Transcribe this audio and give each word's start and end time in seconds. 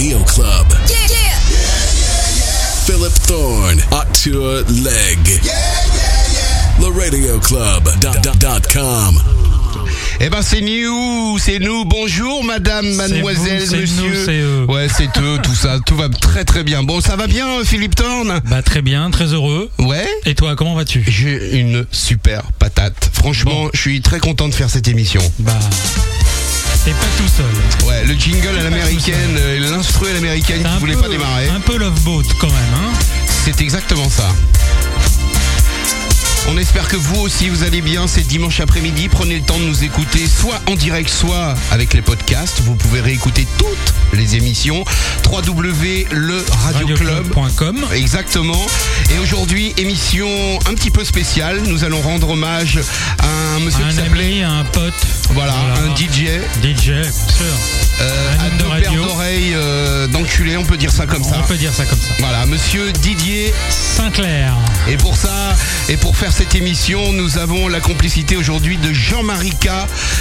Radio 0.00 0.20
Club. 0.20 0.66
Yeah, 0.88 0.96
yeah. 1.10 1.36
Philip 2.86 3.12
Thorne, 3.26 3.82
Atua 3.92 4.62
Leg. 4.82 5.40
The 6.80 6.88
Radio 6.98 7.38
Club. 7.38 7.84
Dot, 8.00 8.22
dot, 8.22 8.38
dot 8.38 8.66
com. 8.72 9.22
Eh 10.18 10.30
ben 10.30 10.40
c'est 10.40 10.62
nous, 10.62 11.38
c'est 11.38 11.58
nous. 11.58 11.84
Bonjour 11.84 12.42
madame, 12.44 12.90
mademoiselle, 12.94 13.62
vous, 13.62 13.76
monsieur. 13.76 14.08
nous, 14.08 14.24
c'est 14.24 14.38
eux. 14.38 14.64
Ouais, 14.70 14.86
c'est 14.88 15.14
eux, 15.20 15.38
tout 15.42 15.54
ça, 15.54 15.76
tout 15.84 15.96
va 15.96 16.08
très 16.08 16.46
très 16.46 16.64
bien. 16.64 16.82
Bon, 16.82 17.02
ça 17.02 17.16
va 17.16 17.26
bien 17.26 17.62
Philippe 17.62 17.94
Thorne? 17.94 18.40
Bah 18.46 18.62
très 18.62 18.80
bien, 18.80 19.10
très 19.10 19.34
heureux. 19.34 19.70
Ouais. 19.80 20.08
Et 20.24 20.34
toi, 20.34 20.56
comment 20.56 20.76
vas-tu? 20.76 21.04
J'ai 21.06 21.58
une 21.60 21.84
super 21.92 22.44
patate. 22.58 23.10
Franchement, 23.12 23.64
Bon. 23.64 23.70
je 23.74 23.80
suis 23.80 24.00
très 24.00 24.18
content 24.18 24.48
de 24.48 24.54
faire 24.54 24.70
cette 24.70 24.88
émission. 24.88 25.20
Bah 25.40 25.52
t'es 26.84 26.92
pas 26.92 27.06
tout 27.18 27.28
seul. 27.28 27.86
Ouais, 27.88 28.04
le 28.04 28.14
jingle 28.14 28.56
à 28.58 28.62
l'américaine, 28.62 29.36
euh, 29.38 29.58
l'instru 29.70 30.08
à 30.10 30.14
l'américaine 30.14 30.62
qui 30.62 30.78
voulait 30.80 30.94
peu- 30.94 31.02
pas 31.02 31.08
démarrer. 31.08 31.48
Un 31.48 31.60
peu 31.60 31.76
love 31.76 32.00
boat 32.02 32.22
quand 32.38 32.48
même, 32.48 32.74
hein 32.76 32.90
C'est 33.44 33.60
exactement 33.60 34.08
ça. 34.08 34.28
On 36.48 36.56
espère 36.58 36.88
que 36.88 36.96
vous 36.96 37.20
aussi 37.20 37.48
vous 37.48 37.62
allez 37.62 37.80
bien. 37.80 38.06
C'est 38.08 38.26
dimanche 38.26 38.60
après-midi. 38.60 39.08
Prenez 39.08 39.36
le 39.36 39.42
temps 39.42 39.58
de 39.58 39.64
nous 39.64 39.84
écouter, 39.84 40.26
soit 40.26 40.60
en 40.66 40.74
direct, 40.74 41.08
soit 41.10 41.54
avec 41.70 41.94
les 41.94 42.02
podcasts. 42.02 42.60
Vous 42.62 42.74
pouvez 42.74 43.00
réécouter 43.00 43.46
toutes 43.58 43.94
les 44.12 44.36
émissions. 44.36 44.84
www.le-radio-club. 45.30 47.32
Radioclub.com. 47.34 47.84
Exactement. 47.92 48.66
Et 49.14 49.18
aujourd'hui, 49.18 49.74
émission 49.76 50.28
un 50.68 50.74
petit 50.74 50.90
peu 50.90 51.04
spéciale. 51.04 51.62
Nous 51.66 51.84
allons 51.84 52.00
rendre 52.00 52.30
hommage 52.30 52.80
à 53.18 53.28
un 53.56 53.60
monsieur 53.60 53.84
qui 53.84 53.90
Un 53.90 53.92
s'appelait, 53.92 54.24
ami, 54.24 54.42
un 54.42 54.64
pote, 54.64 54.94
voilà, 55.30 55.52
Voilà. 55.52 55.92
un 55.92 55.96
DJ, 55.96 56.26
DJ, 56.62 56.90
bien 56.90 57.02
sûr. 57.04 57.89
Euh, 58.00 58.30
Un 58.40 58.44
à 58.46 58.50
deux 58.50 58.64
paires 58.64 58.90
radio. 58.90 59.04
d'oreilles 59.04 59.52
euh, 59.54 60.06
d'enculé, 60.08 60.56
on 60.56 60.64
peut 60.64 60.76
dire 60.76 60.90
ça 60.92 61.06
comme 61.06 61.22
ça. 61.24 61.36
On 61.42 61.46
peut 61.46 61.56
dire 61.56 61.72
ça 61.72 61.84
comme 61.84 61.98
ça. 61.98 62.08
Voilà, 62.18 62.46
monsieur 62.46 62.92
Didier 62.92 63.52
Sinclair. 63.68 64.54
Et 64.88 64.96
pour 64.96 65.16
ça, 65.16 65.54
et 65.88 65.96
pour 65.96 66.16
faire 66.16 66.32
cette 66.32 66.54
émission, 66.54 67.12
nous 67.12 67.38
avons 67.38 67.68
la 67.68 67.80
complicité 67.80 68.36
aujourd'hui 68.36 68.78
de 68.78 68.92
Jean-Marie 68.92 69.50
K, 69.60 69.68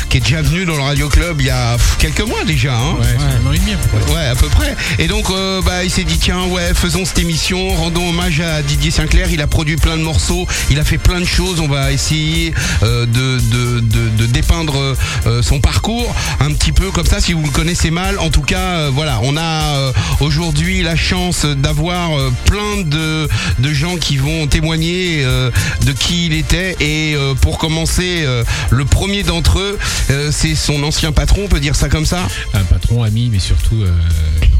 qui 0.09 0.17
est 0.17 0.22
déjà 0.22 0.41
venu 0.41 0.66
dans 0.66 0.75
le 0.75 0.81
Radio 0.81 1.07
Club 1.09 1.39
il 1.39 1.47
y 1.47 1.50
a 1.50 1.73
pff, 1.77 1.95
quelques 1.97 2.22
mois 2.27 2.44
déjà. 2.45 2.75
Hein 2.75 2.95
Ouais, 3.00 3.07
un 3.44 3.47
an 3.47 3.53
et 3.53 3.57
demi 3.57 3.73
à 3.73 3.77
peu 3.77 3.97
près. 3.97 4.13
Ouais, 4.13 4.27
à 4.27 4.35
peu 4.35 4.47
près. 4.50 4.75
Et 4.97 5.07
donc, 5.07 5.30
euh, 5.30 5.61
bah, 5.61 5.83
il 5.83 5.89
s'est 5.89 6.03
dit 6.03 6.17
tiens, 6.17 6.44
ouais, 6.45 6.73
faisons 6.73 7.05
cette 7.05 7.19
émission, 7.19 7.69
rendons 7.69 8.09
hommage 8.09 8.41
à 8.41 8.61
Didier 8.61 8.91
Sinclair. 8.91 9.27
Il 9.31 9.41
a 9.41 9.47
produit 9.47 9.77
plein 9.77 9.95
de 9.97 10.03
morceaux, 10.03 10.47
il 10.69 10.80
a 10.80 10.83
fait 10.83 10.97
plein 10.97 11.19
de 11.22 11.25
choses. 11.25 11.59
On 11.61 11.67
va 11.67 11.91
essayer 11.91 12.53
euh, 12.83 13.05
de, 13.05 13.39
de, 13.39 13.80
de, 13.80 14.09
de 14.17 14.25
dépeindre 14.25 14.95
son 15.41 15.59
parcours 15.59 16.13
un 16.39 16.52
petit 16.53 16.72
peu 16.72 16.91
comme 16.91 17.05
ça, 17.05 17.19
si 17.22 17.33
vous 17.33 17.44
le 17.44 17.50
connaissez 17.50 17.69
mal. 17.92 18.20
En 18.20 18.30
tout 18.30 18.42
cas, 18.42 18.75
euh, 18.75 18.92
voilà, 18.94 19.20
on 19.23 19.38
a 19.38 19.42
euh, 19.42 19.94
aujourd'hui 20.20 20.81
la 20.81 20.95
chance 20.95 21.45
d'avoir 21.45 22.17
euh, 22.17 22.31
plein 22.45 22.84
de, 22.84 23.30
gens 23.73 23.98
qui 23.98 24.17
vont 24.17 24.48
témoigner 24.48 25.23
de 25.23 25.92
qui 25.92 26.25
il 26.25 26.34
était. 26.34 26.75
Et 26.80 27.16
pour 27.42 27.59
commencer, 27.59 28.25
le 28.72 28.86
premier 28.86 29.22
d'entre 29.22 29.59
eux, 29.59 29.78
c'est 30.31 30.56
son 30.56 30.81
ancien 30.84 31.12
patron, 31.12 31.44
on 31.45 31.47
peut 31.47 31.59
dire 31.59 31.75
ça 31.75 31.88
comme 31.88 32.06
ça? 32.06 32.28
un 32.53 32.64
patron, 32.64 33.03
ami, 33.03 33.30
mais 33.31 33.40
surtout 33.40 33.84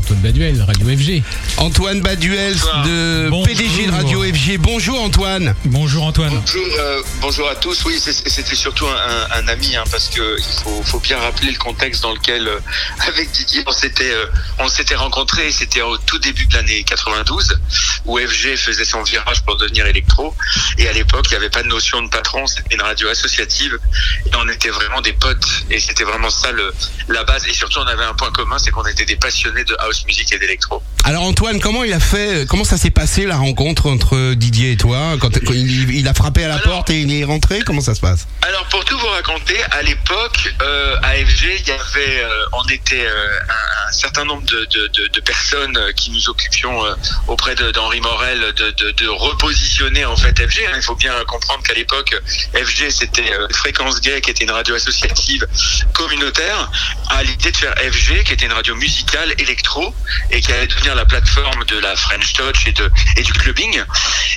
Antoine 0.10 0.22
Baduel, 0.24 0.62
Radio 0.64 0.88
FG. 0.98 1.24
Antoine 1.58 2.02
Baduel 2.02 2.54
de 2.56 3.28
Bonjour. 3.30 3.46
PDG 3.46 3.86
de 3.86 3.92
Radio 3.92 4.24
FG. 4.24 4.58
Bonjour 4.58 5.00
Antoine. 5.02 5.54
Bonjour 5.66 6.04
Antoine. 6.04 6.32
Bonjour, 6.34 6.66
euh, 6.80 7.02
bonjour 7.22 7.48
à 7.48 7.56
tous. 7.56 7.84
Oui, 7.86 8.00
c'était 8.00 8.56
surtout 8.56 8.88
un, 8.88 8.96
un- 8.96 9.44
un 9.44 9.48
ami, 9.48 9.76
hein, 9.76 9.84
parce 9.92 10.10
que 10.10 10.38
il 10.40 10.64
faut, 10.64 10.82
faut 10.84 11.00
bien 11.00 11.20
rappeler 11.20 11.52
le 11.52 11.58
contexte 11.60 12.02
dans 12.02 12.12
lequel, 12.14 12.48
euh, 12.48 12.60
avec 13.08 13.30
Didier, 13.32 13.62
on 13.68 13.72
s'était, 13.72 14.12
euh, 14.12 14.26
on 14.58 14.68
s'était 14.68 14.96
rencontrés. 14.96 15.52
C'était 15.52 15.84
au 15.84 15.96
tout 15.98 16.18
début 16.18 16.48
de 16.48 16.56
l'année 16.56 16.84
92, 16.86 17.60
où 18.06 18.18
FG 18.18 18.56
faisait 18.58 18.86
son 18.86 19.04
virage 19.04 19.44
pour 19.44 19.58
devenir 19.58 19.86
électro. 19.86 20.36
Et 20.80 20.88
à 20.88 20.94
l'époque, 20.94 21.26
il 21.28 21.32
n'y 21.34 21.38
avait 21.38 21.52
pas 21.52 21.62
de 21.62 21.68
notion 21.68 22.02
de 22.02 22.10
patron. 22.10 22.48
C'était 22.48 22.74
une 22.74 22.82
radio 22.82 23.10
associative, 23.10 23.78
et 24.26 24.32
on 24.36 24.50
était 24.50 24.70
vraiment 24.70 25.02
des 25.02 25.14
potes. 25.14 25.46
Et 25.70 25.80
c'était 25.80 26.04
vraiment 26.04 26.32
ça 26.32 26.52
le, 26.52 26.74
la 27.10 27.24
base. 27.26 27.46
Et 27.48 27.54
surtout, 27.54 27.78
on 27.80 27.88
avait 27.88 28.06
un 28.06 28.16
point 28.16 28.32
commun, 28.32 28.58
c'est 28.58 28.72
qu'on 28.72 28.86
était 28.88 29.06
des 29.06 29.16
passionnés 29.18 29.64
de 29.66 29.76
house 29.80 29.99
music 30.06 30.32
et 30.34 30.40
d'électro. 30.40 30.82
Alors 31.04 31.24
Antoine, 31.24 31.60
comment 31.60 31.84
il 31.84 31.94
a 31.94 32.00
fait 32.00 32.46
Comment 32.48 32.64
ça 32.64 32.78
s'est 32.78 32.90
passé 32.92 33.26
la 33.26 33.38
rencontre 33.38 33.88
entre 33.90 34.34
Didier 34.34 34.74
et 34.74 34.78
toi 34.78 35.16
quand, 35.20 35.34
quand 35.44 35.54
il, 35.54 35.96
il 35.96 36.08
a 36.08 36.14
frappé 36.14 36.44
à 36.44 36.48
la 36.50 36.56
Alors- 36.56 36.68
porte 36.76 36.90
et 36.92 37.02
il 37.02 37.14
est 37.20 37.24
rentré 37.24 37.62
Comment 37.66 37.82
ça 37.82 37.96
se 37.96 38.02
passe? 38.02 38.28
Alors 38.42 38.66
pour 38.66 38.84
tout 38.86 38.98
vous 38.98 39.08
raconter, 39.08 39.56
à 39.72 39.82
l'époque, 39.82 40.54
euh, 40.62 40.96
à 41.02 41.14
FG, 41.14 41.46
il 41.62 41.68
y 41.68 41.72
avait, 41.72 42.24
euh, 42.24 42.30
on 42.54 42.68
était 42.70 43.06
euh, 43.06 43.40
un, 43.50 43.90
un 43.90 43.92
certain 43.92 44.26
nombre 44.26 44.44
de, 44.44 44.66
de, 44.66 44.88
de, 44.88 45.08
de 45.08 45.20
personnes 45.22 45.78
euh, 45.78 45.92
qui 45.94 46.12
nous 46.12 46.30
occupions 46.30 46.80
auprès 47.28 47.56
d'Henri 47.56 48.02
Morel 48.02 48.40
de, 48.56 49.08
repositionner 49.08 50.06
en 50.06 50.16
fait 50.16 50.38
FG. 50.48 50.62
hein. 50.68 50.74
Il 50.76 50.82
faut 50.84 50.96
bien 50.96 51.14
comprendre 51.28 51.64
qu'à 51.64 51.74
l'époque, 51.74 52.14
FG 52.54 52.90
c'était 52.90 53.32
Fréquence 53.54 54.00
Gay 54.02 54.22
qui 54.22 54.30
était 54.32 54.44
une 54.44 54.52
radio 54.52 54.76
associative 54.76 55.48
communautaire, 55.94 56.72
à 57.10 57.24
l'idée 57.24 57.52
de 57.52 57.58
faire 57.58 57.74
FG 57.78 58.24
qui 58.24 58.34
était 58.34 58.46
une 58.46 58.54
radio 58.54 58.76
musicale 58.76 59.34
électro 59.38 59.89
et 60.32 60.42
qui 60.42 60.52
allait 60.52 60.68
devenir 60.68 60.96
la 60.96 61.06
plateforme 61.06 61.64
de 61.66 61.78
la 61.80 61.96
French 61.96 62.34
Touch 62.34 62.68
et, 62.68 62.72
de, 62.72 62.90
et 63.18 63.22
du 63.22 63.34
clubbing. 63.34 63.82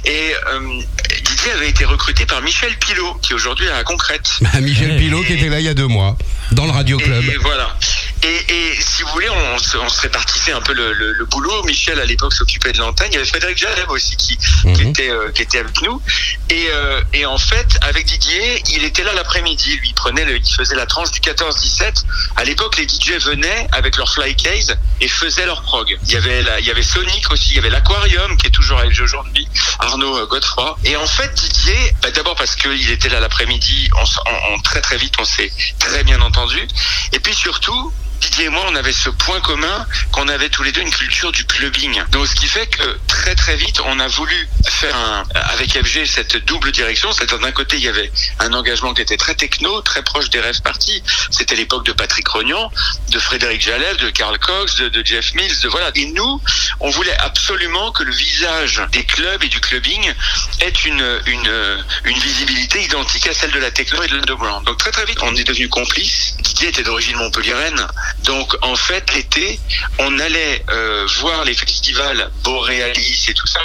Et 0.05 0.35
euh, 0.53 0.83
Didier 1.25 1.53
avait 1.53 1.69
été 1.69 1.85
recruté 1.85 2.27
par 2.27 2.43
Michel 2.43 2.77
Pilot 2.79 3.15
qui 3.23 3.35
aujourd'hui 3.35 3.67
est 3.67 3.73
à 3.73 3.85
Concrète. 3.85 4.29
Michel. 4.61 4.97
Pilot 4.97 5.23
qui 5.25 5.35
était 5.35 5.49
là 5.49 5.61
il 5.61 5.67
y 5.67 5.69
a 5.69 5.75
deux 5.75 5.87
mois 5.87 6.17
dans 6.53 6.67
le 6.67 6.73
Radio 6.73 6.99
Club. 6.99 7.25
Et 7.25 7.37
voilà. 7.39 7.77
Et, 8.25 8.29
et 8.55 8.81
si 8.81 9.03
vous 9.03 9.09
voulez, 9.11 9.29
on, 9.31 9.59
se, 9.59 9.77
on 9.79 9.89
se 9.89 10.01
répartissait 10.03 10.53
un 10.53 10.61
peu 10.61 10.73
le, 10.73 10.93
le, 10.93 11.13
le 11.13 11.25
boulot. 11.25 11.63
Michel 11.65 11.99
à 12.01 12.05
l'époque 12.05 12.33
s'occupait 12.33 12.73
de 12.73 12.79
l'antenne. 12.79 13.09
Il 13.11 13.15
y 13.15 13.17
avait 13.19 13.27
Frédéric 13.27 13.59
Jaleb 13.59 13.91
aussi 13.91 14.17
qui, 14.17 14.37
qui 14.37 14.67
Mhm. 14.69 14.91
était 14.91 15.11
euh, 15.11 15.31
qui 15.33 15.43
était 15.43 15.59
avec 15.59 15.81
nous. 15.83 16.01
Et, 16.49 16.67
euh, 16.71 17.01
et 17.13 17.27
en 17.27 17.39
fait, 17.39 17.79
avec 17.83 18.07
Didier, 18.07 18.63
il 18.71 18.85
était 18.85 19.03
là 19.03 19.13
l'après-midi. 19.13 19.77
Lui, 19.79 19.89
il 19.89 19.95
prenait, 19.95 20.25
le, 20.25 20.37
il 20.39 20.55
faisait 20.55 20.77
la 20.77 20.87
tranche 20.87 21.11
du 21.11 21.21
14-17. 21.21 22.05
À 22.37 22.45
l'époque, 22.45 22.77
les 22.79 22.87
DJ 22.87 23.13
venaient 23.25 23.67
avec 23.73 23.97
leur 23.97 24.09
fly 24.13 24.37
case 24.37 24.77
et 25.01 25.09
faisaient 25.09 25.47
leur 25.47 25.63
prog. 25.63 25.99
Il 26.05 26.13
y 26.13 26.17
avait 26.17 26.43
la, 26.43 26.61
il 26.61 26.67
y 26.67 26.71
avait 26.71 26.83
Sonic 26.83 27.31
aussi. 27.33 27.51
Il 27.51 27.57
y 27.57 27.59
avait 27.59 27.71
l'Aquarium 27.71 28.37
qui 28.37 28.47
est 28.47 28.51
toujours 28.51 28.79
avec 28.79 28.99
aujourd'hui. 29.01 29.49
Arnaud 29.81 30.17
euh, 30.17 30.27
Godefroy. 30.27 30.79
Et 30.85 30.97
en 30.97 31.07
fait, 31.07 31.33
Didier, 31.35 31.95
bah, 32.03 32.11
d'abord 32.13 32.37
parce 32.37 32.55
qu'il 32.57 32.91
était 32.91 33.09
là 33.09 33.19
l'après-midi, 33.21 33.91
on, 33.97 34.05
on- 34.31 34.55
on- 34.55 34.61
très 34.61 34.81
très 34.81 34.97
vite, 34.97 35.15
on 35.19 35.25
s'est 35.25 35.51
très 35.81 36.05
bien 36.05 36.21
entendu. 36.21 36.69
Et 37.13 37.19
puis 37.19 37.35
surtout, 37.35 37.93
Didier 38.23 38.45
et 38.45 38.49
moi, 38.51 38.65
on 38.69 38.75
avait 38.77 38.93
ce 38.93 39.11
point 39.11 39.41
commun 39.41 39.85
qu'on 40.13 40.29
avait 40.29 40.49
tous 40.49 40.63
les 40.63 40.71
deux 40.71 40.81
une 40.81 40.91
culture 40.91 41.33
du 41.33 41.45
clubbing. 41.45 42.01
Donc, 42.13 42.29
ce 42.29 42.37
qui 42.37 42.47
fait 42.47 42.67
que 42.69 42.99
très 43.09 43.35
très 43.35 43.57
vite, 43.57 43.81
on 43.85 43.99
a 43.99 44.07
voulu 44.07 44.49
faire 44.65 44.95
un, 44.97 45.25
avec 45.35 45.73
FG 45.73 46.07
cette 46.07 46.37
double 46.45 46.71
direction. 46.71 47.11
C'est-à-dire 47.13 47.41
d'un 47.41 47.51
côté, 47.51 47.79
il 47.79 47.83
y 47.83 47.89
avait 47.89 48.13
un 48.39 48.53
engagement 48.53 48.95
qui 48.95 49.03
était 49.03 49.17
très 49.17 49.35
techno, 49.35 49.81
très 49.81 50.03
proche 50.03 50.31
des 50.31 50.39
rêves 50.39 50.63
partis. 50.63 51.03
C'était 51.31 51.57
l'époque 51.57 51.85
de 51.85 51.93
Patrick 51.93 52.29
Rognan, 52.29 52.71
de 53.11 53.19
Frédéric 53.19 53.61
Jalel, 53.61 53.97
de 53.97 54.11
Karl 54.11 54.39
Cox, 54.39 54.77
de, 54.77 55.03
Jeff 55.05 55.35
Mills, 55.35 55.61
de 55.61 55.69
voilà. 55.69 55.91
Et 55.97 56.07
nous, 56.07 56.41
on 56.79 56.91
voulait 56.91 57.17
absolument 57.19 57.91
que 57.91 58.05
le 58.05 58.13
visage 58.13 58.83
des 58.93 59.05
clubs 59.05 59.43
et 59.43 59.49
du 59.49 59.61
clubbing 59.61 60.13
ait 60.61 60.69
une 60.87 61.21
une 61.27 61.85
une 62.05 62.19
visibilité 62.19 62.85
identique 62.85 63.27
à 63.27 63.35
celle 63.35 63.51
de 63.51 63.59
la 63.59 63.73
techno 63.73 64.01
et 64.03 64.07
de 64.07 64.15
l'underground. 64.17 64.65
Donc 64.65 64.79
très 64.79 64.93
très 64.93 65.05
vite, 65.07 65.19
on 65.23 65.35
est 65.35 65.45
devenus 65.45 65.71
complices. 65.71 66.37
Didier 66.39 66.69
était 66.69 66.85
d'origine 66.85 67.17
montpelliéraine, 67.17 67.87
donc 68.25 68.57
en 68.63 68.77
fait 68.77 69.13
l'été, 69.15 69.61
on 69.99 70.19
allait 70.19 70.65
euh, 70.71 71.07
voir 71.19 71.45
les 71.45 71.55
festivals 71.55 72.31
Borealis 72.43 73.27
et 73.29 73.35
tout 73.35 73.47
ça. 73.47 73.61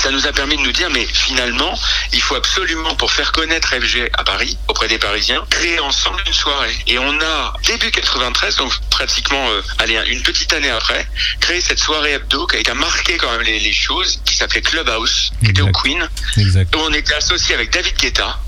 Ça 0.00 0.10
nous 0.10 0.26
a 0.26 0.32
permis 0.32 0.56
de 0.56 0.62
nous 0.62 0.72
dire, 0.72 0.90
mais 0.90 1.06
finalement, 1.06 1.78
il 2.12 2.20
faut 2.20 2.34
absolument 2.34 2.94
pour 2.96 3.10
faire 3.12 3.32
connaître 3.32 3.68
FG 3.68 4.10
à 4.14 4.24
Paris 4.24 4.56
auprès 4.68 4.88
des 4.88 4.98
Parisiens, 4.98 5.42
créer 5.50 5.80
ensemble 5.80 6.22
une 6.26 6.32
soirée. 6.32 6.76
Et 6.86 6.98
on 6.98 7.20
a 7.20 7.54
début 7.66 7.90
93, 7.90 8.56
donc 8.56 8.72
pratiquement 8.90 9.50
euh, 9.50 9.62
allez 9.78 9.98
une 10.06 10.22
petite 10.22 10.52
année 10.52 10.70
après, 10.70 11.06
créé 11.40 11.60
cette 11.60 11.78
soirée 11.78 12.12
hebdo 12.12 12.46
qui 12.46 12.70
a, 12.70 12.74
marqué 12.74 13.16
quand 13.16 13.30
même 13.32 13.42
les, 13.42 13.60
les 13.60 13.72
choses, 13.72 14.20
qui 14.24 14.36
s'appelait 14.36 14.62
Clubhouse, 14.62 15.32
qui 15.42 15.50
était 15.50 15.62
au. 15.62 15.72
Queen. 15.72 16.08
Exact. 16.36 16.74
où 16.76 16.78
on 16.80 16.92
était 16.92 17.14
associé 17.14 17.54
avec 17.54 17.70
David 17.72 17.96
Guetta. 17.96 18.38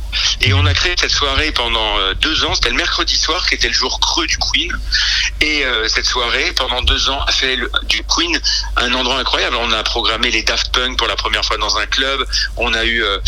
Et 0.43 0.52
on 0.55 0.64
a 0.66 0.75
créé 0.75 0.94
cette 0.99 1.11
soirée 1.11 1.52
pendant 1.52 1.99
euh, 1.99 2.14
deux 2.20 2.44
ans. 2.44 2.55
C'était 2.55 2.70
le 2.70 2.76
mercredi 2.76 3.16
soir 3.16 3.46
qui 3.46 3.55
était 3.55 3.69
le 3.69 3.75
jour 3.75 3.99
creux 4.00 4.26
du 4.26 4.37
Queen. 4.38 4.72
Et 5.40 5.64
euh, 5.64 5.88
cette 5.88 6.06
soirée, 6.06 6.52
pendant 6.56 6.82
deux 6.82 7.08
ans, 7.11 7.20
a 7.26 7.32
fait 7.32 7.56
le- 7.56 7.70
du 7.88 8.02
Queen 8.05 8.38
un 8.76 8.93
endroit 8.94 9.19
incroyable. 9.19 9.56
On 9.61 9.72
a 9.72 9.82
programmé 9.82 10.31
les 10.31 10.43
Daft 10.43 10.72
Punk 10.72 10.99
pour 10.99 11.06
la 11.06 11.16
première 11.16 11.44
fois 11.44 11.56
dans 11.58 11.76
un 11.76 11.87
club. 11.87 12.25
On 12.56 12.72
a 12.75 12.84
eu 12.84 13.02
euh, 13.02 13.19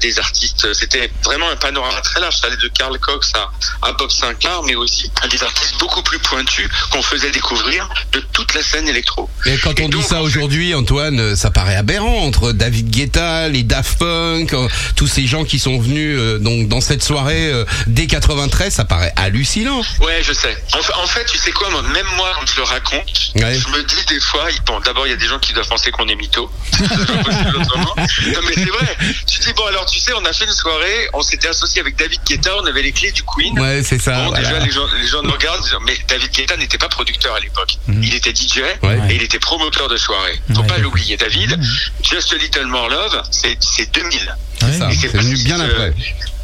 des 0.00 0.18
artistes. 0.18 0.72
C'était 0.74 1.10
vraiment 1.24 1.48
un 1.50 1.56
panorama 1.56 2.00
très 2.00 2.20
large. 2.20 2.36
Ça 2.38 2.46
allait 2.48 2.56
de 2.56 2.68
Carl 2.68 2.98
Cox 2.98 3.32
à, 3.34 3.50
à 3.88 3.92
Bob 3.92 4.10
Sinclair, 4.10 4.62
mais 4.64 4.74
aussi 4.74 5.10
à 5.22 5.28
des 5.28 5.42
artistes 5.42 5.78
beaucoup 5.78 6.02
plus 6.02 6.18
pointus 6.18 6.68
qu'on 6.90 7.02
faisait 7.02 7.30
découvrir 7.30 7.88
de 8.12 8.20
toute 8.32 8.54
la 8.54 8.62
scène 8.62 8.88
électro. 8.88 9.28
Et 9.46 9.56
quand 9.58 9.78
on 9.80 9.88
dit 9.88 10.02
ça 10.02 10.22
aujourd'hui, 10.22 10.74
Antoine, 10.74 11.36
ça 11.36 11.50
paraît 11.50 11.76
aberrant 11.76 12.18
entre 12.24 12.52
David 12.52 12.90
Guetta, 12.90 13.48
les 13.48 13.62
Daft 13.62 13.98
Punk, 13.98 14.54
tous 14.96 15.06
ces 15.06 15.26
gens 15.26 15.44
qui 15.44 15.58
sont 15.58 15.78
venus 15.78 16.16
euh, 16.18 16.33
donc 16.38 16.68
dans 16.68 16.80
cette 16.80 17.02
soirée 17.02 17.50
euh, 17.52 17.64
dès 17.86 18.06
93, 18.06 18.72
ça 18.72 18.84
paraît 18.84 19.12
hallucinant. 19.16 19.82
Ouais, 20.00 20.22
je 20.22 20.32
sais. 20.32 20.56
En, 20.74 20.82
fa- 20.82 20.98
en 20.98 21.06
fait, 21.06 21.24
tu 21.26 21.38
sais 21.38 21.52
quoi 21.52 21.70
moi, 21.70 21.82
même 21.82 22.06
moi, 22.16 22.30
quand 22.38 22.46
je 22.46 22.56
le 22.56 22.62
raconte, 22.64 23.32
Ouais. 23.36 23.58
je 23.58 23.68
me 23.68 23.82
dis 23.82 24.04
des 24.08 24.20
fois, 24.20 24.46
bon, 24.66 24.80
d'abord, 24.80 25.06
il 25.06 25.10
y 25.10 25.12
a 25.12 25.16
des 25.16 25.26
gens 25.26 25.38
qui 25.38 25.52
doivent 25.52 25.68
penser 25.68 25.90
qu'on 25.90 26.06
est 26.08 26.14
mytho. 26.14 26.50
C'est 26.72 26.88
pas 26.88 27.14
possible 27.24 27.56
autrement. 27.56 27.94
non, 27.96 28.40
mais 28.46 28.54
c'est 28.54 28.64
vrai. 28.70 28.96
Tu 29.26 29.38
dis, 29.40 29.52
bon, 29.56 29.66
alors, 29.66 29.86
tu 29.86 29.98
sais, 29.98 30.12
on 30.14 30.24
a 30.24 30.32
fait 30.32 30.44
une 30.44 30.52
soirée, 30.52 31.08
on 31.12 31.22
s'était 31.22 31.48
associé 31.48 31.80
avec 31.80 31.96
David 31.96 32.20
Guetta, 32.26 32.50
on 32.62 32.66
avait 32.66 32.82
les 32.82 32.92
clés 32.92 33.12
du 33.12 33.22
Queen. 33.22 33.58
Ouais, 33.58 33.82
c'est 33.82 33.98
ça. 34.00 34.12
Bon, 34.24 34.28
voilà. 34.30 34.40
déjà, 34.42 34.58
les 34.60 34.70
gens, 34.70 34.86
les 35.00 35.06
gens 35.06 35.22
nous 35.22 35.32
regardent, 35.32 35.62
disent, 35.62 35.76
mais 35.86 35.96
David 36.08 36.30
Guetta 36.32 36.56
n'était 36.56 36.78
pas 36.78 36.88
producteur 36.88 37.34
à 37.34 37.40
l'époque. 37.40 37.76
Il 37.88 38.14
était 38.14 38.32
DJ 38.34 38.58
Ouais. 38.82 38.98
et 39.10 39.14
il 39.16 39.22
était 39.22 39.38
promoteur 39.38 39.88
de 39.88 39.96
soirée. 39.96 40.40
Faut 40.54 40.60
Ouais. 40.60 40.66
pas 40.66 40.78
l'oublier, 40.78 41.16
David. 41.16 41.58
Just 42.02 42.32
a 42.32 42.36
Little 42.36 42.66
More 42.66 42.88
Love, 42.88 43.22
c'est 43.30 43.56
c'est 43.60 43.92
2000. 43.94 44.36
C'est 44.60 44.78
ça. 44.78 44.90
Et 44.90 44.94
C'est 44.94 45.08
venu 45.16 45.34
bien 45.44 45.58
se- 45.58 45.62
après. 45.62 45.92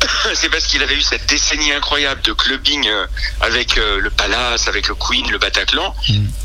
C'est 0.35 0.49
parce 0.49 0.67
qu'il 0.67 0.82
avait 0.82 0.94
eu 0.94 1.02
cette 1.02 1.26
décennie 1.26 1.73
incroyable 1.73 2.23
de 2.23 2.32
clubbing 2.32 2.87
euh, 2.88 3.06
avec 3.41 3.76
euh, 3.76 4.00
le 4.00 4.11
Palace, 4.11 4.69
avec 4.69 4.88
le 4.88 4.94
Queen, 4.94 5.31
le 5.31 5.38
Bataclan, 5.38 5.94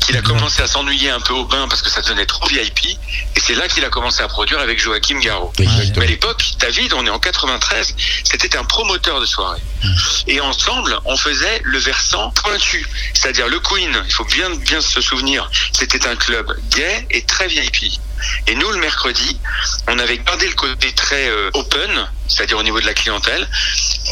qu'il 0.00 0.16
a 0.16 0.22
commencé 0.22 0.62
à 0.62 0.66
s'ennuyer 0.66 1.10
un 1.10 1.20
peu 1.20 1.34
au 1.34 1.44
bain 1.44 1.66
parce 1.68 1.82
que 1.82 1.90
ça 1.90 2.00
devenait 2.02 2.26
trop 2.26 2.46
VIP. 2.46 2.86
Et 2.86 3.40
c'est 3.40 3.54
là 3.54 3.68
qu'il 3.68 3.84
a 3.84 3.88
commencé 3.88 4.22
à 4.22 4.28
produire 4.28 4.60
avec 4.60 4.80
Joachim 4.80 5.18
Garraud. 5.20 5.52
Exactement. 5.58 5.94
Mais 5.98 6.04
à 6.04 6.08
l'époque, 6.08 6.44
David, 6.58 6.92
on 6.94 7.06
est 7.06 7.10
en 7.10 7.18
93, 7.18 7.94
c'était 8.24 8.56
un 8.56 8.64
promoteur 8.64 9.20
de 9.20 9.26
soirée. 9.26 9.60
Et 10.26 10.40
ensemble, 10.40 10.98
on 11.04 11.16
faisait 11.16 11.60
le 11.64 11.78
versant 11.78 12.30
pointu. 12.30 12.86
C'est-à-dire 13.14 13.48
le 13.48 13.60
Queen, 13.60 13.90
il 14.06 14.12
faut 14.12 14.24
bien, 14.24 14.50
bien 14.50 14.80
se 14.80 15.00
souvenir, 15.00 15.50
c'était 15.72 16.06
un 16.06 16.16
club 16.16 16.56
gay 16.70 17.06
et 17.10 17.22
très 17.22 17.48
VIP. 17.48 18.00
Et 18.46 18.54
nous, 18.54 18.70
le 18.70 18.78
mercredi, 18.78 19.38
on 19.88 19.98
avait 19.98 20.18
gardé 20.18 20.46
le 20.46 20.54
côté 20.54 20.92
très 20.92 21.28
euh, 21.28 21.50
open, 21.54 22.08
c'est-à-dire 22.28 22.58
au 22.58 22.62
niveau 22.62 22.80
de 22.80 22.86
la 22.86 22.94
clientèle. 22.94 23.48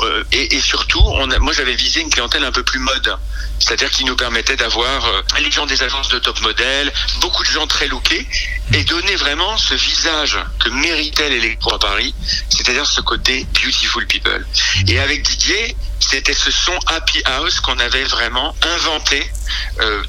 Euh, 0.03 0.25
et, 0.33 0.61
surtout, 0.61 1.03
moi, 1.41 1.53
j'avais 1.53 1.75
visé 1.75 2.01
une 2.01 2.11
clientèle 2.11 2.45
un 2.45 2.53
peu 2.53 2.63
plus 2.63 2.81
mode. 2.81 3.17
C'est-à-dire 3.61 3.91
qui 3.91 4.05
nous 4.05 4.17
permettait 4.17 4.57
d'avoir 4.57 5.07
euh, 5.07 5.23
les 5.41 5.51
gens 5.51 5.67
des 5.67 5.83
agences 5.83 6.09
de 6.09 6.19
top 6.19 6.41
modèle, 6.41 6.93
beaucoup 7.21 7.43
de 7.45 7.49
gens 7.49 7.67
très 7.67 7.87
lookés, 7.87 8.27
et 8.73 8.85
donner 8.85 9.15
vraiment 9.17 9.57
ce 9.57 9.75
visage 9.75 10.39
que 10.59 10.69
méritait 10.71 11.29
l'électro 11.29 11.75
à 11.75 11.79
Paris, 11.79 12.15
c'est-à-dire 12.49 12.87
ce 12.87 13.01
côté 13.01 13.47
beautiful 13.63 14.07
people. 14.07 14.47
Et 14.89 14.99
avec 14.99 15.23
Didier, 15.23 15.77
c'était 16.01 16.35
ce 16.35 16.51
son 16.51 16.79
happy 16.87 17.23
house 17.25 17.61
qu'on 17.61 17.79
avait 17.79 18.05
vraiment 18.05 18.55
inventé 18.63 19.31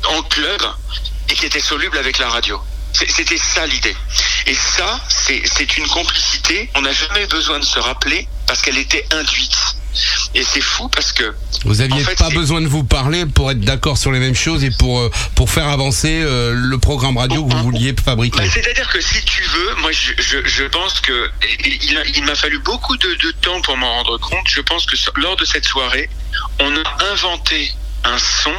en 0.08 0.24
club 0.24 0.62
et 1.30 1.34
qui 1.34 1.46
était 1.46 1.60
soluble 1.60 1.98
avec 1.98 2.18
la 2.18 2.30
radio. 2.30 2.62
C'était 2.96 3.38
ça 3.38 3.66
l'idée. 3.68 3.96
Et 4.48 4.54
ça, 4.56 5.00
c'est 5.10 5.78
une 5.78 5.88
complicité. 5.88 6.70
On 6.76 6.82
n'a 6.82 6.94
jamais 6.94 7.26
besoin 7.28 7.60
de 7.60 7.66
se 7.66 7.80
rappeler 7.80 8.28
parce 8.48 8.62
qu'elle 8.62 8.78
était 8.78 9.06
induite. 9.12 9.58
Et 10.34 10.44
c'est 10.44 10.62
fou 10.62 10.90
parce 10.90 11.14
que 11.14 11.34
Vous 11.64 11.80
aviez 11.80 12.02
En 12.02 12.06
fait, 12.06 12.18
pas 12.18 12.30
besoin 12.30 12.60
de 12.62 12.68
vous 12.68 12.84
parler 12.84 13.26
pour 13.26 13.50
être 13.50 13.62
d'accord 13.62 13.98
sur 13.98 14.12
les 14.12 14.20
mêmes 14.20 14.36
choses 14.36 14.64
et 14.66 14.70
pour 14.72 15.00
euh, 15.00 15.10
pour 15.36 15.50
faire 15.50 15.68
avancer 15.70 16.22
euh, 16.22 16.52
le 16.54 16.78
programme 16.78 17.18
radio 17.18 17.46
que 17.46 17.54
vous 17.54 17.64
vouliez 17.64 17.96
fabriquer. 18.04 18.38
Bah, 18.40 18.44
C'est-à-dire 18.54 18.90
que 18.90 19.00
si 19.00 19.24
tu 19.24 19.42
veux, 19.42 19.76
moi 19.82 19.92
je, 19.94 20.12
je, 20.18 20.46
je 20.46 20.64
pense 20.66 21.00
que 21.00 21.30
il, 21.64 22.04
il 22.16 22.26
m'a 22.26 22.36
fallu 22.36 22.60
beaucoup 22.60 22.98
de, 22.98 23.08
de 23.08 23.32
temps 23.42 23.62
pour 23.62 23.78
m'en 23.78 23.90
rendre 23.94 24.18
compte. 24.18 24.48
Je 24.48 24.60
pense 24.62 24.86
que 24.86 24.98
lors 25.22 25.38
de 25.38 25.46
cette 25.46 25.66
soirée, 25.66 26.10
on 26.60 26.76
a 26.76 27.12
inventé 27.14 27.72
un 28.04 28.18
son 28.20 28.54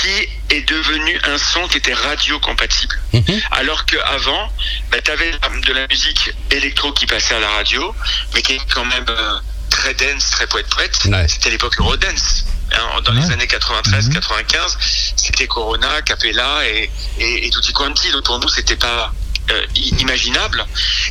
qui 0.00 0.54
est 0.54 0.62
devenu 0.68 1.18
un 1.24 1.38
son 1.38 1.66
qui 1.68 1.78
était 1.78 1.92
radio 1.94 2.38
compatible. 2.40 2.98
Mhm. 3.12 3.40
Alors 3.52 3.84
qu'avant, 3.84 4.48
bah, 4.90 4.98
tu 5.04 5.10
avais 5.10 5.30
de 5.32 5.72
la 5.72 5.86
musique 5.88 6.32
électro 6.50 6.92
qui 6.92 7.06
passait 7.06 7.34
à 7.34 7.40
la 7.40 7.50
radio, 7.50 7.94
mais 8.34 8.42
qui 8.42 8.54
est 8.54 8.60
quand 8.72 8.84
même 8.84 9.04
euh, 9.08 9.38
très 9.70 9.94
dense, 9.94 10.30
très 10.30 10.46
poète-poète. 10.46 10.98
Ouais. 11.06 11.26
C'était 11.28 11.50
l'époque 11.50 11.78
Eurodance. 11.78 12.44
Hein, 12.72 13.00
dans 13.04 13.12
les 13.12 13.30
années 13.32 13.46
93-95, 13.46 14.76
c'était 15.16 15.46
Corona, 15.48 16.02
Capella 16.02 16.66
et, 16.68 16.88
et, 17.18 17.46
et 17.46 17.50
Tutti 17.50 17.72
Quanti. 17.72 18.10
Donc 18.12 18.24
pour 18.24 18.38
nous, 18.38 18.48
c'était 18.48 18.76
pas 18.76 19.12
euh, 19.50 19.66
i- 19.74 19.94
imaginable. 19.98 20.64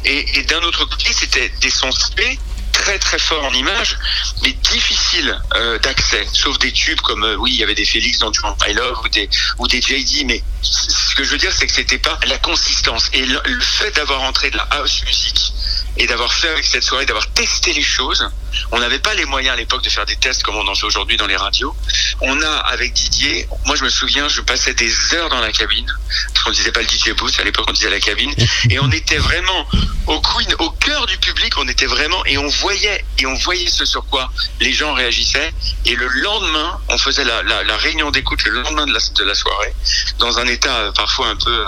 Et, 0.06 0.40
et 0.40 0.44
d'un 0.44 0.60
autre 0.62 0.86
côté, 0.86 1.12
c'était 1.12 1.50
des 1.62 1.70
sons 1.70 1.92
spé 1.92 2.40
très 2.80 2.98
très 2.98 3.20
forts 3.20 3.44
en 3.44 3.54
image, 3.54 3.98
mais 4.42 4.54
difficiles 4.54 5.40
euh, 5.56 5.78
d'accès, 5.80 6.26
sauf 6.34 6.58
des 6.60 6.72
tubes 6.72 7.02
comme 7.02 7.24
euh, 7.24 7.36
oui, 7.36 7.52
il 7.54 7.60
y 7.60 7.64
avait 7.64 7.76
des 7.76 7.86
Félix 7.86 8.20
dans 8.20 8.32
Du 8.32 8.40
I 8.68 8.74
Love 8.74 9.00
ou 9.04 9.10
des 9.10 9.30
ou 9.60 9.68
des 9.68 9.82
JD, 9.82 10.26
mais 10.26 10.42
ce 10.62 11.14
que 11.16 11.24
je 11.24 11.32
veux 11.32 11.38
dire, 11.38 11.52
c'est 11.52 11.68
que 11.68 11.74
c'était 11.74 11.98
pas 11.98 12.18
la 12.26 12.38
consistance. 12.38 13.10
Et 13.14 13.26
le, 13.26 13.40
le 13.46 13.62
fait 13.62 13.96
d'avoir 13.96 14.22
entré 14.22 14.50
de 14.50 14.58
la 14.58 14.64
house 14.72 15.04
music 15.06 15.54
et 16.00 16.08
d'avoir 16.08 16.34
fait 16.34 16.48
avec 16.48 16.66
cette 16.66 16.84
soirée, 16.84 17.06
d'avoir 17.06 17.28
testé 17.34 17.74
les 17.74 17.84
choses. 17.84 18.28
On 18.72 18.80
n'avait 18.80 19.00
pas 19.00 19.14
les 19.14 19.26
moyens 19.26 19.54
à 19.54 19.58
l'époque 19.58 19.84
de 19.84 19.90
faire 19.90 20.06
des 20.06 20.16
tests 20.16 20.44
comme 20.44 20.56
on 20.56 20.68
en 20.68 20.74
fait 20.74 20.86
aujourd'hui 20.86 21.18
dans 21.18 21.28
les 21.28 21.36
radios. 21.36 21.76
On 22.22 22.42
a 22.42 22.50
avec 22.50 22.94
Didier, 22.94 23.48
moi 23.66 23.76
je 23.76 23.84
me 23.84 23.90
souviens, 23.90 24.28
je 24.30 24.42
passais 24.42 24.74
des 24.74 24.92
heures 25.14 25.30
dans 25.30 25.42
la 25.42 25.52
cabine, 25.52 25.86
parce 26.34 26.46
qu'on 26.46 26.52
disait 26.52 26.72
pas 26.72 26.82
le 26.82 26.88
DJ 26.88 27.12
booth, 27.16 27.38
à 27.40 27.44
l'époque 27.44 27.66
on 27.70 27.74
disait 27.74 27.90
la 27.90 28.00
cabine, 28.00 28.34
et 28.70 28.80
on 28.80 28.90
était 28.92 29.18
vraiment 29.18 29.68
au 30.08 30.20
Queen, 30.22 30.48
au 30.60 30.72
cœur 30.72 31.06
du 31.06 31.18
public, 31.18 31.54
on 31.58 31.68
était 31.68 31.86
vraiment, 31.86 32.26
et 32.26 32.38
on 32.38 32.48
voyait, 32.48 33.04
et 33.18 33.26
on 33.26 33.36
voyait 33.36 33.70
ce 33.70 33.86
sur 33.86 34.06
quoi 34.06 34.32
les 34.62 34.72
gens 34.72 34.94
réagissaient, 34.94 35.52
et 35.86 35.96
le 35.96 36.08
lendemain, 36.08 36.80
on 36.88 36.98
faisait 36.98 37.26
la, 37.26 37.44
la, 37.44 37.64
la 37.64 37.78
réunion 37.78 38.10
d'écoute 38.10 38.44
le 38.46 38.62
lendemain 38.62 38.88
de 38.88 38.94
la, 38.94 39.00
de 39.00 39.24
la 39.24 39.36
soirée, 39.36 39.74
dans 40.18 40.40
un 40.40 40.48
état 40.48 40.76
euh, 40.78 40.92
parfois 40.94 41.28
un 41.28 41.36
peu... 41.36 41.66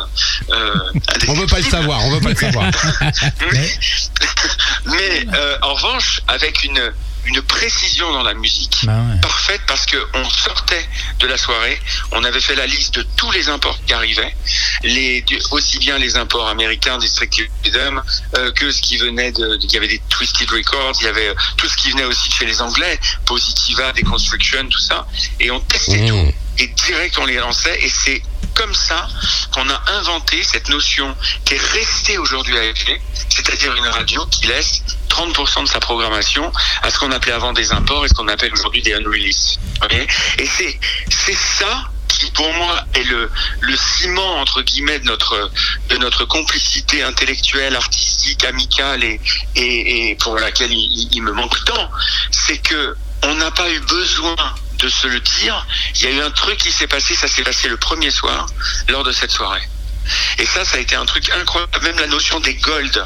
Euh, 0.52 0.78
On 1.28 1.34
veut 1.34 1.48
pas 1.48 1.60
le 1.60 1.70
savoir, 1.70 2.04
on 2.06 2.12
veut 2.12 2.22
pas 2.22 2.30
le 2.30 2.36
savoir. 2.36 2.66
Mais, 3.52 3.70
mais 4.86 5.26
euh, 5.34 5.58
en 5.62 5.74
revanche, 5.74 6.22
avec 6.28 6.64
une, 6.64 6.92
une 7.26 7.42
précision 7.44 8.12
dans 8.12 8.24
la 8.24 8.34
musique 8.34 8.80
Bah 8.84 8.94
ouais. 8.98 9.20
parfaite 9.22 9.62
parce 9.68 9.86
que 9.86 9.98
on 10.14 10.28
sortait 10.30 10.88
de 11.20 11.28
la 11.28 11.38
soirée, 11.38 11.80
on 12.12 12.24
avait 12.24 12.42
fait 12.42 12.56
la 12.56 12.66
liste 12.66 12.96
de 12.96 13.06
tous 13.16 13.30
les 13.32 13.48
imports 13.50 13.78
qui 13.86 13.94
arrivaient, 13.94 14.36
les 14.84 15.24
aussi 15.52 15.78
bien 15.78 15.98
les 16.00 16.18
imports 16.18 16.48
américains 16.48 16.98
District 16.98 17.34
Rhythm 17.64 18.02
euh, 18.38 18.52
que 18.54 18.72
ce 18.72 18.82
qui 18.82 18.98
venait 18.98 19.32
de, 19.32 19.60
il 19.62 19.72
y 19.72 19.78
avait 19.78 19.88
des 19.88 20.02
Twisted 20.10 20.50
Records, 20.50 20.94
il 21.02 21.06
y 21.06 21.10
avait 21.10 21.28
euh, 21.30 21.36
tout 21.58 21.68
ce 21.68 21.76
qui 21.78 21.92
venait 21.92 22.06
aussi 22.06 22.28
de 22.30 22.34
chez 22.34 22.46
les 22.46 22.62
Anglais, 22.62 23.00
Positiva, 23.26 23.92
Deconstruction, 23.94 24.68
tout 24.70 24.80
ça, 24.80 25.06
et 25.40 25.52
on 25.52 25.60
testait 25.60 26.02
Mmh. 26.02 26.08
tout 26.08 26.34
et 26.62 26.68
direct 26.68 27.18
on 27.18 27.26
les 27.26 27.38
lançait 27.38 27.78
et 27.82 27.90
c'est 27.90 28.22
comme 28.54 28.74
ça 28.76 29.08
qu'on 29.54 29.68
a 29.70 29.82
inventé 29.94 30.44
cette 30.44 30.70
notion 30.70 31.16
qui 31.46 31.56
est 31.56 31.62
restée 31.74 32.18
aujourd'hui 32.18 32.58
à 32.58 32.62
FG, 32.74 33.02
c'est-à-dire 33.30 33.74
une 33.76 33.88
radio 33.88 34.26
qui 34.28 34.46
laisse 34.48 34.84
30% 35.10 35.64
de 35.64 35.68
sa 35.68 35.80
programmation 35.80 36.52
à 36.84 36.92
ce 36.92 37.00
qu'on 37.00 37.12
appelait 37.12 37.32
avant 37.32 37.54
des 37.54 37.72
imports 37.72 38.06
et 38.06 38.10
ce 38.10 38.14
qu'on 38.14 38.28
appelle 38.28 38.54
aujourd'hui 38.54 38.82
des 38.82 38.94
unreleased. 38.94 39.60
Ok 39.84 39.94
et 39.94 40.46
c'est 40.46 40.80
c'est 41.10 41.38
ça 41.38 41.90
qui 42.08 42.30
pour 42.32 42.54
moi 42.54 42.86
est 42.94 43.04
le 43.04 43.32
le 43.62 43.76
ciment 43.76 44.40
entre 44.42 44.62
guillemets 44.62 45.00
de 45.00 45.06
notre 45.06 45.52
de 45.90 45.98
notre 45.98 46.26
complicité 46.26 47.02
intellectuelle, 47.02 47.76
artistique, 47.76 48.44
amicale 48.44 49.04
et 49.04 49.20
et, 49.56 50.12
et 50.12 50.16
pour 50.16 50.36
laquelle 50.36 50.72
il, 50.72 51.08
il 51.12 51.24
me 51.24 51.32
manque 51.32 51.64
tant, 51.66 51.90
c'est 52.30 52.58
que 52.60 52.96
on 53.24 53.36
n'a 53.36 53.52
pas 53.52 53.70
eu 53.72 53.80
besoin 53.82 54.36
de 54.82 54.90
se 54.90 55.08
le 55.08 55.20
dire. 55.20 55.66
Il 55.96 56.02
y 56.02 56.08
a 56.08 56.12
eu 56.12 56.22
un 56.22 56.32
truc 56.32 56.58
qui 56.58 56.72
s'est 56.72 56.88
passé, 56.88 57.16
ça 57.16 57.28
s'est 57.28 57.44
passé 57.44 57.70
le 57.70 57.78
premier 57.78 58.12
soir 58.12 58.48
lors 58.90 59.04
de 59.04 59.12
cette 59.12 59.32
soirée. 59.32 59.62
Et 60.40 60.46
ça, 60.46 60.66
ça 60.66 60.78
a 60.78 60.80
été 60.80 60.96
un 60.96 61.06
truc 61.06 61.30
incroyable. 61.30 61.72
Même 61.84 62.00
la 62.00 62.08
notion 62.08 62.40
des 62.40 62.56
gold. 62.56 63.06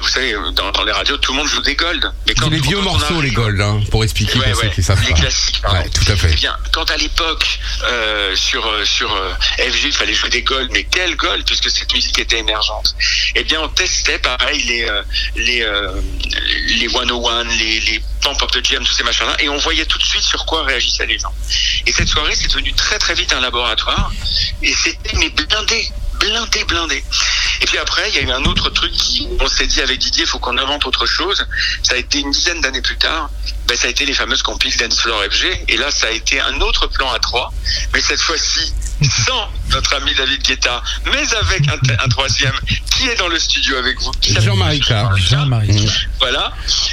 Vous 0.00 0.08
savez, 0.08 0.34
dans, 0.54 0.70
dans 0.72 0.84
les 0.84 0.92
radios, 0.92 1.16
tout 1.18 1.32
le 1.32 1.38
monde 1.38 1.48
joue 1.48 1.62
des 1.62 1.74
gold. 1.74 2.12
Mais 2.26 2.34
C'est 2.38 2.50
les 2.50 2.60
vieux 2.60 2.76
quand 2.76 2.82
morceaux, 2.82 3.20
les 3.22 3.30
gold, 3.30 3.60
hein, 3.60 3.80
pour 3.90 4.04
expliquer 4.04 4.38
Ouais, 4.38 4.50
pour 4.50 4.60
ceux 4.60 4.68
ouais, 4.68 4.74
qui 4.74 4.82
savent 4.82 5.00
les 5.02 5.10
pas. 5.12 5.18
classiques. 5.20 5.62
Ouais, 5.72 5.88
tout 5.88 6.12
à 6.12 6.16
fait. 6.16 6.30
Eh 6.32 6.34
bien, 6.36 6.56
quand 6.72 6.90
à 6.90 6.96
l'époque, 6.96 7.58
euh, 7.84 8.36
sur 8.36 8.66
euh, 8.66 8.84
sur 8.84 9.12
euh, 9.14 9.32
FG, 9.58 9.84
il 9.86 9.92
fallait 9.92 10.12
jouer 10.14 10.28
des 10.30 10.42
gold, 10.42 10.70
mais 10.72 10.84
quel 10.84 11.16
gold, 11.16 11.44
puisque 11.46 11.70
cette 11.70 11.92
musique 11.94 12.18
était 12.18 12.38
émergente. 12.38 12.94
Eh 13.34 13.44
bien, 13.44 13.60
on 13.62 13.68
testait, 13.68 14.18
pareil, 14.18 14.62
les 14.64 14.84
euh, 14.88 15.02
les 15.36 15.66
les 16.76 16.88
101, 16.88 17.44
les 17.44 17.80
les 17.80 18.02
Pump 18.20 18.42
Up 18.42 18.50
the 18.50 18.64
Jam, 18.64 18.84
tous 18.84 18.92
ces 18.92 19.04
machins-là, 19.04 19.36
et 19.40 19.48
on 19.48 19.56
voyait 19.58 19.86
tout 19.86 19.98
de 19.98 20.04
suite 20.04 20.22
sur 20.22 20.44
quoi 20.44 20.64
réagissaient 20.64 21.06
les 21.06 21.18
gens. 21.18 21.32
Et 21.86 21.92
cette 21.92 22.08
soirée, 22.08 22.34
c'est 22.34 22.48
devenu 22.48 22.72
très 22.74 22.98
très 22.98 23.14
vite 23.14 23.32
un 23.32 23.40
laboratoire, 23.40 24.10
et 24.62 24.74
c'était 24.74 25.16
mais 25.16 25.30
blindé, 25.30 25.90
blindé, 26.18 26.64
blindé. 26.64 27.04
Et 27.60 27.66
puis 27.66 27.78
après, 27.78 28.08
il 28.10 28.14
y 28.14 28.18
a 28.18 28.22
eu 28.22 28.30
un 28.30 28.44
autre 28.44 28.70
truc 28.70 28.92
qui, 28.92 29.26
on 29.40 29.48
s'est 29.48 29.66
dit 29.66 29.80
avec 29.80 29.98
Didier, 29.98 30.24
il 30.24 30.28
faut 30.28 30.38
qu'on 30.38 30.56
invente 30.58 30.86
autre 30.86 31.06
chose. 31.06 31.46
Ça 31.82 31.94
a 31.94 31.96
été 31.96 32.20
une 32.20 32.30
dizaine 32.30 32.60
d'années 32.60 32.82
plus 32.82 32.96
tard. 32.96 33.30
Ben, 33.66 33.76
ça 33.76 33.88
a 33.88 33.90
été 33.90 34.06
les 34.06 34.14
fameuses 34.14 34.42
compiles 34.42 34.76
Dance 34.76 35.00
Floor 35.00 35.24
FG. 35.30 35.64
Et 35.68 35.76
là, 35.76 35.90
ça 35.90 36.06
a 36.06 36.10
été 36.10 36.40
un 36.40 36.60
autre 36.60 36.86
plan 36.86 37.10
à 37.12 37.18
trois. 37.18 37.52
Mais 37.92 38.00
cette 38.00 38.20
fois-ci, 38.20 38.72
sans 39.26 39.50
notre 39.70 39.94
ami 39.94 40.14
David 40.14 40.42
Guetta, 40.42 40.82
mais 41.06 41.34
avec 41.34 41.68
un, 41.68 42.04
un 42.04 42.08
troisième 42.08 42.58
qui 42.90 43.08
est 43.08 43.16
dans 43.16 43.28
le 43.28 43.38
studio 43.38 43.76
avec 43.76 44.00
vous. 44.00 44.12
Jean-Marie 44.22 44.80
Carr. 44.80 45.16
Jean-Marie. 45.16 45.88
Voilà. 46.18 46.52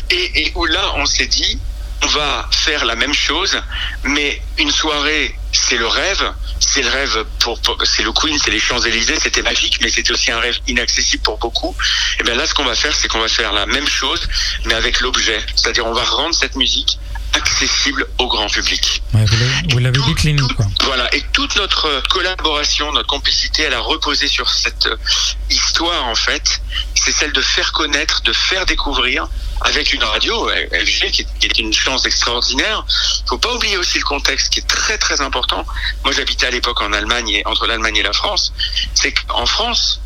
Et, 0.09 0.41
et 0.41 0.51
où 0.55 0.65
là, 0.65 0.81
on 0.95 1.05
s'est 1.05 1.27
dit, 1.27 1.59
on 2.03 2.07
va 2.07 2.47
faire 2.51 2.85
la 2.85 2.95
même 2.95 3.13
chose, 3.13 3.59
mais 4.03 4.41
une 4.57 4.71
soirée, 4.71 5.35
c'est 5.51 5.77
le 5.77 5.87
rêve. 5.87 6.33
C'est 6.59 6.81
le 6.81 6.89
rêve 6.89 7.25
pour, 7.39 7.59
pour- 7.61 7.77
c'est 7.85 8.03
le 8.03 8.11
Queen, 8.11 8.37
c'est 8.43 8.51
les 8.51 8.59
Champs-Élysées, 8.59 9.17
c'était 9.19 9.41
magique, 9.41 9.79
mais 9.81 9.89
c'était 9.89 10.11
aussi 10.11 10.31
un 10.31 10.39
rêve 10.39 10.57
inaccessible 10.67 11.23
pour 11.23 11.37
beaucoup. 11.37 11.75
Et 12.19 12.23
bien 12.23 12.35
là, 12.35 12.45
ce 12.47 12.53
qu'on 12.53 12.63
va 12.65 12.75
faire, 12.75 12.93
c'est 12.95 13.07
qu'on 13.07 13.19
va 13.19 13.27
faire 13.27 13.51
la 13.53 13.65
même 13.65 13.87
chose, 13.87 14.27
mais 14.65 14.73
avec 14.73 15.01
l'objet. 15.01 15.39
C'est-à-dire, 15.55 15.85
on 15.85 15.93
va 15.93 16.03
rendre 16.03 16.33
cette 16.35 16.55
musique 16.55 16.97
accessible 17.33 18.05
au 18.17 18.27
grand 18.27 18.47
public. 18.47 19.01
Ouais, 19.13 19.25
vous 19.69 19.79
l'avez- 19.79 19.99
décliné, 20.07 20.41
quoi. 20.55 20.65
Voilà, 20.83 21.13
et 21.13 21.21
toute 21.33 21.55
notre 21.57 22.01
collaboration, 22.09 22.91
notre 22.93 23.07
complicité, 23.07 23.63
elle 23.63 23.73
a 23.73 23.79
reposé 23.81 24.27
sur 24.29 24.49
cette 24.49 24.85
euh, 24.85 24.95
histoire 25.49 26.05
en 26.05 26.15
fait. 26.15 26.61
C'est 26.95 27.11
celle 27.11 27.33
de 27.33 27.41
faire 27.41 27.73
connaître, 27.73 28.21
de 28.23 28.31
faire 28.31 28.65
découvrir 28.65 29.27
avec 29.61 29.93
une 29.93 30.03
radio 30.03 30.49
LG 30.49 31.11
qui 31.11 31.21
est, 31.21 31.59
une 31.59 31.73
chance 31.73 32.05
extraordinaire. 32.05 32.85
Faut 33.27 33.37
pas 33.37 33.53
oublier 33.53 33.77
aussi 33.77 33.97
le 33.97 34.03
contexte 34.03 34.49
qui 34.53 34.59
est 34.59 34.67
très 34.67 34.97
très 34.97 35.21
important. 35.21 35.65
Moi, 36.03 36.13
j'habitais 36.13 36.47
à 36.47 36.51
l'époque 36.51 36.81
en 36.81 36.91
Allemagne 36.93 37.29
et 37.29 37.41
entre 37.45 37.65
l'Allemagne 37.65 37.97
et 37.97 38.03
la 38.03 38.13
France. 38.13 38.53
C'est 38.93 39.13
qu'en 39.13 39.45
France, 39.45 40.01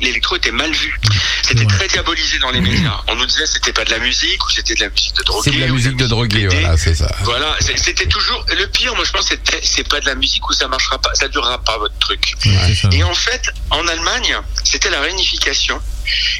l'électro 0.00 0.36
était 0.36 0.50
mal 0.50 0.72
vu. 0.72 0.98
C'était 1.42 1.60
Ouais. 1.60 1.66
très 1.66 1.88
diabolisé 1.88 2.38
dans 2.38 2.50
les 2.50 2.60
médias. 2.60 3.00
On 3.08 3.14
nous 3.16 3.26
disait 3.26 3.44
que 3.44 3.50
c'était 3.50 3.72
pas 3.72 3.84
de 3.84 3.90
la 3.90 3.98
musique 3.98 4.44
ou 4.46 4.50
c'était 4.50 4.74
de 4.74 4.80
la 4.80 4.88
musique 4.90 5.14
de 5.16 5.22
drogué. 5.22 5.42
C'est 5.50 5.56
de 5.56 5.60
la 5.60 5.66
ou 5.70 5.74
musique 5.74 5.96
de 5.96 6.06
drogué, 6.06 6.46
voilà, 6.48 6.76
c'est 6.76 6.94
ça. 6.94 7.10
Voilà, 7.22 7.56
c'était 7.60 8.06
toujours 8.06 8.44
le 8.56 8.66
pire. 8.66 8.94
Moi, 8.94 9.04
je 9.04 9.12
pense, 9.12 9.26
c'était 9.28 9.60
c'est 9.62 9.86
pas 9.88 10.00
de 10.00 10.06
la 10.06 10.14
musique 10.14 10.48
où 10.48 10.52
ça 10.52 10.68
marchera 10.68 10.98
pas, 10.98 11.10
ça 11.14 11.28
durera 11.28 11.58
pas 11.58 11.78
votre 11.78 11.96
truc. 11.98 12.34
Ouais. 12.44 12.74
Et 12.92 13.02
en 13.04 13.14
fait, 13.14 13.50
en 13.70 13.86
Allemagne, 13.88 14.36
c'était 14.64 14.90
la 14.90 15.00
réunification. 15.00 15.80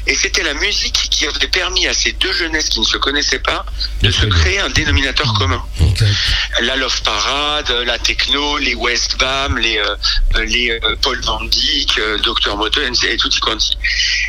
Et 0.05 0.15
c'était 0.15 0.43
la 0.43 0.53
musique 0.53 1.07
qui 1.11 1.25
avait 1.25 1.47
permis 1.47 1.87
à 1.87 1.93
ces 1.93 2.13
deux 2.13 2.33
jeunesses 2.33 2.69
qui 2.69 2.79
ne 2.79 2.85
se 2.85 2.97
connaissaient 2.97 3.39
pas 3.39 3.65
de 4.01 4.11
se 4.11 4.25
créer 4.25 4.59
un 4.59 4.69
dénominateur 4.69 5.33
commun. 5.33 5.63
Exact. 5.81 6.11
La 6.61 6.75
Love 6.75 7.01
Parade, 7.01 7.71
la 7.85 7.99
techno, 7.99 8.57
les 8.57 8.75
Westbam, 8.75 9.57
les 9.57 9.77
euh, 9.77 9.95
les 10.45 10.71
euh, 10.71 10.95
Paul 11.01 11.19
Van 11.21 11.43
Dyk, 11.43 11.97
euh, 11.99 12.17
Dr 12.19 12.55
Moto 12.55 12.81
et 12.81 13.17
tout 13.17 13.29
quanti. 13.41 13.77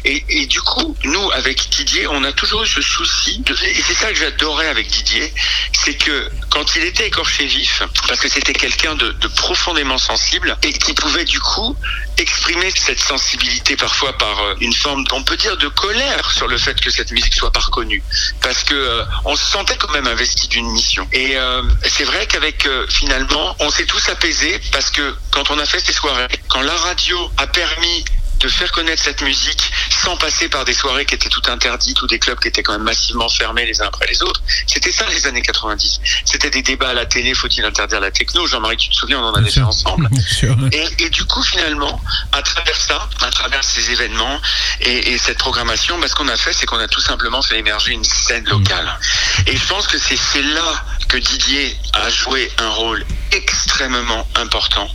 Et, 0.04 0.25
et 0.28 0.47
du 0.47 0.61
coup, 0.61 0.97
nous 1.04 1.30
avec 1.33 1.68
Didier, 1.71 2.07
on 2.09 2.25
a 2.25 2.33
toujours 2.33 2.62
eu 2.62 2.66
ce 2.66 2.80
souci. 2.80 3.40
De, 3.40 3.54
et 3.54 3.83
c'est 3.87 3.95
ça 3.95 4.09
que 4.11 4.18
j'adorais 4.18 4.68
avec 4.68 4.88
Didier, 4.88 5.33
c'est 5.73 5.95
que 5.95 6.30
quand 6.50 6.76
il 6.76 6.83
était 6.83 7.07
écorché 7.07 7.47
vif, 7.47 7.83
parce 8.07 8.21
que 8.21 8.28
c'était 8.28 8.52
quelqu'un 8.52 8.95
de, 8.95 9.12
de 9.12 9.28
profondément 9.28 9.99
sensible 9.99 10.57
et 10.62 10.73
qui 10.73 10.92
pouvait 10.95 11.25
du 11.25 11.40
coup 11.40 11.76
exprimer 12.18 12.70
cette 12.75 13.00
sensibilité 13.00 13.76
parfois 13.76 14.12
par 14.18 14.40
euh, 14.40 14.54
une 14.60 14.72
forme, 14.72 15.04
on 15.12 15.22
peut 15.22 15.37
dire, 15.37 15.56
de 15.56 15.68
colère 15.68 16.30
sur 16.32 16.48
le 16.48 16.58
fait 16.58 16.78
que 16.80 16.90
cette 16.90 17.10
musique 17.12 17.34
soit 17.34 17.52
pas 17.52 17.60
reconnue, 17.60 18.02
parce 18.42 18.64
que 18.64 18.75
euh, 18.75 19.04
on 19.25 19.37
se 19.37 19.46
sentait 19.46 19.76
quand 19.76 19.92
même 19.92 20.06
investi 20.06 20.48
d'une 20.48 20.68
mission. 20.70 21.08
Et 21.12 21.37
euh, 21.37 21.62
c'est 21.87 22.04
vrai 22.04 22.26
qu'avec 22.26 22.68
finalement, 22.88 23.56
on 23.60 23.70
s'est 23.70 23.87
tous 23.87 24.08
apaisés 24.08 24.60
parce 24.72 24.90
que 24.90 25.14
quand 25.30 25.50
on 25.50 25.58
a 25.58 25.64
fait 25.64 25.80
ces 25.80 25.92
soirées, 25.92 26.28
quand 26.48 26.60
la 26.60 26.75
radio 26.75 27.30
a 27.37 27.46
permis 27.46 28.04
de 28.40 28.48
faire 28.48 28.70
connaître 28.72 29.02
cette 29.02 29.22
musique 29.22 29.72
sans 30.02 30.16
passer 30.16 30.48
par 30.48 30.64
des 30.64 30.74
soirées 30.74 31.04
qui 31.04 31.14
étaient 31.14 31.28
toutes 31.28 31.48
interdites 31.48 32.00
ou 32.02 32.06
des 32.06 32.18
clubs 32.18 32.38
qui 32.38 32.48
étaient 32.48 32.62
quand 32.62 32.72
même 32.72 32.82
massivement 32.82 33.28
fermés 33.28 33.66
les 33.66 33.80
uns 33.80 33.86
après 33.86 34.06
les 34.06 34.22
autres. 34.22 34.42
C'était 34.66 34.92
ça 34.92 35.06
les 35.08 35.26
années 35.26 35.42
90. 35.42 36.00
C'était 36.24 36.50
des 36.50 36.62
débats 36.62 36.90
à 36.90 36.94
la 36.94 37.06
télé, 37.06 37.34
faut-il 37.34 37.64
interdire 37.64 38.00
la 38.00 38.10
techno? 38.10 38.46
Jean-Marie, 38.46 38.76
tu 38.76 38.90
te 38.90 38.94
souviens, 38.94 39.20
on 39.20 39.24
en 39.24 39.34
avait 39.34 39.50
fait 39.50 39.60
ensemble. 39.60 40.08
Bien 40.10 40.22
sûr. 40.22 40.56
Et, 40.72 41.04
et 41.04 41.10
du 41.10 41.24
coup, 41.24 41.42
finalement, 41.42 42.00
à 42.32 42.42
travers 42.42 42.76
ça, 42.76 43.08
à 43.20 43.30
travers 43.30 43.64
ces 43.64 43.90
événements 43.90 44.40
et, 44.80 45.12
et 45.12 45.18
cette 45.18 45.38
programmation, 45.38 45.98
bah, 45.98 46.08
ce 46.08 46.14
qu'on 46.14 46.28
a 46.28 46.36
fait, 46.36 46.52
c'est 46.52 46.66
qu'on 46.66 46.78
a 46.78 46.88
tout 46.88 47.00
simplement 47.00 47.42
fait 47.42 47.58
émerger 47.58 47.92
une 47.92 48.04
scène 48.04 48.44
locale. 48.44 48.98
Et 49.46 49.56
je 49.56 49.66
pense 49.66 49.86
que 49.86 49.98
c'est 49.98 50.42
là 50.42 50.84
que 51.08 51.16
Didier 51.16 51.76
a 51.94 52.10
joué 52.10 52.50
un 52.58 52.70
rôle 52.70 53.04
extrêmement 53.32 54.26
important. 54.34 54.88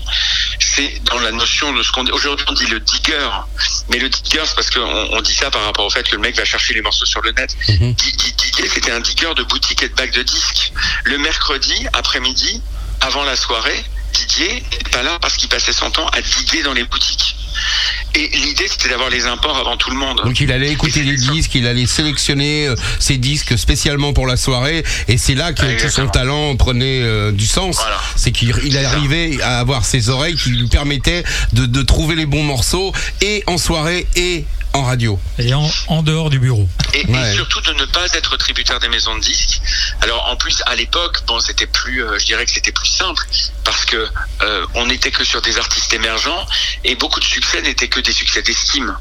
C'est 0.75 1.01
dans 1.06 1.20
la 1.20 1.32
notion 1.32 1.72
de 1.74 1.84
ce 1.84 1.92
qu'on 1.92 2.03
dit. 2.03 2.12
Aujourd'hui, 2.12 2.46
on 2.50 2.53
dit 2.53 2.65
le 2.68 2.80
digger. 2.80 3.30
Mais 3.89 4.00
le 4.00 4.10
digger, 4.10 4.42
c'est 4.46 4.56
parce 4.56 4.70
qu'on 4.70 4.82
on 4.82 5.22
dit 5.22 5.34
ça 5.34 5.51
par 5.51 5.63
rapport 5.65 5.86
au 5.86 5.89
fait 5.89 6.03
que 6.08 6.15
le 6.15 6.22
mec 6.22 6.36
va 6.36 6.46
chercher 6.46 6.74
les 6.74 6.82
morceaux 6.82 7.06
sur 7.06 7.22
le 7.22 7.32
net. 7.32 7.56
Mhm. 7.70 7.94
Di- 7.94 8.12
Di- 8.13 8.34
Didier, 8.34 8.70
c'était 8.70 8.92
un 8.92 9.00
digger 9.00 9.34
de 9.36 9.44
boutique 9.44 9.84
et 9.84 9.89
de 9.89 9.94
bac 9.96 10.12
de 10.12 10.24
disques. 10.24 10.72
Le 11.03 11.18
mercredi, 11.18 11.86
après-midi, 11.94 12.62
avant 13.01 13.24
la 13.24 13.36
soirée, 13.36 13.84
Didier 14.13 14.63
n'est 14.72 14.89
pas 14.92 15.03
là 15.03 15.18
parce 15.22 15.38
qu'il 15.38 15.50
passait 15.50 15.74
son 15.74 15.92
temps 15.92 16.08
à 16.10 16.22
diguer 16.22 16.63
dans 16.63 16.74
les 16.74 16.84
boutiques. 16.86 17.33
Et 18.15 18.27
l'idée, 18.27 18.67
c'était 18.67 18.89
d'avoir 18.89 19.10
les 19.10 19.25
imports 19.25 19.58
avant 19.58 19.75
tout 19.75 19.89
le 19.89 19.98
monde. 19.98 20.22
Donc 20.24 20.39
il 20.39 20.51
allait 20.51 20.72
écouter 20.72 21.01
les 21.03 21.15
disques, 21.15 21.55
il 21.55 21.65
allait 21.65 21.88
sélectionner 21.88 22.67
euh, 22.67 22.75
ses 23.00 23.17
disques 23.17 23.58
spécialement 23.58 24.13
pour 24.13 24.27
la 24.27 24.38
soirée, 24.38 24.84
et 25.08 25.17
c'est 25.17 25.36
là 25.36 25.51
que 25.53 25.82
tout 25.82 25.89
son 25.89 26.08
talent 26.08 26.55
prenait 26.55 27.01
euh, 27.01 27.32
du 27.32 27.48
sens. 27.48 27.77
Voilà. 27.77 28.00
C'est 28.15 28.32
qu'il 28.32 28.77
arrivait 28.77 29.41
à 29.41 29.60
avoir 29.60 29.84
ses 29.86 30.10
oreilles 30.10 30.36
qui 30.36 30.51
lui 30.51 30.67
permettaient 30.67 31.24
de, 31.53 31.65
de 31.65 31.82
trouver 31.82 32.15
les 32.15 32.25
bons 32.25 32.43
morceaux, 32.43 32.93
et 33.22 33.43
en 33.48 33.58
soirée 33.58 34.05
et 34.15 34.46
en 34.74 34.84
radio. 34.84 35.20
Et 35.39 35.53
en, 35.53 35.70
en 35.88 36.01
dehors 36.03 36.30
du 36.30 36.39
bureau. 36.39 36.68
Et, 36.94 37.06
Ouais. 37.06 37.32
et 37.32 37.36
surtout 37.36 37.62
de 37.62 37.74
ne 37.74 37.86
pas 37.86 38.06
être 38.13 38.38
tributaire 38.38 38.80
des 38.80 38.89
maisons 38.89 39.15
de 39.15 39.22
disques. 39.22 39.62
Alors 40.01 40.27
en 40.30 40.36
plus 40.36 40.62
à 40.65 40.75
l'époque, 40.75 41.20
bon 41.27 41.39
c'était 41.39 41.68
plus, 41.68 42.03
euh, 42.03 42.18
je 42.20 42.25
dirais 42.25 42.46
que 42.46 42.51
c'était 42.51 42.72
plus 42.72 42.88
simple 42.88 43.24
parce 43.63 43.86
que 43.86 44.08
euh, 44.42 44.65
on 44.75 44.86
n'était 44.88 45.12
que 45.12 45.24
sur 45.24 45.42
des 45.42 45.58
artistes 45.58 45.94
émergents 45.94 46.46
et 46.84 46.96
beaucoup 46.96 47.20
de 47.20 47.25
succès 47.25 47.62
n'étaient 47.62 47.88
que 47.88 48.00
des 48.00 48.12
succès 48.12 48.42
d'estime. 48.42 48.96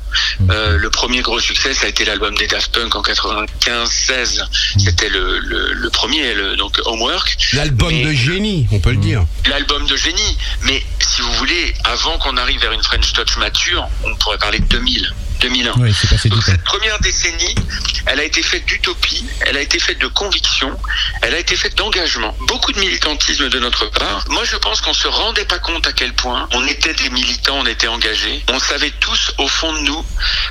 Euh, 0.51 0.77
le 0.79 0.91
premier 0.91 1.21
gros 1.23 1.41
succès, 1.41 1.75
ça 1.75 1.87
a 1.87 1.89
été 1.89 2.05
l'album 2.05 2.35
des 2.37 2.47
Daft 2.47 2.73
Punk 2.73 2.95
en 2.95 3.03
95-16. 3.03 4.43
C'était 4.79 5.09
le, 5.09 5.39
le, 5.39 5.73
le 5.73 5.91
premier, 5.91 6.35
le, 6.35 6.57
donc 6.57 6.81
Homework. 6.85 7.37
L'album 7.55 7.91
Mais- 7.93 8.05
de 8.05 8.13
génie, 8.13 8.67
on 8.73 8.79
peut 8.81 8.91
le 8.93 8.97
dire. 8.99 9.25
l'album 9.47 9.87
de 9.87 9.97
génie. 9.97 10.37
Mais 10.63 10.83
si 11.01 11.21
vous 11.23 11.33
voulez, 11.35 11.75
avant 11.85 12.19
qu'on 12.19 12.37
arrive 12.37 12.61
vers 12.61 12.73
une 12.73 12.83
French 12.83 13.13
Touch 13.13 13.37
mature, 13.39 13.89
on 14.05 14.15
pourrait 14.17 14.39
parler 14.39 14.59
de 14.59 14.67
2000, 14.67 15.13
2001. 15.43 15.73
Oui, 15.79 15.95
c'est 15.99 16.09
passé 16.09 16.29
Donc 16.29 16.43
cette 16.43 16.63
première 16.65 16.99
décennie, 17.01 17.55
elle 18.07 18.21
a 18.21 18.25
été 18.25 18.43
faite 18.43 18.65
d'utopie, 18.67 19.25
elle 19.47 19.57
a 19.57 19.61
été 19.61 19.79
faite 19.79 20.01
de 20.01 20.07
conviction, 20.07 20.71
elle 21.23 21.35
a 21.35 21.39
été 21.39 21.57
faite 21.57 21.77
d'engagement, 21.77 22.35
beaucoup 22.49 22.73
de 22.73 22.79
militantisme 22.81 23.49
de 23.49 23.59
notre 23.59 23.91
part. 23.91 24.25
Moi, 24.31 24.43
je 24.51 24.57
pense 24.57 24.81
qu'on 24.81 24.95
se 24.95 25.09
rendait 25.09 25.45
pas 25.45 25.59
compte 25.59 25.87
à 25.87 25.93
quel 25.93 26.13
point 26.15 26.49
on 26.53 26.67
était 26.67 26.95
des 26.95 27.11
militants, 27.11 27.59
on 27.61 27.67
était 27.67 27.89
engagés. 27.89 28.43
On 28.49 28.59
savait 28.59 28.93
tous 29.01 29.33
au 29.39 29.49
fond 29.49 29.73
de 29.73 29.81
nous 29.81 30.05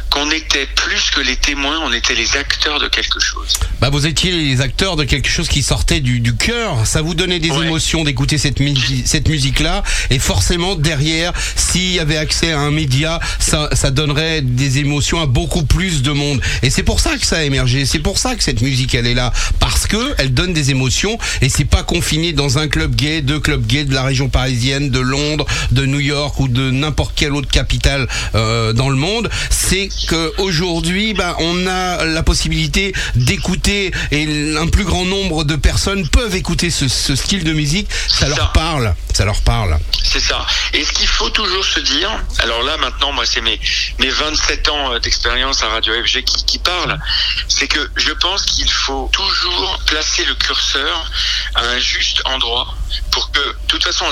qu'on 0.10 0.30
était 0.32 0.68
plus 0.76 1.10
que 1.12 1.22
les 1.22 1.36
témoins, 1.38 1.80
on 1.84 1.94
était 1.94 2.16
les 2.16 2.36
acteurs 2.38 2.80
de 2.80 2.88
quelque 2.88 3.20
chose. 3.20 3.54
Bah 3.80 3.90
vous 3.90 4.06
étiez 4.06 4.32
les 4.32 4.62
acteurs 4.62 4.96
de 4.96 5.04
quelque 5.06 5.30
chose 5.30 5.48
qui 5.48 5.64
sortait 5.64 6.00
du, 6.02 6.20
du 6.20 6.36
cœur. 6.36 6.86
Ça 6.86 7.02
vous 7.02 7.14
donnait 7.14 7.40
des 7.40 7.52
Ouais. 7.52 7.66
émotions 7.66 8.04
d'écouter 8.04 8.38
cette, 8.38 8.60
musi- 8.60 9.04
cette 9.06 9.28
musique-là. 9.28 9.84
Et 10.10 10.20
forcément, 10.20 10.76
derrière, 10.76 11.34
s'il 11.56 11.92
y 11.92 12.00
avait 12.00 12.18
accès 12.18 12.52
à 12.54 12.60
un 12.60 12.72
média, 12.72 13.20
ça, 13.40 13.70
ça 13.74 13.92
donnerait 13.92 14.42
des 14.42 14.80
émotions 14.82 15.22
à 15.22 15.26
beaucoup 15.26 15.64
plus 15.64 16.02
de 16.02 16.12
monde. 16.12 16.42
Et 16.64 16.70
c'est 16.70 16.84
pour 16.84 17.00
ça 17.00 17.18
que 17.18 17.26
ça 17.26 17.38
a 17.38 17.44
émergé. 17.44 17.86
C'est 17.86 18.00
pour 18.00 18.18
ça 18.18 18.36
que 18.36 18.44
cette 18.44 18.62
musique, 18.62 18.94
elle 18.96 19.08
est 19.08 19.14
là. 19.14 19.32
Parce 19.60 19.88
que 19.88 20.14
elle 20.18 20.34
donne 20.34 20.54
des 20.54 20.72
émotions. 20.72 21.18
Et 21.42 21.50
c'est 21.50 21.66
pas 21.66 21.84
confiné 21.84 22.34
dans 22.34 22.58
un 22.58 22.68
club 22.68 22.96
gay, 22.96 23.22
deux 23.22 23.40
clubs 23.40 23.66
gays 23.66 23.86
de 23.86 23.94
la 23.94 24.04
région 24.04 24.30
parisienne, 24.30 24.90
de 24.90 25.00
Londres, 25.00 25.46
de 25.72 25.86
New 25.86 26.00
York 26.00 26.40
ou 26.40 26.48
de 26.48 26.72
n'importe 26.72 27.14
quelle 27.16 27.34
autre 27.34 27.50
capitale 27.50 28.08
euh, 28.36 28.74
dans 28.74 28.90
le 28.90 28.96
monde. 28.96 29.30
C'est 29.50 29.90
que 30.08 30.34
aujourd'hui, 30.38 31.14
bah, 31.14 31.36
on 31.40 31.68
a 31.68 32.06
la 32.06 32.24
possibilité 32.24 32.94
d'écouter 33.16 33.92
et 34.12 34.56
un 34.58 34.68
plus 34.68 34.84
grand 34.84 35.06
nombre 35.06 35.44
de 35.44 35.56
personnes 35.56 36.08
peuvent 36.08 36.36
écouter 36.36 36.70
ce, 36.70 36.88
ce 36.88 37.16
style 37.16 37.44
de 37.44 37.54
musique. 37.54 37.88
Ça 38.08 38.28
leur 38.28 38.38
ça. 38.38 38.52
parle. 38.54 38.96
Ça 39.14 39.26
leur 39.26 39.42
parle. 39.42 39.78
C'est 40.04 40.20
ça. 40.20 40.46
Et 40.74 40.84
ce 40.84 40.92
qu'il 40.94 41.08
faut 41.08 41.30
toujours 41.30 41.64
se 41.64 41.80
dire, 41.80 42.10
alors 42.40 42.64
là 42.64 42.78
maintenant, 42.78 43.12
moi 43.12 43.26
c'est 43.26 43.42
mes, 43.42 43.60
mes 44.00 44.10
27 44.10 44.70
ans 44.70 44.71
euh, 44.94 45.00
d'expérience 45.00 45.63
à 45.63 45.70
Radio 45.70 45.94
FG 45.94 46.24
qui, 46.24 46.46
qui 46.46 46.60
parlent, 46.60 47.00
c'est 47.48 47.68
que 47.68 47.80
je 47.96 48.12
pense 48.13 48.46
qu'il 48.46 48.72
faut 48.72 49.10
toujours 49.12 49.80
placer 49.86 50.25
le 50.25 50.36
curseur 50.36 51.12
à 51.56 51.62
un 51.62 51.80
juste 51.80 52.22
endroit 52.25 52.74
pour 53.12 53.32
que, 53.32 53.40
de 53.40 53.56
toute 53.68 53.84
façon, 53.84 54.06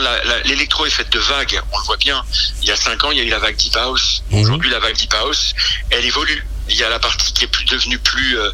l'électro 0.45 0.85
est 0.85 0.89
faite 0.89 1.11
de 1.11 1.19
vagues, 1.19 1.61
on 1.71 1.79
le 1.79 1.83
voit 1.85 1.97
bien. 1.97 2.23
Il 2.61 2.67
y 2.67 2.71
a 2.71 2.75
5 2.75 3.03
ans, 3.03 3.11
il 3.11 3.17
y 3.17 3.21
a 3.21 3.23
eu 3.23 3.29
la 3.29 3.39
vague 3.39 3.55
Deep 3.55 3.75
House. 3.75 4.23
Mhm. 4.31 4.41
Aujourd'hui, 4.41 4.69
la 4.69 4.79
vague 4.79 4.95
Deep 4.95 5.13
House, 5.13 5.53
elle 5.89 6.05
évolue. 6.05 6.45
Il 6.69 6.75
y 6.75 6.83
a 6.83 6.89
la 6.89 6.99
partie 6.99 7.33
qui 7.33 7.43
est 7.45 7.47
plus 7.47 7.65
devenue 7.65 7.99
plus 7.99 8.37
euh, 8.37 8.51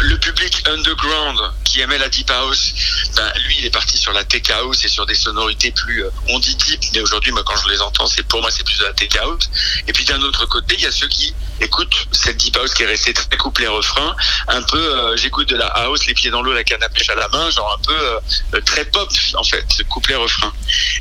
le 0.00 0.16
public 0.18 0.62
underground 0.66 1.38
qui 1.64 1.80
aimait 1.80 1.98
la 1.98 2.08
deep 2.08 2.30
house. 2.30 2.72
Ben, 3.14 3.32
lui, 3.46 3.56
il 3.58 3.66
est 3.66 3.70
parti 3.70 3.96
sur 3.98 4.12
la 4.12 4.24
tech 4.24 4.50
house 4.50 4.84
et 4.84 4.88
sur 4.88 5.06
des 5.06 5.14
sonorités 5.14 5.70
plus. 5.70 6.04
euh, 6.04 6.10
on 6.28 6.38
dit 6.38 6.56
deep, 6.56 6.80
mais 6.94 7.00
aujourd'hui, 7.00 7.32
moi, 7.32 7.42
quand 7.44 7.56
je 7.56 7.68
les 7.68 7.80
entends, 7.80 8.06
c'est 8.06 8.22
pour 8.24 8.40
moi, 8.40 8.50
c'est 8.50 8.64
plus 8.64 8.78
de 8.78 8.84
la 8.84 8.92
tech 8.92 9.14
house. 9.20 9.50
Et 9.86 9.92
puis 9.92 10.04
d'un 10.04 10.20
autre 10.22 10.46
côté, 10.46 10.74
il 10.76 10.80
y 10.82 10.86
a 10.86 10.92
ceux 10.92 11.08
qui 11.08 11.34
écoutent 11.60 12.06
cette 12.12 12.38
deep 12.38 12.56
house 12.56 12.72
qui 12.74 12.82
est 12.82 12.86
restée 12.86 13.12
très 13.12 13.36
couplet 13.36 13.66
refrain, 13.68 14.16
un 14.48 14.62
peu. 14.62 14.78
euh, 14.78 15.16
J'écoute 15.16 15.48
de 15.50 15.56
la 15.56 15.66
house, 15.66 16.06
les 16.06 16.14
pieds 16.14 16.30
dans 16.30 16.42
l'eau, 16.42 16.52
la 16.52 16.64
canne 16.64 16.82
à 16.82 16.88
pêche 16.88 17.10
à 17.10 17.14
la 17.14 17.28
main, 17.28 17.50
genre 17.50 17.78
un 17.78 17.82
peu 17.84 18.60
très 18.62 18.84
pop 18.86 19.10
en 19.34 19.44
fait, 19.44 19.66
couplet 19.88 20.14
refrain. 20.16 20.52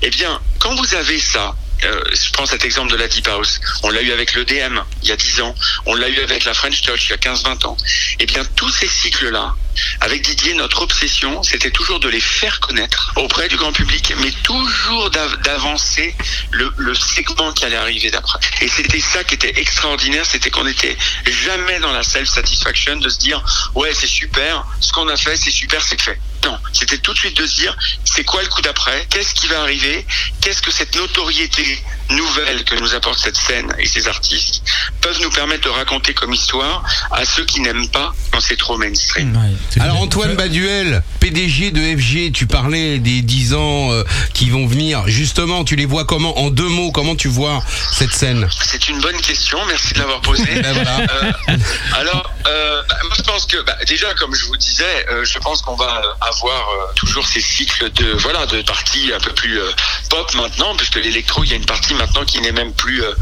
Eh 0.02 0.10
bien, 0.10 0.40
quand 0.60 0.76
vous 0.76 0.94
avez 0.96 1.20
ça. 1.20 1.56
Euh, 1.84 2.04
je 2.14 2.32
prends 2.32 2.46
cet 2.46 2.66
exemple 2.66 2.92
de 2.92 2.98
la 2.98 3.08
Deep 3.08 3.28
House. 3.28 3.60
On 3.84 3.90
l'a 3.90 4.02
eu 4.02 4.12
avec 4.12 4.34
le 4.34 4.46
DM 4.46 4.80
il 5.04 5.10
y 5.10 5.12
a 5.12 5.16
10 5.16 5.42
ans. 5.42 5.56
On 5.86 5.96
l'a 5.96 6.10
eu 6.10 6.20
avec 6.22 6.46
la 6.46 6.54
French 6.54 6.82
Touch 6.82 7.06
il 7.08 7.10
y 7.12 7.14
a 7.14 7.18
15-20 7.18 7.66
ans. 7.68 7.78
Eh 8.20 8.26
bien, 8.26 8.44
tous 8.56 8.70
ces 8.70 8.88
cycles-là, 8.88 9.54
avec 10.02 10.22
Didier, 10.22 10.54
notre 10.56 10.82
obsession, 10.82 11.42
c'était 11.44 11.72
toujours 11.72 12.00
de 12.00 12.10
les 12.10 12.20
faire 12.20 12.60
connaître 12.60 13.14
auprès 13.16 13.48
du 13.48 13.56
grand 13.56 13.72
public, 13.72 14.14
mais 14.22 14.32
toujours 14.44 15.10
d'av- 15.10 15.38
d'avancer 15.42 16.14
le, 16.52 16.72
le 16.78 16.94
segment 16.96 17.54
qui 17.54 17.66
allait 17.66 17.76
arriver 17.78 18.12
d'après. 18.12 18.40
Et 18.62 18.68
c'était 18.68 19.00
ça 19.00 19.24
qui 19.24 19.36
était 19.36 19.60
extraordinaire, 19.60 20.26
c'était 20.26 20.50
qu'on 20.50 20.66
n'était 20.66 20.98
jamais 21.26 21.80
dans 21.80 21.92
la 21.94 22.04
self-satisfaction 22.04 22.98
de 22.98 23.10
se 23.10 23.18
dire, 23.20 23.44
ouais, 23.76 23.92
c'est 23.94 24.08
super, 24.08 24.66
ce 24.82 24.92
qu'on 24.92 25.08
a 25.08 25.16
fait, 25.18 25.38
c'est 25.38 25.52
super, 25.52 25.82
c'est 25.84 26.02
fait. 26.02 26.20
Non, 26.46 26.58
c'était 26.74 26.98
tout 26.98 27.14
de 27.14 27.18
suite 27.18 27.38
de 27.38 27.46
se 27.46 27.56
dire, 27.56 27.76
c'est 28.06 28.24
quoi 28.24 28.42
le 28.42 28.48
coup 28.48 28.62
d'après? 28.62 29.06
Qu'est-ce 29.10 29.34
qui 29.34 29.48
va 29.48 29.62
arriver? 29.62 30.06
Qu'est-ce 30.42 30.62
que 30.62 30.72
cette 30.72 30.96
notoriété 30.96 31.84
nouvelle 32.12 32.64
que 32.64 32.76
nous 32.76 32.94
apporte 32.96 33.20
cette 33.20 33.36
scène 33.38 33.72
et 33.78 33.86
ces 33.88 34.08
artistes 34.08 34.64
peuvent 35.02 35.20
nous 35.22 35.30
permettre 35.30 35.64
de 35.66 35.70
raconter 35.70 36.14
comme 36.14 36.34
histoire 36.34 36.84
à 37.12 37.26
ceux 37.26 37.46
qui 37.46 37.62
n'aiment 37.62 37.90
pas 37.90 38.14
quand 38.32 38.40
c'est 38.40 38.58
trop 38.58 38.78
mainstream? 38.78 39.36
Ouais. 39.36 39.82
Alors 39.82 40.02
Antoine 40.02 40.36
Baduel, 40.36 41.04
PDG 41.20 41.72
de 41.72 41.98
FG, 41.98 42.32
tu 42.32 42.48
parlais 42.48 43.00
des 43.00 43.22
10 43.22 43.54
ans 43.54 43.92
euh, 43.92 44.04
qui 44.34 44.50
vont 44.50 44.66
venir. 44.66 45.04
Justement, 45.08 45.64
tu 45.64 45.76
les 45.76 45.86
vois 45.86 46.06
comment 46.06 46.40
En 46.40 46.50
deux 46.50 46.68
mots, 46.68 46.92
comment 46.92 47.16
tu 47.16 47.28
vois 47.28 47.62
cette 47.92 48.14
scène? 48.14 48.48
C'est 48.66 48.88
une 48.90 49.00
bonne 49.02 49.20
question, 49.22 49.60
merci 49.68 49.94
de 49.94 50.00
l'avoir 50.00 50.22
posée. 50.22 50.46
Ben 50.60 50.74
voilà. 50.74 50.98
Euh, 51.00 51.58
alors, 51.94 52.34
euh, 52.48 52.82
bah, 52.90 52.98
moi 53.04 53.14
je 53.18 53.24
pense 53.24 53.46
que 53.46 53.58
bah, 53.64 53.76
déjà, 53.88 54.14
comme 54.16 54.34
je 54.36 54.46
vous 54.46 54.58
disais, 54.58 55.06
euh, 55.10 55.24
je 55.24 55.40
pense 55.40 55.62
qu'on 55.62 55.76
va 55.76 56.02
euh, 56.04 56.26
avoir 56.30 56.70
euh, 56.70 56.94
toujours 56.96 57.26
ces 57.28 57.42
cycles 57.42 57.92
de 57.92 58.14
voilà 58.14 58.46
de 58.46 58.62
parties 58.62 59.12
un 59.14 59.20
peu 59.20 59.34
plus 59.34 59.60
euh, 59.60 59.72
pop 60.10 60.34
maintenant, 60.36 60.76
puisque 60.76 60.96
l'électro, 60.96 61.44
il 61.44 61.50
y 61.50 61.54
a 61.54 61.56
une 61.58 61.66
partie 61.66 61.94
maintenant 61.94 62.24
qui 62.26 62.40
n'est 62.42 62.52
même 62.52 62.74
plus 62.74 63.04
euh, 63.04 63.14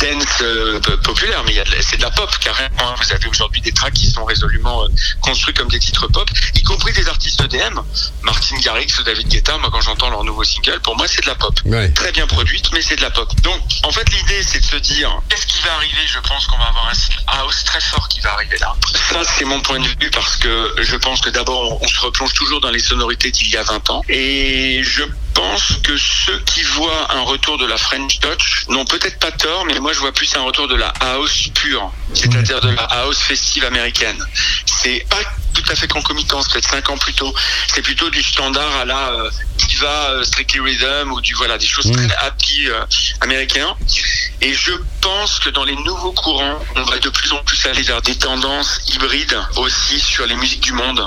dance 0.00 0.42
populaire, 1.02 1.42
mais 1.46 1.54
c'est 1.80 1.96
de 1.96 2.02
la 2.02 2.10
pop 2.10 2.30
carrément. 2.38 2.68
hein. 2.80 2.94
Vous 3.00 3.12
avez 3.12 3.26
aujourd'hui 3.28 3.60
des 3.60 3.72
tracks 3.72 3.94
qui 3.94 4.10
sont 4.10 4.24
résolument 4.24 4.84
construits 5.22 5.54
comme 5.54 5.68
des 5.68 5.78
titres 5.78 6.06
pop, 6.08 6.28
y 6.54 6.62
compris 6.62 6.92
des 6.92 7.08
artistes 7.08 7.40
EDM, 7.40 7.80
Martin 8.22 8.56
Garrix 8.58 8.86
ou 8.98 9.02
David 9.02 9.28
Guetta. 9.28 9.56
Moi, 9.58 9.70
quand 9.72 9.80
j'entends 9.80 10.10
leur 10.10 10.24
nouveau 10.24 10.44
single, 10.44 10.80
pour 10.80 10.96
moi, 10.96 11.06
c'est 11.08 11.22
de 11.22 11.26
la 11.28 11.34
pop 11.34 11.54
Ouais. 11.64 11.90
très 11.92 12.12
bien 12.12 12.26
produite, 12.26 12.70
mais 12.72 12.82
c'est 12.82 12.96
de 12.96 13.02
la 13.02 13.10
pop. 13.10 13.28
Donc, 13.42 13.60
en 13.84 13.90
fait, 13.92 14.08
l'idée, 14.10 14.42
c'est 14.42 14.60
de 14.60 14.66
se 14.66 14.76
dire, 14.76 15.10
qu'est-ce 15.28 15.46
qui 15.46 15.60
va 15.62 15.74
arriver 15.74 16.00
Je 16.06 16.18
pense 16.20 16.46
qu'on 16.46 16.58
va 16.58 16.66
avoir 16.66 16.88
un 16.88 17.38
house 17.40 17.64
très 17.64 17.80
fort 17.80 18.08
qui 18.08 18.20
va 18.20 18.32
arriver 18.34 18.58
là. 18.58 18.74
Ça, 19.10 19.22
c'est 19.24 19.44
mon 19.44 19.60
point 19.60 19.80
de 19.80 19.86
vue 19.88 20.10
parce 20.12 20.36
que 20.36 20.74
je 20.80 20.96
pense 20.96 21.20
que 21.20 21.30
d'abord, 21.30 21.80
on 21.82 21.88
se 21.88 22.00
replonge 22.00 22.32
toujours 22.34 22.55
dans 22.60 22.70
les 22.70 22.78
sonorités 22.78 23.30
d'il 23.30 23.48
y 23.48 23.56
a 23.56 23.62
20 23.62 23.90
ans. 23.90 24.02
Et 24.08 24.82
je 24.82 25.02
pense 25.34 25.78
que 25.82 25.96
ceux 25.96 26.38
qui 26.40 26.62
voient 26.62 27.14
un 27.14 27.20
retour 27.20 27.58
de 27.58 27.66
la 27.66 27.76
French 27.76 28.18
Touch 28.20 28.64
n'ont 28.68 28.84
peut-être 28.84 29.18
pas 29.18 29.32
tort, 29.32 29.64
mais 29.66 29.78
moi, 29.78 29.92
je 29.92 29.98
vois 30.00 30.12
plus 30.12 30.34
un 30.34 30.42
retour 30.42 30.66
de 30.68 30.74
la 30.74 30.88
house 31.00 31.48
pure, 31.54 31.92
c'est-à-dire 32.14 32.60
de 32.60 32.70
la 32.70 32.82
house 32.84 33.18
festive 33.18 33.64
américaine. 33.64 34.24
C'est 34.64 35.04
pas 35.10 35.22
tout 35.54 35.64
à 35.70 35.74
fait 35.74 35.88
concomitant, 35.88 36.42
c'est 36.42 36.52
peut-être 36.52 36.70
5 36.70 36.90
ans 36.90 36.98
plus 36.98 37.14
tôt. 37.14 37.34
C'est 37.74 37.82
plutôt 37.82 38.10
du 38.10 38.22
standard 38.22 38.76
à 38.76 38.84
la 38.84 39.08
euh, 39.12 39.30
diva 39.76 40.10
euh, 40.10 40.24
Strictly 40.24 40.60
Rhythm 40.60 41.12
ou 41.12 41.20
du 41.20 41.34
voilà 41.34 41.58
des 41.58 41.66
choses 41.66 41.90
très 41.92 42.14
happy 42.16 42.68
euh, 42.68 42.84
américains. 43.20 43.74
Et 44.40 44.52
je 44.54 44.72
pense 45.00 45.38
que 45.38 45.50
dans 45.50 45.64
les 45.64 45.76
nouveaux 45.76 46.12
courants, 46.12 46.58
on 46.76 46.82
va 46.82 46.98
de 46.98 47.08
plus 47.08 47.32
en 47.32 47.42
plus 47.44 47.66
aller 47.66 47.82
vers 47.82 48.02
des 48.02 48.16
tendances 48.16 48.80
hybrides 48.88 49.38
aussi 49.56 49.98
sur 50.00 50.26
les 50.26 50.34
musiques 50.36 50.62
du 50.62 50.72
monde. 50.72 51.02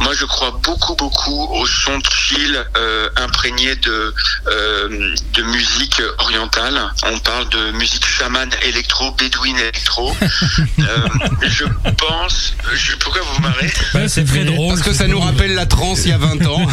Moi, 0.00 0.14
je 0.14 0.24
crois 0.24 0.58
beaucoup, 0.62 0.94
beaucoup 0.96 1.48
au 1.52 1.66
son 1.66 1.98
chill 2.10 2.64
euh, 2.76 3.08
imprégné 3.16 3.76
de 3.76 4.14
euh, 4.48 5.14
de 5.34 5.42
musique 5.42 6.02
orientale. 6.18 6.80
On 7.04 7.18
parle 7.18 7.48
de 7.50 7.72
musique 7.72 8.04
chamane 8.04 8.50
électro, 8.62 9.12
bédouine 9.12 9.58
électro. 9.58 10.14
euh, 10.80 11.08
je 11.42 11.64
pense. 11.96 12.54
Je, 12.74 12.96
pourquoi 12.96 13.22
vous 13.22 13.34
vous 13.34 13.42
marrez? 13.42 14.08
C'est 14.08 14.24
très 14.24 14.44
drôle. 14.44 14.74
Parce 14.74 14.82
que 14.82 14.94
ça 14.94 15.06
nous 15.06 15.20
rappelle 15.20 15.54
la 15.54 15.66
trance 15.66 16.04
il 16.04 16.10
y 16.10 16.12
a 16.12 16.18
20 16.18 16.46
ans. 16.46 16.66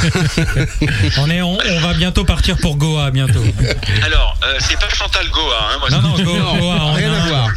On, 1.18 1.27
est, 1.30 1.42
on, 1.42 1.58
on 1.58 1.80
va 1.80 1.94
bientôt 1.94 2.24
partir 2.26 2.58
pour 2.58 2.78
Goa, 2.78 3.12
bientôt. 3.12 3.44
Alors, 4.06 4.38
euh, 4.44 4.58
c'est 4.60 4.80
pas 4.80 4.90
Chantal 4.94 5.28
Goa. 5.30 5.70
Hein, 5.72 5.78
moi, 5.80 5.90
Non, 5.90 6.02
non, 6.02 6.16
c'est- 6.18 6.24
Goa, 6.24 6.38
Non, 6.40 6.58
Goa, 6.58 6.76
en 6.76 6.94
rien 6.94 7.14
à 7.14 7.28
voir. 7.28 7.50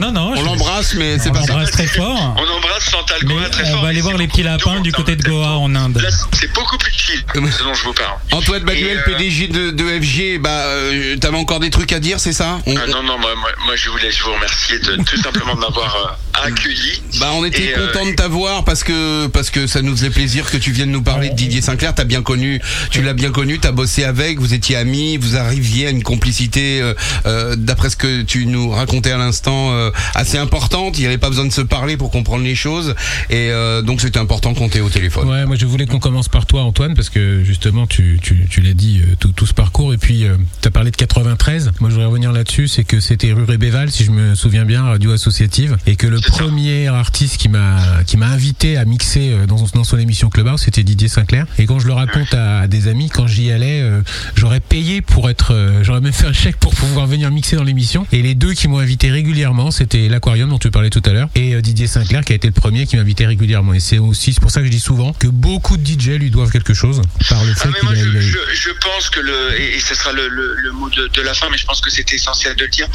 Non, 0.00 0.12
non, 0.12 0.32
On 0.32 0.36
je- 0.36 0.44
l'embrasse, 0.44 0.94
mais 0.94 1.18
c'est 1.18 1.30
on 1.30 1.32
pas 1.32 1.42
ça. 1.42 1.46
l'embrasse 1.48 1.70
très 1.70 1.86
fort. 1.86 2.34
On 2.36 2.56
embrasse 2.56 2.90
Chantal 2.90 3.18
Mais 3.24 3.34
Goa 3.34 3.48
très 3.50 3.64
on 3.68 3.72
fort. 3.72 3.82
va 3.82 3.88
aller 3.88 4.00
voir 4.00 4.16
les 4.16 4.28
petits 4.28 4.42
lapins 4.42 4.80
du 4.80 4.92
côté 4.92 5.16
de 5.16 5.22
Goa 5.22 5.48
en 5.58 5.74
Inde. 5.74 6.00
C'est 6.32 6.52
beaucoup 6.52 6.78
plus 6.78 6.92
chill, 6.92 7.22
ce 7.34 7.62
dont 7.62 7.74
je 7.74 7.84
vous 7.84 7.92
parle. 7.92 8.16
Antoine 8.32 8.62
Baduel, 8.64 8.96
Et, 9.06 9.10
euh, 9.10 9.16
PDG 9.16 9.48
de, 9.48 9.70
de 9.70 9.84
FG, 10.00 10.38
bah, 10.38 10.50
euh, 10.66 11.16
t'avais 11.16 11.36
encore 11.38 11.60
des 11.60 11.70
trucs 11.70 11.92
à 11.92 12.00
dire, 12.00 12.20
c'est 12.20 12.32
ça 12.32 12.58
On- 12.66 12.74
Ah 12.76 12.86
non, 12.88 13.02
non, 13.02 13.18
moi, 13.18 13.34
moi, 13.36 13.50
moi, 13.64 13.76
je 13.76 13.90
voulais 13.90 14.10
vous 14.24 14.32
remercier 14.32 14.78
de 14.80 14.96
tout 15.02 15.16
simplement 15.22 15.54
de 15.54 15.60
m'avoir 15.60 15.94
euh, 15.96 16.46
accueilli. 16.46 17.02
Bah 17.20 17.30
on 17.32 17.44
était 17.44 17.74
euh, 17.76 17.88
content 17.92 18.06
de 18.06 18.12
t'avoir 18.12 18.64
parce 18.64 18.84
que 18.84 19.26
parce 19.28 19.50
que 19.50 19.66
ça 19.66 19.82
nous 19.82 19.92
faisait 19.96 20.10
plaisir 20.10 20.48
que 20.50 20.56
tu 20.56 20.70
viennes 20.70 20.90
nous 20.90 21.02
parler 21.02 21.30
de 21.30 21.34
Didier 21.34 21.60
Sinclair. 21.62 21.94
T'as 21.94 22.04
bien 22.04 22.22
connu, 22.22 22.60
tu 22.90 23.02
l'as 23.02 23.12
bien 23.18 23.30
connu, 23.30 23.58
t'as 23.58 23.72
bossé 23.72 24.04
avec, 24.04 24.38
vous 24.38 24.54
étiez 24.54 24.76
amis, 24.76 25.16
vous 25.16 25.36
arriviez 25.36 25.88
à 25.88 25.90
une 25.90 26.02
complicité 26.02 26.80
euh, 26.80 26.94
euh, 27.26 27.56
d'après 27.56 27.90
ce 27.90 27.96
que 27.96 28.22
tu 28.22 28.46
nous 28.46 28.70
racontais 28.70 29.10
à 29.10 29.18
l'instant 29.18 29.72
euh, 29.72 29.90
assez 30.14 30.38
importante. 30.38 30.98
Il 30.98 31.00
n'y 31.02 31.06
avait 31.06 31.18
pas 31.18 31.28
besoin 31.28 31.44
de 31.44 31.52
se 31.52 31.60
parler 31.60 31.96
pour 31.96 32.10
comprendre 32.10 32.44
les 32.44 32.54
choses 32.54 32.94
et 33.28 33.50
euh, 33.50 33.82
donc 33.82 34.00
c'était 34.00 34.18
important 34.18 34.54
qu'on 34.54 34.68
t'ait 34.68 34.80
au 34.80 34.88
téléphone. 34.88 35.28
Ouais, 35.28 35.44
moi 35.46 35.56
je 35.56 35.66
voulais 35.66 35.86
qu'on 35.86 35.98
commence 35.98 36.28
par 36.28 36.46
toi, 36.46 36.62
Antoine, 36.62 36.94
parce 36.94 37.10
que 37.10 37.42
justement 37.44 37.86
tu, 37.86 38.18
tu, 38.22 38.46
tu 38.48 38.60
l'as 38.60 38.74
dit 38.74 39.00
euh, 39.02 39.14
tout, 39.18 39.32
tout 39.32 39.46
ce 39.46 39.54
parcours 39.54 39.92
et 39.92 39.98
puis 39.98 40.24
tu 40.62 40.68
as 40.68 40.70
parlé 40.70 40.90
de 40.90 40.96
93. 40.96 41.72
Moi 41.80 41.90
je 41.90 41.94
voudrais 41.94 42.08
revenir 42.08 42.32
là-dessus, 42.32 42.68
c'est 42.68 42.84
que 42.84 43.00
c'était 43.00 43.32
rue 43.32 43.44
Rébéval, 43.44 43.90
si 43.90 44.04
je 44.04 44.10
me 44.10 44.34
souviens 44.34 44.64
bien, 44.64 44.84
radio 44.84 45.12
associative, 45.12 45.76
et 45.86 45.96
que 45.96 46.06
le 46.06 46.18
ça. 46.20 46.30
premier 46.30 46.86
artiste 46.88 47.36
qui 47.38 47.48
m'a 47.48 47.78
qui 48.06 48.16
m'a 48.16 48.28
invité 48.28 48.76
à 48.76 48.84
mixer 48.84 49.32
euh, 49.32 49.46
dans, 49.46 49.64
dans 49.74 49.84
son 49.84 49.98
émission 49.98 50.28
Clubhouse, 50.30 50.62
c'était 50.62 50.82
Didier 50.82 51.08
Sinclair. 51.08 51.46
Et 51.58 51.66
quand 51.66 51.78
je 51.78 51.86
le 51.86 51.92
raconte 51.92 52.34
à, 52.34 52.66
des 52.66 52.88
amis, 52.88 53.07
quand 53.08 53.26
j'y 53.26 53.50
allais, 53.50 53.80
euh, 53.82 54.00
j'aurais 54.36 54.60
payé 54.60 55.00
pour 55.02 55.28
être, 55.30 55.52
euh, 55.54 55.82
j'aurais 55.82 56.00
même 56.00 56.12
fait 56.12 56.26
un 56.26 56.32
chèque 56.32 56.56
pour 56.58 56.74
pouvoir 56.74 57.06
venir 57.06 57.30
mixer 57.30 57.56
dans 57.56 57.64
l'émission. 57.64 58.06
Et 58.12 58.22
les 58.22 58.34
deux 58.34 58.52
qui 58.54 58.68
m'ont 58.68 58.78
invité 58.78 59.10
régulièrement, 59.10 59.70
c'était 59.70 60.08
l'Aquarium 60.08 60.48
dont 60.50 60.58
tu 60.58 60.70
parlais 60.70 60.90
tout 60.90 61.02
à 61.04 61.10
l'heure 61.10 61.28
et 61.34 61.54
euh, 61.54 61.60
Didier 61.60 61.86
Sinclair 61.86 62.24
qui 62.24 62.32
a 62.32 62.36
été 62.36 62.46
le 62.48 62.52
premier 62.52 62.86
qui 62.86 62.96
m'invitait 62.96 63.26
régulièrement. 63.26 63.74
Et 63.74 63.80
c'est 63.80 63.98
aussi 63.98 64.32
pour 64.32 64.50
ça 64.50 64.60
que 64.60 64.66
je 64.66 64.70
dis 64.70 64.80
souvent 64.80 65.12
que 65.12 65.26
beaucoup 65.26 65.76
de 65.76 65.86
DJ 65.86 66.18
lui 66.18 66.30
doivent 66.30 66.50
quelque 66.50 66.74
chose 66.74 67.02
par 67.28 67.44
le 67.44 67.52
Ah, 67.56 67.60
fait 67.62 67.72
qu'il 67.80 67.88
a, 67.88 67.94
je, 67.94 68.04
il 68.08 68.16
a 68.16 68.20
eu- 68.20 68.22
je, 68.22 68.38
je 68.54 68.70
pense 68.80 69.10
que 69.10 69.20
le, 69.20 69.60
et, 69.60 69.76
et 69.76 69.80
ce 69.80 69.94
sera 69.94 70.12
le, 70.12 70.28
le, 70.28 70.54
le 70.56 70.72
mot 70.72 70.88
de, 70.90 71.08
de 71.08 71.22
la 71.22 71.34
fin, 71.34 71.48
mais 71.50 71.58
je 71.58 71.64
pense 71.66 71.80
que 71.80 71.90
c'était 71.90 72.16
essentiel 72.16 72.54
de 72.56 72.64
le 72.64 72.70
dire. 72.70 72.86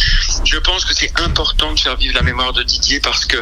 Je 0.45 0.57
pense 0.57 0.85
que 0.85 0.93
c'est 0.93 1.11
important 1.19 1.73
de 1.73 1.79
faire 1.79 1.97
vivre 1.97 2.13
la 2.15 2.21
mémoire 2.23 2.53
de 2.53 2.63
Didier 2.63 2.99
parce 2.99 3.25
que 3.25 3.37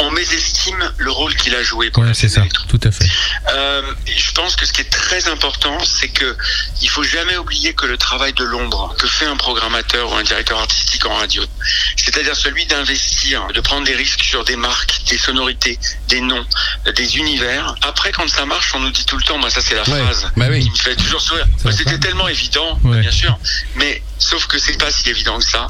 on 0.00 0.10
mésestime 0.12 0.92
le 0.98 1.10
rôle 1.10 1.34
qu'il 1.34 1.54
a 1.54 1.62
joué 1.62 1.90
la 2.04 2.14
c'est 2.14 2.28
ça, 2.28 2.42
tout 2.68 2.80
à 2.84 2.90
fait. 2.90 3.06
Euh, 3.52 3.82
je 4.06 4.32
pense 4.32 4.54
que 4.56 4.64
ce 4.66 4.72
qui 4.72 4.80
est 4.82 4.90
très 4.90 5.28
important, 5.28 5.76
c'est 5.84 6.07
que 6.10 6.36
il 6.82 6.88
faut 6.88 7.02
jamais 7.02 7.36
oublier 7.36 7.74
que 7.74 7.86
le 7.86 7.96
travail 7.98 8.32
de 8.32 8.44
l'ombre 8.44 8.94
que 8.98 9.06
fait 9.06 9.26
un 9.26 9.36
programmateur 9.36 10.10
ou 10.12 10.14
un 10.14 10.22
directeur 10.22 10.58
artistique 10.58 11.04
en 11.06 11.14
radio, 11.14 11.42
c'est-à-dire 11.96 12.36
celui 12.36 12.66
d'investir, 12.66 13.46
de 13.54 13.60
prendre 13.60 13.84
des 13.86 13.94
risques 13.94 14.22
sur 14.22 14.44
des 14.44 14.56
marques, 14.56 15.02
des 15.08 15.18
sonorités, 15.18 15.78
des 16.08 16.20
noms, 16.20 16.44
euh, 16.86 16.92
des 16.92 17.16
univers. 17.18 17.74
Après, 17.82 18.12
quand 18.12 18.28
ça 18.28 18.44
marche, 18.46 18.74
on 18.74 18.80
nous 18.80 18.90
dit 18.90 19.04
tout 19.04 19.16
le 19.16 19.22
temps, 19.24 19.38
moi 19.38 19.50
ça 19.50 19.60
c'est 19.60 19.74
la 19.74 19.82
Ouais, 19.88 20.02
phrase 20.02 20.30
bah 20.36 20.46
oui. 20.50 20.62
qui 20.64 20.70
me 20.70 20.76
fait 20.76 20.96
toujours 20.96 21.20
sourire. 21.20 21.46
C'était 21.76 21.98
tellement 21.98 22.28
évident, 22.28 22.78
Ouais. 22.84 23.00
bien 23.00 23.10
sûr, 23.10 23.38
mais 23.76 24.02
sauf 24.18 24.46
que 24.46 24.58
c'est 24.58 24.76
pas 24.78 24.90
si 24.90 25.08
évident 25.08 25.38
que 25.38 25.44
ça, 25.44 25.68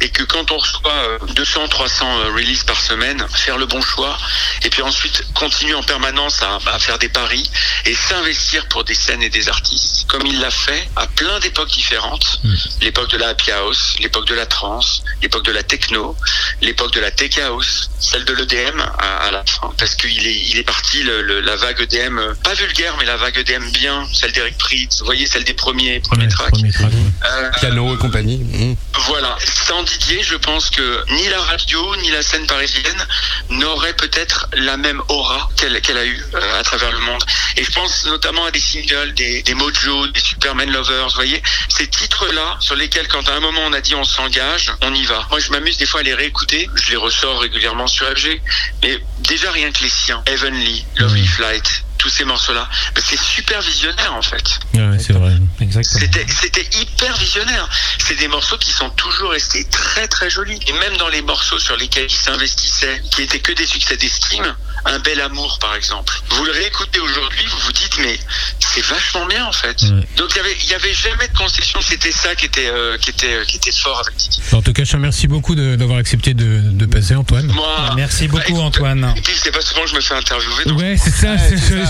et 0.00 0.08
que 0.08 0.22
quand 0.22 0.50
on 0.52 0.58
reçoit 0.58 0.92
euh, 0.92 1.18
200, 1.34 1.68
300 1.68 2.06
euh, 2.20 2.32
releases 2.32 2.62
par 2.64 2.80
semaine, 2.80 3.26
faire 3.34 3.58
le 3.58 3.66
bon 3.66 3.82
choix, 3.82 4.16
et 4.62 4.70
puis 4.70 4.82
ensuite 4.82 5.24
continuer 5.34 5.74
en 5.74 5.82
permanence 5.82 6.40
à, 6.42 6.58
à 6.72 6.78
faire 6.78 6.98
des 6.98 7.08
paris 7.08 7.48
et 7.86 7.94
s'investir 7.94 8.66
pour 8.68 8.84
des 8.84 8.94
scènes 8.94 9.22
et 9.22 9.30
des 9.30 9.48
artistes, 9.48 9.77
comme 10.08 10.26
il 10.26 10.40
l'a 10.40 10.50
fait 10.50 10.88
à 10.96 11.06
plein 11.06 11.38
d'époques 11.40 11.68
différentes, 11.70 12.40
Mm. 12.44 12.54
l'époque 12.82 13.10
de 13.10 13.16
la 13.18 13.28
happy 13.28 13.50
house, 13.50 13.94
l'époque 14.00 14.26
de 14.26 14.34
la 14.34 14.46
trance, 14.46 15.02
l'époque 15.22 15.44
de 15.44 15.52
la 15.52 15.62
techno, 15.62 16.16
l'époque 16.62 16.92
de 16.92 17.00
la 17.00 17.10
tech 17.10 17.38
house, 17.38 17.90
celle 17.98 18.24
de 18.24 18.32
l'EDM 18.32 18.80
à, 18.80 19.16
à 19.26 19.30
la 19.30 19.44
fin, 19.44 19.72
parce 19.78 19.94
qu'il 19.96 20.26
est, 20.26 20.34
il 20.50 20.56
est 20.58 20.62
parti 20.62 21.02
le, 21.02 21.22
le- 21.22 21.40
la 21.40 21.56
vague 21.56 21.80
EDM, 21.80 22.18
euh, 22.18 22.34
pas 22.42 22.54
vulgaire, 22.54 22.96
mais 22.98 23.04
la 23.04 23.16
vague 23.16 23.36
EDM 23.38 23.70
bien, 23.70 24.06
celle 24.14 24.32
d'Eric 24.32 24.56
Prydz, 24.58 25.00
vous 25.00 25.04
voyez, 25.06 25.26
celle 25.26 25.44
des 25.44 25.54
premiers, 25.54 26.00
premiers 26.00 26.24
Ouais, 26.24 26.28
tracks. 26.30 26.50
premier 26.50 26.72
track. 26.72 26.92
Euh, 27.30 27.50
Cano 27.60 27.94
et 27.94 27.98
compagnie. 27.98 28.38
mmh. 28.38 28.74
voilà. 29.06 29.36
Sans 29.66 29.82
Didier, 29.82 30.22
je 30.22 30.36
pense 30.36 30.70
que 30.70 31.04
ni 31.12 31.28
la 31.28 31.40
radio, 31.42 31.96
ni 31.96 32.10
la 32.10 32.22
scène 32.22 32.46
parisienne 32.46 33.06
n'auraient 33.50 33.94
peut-être 33.94 34.46
la 34.54 34.76
même 34.76 35.02
aura 35.08 35.48
qu'elle 35.56 35.76
a 35.98 36.04
eue 36.06 36.24
euh, 36.34 36.60
à 36.60 36.62
travers 36.62 36.90
le 36.92 36.98
monde. 36.98 37.22
Et 37.56 37.64
je 37.64 37.70
pense 37.72 38.04
notamment 38.06 38.44
à 38.46 38.50
des 38.50 38.60
singles, 38.60 39.12
des, 39.14 39.42
des 39.42 39.54
Mojo, 39.68 40.06
des 40.08 40.20
Superman 40.20 40.70
Lovers, 40.72 41.08
vous 41.08 41.14
voyez, 41.14 41.42
ces 41.68 41.86
titres-là 41.86 42.56
sur 42.60 42.74
lesquels 42.74 43.06
quand 43.08 43.28
à 43.28 43.34
un 43.34 43.40
moment 43.40 43.60
on 43.66 43.72
a 43.74 43.80
dit 43.80 43.94
on 43.94 44.04
s'engage, 44.04 44.72
on 44.80 44.94
y 44.94 45.04
va. 45.04 45.26
Moi 45.30 45.40
je 45.40 45.50
m'amuse 45.50 45.76
des 45.76 45.84
fois 45.86 46.00
à 46.00 46.02
les 46.02 46.14
réécouter, 46.14 46.68
je 46.74 46.90
les 46.90 46.96
ressors 46.96 47.40
régulièrement 47.40 47.86
sur 47.86 48.06
FG, 48.06 48.40
mais 48.82 48.98
déjà 49.20 49.50
rien 49.50 49.70
que 49.70 49.82
les 49.82 49.90
siens, 49.90 50.22
Heavenly, 50.26 50.86
Lovely 50.96 51.20
Ouais. 51.20 51.26
Flight, 51.26 51.84
tous 51.98 52.08
ces 52.08 52.24
morceaux-là, 52.24 52.68
ben, 52.94 53.02
c'est 53.04 53.18
super 53.18 53.60
visionnaire 53.60 54.14
en 54.14 54.22
fait. 54.22 54.58
Ouais, 54.74 54.98
c'est 54.98 55.12
vrai. 55.12 55.32
Exactement. 55.60 56.00
C'était, 56.40 56.68
hyper 56.80 57.16
visionnaire. 57.16 57.68
C'est 57.98 58.16
des 58.18 58.28
morceaux 58.28 58.56
qui 58.58 58.70
sont 58.70 58.88
toujours 58.90 59.30
restés 59.32 59.64
très 59.70 60.06
très 60.08 60.30
jolis. 60.30 60.58
Et 60.66 60.72
même 60.74 60.96
dans 60.96 61.08
les 61.08 61.22
morceaux 61.22 61.58
sur 61.58 61.76
lesquels 61.76 62.06
il 62.08 62.16
s'investissait, 62.16 63.02
qui 63.10 63.22
étaient 63.22 63.40
que 63.40 63.52
des 63.52 63.66
succès 63.66 63.96
d'estime, 63.96 64.54
un 64.84 64.98
bel 65.00 65.20
amour 65.20 65.58
par 65.60 65.74
exemple. 65.74 66.12
Vous 66.30 66.44
le 66.44 66.52
réécoutez 66.52 67.00
aujourd'hui, 67.00 67.44
vous 67.46 67.58
vous 67.58 67.72
dites 67.72 67.98
mais 67.98 68.18
c'est 68.60 68.84
vachement 68.84 69.26
bien 69.26 69.44
en 69.46 69.52
fait. 69.52 69.82
Ouais. 69.82 70.06
Donc 70.16 70.28
il 70.30 70.36
y 70.36 70.40
avait, 70.40 70.56
il 70.62 70.70
y 70.70 70.74
avait 70.74 70.94
jamais 70.94 71.26
de 71.28 71.36
concession. 71.36 71.80
C'était 71.82 72.12
ça 72.12 72.34
qui 72.36 72.46
était, 72.46 72.68
euh, 72.68 72.96
qui 72.98 73.10
était, 73.10 73.34
euh, 73.34 73.44
qui 73.44 73.56
était 73.56 73.72
fort 73.72 74.00
avec 74.06 74.16
Didier. 74.16 74.42
En 74.52 74.62
tout 74.62 74.72
cas, 74.72 74.84
je 74.84 74.90
te 74.90 74.96
remercie 74.96 75.26
beaucoup 75.26 75.54
de- 75.56 75.74
d'avoir 75.76 75.98
accepté 75.98 76.32
de, 76.34 76.60
de 76.62 76.86
passer, 76.86 77.14
Antoine. 77.16 77.46
Moi, 77.48 77.92
Merci 77.96 78.28
beaucoup, 78.28 78.54
bah, 78.54 78.62
Antoine. 78.62 79.12
Et 79.16 79.20
puis 79.20 79.34
c'est 79.36 79.50
pas 79.50 79.60
souvent 79.60 79.82
que 79.82 79.90
je 79.90 79.94
me 79.96 80.00
fais 80.00 80.14
interviewer. 80.14 80.64
Donc 80.66 80.78
Ouais, 80.78 80.96
c'est 81.02 81.10
ça. 81.10 81.32
Ouais, 81.32 81.38
c'est- 81.48 81.56
c'est 81.58 81.84
ça. 81.84 81.87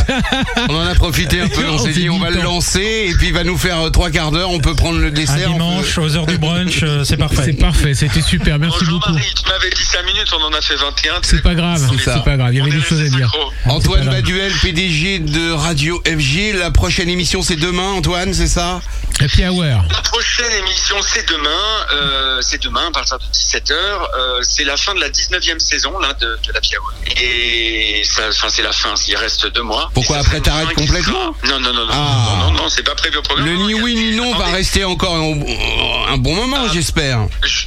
On 0.68 0.74
en 0.74 0.87
a 0.87 0.94
profité 0.94 1.40
un 1.40 1.48
peu, 1.48 1.64
on 1.68 1.74
On 1.74 1.78
s'est 1.78 1.92
dit 1.92 2.08
on 2.11 2.18
va 2.18 2.30
le 2.30 2.40
lancer 2.42 3.06
et 3.08 3.14
puis 3.14 3.28
il 3.28 3.32
va 3.34 3.44
nous 3.44 3.56
faire 3.58 3.80
euh, 3.80 3.90
trois 3.90 4.11
quarts 4.11 4.30
d'heure, 4.30 4.50
on 4.50 4.58
peut 4.61 4.74
prendre 4.74 4.98
le 4.98 5.11
dessert. 5.11 5.50
dimanche, 5.52 5.94
peut- 5.94 6.00
aux 6.02 6.16
heures 6.16 6.26
du 6.26 6.38
brunch, 6.38 6.82
euh, 6.82 7.04
c'est 7.04 7.11
C'est 7.11 7.16
parfait. 7.16 7.52
parfait, 7.54 7.94
c'était 7.94 8.22
super, 8.22 8.58
merci 8.58 8.78
Bonjour 8.80 9.00
beaucoup. 9.00 9.12
Marie, 9.12 9.34
tu 9.34 9.48
m'avais 9.50 9.70
dit 9.70 9.84
5 9.84 10.04
minutes, 10.04 10.28
on 10.38 10.42
en 10.44 10.52
a 10.52 10.61
fait 10.61 10.76
21. 10.76 11.14
C'est 11.22 11.42
pas 11.42 11.54
grave, 11.54 11.90
C'est 11.98 12.24
pas 12.24 12.37
grave, 12.37 12.52
il 12.52 12.58
y 12.58 12.61
avait 12.61 12.70
des 12.70 12.80
choses 12.80 13.00
à 13.00 13.08
dire. 13.08 13.30
Antoine. 13.66 14.06
Baduel, 14.08 14.52
PDG 14.62 15.18
de 15.20 15.52
Radio 15.52 16.02
FG, 16.06 16.54
la 16.58 16.70
prochaine 16.70 17.08
émission 17.08 17.42
c'est 17.42 17.56
demain 17.56 17.90
Antoine, 17.92 18.32
c'est 18.34 18.46
ça? 18.48 18.80
Happy 19.20 19.44
Hour. 19.44 19.64
La 19.90 20.00
prochaine 20.02 20.52
émission, 20.61 20.94
c'est 21.04 21.28
demain. 21.28 21.48
Euh, 21.92 22.38
c'est 22.40 22.62
demain, 22.62 22.87
à 22.87 22.90
partir 22.92 23.18
de 23.18 23.24
17h. 23.24 23.72
Euh, 23.72 24.38
c'est 24.42 24.62
la 24.62 24.76
fin 24.76 24.94
de 24.94 25.00
la 25.00 25.08
19e 25.11 25.58
saison 25.58 25.98
là, 25.98 26.12
de, 26.14 26.38
de 26.46 26.52
la 26.52 26.61
Piawa. 26.61 26.92
Et 27.20 28.02
ça, 28.04 28.22
enfin, 28.28 28.46
c'est 28.48 28.62
la 28.62 28.70
fin. 28.70 28.94
Il 29.08 29.16
reste 29.16 29.52
deux 29.52 29.62
mois. 29.62 29.88
Pourquoi, 29.94 30.18
après, 30.18 30.40
t'arrêtes 30.40 30.74
complètement 30.74 31.35
Non, 31.44 31.59
non, 31.61 31.72
non, 31.72 31.85
non, 31.87 31.92
Ah. 31.92 32.37
non, 32.40 32.53
non, 32.53 32.62
non, 32.62 32.68
c'est 32.68 32.83
pas 32.83 32.94
prévu 32.94 33.16
au 33.18 33.22
programme. 33.22 33.46
Le 33.48 33.57
ni 33.66 33.74
oui 33.74 33.94
ni 33.94 34.16
non 34.16 34.35
va 34.37 34.46
rester 34.46 34.85
encore 34.85 35.14
un, 35.16 36.12
un 36.12 36.16
bon 36.18 36.35
moment 36.35 36.64
Ah. 36.66 36.70
j'espère. 36.72 37.27
je- 37.44 37.66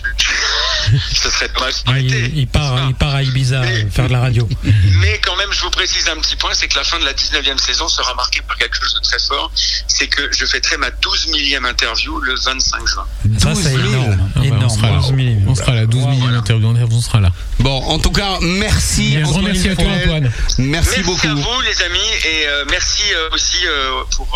Ce 1.13 1.29
serait 1.29 1.47
dommage 1.55 1.73
Ah, 1.87 1.99
il, 1.99 2.37
il 2.37 2.47
part, 2.47 2.75
il 2.89 2.95
part 2.95 3.15
à 3.15 3.23
Ibiza 3.23 3.61
euh, 3.61 3.83
faire 3.91 4.07
de 4.07 4.13
la 4.13 4.19
radio. 4.19 4.47
Mais 4.99 5.19
quand 5.23 5.35
même, 5.37 5.47
je 5.51 5.61
vous 5.61 5.69
précise 5.69 6.07
un 6.09 6.19
petit 6.19 6.35
point, 6.35 6.49
c'est 6.53 6.67
que 6.67 6.75
la 6.77 6.83
fin 6.83 6.99
de 6.99 7.05
la 7.05 7.13
19e 7.13 7.57
saison 7.59 7.87
sera 7.87 8.13
marquée 8.15 8.41
par 8.47 8.57
quelque 8.57 8.75
chose 8.77 8.93
de 8.95 8.99
très 8.99 9.19
fort. 9.19 9.51
C'est 9.87 10.07
que 10.07 10.29
je 10.37 10.45
fêterai 10.45 10.77
ma 10.77 10.89
12 10.91 11.27
millième 11.27 11.65
interview 11.65 12.19
le 12.19 12.33
25 12.35 12.87
juin. 12.87 13.05
Ça, 13.37 13.53
12 13.53 13.63
c'est 13.63 13.69
000. 13.75 13.83
énorme. 13.87 14.29
Ah 14.35 14.39
bah, 14.39 14.45
énorme. 14.45 14.63
on 14.65 14.69
sera 14.69 14.89
là. 14.89 14.97
12 14.97 15.07
000. 15.15 15.19
On 15.47 15.55
sera 15.55 15.73
là, 15.75 15.85
12 15.85 16.05
millions 16.07 16.31
d'interviews, 16.31 16.75
on 16.91 17.01
sera 17.01 17.19
là. 17.21 17.29
Bon, 17.59 17.83
en 17.83 17.99
tout 17.99 18.11
cas, 18.11 18.39
merci. 18.41 19.13
Et 19.13 19.17
un 19.17 19.21
grand 19.21 19.31
Antoine 19.39 19.45
merci 19.53 19.69
à 19.69 19.75
toi. 19.75 19.85
Antoine. 19.85 20.23
Merci, 20.23 20.61
Merci 20.61 21.03
beaucoup. 21.03 21.27
à 21.27 21.33
vous, 21.35 21.61
les 21.61 21.81
amis, 21.83 21.99
et 22.13 22.47
euh, 22.47 22.65
merci 22.69 23.03
euh, 23.13 23.29
aussi 23.33 23.57
euh, 23.65 24.01
pour, 24.15 24.27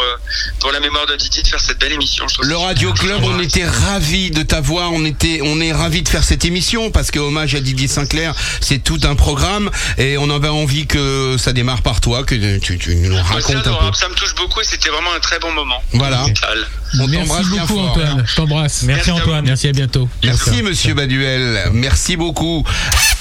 pour 0.59 0.71
la 0.71 0.79
mémoire 0.79 1.05
de 1.07 1.15
Didier 1.15 1.43
de 1.43 1.47
faire 1.47 1.59
cette 1.59 1.79
belle 1.79 1.91
émission. 1.93 2.25
Je 2.27 2.47
Le 2.47 2.55
Radio. 2.57 2.93
Club, 2.93 3.21
on 3.23 3.39
était 3.39 3.65
ravis 3.65 4.31
de 4.31 4.41
t'avoir, 4.43 4.91
on 4.93 5.03
était, 5.05 5.39
on 5.43 5.59
est 5.59 5.73
ravis 5.73 6.01
de 6.01 6.09
faire 6.09 6.23
cette 6.23 6.45
émission 6.45 6.91
parce 6.91 7.11
que 7.11 7.19
hommage 7.19 7.55
à 7.55 7.59
Didier 7.59 7.87
Sinclair, 7.87 8.33
c'est 8.61 8.79
tout 8.83 8.99
un 9.03 9.15
programme 9.15 9.69
et 9.97 10.17
on 10.17 10.29
avait 10.29 10.47
envie 10.47 10.87
que 10.87 11.35
ça 11.37 11.51
démarre 11.53 11.81
par 11.81 12.01
toi, 12.01 12.23
que 12.23 12.57
tu, 12.59 12.77
tu 12.77 12.95
nous 12.95 13.15
Ouais, 13.15 13.21
racontes 13.21 13.67
un 13.67 13.73
peu. 13.89 13.93
ça 13.93 14.07
me 14.09 14.15
touche 14.15 14.35
beaucoup 14.35 14.61
et 14.61 14.65
c'était 14.65 14.89
vraiment 14.89 15.13
un 15.13 15.19
très 15.19 15.39
bon 15.39 15.51
moment. 15.51 15.81
Voilà. 15.93 16.25
On 16.99 17.07
Merci 17.07 17.49
beaucoup, 17.49 17.67
fort. 17.67 17.89
Antoine. 17.89 18.23
Je 18.25 18.35
t'embrasse. 18.35 18.83
Merci. 18.83 19.11
Antoine. 19.11 19.45
Merci, 19.45 19.67
à 19.67 19.71
bientôt. 19.71 20.09
Merci 20.23 20.61
Monsieur 20.63 20.93
Baduel, 20.93 21.71
merci 21.73 22.15
beaucoup. 22.15 22.63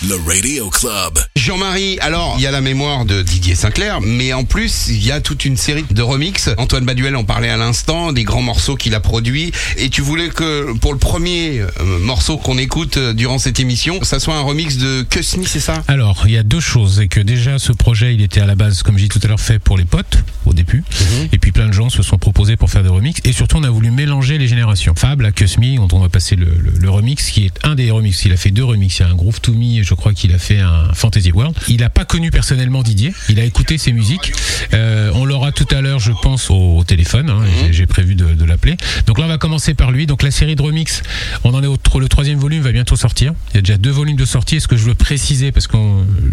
Le 0.07 0.17
Radio 0.27 0.69
Club. 0.71 1.19
Jean-Marie, 1.37 1.99
alors 2.01 2.35
il 2.39 2.43
y 2.43 2.47
a 2.47 2.51
la 2.51 2.61
mémoire 2.61 3.05
de 3.05 3.23
Didier 3.23 3.55
Sinclair, 3.55 4.01
mais 4.01 4.33
en 4.33 4.45
plus 4.45 4.89
il 4.89 5.05
y 5.05 5.13
a 5.13 5.21
toute 5.21 5.45
une 5.45 5.57
série 5.57 5.85
de 5.91 6.03
remix. 6.03 6.51
Antoine 6.59 6.85
Baduel 6.85 7.17
en 7.17 7.25
parlait 7.25 7.49
à 7.49 7.57
l'instant, 7.57 8.13
des 8.13 8.25
grands 8.25 8.43
morceaux 8.43 8.77
qu'il 8.77 8.95
a 8.95 9.01
produits, 9.01 9.53
et 9.77 9.89
tu 9.89 10.03
voulais 10.03 10.29
que 10.29 10.77
pour 10.79 10.93
le 10.93 10.99
premier 10.99 11.61
euh, 11.61 11.99
morceau 12.01 12.37
qu'on 12.37 12.59
écoute 12.59 12.97
euh, 12.97 13.13
durant 13.13 13.39
cette 13.39 13.61
émission, 13.61 13.99
ça 14.03 14.21
soit 14.21 14.35
un 14.35 14.41
remix 14.41 14.77
de 14.77 15.03
Kusni, 15.03 15.47
c'est 15.47 15.61
ça? 15.61 15.83
Alors, 15.89 16.25
il 16.27 16.33
y 16.33 16.37
a 16.37 16.43
deux 16.43 16.61
choses. 16.61 16.97
C'est 16.97 17.09
que 17.09 17.21
déjà, 17.21 17.59
ce 17.59 17.73
projet, 17.73 18.15
il 18.15 18.23
était 18.23 18.41
à 18.41 18.47
la 18.47 18.55
base, 18.55 18.83
comme 18.83 18.99
j'ai 18.99 19.05
dit 19.05 19.09
tout 19.09 19.21
à 19.23 19.29
l'heure, 19.29 19.41
fait 19.41 19.59
pour 19.59 19.77
les 19.77 19.85
potes, 19.85 20.19
au 20.47 20.53
début. 20.53 20.85
Mhm. 21.01 21.29
Et 21.33 21.39
puis, 21.39 21.53
plein 21.53 21.67
de 21.67 21.73
gens 21.73 21.91
se 21.91 22.03
sont 22.03 22.19
proposés 22.19 22.57
pour 22.57 22.71
faire 22.71 22.83
des 22.83 22.89
remixes. 22.89 23.21
Et 23.25 23.33
surtout, 23.33 23.54
on 23.55 23.63
a 23.65 23.71
voulu 23.71 23.91
mélanger 23.91 24.39
les 24.39 24.49
générations. 24.49 24.95
Fab, 24.97 25.21
la 25.21 25.31
dont 25.31 25.89
on 25.93 26.01
va 26.01 26.09
passer 26.09 26.37
le, 26.37 26.47
le- 26.47 26.73
le 26.79 26.91
remix, 26.91 27.31
qui 27.31 27.45
est 27.47 27.53
un 27.65 27.75
des 27.75 27.91
remixes. 27.91 28.25
Il 28.25 28.33
a 28.33 28.37
fait 28.37 28.51
deux 28.51 28.65
remixes. 28.65 28.99
Il 28.99 29.03
y 29.03 29.05
a 29.05 29.09
un 29.09 29.15
Groove 29.15 29.41
to 29.41 29.53
Me, 29.53 29.81
et 29.81 29.83
je 29.85 29.95
crois 29.95 30.13
qu'il 30.15 30.33
a 30.35 30.39
fait 30.39 30.61
un 30.61 30.93
Fantasy 30.95 31.33
World. 31.33 31.55
Il 31.69 31.79
n'a 31.81 31.91
pas 31.91 32.05
connu 32.05 32.31
personnellement 32.31 32.83
Didier. 32.83 33.13
Il 33.29 33.39
a 33.41 33.45
écouté 33.45 33.79
ses 33.79 33.93
musiques. 33.93 34.33
Euh, 34.73 35.11
on 35.15 35.25
l'aura 35.25 35.53
tout 35.53 35.67
à 35.71 35.81
l'heure, 35.81 35.99
je 35.99 36.13
pense, 36.23 36.51
au, 36.51 36.79
au 36.79 36.85
téléphone. 36.85 37.31
hein. 37.31 37.43
J'ai- 37.63 37.73
J'ai 37.73 37.87
prévu 37.87 38.15
de, 38.15 38.35
de 38.35 38.45
l'appeler. 38.45 38.77
Donc 39.07 39.19
là, 39.19 39.25
on 39.27 39.29
va 39.29 39.39
commencer 39.39 39.75
par 39.75 39.91
lui. 39.93 40.07
Donc 40.07 40.23
la 40.23 40.31
série 40.31 40.57
de 40.57 40.63
remix, 40.63 41.03
on 41.45 41.55
en 41.55 41.63
est 41.63 41.67
au 41.67 41.77
le 42.01 42.09
troisième 42.09 42.39
volume 42.39 42.63
va 42.63 42.73
bientôt 42.73 42.97
sortir. 42.97 43.35
Il 43.53 43.57
y 43.57 43.59
a 43.59 43.63
déjà 43.63 43.77
deux 43.79 43.91
volumes 43.91 44.17
de 44.17 44.25
sortie. 44.25 44.57
Et 44.57 44.61
ce 44.61 44.67
que 44.69 44.77
je 44.77 44.85
veux 44.85 44.95
préciser, 44.95 45.53
parce 45.53 45.67
que 45.67 45.77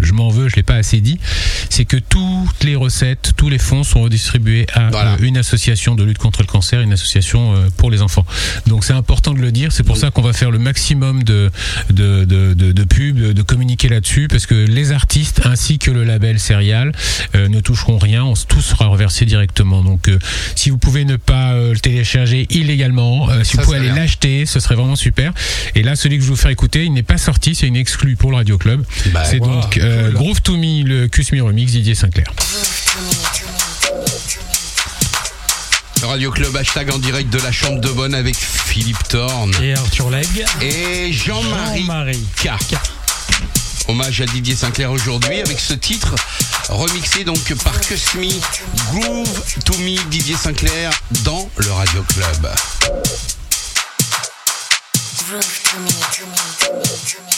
je 0.02 0.14
m'en 0.14 0.30
veux, 0.30 0.50
je 0.50 0.56
l'ai 0.56 0.64
pas 0.64 0.76
assez 0.76 1.02
dit, 1.02 1.20
c'est 1.70 1.86
que 1.86 1.98
toutes 1.98 2.64
les 2.64 2.76
recettes, 2.76 3.34
tous 3.38 3.50
les 3.50 3.60
fonds 3.60 3.84
sont 3.84 4.02
redistribués 4.02 4.66
à 4.74 4.90
Voilà. 4.90 5.14
euh, 5.14 5.18
une 5.22 5.38
association 5.38 5.96
de 5.96 6.04
lutte 6.04 6.18
contre 6.18 6.42
le 6.42 6.48
cancer, 6.48 6.82
une 6.82 6.94
association 6.94 7.11
euh, 7.16 7.70
pour 7.78 7.92
les 7.92 8.02
enfants. 8.02 8.26
Donc 8.68 8.84
c'est 8.84 8.94
important 8.94 9.34
de 9.34 9.40
le 9.40 9.52
dire. 9.52 9.72
C'est 9.72 9.84
pour 9.84 9.98
ça 9.98 10.12
qu'on 10.12 10.22
va 10.22 10.34
faire 10.34 10.52
le 10.52 10.60
maximum 10.60 11.24
de 11.24 11.50
de 11.90 12.26
de, 12.26 12.54
de, 12.54 12.72
de 12.72 12.84
pub, 12.84 13.18
de, 13.20 13.42
communiquer 13.42 13.90
là-dessus, 13.90 14.28
parce 14.28 14.46
que 14.46 14.56
les 14.56 14.92
artistes 14.92 15.42
ainsi 15.46 15.80
que 15.80 15.92
le 15.92 16.04
label 16.04 16.40
Serial 16.40 16.92
euh, 17.36 17.48
ne 17.48 17.60
toucheront 17.60 17.98
rien. 17.98 18.24
On, 18.24 18.34
tout 18.34 18.62
sera 18.62 18.88
reversé 18.88 19.26
directement. 19.26 19.84
Donc 19.84 20.08
euh, 20.08 20.20
si 20.56 20.70
vous 20.70 20.78
pouvez 20.78 21.06
ne 21.06 21.16
pas 21.16 21.54
euh, 21.54 21.74
le 21.74 21.80
télécharger 21.80 22.48
illégalement, 22.50 23.30
euh, 23.30 23.44
si 23.44 23.56
Ça 23.56 23.62
vous 23.62 23.66
pouvez 23.66 23.78
aller 23.78 23.90
l'acheter, 23.90 24.46
ce 24.46 24.60
serait 24.60 24.76
vraiment 24.76 24.96
super. 24.96 25.34
Et 25.76 25.84
là, 25.84 25.96
celui 25.96 26.18
que 26.18 26.24
je 26.24 26.28
vais 26.28 26.36
vous 26.36 26.42
faire 26.42 26.52
écouter, 26.52 26.86
il 26.86 26.94
n'est 26.94 27.04
pas 27.04 27.18
sorti, 27.18 27.56
c'est 27.56 27.68
une 27.68 27.76
exclue 27.76 28.16
pour 28.16 28.32
le 28.32 28.38
Radio 28.38 28.58
Club. 28.58 28.84
Bah, 29.14 29.24
c'est 29.26 29.40
wow, 29.40 29.48
donc 29.48 29.78
euh, 29.78 30.12
cool. 30.12 30.14
Groove 30.14 30.42
to 30.42 30.58
Me, 30.58 30.84
le 30.84 31.08
Cuss 31.08 31.32
Me 31.32 31.42
Remix 31.42 31.72
Didier 31.72 31.96
Sinclair. 31.96 32.32
Radio 36.04 36.32
Club, 36.32 36.56
hashtag 36.58 36.92
en 36.92 36.98
direct 37.00 37.30
de 37.30 37.40
la 37.40 37.52
Chambre 37.52 37.80
de 37.80 37.90
Bonne 37.90 38.16
avec 38.16 38.36
Philippe 38.36 39.08
Thorne 39.08 39.54
Et 39.62 39.74
Arthur 39.74 40.10
Legge. 40.10 40.44
et 40.62 41.12
Jean-Marie 41.14 41.82
Jean-Marie. 41.82 42.26
K. 42.44 42.50
Hommage 43.88 44.22
à 44.22 44.26
Didier 44.26 44.56
Sinclair 44.56 44.92
aujourd'hui 44.92 45.42
avec 45.42 45.60
ce 45.60 45.74
titre 45.74 46.16
remixé 46.70 47.24
donc 47.24 47.54
par 47.64 47.80
Kusmi 47.82 48.40
Groove 48.92 49.44
to 49.66 49.74
Me 49.80 50.02
Didier 50.10 50.36
Sinclair 50.36 50.92
dans 51.24 51.50
le 51.58 51.72
Radio 51.72 52.04
Club. 52.04 52.50
Groove 55.28 55.62
to 55.64 55.80
me, 55.80 55.90
to 55.90 56.26
me, 56.26 56.36
to 56.60 56.74
me, 56.74 56.84
to 56.84 57.18
me. 57.22 57.32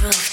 Groove 0.00 0.31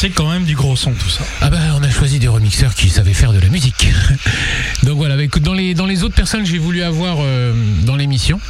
C'est 0.00 0.10
quand 0.10 0.30
même 0.30 0.44
du 0.44 0.54
gros 0.54 0.76
son 0.76 0.92
tout 0.92 1.08
ça. 1.08 1.24
Ah 1.40 1.50
bah, 1.50 1.58
on 1.76 1.82
a 1.82 1.90
choisi 1.90 2.20
des 2.20 2.28
remixeurs 2.28 2.72
qui 2.72 2.88
savaient 2.88 3.14
faire 3.14 3.32
de 3.32 3.40
la 3.40 3.48
musique. 3.48 3.88
Donc 4.84 4.96
voilà, 4.96 5.16
bah, 5.16 5.24
dans 5.40 5.54
les, 5.54 6.02
autres 6.04 6.14
personnes 6.14 6.46
j'ai 6.46 6.58
voulu 6.58 6.84
avoir 6.84 7.16
euh, 7.18 7.52
dans 7.82 7.96
l'émission, 7.96 8.40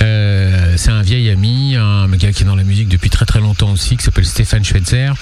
euh, 0.00 0.72
c'est 0.78 0.88
un 0.88 1.02
vieil 1.02 1.28
ami, 1.28 1.76
un 1.76 2.08
gars 2.08 2.32
qui 2.32 2.44
est 2.44 2.46
dans 2.46 2.56
la 2.56 2.64
musique 2.64 2.88
depuis 2.88 3.10
très 3.10 3.26
très 3.26 3.40
longtemps 3.40 3.63
aussi, 3.74 3.96
qui 3.96 4.04
s'appelle 4.04 4.24
Stéphane 4.24 4.64
Schweitzer, 4.64 5.12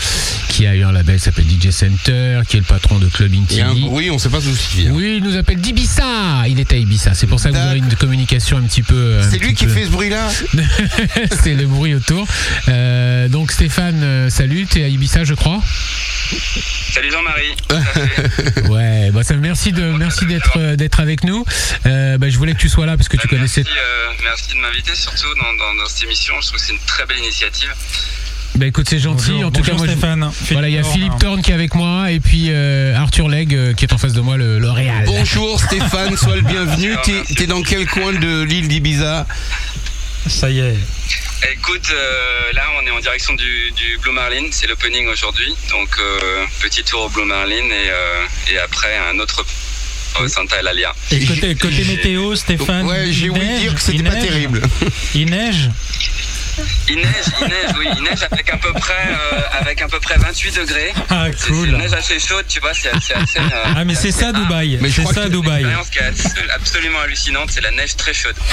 qui 0.49 0.67
a 0.67 0.75
eu 0.77 0.85
un 0.85 0.93
label 0.93 1.17
qui 1.17 1.23
s'appelle 1.23 1.45
DJ 1.47 1.71
Center, 1.71 2.41
qui 2.49 2.57
est 2.57 2.61
le 2.61 2.67
patron 2.67 2.99
de 2.99 3.09
Club 3.09 3.33
Inti. 3.35 3.61
bruit, 3.81 4.11
on 4.11 4.19
sait 4.19 4.29
pas 4.29 4.39
d'où 4.41 4.51
il 4.77 4.83
vient. 4.83 4.93
Oui, 4.93 5.17
il 5.19 5.25
nous 5.25 5.37
appelle 5.37 5.61
d'Ibiza. 5.61 6.47
Il 6.49 6.61
est 6.61 6.73
à 6.73 6.77
Ibiza. 6.77 7.15
C'est 7.15 7.27
pour 7.27 7.41
ça 7.41 7.51
que 7.51 7.55
vous 7.55 7.61
avez 7.61 7.79
une 7.79 7.95
communication 7.97 8.59
un 8.59 8.63
petit 8.63 8.83
peu. 8.83 9.21
C'est 9.31 9.39
lui 9.39 9.55
qui 9.55 9.67
peu- 9.67 9.73
fait 9.73 9.85
ce 9.87 9.91
bruit-là? 9.91 10.29
C'est 11.43 11.55
le 11.55 11.67
bruit 11.67 11.95
autour. 11.95 12.27
Euh, 12.69 13.29
donc 13.29 13.51
Stéphane, 13.53 14.03
euh, 14.03 14.31
salut, 14.31 14.67
t'es 14.67 14.85
à 14.85 14.89
Ibiza, 14.89 15.25
je 15.25 15.35
crois? 15.35 15.61
Salut 16.93 17.11
Jean-Marie. 17.11 17.55
Ouais, 18.69 19.11
bah 19.13 19.23
ça, 19.23 19.35
merci 19.35 19.73
de 19.73 19.83
merci 19.83 20.25
d'être 20.27 20.57
euh, 20.59 20.77
d'être 20.77 21.01
avec 21.01 21.25
nous. 21.25 21.45
Euh, 21.87 22.17
bah, 22.19 22.29
je 22.31 22.39
voulais 22.39 22.55
que 22.55 22.59
tu 22.61 22.69
sois 22.69 22.87
là 22.87 22.97
parce 22.97 23.09
que 23.09 23.17
tu 23.17 23.29
connaissais. 23.29 23.63
merci, 23.65 23.79
euh, 23.79 24.13
merci 24.23 24.55
de 24.55 24.61
m'inviter 24.61 24.95
surtout 24.95 25.29
dans, 25.35 25.53
dans- 25.59 25.75
dans 25.83 25.89
cette 25.89 26.05
émission. 26.05 26.35
Je 26.41 26.47
trouve 26.49 26.59
que 26.61 26.65
c'est 26.67 26.73
une 26.73 26.79
très 26.87 27.05
belle 27.07 27.19
initiative. 27.19 27.71
Bah 28.63 28.69
écoute, 28.69 28.87
c'est 28.89 29.01
gentil. 29.01 29.33
Bonjour, 29.33 29.47
en 29.49 29.51
tout 29.51 29.63
cas, 29.63 29.73
moi, 29.73 29.89
je- 29.89 30.53
voilà, 30.53 30.69
il 30.69 30.75
y 30.77 30.79
a 30.79 30.85
Philippe 30.85 31.19
Thorne. 31.19 31.43
Qui 31.43 31.51
est 31.51 31.55
avec 31.55 31.75
moi 31.75 32.13
et 32.13 32.21
puis 32.21 32.47
euh, 32.51 32.95
Arthur 32.95 33.29
Legge 33.29 33.49
euh, 33.55 33.73
qui 33.75 33.85
est 33.85 33.93
en 33.93 33.99
face 33.99 34.13
de 34.13 34.21
moi, 34.21 34.37
le 34.37 34.61
L'Oréal. 34.61 35.03
Bonjour 35.05 35.59
Stéphane, 35.61 36.17
sois 36.17 36.37
le 36.37 36.43
bienvenu. 36.43 36.95
T'es 37.37 37.49
dans 37.49 37.63
quel 37.63 37.89
coin 37.89 38.13
de 38.13 38.43
l'île 38.45 38.69
d'Ibiza? 38.69 39.27
Ça 40.29 40.49
y 40.49 40.61
est. 40.61 40.77
Écoute, 41.55 41.91
euh, 41.93 42.53
là 42.55 42.63
on 42.81 42.87
est 42.87 42.91
en 42.93 43.01
direction 43.01 43.35
du, 43.35 43.73
du 43.73 43.99
Blue 44.01 44.13
Marlin, 44.13 44.47
c'est 44.53 44.69
l'opening 44.69 45.09
aujourd'hui. 45.09 45.53
Donc 45.73 45.89
euh, 45.99 46.45
petit 46.61 46.85
tour 46.85 47.07
au 47.07 47.09
Blue 47.09 47.25
Marlin 47.25 47.57
et, 47.57 47.91
euh, 47.91 48.53
et 48.53 48.59
après 48.59 48.97
un 49.13 49.19
autre 49.19 49.45
au 50.23 50.29
Santa 50.29 50.61
Eulalia. 50.61 50.93
Et 51.11 51.25
côté, 51.25 51.55
côté 51.57 51.85
météo, 51.85 52.37
Stéphane. 52.37 52.87
Ouais, 52.87 53.11
j'ai 53.11 53.29
neige, 53.31 53.61
dire 53.61 53.75
que 53.75 53.81
c'était 53.81 54.03
pas 54.05 54.15
terrible. 54.15 54.63
Il 55.17 55.31
neige? 55.31 55.71
Il 56.95 56.99
neige, 56.99 57.25
il 57.41 57.47
neige, 57.49 57.75
oui, 57.79 57.89
il 57.97 58.03
neige 58.03 58.23
avec 58.31 58.51
à 58.53 58.57
peu 58.59 58.73
près, 58.75 58.93
euh, 59.09 59.41
avec 59.61 59.81
à 59.81 59.89
peu 59.89 59.99
près 59.99 60.17
28 60.19 60.57
degrés. 60.57 60.93
Ah, 61.09 61.27
C'est 61.33 61.47
c'est 61.47 61.53
cool. 61.53 61.69
une 61.71 61.79
neige 61.79 61.93
assez 61.95 62.19
chaude, 62.21 62.45
tu 62.49 62.61
vois, 62.61 62.73
c'est 62.75 62.91
assez. 62.93 63.15
euh, 63.15 63.41
Ah, 63.77 63.85
mais 63.85 63.95
c'est 63.95 64.11
ça, 64.13 64.27
rare. 64.33 64.35
Dubaï. 64.43 64.79
Mais 64.83 64.91
C'est 64.91 65.07
ça, 65.07 65.29
Dubaï. 65.29 65.63
L'expérience 65.63 65.89
qui 65.91 65.99
est 65.99 66.11
abso- 66.11 66.51
absolument 66.55 67.01
hallucinante, 67.01 67.51
c'est 67.51 67.63
la 67.63 67.71
neige 67.71 67.97
très 67.97 68.13
chaude. 68.13 68.35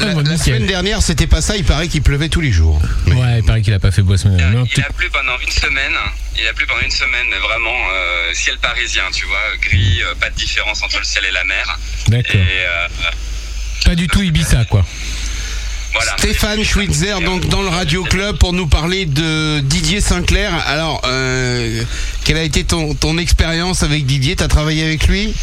La, 0.00 0.14
Bon, 0.14 0.20
la 0.22 0.22
nickel. 0.22 0.38
semaine 0.38 0.66
dernière, 0.66 1.02
c'était 1.02 1.26
pas 1.28 1.40
ça. 1.40 1.56
Il 1.56 1.64
paraît 1.64 1.86
qu'il 1.88 2.02
pleuvait 2.02 2.28
tous 2.28 2.40
les 2.40 2.50
jours. 2.52 2.80
Mais- 3.06 3.14
Ouais, 3.14 3.38
il 3.38 3.44
paraît 3.44 3.62
qu'il 3.62 3.72
a 3.74 3.78
pas 3.78 3.90
fait 3.92 4.02
beau 4.02 4.12
la 4.12 4.18
semaine 4.18 4.64
Il 4.66 4.68
tout- 4.74 4.80
a 4.80 4.92
plu 4.92 5.08
pendant 5.10 5.38
une 5.38 5.50
semaine. 5.52 5.92
Il 6.36 6.46
a 6.48 6.52
plu 6.52 6.66
pendant 6.66 6.80
une 6.80 6.90
semaine, 6.90 7.26
mais 7.30 7.38
vraiment 7.38 7.70
euh, 7.94 8.34
ciel 8.34 8.58
parisien, 8.58 9.04
tu 9.12 9.24
vois, 9.26 9.38
gris, 9.62 10.02
euh, 10.02 10.14
pas 10.18 10.30
de 10.30 10.34
différence 10.34 10.82
entre 10.82 10.98
le 10.98 11.04
ciel 11.04 11.24
et 11.24 11.30
la 11.30 11.44
mer. 11.44 11.78
D'accord. 12.08 12.40
euh, 12.40 12.88
Pas 13.84 13.94
du 13.94 14.08
tout 14.08 14.22
Ibiza, 14.22 14.64
quoi. 14.64 14.84
Stéphane 16.24 16.64
Schwitzer, 16.64 17.20
donc 17.20 17.48
dans 17.48 17.60
le 17.60 17.68
Radio 17.68 18.02
Club, 18.02 18.38
pour 18.38 18.54
nous 18.54 18.66
parler 18.66 19.04
de 19.04 19.60
Didier 19.60 20.00
Sinclair. 20.00 20.54
Alors, 20.66 21.02
euh, 21.04 21.84
quelle 22.24 22.38
a 22.38 22.42
été 22.42 22.64
ton, 22.64 23.18
expérience 23.18 23.82
avec 23.82 24.06
Didier? 24.06 24.34
T'as 24.34 24.48
travaillé 24.48 24.84
avec 24.84 25.06
lui? 25.06 25.34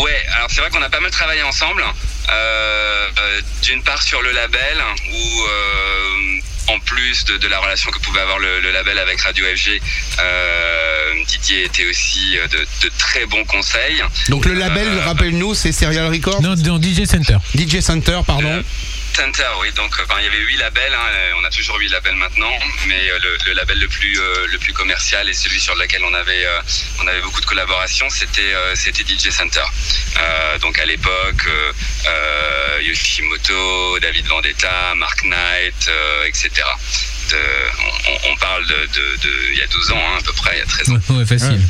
Ouais, 0.00 0.26
alors 0.34 0.48
c'est 0.50 0.62
vrai 0.62 0.70
qu'on 0.70 0.82
a 0.82 0.88
pas 0.88 0.98
mal 0.98 1.12
travaillé 1.12 1.44
ensemble. 1.44 1.84
Euh, 2.28 3.08
euh, 3.20 3.40
D'une 3.62 3.84
part 3.84 4.02
sur 4.02 4.20
le 4.20 4.32
label, 4.32 4.82
où 5.12 6.72
en 6.72 6.80
plus 6.80 7.24
de, 7.24 7.46
la 7.46 7.60
relation 7.60 7.92
que 7.92 8.00
pouvait 8.00 8.22
avoir 8.22 8.40
le, 8.40 8.72
label 8.72 8.98
avec 8.98 9.20
Radio 9.20 9.46
FG, 9.46 9.80
Didier 11.26 11.64
était 11.64 11.86
aussi 11.86 12.38
euh, 12.38 12.46
de, 12.48 12.58
de 12.82 12.90
très 12.98 13.26
bons 13.26 13.44
conseils. 13.44 14.02
Donc 14.28 14.44
le 14.46 14.54
label, 14.54 14.86
Euh, 14.88 15.04
rappelle-nous, 15.04 15.54
c'est 15.54 15.72
Serial 15.72 16.06
Records 16.12 16.42
Non, 16.42 16.54
dans 16.54 16.80
DJ 16.80 17.04
Center. 17.04 17.36
DJ 17.54 17.80
Center, 17.80 18.20
pardon. 18.26 18.48
Euh, 18.48 18.62
Center, 19.14 19.48
oui. 19.60 19.68
Donc, 19.74 19.92
enfin, 20.04 20.16
il 20.20 20.24
y 20.24 20.28
avait 20.28 20.40
huit 20.44 20.58
labels. 20.58 20.92
hein, 20.92 21.34
on 21.40 21.44
a 21.44 21.50
toujours 21.50 21.76
huit 21.78 21.88
labels 21.88 22.16
maintenant, 22.16 22.52
mais 22.86 23.08
euh, 23.10 23.18
le, 23.22 23.38
le 23.46 23.52
label 23.54 23.78
le 23.78 23.88
plus 23.88 24.18
euh, 24.20 24.46
le 24.52 24.58
plus 24.58 24.74
commercial 24.74 25.26
et 25.28 25.32
celui 25.32 25.58
sur 25.58 25.74
lequel 25.74 26.02
on 26.04 26.12
avait 26.14 26.44
euh, 26.44 26.60
on 27.02 27.06
avait 27.06 27.22
beaucoup 27.22 27.40
de 27.40 27.46
collaborations, 27.46 28.10
c'était 28.10 28.52
euh, 28.54 28.74
c'était 28.74 29.04
DJ 29.04 29.30
Center. 29.30 29.62
Euh, 30.18 30.58
donc 30.58 30.78
à 30.78 30.84
l'époque, 30.84 31.44
euh, 31.48 31.72
euh, 32.08 32.82
Yoshimoto, 32.82 33.98
David 34.00 34.26
Vendetta, 34.26 34.94
Mark 34.96 35.22
Knight, 35.24 35.88
euh, 35.88 36.24
etc. 36.28 36.50
De- 37.30 37.36
on, 38.06 38.12
on- 38.12 38.32
on 38.32 38.36
parle 38.36 38.66
de, 38.66 38.88
il 39.52 39.58
y 39.58 39.62
a 39.62 39.66
12 39.66 39.90
ans 39.92 39.96
hein, 39.98 40.18
à 40.18 40.22
peu 40.22 40.32
près, 40.32 40.52
il 40.56 40.58
y 40.58 40.62
a 40.62 40.66
13 40.66 40.90
ans. 40.90 40.98
Ouais, 41.10 41.16
ouais, 41.18 41.26
facile. 41.26 41.60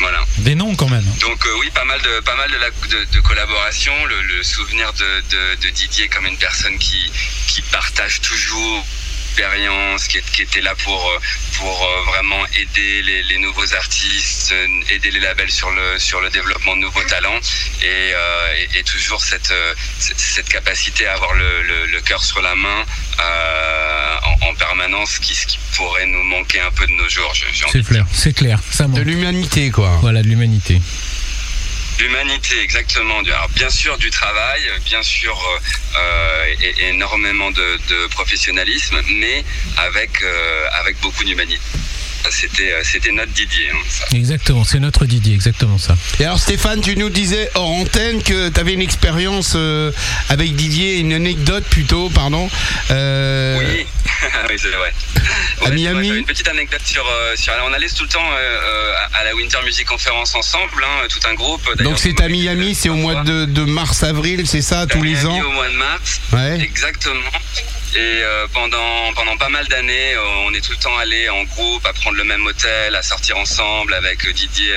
Voilà. 0.00 0.24
Des 0.38 0.54
noms 0.54 0.74
quand 0.74 0.88
même. 0.88 1.04
Donc 1.20 1.44
euh, 1.46 1.50
oui, 1.60 1.70
pas 1.74 1.84
mal 1.84 2.00
de 2.00 2.20
pas 2.20 2.34
mal 2.36 2.50
de, 2.50 2.56
la- 2.56 2.70
de, 2.70 3.04
de 3.12 3.20
collaborations. 3.20 3.92
Le, 4.06 4.22
le 4.22 4.42
souvenir 4.42 4.92
de, 4.94 5.20
de, 5.30 5.62
de 5.62 5.70
Didier 5.70 6.08
comme 6.08 6.26
une 6.26 6.38
personne 6.38 6.78
qui 6.78 7.12
qui 7.48 7.60
partage 7.62 8.20
toujours 8.22 8.86
l'expérience, 9.30 10.08
qui, 10.08 10.42
était 10.42 10.60
là 10.60 10.74
pour 10.84 11.08
euh, 11.10 11.18
pour 11.58 11.82
euh, 11.84 12.02
vraiment 12.10 12.44
aider 12.54 13.02
les, 13.02 13.22
les 13.24 13.38
nouveaux 13.38 13.74
artistes, 13.74 14.52
euh, 14.52 14.94
aider 14.94 15.10
les 15.10 15.20
labels 15.20 15.50
sur 15.50 15.70
le 15.70 15.98
sur 15.98 16.20
le 16.20 16.30
développement 16.30 16.74
de 16.76 16.80
nouveaux 16.82 17.02
talents 17.04 17.38
et, 17.82 17.86
euh, 17.86 18.54
et, 18.74 18.78
et 18.78 18.82
toujours 18.82 19.20
cette, 19.22 19.52
cette 19.98 20.18
cette 20.18 20.48
capacité 20.48 21.06
à 21.06 21.14
avoir 21.14 21.34
le, 21.34 21.62
le, 21.62 21.86
le 21.86 22.00
cœur 22.00 22.22
sur 22.24 22.40
la 22.42 22.54
main 22.54 22.84
euh, 23.20 24.16
en, 24.24 24.48
en 24.48 24.54
permanence, 24.54 25.18
qui 25.18 25.34
ce 25.34 25.46
qui 25.46 25.58
pourrait 25.76 26.06
nous 26.06 26.24
manquer 26.24 26.60
un 26.60 26.70
peu 26.70 26.86
de 26.86 26.92
nos 26.92 27.08
jours. 27.08 27.32
C'est 27.72 27.84
clair, 27.84 28.06
c'est 28.12 28.32
clair. 28.34 28.58
Ça 28.70 28.86
De 28.86 29.02
l'humanité, 29.02 29.70
quoi. 29.70 29.98
Voilà, 30.00 30.22
de 30.22 30.28
l'humanité. 30.28 30.80
L'humanité, 32.00 32.58
exactement. 32.62 33.18
Alors, 33.18 33.50
bien 33.50 33.68
sûr 33.68 33.98
du 33.98 34.10
travail, 34.10 34.62
bien 34.86 35.02
sûr 35.02 35.36
euh, 35.36 35.98
euh, 35.98 36.54
énormément 36.88 37.50
de, 37.50 38.06
professionnalisme, 38.08 39.02
mais 39.10 39.44
avec 39.76 40.22
euh, 40.22 40.80
avec 40.80 40.98
beaucoup 41.00 41.24
d'humanité. 41.24 41.60
C'était 42.30 42.72
euh, 42.72 42.82
c'était 42.84 43.12
notre 43.12 43.32
Didier. 43.32 43.70
hein, 43.72 43.76
ça. 43.88 44.04
Exactement, 44.16 44.64
c'est 44.64 44.78
notre 44.80 45.04
Didier, 45.06 45.34
exactement 45.34 45.78
ça. 45.78 45.96
Et 46.18 46.24
alors 46.24 46.38
Stéphane, 46.38 46.80
tu 46.80 46.96
nous 46.96 47.10
disais 47.10 47.50
hors 47.54 47.70
antenne 47.70 48.22
que 48.22 48.48
tu 48.48 48.60
avais 48.60 48.74
une 48.74 48.82
expérience 48.82 49.54
euh, 49.56 49.90
avec 50.28 50.54
Didier, 50.54 50.98
une 50.98 51.12
anecdote 51.12 51.64
plutôt, 51.64 52.08
pardon. 52.10 52.48
Euh, 52.90 53.58
Oui, 53.58 53.86
oui 54.48 54.56
c'est 54.58 54.68
vrai. 54.68 54.92
À 55.16 55.20
Ouais, 55.20 55.66
c'est 55.66 55.70
Miami 55.74 56.08
vrai, 56.08 56.18
Une 56.18 56.24
petite 56.24 56.48
anecdote 56.48 56.80
sur, 56.84 57.04
sur 57.36 57.52
on 57.68 57.72
allait 57.72 57.88
tout 57.88 58.04
le 58.04 58.08
temps 58.08 58.28
euh, 58.32 58.92
à 59.14 59.24
la 59.24 59.34
Winter 59.34 59.58
Music 59.64 59.86
Conference 59.86 60.34
ensemble, 60.34 60.84
hein, 60.84 61.06
tout 61.08 61.28
un 61.28 61.34
groupe. 61.34 61.62
Donc 61.82 61.98
c'est 61.98 62.20
à 62.20 62.28
Miami, 62.28 62.74
c'est 62.74 62.88
au 62.88 62.94
mois 62.94 63.22
de, 63.22 63.44
de 63.44 63.62
mars-avril, 63.64 64.46
c'est 64.46 64.62
ça, 64.62 64.80
À 64.80 64.86
tous 64.86 65.02
les 65.02 65.12
Miami 65.12 65.26
ans 65.26 65.42
Au 65.46 65.50
mois 65.52 65.68
de 65.68 65.74
mars. 65.74 66.20
Ouais. 66.32 66.60
Exactement. 66.60 67.20
Et 67.96 68.22
euh, 68.22 68.46
pendant 68.52 69.36
pas 69.36 69.48
mal 69.48 69.66
d'années, 69.66 70.14
euh, 70.14 70.20
on 70.46 70.54
est 70.54 70.60
tout 70.60 70.70
le 70.70 70.78
temps 70.78 70.96
allé 70.98 71.28
en 71.28 71.42
groupe 71.42 71.84
à 71.86 71.92
prendre 71.92 72.16
le 72.16 72.22
même 72.22 72.46
hôtel, 72.46 72.94
à 72.94 73.02
sortir 73.02 73.36
ensemble 73.36 73.94
avec 73.94 74.24
euh, 74.26 74.32
Didier. 74.32 74.72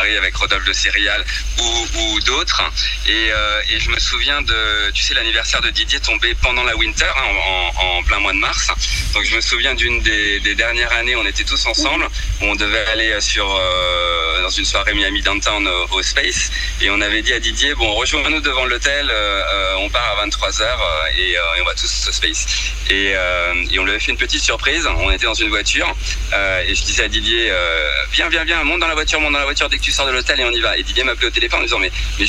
Avec 0.00 0.34
Rodolphe 0.34 0.64
de 0.64 0.72
Cérial 0.72 1.24
ou, 1.58 2.20
d'autres. 2.20 2.62
Et, 3.06 3.28
euh, 3.30 3.62
et 3.70 3.80
je 3.80 3.90
me 3.90 3.98
souviens 3.98 4.40
de 4.42 4.90
tu 4.92 5.02
sais 5.02 5.14
l'anniversaire 5.14 5.60
de 5.60 5.70
Didier 5.70 6.00
tombait 6.00 6.34
pendant 6.34 6.64
la 6.64 6.76
winter 6.76 7.04
hein, 7.04 7.70
en, 7.76 8.02
plein 8.04 8.18
mois 8.18 8.32
de 8.32 8.38
mars. 8.38 8.68
Donc 9.14 9.24
je 9.24 9.34
me 9.34 9.40
souviens 9.40 9.74
d'une 9.74 10.00
des, 10.02 10.54
dernières 10.54 10.92
années 10.92 11.16
on 11.16 11.26
était 11.26 11.44
tous 11.44 11.66
ensemble. 11.66 12.06
Où 12.40 12.44
on 12.46 12.54
devait 12.54 12.84
aller 12.86 13.20
sur 13.20 13.48
euh, 13.50 14.42
dans 14.42 14.50
une 14.50 14.64
soirée 14.64 14.94
Miami 14.94 15.22
Downtown 15.22 15.68
au, 15.90 16.02
Space. 16.02 16.50
Et 16.80 16.90
on 16.90 17.00
avait 17.00 17.22
dit 17.22 17.32
à 17.32 17.40
Didier 17.40 17.74
bon 17.74 17.92
rejoins-nous 17.94 18.40
devant 18.40 18.64
l'hôtel 18.64 19.10
euh, 19.10 19.74
on 19.78 19.90
part 19.90 20.18
à 20.18 20.26
23h 20.26 20.64
et, 21.18 21.36
on 21.60 21.64
va 21.64 21.74
tous 21.74 22.08
au 22.08 22.12
Space. 22.12 22.46
Et, 22.88 23.12
et 23.70 23.78
on 23.78 23.84
lui 23.84 23.90
avait 23.90 24.00
fait 24.00 24.12
une 24.12 24.18
petite 24.18 24.42
surprise. 24.42 24.86
On 24.86 25.10
était 25.10 25.26
dans 25.26 25.34
une 25.34 25.50
voiture 25.50 25.94
et 26.66 26.74
je 26.74 26.82
disais 26.82 27.04
à 27.04 27.08
Didier 27.08 27.52
viens 28.12 28.28
viens 28.28 28.44
viens 28.44 28.64
monte 28.64 28.80
dans 28.80 28.88
la 28.88 28.94
voiture 28.94 29.20
monte 29.20 29.32
dans 29.32 29.38
la 29.38 29.44
voiture 29.44 29.68
dès 29.68 29.78
que 29.78 29.82
tu 29.82 29.89
sors 29.90 30.06
de 30.06 30.12
l'hôtel 30.12 30.40
et 30.40 30.44
on 30.44 30.50
y 30.52 30.60
va 30.60 30.76
et 30.78 30.82
Didier 30.82 31.04
m'appelait 31.04 31.26
au 31.28 31.30
téléphone 31.30 31.60
en 31.60 31.64
disant 31.64 31.78
mais, 31.78 31.90
mais 32.18 32.26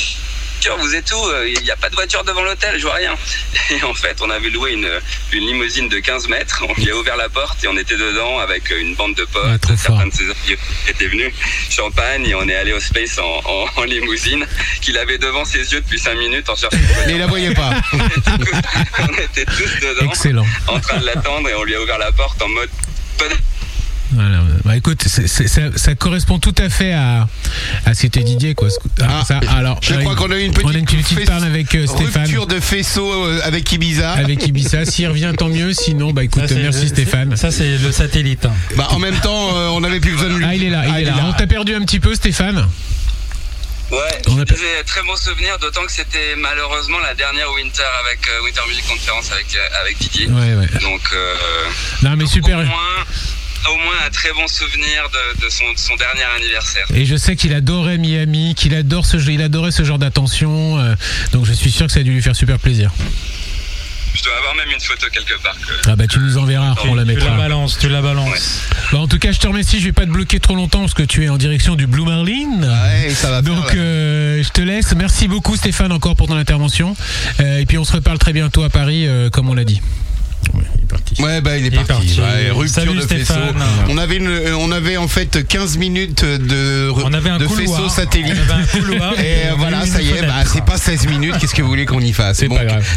sûr, 0.60 0.76
vous 0.78 0.94
êtes 0.94 1.10
où 1.12 1.16
Euh, 1.28 1.48
Il 1.48 1.60
n'y 1.64 1.70
a 1.72 1.76
pas 1.76 1.90
de 1.90 1.94
voiture 1.96 2.22
devant 2.24 2.42
l'hôtel, 2.42 2.76
je 2.78 2.82
vois 2.82 2.94
rien. 2.94 3.14
Et 3.70 3.82
en 3.82 3.94
fait, 3.94 4.16
on 4.20 4.30
avait 4.30 4.48
loué 4.50 4.72
une, 4.72 4.88
une 5.32 5.46
limousine 5.46 5.88
de 5.88 5.98
15 5.98 6.28
mètres. 6.28 6.62
On 6.68 6.72
lui 6.80 6.88
a 6.90 6.96
ouvert 6.96 7.16
la 7.16 7.28
porte 7.28 7.64
et 7.64 7.68
on 7.68 7.76
était 7.76 7.96
dedans 7.96 8.38
avec 8.38 8.70
une 8.70 8.94
bande 8.94 9.14
de 9.16 9.24
potes. 9.24 9.42
Ah, 9.64 9.76
fort. 9.76 9.96
certains 9.96 10.06
de 10.06 10.12
ses 10.14 10.22
amis 10.24 10.58
étaient 10.88 11.08
venus. 11.08 11.32
Champagne 11.68 12.26
et 12.26 12.34
on 12.36 12.48
est 12.48 12.54
allé 12.54 12.72
au 12.72 12.78
Space 12.80 13.18
en, 13.18 13.40
en- 13.44 13.66
en 13.76 13.84
limousine 13.84 14.46
qu'il 14.82 14.96
avait 14.98 15.18
devant 15.18 15.44
ses 15.44 15.72
yeux 15.72 15.80
depuis 15.80 15.98
5 15.98 16.14
minutes 16.14 16.48
en 16.48 16.54
cherchant. 16.54 16.76
Mais 17.06 17.14
il 17.14 17.18
la 17.18 17.26
voyait 17.26 17.54
pas. 17.54 17.72
on, 17.92 17.98
était 17.98 18.36
tous, 18.36 18.52
on 19.00 19.12
était 19.18 19.44
tous 19.46 19.80
dedans 19.80 20.10
Excellent. 20.10 20.46
en 20.68 20.78
train 20.78 20.98
de 20.98 21.06
l'attendre 21.06 21.48
et 21.48 21.54
on 21.54 21.64
lui 21.64 21.74
a 21.74 21.80
ouvert 21.82 21.98
la 21.98 22.12
porte 22.12 22.40
en 22.40 22.48
mode. 22.48 22.70
Voilà. 24.14 24.40
Bah 24.64 24.76
écoute, 24.76 25.02
c'est- 25.06 25.26
c'est- 25.26 25.48
ça, 25.48 25.62
ça 25.76 25.94
correspond 25.94 26.38
tout 26.38 26.54
à 26.58 26.68
fait 26.68 26.92
à, 26.92 27.26
à 27.86 27.94
ce 27.94 28.02
qu'était 28.02 28.22
Didier 28.22 28.54
quoi. 28.54 28.68
Ah, 29.00 29.06
Ah, 29.20 29.24
ça, 29.24 29.40
alors, 29.48 29.78
je 29.82 29.94
a 29.94 29.98
crois 29.98 30.12
une- 30.12 30.18
qu'on 30.18 30.30
a 30.30 30.36
eu 30.38 30.42
une 30.44 30.52
on 30.64 30.68
a 30.68 30.74
une 30.78 30.84
petite, 30.84 31.24
parle 31.26 31.44
avec 31.44 31.74
euh, 31.74 31.86
Stéphane. 31.86 32.22
Rupture 32.24 32.46
de 32.46 32.60
faisceau 32.60 33.10
euh, 33.26 33.40
avec 33.44 33.70
Ibiza. 33.72 34.12
Avec 34.12 34.46
Ibiza, 34.46 34.84
s'il 34.86 35.08
revient 35.08 35.32
tant 35.36 35.48
mieux, 35.48 35.72
sinon 35.72 36.12
bah 36.12 36.24
écoute, 36.24 36.46
Ça, 36.46 36.54
merci 36.56 36.88
Stéphane. 36.88 37.36
Ça, 37.36 37.50
c'est 37.50 37.78
le 37.78 37.90
satellite. 37.92 38.44
hein. 38.46 38.52
Bah, 38.76 38.88
en 38.90 38.98
même 38.98 39.18
temps, 39.20 39.56
euh, 39.56 39.68
on 39.68 39.80
n'avait 39.80 40.00
plus 40.00 40.12
besoin 40.12 40.28
de 40.28 40.34
lui. 40.36 40.44
Ah 40.46 40.54
il 40.54 40.64
est 40.64 40.70
là, 40.70 40.84
il 40.86 40.92
Ah, 40.94 41.00
est 41.00 41.04
là. 41.04 41.14
On 41.28 41.32
t'a 41.32 41.46
perdu 41.46 41.74
un 41.74 41.80
petit 41.82 42.00
peu 42.00 42.14
Stéphane 42.14 42.66
Ouais, 43.90 43.98
On 44.28 44.36
disais 44.36 44.82
très 44.86 45.02
bon 45.02 45.14
souvenir, 45.16 45.58
d'autant 45.58 45.84
que 45.84 45.92
c'était 45.92 46.34
malheureusement 46.38 46.98
la 47.00 47.14
dernière 47.14 47.52
Winter 47.52 47.82
avec 48.06 48.20
euh, 48.26 48.42
Winter 48.44 48.62
Music 48.66 48.86
Conference 48.88 49.30
avec, 49.32 49.46
avec 49.82 49.98
Didier. 49.98 50.28
Ouais, 50.28 50.54
ouais. 50.54 50.80
Donc, 50.80 51.02
euh, 51.12 51.34
Non, 52.02 52.16
mais 52.16 52.24
super. 52.26 52.58
au, 52.58 52.62
moins, 52.64 53.04
au 53.70 53.76
moins 53.78 53.94
un 54.06 54.10
très 54.10 54.32
bon 54.32 54.46
souvenir 54.48 55.08
de, 55.12 55.44
de 55.44 55.48
son, 55.50 55.64
de 55.72 55.78
son 55.78 55.94
dernier 55.96 56.24
anniversaire. 56.36 56.86
Et 56.94 57.04
je 57.04 57.16
sais 57.16 57.36
qu'il 57.36 57.52
adorait 57.54 57.98
Miami, 57.98 58.54
qu'il 58.54 58.74
adore 58.74 59.06
ce 59.06 59.18
jeu, 59.18 59.32
il 59.32 59.42
adorait 59.42 59.70
ce 59.72 59.84
genre 59.84 59.98
d'attention. 59.98 60.78
euh, 60.78 60.94
donc 61.32 61.46
je 61.46 61.52
suis 61.52 61.70
sûr 61.70 61.86
que 61.86 61.92
ça 61.92 62.00
a 62.00 62.02
dû 62.02 62.12
lui 62.12 62.22
faire 62.22 62.36
super 62.36 62.58
plaisir. 62.58 62.90
Je 64.14 64.22
dois 64.24 64.36
avoir 64.36 64.54
même 64.54 64.68
une 64.70 64.80
photo 64.80 65.06
quelque 65.10 65.42
part. 65.42 65.56
Que... 65.58 65.88
Ah 65.90 65.96
bah 65.96 66.06
tu 66.06 66.18
nous 66.18 66.36
enverras, 66.36 66.74
on 66.84 66.94
la 66.94 67.02
Tu 67.02 67.08
la 67.08 67.14
mettra. 67.14 67.36
balances, 67.36 67.78
tu 67.78 67.88
la 67.88 68.02
balances. 68.02 68.60
Bah, 68.92 68.98
en 68.98 69.08
tout 69.08 69.18
cas, 69.18 69.32
je 69.32 69.38
te 69.38 69.46
remercie, 69.46 69.80
je 69.80 69.86
vais 69.86 69.92
pas 69.92 70.04
te 70.04 70.10
bloquer 70.10 70.38
trop 70.38 70.54
longtemps 70.54 70.80
parce 70.80 70.92
que 70.92 71.02
tu 71.02 71.24
es 71.24 71.30
en 71.30 71.38
direction 71.38 71.76
du 71.76 71.86
Blue 71.86 72.04
Marlin. 72.04 72.60
Ouais, 72.60 73.10
ça 73.14 73.30
va 73.30 73.40
Donc 73.40 73.74
euh, 73.74 74.42
je 74.42 74.48
te 74.50 74.60
laisse. 74.60 74.94
Merci 74.96 75.28
beaucoup 75.28 75.56
Stéphane 75.56 75.92
encore 75.92 76.14
pour 76.14 76.26
ton 76.28 76.36
intervention. 76.36 76.94
Euh, 77.40 77.60
et 77.60 77.64
puis 77.66 77.78
on 77.78 77.84
se 77.84 77.92
reparle 77.94 78.18
très 78.18 78.34
bientôt 78.34 78.62
à 78.64 78.68
Paris, 78.68 79.06
euh, 79.06 79.30
comme 79.30 79.48
on 79.48 79.54
l'a 79.54 79.64
dit. 79.64 79.80
Ouais, 80.52 80.62
parti. 80.92 81.22
Ouais, 81.22 81.40
bah 81.40 81.58
il 81.58 81.64
est 81.64 81.68
Il 81.68 81.74
est 81.74 81.84
parti. 81.84 82.20
Ouais, 82.20 82.50
rupture 82.50 82.68
Salut, 82.82 82.94
de 82.96 83.00
faisceau. 83.02 83.34
On 83.88 83.98
avait, 83.98 84.16
une- 84.16 84.26
euh, 84.28 84.56
on 84.58 84.70
avait 84.70 84.96
en 84.96 85.08
fait 85.08 85.46
15 85.46 85.76
minutes 85.78 86.24
de, 86.24 86.90
On 87.04 87.12
avait 87.12 87.30
un 87.30 87.38
de 87.38 87.46
couloir. 87.46 87.80
faisceau 87.80 87.88
satellite. 87.88 88.34
On 88.48 88.52
avait 88.52 88.62
un 88.62 88.66
couloir. 88.66 89.12
Et 89.18 89.46
euh, 89.46 89.52
on 89.54 89.58
voilà, 89.58 89.86
ça 89.86 90.00
y 90.02 90.08
est, 90.10 90.22
bah, 90.22 90.44
c'est 90.46 90.64
pas 90.64 90.76
16 90.78 91.06
minutes, 91.08 91.34
qu'est-ce 91.40 91.54
que 91.54 91.62
vous 91.62 91.68
voulez 91.68 91.86
qu'on 91.86 92.00
y 92.00 92.12
fasse. 92.12 92.44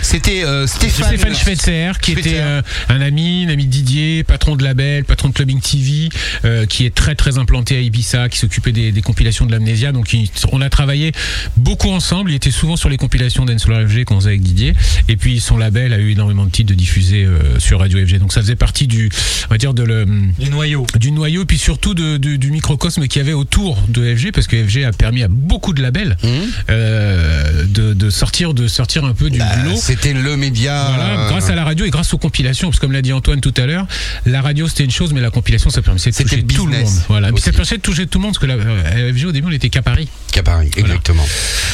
C'était 0.02 0.44
euh, 0.44 0.68
Stéphane. 0.68 1.08
Stéphane 1.08 1.36
Schweitzer, 1.36 1.92
qui 2.02 2.12
Schweitzer. 2.14 2.30
était 2.32 2.40
euh, 2.42 2.62
un 2.90 3.02
ami, 3.02 3.46
un 3.48 3.52
ami 3.54 3.66
de 3.66 3.72
Didier, 3.72 4.24
patron 4.24 4.56
de 4.56 4.64
label, 4.64 5.04
patron 5.06 5.30
de 5.30 5.34
Clubbing 5.34 5.60
TV, 5.62 6.10
euh, 6.46 6.66
qui 6.66 6.86
est 6.86 6.94
très 6.94 7.16
très 7.16 7.38
implanté 7.38 7.78
à 7.78 7.80
Ibiza, 7.82 8.30
qui 8.30 8.38
s'occupait 8.38 8.72
des, 8.72 8.92
des 8.92 9.02
compilations 9.02 9.46
de 9.46 9.52
l'amnésia. 9.52 9.92
Donc 9.92 10.14
il- 10.14 10.30
on 10.52 10.62
a 10.62 10.70
travaillé 10.70 11.12
beaucoup 11.58 11.90
ensemble. 11.92 12.32
Il 12.32 12.36
était 12.36 12.52
souvent 12.52 12.76
sur 12.76 12.90
les 12.90 12.98
compilations 12.98 13.46
d'Ensolar 13.46 13.88
FG 13.88 14.04
qu'on 14.06 14.16
faisait 14.20 14.30
avec 14.32 14.42
Didier. 14.42 14.74
Et 15.08 15.18
puis 15.18 15.40
son 15.40 15.58
label 15.58 15.94
a 15.94 15.98
eu 16.00 16.12
énormément 16.12 16.46
de 16.46 16.52
titres 16.52 16.70
de 16.70 16.76
diffusés 16.76 17.24
euh, 17.26 17.60
sur 17.60 17.82
Radio 17.86 18.06
FG. 18.06 18.20
Donc 18.20 18.34
ça 18.34 18.42
faisait 18.42 18.56
partie 18.56 18.88
du, 18.88 19.10
on 19.48 19.54
va 19.54 19.58
dire 19.58 19.74
de 19.74 19.84
le 19.84 20.06
Du 20.40 20.50
noyau. 20.50 20.86
du 21.00 21.12
noyau, 21.12 21.46
puis 21.46 21.58
surtout 21.58 21.94
de, 21.94 22.18
du, 22.18 22.38
du 22.38 22.52
microcosme 22.52 23.08
qu'il 23.08 23.22
y 23.22 23.26
avait 23.26 23.34
autour 23.34 23.78
de 23.88 24.16
FG, 24.16 24.32
parce 24.34 24.48
que 24.48 24.56
FG 24.68 24.84
a 24.86 24.92
permis 24.92 25.24
à 25.24 25.28
beaucoup 25.28 25.74
de 25.74 25.82
labels 25.82 26.18
Mmh. 26.24 26.28
euh, 26.70 27.64
de, 27.68 27.94
de 27.94 28.10
sortir 28.10 28.54
de 28.54 28.68
sortir 28.68 29.06
un 29.06 29.14
peu 29.14 29.30
du 29.30 29.40
Bah, 29.40 29.46
lot. 29.66 29.76
C'était 29.76 30.14
le 30.14 30.38
média. 30.38 30.92
Voilà, 30.96 31.20
euh, 31.26 31.30
grâce 31.30 31.50
à 31.50 31.56
la 31.56 31.64
radio 31.64 31.86
et 31.86 31.90
grâce 31.90 32.14
aux 32.14 32.18
compilations, 32.18 32.70
parce 32.70 32.80
que 32.80 32.86
comme 32.86 32.92
l'a 32.94 33.02
dit 33.02 33.14
Antoine 33.14 33.42
tout 33.42 33.54
à 33.58 33.66
l'heure, 33.66 33.86
la 34.26 34.42
radio 34.42 34.68
c'était 34.68 34.84
une 34.86 34.92
chose, 34.92 35.14
mais 35.14 35.22
la 35.22 35.30
compilation 35.32 35.70
ça 35.70 35.82
permettait 35.82 36.12
de 36.12 36.16
toucher 36.16 36.36
le 36.38 36.44
tout 36.44 36.66
le 36.68 36.78
monde. 36.78 36.88
Voilà, 37.10 37.30
et 37.30 37.32
puis 37.32 37.42
ça 37.42 37.50
aussi. 37.50 37.56
permettait 37.58 37.78
de 37.78 37.82
toucher 37.82 38.08
tout 38.08 38.20
le 38.20 38.24
monde, 38.24 38.34
parce 38.34 38.40
que 38.42 38.46
la 38.48 38.56
euh, 38.56 39.14
FG 39.14 39.26
au 39.26 39.32
début 39.32 39.48
on 39.48 39.52
était 39.52 39.70
qu'à 39.70 39.82
Paris. 39.82 40.08
qu'à 40.32 40.44
Paris, 40.44 40.70
exactement. 40.78 41.26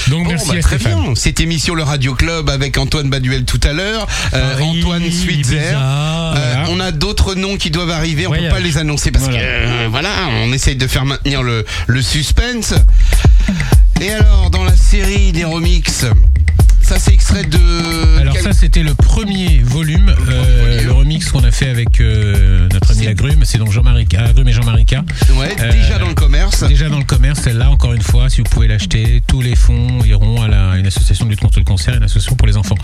Donc 0.10 0.24
Bon, 0.26 0.30
merci 0.32 0.48
bah, 0.50 0.56
à 0.58 0.62
très 0.62 0.78
Stéphane. 0.80 1.02
bien. 1.04 1.16
Cette 1.16 1.40
émission 1.40 1.76
Le 1.76 1.84
Radio 1.84 2.14
Club 2.16 2.50
avec 2.50 2.78
Antoine 2.78 3.10
Baduel 3.10 3.46
tout 3.46 3.60
à 3.64 3.74
l'heure, 3.74 4.08
euh, 4.34 4.60
Antoine 4.60 5.12
Switzer. 5.12 5.74
Euh, 6.36 6.54
voilà. 6.54 6.70
on 6.70 6.80
a 6.80 6.92
d'autres 6.92 7.36
noms 7.36 7.58
qui 7.58 7.70
doivent 7.72 7.90
arriver, 7.92 8.26
on 8.28 8.30
Voyage. 8.30 8.50
peut 8.50 8.56
pas 8.56 8.62
les 8.62 8.78
annoncer 8.78 9.12
parce 9.12 9.26
Voilà. 9.26 9.40
que 9.40 9.44
euh, 9.46 9.88
voilà, 9.90 10.10
on 10.44 10.52
essaye 10.54 10.76
de 10.76 10.88
faire 10.88 11.06
maintenir 11.06 11.44
le, 11.44 11.66
le 11.88 12.02
suspense. 12.02 12.74
Et 14.02 14.10
alors, 14.12 14.50
dans 14.50 14.64
la 14.64 14.76
série 14.76 15.32
des 15.32 15.44
remix, 15.44 16.06
ça 16.92 17.00
c'est 17.00 17.14
extrait 17.14 17.44
de. 17.46 18.20
Alors 18.20 18.36
ça 18.36 18.52
c'était 18.52 18.84
le 18.84 18.94
premier 18.94 19.60
volume, 19.64 20.10
euh, 20.10 20.64
volume. 20.66 20.86
le 20.88 20.92
remix 20.92 21.32
qu'on 21.32 21.42
a 21.46 21.52
fait 21.52 21.70
avec 21.70 22.02
euh, 22.02 22.68
notre 22.74 22.92
ami 22.92 23.08
Agrume, 23.08 23.46
c'est 23.46 23.58
donc 23.60 23.72
Jean-Marie 23.72 24.08
Agrume 24.18 24.50
et 24.50 24.52
Jean-Marie 24.52 24.86
K. 24.86 24.96
ouais, 25.38 25.56
euh, 25.62 25.72
déjà 25.72 26.00
dans 26.00 26.10
le 26.10 26.14
commerce. 26.16 26.66
Déjà 26.68 26.90
dans 26.90 26.98
le 26.98 27.06
commerce, 27.06 27.40
celle-là, 27.40 27.70
encore 27.72 27.94
une 27.94 28.02
fois, 28.02 28.30
si 28.30 28.42
vous 28.42 28.50
pouvez 28.50 28.68
l'acheter, 28.68 29.24
tous 29.26 29.40
les 29.40 29.56
fonds 29.56 30.04
iront 30.04 30.42
à 30.42 30.50
la, 30.50 30.76
une 30.76 30.86
association 30.86 31.24
de 31.24 31.30
lutte 31.30 31.40
contre 31.40 31.60
le 31.60 31.64
cancer, 31.64 31.96
une 31.96 32.04
association 32.04 32.36
pour 32.36 32.46
les 32.48 32.58
enfants. 32.58 32.76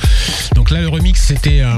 Donc 0.55 0.71
là, 0.71 0.79
le 0.79 0.87
remix, 0.87 1.19
c'était. 1.21 1.59
euh, 1.59 1.77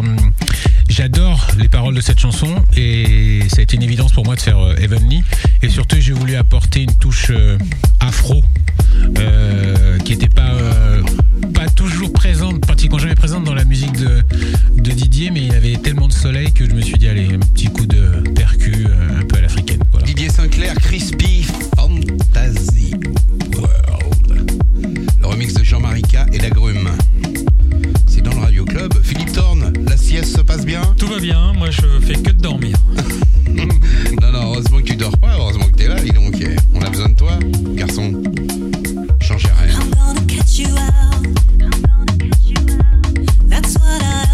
J'adore 0.88 1.48
les 1.60 1.70
paroles 1.70 1.94
de 1.94 2.02
cette 2.02 2.20
chanson 2.20 2.64
et 2.76 3.42
ça 3.50 3.58
a 3.60 3.62
été 3.62 3.76
une 3.76 3.84
évidence 3.84 4.12
pour 4.12 4.26
moi 4.26 4.36
de 4.36 4.42
faire 4.42 4.58
euh, 4.58 4.76
Heavenly. 4.76 5.24
Et 5.62 5.70
surtout, 5.70 5.98
j'ai 6.00 6.14
voulu 6.14 6.36
apporter 6.36 6.82
une 6.82 6.94
touche 6.96 7.28
euh, 7.30 7.58
afro 8.00 8.44
euh, 9.20 10.00
qui 10.00 10.14
n'était 10.14 10.30
pas, 10.30 10.50
euh, 10.50 11.04
pas 11.54 11.68
toujours 11.70 12.12
présente, 12.20 12.59
pratiquement 12.59 12.97
jamais 12.97 13.15
présente 13.15 13.45
dans 13.45 13.53
la 13.53 13.63
musique 13.63 13.93
de, 13.93 14.22
de 14.76 14.91
Didier, 14.91 15.32
mais 15.32 15.45
il 15.45 15.55
avait 15.55 15.78
tellement 15.78 16.09
de 16.09 16.11
soleil 16.11 16.51
que 16.51 16.70
je 16.70 16.76
me 16.76 16.82
suis 16.82 16.97
dit, 16.97 17.07
allez, 17.07 17.34
un 17.34 17.39
petit 17.39 17.67
coup 17.67 17.86
de 17.86 18.30
percu 18.36 18.88
euh, 18.89 19.22
un 19.22 19.24
peu 19.24 19.38
à 19.38 19.41
l'africaine. 19.41 19.80
Voilà. 19.91 20.05
Didier 20.05 20.28
Sinclair, 20.28 20.76
Crispy 20.76 21.47
Fantasy 21.78 22.91
World. 23.55 24.51
Le 25.17 25.28
remix 25.28 25.53
de 25.53 25.63
Jean-Marie 25.63 26.01
K 26.01 26.17
et 26.34 26.39
l'agrume. 26.39 26.89
C'est 28.05 28.22
dans 28.22 28.32
le 28.34 28.39
Radio 28.39 28.65
Club. 28.65 28.93
Philippe 29.01 29.32
Thorne, 29.32 29.72
la 29.88 29.95
sieste 29.95 30.36
se 30.36 30.41
passe 30.41 30.65
bien 30.65 30.82
Tout 30.97 31.07
va 31.07 31.20
bien, 31.20 31.53
moi 31.53 31.70
je 31.72 32.05
fais 32.05 32.15
que 32.15 32.32
de 32.32 32.41
dormir. 32.41 32.76
Non, 34.22 34.32
non, 34.32 34.41
heureusement 34.43 34.78
que 34.80 34.84
tu 34.84 34.95
dors 34.95 35.17
pas, 35.17 35.36
heureusement 35.38 35.65
que 35.65 35.78
t'es 35.78 35.88
là, 35.88 35.95
dis 36.01 36.11
donc. 36.11 36.36
On 36.74 36.82
a 36.82 36.89
besoin 36.89 37.09
de 37.09 37.15
toi, 37.15 37.39
garçon. 37.76 38.22
Change 39.22 39.43
rien. 39.45 39.80
I'm 39.80 39.89
gonna 39.91 40.22
catch 40.28 40.59
you 40.59 40.67
out. 40.67 41.39
What 43.78 44.01
I 44.01 44.29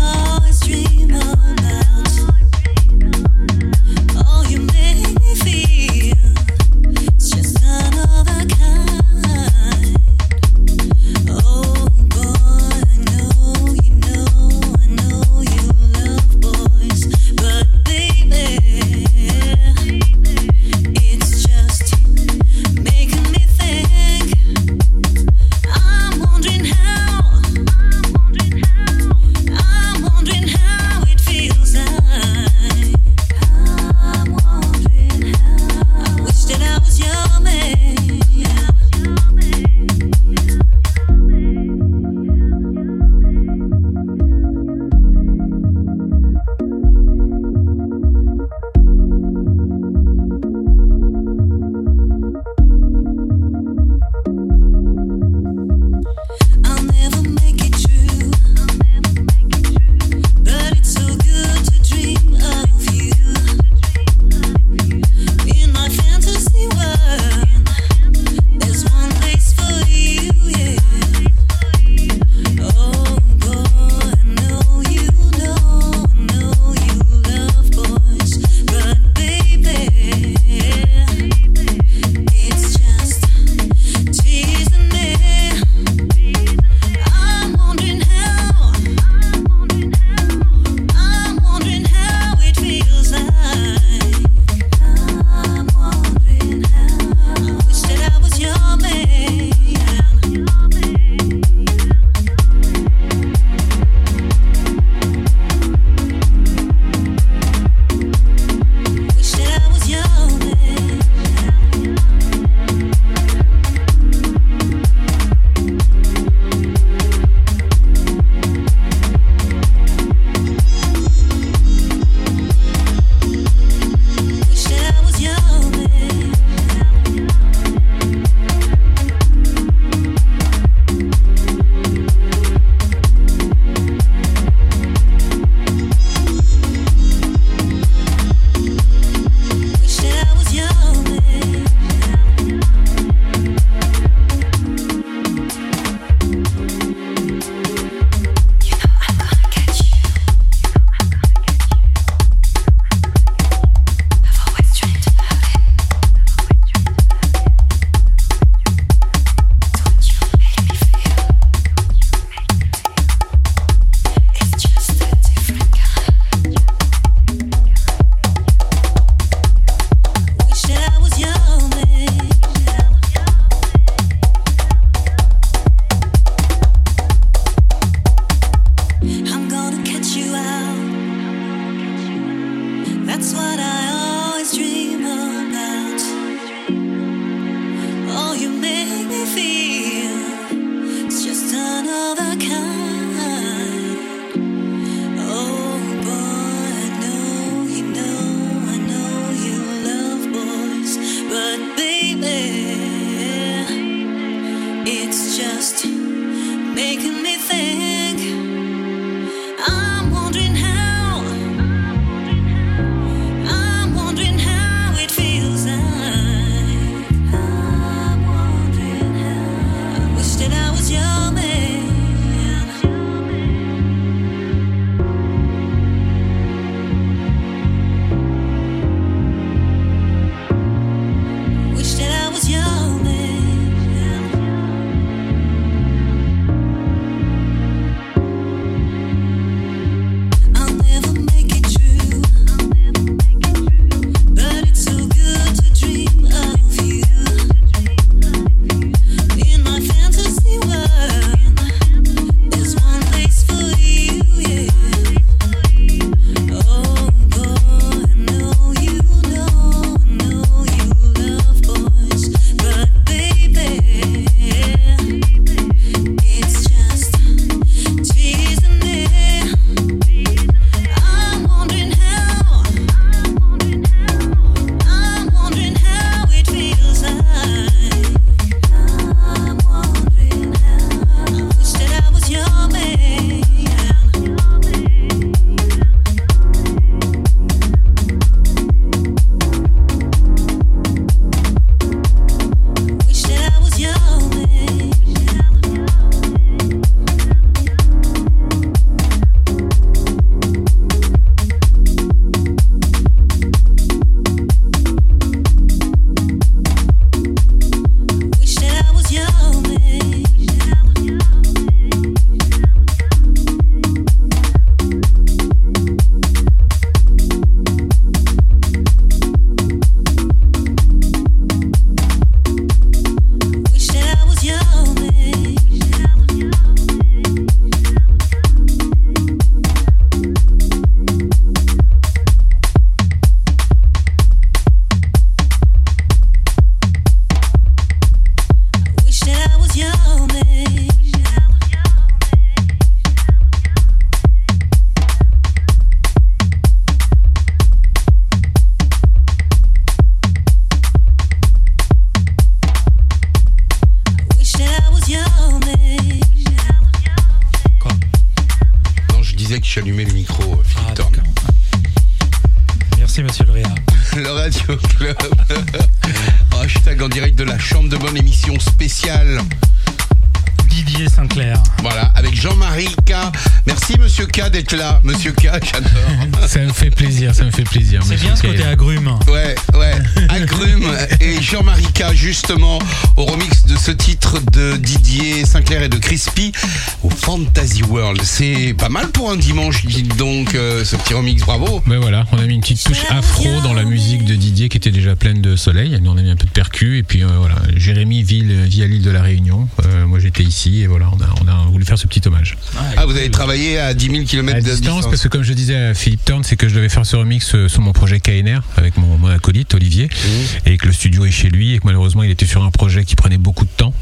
C'est 388.53 388.73
pas 388.75 388.89
mal 388.89 389.09
pour 389.09 389.31
un 389.31 389.37
dimanche, 389.37 389.85
dites 389.85 390.15
donc, 390.17 390.53
euh, 390.53 390.83
ce 390.85 390.95
petit 390.97 391.13
remix, 391.13 391.41
bravo. 391.43 391.81
Ben 391.87 391.97
voilà, 391.99 392.25
on 392.31 392.37
a 392.37 392.45
mis 392.45 392.53
une 392.55 392.61
petite 392.61 392.83
touche 392.83 393.03
afro 393.09 393.61
dans 393.61 393.73
la 393.73 393.83
musique 393.83 394.23
de 394.25 394.35
Didier 394.35 394.69
qui 394.69 394.77
était 394.77 394.91
déjà 394.91 395.15
pleine 395.15 395.41
de 395.41 395.55
soleil. 395.55 395.97
Nous 396.01 396.11
on 396.11 396.17
a 396.17 396.21
mis 396.21 396.29
un 396.29 396.35
peu 396.35 396.45
de 396.45 396.51
percu 396.51 396.97
et 396.99 397.03
puis 397.03 397.23
euh, 397.23 397.27
voilà, 397.39 397.55
Jérémy 397.75 398.21
vit 398.23 398.41
le- 398.41 398.63
vit 398.63 398.83
à 398.83 398.87
l'île 398.87 399.01
de 399.01 399.09
la 399.09 399.21
Réunion. 399.23 399.67
Euh, 399.85 400.05
moi 400.05 400.19
j'étais 400.19 400.43
ici 400.43 400.81
et 400.81 400.87
voilà, 400.87 401.09
on 401.11 401.21
a, 401.23 401.27
on 401.43 401.47
a 401.47 401.65
voulu 401.71 401.85
faire 401.85 401.97
ce 401.97 402.05
petit 402.07 402.21
hommage. 402.27 402.55
Ah, 402.97 403.05
vous 403.05 403.15
avez 403.15 403.31
travaillé 403.31 403.79
à 403.79 403.93
10 403.93 404.05
000 404.11 404.23
km 404.25 404.57
À 404.57 404.61
de 404.61 404.65
distance, 404.65 404.79
distance. 404.81 405.05
parce 405.07 405.21
que 405.23 405.27
comme 405.27 405.43
je 405.43 405.53
disais 405.53 405.75
à 405.75 405.93
Philippe 405.93 406.23
Thorne, 406.25 406.43
c'est 406.43 406.55
que 406.55 406.67
je 406.69 406.75
devais 406.75 406.89
faire 406.89 407.05
ce 407.05 407.15
remix 407.15 407.55
euh, 407.55 407.67
sur 407.67 407.81
mon 407.81 407.93
projet 407.93 408.19
KNR 408.19 408.59
avec 408.77 408.97
mon, 408.97 409.17
mon 409.17 409.27
acolyte 409.27 409.73
Olivier 409.73 410.05
Mmh. 410.05 410.69
et 410.69 410.77
que 410.77 410.87
le 410.87 410.93
studio 410.93 411.25
est 411.25 411.31
chez 411.31 411.49
lui 411.49 411.73
et 411.73 411.79
que 411.79 411.85
malheureusement 411.85 412.23
il 412.23 412.31
était 412.31 412.45
sur 412.45 412.63
un 412.63 412.71
projet 412.71 413.05
qui 413.05 413.15
prenait 413.15 413.37
beaucoup 413.37 413.65
de 413.65 413.69
temps 413.75 413.93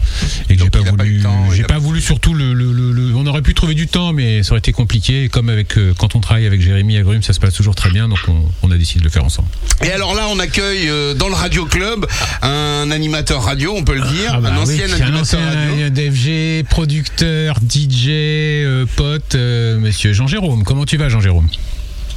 et 0.50 0.56
que 0.56 0.64
j'ai 0.64 0.70
pas 0.70 0.80
voulu, 0.82 1.24
j'ai 1.54 1.62
pas 1.64 1.74
pas- 1.76 1.80
voulu 1.80 2.02
surtout 2.02 2.34
le, 2.34 2.54
le- 2.54 2.72
le- 2.72 2.91
le- 2.91 3.16
on 3.16 3.26
aurait 3.26 3.41
pu 3.41 3.54
trouver 3.54 3.74
du 3.74 3.88
temps 3.88 4.12
mais 4.14 4.32
ça 4.41 4.53
aurait 4.53 4.59
été 4.59 4.71
compliqué 4.71 5.29
comme 5.29 5.49
avec 5.49 5.77
euh, 5.77 5.93
quand 5.97 6.15
on 6.15 6.19
travaille 6.19 6.47
avec 6.47 6.61
Jérémy 6.61 6.97
Agrume 6.97 7.21
ça 7.21 7.34
se 7.34 7.39
passe 7.39 7.53
toujours 7.53 7.75
très 7.75 7.91
bien 7.91 8.07
donc 8.07 8.19
on, 8.27 8.45
on 8.63 8.71
a 8.71 8.77
décidé 8.77 8.99
de 9.01 9.03
le 9.03 9.09
faire 9.11 9.23
ensemble. 9.25 9.49
Et 9.84 9.91
alors 9.91 10.15
là, 10.15 10.27
on 10.29 10.39
accueille 10.39 10.89
euh, 10.89 11.13
dans 11.13 11.27
le 11.27 11.36
Radio 11.36 11.65
Club 11.65 12.07
un 12.41 12.89
animateur 12.89 13.43
radio, 13.43 13.73
on 13.75 13.84
peut 13.84 13.95
le 13.95 14.01
dire, 14.01 14.31
Ah 14.34 14.41
bah 14.41 14.49
un 14.51 14.65
oui, 14.65 14.81
ancien 14.81 14.89
un 14.89 14.93
animateur 14.93 15.21
ancien 15.21 15.39
radio. 15.45 15.89
DFG, 15.89 16.65
producteur, 16.69 17.57
DJ, 17.59 18.07
euh, 18.09 18.86
pote, 18.95 19.36
monsieur 19.36 20.13
Jean-Jérôme. 20.13 20.63
Comment 20.63 20.86
tu 20.86 20.97
vas 20.97 21.09
Jean-Jérôme 21.09 21.47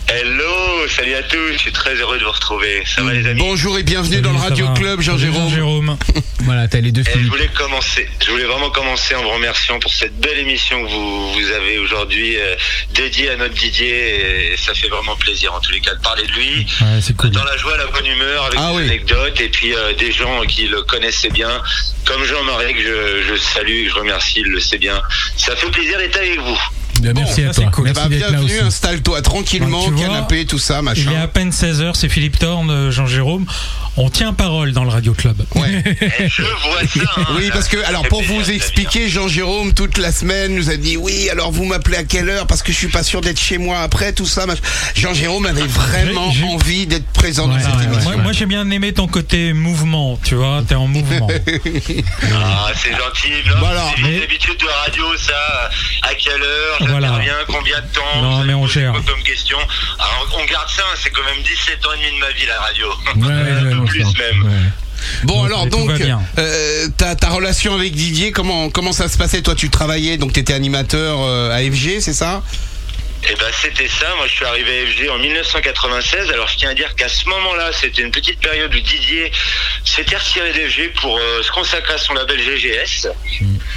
Hello, 0.08 0.86
salut 0.88 1.14
à 1.14 1.22
tous, 1.24 1.52
je 1.54 1.58
suis 1.58 1.72
très 1.72 1.94
heureux 1.96 2.18
de 2.18 2.24
vous 2.24 2.30
retrouver. 2.30 2.84
Ça 2.86 3.02
va 3.02 3.12
les 3.12 3.26
amis 3.26 3.40
Bonjour 3.40 3.76
et 3.76 3.82
bienvenue 3.82 4.20
dans 4.20 4.30
le 4.32 4.38
Radio 4.38 4.66
va 4.68 4.74
Club, 4.74 5.00
Jean-Jérôme. 5.00 5.48
Jean-Jérôme. 5.50 5.98
Voilà, 6.44 6.68
t'as 6.68 6.78
les 6.80 6.92
deux 6.92 7.02
Eh, 7.12 7.18
je 7.18 7.26
voulais 7.28 7.48
commencer, 7.48 8.08
je 8.24 8.30
voulais 8.30 8.44
vraiment 8.44 8.70
commencer 8.70 9.16
en 9.16 9.22
vous 9.22 9.30
remerciant 9.30 9.80
pour 9.80 9.92
cette 9.92 10.16
belle 10.20 10.38
émission 10.38 10.80
que 10.84 10.88
vous, 10.90 11.32
vous 11.32 11.50
avez 11.50 11.78
aujourd'hui 11.78 12.36
euh, 12.36 12.54
dédiée 12.94 13.30
à 13.30 13.36
notre 13.36 13.54
Didier. 13.54 14.52
Et 14.52 14.56
ça 14.56 14.72
fait 14.74 14.86
vraiment 14.86 15.16
plaisir 15.16 15.52
en 15.54 15.58
tous 15.60 15.72
les 15.72 15.80
cas 15.80 15.96
de 15.96 16.00
parler 16.02 16.22
de 16.24 16.32
lui. 16.32 16.64
Ouais, 16.82 17.00
c'est 17.00 17.16
cool. 17.16 17.30
Dans 17.30 17.42
la 17.42 17.56
joie, 17.56 17.76
la 17.76 17.86
bonne 17.86 18.06
humeur, 18.06 18.44
avec 18.44 18.60
Ah 18.62 18.70
des 18.70 18.76
oui. 18.76 18.84
anecdotes 18.84 19.40
et 19.40 19.48
puis 19.48 19.74
euh, 19.74 19.92
des 19.94 20.12
gens 20.12 20.42
qui 20.42 20.68
le 20.68 20.82
connaissaient 20.82 21.30
bien, 21.30 21.50
comme 22.04 22.22
Jean-Marie 22.22 22.74
que 22.74 22.82
je, 22.82 23.22
je 23.32 23.36
salue, 23.40 23.70
et 23.80 23.84
que 23.86 23.90
je 23.90 23.96
remercie, 23.96 24.40
il 24.40 24.46
le 24.48 24.60
sait 24.60 24.78
bien. 24.78 25.02
Ça 25.36 25.56
fait 25.56 25.70
plaisir 25.70 25.98
d'être 25.98 26.16
avec 26.18 26.38
vous. 26.38 26.60
Bien, 27.00 27.12
merci 27.14 27.42
à 27.44 27.52
toi. 27.52 27.64
cool. 27.72 27.84
Merci 27.84 28.00
Bah, 28.02 28.08
d'être 28.08 28.20
là 28.20 28.28
bienvenue, 28.30 28.52
aussi. 28.56 28.60
installe-toi 28.66 29.22
tranquillement, 29.22 29.80
Ouais, 29.80 29.86
tu 29.88 29.92
vois, 29.94 30.06
canapé, 30.06 30.46
tout 30.46 30.58
ça, 30.58 30.74
Il 30.74 30.78
est 30.78 30.82
machin. 30.82 31.20
à 31.22 31.28
peine 31.28 31.50
16h, 31.50 31.92
c'est 31.94 32.08
Philippe 32.08 32.38
Thorne, 32.38 32.70
euh, 32.70 32.90
Jean-Jérôme. 32.90 33.46
On 33.98 34.10
tient 34.10 34.32
parole 34.34 34.72
dans 34.72 34.84
le 34.84 34.90
Radio 34.90 35.14
Club. 35.14 35.36
Ouais. 35.54 35.82
Eh, 36.18 36.28
je 36.28 36.42
vois 36.42 36.80
ça. 36.86 37.10
hein, 37.20 37.26
Oui, 37.36 37.50
parce 37.52 37.68
que, 37.68 37.78
alors, 37.86 38.06
pour 38.08 38.18
plaisir, 38.20 38.36
vous 38.42 38.50
expliquer, 38.50 39.08
Jean-Jérôme, 39.08 39.72
toute 39.74 39.98
la 39.98 40.12
semaine, 40.12 40.54
nous 40.54 40.70
a 40.70 40.76
dit, 40.76 40.96
oui, 40.96 41.28
alors 41.30 41.50
vous 41.50 41.64
m'appelez 41.64 41.96
à 41.96 42.04
quelle 42.04 42.28
heure? 42.28 42.46
Parce 42.46 42.62
que 42.62 42.72
je 42.72 42.76
suis 42.76 42.88
pas 42.88 43.02
sûr 43.02 43.20
d'être 43.20 43.40
chez 43.40 43.58
moi 43.58 43.80
après, 43.80 44.12
tout 44.12 44.26
ça. 44.26 44.46
machin. 44.46 44.60
Jean-Jérôme 44.94 45.46
avait 45.46 45.62
vraiment 45.66 46.30
J'ai- 46.30 46.40
j'ai- 46.40 46.44
envie 46.46 46.86
d'être 46.86 47.06
présent 47.12 47.48
dans 47.48 47.58
cette 47.58 47.74
ouais, 47.76 47.84
émission. 47.84 48.10
Moi, 48.10 48.16
moi, 48.22 48.32
j'ai 48.32 48.46
bien 48.46 48.68
aimé 48.70 48.92
ton 48.92 49.06
côté 49.08 49.52
mouvement, 49.52 50.18
tu 50.22 50.34
vois, 50.34 50.62
t'es 50.66 50.74
en 50.74 50.86
mouvement. 50.88 51.28
Ah, 52.34 52.68
c'est 52.74 52.90
gentil. 52.90 53.32
Bon, 53.60 53.66
alors, 53.66 53.94
c'est 53.96 54.22
habitudes 54.22 54.58
de 54.60 54.66
radio, 54.84 55.04
ça. 55.16 55.70
À 56.02 56.14
quelle 56.14 56.42
heure 56.42 56.85
Voilà. 56.90 57.20
Combien 57.46 57.80
de 57.80 57.86
temps 57.92 58.22
Non, 58.22 58.44
mais 58.44 58.54
on 58.54 58.66
gère. 58.66 58.92
comme 58.92 59.22
question 59.22 59.58
Alors, 59.98 60.38
on 60.40 60.44
garde 60.44 60.68
ça, 60.68 60.82
hein, 60.82 60.96
c'est 61.02 61.10
quand 61.10 61.24
même 61.24 61.42
17 61.42 61.84
ans 61.86 61.90
et 61.94 61.98
demi 62.06 62.16
de 62.16 62.20
ma 62.20 62.30
vie, 62.32 62.46
la 62.46 62.60
radio. 62.60 62.86
Ouais, 63.16 63.72
Un 63.72 63.80
peu 63.80 63.84
plus 63.86 64.04
même. 64.04 64.42
ouais. 64.44 64.70
Bon, 65.24 65.36
Donc, 65.42 65.46
alors, 65.46 65.66
donc, 65.66 65.90
euh, 66.38 66.88
ta, 66.96 67.14
ta 67.14 67.28
relation 67.28 67.74
avec 67.74 67.94
Didier, 67.94 68.32
comment, 68.32 68.70
comment 68.70 68.92
ça 68.92 69.08
se 69.08 69.16
passait? 69.18 69.42
Toi, 69.42 69.54
tu 69.54 69.68
travaillais, 69.70 70.16
donc 70.16 70.32
tu 70.32 70.40
étais 70.40 70.54
animateur 70.54 71.18
euh, 71.22 71.50
à 71.50 71.58
FG, 71.60 72.00
c'est 72.00 72.12
ça? 72.14 72.42
Eh 73.24 73.34
ben 73.34 73.50
c'était 73.52 73.88
ça, 73.88 74.14
moi 74.16 74.26
je 74.26 74.32
suis 74.32 74.44
arrivé 74.44 74.82
à 74.82 74.86
FG 74.86 75.10
en 75.10 75.18
1996, 75.18 76.30
alors 76.30 76.46
je 76.46 76.56
tiens 76.58 76.70
à 76.70 76.74
dire 76.74 76.94
qu'à 76.94 77.08
ce 77.08 77.28
moment-là, 77.28 77.72
c'était 77.72 78.02
une 78.02 78.10
petite 78.10 78.40
période 78.40 78.72
où 78.74 78.78
Didier 78.78 79.32
s'était 79.84 80.16
retiré 80.16 80.52
d'FG 80.52 80.92
pour 81.00 81.18
euh, 81.18 81.42
se 81.42 81.50
consacrer 81.50 81.94
à 81.94 81.98
son 81.98 82.14
label 82.14 82.38
GGS. 82.40 83.08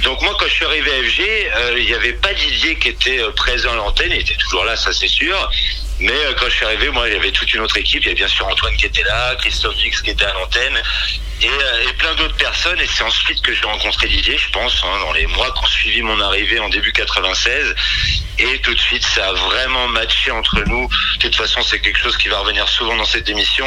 Donc 0.04 0.22
moi 0.22 0.36
quand 0.38 0.46
je 0.46 0.52
suis 0.52 0.64
arrivé 0.64 0.90
à 0.92 1.02
FG, 1.02 1.20
euh, 1.20 1.74
il 1.78 1.86
n'y 1.86 1.94
avait 1.94 2.12
pas 2.12 2.32
Didier 2.34 2.76
qui 2.76 2.90
était 2.90 3.20
euh, 3.20 3.30
présent 3.32 3.72
à 3.72 3.76
l'antenne, 3.76 4.10
il 4.12 4.20
était 4.20 4.36
toujours 4.36 4.64
là, 4.64 4.76
ça 4.76 4.92
c'est 4.92 5.08
sûr. 5.08 5.50
Mais 6.00 6.12
euh, 6.12 6.34
quand 6.38 6.46
je 6.46 6.54
suis 6.54 6.64
arrivé, 6.64 6.88
moi 6.90 7.08
il 7.08 7.14
y 7.14 7.16
avait 7.16 7.30
toute 7.30 7.52
une 7.52 7.60
autre 7.60 7.76
équipe, 7.76 8.02
il 8.02 8.06
y 8.06 8.08
avait 8.08 8.16
bien 8.16 8.28
sûr 8.28 8.46
Antoine 8.46 8.74
qui 8.76 8.86
était 8.86 9.02
là, 9.02 9.36
Christophe 9.36 9.76
Vix 9.76 10.00
qui 10.00 10.10
était 10.10 10.24
à 10.24 10.32
l'antenne, 10.32 10.82
et, 11.42 11.48
euh, 11.48 11.88
et 11.88 11.92
plein 11.94 12.14
d'autres 12.14 12.36
personnes. 12.36 12.80
Et 12.80 12.86
c'est 12.86 13.02
ensuite 13.02 13.42
que 13.42 13.52
j'ai 13.52 13.64
rencontré 13.64 14.08
Didier, 14.08 14.38
je 14.38 14.50
pense, 14.50 14.82
hein, 14.82 14.98
dans 15.00 15.12
les 15.12 15.26
mois 15.26 15.52
qui 15.52 15.64
ont 15.64 15.68
suivi 15.68 16.02
mon 16.02 16.18
arrivée 16.20 16.58
en 16.58 16.68
début 16.68 16.92
96. 16.92 17.74
Et 18.38 18.58
tout 18.60 18.74
de 18.74 18.80
suite, 18.80 19.02
ça 19.02 19.28
a 19.28 19.32
vraiment 19.32 19.88
matché 19.88 20.30
entre 20.30 20.62
nous. 20.66 20.88
De 20.88 21.22
toute 21.22 21.36
façon, 21.36 21.62
c'est 21.62 21.80
quelque 21.80 21.98
chose 21.98 22.16
qui 22.16 22.28
va 22.28 22.38
revenir 22.38 22.66
souvent 22.68 22.96
dans 22.96 23.04
cette 23.04 23.28
émission. 23.28 23.66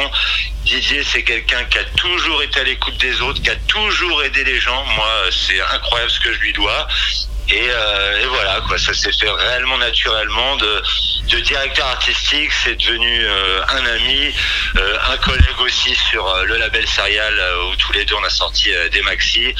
Didier, 0.64 1.04
c'est 1.04 1.22
quelqu'un 1.22 1.64
qui 1.64 1.78
a 1.78 1.84
toujours 1.84 2.42
été 2.42 2.60
à 2.60 2.64
l'écoute 2.64 2.96
des 2.98 3.20
autres, 3.20 3.40
qui 3.40 3.50
a 3.50 3.56
toujours 3.68 4.24
aidé 4.24 4.42
les 4.42 4.58
gens. 4.58 4.84
Moi, 4.96 5.10
c'est 5.30 5.60
incroyable 5.60 6.10
ce 6.10 6.20
que 6.20 6.32
je 6.32 6.40
lui 6.40 6.52
dois. 6.52 6.88
Et, 7.50 7.68
euh, 7.68 8.22
et 8.22 8.26
voilà, 8.26 8.62
quoi, 8.66 8.78
ça 8.78 8.94
s'est 8.94 9.12
fait 9.12 9.30
réellement 9.30 9.78
naturellement. 9.78 10.56
De, 10.56 10.82
directeur 11.40 11.86
artistique, 11.88 12.50
c'est 12.62 12.76
devenu 12.76 13.26
euh, 13.26 13.60
un 13.68 13.84
ami, 13.86 14.32
euh, 14.76 14.96
un 15.10 15.16
collègue 15.18 15.60
aussi 15.60 15.94
sur 15.94 16.24
le 16.44 16.56
label 16.56 16.86
Serial, 16.86 17.34
où 17.66 17.76
tous 17.76 17.92
les 17.92 18.04
deux 18.04 18.14
on 18.14 18.24
a 18.24 18.30
sorti 18.30 18.70
des 18.92 19.02
maxi. 19.02 19.54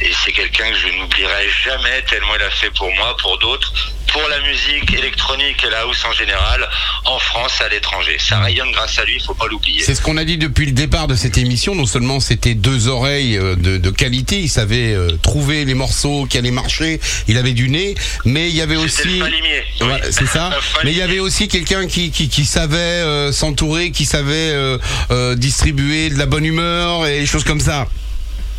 Et 0.00 0.12
c'est 0.12 0.32
quelqu'un 0.32 0.70
que 0.70 0.76
je 0.76 0.88
n'oublierai 0.88 1.48
jamais, 1.64 2.02
tellement 2.02 2.34
il 2.34 2.42
a 2.42 2.50
fait 2.50 2.70
pour 2.70 2.90
moi, 2.92 3.16
pour 3.18 3.38
d'autres, 3.38 3.72
pour 4.12 4.26
la 4.28 4.40
musique 4.40 4.92
électronique 4.92 5.64
et 5.64 5.70
la 5.70 5.80
house 5.80 6.04
en 6.04 6.12
général, 6.12 6.68
en 7.04 7.18
France, 7.18 7.60
à 7.60 7.68
l'étranger. 7.68 8.16
Ça 8.18 8.40
rayonne 8.40 8.70
grâce 8.72 8.98
à 8.98 9.04
lui, 9.04 9.16
il 9.16 9.22
faut 9.22 9.34
pas 9.34 9.46
l'oublier. 9.46 9.82
C'est 9.82 9.94
ce 9.94 10.02
qu'on 10.02 10.16
a 10.16 10.24
dit 10.24 10.38
depuis 10.38 10.66
le 10.66 10.72
départ 10.72 11.06
de 11.06 11.14
cette 11.14 11.38
émission. 11.38 11.74
Non 11.74 11.86
seulement 11.86 12.20
c'était 12.20 12.54
deux 12.54 12.88
oreilles 12.88 13.36
euh, 13.36 13.56
de, 13.56 13.78
de 13.78 13.90
qualité, 13.90 14.40
il 14.40 14.48
savait 14.48 14.94
euh, 14.94 15.16
trouver 15.22 15.64
les 15.64 15.74
morceaux 15.74 16.26
qui 16.26 16.38
allaient 16.38 16.50
marcher, 16.50 17.00
il 17.28 17.38
avait 17.38 17.52
du 17.52 17.68
nez, 17.68 17.94
mais 18.24 18.48
il 18.48 18.56
y 18.56 18.62
avait 18.62 18.76
aussi... 18.76 19.22
oui. 19.22 19.86
Ouais, 19.86 20.00
c'est 20.10 20.26
ça. 20.26 20.50
Mais 20.84 20.92
il 20.92 20.98
y 20.98 21.02
avait 21.02 21.20
aussi 21.20 21.48
quelqu'un 21.48 21.86
qui, 21.86 22.10
qui, 22.10 22.28
qui 22.28 22.44
savait 22.44 22.76
euh, 22.76 23.32
s'entourer, 23.32 23.90
qui 23.92 24.04
savait 24.04 24.50
euh, 24.52 24.78
euh, 25.10 25.34
distribuer 25.34 26.10
de 26.10 26.18
la 26.18 26.26
bonne 26.26 26.44
humeur 26.44 27.06
et 27.06 27.20
des 27.20 27.26
choses 27.26 27.44
comme 27.44 27.60
ça. 27.60 27.86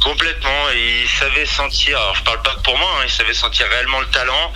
Complètement, 0.03 0.69
et 0.73 1.03
il 1.03 1.09
savait 1.19 1.45
sentir, 1.45 1.97
alors 1.97 2.15
je 2.15 2.23
parle 2.23 2.41
pas 2.41 2.55
que 2.55 2.61
pour 2.61 2.77
moi, 2.77 2.87
hein, 2.97 3.03
il 3.05 3.11
savait 3.11 3.35
sentir 3.35 3.67
réellement 3.71 3.99
le 3.99 4.07
talent, 4.07 4.51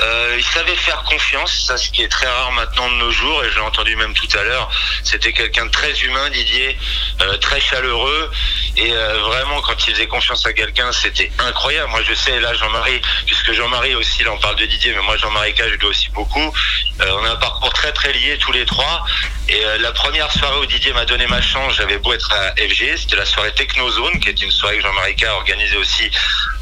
euh, 0.00 0.34
il 0.36 0.44
savait 0.44 0.76
faire 0.76 1.02
confiance, 1.04 1.64
ça 1.66 1.76
ce 1.76 1.90
qui 1.90 2.02
est 2.02 2.08
très 2.08 2.26
rare 2.26 2.52
maintenant 2.52 2.88
de 2.88 2.94
nos 2.94 3.10
jours, 3.10 3.44
et 3.44 3.50
je 3.50 3.56
l'ai 3.56 3.60
entendu 3.60 3.96
même 3.96 4.14
tout 4.14 4.28
à 4.38 4.44
l'heure, 4.44 4.70
c'était 5.02 5.32
quelqu'un 5.32 5.66
de 5.66 5.70
très 5.70 5.92
humain, 6.00 6.30
Didier, 6.30 6.78
euh, 7.22 7.36
très 7.38 7.60
chaleureux, 7.60 8.30
et 8.78 8.92
euh, 8.92 9.18
vraiment 9.22 9.60
quand 9.60 9.74
il 9.86 9.92
faisait 9.94 10.06
confiance 10.06 10.46
à 10.46 10.52
quelqu'un, 10.52 10.90
c'était 10.92 11.30
incroyable. 11.38 11.90
Moi 11.90 12.00
je 12.08 12.14
sais, 12.14 12.38
là 12.40 12.54
Jean-Marie, 12.54 13.00
puisque 13.26 13.52
Jean-Marie 13.52 13.94
aussi, 13.96 14.22
là 14.22 14.30
on 14.32 14.38
parle 14.38 14.56
de 14.56 14.66
Didier, 14.66 14.92
mais 14.94 15.02
moi 15.02 15.16
Jean-Marie 15.16 15.52
K, 15.54 15.62
je 15.64 15.70
lui 15.72 15.78
dois 15.78 15.90
aussi 15.90 16.08
beaucoup, 16.10 16.52
Euh, 17.00 17.16
on 17.20 17.24
a 17.24 17.30
un 17.30 17.36
parcours 17.36 17.72
très 17.72 17.92
très 17.92 18.12
lié 18.12 18.36
tous 18.38 18.52
les 18.52 18.64
trois, 18.66 19.04
et 19.48 19.64
euh, 19.64 19.78
la 19.78 19.92
première 19.92 20.30
soirée 20.32 20.58
où 20.58 20.66
Didier 20.66 20.92
m'a 20.92 21.04
donné 21.04 21.26
ma 21.26 21.40
chance, 21.42 21.74
j'avais 21.76 21.98
beau 21.98 22.12
être 22.12 22.32
à 22.32 22.54
FG, 22.56 22.96
c'était 22.96 23.16
la 23.16 23.24
soirée 23.26 23.52
Technozone, 23.52 24.18
qui 24.20 24.28
est 24.30 24.42
une 24.42 24.50
soirée 24.50 24.76
que 24.78 24.82
Jean-Marie 24.82 25.14
K 25.16 25.24
a 25.24 25.34
organisée 25.34 25.76
aussi 25.76 26.10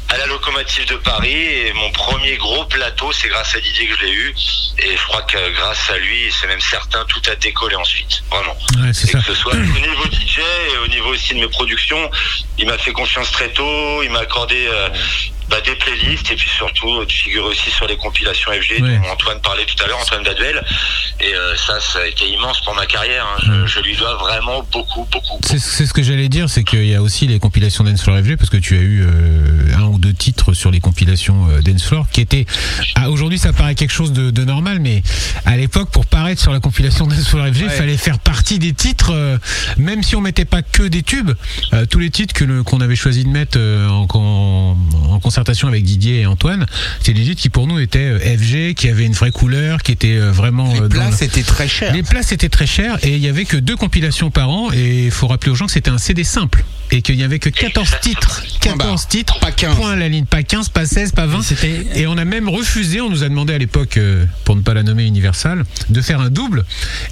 à 0.09 0.17
la 0.17 0.25
locomotive 0.27 0.85
de 0.87 0.95
Paris. 0.97 1.33
Et 1.35 1.73
mon 1.73 1.91
premier 1.91 2.37
gros 2.37 2.63
plateau, 2.65 3.11
c'est 3.11 3.27
grâce 3.27 3.55
à 3.55 3.59
Didier 3.59 3.87
que 3.87 3.95
je 3.99 4.05
l'ai 4.05 4.11
eu. 4.13 4.33
Et 4.79 4.95
je 4.95 5.03
crois 5.07 5.21
que 5.23 5.37
grâce 5.55 5.89
à 5.89 5.97
lui, 5.97 6.31
c'est 6.31 6.47
même 6.47 6.61
certain, 6.61 7.03
tout 7.05 7.21
a 7.29 7.35
décollé 7.35 7.75
ensuite. 7.75 8.23
Vraiment. 8.31 8.55
Ouais, 8.79 8.89
Et 8.89 8.93
ça. 8.93 9.17
que 9.19 9.25
ce 9.25 9.33
soit 9.33 9.53
au 9.53 9.57
niveau 9.57 10.05
DJ 10.11 10.39
et 10.73 10.77
au 10.77 10.87
niveau 10.87 11.09
aussi 11.09 11.33
de 11.33 11.39
mes 11.39 11.49
productions, 11.49 12.06
il 12.57 12.67
m'a 12.67 12.77
fait 12.77 12.91
confiance 12.91 13.31
très 13.31 13.49
tôt, 13.49 14.03
il 14.03 14.09
m'a 14.11 14.19
accordé 14.19 14.67
euh, 14.67 14.89
bah, 15.49 15.57
des 15.65 15.75
playlists 15.75 16.31
et 16.31 16.35
puis 16.35 16.49
surtout 16.49 17.03
de 17.05 17.11
figurer 17.11 17.47
aussi 17.47 17.69
sur 17.71 17.87
les 17.87 17.97
compilations 17.97 18.51
FG 18.51 18.79
dont 18.81 19.09
Antoine 19.11 19.39
parlait 19.41 19.65
tout 19.65 19.81
à 19.83 19.87
l'heure, 19.87 19.99
Antoine 19.99 20.23
Baduel. 20.23 20.61
Et 21.19 21.33
euh, 21.33 21.55
ça, 21.55 21.79
ça 21.79 21.99
a 21.99 22.05
été 22.07 22.25
immense 22.29 22.61
pour 22.61 22.75
ma 22.75 22.85
carrière. 22.85 23.25
hein. 23.25 23.41
Je, 23.45 23.51
Mm. 23.51 23.67
je 23.67 23.79
lui 23.79 23.95
dois 23.95 24.15
vraiment 24.17 24.61
beaucoup, 24.71 25.07
beaucoup. 25.11 25.39
C'est 25.45 25.59
c'est 25.59 25.85
ce 25.85 25.93
que 25.93 26.03
j'allais 26.03 26.29
dire, 26.29 26.49
c'est 26.49 26.63
qu'il 26.63 26.85
y 26.85 26.95
a 26.95 27.01
aussi 27.01 27.27
les 27.27 27.39
compilations 27.39 27.83
Dance 27.83 28.03
Floor 28.03 28.19
FG, 28.19 28.35
parce 28.37 28.49
que 28.49 28.57
tu 28.57 28.75
as 28.77 28.81
eu 28.81 29.03
euh, 29.05 29.75
un 29.77 29.83
ou 29.85 29.97
deux 29.99 30.13
titres 30.13 30.53
sur 30.53 30.69
les 30.71 30.79
compilations 30.79 31.47
euh, 31.49 31.61
Dance 31.61 31.83
Floor, 31.83 32.05
qui 32.11 32.21
étaient... 32.21 32.45
ah, 32.95 33.09
Aujourd'hui, 33.09 33.39
ça 33.39 33.53
paraît 33.53 33.75
quelque 33.75 33.91
chose 33.93 34.11
de, 34.13 34.29
de 34.31 34.43
normal, 34.43 34.79
mais 34.79 35.01
à 35.45 35.55
l'époque, 35.57 35.89
pour 35.91 36.05
paraître 36.05 36.41
sur 36.41 36.51
la 36.51 36.59
compilation 36.59 37.07
Dance 37.07 37.27
Floor 37.29 37.47
FG, 37.47 37.61
il 37.63 37.69
fallait 37.69 37.97
faire 37.97 38.19
partie 38.19 38.59
des 38.59 38.73
titres, 38.73 39.11
euh, 39.13 39.37
même 39.77 40.03
si 40.03 40.15
on 40.15 40.21
mettait 40.21 40.45
pas 40.45 40.61
que 40.61 40.83
des 40.83 41.03
tubes, 41.03 41.31
euh, 41.73 41.85
tous 41.85 41.99
les 41.99 42.09
titres 42.09 42.33
que 42.33 42.61
qu'on 42.61 42.81
avait 42.81 42.95
choisi 42.95 43.23
de 43.23 43.29
mettre 43.29 43.57
euh, 43.59 43.87
en, 43.89 44.07
en, 44.13 44.17
en 45.17 45.19
concertation 45.19 45.67
avec 45.67 45.83
Didier 45.83 46.21
et 46.21 46.25
Antoine, 46.27 46.65
c'est 47.01 47.11
des 47.13 47.23
titres 47.23 47.41
qui 47.41 47.49
pour 47.49 47.65
nous 47.67 47.79
étaient 47.79 47.99
euh, 47.99 48.19
FG, 48.37 48.75
qui 48.75 48.87
avaient 48.87 49.05
une 49.05 49.13
vraie 49.13 49.31
couleur, 49.31 49.81
qui 49.81 49.91
étaient 49.91 50.15
euh, 50.15 50.31
vraiment... 50.31 50.71
Les 50.73 50.81
euh, 50.81 50.87
places 50.89 51.21
le- 51.21 51.25
étaient 51.25 51.41
très 51.43 51.67
chères. 51.67 51.91
les 51.93 52.03
places 52.03 52.31
étaient 52.31 52.49
très 52.49 52.67
chères 52.67 52.97
et 53.03 53.15
il 53.15 53.19
y 53.19 53.27
avait 53.27 53.45
que 53.45 53.57
deux 53.57 53.75
compilations 53.75 54.29
par 54.29 54.49
an 54.49 54.71
et 54.71 55.05
il 55.05 55.11
faut 55.11 55.27
rappeler 55.27 55.51
aux 55.51 55.55
gens 55.55 55.65
que 55.65 55.71
c'était 55.71 55.89
un 55.89 55.97
CD 55.97 56.23
simple 56.23 56.63
et 56.91 57.01
qu'il 57.01 57.15
y 57.15 57.23
avait 57.23 57.39
que 57.39 57.49
14 57.49 57.89
titres, 58.01 58.43
14 58.61 59.07
titres, 59.07 59.39
pas 59.39 59.51
15. 59.51 59.75
point 59.75 59.91
à 59.91 59.95
la 59.97 60.07
ligne, 60.07 60.23
pas 60.25 60.43
15, 60.43 60.69
pas 60.69 60.85
16, 60.85 61.11
pas 61.11 61.25
20. 61.25 61.41
C'était 61.41 61.85
Et 61.95 62.07
on 62.07 62.17
a 62.17 62.23
même 62.23 62.47
refusé, 62.47 63.01
on 63.01 63.09
nous 63.09 63.23
a 63.23 63.29
demandé 63.29 63.53
à 63.53 63.57
l'époque, 63.57 63.99
pour 64.45 64.55
ne 64.55 64.61
pas 64.61 64.73
la 64.73 64.83
nommer 64.83 65.03
Universal, 65.03 65.65
de 65.89 66.01
faire 66.01 66.21
un 66.21 66.29
double. 66.29 66.63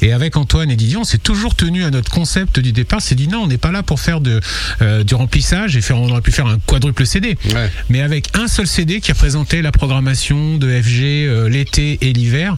Et 0.01 0.13
avec 0.13 0.37
Antoine 0.37 0.71
et 0.71 0.77
Didier, 0.77 0.95
on 0.95 1.03
s'est 1.03 1.17
toujours 1.17 1.55
tenu 1.55 1.83
à 1.83 1.89
notre 1.91 2.09
concept 2.09 2.59
du 2.61 2.71
départ. 2.71 3.01
C'est 3.01 3.15
dit 3.15 3.27
non, 3.27 3.39
on 3.43 3.47
n'est 3.47 3.57
pas 3.57 3.71
là 3.71 3.83
pour 3.83 3.99
faire 3.99 4.21
de, 4.21 4.39
euh, 4.81 5.03
du 5.03 5.13
remplissage 5.15 5.75
et 5.75 5.81
faire, 5.81 5.97
on 5.99 6.09
aurait 6.09 6.21
pu 6.21 6.31
faire 6.31 6.47
un 6.47 6.59
quadruple 6.59 7.05
CD. 7.05 7.37
Ouais. 7.53 7.69
Mais 7.89 7.94
avec 8.01 8.29
un 8.35 8.47
seul 8.47 8.67
CD 8.67 9.01
qui 9.01 9.11
représentait 9.11 9.61
la 9.61 9.71
programmation 9.71 10.57
de 10.57 10.67
FG 10.81 11.01
euh, 11.03 11.49
l'été 11.49 11.97
et 12.01 12.13
l'hiver, 12.13 12.55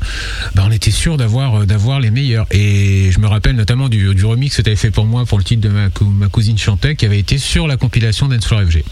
bah, 0.55 0.63
on 0.67 0.71
était 0.71 0.91
sûr 0.91 1.17
d'avoir 1.17 1.61
euh, 1.61 1.65
d'avoir 1.65 1.99
les 1.99 2.11
meilleurs. 2.11 2.45
Et 2.51 3.09
je 3.11 3.19
me 3.19 3.27
rappelle 3.27 3.55
notamment 3.55 3.89
du, 3.89 4.09
remix 4.25 4.55
que 4.55 4.61
tu 4.61 4.69
avais 4.69 4.75
fait 4.75 4.91
pour 4.91 5.05
moi 5.05 5.25
pour 5.25 5.37
le 5.37 5.43
titre 5.43 5.61
de 5.61 5.69
ma, 5.69 5.89
cou- 5.89 6.05
ma 6.05 6.27
cousine 6.27 6.57
chantait, 6.57 6.95
qui 6.95 7.05
avait 7.05 7.19
été 7.19 7.37
sur 7.37 7.67
la 7.67 7.77
compilation 7.77 8.27
Dance 8.27 8.47
FG. 8.47 8.83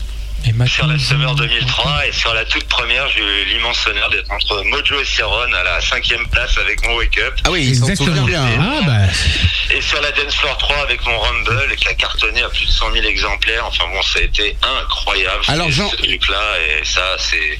Et 0.47 0.67
Sur 0.67 0.87
la 0.87 0.97
Summer 0.99 1.33
2003 1.35 2.07
et 2.07 2.11
sur 2.11 2.33
la 2.33 2.45
toute 2.45 2.65
première, 2.65 3.07
j'ai 3.09 3.21
eu 3.21 3.45
l'immense 3.45 3.85
honneur 3.87 4.09
d'être 4.09 4.31
entre 4.31 4.63
Mojo 4.65 4.99
et 4.99 5.05
Céron 5.05 5.51
à 5.53 5.63
la 5.63 5.81
cinquième 5.81 6.25
place 6.27 6.57
avec 6.57 6.85
mon 6.85 6.95
Wake 6.95 7.17
Up. 7.19 7.33
Ah 7.45 7.51
oui, 7.51 7.67
ils 7.69 7.95
souviennent 7.95 8.25
bien. 8.25 8.43
hein. 8.45 8.73
Ah 8.79 8.85
bah 8.85 9.13
Et 9.75 9.81
sur 9.81 9.99
la 10.01 10.11
Dance 10.11 10.35
Floor 10.35 10.57
3 10.57 10.77
avec 10.83 11.03
mon 11.05 11.19
Rumble 11.19 11.75
qui 11.77 11.87
a 11.87 11.93
cartonné 11.95 12.41
à 12.43 12.49
plus 12.49 12.65
de 12.65 12.71
100 12.71 12.91
000 12.93 13.05
exemplaires. 13.05 13.65
Enfin 13.65 13.85
bon, 13.91 14.01
ça 14.03 14.19
a 14.19 14.21
été 14.23 14.55
incroyable. 14.81 15.43
Alors, 15.47 15.67
ce- 15.67 15.71
Jean- 15.73 15.89
ce 15.89 15.95
truc-là 15.97 16.43
et 16.79 16.85
ça, 16.85 17.15
c'est 17.17 17.57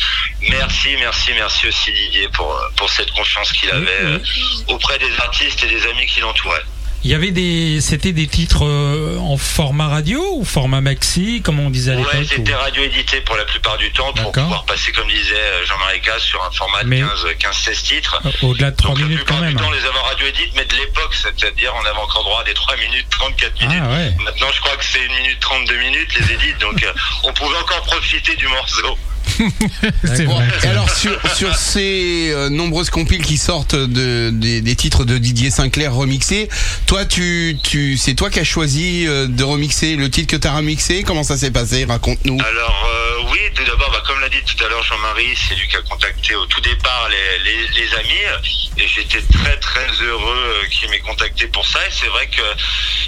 merci, 0.49 0.89
merci, 0.99 1.31
merci 1.35 1.67
aussi 1.67 1.91
Didier 1.91 2.27
pour 2.29 2.55
pour 2.75 2.89
cette 2.89 3.11
confiance 3.11 3.51
qu'il 3.51 3.69
avait 3.71 4.01
euh, 4.01 4.19
auprès 4.67 4.99
des 4.99 5.11
artistes 5.19 5.63
et 5.63 5.67
des 5.67 5.83
amis 5.87 6.05
qui 6.05 6.19
l'entouraient. 6.19 6.63
Il 7.05 7.11
y 7.11 7.13
avait 7.13 7.29
des, 7.29 7.81
c'était 7.81 8.13
des 8.13 8.25
titres 8.25 8.65
euh, 8.65 9.19
en 9.19 9.37
format 9.37 9.87
radio 9.89 10.23
ou 10.37 10.43
format 10.43 10.81
maxi, 10.81 11.43
comme 11.43 11.59
on 11.59 11.69
disait 11.69 11.91
à 11.91 11.95
l'époque. 11.97 12.13
Ouais, 12.15 12.25
c'était 12.27 12.55
ou- 12.55 12.57
radio 12.57 12.81
édité 12.83 13.21
pour 13.21 13.35
la 13.37 13.45
plupart 13.45 13.77
du 13.77 13.91
temps 13.91 14.11
pour 14.13 14.31
pouvoir 14.31 14.65
passer, 14.65 14.91
comme 14.91 15.07
disait 15.07 15.35
euh, 15.35 15.63
Jean-Marie 15.67 16.01
Casse, 16.01 16.23
sur 16.23 16.43
un 16.43 16.49
format 16.49 16.81
de 16.83 16.87
Mais- 16.89 17.01
15, 17.01 17.27
15, 17.37 17.55
16 17.57 17.83
titres. 17.83 18.21
euh, 18.25 18.31
Au-delà 18.47 18.71
de 18.71 18.75
3 18.75 18.89
Donc 18.89 18.99
la 19.01 19.05
minutes 19.05 19.19
quand 19.19 19.35
plupart 19.35 19.41
même. 19.43 19.53
du 19.55 19.61
temps, 19.63 19.69
les 19.69 19.85
avoir 19.85 20.05
radio 20.05 20.25
édite, 20.25 20.51
mais 20.55 20.65
de 20.65 20.75
l'époque, 20.75 21.13
c'est-à-dire 21.13 21.73
on 21.79 21.85
avait 21.85 21.99
encore 21.99 22.23
droit 22.23 22.41
à 22.41 22.43
des 22.43 22.55
3 22.55 22.75
minutes 22.77 23.05
34 23.11 23.61
minutes. 23.61 23.83
Ah 23.85 23.89
ouais. 23.91 24.15
Maintenant, 24.23 24.47
je 24.51 24.61
crois 24.61 24.75
que 24.75 24.83
c'est 24.85 25.05
1 25.05 25.07
minute 25.21 25.37
32 25.41 25.77
minutes 25.77 26.09
les 26.19 26.33
édits, 26.33 26.53
donc 26.59 26.81
euh, 26.83 26.91
on 27.23 27.33
pouvait 27.33 27.57
encore 27.57 27.81
profiter 27.83 28.35
du 28.35 28.47
morceau. 28.47 28.97
c'est 30.03 30.25
Bon, 30.25 30.35
vrai. 30.35 30.47
et 30.63 30.67
alors 30.67 30.89
sur, 30.89 31.11
sur 31.35 31.55
ces 31.55 32.31
euh, 32.31 32.49
nombreuses 32.49 32.89
compiles 32.89 33.23
qui 33.23 33.37
sortent 33.37 33.75
de, 33.75 34.29
des, 34.33 34.61
des 34.61 34.75
titres 34.75 35.03
de 35.05 35.17
Didier 35.17 35.51
Sinclair 35.51 35.93
remixés, 35.93 36.49
toi 36.85 37.05
tu, 37.05 37.57
tu 37.63 37.97
c'est 37.97 38.13
toi 38.15 38.29
qui 38.29 38.39
as 38.39 38.43
choisi 38.43 39.05
euh, 39.07 39.27
de 39.27 39.43
remixer 39.43 39.95
le 39.95 40.09
titre 40.09 40.31
que 40.31 40.41
tu 40.41 40.47
as 40.47 40.53
remixé? 40.55 41.03
Comment 41.03 41.23
ça 41.23 41.37
s'est 41.37 41.51
passé? 41.51 41.85
Raconte-nous. 41.85 42.37
Alors 42.39 42.89
euh, 42.89 43.29
oui, 43.31 43.39
tout 43.55 43.63
d'abord, 43.65 43.91
bah, 43.91 44.03
comme 44.07 44.19
l'a 44.21 44.29
dit 44.29 44.41
tout 44.45 44.63
à 44.63 44.69
l'heure 44.69 44.83
Jean-Marie, 44.83 45.35
c'est 45.35 45.55
lui 45.55 45.67
qui 45.67 45.75
a 45.77 45.81
contacté 45.81 46.35
au 46.35 46.45
tout 46.45 46.61
départ 46.61 47.09
les, 47.09 47.51
les, 47.51 47.67
les 47.81 47.93
amis 47.95 48.51
et 48.77 48.87
j'étais 48.87 49.21
très 49.33 49.57
très 49.57 49.87
heureux 50.03 50.61
qu'il 50.71 50.89
m'ait 50.89 50.99
contacté 50.99 51.47
pour 51.47 51.65
ça 51.65 51.79
et 51.87 51.91
c'est 51.91 52.07
vrai 52.07 52.27
que 52.27 52.41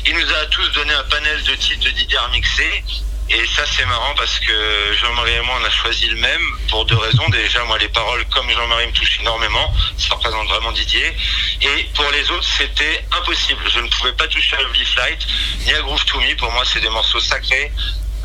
il 0.09 0.13
nous 0.15 0.21
a 0.33 0.45
tous 0.49 0.71
donné 0.73 0.93
un 0.93 1.03
panel 1.09 1.43
de 1.43 1.55
titres 1.55 1.83
de 1.85 1.89
Didier 1.91 2.17
remixés 2.19 2.83
et 3.29 3.45
ça 3.45 3.63
c'est 3.65 3.85
marrant 3.85 4.13
parce 4.15 4.39
que 4.39 4.93
Jean-Marie 5.01 5.33
et 5.33 5.41
moi 5.41 5.55
on 5.61 5.65
a 5.65 5.69
choisi 5.69 6.07
le 6.07 6.15
même 6.17 6.41
pour 6.69 6.85
deux 6.85 6.95
raisons. 6.95 7.27
Déjà 7.29 7.63
moi 7.65 7.77
les 7.77 7.89
paroles 7.89 8.23
comme 8.29 8.49
Jean-Marie 8.49 8.87
me 8.87 8.93
touchent 8.93 9.19
énormément, 9.19 9.73
ça 9.97 10.15
représente 10.15 10.47
vraiment 10.47 10.71
Didier. 10.71 11.13
Et 11.61 11.89
pour 11.93 12.09
les 12.11 12.31
autres 12.31 12.47
c'était 12.57 13.05
impossible. 13.19 13.61
Je 13.73 13.79
ne 13.79 13.89
pouvais 13.89 14.13
pas 14.13 14.27
toucher 14.27 14.55
à 14.55 14.61
Lovely 14.61 14.85
Flight 14.85 15.27
ni 15.65 15.73
à 15.73 15.81
Groove 15.81 16.05
to 16.05 16.19
Me. 16.21 16.35
Pour 16.37 16.51
moi 16.53 16.63
c'est 16.65 16.79
des 16.79 16.89
morceaux 16.89 17.19
sacrés. 17.19 17.71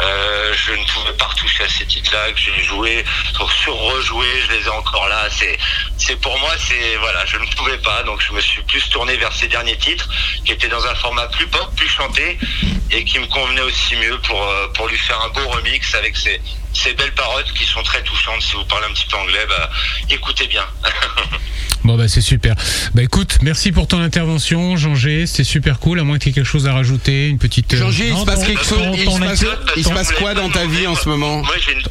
Euh, 0.01 0.55
je 0.55 0.73
ne 0.73 0.85
pouvais 0.85 1.13
pas 1.13 1.27
retoucher 1.27 1.65
à 1.65 1.69
ces 1.69 1.87
titres-là 1.87 2.33
que 2.33 2.39
j'ai 2.39 2.63
joué, 2.63 3.05
sur 3.63 3.75
rejoué, 3.75 4.27
je 4.47 4.53
les 4.57 4.65
ai 4.65 4.69
encore 4.71 5.09
là. 5.09 5.29
C'est, 5.31 5.59
c'est 5.99 6.17
pour 6.17 6.39
moi, 6.39 6.51
c'est 6.59 6.97
voilà, 6.97 7.25
je 7.27 7.37
ne 7.37 7.47
pouvais 7.47 7.79
pas, 7.79 8.03
donc 8.03 8.21
je 8.21 8.33
me 8.33 8.41
suis 8.41 8.63
plus 8.63 8.89
tourné 8.89 9.17
vers 9.17 9.33
ces 9.33 9.49
derniers 9.49 9.77
titres 9.77 10.09
qui 10.45 10.53
étaient 10.53 10.69
dans 10.69 10.85
un 10.87 10.95
format 10.95 11.27
plus 11.29 11.47
pop, 11.47 11.71
plus 11.77 11.89
chanté 11.89 12.39
et 12.91 13.05
qui 13.05 13.19
me 13.19 13.27
convenaient 13.27 13.63
aussi 13.63 13.97
mieux 13.97 14.19
pour 14.21 14.43
euh, 14.43 14.69
pour 14.69 14.89
lui 14.89 14.99
faire 14.99 15.21
un 15.21 15.29
beau 15.29 15.47
remix 15.49 15.95
avec 15.95 16.17
ces 16.17 16.41
ces 16.73 16.95
belles 16.95 17.13
paroles 17.15 17.45
qui 17.57 17.65
sont 17.65 17.83
très 17.83 18.03
touchantes. 18.03 18.43
Si 18.43 18.55
vous 18.55 18.65
parlez 18.65 18.87
un 18.87 18.93
petit 18.93 19.07
peu 19.07 19.17
anglais, 19.17 19.47
bah 19.49 19.71
écoutez 20.11 20.47
bien. 20.47 20.65
Bon 21.85 21.97
bah 21.99 22.07
c'est 22.07 22.21
super. 22.21 22.55
Bah 22.95 23.03
écoute, 23.03 23.39
merci 23.43 23.73
pour 23.73 23.89
ton 23.89 24.01
intervention, 24.01 24.77
Jean 24.77 24.95
G. 24.95 25.27
C'était 25.27 25.43
super 25.43 25.81
cool. 25.81 25.99
À 25.99 26.05
moins 26.05 26.17
que 26.17 26.23
tu 26.23 26.29
aies 26.29 26.33
quelque 26.33 26.45
chose 26.47 26.69
à 26.69 26.73
rajouter, 26.75 27.27
une 27.27 27.39
petite. 27.41 27.75
euh, 27.75 27.79
Jean-G, 27.79 28.07
il 28.11 28.17
se 28.17 28.25
passe 28.25 28.47
quelque 28.47 28.65
chose 28.65 28.79
il 28.95 29.05
ton 29.05 29.17
se 29.17 29.21
passe, 29.21 29.43
anecdote, 29.43 29.73
il 29.77 29.83
se 29.83 29.89
ton- 29.89 29.95
passe 29.97 30.13
quoi 30.13 30.33
dans 30.35 30.49
ta 30.49 30.65
vie 30.67 30.87
en 30.87 30.95
ce 30.95 31.09
moment 31.09 31.43
Moi, 31.43 31.57
j'ai 31.59 31.73
une, 31.73 31.83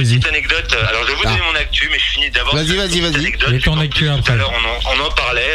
petite 0.00 0.26
anecdote. 0.26 0.74
Alors, 0.88 1.02
je 1.02 1.08
vais 1.08 1.14
vous 1.16 1.22
Ah. 1.26 1.28
donner 1.28 1.42
mon 1.52 1.58
actu, 1.58 1.86
mais 1.92 1.98
je 1.98 2.04
finis 2.04 2.30
d'abord. 2.30 2.54
Vas-y, 2.54 2.74
vas-y, 2.74 3.00
vas-y. 3.00 3.60
ton 3.60 3.78
actu 3.78 3.98
plus, 4.04 4.06
Tout 4.08 4.14
après. 4.18 4.32
à 4.32 4.36
l'heure, 4.36 4.50
on 4.50 4.88
en, 4.90 4.96
on 4.96 5.06
en 5.06 5.10
parlait. 5.10 5.52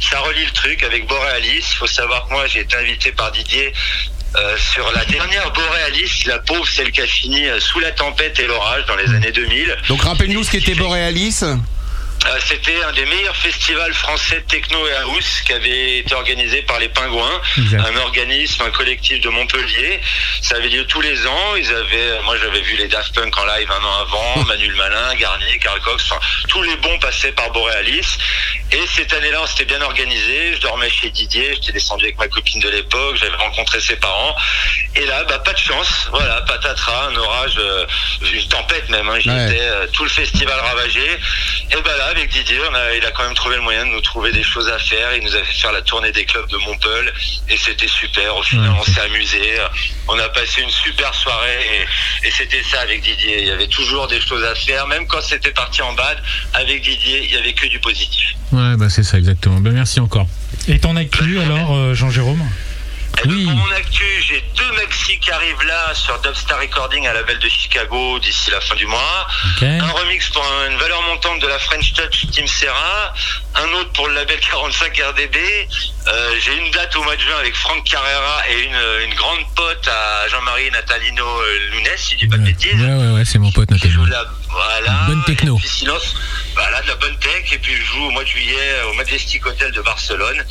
Ça 0.00 0.18
relie 0.20 0.44
le 0.46 0.52
truc 0.52 0.82
avec 0.82 1.06
Boréalis. 1.06 1.58
Il 1.58 1.76
faut 1.76 1.86
savoir 1.86 2.26
que 2.26 2.32
moi, 2.32 2.46
j'ai 2.46 2.60
été 2.60 2.74
invité 2.74 3.12
par 3.12 3.32
Didier 3.32 3.70
euh, 4.36 4.56
sur 4.58 4.90
la 4.92 5.04
dernière 5.04 5.50
Boréalis, 5.52 6.24
la 6.26 6.38
pauvre, 6.40 6.66
celle 6.68 6.90
qui 6.92 7.00
a 7.00 7.06
fini 7.06 7.46
euh, 7.46 7.58
sous 7.60 7.80
la 7.80 7.92
tempête 7.92 8.38
et 8.38 8.46
l'orage 8.46 8.84
dans 8.86 8.96
les 8.96 9.08
années 9.14 9.32
2000. 9.32 9.76
Donc 9.88 10.02
rappelle-nous 10.02 10.44
ce 10.44 10.50
qu'était 10.50 10.74
Borealis. 10.74 11.42
Euh, 11.42 11.56
C'était 12.44 12.82
un 12.82 12.92
des 12.92 13.04
meilleurs 13.06 13.36
festivals 13.36 13.92
français 13.94 14.36
de 14.40 14.46
techno 14.50 14.78
et 14.88 14.92
house 14.94 15.42
qui 15.44 15.52
avait 15.52 15.98
été 15.98 16.14
organisé 16.14 16.62
par 16.62 16.78
les 16.80 16.88
Pingouins, 16.88 17.40
un 17.78 17.96
organisme, 17.98 18.62
un 18.62 18.70
collectif 18.70 19.20
de 19.20 19.28
Montpellier. 19.28 20.00
Ça 20.42 20.56
avait 20.56 20.68
lieu 20.68 20.84
tous 20.86 21.00
les 21.02 21.26
ans. 21.26 21.56
Ils 21.56 21.70
avaient, 21.70 22.22
moi 22.24 22.36
j'avais 22.42 22.62
vu 22.62 22.76
les 22.76 22.88
Daft 22.88 23.14
Punk 23.14 23.36
en 23.38 23.44
live 23.46 23.70
un 23.70 23.84
an 23.84 23.98
avant, 24.00 24.44
Manuel 24.44 24.74
Malin, 24.74 25.14
Garnier, 25.14 25.58
Carl 25.60 25.80
Cox, 25.82 26.04
enfin 26.10 26.20
tous 26.48 26.62
les 26.62 26.76
bons 26.76 26.98
passaient 26.98 27.32
par 27.32 27.50
Borealis. 27.52 28.18
Et 28.72 28.84
cette 28.88 29.12
année-là, 29.12 29.40
on 29.42 29.46
s'était 29.46 29.64
bien 29.64 29.80
organisé. 29.80 30.54
Je 30.54 30.60
dormais 30.60 30.90
chez 30.90 31.10
Didier, 31.10 31.54
j'étais 31.54 31.72
descendu 31.72 32.04
avec 32.06 32.18
ma 32.18 32.26
copine 32.26 32.60
de 32.60 32.68
l'époque, 32.68 33.16
j'avais 33.16 33.36
rencontré 33.36 33.80
ses 33.80 33.94
parents. 33.96 34.34
Et 34.96 35.04
là, 35.06 35.22
bah 35.24 35.38
pas 35.38 35.52
de 35.52 35.58
chance, 35.58 36.08
voilà, 36.10 36.40
patatras, 36.42 37.08
un 37.10 37.16
orage, 37.16 37.54
euh, 37.58 37.86
une 38.32 38.48
tempête 38.48 38.88
même. 38.88 39.08
Hein, 39.08 39.18
J'y 39.20 39.30
Ouais. 39.30 39.46
étais, 39.50 39.60
euh, 39.60 39.86
tout 39.92 40.02
le 40.02 40.10
festival 40.10 40.58
ravagé. 40.58 41.00
Et 41.70 41.76
bah 41.84 41.96
là, 41.96 42.06
avec 42.06 42.28
Didier, 42.30 42.58
on 42.70 42.74
a, 42.74 42.94
il 42.94 43.06
a 43.06 43.10
quand 43.12 43.22
même 43.24 43.34
trouvé 43.34 43.56
le 43.56 43.62
moyen 43.62 43.86
de 43.86 43.90
nous 43.90 44.00
trouver 44.00 44.32
des 44.32 44.42
choses 44.42 44.68
à 44.68 44.78
faire. 44.78 45.14
Il 45.14 45.22
nous 45.22 45.36
a 45.36 45.44
fait 45.44 45.54
faire 45.60 45.72
la 45.72 45.82
tournée 45.82 46.10
des 46.10 46.24
clubs 46.24 46.48
de 46.48 46.56
Montpellier 46.56 47.12
et 47.48 47.56
c'était 47.56 47.86
super. 47.88 48.36
Au 48.36 48.42
final, 48.42 48.70
Ouais. 48.70 48.76
on 48.80 48.84
s'est 48.84 49.00
amusé. 49.00 49.58
On 50.08 50.18
a 50.18 50.28
passé 50.30 50.62
une 50.62 50.70
super 50.70 51.14
soirée 51.14 51.86
et, 52.22 52.26
et 52.26 52.30
c'était 52.32 52.62
ça 52.64 52.80
avec 52.80 53.00
Didier. 53.02 53.42
Il 53.42 53.46
y 53.46 53.50
avait 53.50 53.68
toujours 53.68 54.08
des 54.08 54.20
choses 54.20 54.42
à 54.44 54.54
faire, 54.56 54.86
même 54.88 55.06
quand 55.06 55.20
c'était 55.20 55.52
parti 55.52 55.82
en 55.82 55.92
bad. 55.92 56.20
Avec 56.54 56.82
Didier, 56.82 57.20
il 57.24 57.32
y 57.32 57.36
avait 57.36 57.52
que 57.52 57.66
du 57.66 57.78
positif. 57.80 58.30
Ouais, 58.56 58.76
bah 58.78 58.88
c'est 58.88 59.02
ça 59.02 59.18
exactement. 59.18 59.60
Bah 59.60 59.70
merci 59.70 60.00
encore. 60.00 60.26
Et 60.66 60.78
ton 60.78 60.96
actu 60.96 61.38
alors, 61.38 61.74
euh, 61.74 61.92
Jean-Jérôme? 61.94 62.40
Et 63.24 63.28
Oui. 63.28 63.44
donc, 63.46 63.56
pour 63.56 63.66
mon 63.66 63.72
actu, 63.74 64.04
j'ai 64.28 64.44
deux 64.56 64.72
maxi 64.72 65.18
qui 65.18 65.30
arrivent 65.30 65.62
là 65.64 65.94
sur 65.94 66.20
Dubstar 66.20 66.60
Recording 66.60 67.06
à 67.06 67.14
la 67.14 67.22
Belle 67.22 67.38
de 67.38 67.48
Chicago 67.48 68.18
d'ici 68.18 68.50
la 68.50 68.60
fin 68.60 68.74
du 68.74 68.86
mois. 68.86 69.26
Un 69.62 69.90
remix 69.90 70.28
pour 70.30 70.44
un- 70.44 70.70
une 70.70 70.76
valeur 70.76 71.00
montante 71.02 71.40
de 71.40 71.46
la 71.46 71.58
French 71.58 71.92
Touch 71.94 72.26
Team 72.30 72.46
Serra, 72.46 73.14
un 73.54 73.68
autre 73.72 73.90
pour 73.92 74.08
le 74.08 74.14
label 74.14 74.38
45 74.40 74.98
RDB. 74.98 75.38
Euh, 76.08 76.34
j'ai 76.44 76.56
une 76.56 76.70
date 76.72 76.94
au 76.96 77.02
mois 77.04 77.16
de 77.16 77.20
juin 77.22 77.36
avec 77.38 77.54
Franck 77.56 77.84
Carrera 77.84 78.42
et 78.50 78.62
une, 78.64 79.08
une 79.08 79.14
grande 79.14 79.40
pote 79.54 79.88
à 79.88 80.28
Jean-Marie 80.28 80.70
Natalino 80.70 81.24
euh, 81.26 81.58
Lunes, 81.72 81.88
si 81.96 82.14
je 82.14 82.18
dis 82.18 82.26
pas 82.28 82.36
de 82.36 82.42
Ouais, 82.42 82.52
bêtises. 82.52 82.80
ouais, 82.80 82.94
ouais, 82.94 83.12
ouais, 83.14 83.24
c'est 83.24 83.38
mon 83.38 83.50
pote 83.50 83.70
la, 83.70 84.24
voilà, 84.50 84.92
Bonne 85.08 85.24
techno. 85.24 85.56
Et 85.56 85.60
puis 85.60 85.68
silence, 85.68 86.14
voilà, 86.54 86.82
de 86.82 86.88
la 86.88 86.94
bonne 86.96 87.18
tech. 87.18 87.50
Et 87.52 87.58
puis 87.58 87.74
je 87.74 87.82
joue 87.82 88.04
au 88.04 88.10
mois 88.10 88.22
de 88.24 88.28
juillet 88.28 88.82
au 88.88 88.92
Majestic 88.94 89.44
Hotel 89.46 89.72
de 89.72 89.80
Barcelone. 89.80 90.44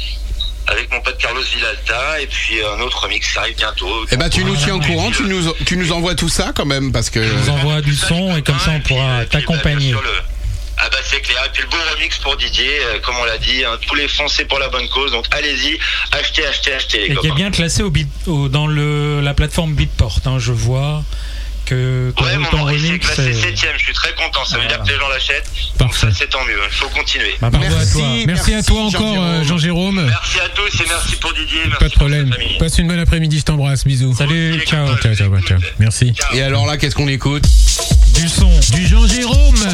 Avec 0.68 0.92
mon 0.92 1.00
pote 1.02 1.18
Carlos 1.18 1.42
Villalta 1.42 2.22
et 2.22 2.28
puis 2.28 2.56
un 2.64 2.80
autre 2.82 3.04
remix 3.04 3.32
qui 3.32 3.38
arrive 3.38 3.56
bientôt. 3.56 4.06
Eh 4.12 4.18
ben, 4.18 4.30
tu 4.30 4.44
nous 4.44 4.56
tiens 4.56 4.76
au 4.76 4.80
courant, 4.80 5.12
tu 5.12 5.24
nous, 5.24 5.52
tu 5.66 5.78
nous 5.78 5.92
envoies 5.92 6.16
tout 6.16 6.30
ça 6.30 6.52
quand 6.56 6.66
même, 6.66 6.92
parce 6.92 7.10
que. 7.10 7.24
Je 7.24 7.32
vous 7.34 7.50
envoie 7.50 7.82
du 7.82 7.96
son 7.96 8.36
et 8.36 8.42
comme 8.42 8.60
ça 8.60 8.72
on 8.72 8.80
pourra 8.82 9.20
bah, 9.20 9.26
t'accompagner. 9.26 9.94
Ah 10.78 10.90
bah 10.92 10.98
c'est 11.10 11.22
clair. 11.22 11.42
Et 11.46 11.50
puis 11.54 11.64
le 11.64 11.70
beau 11.70 11.78
remix 11.96 12.18
pour 12.18 12.36
Didier, 12.36 12.68
euh, 12.82 13.00
comme 13.00 13.16
on 13.16 13.24
l'a 13.24 13.38
dit, 13.38 13.64
hein, 13.64 13.78
tous 13.88 13.96
les 13.96 14.10
fonds 14.10 14.28
c'est 14.28 14.44
pour 14.44 14.60
la 14.60 14.68
bonne 14.68 14.88
cause. 14.90 15.12
Donc 15.14 15.26
allez-y, 15.32 15.80
achetez, 16.12 16.46
achetez, 16.46 16.74
achetez 16.74 17.08
les 17.08 17.14
Et 17.14 17.18
qui 17.18 17.28
est 17.28 17.32
bien 17.32 17.50
classé 17.50 17.82
au 17.82 17.90
beat, 17.90 18.10
au- 18.28 18.50
dans 18.50 18.68
le, 18.68 19.22
la 19.22 19.34
plateforme 19.34 19.74
Beatport. 19.74 20.20
hein, 20.26 20.38
je 20.38 20.52
vois 20.52 21.02
que 21.66 22.14
ton, 22.16 22.24
Ouais, 22.24 22.38
mon 22.38 22.50
ton 22.50 22.64
remix. 22.64 23.00
classé 23.06 23.30
est- 23.32 23.34
7ème, 23.34 23.74
je 23.78 23.84
suis 23.84 23.94
très 23.94 24.14
content, 24.14 24.46
ça 24.46 24.58
veut 24.58 24.68
dire 24.68 24.82
que 24.82 24.88
les 24.88 24.98
gens 24.98 25.10
l'achètent. 25.10 25.50
Parfait. 25.78 25.78
Donc 25.80 25.96
ça 25.96 26.08
c'est 26.18 26.30
tant 26.30 26.44
mieux, 26.46 26.58
il 26.72 26.76
faut 26.78 26.90
continuer. 26.90 27.36
Bah, 27.42 27.50
Merci. 27.52 27.76
à 27.78 27.92
toi. 27.92 28.08
Merci 28.28 28.54
à 28.54 28.64
toi 28.64 28.76
Jean-Jérôme. 28.84 29.08
encore, 29.12 29.24
euh, 29.26 29.44
Jean-Jérôme. 29.44 30.06
Merci 30.06 30.40
à 30.40 30.50
tous 30.50 30.82
et 30.82 30.86
merci 30.88 31.16
pour 31.18 31.34
Didier. 31.34 31.60
Merci 31.66 31.80
Pas 31.80 31.90
de 31.90 31.94
problème. 31.94 32.36
Passe 32.60 32.78
une 32.78 32.88
bonne 32.88 33.00
après-midi, 33.00 33.40
je 33.40 33.44
t'embrasse. 33.46 33.84
Bisous. 33.86 34.16
Salut, 34.16 34.62
ciao. 34.66 34.88
Ciao, 34.98 35.16
ciao, 35.16 35.40
ciao. 35.42 35.60
Merci. 35.80 36.14
Et 36.34 36.42
alors 36.42 36.66
là, 36.66 36.78
qu'est-ce 36.78 36.96
qu'on 36.96 37.08
écoute? 37.08 37.44
Du 38.16 38.30
son. 38.30 38.50
Du 38.72 38.88
Jean-Jérôme 38.88 39.56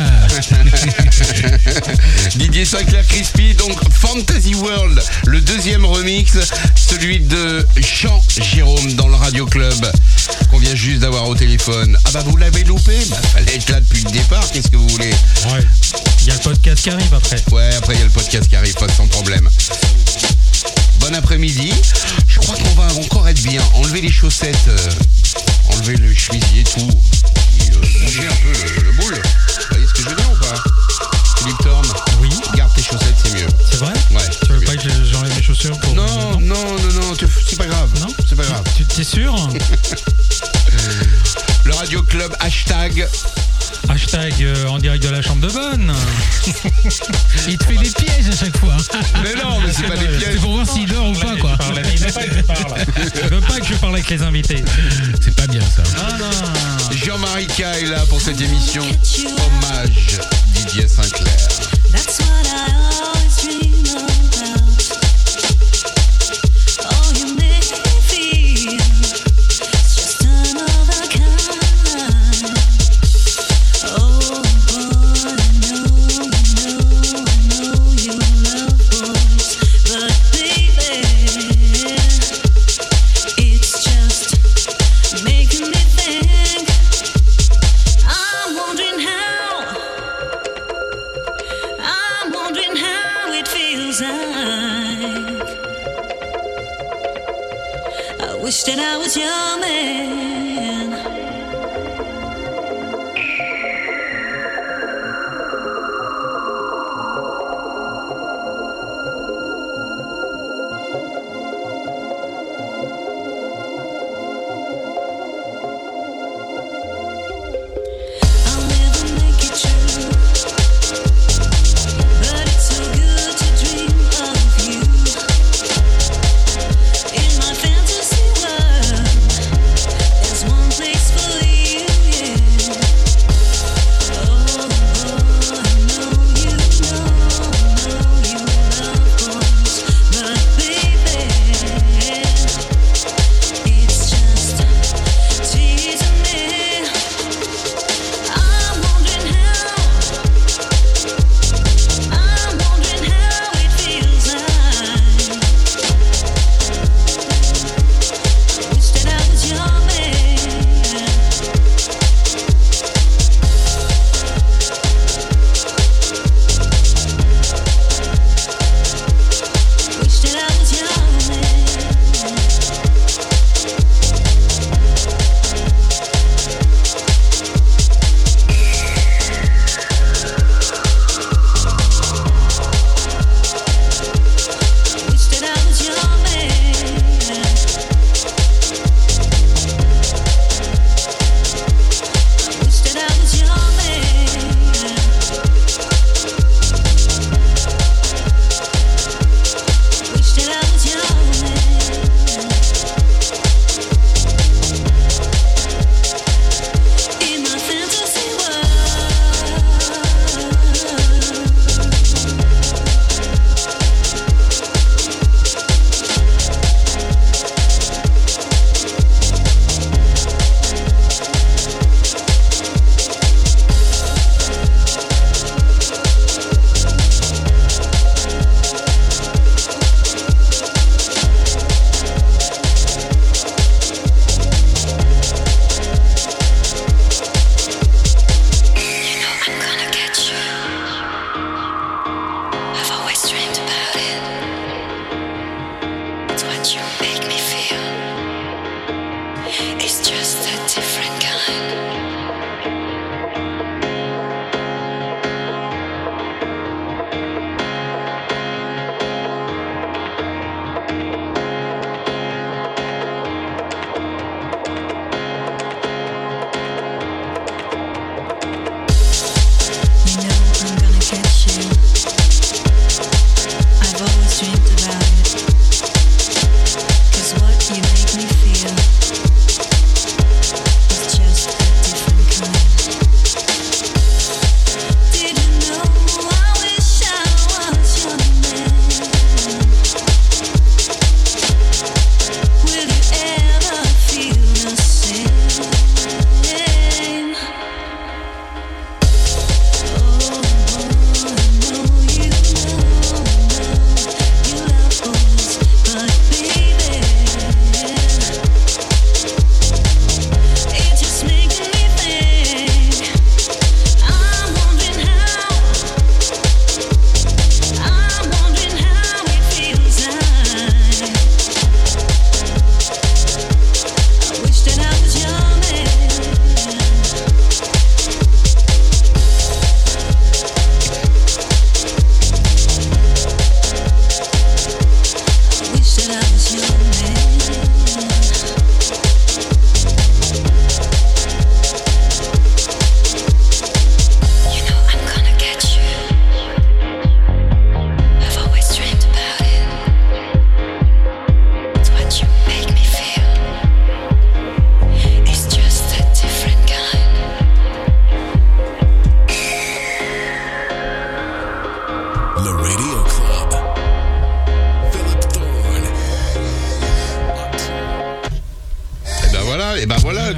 Didier 2.36 2.66
Sinclair 2.66 3.06
Crispy, 3.08 3.54
donc 3.54 3.78
Fantasy 3.92 4.56
World, 4.56 5.02
le 5.26 5.42
deuxième 5.42 5.86
remix, 5.86 6.38
celui 6.76 7.20
de 7.20 7.66
Jean 7.78 8.22
Jérôme 8.42 8.94
dans 8.94 9.08
le 9.08 9.16
Radio 9.16 9.46
Club, 9.46 9.92
qu'on 10.50 10.58
vient 10.58 10.76
juste 10.76 11.00
d'avoir 11.00 11.28
au 11.28 11.36
téléphone. 11.36 11.98
Ah 12.06 12.10
bah 12.14 12.24
vous 12.26 12.38
l'avez 12.38 12.64
loupé 12.64 12.98
Bah 13.10 13.18
fallait 13.34 13.56
être 13.56 13.70
là 13.70 13.80
depuis 13.80 14.04
le 14.04 14.12
départ, 14.12 14.50
qu'est-ce 14.52 14.70
que 14.70 14.78
vous 14.78 14.88
voulez? 14.88 15.12
Ouais. 15.52 15.66
Il 16.22 16.28
y 16.28 16.32
a 16.32 16.36
le 16.36 16.40
podcast 16.42 16.82
qui 16.84 16.90
arrive 16.90 17.14
après. 17.14 17.44
Ouais, 17.52 17.70
après 17.76 17.96
il 17.96 18.00
y 18.00 18.02
a 18.02 18.06
le 18.06 18.12
podcast 18.12 18.48
qui 18.48 18.56
arrive, 18.56 18.74
pas 18.76 18.90
sans 18.90 19.08
problème. 19.08 19.50
Bon 21.00 21.14
après-midi. 21.16 21.74
Je 22.32 22.40
crois 22.40 22.56
qu'on 22.56 22.74
va 22.82 22.88
encore 22.94 23.28
être 23.28 23.42
bien. 23.44 23.62
Enlever 23.76 24.02
les 24.02 24.12
chaussettes, 24.12 24.56
euh, 24.68 24.78
enlever 25.74 25.96
le 25.98 26.14
chemisier, 26.14 26.64
tout. 26.64 26.80
Et, 26.80 27.72
euh, 27.72 28.06
bouger 28.06 28.28
un 28.28 28.36
peu 28.44 28.52
le, 28.52 28.84
le 28.86 28.92
boule. 28.94 29.14
Vous 29.16 29.68
voyez 29.70 29.86
ce 29.88 29.94
que 29.94 30.02
je 30.04 30.10
veux 30.10 30.16
dire 30.16 30.32
ou 30.32 30.36
pas? 30.44 30.56
Philippe 31.40 31.58
Thorne, 31.64 31.88
Oui, 32.22 32.30
garde 32.56 32.74
tes 32.74 32.84
chaussettes, 32.84 33.16
c'est 33.24 33.34
mieux. 33.34 33.48
c'est 33.70 33.78
vrai? 33.78 33.94
Ouais. 34.12 34.22
Tu 34.46 34.52
veux 34.54 34.62
pas 34.62 34.76
que 34.76 34.90
j'enlève 35.12 35.36
mes 35.36 35.42
chaussures 35.44 35.78
pour. 35.80 35.94
Non, 35.96 36.06
non, 36.40 36.40
non, 36.40 36.94
non, 36.94 37.14
c'est 37.48 37.58
pas 37.58 37.66
grave. 37.68 37.90
Non? 38.00 38.08
C'est 38.28 38.36
pas 38.36 38.44
grave. 38.44 38.64
Tu 38.78 38.86
t'es 38.86 39.04
sûr? 39.04 39.36
Le 41.66 41.74
Radio 41.74 42.02
Club, 42.04 42.36
hashtag. 42.40 43.08
Hashtag 43.92 44.34
euh, 44.42 44.68
en 44.68 44.78
direct 44.78 45.04
de 45.04 45.10
la 45.10 45.22
chambre 45.22 45.46
de 45.46 45.52
bonne. 45.52 45.94
Il 47.48 47.58
te 47.58 47.64
fait 47.66 47.76
des 47.76 47.90
pièges 47.90 48.30
à 48.32 48.36
chaque 48.46 48.56
fois. 48.58 48.78
Mais 49.22 49.34
non, 49.36 49.60
mais 49.60 49.74
c'est 49.74 49.84
pas 49.84 49.98
des 49.98 50.08
C'est 50.18 50.26
pièges. 50.30 50.40
pour 50.40 50.54
voir 50.54 50.66
s'il 50.66 50.88
dort 50.88 51.10
ou 51.10 51.14
pas, 51.14 51.36
quoi. 51.36 51.58
Il 51.94 52.00
veut 52.00 52.12
pas 52.14 52.24
que 52.24 52.36
je 52.38 52.42
parle. 52.42 52.86
Il 53.16 53.30
veut 53.30 53.42
pas 53.42 53.60
que 53.60 53.66
je 53.66 53.74
parle 53.76 53.94
avec 53.96 54.10
les 54.10 54.22
invités. 54.22 54.64
C'est 55.20 55.36
pas 55.36 55.48
bien 55.48 55.60
ça. 55.62 55.84
Ah 55.98 56.18
non. 56.18 56.96
Jean-Marie 57.06 57.48
K 57.48 57.60
est 57.82 57.86
là 57.88 58.00
pour 58.08 58.22
cette 58.22 58.40
émission. 58.40 58.84
Hommage 58.84 60.20
Didier 60.54 60.88
Sinclair. 60.88 61.51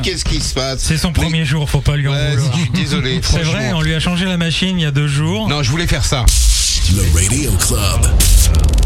Qu'est-ce 0.03 0.25
qui 0.25 0.39
se 0.41 0.53
passe 0.53 0.81
C'est 0.81 0.97
son 0.97 1.11
premier 1.13 1.45
jour, 1.45 1.69
faut 1.69 1.81
pas 1.81 1.95
lui 1.95 2.07
en 2.07 2.11
Ouais, 2.11 2.31
vouloir. 2.35 2.51
je 2.55 2.59
suis 2.61 2.69
désolé. 2.71 3.19
C'est 3.23 3.41
vrai, 3.43 3.71
on 3.73 3.81
lui 3.81 3.93
a 3.95 3.99
changé 3.99 4.25
la 4.25 4.37
machine 4.37 4.77
il 4.77 4.83
y 4.83 4.85
a 4.85 4.91
deux 4.91 5.07
jours. 5.07 5.47
Non, 5.47 5.63
je 5.63 5.71
voulais 5.71 5.87
faire 5.87 6.05
ça. 6.05 6.25
Le 6.91 7.01
Radio 7.15 7.51
Club. 7.53 8.11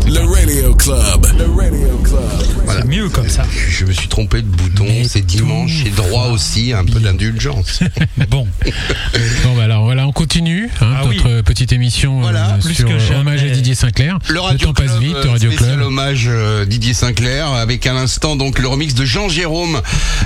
Le 0.05 0.19
Radio 0.33 0.75
Club. 0.75 1.27
Le 1.37 1.45
Radio 1.61 1.97
Club. 2.03 2.19
Voilà. 2.63 2.81
C'est 2.81 2.87
mieux 2.87 3.09
comme 3.09 3.27
ça. 3.27 3.43
Je 3.69 3.85
me 3.85 3.91
suis 3.91 4.07
trompé 4.07 4.41
de 4.41 4.47
bouton, 4.47 4.85
Mais 4.87 5.03
c'est 5.07 5.25
dimanche, 5.25 5.71
j'ai 5.83 5.89
droit 5.89 6.27
aussi 6.27 6.71
à 6.73 6.79
un 6.79 6.85
peu 6.85 6.99
d'indulgence. 6.99 7.81
Bon, 8.29 8.47
Bon, 9.43 9.55
bah 9.55 9.63
alors 9.63 9.83
voilà, 9.83 10.07
on 10.07 10.11
continue 10.11 10.69
hein, 10.81 10.93
Ah 10.97 11.03
oui. 11.07 11.17
notre 11.23 11.41
petite 11.41 11.71
émission 11.71 12.21
Voilà, 12.21 12.55
euh, 12.55 12.59
plus 12.59 12.73
sur 12.75 12.87
que 12.87 12.93
euh, 12.93 13.19
hommage 13.19 13.43
à 13.43 13.49
Didier 13.49 13.75
Sinclair. 13.75 14.17
Le 14.27 14.39
Radio 14.39 14.67
temps 14.67 14.73
passe 14.73 14.97
vite, 14.99 15.15
euh, 15.15 15.23
le 15.23 15.29
Radio 15.29 15.51
Club. 15.51 15.81
hommage 15.81 16.25
euh, 16.27 16.65
Didier 16.65 16.93
Sinclair 16.93 17.51
avec 17.53 17.85
à 17.85 17.93
l'instant 17.93 18.35
donc 18.35 18.59
le 18.59 18.67
remix 18.67 18.93
de 18.95 19.05
Jean 19.05 19.29
Jérôme, 19.29 19.81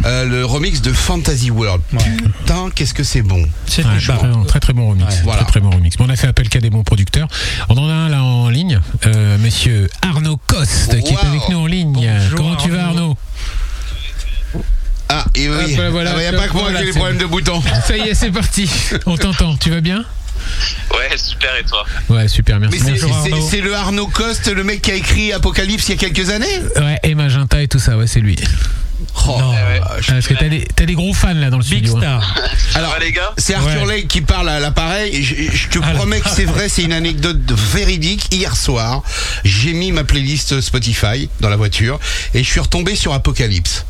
euh, 0.05 0.25
le 0.25 0.45
remix 0.45 0.81
de 0.81 0.93
Fantasy 0.93 1.51
World. 1.51 1.81
Putain, 1.91 2.69
qu'est-ce 2.73 2.93
que 2.93 3.03
c'est 3.03 3.21
bon. 3.23 3.43
c'était 3.67 3.87
Ouais, 3.89 3.95
pas. 4.07 4.17
très, 4.17 4.45
très 4.47 4.59
très 4.59 4.73
bon 4.73 4.89
remix. 4.89 5.05
Ouais, 5.05 5.21
voilà. 5.23 5.41
Très 5.43 5.51
très 5.51 5.59
bon 5.59 5.69
remix. 5.71 5.97
Bon, 5.97 6.05
on 6.07 6.09
a 6.09 6.15
fait 6.15 6.27
appel 6.27 6.49
qu'à 6.49 6.59
des 6.59 6.69
bons 6.69 6.83
producteurs. 6.83 7.27
On 7.69 7.77
en 7.77 7.89
a 7.89 7.93
un 7.93 8.09
là 8.09 8.23
en 8.23 8.49
ligne, 8.49 8.79
euh, 9.05 9.37
Monsieur 9.37 9.89
Arnaud 10.01 10.37
Coste 10.47 10.99
qui 11.03 11.13
est 11.13 11.25
avec 11.25 11.49
nous 11.49 11.57
en 11.59 11.65
ligne. 11.65 11.93
Bonjour, 11.93 12.37
Comment 12.37 12.55
tu 12.55 12.69
vas 12.69 12.85
Arnaud. 12.87 13.17
Ah, 15.09 15.25
et 15.35 15.49
oui, 15.49 15.55
Hop, 15.55 15.71
voilà, 15.75 15.89
voilà, 15.89 16.13
il 16.15 16.19
n'y 16.19 16.25
a 16.35 16.39
pas 16.39 16.47
que 16.47 16.53
moi 16.53 16.61
voilà, 16.63 16.77
qui 16.79 16.83
ai 16.83 16.87
des 16.87 16.93
c'est 16.93 16.99
problèmes 16.99 17.17
de 17.19 17.25
boutons. 17.25 17.61
Ça 17.85 17.97
y 17.97 18.01
est, 18.01 18.13
c'est 18.13 18.31
parti. 18.31 18.69
On 19.05 19.17
t'entend. 19.17 19.55
Tu 19.57 19.69
vas 19.69 19.81
bien 19.81 20.05
Ouais, 20.91 21.17
super, 21.17 21.49
et 21.59 21.63
toi 21.63 21.85
Ouais, 22.09 22.27
super, 22.27 22.59
merci. 22.59 22.79
C'est 23.49 23.61
le 23.61 23.75
Arnaud 23.75 24.07
Coste, 24.07 24.47
le 24.47 24.63
mec 24.63 24.81
qui 24.81 24.91
a 24.91 24.95
écrit 24.95 25.33
Apocalypse 25.33 25.87
il 25.89 25.91
y 25.91 25.93
a 25.93 25.97
quelques 26.09 26.29
années 26.29 26.59
Ouais, 26.77 26.97
et 27.03 27.13
Magenta 27.15 27.61
et 27.61 27.67
tout 27.67 27.79
ça, 27.79 27.97
ouais, 27.97 28.07
c'est 28.07 28.21
lui. 28.21 28.37
Oh, 29.27 29.37
Non. 29.39 29.53
euh, 29.53 29.79
Ah, 29.83 29.95
Parce 30.07 30.27
que 30.27 30.33
t'as 30.33 30.49
des, 30.49 30.67
t'as 30.75 30.85
des 30.85 30.93
gros 30.93 31.13
fans 31.13 31.33
là 31.33 31.49
dans 31.49 31.57
le 31.57 31.63
Big 31.63 31.85
studio. 31.87 31.97
hein. 31.97 32.21
Star. 32.21 32.35
Alors, 32.75 32.97
les 32.99 33.11
gars? 33.11 33.33
c'est 33.37 33.53
Arthur 33.53 33.83
Ouais. 33.83 33.97
Lake 33.97 34.07
qui 34.07 34.21
parle 34.21 34.49
à 34.49 34.59
l'appareil. 34.59 35.23
Je, 35.23 35.35
je 35.51 35.67
te 35.69 35.79
Ah, 35.83 35.91
promets 35.91 36.19
que 36.21 36.29
c'est 36.29 36.45
vrai, 36.45 36.69
c'est 36.69 36.83
une 36.83 36.93
anecdote 36.93 37.39
véridique. 37.73 38.27
Hier 38.33 38.55
soir, 38.55 39.03
j'ai 39.43 39.73
mis 39.73 39.91
ma 39.91 40.03
playlist 40.03 40.61
Spotify 40.61 41.29
dans 41.39 41.49
la 41.49 41.55
voiture 41.57 41.99
et 42.33 42.43
je 42.43 42.49
suis 42.49 42.59
retombé 42.59 42.95
sur 42.95 43.13
Apocalypse. 43.13 43.85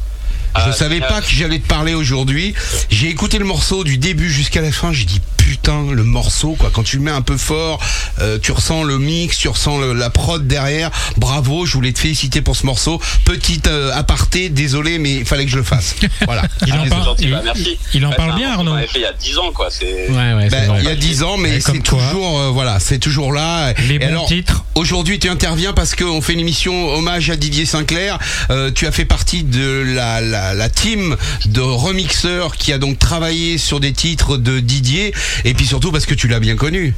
Je 0.56 0.62
Ah, 0.66 0.72
savais 0.74 1.00
pas 1.00 1.22
que 1.22 1.30
j'allais 1.34 1.60
te 1.60 1.68
parler 1.68 1.94
aujourd'hui. 1.94 2.54
J'ai 2.90 3.08
écouté 3.10 3.38
le 3.40 3.46
morceau 3.46 3.86
du 3.86 3.98
début 3.98 4.30
jusqu'à 4.30 4.60
la 4.62 4.72
fin. 4.74 4.92
J'ai 4.92 5.06
dit 5.06 5.22
putain 5.46 5.86
le 5.92 6.04
morceau 6.04 6.56
quoi. 6.58 6.70
Quand 6.72 6.84
tu 6.84 6.98
le 6.98 7.04
mets 7.04 7.12
un 7.12 7.22
peu 7.22 7.36
fort, 7.38 7.80
euh, 8.20 8.38
tu 8.42 8.52
ressens 8.52 8.84
le 8.84 9.00
mix, 9.00 9.38
tu 9.38 9.48
ressens 9.48 9.80
le- 9.80 9.94
la 9.94 10.10
prod 10.12 10.46
derrière. 10.48 10.92
Bravo, 11.18 11.66
je 11.66 11.74
voulais 11.74 11.92
te 11.92 12.00
féliciter 12.00 12.42
pour 12.42 12.56
ce 12.56 12.66
morceau. 12.66 13.02
Petite 13.26 13.68
euh, 13.68 13.92
aparté, 13.94 14.50
désolé 14.50 15.00
mais 15.00 15.16
il 15.16 15.26
fallait 15.26 15.46
que 15.46 15.52
je 15.52 15.58
le 15.58 15.64
fasse. 15.64 15.96
Voilà. 16.26 16.44
Il 16.68 16.74
en 16.74 16.84
C'est 16.84 16.90
parle, 16.90 17.04
gentil, 17.06 17.24
il, 17.26 17.32
bah, 17.32 17.42
merci. 17.44 17.78
il 17.94 18.06
en 18.06 18.10
Ouais, 18.12 18.16
parle 18.16 18.36
bien, 18.36 18.52
Arnaud. 18.52 18.76
il 18.96 19.02
y 19.02 19.06
a 19.06 19.14
10 19.14 19.38
ans, 19.40 19.52
quoi. 19.52 19.70
C'est... 19.72 20.10
Ouais, 20.10 20.34
ouais, 20.34 20.48
c'est 20.50 20.56
Ben, 20.56 20.68
vrai. 20.68 20.80
il 20.82 20.86
y 20.86 20.90
a 20.90 20.96
10 20.96 21.24
ans, 21.24 21.38
mais 21.38 21.60
c'est 21.60 21.82
toujours, 21.82 22.40
euh, 22.40 22.50
voilà, 22.50 22.80
c'est 22.80 23.00
toujours 23.00 23.34
là. 23.34 23.74
Les 23.88 23.96
Et 23.96 24.00
bons 24.00 24.06
alors, 24.08 24.26
titres. 24.28 24.64
Aujourd'hui, 24.76 25.18
tu 25.20 25.28
interviens 25.30 25.74
parce 25.74 25.96
qu'on 25.96 26.22
fait 26.22 26.34
une 26.34 26.40
émission 26.40 26.94
hommage 26.94 27.30
à 27.32 27.36
Didier 27.36 27.66
Sinclair. 27.66 28.20
Euh, 28.52 28.72
tu 28.74 28.86
as 28.88 28.92
fait 28.92 29.06
partie 29.06 29.44
de 29.44 29.84
la, 29.96 30.22
la, 30.22 30.54
la 30.54 30.70
team 30.70 31.18
de 31.46 31.62
remixeurs 31.62 32.56
qui 32.56 32.72
a 32.74 32.78
donc 32.78 33.00
travaillé 33.00 33.58
sur 33.58 33.80
des 33.80 33.94
titres 33.94 34.38
de 34.38 34.60
Didier. 34.60 35.14
Et 35.46 35.54
puis 35.54 35.66
surtout 35.66 35.92
parce 35.92 36.06
que 36.06 36.14
tu 36.14 36.28
l'as 36.28 36.40
bien 36.40 36.56
connu. 36.56 36.94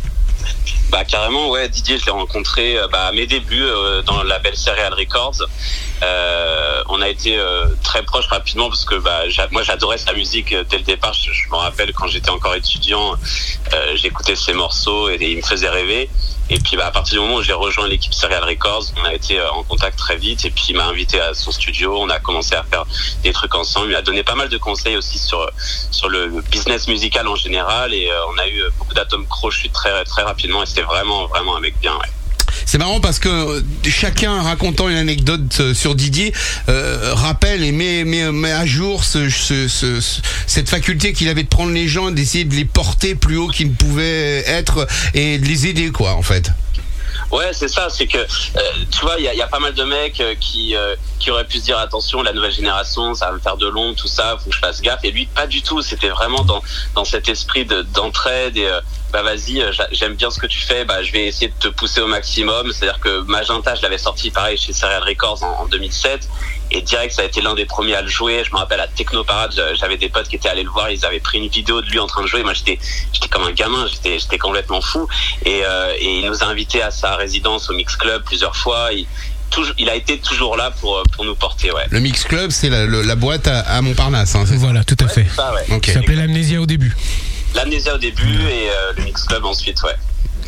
Bah 0.89 1.03
carrément, 1.05 1.49
ouais. 1.49 1.69
Didier, 1.69 1.97
je 1.97 2.05
l'ai 2.05 2.11
rencontré 2.11 2.77
euh, 2.77 2.87
bah, 2.91 3.07
à 3.07 3.11
mes 3.11 3.25
débuts 3.25 3.63
euh, 3.63 4.01
dans 4.03 4.21
la 4.23 4.39
belle 4.39 4.55
Serial 4.55 4.93
Records. 4.93 5.43
Euh, 6.01 6.83
on 6.89 7.01
a 7.01 7.07
été 7.07 7.37
euh, 7.37 7.67
très 7.83 8.03
proches 8.03 8.27
rapidement 8.27 8.69
parce 8.69 8.85
que 8.85 8.95
bah, 8.95 9.21
moi 9.51 9.63
j'adorais 9.63 9.97
sa 9.97 10.13
musique 10.13 10.51
euh, 10.53 10.63
dès 10.69 10.77
le 10.77 10.83
départ. 10.83 11.13
Je, 11.13 11.29
me 11.49 11.55
rappelle 11.55 11.93
quand 11.93 12.07
j'étais 12.07 12.29
encore 12.29 12.55
étudiant, 12.55 13.15
j'écoutais 13.95 14.35
ses 14.35 14.53
morceaux 14.53 15.09
et, 15.09 15.17
il 15.19 15.37
me 15.37 15.41
faisait 15.41 15.69
rêver. 15.69 16.09
Et 16.49 16.59
puis 16.59 16.75
bah, 16.75 16.87
à 16.87 16.91
partir 16.91 17.15
du 17.15 17.19
moment 17.21 17.35
où 17.35 17.41
j'ai 17.41 17.53
rejoint 17.53 17.87
l'équipe 17.87 18.13
Serial 18.13 18.43
Records, 18.43 18.85
on 19.01 19.05
a 19.05 19.13
été 19.13 19.41
en 19.41 19.63
contact 19.63 19.97
très 19.97 20.17
vite. 20.17 20.45
Et 20.45 20.51
puis 20.51 20.65
il 20.69 20.75
m'a 20.75 20.85
invité 20.85 21.19
à 21.19 21.33
son 21.33 21.51
studio. 21.51 21.95
On 21.97 22.09
a 22.09 22.19
commencé 22.19 22.55
à 22.55 22.63
faire 22.63 22.85
des 23.23 23.31
trucs 23.31 23.55
ensemble. 23.55 23.87
Il 23.87 23.93
m'a 23.93 24.01
donné 24.01 24.23
pas 24.23 24.35
mal 24.35 24.49
de 24.49 24.57
conseils 24.57 24.97
aussi 24.97 25.17
sur 25.19 25.49
le 26.09 26.41
business 26.51 26.87
musical 26.87 27.27
en 27.27 27.35
général. 27.35 27.93
Et 27.93 28.09
on 28.33 28.37
a 28.39 28.47
eu 28.47 28.61
beaucoup 28.77 28.93
d'atomes 28.93 29.27
crochus 29.27 29.69
très 29.69 30.03
très 30.03 30.23
rapidement. 30.23 30.63
Et 30.63 30.65
c'était 30.65 30.81
vraiment 30.81 31.27
vraiment 31.27 31.55
un 31.55 31.61
mec 31.61 31.79
bien. 31.79 31.97
C'est 32.65 32.77
marrant 32.77 32.99
parce 32.99 33.19
que 33.19 33.29
euh, 33.29 33.61
chacun 33.87 34.41
racontant 34.41 34.89
une 34.89 34.97
anecdote 34.97 35.41
euh, 35.59 35.73
sur 35.73 35.95
Didier 35.95 36.33
euh, 36.69 37.11
rappelle 37.13 37.63
et 37.63 37.71
met, 37.71 38.03
met, 38.03 38.31
met 38.31 38.51
à 38.51 38.65
jour 38.65 39.03
ce, 39.03 39.29
ce- 39.29 39.67
ce- 39.67 40.01
ce- 40.01 40.21
cette 40.47 40.69
faculté 40.69 41.13
qu'il 41.13 41.29
avait 41.29 41.43
de 41.43 41.47
prendre 41.49 41.71
les 41.71 41.87
gens, 41.87 42.11
d'essayer 42.11 42.45
de 42.45 42.55
les 42.55 42.65
porter 42.65 43.15
plus 43.15 43.37
haut 43.37 43.47
qu'ils 43.47 43.69
ne 43.69 43.75
pouvaient 43.75 44.43
être 44.47 44.87
et 45.13 45.37
de 45.37 45.45
les 45.45 45.67
aider 45.67 45.91
quoi 45.91 46.13
en 46.13 46.21
fait. 46.21 46.49
Ouais, 47.31 47.49
c'est 47.51 47.67
ça, 47.67 47.87
c'est 47.89 48.05
que, 48.05 48.19
tu 48.91 49.01
vois, 49.01 49.15
il 49.17 49.23
y 49.23 49.41
a, 49.41 49.47
pas 49.47 49.57
mal 49.59 49.73
de 49.73 49.83
mecs 49.83 50.21
qui, 50.39 50.75
qui 51.17 51.31
auraient 51.31 51.45
pu 51.47 51.57
se 51.57 51.63
dire, 51.63 51.79
attention, 51.79 52.21
la 52.21 52.31
nouvelle 52.31 52.51
génération, 52.51 53.15
ça 53.15 53.27
va 53.27 53.31
me 53.31 53.39
faire 53.39 53.57
de 53.57 53.67
l'ombre, 53.67 53.95
tout 53.95 54.07
ça, 54.07 54.37
faut 54.43 54.51
que 54.51 54.55
je 54.55 54.59
fasse 54.59 54.81
gaffe. 54.81 54.99
Et 55.03 55.09
lui, 55.09 55.25
pas 55.25 55.47
du 55.47 55.63
tout, 55.63 55.81
c'était 55.81 56.09
vraiment 56.09 56.43
dans, 56.43 56.61
dans 56.93 57.05
cet 57.05 57.29
esprit 57.29 57.65
de- 57.65 57.81
d'entraide 57.81 58.55
et, 58.57 58.67
bah 59.13 59.21
vas-y, 59.21 59.61
euh, 59.61 59.71
j'a- 59.71 59.87
j'aime 59.91 60.15
bien 60.15 60.31
ce 60.31 60.39
que 60.39 60.47
tu 60.47 60.59
fais, 60.59 60.83
bah 60.85 61.03
je 61.03 61.11
vais 61.11 61.27
essayer 61.27 61.47
de 61.49 61.53
te 61.59 61.67
pousser 61.67 62.01
au 62.01 62.07
maximum. 62.07 62.71
C'est-à-dire 62.73 62.99
que 62.99 63.21
Magenta, 63.21 63.75
je 63.75 63.81
l'avais 63.83 63.99
sorti 63.99 64.31
pareil 64.31 64.57
chez 64.57 64.73
Serial 64.73 65.03
Records 65.03 65.43
en, 65.43 65.61
en 65.61 65.65
2007. 65.67 66.27
Et 66.71 66.81
direct, 66.81 67.13
ça 67.13 67.21
a 67.21 67.25
été 67.25 67.39
l'un 67.41 67.53
des 67.53 67.65
premiers 67.65 67.93
à 67.93 68.01
le 68.01 68.07
jouer. 68.07 68.43
Je 68.43 68.51
me 68.51 68.57
rappelle 68.57 68.79
à 68.79 68.87
Technoparade, 68.87 69.53
j'a- 69.55 69.75
j'avais 69.75 69.97
des 69.97 70.09
potes 70.09 70.27
qui 70.27 70.37
étaient 70.37 70.49
allés 70.49 70.63
le 70.63 70.69
voir. 70.71 70.89
Ils 70.89 71.05
avaient 71.05 71.19
pris 71.19 71.37
une 71.37 71.47
vidéo 71.47 71.81
de 71.83 71.89
lui 71.91 71.99
en 71.99 72.07
train 72.07 72.23
de 72.23 72.27
jouer. 72.27 72.41
Moi, 72.41 72.53
j'étais, 72.53 72.79
j'étais 73.13 73.27
comme 73.27 73.43
un 73.43 73.51
gamin. 73.51 73.85
J'étais, 73.87 74.17
j'étais 74.17 74.39
complètement 74.39 74.81
fou. 74.81 75.07
Et, 75.45 75.61
euh, 75.63 75.93
et 75.99 76.19
il 76.19 76.25
nous 76.25 76.41
a 76.41 76.47
invités 76.47 76.81
à 76.81 76.89
sa 76.89 77.15
résidence 77.15 77.69
au 77.69 77.73
Mix 77.73 77.95
Club 77.95 78.23
plusieurs 78.23 78.55
fois. 78.55 78.89
Il, 79.77 79.87
a 79.87 79.95
été 79.95 80.17
toujours 80.17 80.57
là 80.57 80.71
pour, 80.71 80.97
euh, 80.97 81.03
pour 81.15 81.25
nous 81.25 81.35
porter, 81.35 81.71
ouais. 81.71 81.85
Le 81.91 81.99
Mix 81.99 82.23
Club, 82.23 82.49
c'est 82.49 82.69
la, 82.69 83.15
boîte 83.15 83.47
à, 83.47 83.59
à 83.59 83.81
Montparnasse. 83.83 84.33
Hein, 84.33 84.45
Voilà, 84.53 84.83
tout 84.83 84.97
à 84.99 85.07
fait. 85.07 85.27
Ça, 85.35 85.53
ouais. 85.53 85.79
S'appelait 85.93 86.15
l'amnésia 86.15 86.59
au 86.59 86.65
début. 86.65 86.95
L'amnésia 87.55 87.95
au 87.95 87.97
début 87.97 88.23
et 88.23 88.69
euh, 88.69 88.93
le 88.97 89.03
Mix 89.03 89.23
Club 89.23 89.45
ensuite, 89.45 89.81
ouais. 89.83 89.95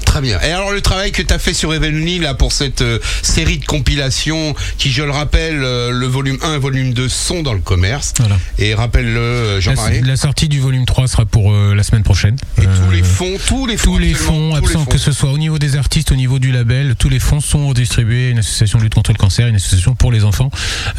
Très 0.05 0.21
bien. 0.21 0.39
Et 0.41 0.51
alors 0.51 0.71
le 0.71 0.81
travail 0.81 1.11
que 1.11 1.21
tu 1.21 1.33
as 1.33 1.39
fait 1.39 1.53
sur 1.53 1.73
Evenly 1.73 2.19
là 2.19 2.33
pour 2.33 2.51
cette 2.51 2.81
euh, 2.81 2.99
série 3.21 3.57
de 3.57 3.65
compilations 3.65 4.53
qui, 4.77 4.91
je 4.91 5.03
le 5.03 5.11
rappelle, 5.11 5.61
euh, 5.63 5.91
le 5.91 6.05
volume 6.07 6.37
1 6.41 6.55
et 6.55 6.57
volume 6.57 6.93
2 6.93 7.09
sont 7.09 7.43
dans 7.43 7.53
le 7.53 7.59
commerce. 7.59 8.13
Voilà. 8.19 8.37
Et 8.57 8.73
rappelle-le, 8.73 9.19
euh, 9.19 9.53
La, 9.55 9.59
Jean-Marie. 9.59 10.01
la 10.01 10.15
sortie 10.15 10.47
du 10.47 10.59
volume 10.59 10.85
3 10.85 11.07
sera 11.07 11.25
pour 11.25 11.51
euh, 11.53 11.73
la 11.75 11.83
semaine 11.83 12.03
prochaine. 12.03 12.37
Et 12.57 12.61
tous 12.61 12.91
les 12.91 13.03
fonds, 13.03 13.37
tous 13.47 13.65
les 13.65 13.77
fonds, 13.77 13.93
tous 13.93 13.97
les 13.97 14.13
fonds, 14.13 14.49
tous 14.51 14.61
les 14.61 14.67
absents, 14.67 14.79
fonds. 14.85 14.91
que 14.91 14.97
ce 14.97 15.11
soit 15.11 15.31
au 15.31 15.37
niveau 15.37 15.59
des 15.59 15.75
artistes, 15.75 16.11
au 16.11 16.15
niveau 16.15 16.39
du 16.39 16.51
label, 16.51 16.95
tous 16.97 17.09
les 17.09 17.19
fonds 17.19 17.41
sont 17.41 17.67
redistribués 17.67 18.27
à 18.27 18.29
une 18.31 18.39
association 18.39 18.77
de 18.79 18.83
lutte 18.83 18.95
contre 18.95 19.11
le 19.11 19.17
cancer, 19.17 19.47
une 19.47 19.55
association 19.55 19.95
pour 19.95 20.11
les 20.11 20.23
enfants, 20.23 20.49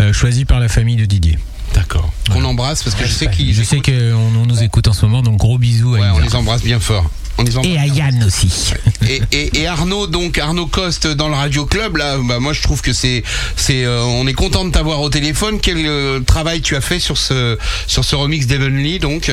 euh, 0.01 0.13
choisie 0.13 0.45
par 0.45 0.61
la 0.61 0.69
famille 0.69 0.97
de 0.97 1.05
Didier. 1.07 1.39
D'accord. 1.77 2.11
Qu'on 2.33 2.43
embrasse 2.45 2.83
parce 2.83 2.97
que 2.97 3.05
je 3.07 3.13
sais 3.13 3.29
qu'ils 3.31 3.55
Je 3.55 3.63
sais 3.63 3.81
qu'on 3.81 3.93
on 3.93 4.47
nous 4.47 4.63
écoute 4.63 4.89
en 4.89 4.93
ce 4.93 5.05
moment, 5.07 5.23
donc 5.23 5.37
gros 5.37 5.59
bisous 5.59 5.95
à 5.95 5.99
Ouais, 6.01 6.07
on 6.15 6.17
Isa. 6.19 6.25
les 6.25 6.35
embrasse 6.35 6.63
bien 6.63 6.81
fort. 6.81 7.09
On 7.39 7.43
les 7.43 7.57
embrasse. 7.57 7.71
Et 7.75 7.79
à 7.79 7.87
Yann 7.87 8.25
aussi. 8.25 8.73
Et, 9.07 9.21
et, 9.31 9.59
et 9.61 9.67
Arnaud, 9.67 10.07
donc 10.07 10.39
Arnaud 10.39 10.67
Coste 10.67 11.07
dans 11.07 11.29
le 11.29 11.35
Radio 11.35 11.67
Club, 11.67 11.99
là, 11.99 12.17
bah, 12.19 12.41
moi 12.41 12.55
je 12.55 12.63
trouve 12.63 12.81
que 12.81 12.95
c'est, 12.95 13.23
c'est, 13.57 13.85
euh, 13.85 14.03
on 14.05 14.27
est 14.27 14.33
content 14.33 14.65
de 14.65 14.71
t'avoir 14.71 15.01
au 15.03 15.11
téléphone. 15.11 15.61
Quel 15.61 15.85
euh, 15.87 16.21
travail 16.21 16.63
tu 16.63 16.77
as 16.77 16.81
fait 16.81 16.99
sur 16.99 17.19
ce, 17.19 17.59
sur 17.87 18.05
ce 18.05 18.17
remix 18.17 18.47
d'Evenly, 18.47 18.99
donc? 18.99 19.31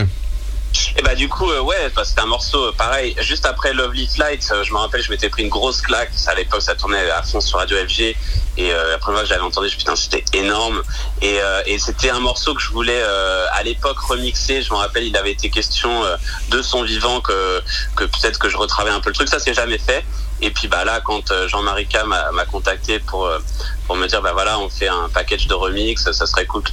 Et 0.97 1.01
bah 1.01 1.15
du 1.15 1.29
coup 1.29 1.49
euh, 1.51 1.61
ouais 1.61 1.89
bah, 1.95 2.03
c'était 2.03 2.21
un 2.21 2.27
morceau 2.27 2.65
euh, 2.65 2.71
pareil 2.71 3.15
juste 3.19 3.45
après 3.45 3.73
Lovely 3.73 4.07
Flight 4.07 4.47
euh, 4.51 4.63
je 4.63 4.73
me 4.73 4.77
rappelle 4.77 5.01
je 5.03 5.11
m'étais 5.11 5.29
pris 5.29 5.43
une 5.43 5.49
grosse 5.49 5.81
claque 5.81 6.11
à 6.27 6.35
l'époque 6.35 6.61
ça 6.61 6.75
tournait 6.75 7.09
à 7.11 7.21
fond 7.21 7.41
sur 7.41 7.59
Radio 7.59 7.77
FG 7.77 8.01
et 8.01 8.15
euh, 8.59 8.91
la 8.91 8.97
première 8.97 9.19
fois 9.19 9.23
que 9.23 9.29
j'avais 9.29 9.41
entendu 9.41 9.69
je 9.69 9.77
putain 9.77 9.95
c'était 9.95 10.23
énorme. 10.33 10.81
Et, 11.21 11.39
et 11.65 11.79
c'était 11.79 12.09
un 12.09 12.19
morceau 12.19 12.53
que 12.53 12.61
je 12.61 12.69
voulais 12.69 13.01
à 13.01 13.63
l'époque 13.63 13.97
remixer 13.99 14.61
je 14.61 14.71
me 14.71 14.77
rappelle 14.77 15.03
il 15.03 15.15
avait 15.15 15.31
été 15.31 15.49
question 15.49 16.03
de 16.49 16.61
son 16.61 16.83
vivant 16.83 17.21
que 17.21 17.61
que 17.95 18.03
peut-être 18.03 18.39
que 18.39 18.49
je 18.49 18.57
retravaille 18.57 18.93
un 18.93 18.99
peu 18.99 19.09
le 19.09 19.15
truc 19.15 19.29
ça 19.29 19.39
c'est 19.39 19.53
jamais 19.53 19.77
fait 19.77 20.03
et 20.45 20.51
puis 20.51 20.67
bah 20.67 20.83
là 20.85 21.01
quand 21.01 21.31
euh, 21.31 21.47
Jean-Marie 21.47 21.87
K 21.87 22.03
m'a 22.05 22.45
contacté 22.45 22.99
pour 22.99 23.25
euh, 23.25 23.39
pour 23.87 23.95
me 23.95 24.07
dire 24.07 24.21
bah 24.21 24.33
voilà 24.33 24.59
on 24.59 24.69
fait 24.69 24.87
un 24.87 25.07
package 25.13 25.47
de 25.47 25.53
remix 25.53 26.11
ça 26.11 26.25
serait 26.25 26.45
cool 26.45 26.63
que, 26.63 26.71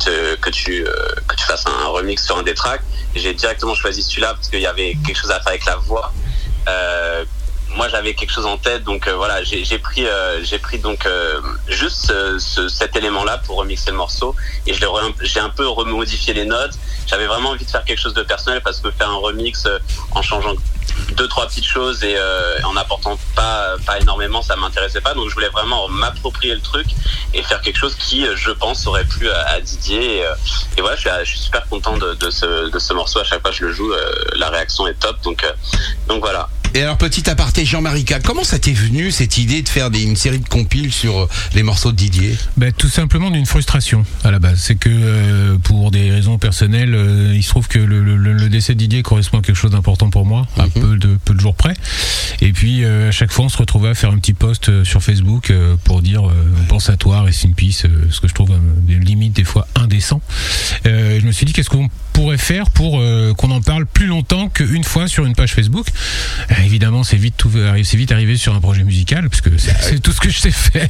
tu 0.51 0.85
euh, 0.87 1.15
que 1.29 1.37
tu 1.37 1.45
fasses 1.45 1.65
un 1.67 1.87
remix 1.89 2.25
sur 2.25 2.37
un 2.39 2.43
des 2.43 2.55
tracks 2.55 2.83
j'ai 3.15 3.33
directement 3.35 3.75
choisi 3.75 4.03
celui-là 4.03 4.35
parce 4.35 4.49
qu'il 4.49 4.61
y 4.61 4.67
avait 4.67 4.97
quelque 5.07 5.19
chose 5.21 5.31
à 5.31 5.41
faire 5.41 5.49
avec 5.49 5.65
la 5.67 5.77
voix 5.77 6.13
moi 7.77 7.89
j'avais 7.89 8.15
quelque 8.15 8.33
chose 8.33 8.47
en 8.47 8.59
tête, 8.59 8.83
donc 8.83 9.09
voilà, 9.09 9.45
j'ai 9.45 9.79
pris, 9.79 10.05
j'ai 10.43 10.59
pris 10.59 10.79
donc 10.81 11.07
juste 11.69 12.07
ce- 12.09 12.39
ce- 12.39 12.69
cet 12.69 12.97
élément-là 12.97 13.39
pour 13.39 13.59
remixer 13.59 13.93
le 13.93 13.97
morceau 13.97 14.35
et 14.67 14.75
je 14.75 14.85
j'ai 15.23 15.39
un 15.41 15.51
peu 15.51 15.69
remodifié 15.69 16.35
les 16.35 16.45
notes. 16.45 16.75
J'avais 17.07 17.27
vraiment 17.27 17.51
envie 17.51 17.65
de 17.65 17.71
faire 17.71 17.85
quelque 17.85 18.01
chose 18.01 18.15
de 18.15 18.23
personnel 18.25 18.61
parce 18.63 18.81
que 18.81 18.91
faire 18.91 19.09
un 19.11 19.17
remix 19.19 19.69
en 20.13 20.21
changeant 20.23 20.55
deux 21.17 21.29
trois 21.29 21.47
petites 21.49 21.67
choses 21.67 22.03
et 22.05 22.15
euh, 22.17 22.59
en 22.65 22.77
apportant 22.77 23.19
pas 23.35 23.77
pas 23.87 23.99
énormément, 24.01 24.43
ça 24.43 24.57
m'intéressait 24.57 25.01
pas. 25.01 25.15
Donc 25.15 25.29
je 25.29 25.35
voulais 25.35 25.49
vraiment 25.49 25.89
m'approprier 25.89 26.55
le 26.55 26.61
truc 26.61 26.87
et 27.35 27.43
faire 27.43 27.61
quelque 27.61 27.79
chose 27.79 27.95
qui, 27.97 28.27
euh, 28.27 28.35
je 28.37 28.51
pense, 28.51 28.87
aurait 28.87 29.05
plu 29.05 29.29
à, 29.31 29.49
à 29.51 29.61
Didier. 29.61 30.17
Et, 30.19 30.25
euh, 30.27 30.35
et 30.77 30.81
voilà, 30.81 30.97
je 30.97 31.01
suis, 31.03 31.11
je 31.25 31.29
suis 31.31 31.39
super 31.39 31.67
content 31.69 31.97
de, 31.99 32.15
de 32.15 32.31
ce 32.31 32.71
de 32.71 32.79
ce 32.79 32.93
morceau. 32.95 33.19
À 33.21 33.25
chaque 33.25 33.41
fois 33.43 33.51
que 33.51 33.57
je 33.57 33.65
le 33.67 33.73
joue, 33.73 33.93
euh, 33.93 34.12
la 34.37 34.49
réaction 34.51 34.87
est 34.87 34.95
top. 34.99 35.17
Donc 35.23 35.45
euh, 35.45 35.53
donc 36.09 36.21
voilà. 36.21 36.49
Et 36.73 36.83
alors, 36.85 36.97
petit 36.99 37.29
aparté, 37.29 37.65
Jean-Marie 37.65 38.05
K, 38.05 38.23
comment 38.25 38.45
ça 38.45 38.61
t'est 38.61 38.73
venu 38.73 39.11
cette 39.11 39.39
idée 39.39 39.61
de 39.61 39.69
faire 39.69 39.91
des- 39.91 40.05
une 40.05 40.15
série 40.15 40.39
de 40.39 40.49
compiles 40.49 40.93
sur 40.93 41.27
les 41.53 41.65
morceaux 41.65 41.91
de 41.91 41.97
Didier? 41.97 42.39
Ben, 42.57 42.73
tout 42.73 42.89
simplement 42.89 43.29
d'une 43.33 43.45
frustration 43.47 44.05
à 44.23 44.31
la 44.31 44.39
base. 44.39 44.61
C'est 44.61 44.77
que 44.77 44.89
euh, 44.89 45.59
pour 45.59 45.91
des 45.91 46.12
raisons 46.12 46.39
personnelles, 46.39 46.95
euh, 46.95 47.33
il 47.35 47.43
se 47.43 47.49
trouve 47.49 47.67
que 47.67 47.81
le, 47.81 48.01
le- 48.05 48.17
le 48.35 48.49
décès 48.49 48.75
de 48.75 48.79
Didier 48.79 49.03
correspond 49.03 49.41
à 49.41 49.43
quelque 49.43 49.57
chose 49.57 49.73
d'important 49.73 50.11
pour 50.11 50.25
moi, 50.27 50.47
à 50.59 50.69
peu 50.81 50.97
de, 50.97 51.19
peu 51.24 51.35
de 51.35 51.40
jours 51.40 51.55
près. 51.55 51.74
Et 52.40 52.52
puis 52.52 52.85
euh, 52.85 53.09
à 53.09 53.12
chaque 53.12 53.32
fois, 53.32 53.44
on 53.44 53.48
se 53.48 53.59
retrouvait 53.59 53.90
à 53.90 53.94
faire 53.94 54.11
un 54.11 54.19
petit 54.19 54.32
post 54.35 54.69
euh, 54.69 54.85
sur 54.85 55.02
Facebook 55.02 55.51
euh, 55.51 55.77
pour 55.85 56.02
dire 56.02 56.27
euh, 56.28 56.32
on 56.61 56.65
pense 56.66 56.89
à 56.90 56.97
toi, 56.97 57.23
reste 57.23 57.44
in 57.44 57.52
peace, 57.52 57.85
euh, 57.85 58.07
ce 58.11 58.20
que 58.20 58.28
je 58.28 58.35
trouve 58.35 58.51
euh, 58.52 58.59
des 58.82 58.94
limites 58.94 59.35
des 59.35 59.44
fois 59.44 59.66
indécent. 59.74 60.20
Euh, 60.86 61.19
je 61.20 61.27
me 61.27 61.32
suis 61.32 61.44
dit 61.47 61.52
qu'est-ce 61.52 61.70
qu'on 61.70 61.89
pourrait 62.12 62.39
faire 62.39 62.70
pour 62.70 62.98
euh, 63.01 63.32
qu'on 63.35 63.51
en 63.51 63.61
parle 63.61 63.86
plus 63.86 64.07
longtemps 64.07 64.48
qu'une 64.48 64.85
fois 64.85 65.07
sur 65.09 65.24
une 65.27 65.35
page 65.35 65.52
Facebook? 65.55 65.86
Euh, 66.51 66.55
évidemment, 66.65 67.05
c'est 67.05 67.16
vite 67.16 67.35
tout, 67.36 67.51
c'est 67.85 67.97
vite 67.97 68.12
arrivé 68.12 68.36
sur 68.36 68.55
un 68.55 68.61
projet 68.61 68.85
musical 68.85 69.28
parce 69.28 69.40
que 69.40 69.51
c'est 69.59 69.74
c'est 69.81 70.01
tout 70.01 70.12
ce 70.12 70.20
que 70.20 70.31
je 70.31 70.39
sais 70.39 70.51
faire. 70.51 70.89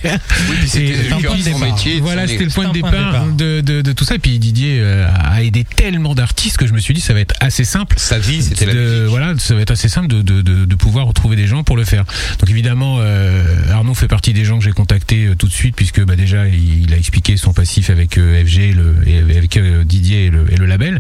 Oui, 0.51 0.57
c'était 0.67 0.85
Et- 0.87 1.03
le 1.09 1.09
point 1.27 1.37
de 1.37 1.43
départ. 1.43 1.61
métier. 1.61 1.97
de 1.97 2.03
voilà, 2.03 2.27
c'était 2.29 2.45
le 2.45 2.51
point 2.51 2.69
de 2.69 2.73
départ 2.73 2.91
départ. 2.93 3.27
de, 3.33 3.61
de, 3.61 3.83
de 3.83 3.93
tout 3.93 4.05
ça. 4.05 4.15
Et 4.15 4.19
puis 4.19 4.39
Didier 4.39 4.79
euh, 4.81 5.09
a 5.15 5.43
aidé 5.43 5.65
tellement 5.65 6.15
d'artistes 6.15 6.57
que 6.57 6.67
je 6.67 6.73
me 6.73 6.79
suis 6.81 6.95
dit 6.95 7.01
ça 7.01 7.13
va 7.15 7.21
être 7.21 7.35
assez 7.41 7.65
simple. 7.65 7.97
Sa 7.99 8.19
vie, 8.19 8.43
c'était 8.43 8.67
la 8.67 8.75
musique. 8.75 9.09
voilà, 9.09 9.35
ça 9.39 9.55
va 9.55 9.61
être 9.63 9.71
assez 9.71 9.80
simple 9.89 10.09
de, 10.09 10.23
de, 10.23 10.43
de, 10.43 10.65
de 10.65 10.75
pouvoir 10.75 11.07
retrouver 11.07 11.37
des 11.37 11.47
gens 11.47 11.63
pour 11.65 11.77
le 11.77 11.85
faire. 11.85 12.05
Donc 12.39 12.51
évidemment, 12.51 12.99
euh, 13.01 13.45
Arnaud 13.73 13.95
fait 13.95 14.09
partie 14.09 14.33
des 14.33 14.45
gens 14.45 14.59
que 14.59 14.65
j'ai 14.65 14.73
contactés 14.73 15.27
euh, 15.27 15.35
tout 15.35 15.47
de 15.49 15.53
suite 15.53 15.75
puisque 15.77 16.03
bah, 16.05 16.17
déjà 16.17 16.47
il, 16.49 16.85
il 16.85 16.95
a 16.95 16.97
expliqué 16.97 17.37
son 17.37 17.53
passif 17.53 17.91
avec 17.91 18.19
euh, 18.19 18.45
FG 18.45 18.59
et, 18.59 18.73
le, 18.73 18.97
et 19.07 19.19
avec 19.37 19.59
Didier 19.87 20.27
et 20.27 20.31
le, 20.31 20.53
et 20.53 20.57
le 20.57 20.67
label. 20.67 20.99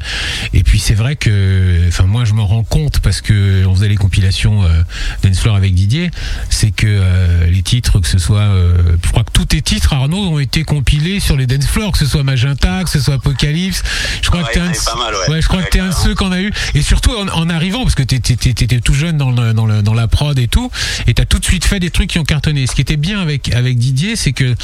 Et 0.54 0.62
puis 0.62 0.78
c'est 0.78 0.94
vrai 0.94 1.16
que, 1.16 1.86
enfin 1.88 2.04
moi 2.04 2.24
je 2.24 2.34
m'en 2.34 2.46
rends 2.46 2.64
compte 2.64 3.00
parce 3.00 3.20
que 3.20 3.64
on 3.66 3.74
faisait 3.74 3.88
les 3.88 3.96
compilations 3.96 4.62
euh, 4.64 4.68
Dance 5.22 5.38
Floor 5.40 5.56
avec 5.56 5.74
Didier, 5.74 6.10
c'est 6.48 6.70
que 6.70 7.46
les 7.48 7.62
titres, 7.62 8.00
que 8.00 8.08
ce 8.08 8.18
soit, 8.18 8.48
je 9.04 9.10
crois 9.10 9.24
que 9.24 9.32
tous 9.32 9.44
tes 9.44 9.62
titres 9.62 9.92
Arnaud 9.92 10.30
ont 10.34 10.38
été 10.38 10.62
compilés 10.64 11.20
sur 11.20 11.36
les 11.36 11.46
Dance 11.46 11.66
Floor, 11.66 11.92
que 11.92 11.98
ce 11.98 12.06
soit 12.06 12.22
Magenta, 12.22 12.82
que 12.84 12.90
ce 12.90 13.00
soit 13.00 13.14
Apocalypse. 13.14 13.82
Je 14.22 14.28
crois 14.28 14.40
Ouais, 14.42 14.48
que 14.48 14.54
t'es 14.54 14.60
un, 14.60 15.30
ouais. 15.30 15.42
je 15.42 15.48
crois 15.48 15.62
que 15.62 15.68
t'es 15.70 15.80
un 15.80 15.88
de 15.90 15.94
ceux 15.94 16.14
qu'on 16.14 16.32
a 16.32 16.40
eu. 16.40 16.50
Et 16.74 16.82
surtout 16.82 17.10
en, 17.10 17.28
en 17.28 17.50
arrivant, 17.50 17.82
parce 17.82 17.94
que 17.94 18.02
t'étais, 18.02 18.59
t'étais- 18.66 18.80
tout 18.80 18.94
jeune 18.94 19.16
dans, 19.18 19.32
dans, 19.32 19.82
dans 19.82 19.94
la 19.94 20.08
prod 20.08 20.38
et 20.38 20.48
tout, 20.48 20.70
et 21.06 21.14
t'as 21.14 21.24
tout 21.24 21.38
de 21.38 21.44
suite 21.44 21.64
fait 21.64 21.80
des 21.80 21.90
trucs 21.90 22.10
qui 22.10 22.18
ont 22.18 22.24
cartonné. 22.24 22.66
Ce 22.66 22.74
qui 22.74 22.80
était 22.80 22.96
bien 22.96 23.20
avec, 23.20 23.52
avec 23.54 23.78
Didier, 23.78 24.16
c'est 24.16 24.32
que, 24.32 24.54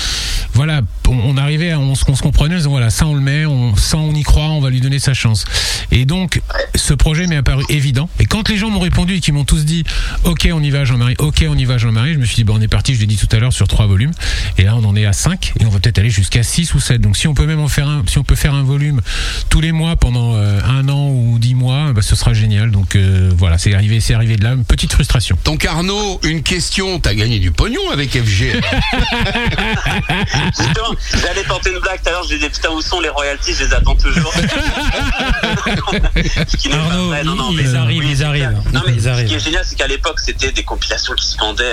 voilà, 0.55 0.81
on, 1.09 1.13
on 1.19 1.37
arrivait, 1.37 1.73
à- 1.73 1.79
on, 1.81 1.93
on 1.93 1.95
se 2.15 2.23
comprenait, 2.23 2.55
en 2.55 2.59
disant, 2.59 2.71
voilà, 2.71 2.91
ça 2.91 3.07
on 3.07 3.15
le 3.15 3.21
met, 3.21 3.47
on, 3.47 3.77
ça 3.77 3.97
on 3.99 4.15
y 4.15 4.23
croit, 4.23 4.45
on 4.51 4.61
va 4.61 4.71
lui 4.71 4.81
donner 4.81 4.99
sa 4.99 5.15
chance. 5.15 5.45
Et 5.91 6.05
donc, 6.05 6.41
ce 6.75 6.95
projet 6.95 7.27
m'est 7.27 7.37
apparu 7.37 7.65
évident. 7.69 8.09
Et 8.21 8.27
quand 8.27 8.49
les 8.49 8.57
gens 8.57 8.71
m'ont 8.71 8.81
répondu 8.81 9.15
et 9.15 9.21
qu'ils 9.21 9.35
m'ont 9.35 9.45
tous 9.45 9.65
dit, 9.65 9.85
ok, 10.25 10.49
on 10.53 10.63
y 10.63 10.71
va, 10.71 10.85
Jean-Marie, 10.85 11.15
ok, 11.19 11.45
on 11.49 11.57
y 11.57 11.65
va, 11.65 11.79
Jean-Marie, 11.79 12.15
je 12.15 12.19
me 12.19 12.25
suis 12.25 12.37
dit, 12.37 12.45
bon, 12.45 12.57
on 12.57 12.61
est 12.61 12.69
parti, 12.69 12.95
je 12.95 13.01
l'ai 13.01 13.07
dit 13.07 13.17
tout 13.17 13.29
à 13.35 13.39
l'heure, 13.39 13.53
sur 13.53 13.69
trois 13.69 13.87
volumes. 13.87 14.13
Et 14.59 14.65
là, 14.65 14.75
on 14.77 14.85
en 14.85 14.97
est 14.97 15.07
à 15.07 15.13
5 15.13 15.53
et 15.61 15.65
on 15.67 15.69
va 15.71 15.79
peut-être 15.79 15.99
aller 15.99 16.11
jusqu'à 16.11 16.43
6 16.43 16.75
ou 16.75 16.81
7. 16.81 17.01
Donc, 17.01 17.17
si 17.17 17.29
on 17.29 17.35
peut 17.35 17.47
même 17.47 17.61
en 17.61 17.69
faire 17.69 17.89
un, 17.89 18.03
si 18.07 18.19
on 18.19 18.25
peut 18.25 18.35
faire 18.35 18.55
un 18.55 18.63
volume 18.63 19.01
tous 19.49 19.61
les 19.61 19.73
mois 19.73 19.97
pendant 19.97 20.35
euh, 20.35 20.61
un 20.65 20.89
an 20.89 21.09
ou 21.09 21.39
10 21.39 21.55
mois, 21.55 21.93
bah, 21.93 22.03
ce 22.03 22.17
sera 22.17 22.35
génial. 22.35 22.71
Donc, 22.71 22.97
euh, 22.97 23.31
voilà, 23.37 23.59
c'est 23.59 23.71
arrivé, 23.87 24.01
c'est 24.01 24.15
arrivé 24.15 24.37
de 24.37 24.43
là. 24.45 24.53
Une 24.53 24.65
petite 24.65 24.93
frustration. 24.93 25.39
Donc 25.45 25.65
Arnaud, 25.65 26.19
une 26.25 26.43
question, 26.43 26.99
t'as 26.99 27.15
gagné 27.15 27.39
du 27.39 27.53
pognon 27.53 27.89
avec 27.93 28.11
FG. 28.11 28.61
Justement, 30.59 30.95
j'allais 31.15 31.45
tenter 31.45 31.71
une 31.73 31.79
blague 31.79 32.03
tout 32.03 32.09
à 32.09 32.13
l'heure, 32.13 32.25
je 32.29 32.35
disais 32.35 32.49
putain 32.51 32.71
où 32.71 32.81
sont 32.81 33.01
les 33.01 33.09
royalties, 33.09 33.55
je 33.55 33.65
les 33.65 33.75
attends 33.75 33.95
toujours. 33.95 34.33
Ce 36.49 36.57
qui 36.57 36.69
n'est 36.69 36.75
pas 36.77 36.81
Arnaud, 36.83 37.07
vrai, 37.09 37.23
non, 37.25 37.35
non, 37.37 37.51
ils 37.53 37.57
mais- 37.63 37.75
arrivent, 37.75 38.03
oui, 38.05 38.09
ils 38.11 38.25
arrivent. 38.25 38.49
clair. 38.49 38.63
Non 38.73 38.81
mais 38.87 38.93
Ils 38.95 39.03
ce 39.03 39.09
arrivent. 39.09 39.29
qui 39.29 39.35
est 39.35 39.39
génial, 39.41 39.65
c'est 39.65 39.77
qu'à 39.77 39.87
l'époque 39.87 40.19
c'était 40.21 40.51
des 40.53 40.65
compilations 40.65 41.15
qui 41.15 41.27
se 41.27 41.39
vendaient, 41.39 41.65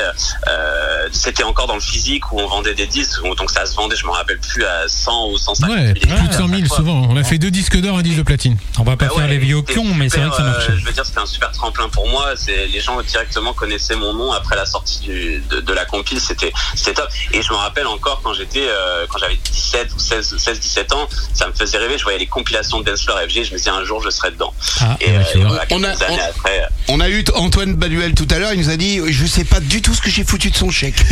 euh, 0.48 1.08
c'était 1.12 1.44
encore 1.44 1.68
dans 1.68 1.76
le 1.76 1.82
physique 1.82 2.32
où 2.32 2.40
on 2.40 2.48
vendait 2.48 2.76
des 2.76 2.88
disques, 2.88 3.22
donc 3.38 3.50
ça 3.50 3.66
se 3.66 3.76
vendait, 3.76 3.96
je 3.96 4.06
me 4.06 4.12
rappelle 4.12 4.40
plus 4.40 4.64
à 4.66 4.88
100 4.88 5.30
ou 5.32 5.38
150 5.38 5.70
Ouais, 5.76 5.82
000 5.86 5.94
plus 5.94 6.00
de 6.02 6.06
exemplaires 6.14 6.34
100 6.38 6.44
à 6.44 6.48
000 6.48 6.60
chaque 6.60 6.68
fois. 6.68 6.78
souvent. 6.78 7.08
On 7.10 7.18
a 7.18 7.24
fait 7.24 7.38
deux 7.40 7.52
disques 7.52 7.80
d'or, 7.82 7.98
un 7.98 8.02
disque 8.04 8.18
de 8.18 8.24
platine. 8.24 8.58
On 8.80 8.84
va 8.84 8.96
pas 8.98 9.06
Bah 9.06 9.14
faire 9.16 9.24
ouais, 9.26 9.30
les 9.32 9.38
vieux 9.38 9.62
pions, 9.64 9.94
mais 9.96 10.10
c'est 10.10 10.20
vrai 10.20 10.30
que 10.30 10.36
ça 10.36 10.42
super, 10.44 10.54
marchait. 10.54 10.72
euh, 10.72 10.78
je 10.80 10.86
veux 10.86 10.92
dire, 10.92 11.06
c'était 11.06 11.20
un 11.20 11.26
super 11.26 11.52
tremplin 11.52 11.90
pour 11.90 12.03
moi. 12.08 12.34
C'est 12.36 12.68
les 12.68 12.80
gens 12.82 13.02
directement 13.02 13.54
connaissaient 13.54 13.96
mon 13.96 14.14
nom 14.14 14.32
après 14.32 14.56
la 14.56 14.66
sortie 14.66 15.00
du, 15.02 15.44
de, 15.50 15.60
de 15.62 15.74
la 15.74 15.86
compile. 15.86 16.20
C'était 16.20 16.52
c'était 16.76 16.94
top. 16.94 17.10
Et 17.32 17.42
je 17.42 17.50
me 17.52 17.58
rappelle 17.58 17.88
encore 17.88 18.22
quand 18.24 18.34
j'étais 18.34 18.66
euh, 18.68 19.06
quand 19.10 19.18
j'avais 19.20 19.36
17 19.52 19.90
ou 19.96 20.00
16 20.00 20.36
16 20.38 20.60
17 20.60 20.94
ans, 20.94 21.08
ça 21.34 21.48
me 21.48 21.54
faisait 21.54 21.78
rêver. 21.78 21.98
Je 21.98 22.04
voyais 22.04 22.20
les 22.20 22.28
compilations 22.28 22.80
de 22.80 22.86
Dance 22.86 23.04
Floor 23.04 23.20
FG. 23.30 23.44
Je 23.46 23.52
me 23.54 23.58
disais 23.58 23.70
un 23.70 23.84
jour 23.84 24.02
je 24.04 24.10
serai 24.10 24.32
dedans. 24.32 24.54
Ah, 24.82 24.98
et 25.02 25.10
euh, 25.10 25.22
voilà, 25.36 25.66
On 25.72 25.84
a- 25.84 25.90
quelques 25.90 26.02
années 26.04 26.18
on- 26.22 26.30
après. 26.30 26.60
euh, 26.62 26.68
On 26.90 27.00
a 27.00 27.10
eu 27.10 27.24
Antoine 27.36 27.76
Baduel 27.76 28.14
tout 28.14 28.28
à 28.30 28.40
l'heure, 28.40 28.54
il 28.54 28.60
nous 28.60 28.70
a 28.70 28.78
dit 28.78 29.00
je 29.08 29.26
sais 29.26 29.44
pas 29.46 29.60
du 29.60 29.82
tout 29.82 29.94
ce 29.94 30.02
que 30.02 30.10
j'ai 30.10 30.24
foutu 30.24 30.50
de 30.52 30.56
son 30.56 30.70
chèque. 30.72 30.96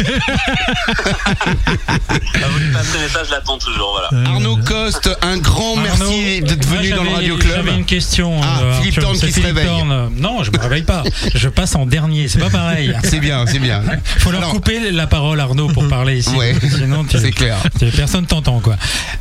le 2.11 2.99
message, 3.01 3.27
je 3.27 3.31
l'attends 3.31 3.57
toujours. 3.57 3.99
Voilà. 4.09 4.27
Arnaud 4.29 4.57
Coste, 4.57 5.09
un 5.21 5.37
grand 5.37 5.75
merci 5.77 6.41
d'être 6.41 6.65
venu 6.65 6.89
dans 6.91 7.03
le 7.03 7.09
Radio 7.11 7.37
Club. 7.37 7.55
J'avais 7.65 7.75
une 7.77 7.85
question. 7.85 8.39
Ah, 8.43 8.59
euh, 8.61 8.79
Philippe. 8.79 8.99
Thorne 8.99 9.17
qui 9.17 9.31
se 9.31 9.41
réveille. 9.41 9.83
Non, 10.15 10.43
je 10.43 10.51
me 10.51 10.57
réveille 10.61 10.80
pas. 10.81 11.03
Je 11.35 11.49
passe 11.49 11.75
en 11.75 11.85
dernier. 11.85 12.27
C'est 12.27 12.39
pas 12.39 12.49
pareil. 12.49 12.93
C'est 13.03 13.19
bien, 13.19 13.45
c'est 13.45 13.59
bien. 13.59 13.81
Faut 14.19 14.31
leur 14.31 14.41
Alors, 14.41 14.51
couper 14.53 14.91
la 14.91 15.07
parole, 15.07 15.39
Arnaud, 15.39 15.67
pour 15.69 15.87
parler 15.87 16.17
ici. 16.19 16.33
Ouais. 16.35 16.55
Sinon, 16.61 17.03
tu- 17.03 17.17
C'est 17.19 17.31
clair. 17.31 17.57
tu- 17.79 17.85
personne 17.87 18.25
t'entend, 18.25 18.59
quoi. 18.59 18.75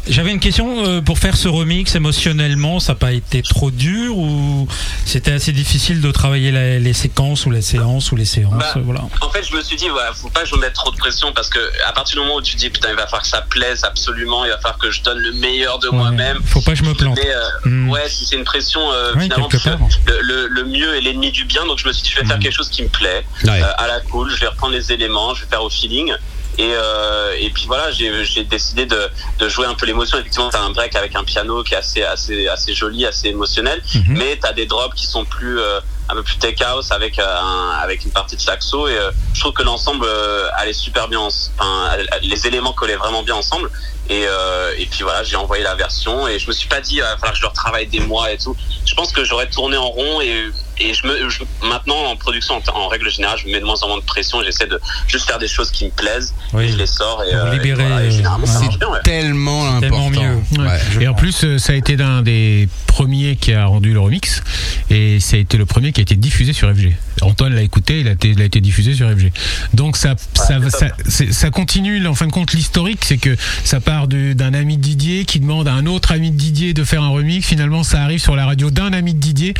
J'avais 0.08 0.30
une 0.30 0.40
question 0.40 0.84
euh, 0.86 1.00
pour 1.00 1.18
faire 1.18 1.36
ce 1.36 1.48
remix 1.48 1.94
émotionnellement. 1.94 2.80
Ça 2.80 2.92
n'a 2.92 2.98
pas 2.98 3.12
été 3.12 3.42
trop 3.42 3.70
dur 3.70 4.16
ou 4.16 4.68
c'était 5.04 5.32
assez 5.32 5.52
difficile 5.52 6.00
de 6.00 6.10
travailler 6.10 6.50
la- 6.52 6.78
les 6.78 6.92
séquences 6.92 7.46
ou 7.46 7.50
les 7.50 7.62
séances 7.62 8.12
ou 8.12 8.16
les 8.16 8.24
séances. 8.24 8.54
Bah, 8.54 8.74
voilà. 8.84 9.02
En 9.20 9.30
fait, 9.30 9.42
je 9.48 9.56
me 9.56 9.62
suis 9.62 9.76
dit, 9.76 9.88
voilà, 9.88 10.12
faut 10.14 10.28
pas 10.30 10.42
que 10.42 10.48
je 10.48 10.54
me 10.54 10.60
mette 10.60 10.74
trop 10.74 10.90
de 10.90 10.96
pression 10.96 11.32
parce 11.34 11.48
que 11.48 11.58
à 11.88 11.92
partir 11.92 12.16
du 12.16 12.20
moment 12.22 12.36
où 12.36 12.42
tu 12.42 12.56
dis, 12.56 12.70
putain, 12.70 12.88
il 12.90 12.96
va 12.96 13.04
falloir 13.04 13.22
que 13.22 13.28
ça 13.28 13.42
plaise 13.48 13.82
absolument, 13.84 14.44
il 14.44 14.50
va 14.50 14.56
falloir 14.58 14.78
que 14.78 14.90
je 14.90 15.02
donne 15.02 15.18
le 15.18 15.32
meilleur 15.32 15.78
de 15.78 15.88
Ouais. 15.88 15.96
moi-même. 15.96 16.38
Faut 16.44 16.60
pas 16.60 16.72
que 16.72 16.78
je 16.78 16.84
me 16.84 16.94
plante. 16.94 17.18
Mais, 17.22 17.30
euh, 17.30 17.40
Hmm. 17.64 17.88
Ouais, 17.90 18.08
si 18.08 18.24
c'est 18.26 18.36
une 18.36 18.44
pression, 18.44 18.80
euh, 18.92 19.14
Ouais, 19.14 19.22
finalement, 19.24 19.48
le, 20.22 20.46
le 20.48 20.64
mieux 20.64 20.94
est 20.96 21.00
l'ennemi 21.00 21.30
du 21.30 21.44
bien. 21.50 21.66
Donc 21.66 21.78
je 21.78 21.86
me 21.86 21.92
suis 21.92 22.02
dit, 22.04 22.10
je 22.10 22.20
vais 22.20 22.26
faire 22.26 22.36
Hmm. 22.38 22.40
quelque 22.40 22.56
chose 22.56 22.70
qui 22.70 22.82
me 22.82 22.88
plaît, 22.88 23.24
Ouais. 23.44 23.62
euh, 23.62 23.72
à 23.84 23.86
la 23.86 24.00
cool. 24.00 24.30
Je 24.30 24.40
vais 24.40 24.46
reprendre 24.48 24.72
les 24.72 24.92
éléments, 24.92 25.34
je 25.34 25.42
vais 25.44 25.50
faire 25.50 25.62
au 25.62 25.70
feeling. 25.70 26.12
Et, 26.58 26.72
euh, 26.74 27.32
et 27.38 27.48
puis 27.50 27.64
voilà, 27.66 27.90
j'ai 27.90 28.44
décidé 28.44 28.84
de, 28.84 29.08
de 29.38 29.48
jouer 29.48 29.66
un 29.66 29.74
peu 29.74 29.86
l'émotion. 29.86 30.18
Effectivement, 30.18 30.50
t'as 30.50 30.60
un 30.60 30.70
break 30.70 30.94
avec 30.96 31.14
un 31.16 31.24
piano 31.24 31.62
qui 31.62 31.74
est 31.74 31.78
assez, 31.78 32.02
assez, 32.02 32.48
assez 32.48 32.74
joli, 32.74 33.06
assez 33.06 33.28
émotionnel. 33.28 33.80
Mhm. 33.94 34.04
Mais 34.08 34.38
t'as 34.40 34.52
des 34.52 34.66
drops 34.66 34.94
qui 34.94 35.06
sont 35.06 35.24
plus, 35.24 35.58
euh, 35.58 35.80
un 36.10 36.14
peu 36.14 36.22
plus 36.22 36.36
tech 36.38 36.60
house 36.62 36.90
avec 36.90 37.18
un, 37.18 37.70
avec 37.82 38.04
une 38.04 38.10
partie 38.10 38.36
de 38.36 38.40
saxo. 38.42 38.88
Et 38.88 38.96
euh, 38.98 39.10
je 39.32 39.40
trouve 39.40 39.52
que 39.52 39.62
l'ensemble 39.62 40.04
euh, 40.06 40.48
allait 40.56 40.72
super 40.74 41.08
bien. 41.08 41.20
en- 41.20 41.28
Enfin, 41.58 41.96
les 42.22 42.46
éléments 42.46 42.72
collaient 42.72 42.96
vraiment 42.96 43.22
bien 43.22 43.36
ensemble. 43.36 43.70
Et, 44.10 44.24
euh, 44.26 44.72
et 44.76 44.86
puis 44.86 45.02
voilà, 45.02 45.22
j'ai 45.22 45.36
envoyé 45.36 45.62
la 45.62 45.76
version 45.76 46.26
et 46.26 46.38
je 46.40 46.48
me 46.48 46.52
suis 46.52 46.66
pas 46.68 46.80
dit, 46.80 46.96
il 46.96 47.00
va 47.00 47.12
falloir 47.12 47.30
que 47.32 47.36
je 47.38 47.42
le 47.42 47.48
retravaille 47.48 47.86
des 47.86 48.00
mois 48.00 48.32
et 48.32 48.38
tout. 48.38 48.56
Je 48.84 48.94
pense 48.94 49.12
que 49.12 49.24
j'aurais 49.24 49.48
tourné 49.48 49.76
en 49.76 49.88
rond 49.88 50.20
et, 50.20 50.46
et 50.80 50.94
je 50.94 51.06
me, 51.06 51.28
je- 51.30 51.42
maintenant 51.68 52.06
en 52.06 52.16
production, 52.16 52.56
en, 52.56 52.76
en 52.76 52.88
règle 52.88 53.08
générale, 53.08 53.38
je 53.38 53.46
me 53.46 53.52
mets 53.52 53.60
de 53.60 53.64
moins 53.64 53.80
en 53.82 53.86
moins 53.88 53.98
de 53.98 54.04
pression. 54.04 54.42
J'essaie 54.42 54.66
de 54.66 54.80
juste 55.06 55.26
faire 55.28 55.38
des 55.38 55.46
choses 55.46 55.70
qui 55.70 55.84
me 55.84 55.90
plaisent. 55.90 56.34
Oui. 56.54 56.64
Et 56.64 56.68
je 56.70 56.76
les 56.76 56.86
sors 56.86 57.22
et, 57.22 57.32
euh, 57.32 57.52
et 57.52 57.56
libérer, 57.56 57.84
voilà, 57.86 58.04
et 58.04 58.10
généralement, 58.10 58.46
ça 58.46 58.58
ouais. 58.58 58.64
marche 58.64 58.78
bien. 58.80 58.88
Ouais. 58.88 58.98
Tellement 59.04 59.78
Tellement 59.80 60.08
important. 60.08 60.22
mieux. 60.22 60.64
Ouais. 60.66 60.80
Je 60.90 61.00
Et 61.00 61.06
en 61.08 61.14
plus, 61.14 61.44
euh, 61.44 61.58
ça 61.58 61.72
a 61.72 61.76
été 61.76 61.96
l'un 61.96 62.22
des 62.22 62.68
premiers 62.88 63.36
qui 63.36 63.52
a 63.52 63.66
rendu 63.66 63.92
le 63.92 64.00
remix. 64.00 64.42
Et 64.90 65.20
ça 65.20 65.36
a 65.36 65.38
été 65.38 65.56
le 65.56 65.66
premier 65.66 65.92
qui 65.92 66.00
a 66.00 66.02
été 66.02 66.16
diffusé 66.16 66.52
sur 66.52 66.68
FG. 66.68 66.96
Antoine 67.22 67.54
l'a 67.54 67.62
écouté, 67.62 68.00
il 68.00 68.08
a 68.08 68.12
été, 68.12 68.30
il 68.30 68.40
a 68.42 68.44
été 68.44 68.60
diffusé 68.60 68.94
sur 68.94 69.08
FG. 69.08 69.30
Donc 69.74 69.96
ça, 69.96 70.14
ça, 70.34 70.58
ça 71.30 71.50
continue, 71.50 72.04
en 72.08 72.14
fin 72.14 72.26
de 72.26 72.32
compte, 72.32 72.52
l'historique, 72.54 73.04
c'est 73.04 73.18
que 73.18 73.36
ça 73.62 73.78
part 73.78 73.99
d'un 74.06 74.54
ami 74.54 74.76
de 74.76 74.82
Didier 74.82 75.24
qui 75.24 75.40
demande 75.40 75.68
à 75.68 75.72
un 75.72 75.86
autre 75.86 76.12
ami 76.12 76.30
de 76.30 76.36
Didier 76.36 76.74
de 76.74 76.84
faire 76.84 77.02
un 77.02 77.08
remix. 77.08 77.46
Finalement, 77.46 77.82
ça 77.82 78.02
arrive 78.02 78.20
sur 78.20 78.36
la 78.36 78.46
radio 78.46 78.70
d'un 78.70 78.92
ami 78.92 79.14
de 79.14 79.18
Didier. 79.20 79.54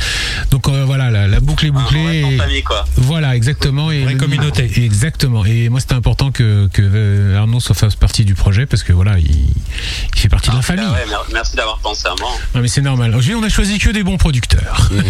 Donc 0.50 0.68
euh, 0.68 0.84
voilà, 0.84 1.10
la, 1.10 1.26
la 1.28 1.40
boucle 1.40 1.66
est 1.66 1.70
Un 1.70 1.72
bouclée. 1.72 2.24
et- 2.34 2.36
famille, 2.38 2.62
quoi. 2.62 2.84
Voilà, 2.96 3.36
exactement. 3.36 3.90
Et 3.90 4.02
Vraie 4.04 4.14
communauté. 4.14 4.70
Exactement. 4.76 5.44
Et 5.44 5.68
moi, 5.68 5.80
c'était 5.80 5.94
important 5.94 6.30
que, 6.30 6.68
que 6.72 6.82
euh, 6.82 7.38
Arnaud 7.38 7.60
soit 7.60 7.74
fasse 7.74 7.96
partie 7.96 8.24
du 8.24 8.34
projet 8.34 8.66
parce 8.66 8.82
que 8.82 8.92
voilà, 8.92 9.18
il, 9.18 9.26
il 9.30 10.20
fait 10.20 10.28
partie 10.28 10.50
de 10.50 10.56
la 10.56 10.62
famille. 10.62 10.84
Ah 10.88 10.92
ouais, 10.92 11.06
mer- 11.08 11.24
merci 11.32 11.56
d'avoir 11.56 11.78
pensé 11.78 12.06
à 12.08 12.14
moi. 12.20 12.30
Non, 12.54 12.60
mais 12.60 12.68
c'est 12.68 12.80
normal. 12.82 13.10
Aujourd'hui, 13.10 13.34
on 13.34 13.42
a 13.42 13.48
choisi 13.48 13.78
que 13.78 13.90
des 13.90 14.02
bons 14.02 14.16
producteurs. 14.16 14.90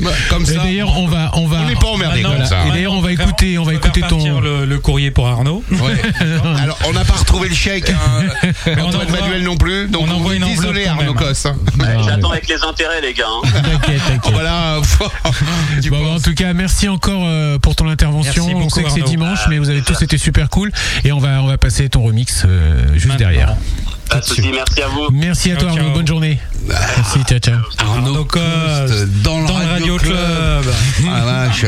Bah, 0.00 0.10
Comme 0.30 0.42
Et 0.42 0.46
ça. 0.46 0.62
d'ailleurs, 0.64 0.96
on 0.98 1.06
va, 1.06 1.30
on 1.34 1.46
va. 1.46 1.60
On 1.62 1.66
n'est 1.68 1.74
pas 1.74 1.86
emmerdé 1.88 2.22
Maintenant, 2.22 2.38
comme 2.38 2.46
ça. 2.46 2.66
Et 2.66 2.70
d'ailleurs, 2.70 2.92
on 2.92 3.00
va 3.00 3.12
écouter, 3.12 3.58
on 3.58 3.62
va 3.62 3.74
écouter 3.74 4.00
ton. 4.08 4.40
le, 4.40 4.64
le 4.64 4.78
courrier 4.78 5.10
pour 5.10 5.28
Arnaud. 5.28 5.62
Ouais. 5.70 6.02
Alors, 6.58 6.78
on 6.88 6.92
n'a 6.92 7.04
pas 7.04 7.14
retrouvé 7.14 7.48
le 7.48 7.54
chèque, 7.54 7.90
hein, 7.90 8.24
on 8.66 8.70
Antoine 8.88 9.06
envoie- 9.06 9.20
Manuel 9.20 9.42
non 9.44 9.56
plus. 9.56 9.88
Donc, 9.88 10.02
on 10.06 10.10
on, 10.10 10.14
envoie 10.16 10.34
une 10.34 10.44
désolé, 10.44 10.86
Arnaud. 10.86 11.14
Cosse. 11.14 11.46
hein. 11.46 11.56
Ouais, 11.78 11.94
Non, 11.94 12.02
J'attends 12.02 12.28
mais- 12.30 12.36
avec 12.36 12.48
les 12.48 12.62
intérêts, 12.62 13.00
les 13.00 13.14
gars. 13.14 13.24
T'inquiète, 13.42 14.02
t'inquiète. 14.06 14.32
Voilà. 14.32 14.80
Bon, 15.90 16.02
bah, 16.04 16.10
en 16.16 16.20
tout 16.20 16.34
cas, 16.34 16.52
merci 16.52 16.88
encore 16.88 17.22
euh, 17.26 17.58
pour 17.58 17.74
ton 17.76 17.88
intervention. 17.88 18.44
Merci 18.44 18.54
on 18.54 18.60
beaucoup, 18.60 18.74
sait 18.74 18.82
que 18.84 18.90
c'est 18.90 19.02
dimanche, 19.02 19.40
Ah, 19.44 19.48
mais 19.50 19.58
vous 19.58 19.68
avez 19.68 19.80
tous 19.80 19.86
plaisir. 19.92 20.02
été 20.04 20.18
super 20.18 20.48
cool. 20.48 20.70
Et 21.04 21.12
on 21.12 21.18
va, 21.18 21.42
on 21.42 21.46
va 21.46 21.58
passer 21.58 21.88
ton 21.88 22.02
remix 22.02 22.44
euh, 22.46 22.92
juste 22.94 23.06
Maintenant. 23.06 23.18
derrière. 23.18 23.56
Pas 24.08 24.20
de 24.20 24.24
soucis, 24.24 24.50
merci 24.52 24.82
à 24.82 24.88
vous. 24.88 25.08
Merci 25.10 25.52
à 25.52 25.56
toi, 25.56 25.70
Arnaud. 25.70 25.90
Bonne 25.92 26.06
journée. 26.06 26.38
Merci, 26.66 27.18
ciao, 27.28 27.38
ciao. 27.38 27.58
Arnaud 27.78 28.24
Coste, 28.24 28.42
dans 29.22 29.40
le 29.40 29.46
dans 29.48 29.58
le 29.58 29.64
Radio 29.66 29.96
Club. 29.96 30.64
Ah, 31.10 31.24
vache. 31.24 31.64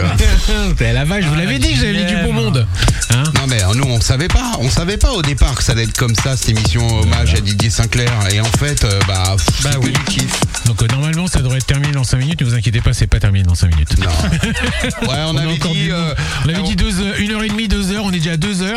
La 0.81 1.05
vache, 1.05 1.23
je 1.25 1.29
vous 1.29 1.35
l'avais 1.35 1.59
dit 1.59 1.73
que 1.73 1.77
j'avais 1.81 1.93
mis 1.93 2.05
du 2.05 2.17
beau 2.25 2.33
monde. 2.33 2.67
Hein 3.11 3.23
Non 3.37 3.43
mais 3.49 3.63
euh, 3.63 3.75
nous 3.75 3.85
on 3.85 4.01
savait 4.01 4.29
pas, 4.29 4.53
on 4.61 4.69
savait 4.71 4.97
pas 4.97 5.13
au 5.13 5.23
départ 5.23 5.55
que 5.55 5.63
ça 5.63 5.73
allait 5.73 5.85
être 5.85 5.97
comme 5.97 6.15
ça 6.15 6.37
cette 6.37 6.49
émission 6.51 6.87
hommage 7.01 7.35
à 7.35 7.41
Didier 7.41 7.71
Sinclair 7.71 8.11
et 8.33 8.41
en 8.41 8.45
fait 8.45 8.85
euh, 8.85 8.99
bah, 9.07 9.37
pff, 9.37 9.63
Bah 9.63 9.71
oui. 9.83 9.93
du 9.93 10.05
kiff. 10.05 10.41
Donc 10.67 10.83
euh, 10.83 10.87
normalement 10.93 11.27
ça 11.27 11.41
devrait 11.41 11.59
être 11.59 11.67
terminé 11.67 11.93
dans 11.93 12.05
5 12.05 12.17
minutes, 12.19 12.41
ne 12.41 12.47
vous 12.47 12.55
inquiétez 12.55 12.81
pas, 12.81 12.93
c'est 12.93 13.07
pas 13.07 13.21
terminé 13.21 13.45
dans 13.45 13.55
5 13.55 13.69
minutes. 13.71 13.99
Non. 13.99 14.09
Ouais 15.09 15.19
on, 15.27 15.37
avait 15.37 15.59
dit 15.59 15.91
euh, 15.91 16.15
on 16.45 16.49
avait 16.49 16.63
dit 16.63 16.75
1h30, 16.77 17.69
2h, 17.69 17.99
on 18.03 18.09
est 18.13 18.19
déjà 18.19 18.33
à 18.33 18.37
2h. 18.37 18.75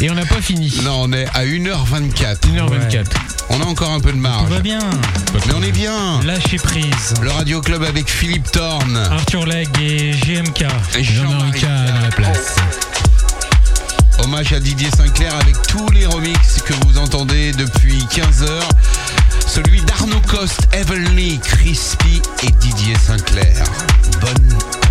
et 0.00 0.10
on 0.10 0.14
n'a 0.14 0.24
pas 0.26 0.40
fini. 0.40 0.72
non 0.82 1.02
on 1.02 1.12
est 1.12 1.26
à 1.34 1.44
1h24. 1.44 2.38
1h24. 2.54 3.04
On 3.50 3.60
a 3.60 3.64
encore 3.64 3.90
un 3.90 4.00
peu 4.00 4.08
de 4.10 4.14
Tout 4.16 4.20
marge. 4.22 4.48
va 4.50 4.60
bien. 4.60 4.78
Mais 5.34 5.54
on 5.54 5.62
est 5.62 5.72
bien. 5.72 6.20
Lâcher 6.24 6.56
prise. 6.58 7.14
Le 7.22 7.30
Radio 7.30 7.60
Club 7.60 7.82
avec 7.82 8.08
Philippe 8.08 8.50
Thorne. 8.50 8.96
Arthur 8.96 9.46
Legge 9.46 9.68
et 9.80 10.12
GMK. 10.12 10.64
et 10.96 11.04
Jean-Marie 11.04 11.52
K 11.52 11.62
dans 11.64 12.00
la 12.00 12.10
place. 12.10 12.56
Hommage 14.18 14.52
à 14.52 14.60
Didier 14.60 14.88
Sinclair 14.96 15.34
avec 15.40 15.54
tous 15.66 15.88
les 15.90 16.06
remixes 16.06 16.62
que 16.62 16.72
vous 16.86 16.98
entendez 16.98 17.52
depuis 17.52 18.06
15 18.06 18.42
heures. 18.44 18.68
Celui 19.46 19.80
d'Arnaud 19.82 20.22
Coste, 20.28 20.68
Heavenly, 20.72 21.38
Crispy 21.40 22.22
et 22.42 22.50
Didier 22.60 22.94
Sinclair. 23.06 23.64
Bonne 24.20 24.83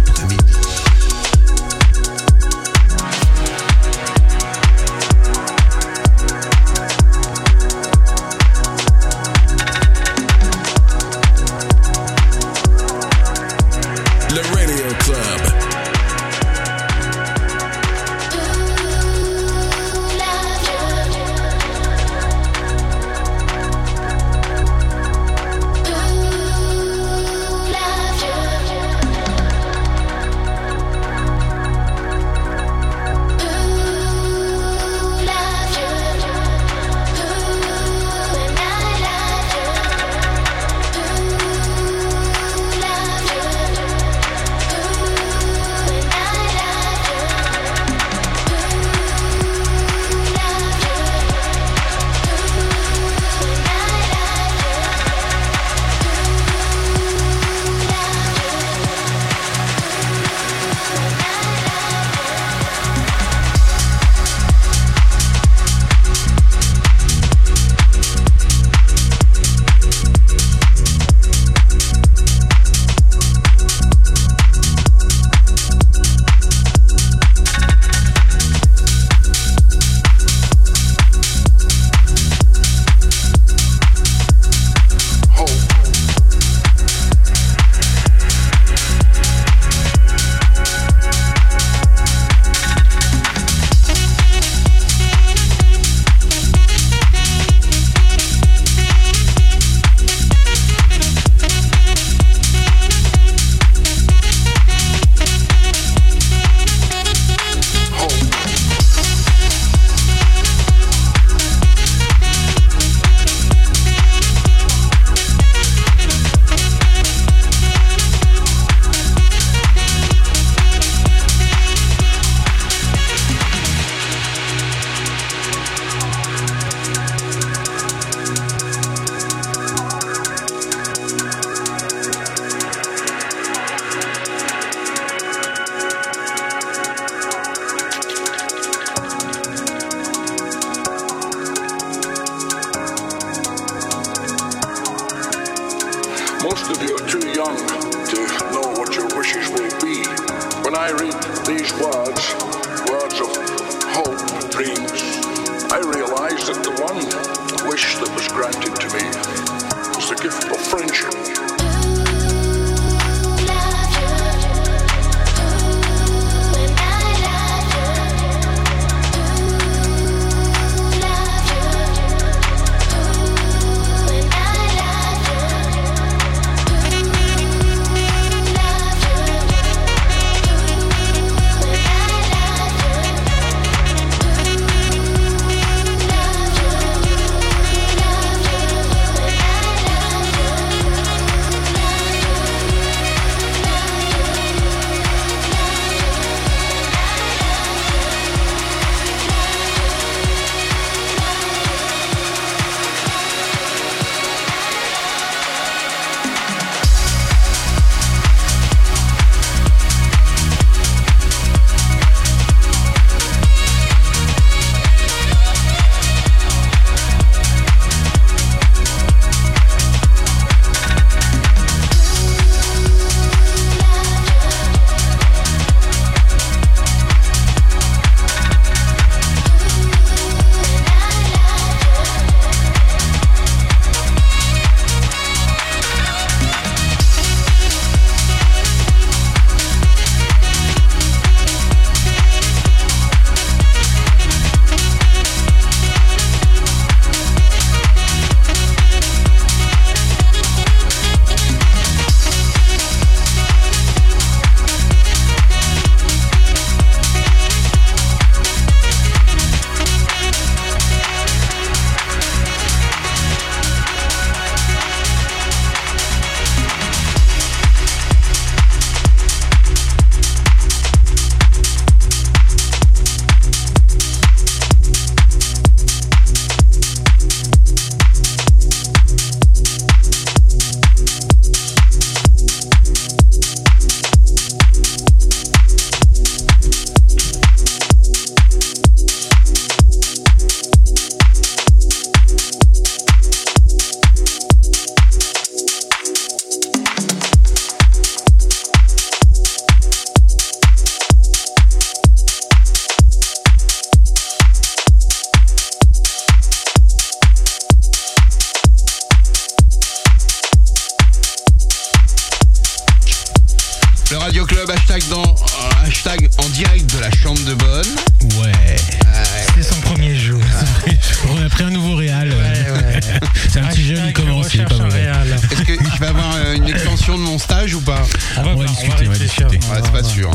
de 327.12 327.18
mon 327.18 327.38
stage 327.38 327.76
ou 327.76 327.82
pas 327.82 328.02
ah, 328.38 328.40
On 328.40 328.44
va, 328.44 328.50
on 328.52 328.58
va 328.60 328.66
discuter, 328.66 329.06
on 329.06 329.10
va 329.10 329.18
discuter. 329.18 329.56
Ouais, 329.58 329.82
c'est 329.84 329.92
pas 329.92 330.04
sûr. 330.04 330.32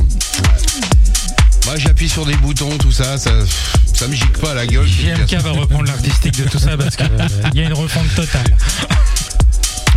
Moi, 1.65 1.77
j'appuie 1.77 2.09
sur 2.09 2.27
des 2.27 2.37
boutons, 2.37 2.77
tout 2.79 2.93
ça, 2.93 3.17
ça, 3.17 3.31
ça 3.95 4.07
me 4.07 4.15
gicle 4.15 4.39
pas 4.39 4.51
à 4.51 4.55
la 4.55 4.67
gueule. 4.67 4.87
JMK 4.87 5.35
va 5.35 5.51
reprendre 5.53 5.85
l'artistique 5.85 6.37
de 6.37 6.45
tout 6.49 6.59
ça 6.59 6.77
parce 6.77 6.97
qu'il 6.97 7.07
euh, 7.07 7.51
y 7.55 7.61
a 7.61 7.65
une 7.65 7.73
refonte 7.73 8.15
totale. 8.15 8.57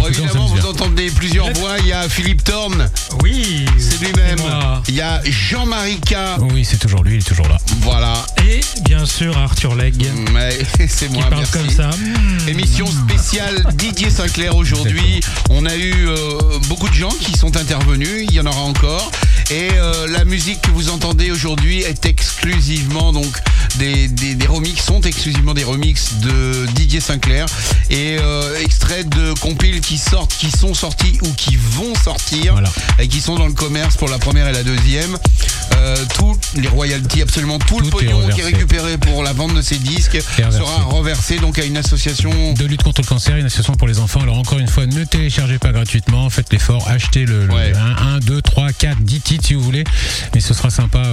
Bon, 0.01 0.07
évidemment, 0.07 0.47
vous 0.47 0.65
entendez 0.65 1.11
plusieurs 1.11 1.51
voix. 1.53 1.77
Il 1.79 1.85
y 1.87 1.93
a 1.93 2.09
Philippe 2.09 2.43
Thorne. 2.43 2.89
Oui. 3.21 3.65
C'est 3.77 3.99
lui-même. 4.03 4.39
Il 4.87 4.95
y 4.95 5.01
a 5.01 5.21
Jean-Marie 5.25 5.99
K. 5.99 6.15
Oui, 6.51 6.65
c'est 6.65 6.77
toujours 6.77 7.03
lui, 7.03 7.15
il 7.15 7.19
est 7.19 7.27
toujours 7.27 7.47
là. 7.47 7.57
Voilà. 7.81 8.13
Et 8.47 8.61
bien 8.83 9.05
sûr 9.05 9.37
Arthur 9.37 9.75
Legge. 9.75 10.07
Mais 10.33 10.57
c'est 10.87 11.09
moi, 11.09 11.25
parle 11.25 11.41
merci. 11.41 11.51
comme 11.51 11.69
ça. 11.69 11.91
Émission 12.47 12.87
spéciale 12.87 13.63
Didier 13.75 14.09
Sinclair 14.09 14.55
aujourd'hui. 14.55 15.19
On 15.51 15.67
a 15.67 15.75
eu 15.75 16.07
euh, 16.07 16.39
beaucoup 16.67 16.89
de 16.89 16.95
gens 16.95 17.13
qui 17.19 17.37
sont 17.37 17.55
intervenus. 17.55 18.25
Il 18.27 18.33
y 18.33 18.39
en 18.39 18.47
aura 18.47 18.61
encore. 18.61 19.11
Et 19.51 19.69
euh, 19.73 20.07
la 20.07 20.25
musique 20.25 20.61
que 20.61 20.71
vous 20.71 20.89
entendez 20.89 21.29
aujourd'hui 21.29 21.81
est 21.81 22.07
exclusivement 22.07 23.13
donc 23.13 23.37
des, 23.77 24.07
des, 24.07 24.35
des 24.35 24.47
remixes 24.47 24.85
sont 24.85 25.01
exclusivement 25.01 25.53
des 25.53 25.63
remixes 25.63 26.13
de 26.21 26.65
Didier 26.73 26.99
Sinclair 26.99 27.45
et 27.89 28.17
euh, 28.19 28.59
extraits 28.59 29.07
de 29.07 29.33
compiles 29.39 29.81
qui 29.81 29.97
sortent, 29.97 30.33
qui 30.33 30.51
sont 30.51 30.73
sortis 30.73 31.17
ou 31.23 31.33
qui 31.33 31.55
vont 31.55 31.93
sortir 31.95 32.61
et 32.99 33.07
qui 33.07 33.21
sont 33.21 33.35
dans 33.35 33.47
le 33.47 33.53
commerce 33.53 33.95
pour 33.97 34.09
la 34.09 34.19
première 34.19 34.47
et 34.47 34.53
la 34.53 34.63
deuxième. 34.63 35.17
Euh, 35.77 35.95
tous 36.15 36.37
les 36.55 36.67
royalties, 36.67 37.21
absolument 37.21 37.59
tout, 37.59 37.79
le 37.79 37.85
Tout 37.85 37.97
pognon 37.97 38.27
qui 38.29 38.41
est 38.41 38.43
récupéré 38.43 38.97
pour 38.97 39.23
la 39.23 39.33
vente 39.33 39.53
de 39.53 39.61
ces 39.61 39.77
disques 39.77 40.17
reversé. 40.37 40.57
sera 40.57 40.83
reversé 40.83 41.39
donc 41.39 41.59
à 41.59 41.65
une 41.65 41.77
association 41.77 42.53
De 42.53 42.65
lutte 42.65 42.83
contre 42.83 43.01
le 43.01 43.07
cancer, 43.07 43.35
une 43.37 43.45
association 43.45 43.73
pour 43.73 43.87
les 43.87 43.99
enfants. 43.99 44.21
Alors 44.21 44.37
encore 44.37 44.59
une 44.59 44.67
fois, 44.67 44.85
ne 44.85 45.03
téléchargez 45.03 45.59
pas 45.59 45.71
gratuitement, 45.71 46.29
faites 46.29 46.51
l'effort, 46.51 46.87
achetez 46.87 47.25
le, 47.25 47.47
1, 47.51 48.19
2, 48.19 48.41
3, 48.41 48.73
4, 48.73 48.99
10 48.99 49.21
titres 49.21 49.47
si 49.47 49.53
vous 49.53 49.61
voulez. 49.61 49.83
Mais 50.33 50.41
ce 50.41 50.53
sera 50.53 50.69
sympa. 50.69 51.03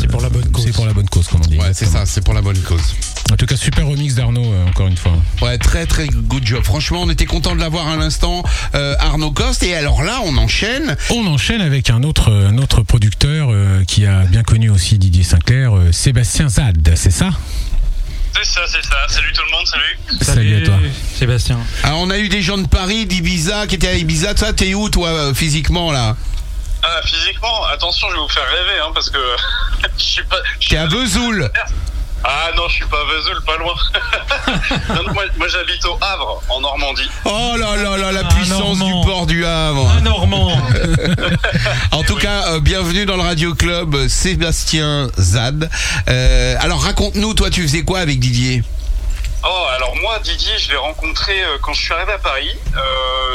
c'est 0.00 0.08
pour 0.08 0.20
la 0.20 0.28
bonne 0.28 0.50
cause. 0.50 0.64
C'est 0.64 0.72
pour 0.72 0.86
la 0.86 0.92
bonne 0.92 1.08
cause, 1.08 1.28
comme 1.28 1.40
on 1.44 1.48
dit. 1.48 1.58
Ouais, 1.58 1.72
c'est 1.72 1.86
ça, 1.86 2.06
c'est 2.06 2.22
pour 2.22 2.34
la 2.34 2.42
bonne 2.42 2.58
cause. 2.58 2.94
En 3.32 3.36
tout 3.36 3.46
cas, 3.46 3.56
super 3.56 3.86
remix 3.86 4.14
d'Arnaud, 4.14 4.44
euh, 4.44 4.66
encore 4.66 4.88
une 4.88 4.96
fois. 4.96 5.12
Ouais, 5.40 5.56
très 5.56 5.86
très 5.86 6.06
good 6.06 6.44
job. 6.44 6.62
Franchement, 6.62 7.00
on 7.02 7.08
était 7.08 7.24
content 7.24 7.54
de 7.54 7.60
l'avoir 7.60 7.88
à 7.88 7.96
l'instant, 7.96 8.42
euh, 8.74 8.94
Arnaud 8.98 9.30
Coste. 9.30 9.62
Et 9.62 9.74
alors 9.74 10.02
là, 10.02 10.20
on 10.24 10.36
enchaîne. 10.36 10.96
On 11.10 11.26
enchaîne 11.26 11.62
avec 11.62 11.88
un 11.88 12.02
autre, 12.02 12.30
un 12.30 12.58
autre 12.58 12.82
producteur 12.82 13.48
euh, 13.50 13.81
qui 13.86 14.06
a 14.06 14.20
bien 14.24 14.42
connu 14.42 14.70
aussi 14.70 14.98
Didier 14.98 15.24
Sinclair, 15.24 15.76
euh, 15.76 15.92
Sébastien 15.92 16.48
Zad, 16.48 16.92
c'est 16.96 17.10
ça? 17.10 17.30
C'est 18.34 18.44
ça, 18.44 18.60
c'est 18.66 18.84
ça. 18.84 18.96
Salut 19.08 19.32
tout 19.32 19.42
le 19.44 19.50
monde, 19.50 19.66
salut. 19.66 20.22
Salut, 20.22 20.62
à 20.62 20.64
toi. 20.64 20.74
Sébastien. 21.14 21.58
Alors, 21.82 22.00
on 22.00 22.10
a 22.10 22.18
eu 22.18 22.28
des 22.28 22.42
gens 22.42 22.58
de 22.58 22.66
Paris, 22.66 23.06
d'Ibiza, 23.06 23.66
qui 23.66 23.74
étaient 23.74 23.88
à 23.88 23.94
Ibiza. 23.94 24.34
Toi, 24.34 24.52
t'es 24.52 24.74
où, 24.74 24.88
toi, 24.88 25.08
euh, 25.08 25.34
physiquement, 25.34 25.92
là? 25.92 26.16
Ah, 26.82 27.00
physiquement, 27.04 27.64
attention, 27.72 28.08
je 28.10 28.14
vais 28.14 28.20
vous 28.20 28.28
faire 28.28 28.48
rêver, 28.48 28.80
hein, 28.82 28.90
parce 28.94 29.10
que 29.10 29.18
je 29.98 30.02
suis 30.02 30.24
pas. 30.24 30.36
T'es 30.68 30.76
à 30.76 30.86
Vesoul. 30.86 31.50
Ah 32.24 32.50
non, 32.56 32.62
je 32.68 32.74
suis 32.74 32.84
pas 32.86 32.96
à 32.98 33.16
Vesoul, 33.16 33.42
pas 33.44 33.56
loin. 33.58 33.74
Non, 34.88 35.02
non, 35.02 35.12
moi, 35.14 35.24
moi, 35.38 35.48
j'habite 35.48 35.84
au 35.86 35.96
Havre, 36.00 36.42
en 36.48 36.60
Normandie. 36.60 37.08
Oh 37.24 37.52
là 37.58 37.76
là 37.76 37.96
là, 37.96 38.12
la 38.12 38.20
Ah, 38.24 38.34
puissance 38.34 38.78
Normand. 38.78 39.00
du 39.00 39.06
port 39.06 39.26
du 39.26 39.44
Havre. 39.44 39.90
Un 39.96 40.00
Normand. 40.02 40.52
En 41.92 42.02
tout 42.02 42.16
cas, 42.16 42.48
euh, 42.52 42.60
bienvenue 42.60 43.06
dans 43.06 43.16
le 43.16 43.22
Radio 43.22 43.54
Club 43.54 43.94
euh, 43.94 44.08
Sébastien 44.08 45.08
Zad. 45.18 45.68
Euh, 46.08 46.56
alors 46.60 46.82
raconte-nous, 46.82 47.34
toi, 47.34 47.50
tu 47.50 47.62
faisais 47.62 47.82
quoi 47.82 48.00
avec 48.00 48.18
Didier? 48.20 48.62
Oh, 49.44 49.66
alors 49.74 49.94
moi, 49.96 50.18
Didier, 50.20 50.56
je 50.58 50.70
l'ai 50.70 50.76
rencontré 50.76 51.42
euh, 51.42 51.58
quand 51.60 51.72
je 51.72 51.80
suis 51.82 51.92
arrivé 51.92 52.12
à 52.12 52.18
Paris. 52.18 52.50
Euh, 52.76 52.80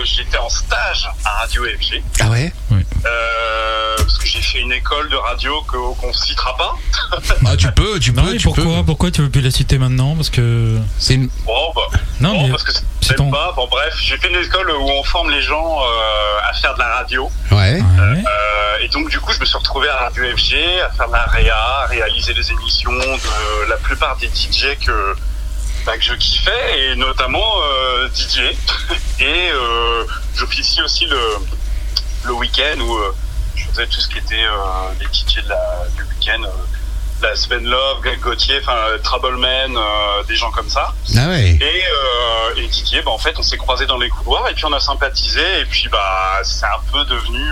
J'étais 0.05 0.37
en 0.37 0.47
stage 0.49 1.09
à 1.25 1.29
Radio 1.41 1.65
FG. 1.65 2.01
Ah 2.21 2.29
ouais? 2.29 2.51
Euh, 3.05 3.95
parce 3.97 4.17
que 4.17 4.25
j'ai 4.25 4.41
fait 4.41 4.59
une 4.59 4.71
école 4.71 5.09
de 5.09 5.15
radio 5.15 5.61
que- 5.63 5.93
qu'on 5.99 6.07
ne 6.07 6.13
citera 6.13 6.55
pas. 6.57 6.73
Ah, 7.45 7.55
tu 7.57 7.71
peux, 7.71 7.99
tu 7.99 8.11
Non, 8.13 8.23
peux, 8.23 8.31
mais 8.31 8.37
tu 8.37 8.43
pourquoi, 8.43 8.63
peux. 8.63 8.83
pourquoi 8.85 9.11
tu 9.11 9.21
veux 9.21 9.29
plus 9.29 9.41
la 9.41 9.51
citer 9.51 9.77
maintenant? 9.77 10.15
Parce 10.15 10.29
que. 10.29 10.77
C'est 10.97 11.13
une... 11.15 11.29
Bon, 11.45 11.71
bah, 11.75 11.81
Non, 12.19 12.33
bon, 12.33 12.43
mais 12.45 12.49
parce 12.51 12.63
que 12.63 12.71
c'est 13.01 13.15
ton- 13.15 13.29
pas. 13.31 13.53
Bon, 13.55 13.67
bref, 13.67 13.93
j'ai 14.01 14.17
fait 14.17 14.29
une 14.29 14.41
école 14.43 14.71
où 14.71 14.89
on 14.89 15.03
forme 15.03 15.29
les 15.31 15.41
gens 15.41 15.79
euh, 15.81 16.49
à 16.49 16.53
faire 16.53 16.73
de 16.73 16.79
la 16.79 16.95
radio. 16.95 17.29
Ouais. 17.51 17.81
Ouais. 17.81 18.23
Et 18.81 18.87
donc, 18.89 19.09
du 19.09 19.19
coup, 19.19 19.31
je 19.33 19.39
me 19.39 19.45
suis 19.45 19.57
retrouvé 19.57 19.89
à 19.89 19.97
Radio 19.97 20.23
FG, 20.37 20.55
à 20.85 20.89
faire 20.91 21.07
de 21.07 21.13
la 21.13 21.25
réa, 21.25 21.55
à 21.83 21.85
réaliser 21.87 22.33
des 22.33 22.51
émissions 22.51 22.91
de 22.93 23.69
la 23.69 23.77
plupart 23.77 24.15
des 24.17 24.27
DJ 24.27 24.77
que, 24.85 25.15
bah, 25.87 25.97
que 25.97 26.03
je 26.03 26.13
kiffais, 26.15 26.91
et 26.91 26.95
notamment 26.97 27.61
euh, 27.63 28.09
Didier. 28.09 28.57
et 29.21 29.49
euh, 29.53 30.03
j'officie 30.35 30.81
aussi 30.81 31.05
le, 31.05 31.19
le 32.25 32.33
week-end 32.33 32.77
où 32.81 32.97
euh, 32.97 33.15
je 33.55 33.63
faisais 33.67 33.87
tout 33.87 34.01
ce 34.01 34.09
qui 34.09 34.17
était 34.17 34.35
les 34.99 35.05
DJ 35.05 35.43
de 35.45 35.49
la, 35.49 35.87
du 35.95 36.03
week-end. 36.03 36.41
la 37.21 37.35
Sven 37.37 37.63
Love, 37.63 38.01
Greg 38.01 38.19
Gauthier, 38.19 38.59
enfin 38.61 38.97
Troubleman, 39.01 39.79
des 40.27 40.35
gens 40.35 40.51
comme 40.51 40.69
ça. 40.69 40.93
Ah 41.15 41.29
ouais. 41.29 41.57
Et, 41.61 42.61
et 42.61 42.67
Didier, 42.67 43.01
bah, 43.03 43.11
en 43.11 43.17
fait, 43.17 43.39
on 43.39 43.41
s'est 43.41 43.57
croisés 43.57 43.85
dans 43.85 43.97
les 43.97 44.09
couloirs 44.09 44.49
et 44.49 44.53
puis 44.53 44.65
on 44.65 44.73
a 44.73 44.81
sympathisé 44.81 45.61
et 45.61 45.65
puis 45.65 45.87
bah 45.89 46.39
c'est 46.43 46.65
un 46.65 46.81
peu 46.91 47.05
devenu 47.05 47.45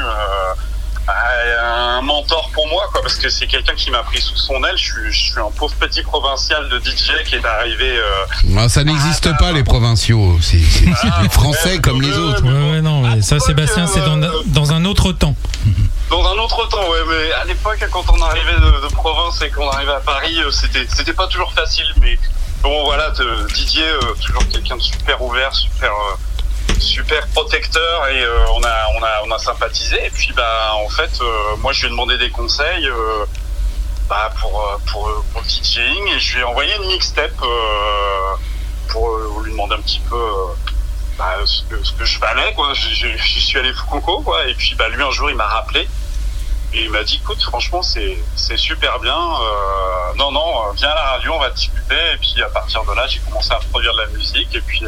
un 1.08 2.02
mentor 2.02 2.50
pour 2.54 2.68
moi, 2.68 2.84
quoi, 2.92 3.02
parce 3.02 3.16
que 3.16 3.30
c'est 3.30 3.48
quelqu'un 3.48 3.74
qui 3.76 3.92
m'a 3.92 4.04
pris 4.04 4.20
sous 4.22 4.36
son 4.38 4.64
aile. 4.64 4.78
Je 4.78 4.84
suis, 4.84 5.12
je 5.12 5.22
suis 5.32 5.40
un 5.40 5.52
pauvre 5.52 5.74
petit 5.76 6.02
provincial 6.04 6.68
de 6.70 6.80
DJ 6.80 7.12
qui 7.26 7.36
est 7.36 7.46
arrivé. 7.46 7.98
euh, 7.98 8.58
Ah, 8.58 8.70
ça 8.70 8.84
n'existe 8.84 9.36
pas, 9.38 9.52
les 9.52 9.64
provinciaux. 9.64 10.38
C'est 10.42 10.58
des 10.58 11.30
Français 11.30 11.80
comme 11.80 12.02
les 12.02 12.16
autres. 12.18 12.44
Ouais, 12.44 12.72
ouais, 12.72 12.82
non, 12.82 13.02
mais 13.02 13.22
ça, 13.22 13.36
l'époque, 13.36 13.46
Sébastien, 13.48 13.88
c'est 13.88 14.02
dans, 14.02 14.22
euh, 14.22 14.32
dans 14.48 14.74
un 14.74 14.84
autre 14.86 15.12
temps. 15.12 15.36
Dans 16.10 16.26
un 16.28 16.38
autre 16.38 16.68
temps, 16.70 16.90
ouais, 16.90 17.00
mais 17.08 17.32
à 17.34 17.46
l'époque, 17.46 17.84
quand 17.92 18.04
on 18.12 18.22
arrivait 18.22 18.56
de, 18.56 18.88
de 18.88 18.94
province 18.94 19.42
et 19.42 19.50
qu'on 19.50 19.70
arrivait 19.70 19.94
à 19.94 20.00
Paris, 20.00 20.38
euh, 20.40 20.52
c'était 20.52 20.86
c'était 20.88 21.14
pas 21.14 21.28
toujours 21.28 21.52
facile, 21.54 21.86
mais 22.02 22.18
bon, 22.62 22.84
voilà, 22.86 23.12
Didier, 23.54 23.84
euh, 23.84 24.14
toujours 24.24 24.48
quelqu'un 24.50 24.78
de 24.78 24.82
super 24.82 25.22
ouvert, 25.22 25.54
super 25.56 25.90
euh, 25.92 26.16
super 26.80 27.28
protecteur, 27.28 28.08
et 28.08 28.22
euh, 28.22 28.46
on 28.56 28.64
a 28.64 29.40
sympathisé. 29.40 30.06
Et 30.06 30.10
puis 30.10 30.34
bah 30.34 30.74
en 30.76 30.90
fait, 30.90 31.12
euh, 31.22 31.56
moi 31.58 31.74
je 31.74 31.82
lui 31.82 31.88
ai 31.88 31.90
demandé 31.92 32.18
des 32.18 32.30
conseils. 32.30 32.88
euh, 32.88 33.26
bah, 34.08 34.32
pour, 34.40 34.80
pour, 34.92 35.24
pour 35.32 35.42
le 35.42 35.48
DJing 35.48 36.08
et 36.10 36.20
je 36.20 36.36
lui 36.36 36.42
ai 36.42 36.44
envoyé 36.44 36.72
une 36.76 36.90
mixtape 36.90 37.42
pour 38.90 39.18
lui 39.44 39.52
demander 39.52 39.74
un 39.74 39.82
petit 39.82 40.00
peu 40.08 40.22
bah, 41.18 41.38
ce, 41.44 41.64
que, 41.64 42.06
je 42.06 42.20
valais 42.20 42.54
quoi. 42.54 42.72
Je, 42.76 43.18
suis 43.18 43.58
allé 43.58 43.74
fou 43.74 43.88
coco 43.88 44.22
quoi 44.22 44.46
et 44.46 44.54
puis 44.54 44.76
bah 44.76 44.90
lui 44.90 45.02
un 45.02 45.10
jour 45.10 45.32
il 45.32 45.36
m'a 45.36 45.48
rappelé 45.48 45.90
et 46.74 46.84
il 46.84 46.92
m'a 46.92 47.04
dit 47.04 47.16
écoute 47.16 47.42
franchement 47.42 47.82
c'est 47.82 48.16
super 48.58 49.00
bien 49.00 49.18
non 50.18 50.32
non 50.32 50.72
viens 50.76 50.90
à 50.90 50.96
la 50.96 51.06
radio 51.14 51.34
on 51.34 51.40
va 51.40 51.50
discuter 51.50 51.96
et 52.14 52.18
puis 52.18 52.44
à 52.44 52.50
partir 52.50 52.84
de 52.86 52.94
là 52.94 53.08
j'ai 53.08 53.18
commencé 53.22 53.52
à 53.54 53.60
produire 53.72 53.94
de 53.94 54.02
la 54.02 54.08
musique 54.10 54.54
et 54.54 54.62
puis 54.62 54.86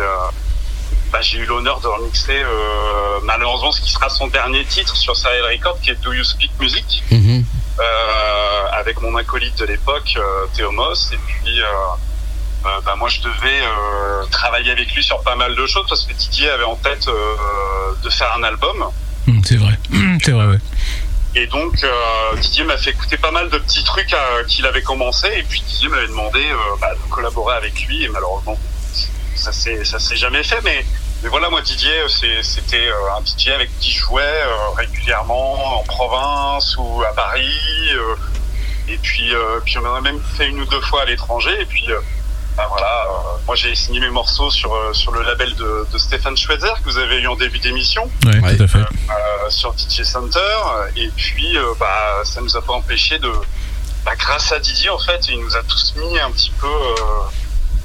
bah, 1.11 1.19
j'ai 1.21 1.37
eu 1.39 1.45
l'honneur 1.45 1.79
de 1.79 1.87
remixer 1.87 2.41
euh, 2.43 3.19
malheureusement 3.23 3.71
ce 3.71 3.81
qui 3.81 3.91
sera 3.91 4.09
son 4.09 4.27
dernier 4.27 4.65
titre 4.65 4.95
sur 4.95 5.15
Serial 5.15 5.45
Record 5.45 5.79
qui 5.81 5.91
est 5.91 5.95
Do 6.03 6.13
You 6.13 6.23
Speak 6.23 6.51
Music 6.59 7.03
Mhm. 7.11 7.45
euh, 7.79 8.65
avec 8.73 9.01
mon 9.01 9.15
acolyte 9.15 9.57
de 9.59 9.65
l'époque, 9.65 10.13
euh, 10.17 10.45
Théomos, 10.55 10.93
et 11.13 11.17
puis 11.27 11.61
euh, 11.61 11.65
bah, 12.85 12.95
moi 12.97 13.07
je 13.09 13.21
devais 13.21 13.61
travailler 14.31 14.71
avec 14.71 14.93
lui 14.93 15.03
sur 15.03 15.21
pas 15.21 15.35
mal 15.35 15.55
de 15.55 15.65
choses 15.65 15.85
parce 15.87 16.03
que 16.05 16.13
Didier 16.13 16.49
avait 16.49 16.63
en 16.65 16.75
tête 16.75 17.07
de 18.03 18.09
faire 18.09 18.33
un 18.37 18.43
album. 18.43 18.85
Hum, 19.27 19.41
C'est 19.45 19.57
vrai, 19.57 19.77
c'est 20.23 20.31
vrai, 20.31 20.45
ouais. 20.47 20.59
Et 21.35 21.47
donc 21.47 21.85
Didier 22.41 22.63
m'a 22.65 22.77
fait 22.77 22.89
écouter 22.91 23.17
pas 23.17 23.31
mal 23.31 23.49
de 23.49 23.57
petits 23.59 23.83
trucs 23.83 24.13
qu'il 24.47 24.65
avait 24.65 24.81
commencé, 24.81 25.27
et 25.35 25.43
puis 25.43 25.61
Didier 25.61 25.89
m'avait 25.89 26.07
demandé 26.07 26.43
bah, 26.81 26.89
de 26.93 27.09
collaborer 27.09 27.55
avec 27.55 27.81
lui, 27.87 28.03
et 28.03 28.09
malheureusement 28.09 28.57
ça 29.47 29.53
s'est 29.53 29.85
ça 29.85 29.97
s'est 29.99 30.17
jamais 30.17 30.43
fait, 30.43 30.59
mais 30.63 30.85
mais 31.23 31.29
voilà, 31.29 31.49
moi 31.49 31.61
Didier, 31.61 31.93
c'est- 32.09 32.43
c'était 32.43 32.87
euh, 32.89 33.17
un 33.17 33.21
DJ 33.25 33.49
avec 33.49 33.69
qui 33.79 33.91
je 33.91 33.99
jouais 33.99 34.21
euh, 34.21 34.69
régulièrement 34.75 35.79
en 35.79 35.83
province 35.83 36.75
ou 36.77 37.01
à 37.03 37.13
Paris. 37.13 37.49
euh, 37.93 38.15
et 38.89 38.97
puis, 38.97 39.33
euh, 39.33 39.59
puis 39.65 39.77
on 39.79 39.85
en 39.85 39.95
a 39.95 40.01
même 40.01 40.21
fait 40.37 40.47
une 40.47 40.59
ou 40.61 40.65
deux 40.65 40.81
fois 40.81 41.01
à 41.03 41.05
l'étranger. 41.05 41.55
Et 41.61 41.65
puis, 41.65 41.85
euh, 41.91 41.99
bah 42.57 42.65
voilà, 42.69 43.05
euh, 43.05 43.37
moi 43.45 43.55
j'ai 43.55 43.73
signé 43.75 43.99
mes 43.99 44.09
morceaux 44.09 44.49
sur 44.51 44.73
euh, 44.73 44.93
sur 44.93 45.11
le 45.11 45.21
label 45.23 45.55
de, 45.55 45.87
de 45.91 45.97
Stéphane 45.97 46.35
Schweitzer 46.37 46.73
que 46.83 46.89
vous 46.89 46.97
avez 46.97 47.17
eu 47.17 47.27
en 47.27 47.35
début 47.35 47.59
d'émission 47.59 48.09
Ouais, 48.25 48.39
Ouais. 48.41 48.57
tout 48.57 48.63
à 48.63 48.67
fait. 48.67 48.79
euh, 48.79 49.49
sur 49.49 49.73
DJ 49.77 50.03
Center. 50.03 50.57
Et 50.97 51.07
puis, 51.15 51.57
euh, 51.57 51.73
bah, 51.79 52.21
ça 52.25 52.41
nous 52.41 52.55
a 52.57 52.61
pas 52.61 52.73
empêché 52.73 53.17
de, 53.19 53.31
bah, 54.05 54.15
grâce 54.17 54.51
à 54.51 54.59
Didier, 54.59 54.89
en 54.89 54.99
fait, 54.99 55.21
il 55.29 55.39
nous 55.39 55.55
a 55.55 55.63
tous 55.63 55.93
mis 55.97 56.19
un 56.19 56.31
petit 56.31 56.51
peu 56.59 56.67
euh, 56.67 56.95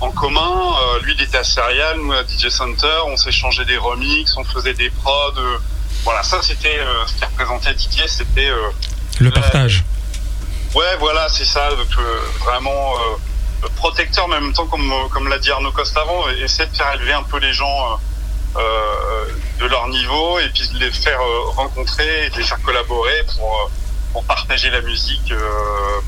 en 0.03 0.11
commun. 0.11 0.75
Euh, 0.83 1.01
lui, 1.03 1.15
il 1.17 1.23
était 1.23 1.39
à 1.39 1.45
Serial, 1.45 1.99
nous 1.99 2.13
à 2.13 2.23
DJ 2.23 2.49
Center. 2.49 2.99
On 3.07 3.17
s'échangeait 3.17 3.65
des 3.65 3.79
remixes, 3.79 4.37
on 4.37 4.45
faisait 4.45 4.75
des 4.75 4.91
prods. 4.91 5.33
euh, 5.39 5.59
voilà, 6.05 6.23
ça, 6.23 6.43
c'était 6.43 6.79
euh, 6.81 7.07
ce 7.07 7.15
qui 7.15 7.25
représentait 7.25 7.75
Didier, 7.75 8.09
c'était 8.09 8.51
Le 9.21 9.31
partage. 9.31 9.85
Ouais, 10.75 10.97
voilà, 10.99 11.29
c'est 11.29 11.45
ça. 11.45 11.71
Donc, 11.71 11.89
vraiment 12.41 12.95
protecteur, 13.77 14.27
mais 14.27 14.37
en 14.37 14.41
même 14.41 14.53
temps, 14.53 14.67
comme, 14.67 14.93
comme 15.11 15.29
l'a 15.29 15.39
dit 15.39 15.51
Arnaud 15.51 15.71
Coste 15.71 15.97
avant, 15.97 16.29
essayer 16.31 16.69
de 16.69 16.77
faire 16.77 16.93
élever 16.95 17.13
un 17.13 17.23
peu 17.23 17.39
les 17.39 17.53
gens 17.53 18.01
euh, 18.57 19.25
de 19.61 19.67
leur 19.67 19.87
niveau 19.89 20.39
et 20.41 20.49
puis 20.49 20.69
de 20.69 20.79
les 20.79 20.91
faire 20.91 21.21
rencontrer 21.55 22.27
et 22.27 22.31
de 22.31 22.37
les 22.39 22.43
faire 22.43 22.61
collaborer 22.63 23.25
pour, 23.37 23.71
pour 24.13 24.25
partager 24.25 24.71
la 24.71 24.83
musique, 24.83 25.33
euh, 25.33 25.37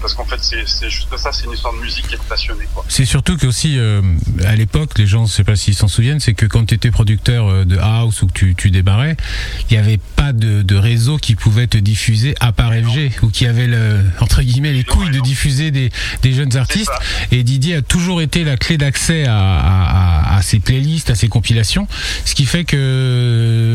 parce 0.00 0.14
qu'en 0.14 0.24
fait 0.24 0.38
c'est 0.40 0.90
juste 0.90 1.16
ça, 1.16 1.32
c'est 1.32 1.44
une 1.44 1.52
histoire 1.52 1.74
de 1.74 1.80
musique 1.80 2.06
et 2.12 2.16
de 2.16 2.22
passionné 2.22 2.68
quoi. 2.74 2.84
C'est 2.88 3.04
surtout 3.04 3.36
que 3.36 3.46
aussi 3.46 3.78
euh, 3.78 4.02
à 4.44 4.54
l'époque, 4.56 4.98
les 4.98 5.06
gens, 5.06 5.26
je 5.26 5.32
sais 5.32 5.44
pas 5.44 5.56
s'ils 5.56 5.74
s'en 5.74 5.88
souviennent, 5.88 6.20
c'est 6.20 6.34
que 6.34 6.46
quand 6.46 6.66
tu 6.66 6.74
étais 6.74 6.90
producteur 6.90 7.48
euh, 7.48 7.64
de 7.64 7.78
house 7.78 8.22
ou 8.22 8.26
que 8.26 8.32
tu, 8.32 8.54
tu 8.54 8.70
débarrais, 8.70 9.16
il 9.70 9.72
n'y 9.72 9.78
avait 9.78 9.98
pas 10.16 10.32
de, 10.32 10.62
de 10.62 10.76
réseau 10.76 11.16
qui 11.18 11.34
pouvait 11.34 11.66
te 11.66 11.78
diffuser 11.78 12.34
à 12.40 12.52
part 12.52 12.72
FG 12.72 13.22
ou 13.22 13.28
qui 13.28 13.46
avait 13.46 13.66
le 13.66 14.00
entre 14.20 14.42
guillemets 14.42 14.72
les 14.72 14.84
couilles 14.84 15.10
de 15.10 15.20
diffuser 15.20 15.70
des, 15.70 15.90
des 16.22 16.32
jeunes 16.32 16.56
artistes. 16.56 16.92
Et 17.30 17.42
Didier 17.42 17.76
a 17.76 17.82
toujours 17.82 18.20
été 18.20 18.44
la 18.44 18.56
clé 18.56 18.76
d'accès 18.76 19.26
à, 19.26 19.36
à, 19.38 20.34
à, 20.34 20.36
à 20.36 20.42
ces 20.42 20.60
playlists, 20.60 21.10
à 21.10 21.14
ces 21.14 21.28
compilations, 21.28 21.88
ce 22.24 22.34
qui 22.34 22.44
fait 22.46 22.64
que 22.64 23.73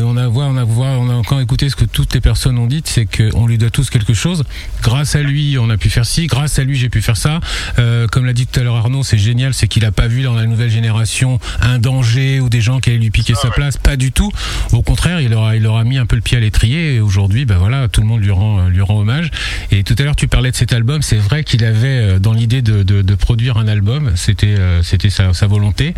ce 1.68 1.76
que 1.76 1.84
toutes 1.84 2.14
les 2.14 2.20
personnes 2.20 2.58
ont 2.58 2.66
dit, 2.66 2.82
c'est 2.84 3.06
qu'on 3.06 3.46
lui 3.46 3.58
doit 3.58 3.70
tous 3.70 3.90
quelque 3.90 4.14
chose. 4.14 4.44
Grâce 4.82 5.14
à 5.14 5.22
lui, 5.22 5.58
on 5.58 5.70
a 5.70 5.76
pu 5.76 5.90
faire 5.90 6.06
ci. 6.06 6.26
Grâce 6.26 6.58
à 6.58 6.64
lui, 6.64 6.76
j'ai 6.76 6.88
pu 6.88 7.02
faire 7.02 7.16
ça. 7.16 7.40
Euh, 7.78 8.06
comme 8.06 8.26
l'a 8.26 8.32
dit 8.32 8.46
tout 8.46 8.58
à 8.60 8.62
l'heure 8.62 8.76
Arnaud, 8.76 9.02
c'est 9.02 9.18
génial, 9.18 9.54
c'est 9.54 9.68
qu'il 9.68 9.84
a 9.84 9.92
pas 9.92 10.08
vu 10.08 10.22
dans 10.22 10.34
la 10.34 10.46
nouvelle 10.46 10.70
génération 10.70 11.38
un 11.60 11.78
danger 11.78 12.40
ou 12.40 12.48
des 12.48 12.60
gens 12.60 12.80
qui 12.80 12.90
allaient 12.90 12.98
lui 12.98 13.10
piquer 13.10 13.34
sa 13.34 13.50
place. 13.50 13.76
Pas 13.76 13.96
du 13.96 14.12
tout. 14.12 14.32
Au 14.72 14.82
contraire, 14.82 15.20
il 15.20 15.34
aura, 15.34 15.56
il 15.56 15.66
aura 15.66 15.84
mis 15.84 15.98
un 15.98 16.06
peu 16.06 16.16
le 16.16 16.22
pied 16.22 16.36
à 16.36 16.40
l'étrier. 16.40 16.94
Et 16.94 17.00
aujourd'hui, 17.00 17.44
ben 17.44 17.58
voilà, 17.58 17.88
tout 17.88 18.00
le 18.00 18.06
monde 18.06 18.22
lui 18.22 18.30
rend, 18.30 18.68
lui 18.68 18.80
rend 18.80 18.98
hommage. 18.98 19.30
Et 19.70 19.82
tout 19.82 19.94
à 19.98 20.02
l'heure, 20.02 20.16
tu 20.16 20.28
parlais 20.28 20.50
de 20.50 20.56
cet 20.56 20.72
album. 20.72 21.02
C'est 21.02 21.16
vrai 21.16 21.44
qu'il 21.44 21.64
avait 21.64 21.88
euh, 21.88 22.18
dans 22.18 22.32
l'idée 22.32 22.62
de, 22.62 22.82
de, 22.82 23.02
de 23.02 23.14
produire 23.14 23.56
un 23.56 23.68
album. 23.68 24.12
C'était, 24.16 24.46
euh, 24.58 24.82
c'était 24.82 25.10
sa, 25.10 25.34
sa 25.34 25.46
volonté. 25.46 25.94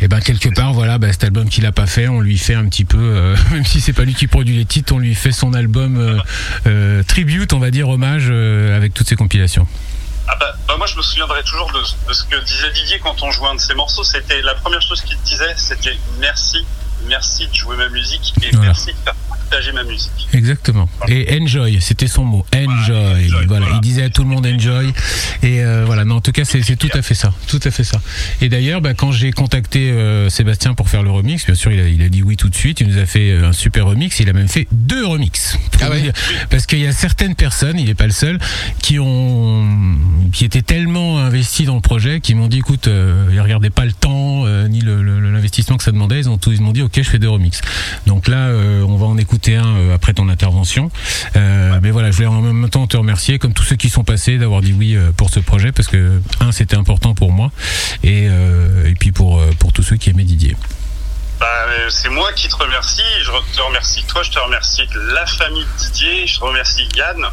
Et 0.00 0.08
ben 0.08 0.20
quelque 0.20 0.48
part, 0.48 0.72
voilà, 0.72 0.98
ben, 0.98 1.10
cet 1.10 1.24
album 1.24 1.48
qu'il 1.48 1.66
a 1.66 1.72
pas 1.72 1.86
fait, 1.86 2.08
on 2.08 2.20
lui 2.20 2.38
fait 2.38 2.54
un 2.54 2.66
petit 2.66 2.84
peu, 2.84 2.98
euh, 2.98 3.36
même 3.52 3.64
si 3.64 3.80
c'est 3.80 3.92
pas 3.92 4.04
lui 4.04 4.14
qui 4.14 4.26
produit 4.26 4.56
les 4.56 4.64
titres, 4.68 4.94
on 4.94 4.98
lui 4.98 5.14
fait 5.14 5.32
son 5.32 5.54
album 5.54 5.96
euh, 5.98 6.18
euh, 6.66 7.02
tribute, 7.02 7.52
on 7.52 7.58
va 7.58 7.70
dire 7.70 7.88
hommage 7.88 8.28
euh, 8.30 8.76
avec 8.76 8.94
toutes 8.94 9.08
ses 9.08 9.16
compilations. 9.16 9.66
Ah 10.28 10.36
bah, 10.38 10.54
bah 10.66 10.74
moi 10.76 10.86
je 10.86 10.96
me 10.96 11.02
souviendrai 11.02 11.42
toujours 11.42 11.72
de, 11.72 11.80
de 12.08 12.12
ce 12.12 12.24
que 12.24 12.36
disait 12.44 12.70
Didier 12.72 12.98
quand 13.02 13.22
on 13.22 13.30
jouait 13.30 13.48
un 13.48 13.54
de 13.54 13.60
ses 13.60 13.74
morceaux. 13.74 14.04
C'était 14.04 14.42
la 14.42 14.54
première 14.54 14.82
chose 14.82 15.00
qu'il 15.00 15.16
disait, 15.24 15.54
c'était 15.56 15.96
merci, 16.20 16.64
merci 17.06 17.48
de 17.48 17.54
jouer 17.54 17.76
ma 17.76 17.88
musique 17.88 18.34
et 18.42 18.50
Voilà. 18.50 18.66
merci 18.66 18.92
de 18.92 18.98
faire 19.04 19.14
partager 19.48 19.72
ma 19.72 19.84
musique. 19.84 20.10
Exactement. 20.32 20.88
Et 21.08 21.38
enjoy, 21.40 21.78
c'était 21.80 22.06
son 22.06 22.24
mot. 22.24 22.44
Enjoy. 22.54 23.30
Voilà, 23.46 23.66
il 23.74 23.80
disait 23.80 24.04
à 24.04 24.10
tout 24.10 24.22
le 24.22 24.28
monde 24.28 24.46
enjoy. 24.46 24.92
Et 25.42 25.62
euh, 25.64 25.84
voilà, 25.86 26.04
non, 26.04 26.16
en 26.16 26.20
tout 26.20 26.32
cas, 26.32 26.44
c'est 26.44 26.62
c'est 26.62 26.76
tout 26.76 26.90
à 26.94 27.02
fait 27.02 27.14
ça, 27.14 27.32
tout 27.46 27.60
à 27.64 27.70
fait 27.70 27.84
ça. 27.84 28.00
Et 28.40 28.48
d'ailleurs, 28.48 28.80
bah, 28.80 28.94
quand 28.94 29.12
j'ai 29.12 29.30
contacté 29.32 29.90
euh, 29.90 30.28
Sébastien 30.28 30.74
pour 30.74 30.88
faire 30.88 31.02
le 31.02 31.10
remix, 31.10 31.44
bien 31.46 31.54
sûr, 31.54 31.72
il 31.72 31.80
a, 31.80 31.88
il 31.88 32.02
a 32.02 32.08
dit 32.08 32.22
oui 32.22 32.36
tout 32.36 32.48
de 32.48 32.54
suite. 32.54 32.80
Il 32.80 32.88
nous 32.88 32.98
a 32.98 33.06
fait 33.06 33.30
euh, 33.30 33.48
un 33.48 33.52
super 33.52 33.86
remix. 33.86 34.18
Il 34.20 34.28
a 34.28 34.32
même 34.32 34.48
fait 34.48 34.66
deux 34.72 35.06
remixes. 35.06 35.58
Ah 35.80 35.90
ouais. 35.90 36.12
Parce 36.50 36.66
qu'il 36.66 36.80
y 36.80 36.86
a 36.86 36.92
certaines 36.92 37.34
personnes, 37.34 37.78
il 37.78 37.86
n'est 37.86 37.94
pas 37.94 38.06
le 38.06 38.12
seul, 38.12 38.38
qui 38.82 38.98
ont, 38.98 39.66
qui 40.32 40.44
étaient 40.44 40.62
tellement 40.62 41.18
investis 41.18 41.66
dans 41.66 41.74
le 41.76 41.80
projet, 41.80 42.20
qui 42.20 42.34
m'ont 42.34 42.48
dit, 42.48 42.58
écoute, 42.58 42.88
euh, 42.88 43.28
ils 43.32 43.40
regardaient 43.40 43.70
pas 43.70 43.84
le 43.84 43.92
temps 43.92 44.44
euh, 44.46 44.66
ni 44.68 44.80
le- 44.80 45.02
le- 45.02 45.20
l'investissement 45.30 45.76
que 45.76 45.84
ça 45.84 45.92
demandait. 45.92 46.18
Ils 46.20 46.28
ont 46.28 46.38
ils 46.46 46.60
m'ont 46.60 46.72
dit, 46.72 46.82
ok, 46.82 46.92
je 46.96 47.02
fais 47.02 47.18
deux 47.18 47.28
remixes. 47.28 47.60
Donc 48.06 48.28
là, 48.28 48.48
euh, 48.48 48.82
on 48.82 48.96
va 48.96 49.06
en 49.06 49.18
écouter 49.18 49.37
un 49.46 49.76
euh, 49.76 49.94
après 49.94 50.14
ton 50.14 50.28
intervention. 50.28 50.90
Euh, 51.36 51.78
mais 51.82 51.90
voilà, 51.90 52.10
je 52.10 52.16
voulais 52.16 52.28
en 52.28 52.40
même 52.40 52.68
temps 52.68 52.86
te 52.86 52.96
remercier, 52.96 53.38
comme 53.38 53.52
tous 53.52 53.64
ceux 53.64 53.76
qui 53.76 53.88
sont 53.88 54.04
passés, 54.04 54.38
d'avoir 54.38 54.60
dit 54.60 54.72
oui 54.72 54.96
euh, 54.96 55.12
pour 55.16 55.30
ce 55.30 55.40
projet, 55.40 55.72
parce 55.72 55.88
que 55.88 56.20
un, 56.40 56.52
c'était 56.52 56.76
important 56.76 57.14
pour 57.14 57.32
moi, 57.32 57.50
et, 58.02 58.24
et 58.24 58.94
puis 58.98 59.12
pour 59.12 59.42
pour 59.58 59.72
tous 59.72 59.82
ceux 59.82 59.96
qui 59.96 60.10
aimaient 60.10 60.24
Didier. 60.24 60.56
Bah, 61.40 61.46
c'est 61.88 62.08
moi 62.08 62.32
qui 62.32 62.48
te 62.48 62.56
remercie. 62.56 63.02
Je 63.20 63.30
te 63.56 63.62
remercie 63.62 64.02
toi, 64.04 64.22
je 64.22 64.30
te 64.30 64.38
remercie 64.38 64.82
la 65.12 65.26
famille 65.26 65.64
de 65.64 65.84
Didier, 65.84 66.26
je 66.26 66.38
te 66.38 66.44
remercie 66.44 66.88
Yann 66.96 67.24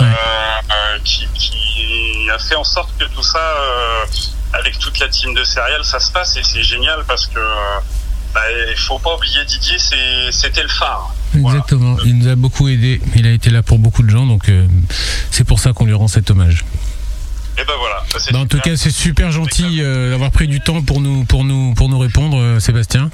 euh, 0.00 0.04
euh, 0.04 0.98
qui, 1.04 1.26
qui 1.34 2.28
a 2.30 2.38
fait 2.38 2.54
en 2.54 2.64
sorte 2.64 2.90
que 2.98 3.04
tout 3.04 3.22
ça, 3.22 3.38
euh, 3.38 4.04
avec 4.52 4.78
toute 4.78 4.98
la 4.98 5.08
team 5.08 5.32
de 5.34 5.42
céréales, 5.44 5.84
ça 5.84 6.00
se 6.00 6.10
passe 6.10 6.36
et 6.36 6.42
c'est 6.42 6.62
génial 6.62 7.04
parce 7.06 7.26
que 7.26 7.40
bah, 8.36 8.74
faut 8.76 8.98
pas 8.98 9.16
oublier 9.16 9.44
Didier, 9.46 9.78
c'était 10.30 10.62
le 10.62 10.68
phare. 10.68 11.14
Exactement. 11.34 11.96
Il 12.04 12.18
nous 12.18 12.28
a 12.28 12.36
beaucoup 12.36 12.68
aidé. 12.68 13.00
Il 13.14 13.26
a 13.26 13.30
été 13.30 13.48
là 13.48 13.62
pour 13.62 13.78
beaucoup 13.78 14.02
de 14.02 14.10
gens, 14.10 14.26
donc 14.26 14.50
euh, 14.50 14.66
c'est 15.30 15.44
pour 15.44 15.58
ça 15.58 15.72
qu'on 15.72 15.86
lui 15.86 15.94
rend 15.94 16.06
cet 16.06 16.30
hommage. 16.30 16.64
Et 17.58 17.64
ben 17.64 17.72
voilà. 17.78 18.02
Bah, 18.12 18.18
c'est 18.22 18.34
en 18.36 18.46
tout 18.46 18.60
cas, 18.60 18.76
c'est 18.76 18.90
super 18.90 19.30
gentil 19.32 19.78
euh, 19.80 20.10
d'avoir 20.10 20.30
pris 20.30 20.46
du 20.46 20.60
temps 20.60 20.82
pour 20.82 21.00
nous 21.00 21.24
pour 21.24 21.42
nous 21.44 21.72
pour 21.74 21.88
nous 21.88 21.98
répondre, 21.98 22.38
euh, 22.38 22.60
Sébastien. 22.60 23.10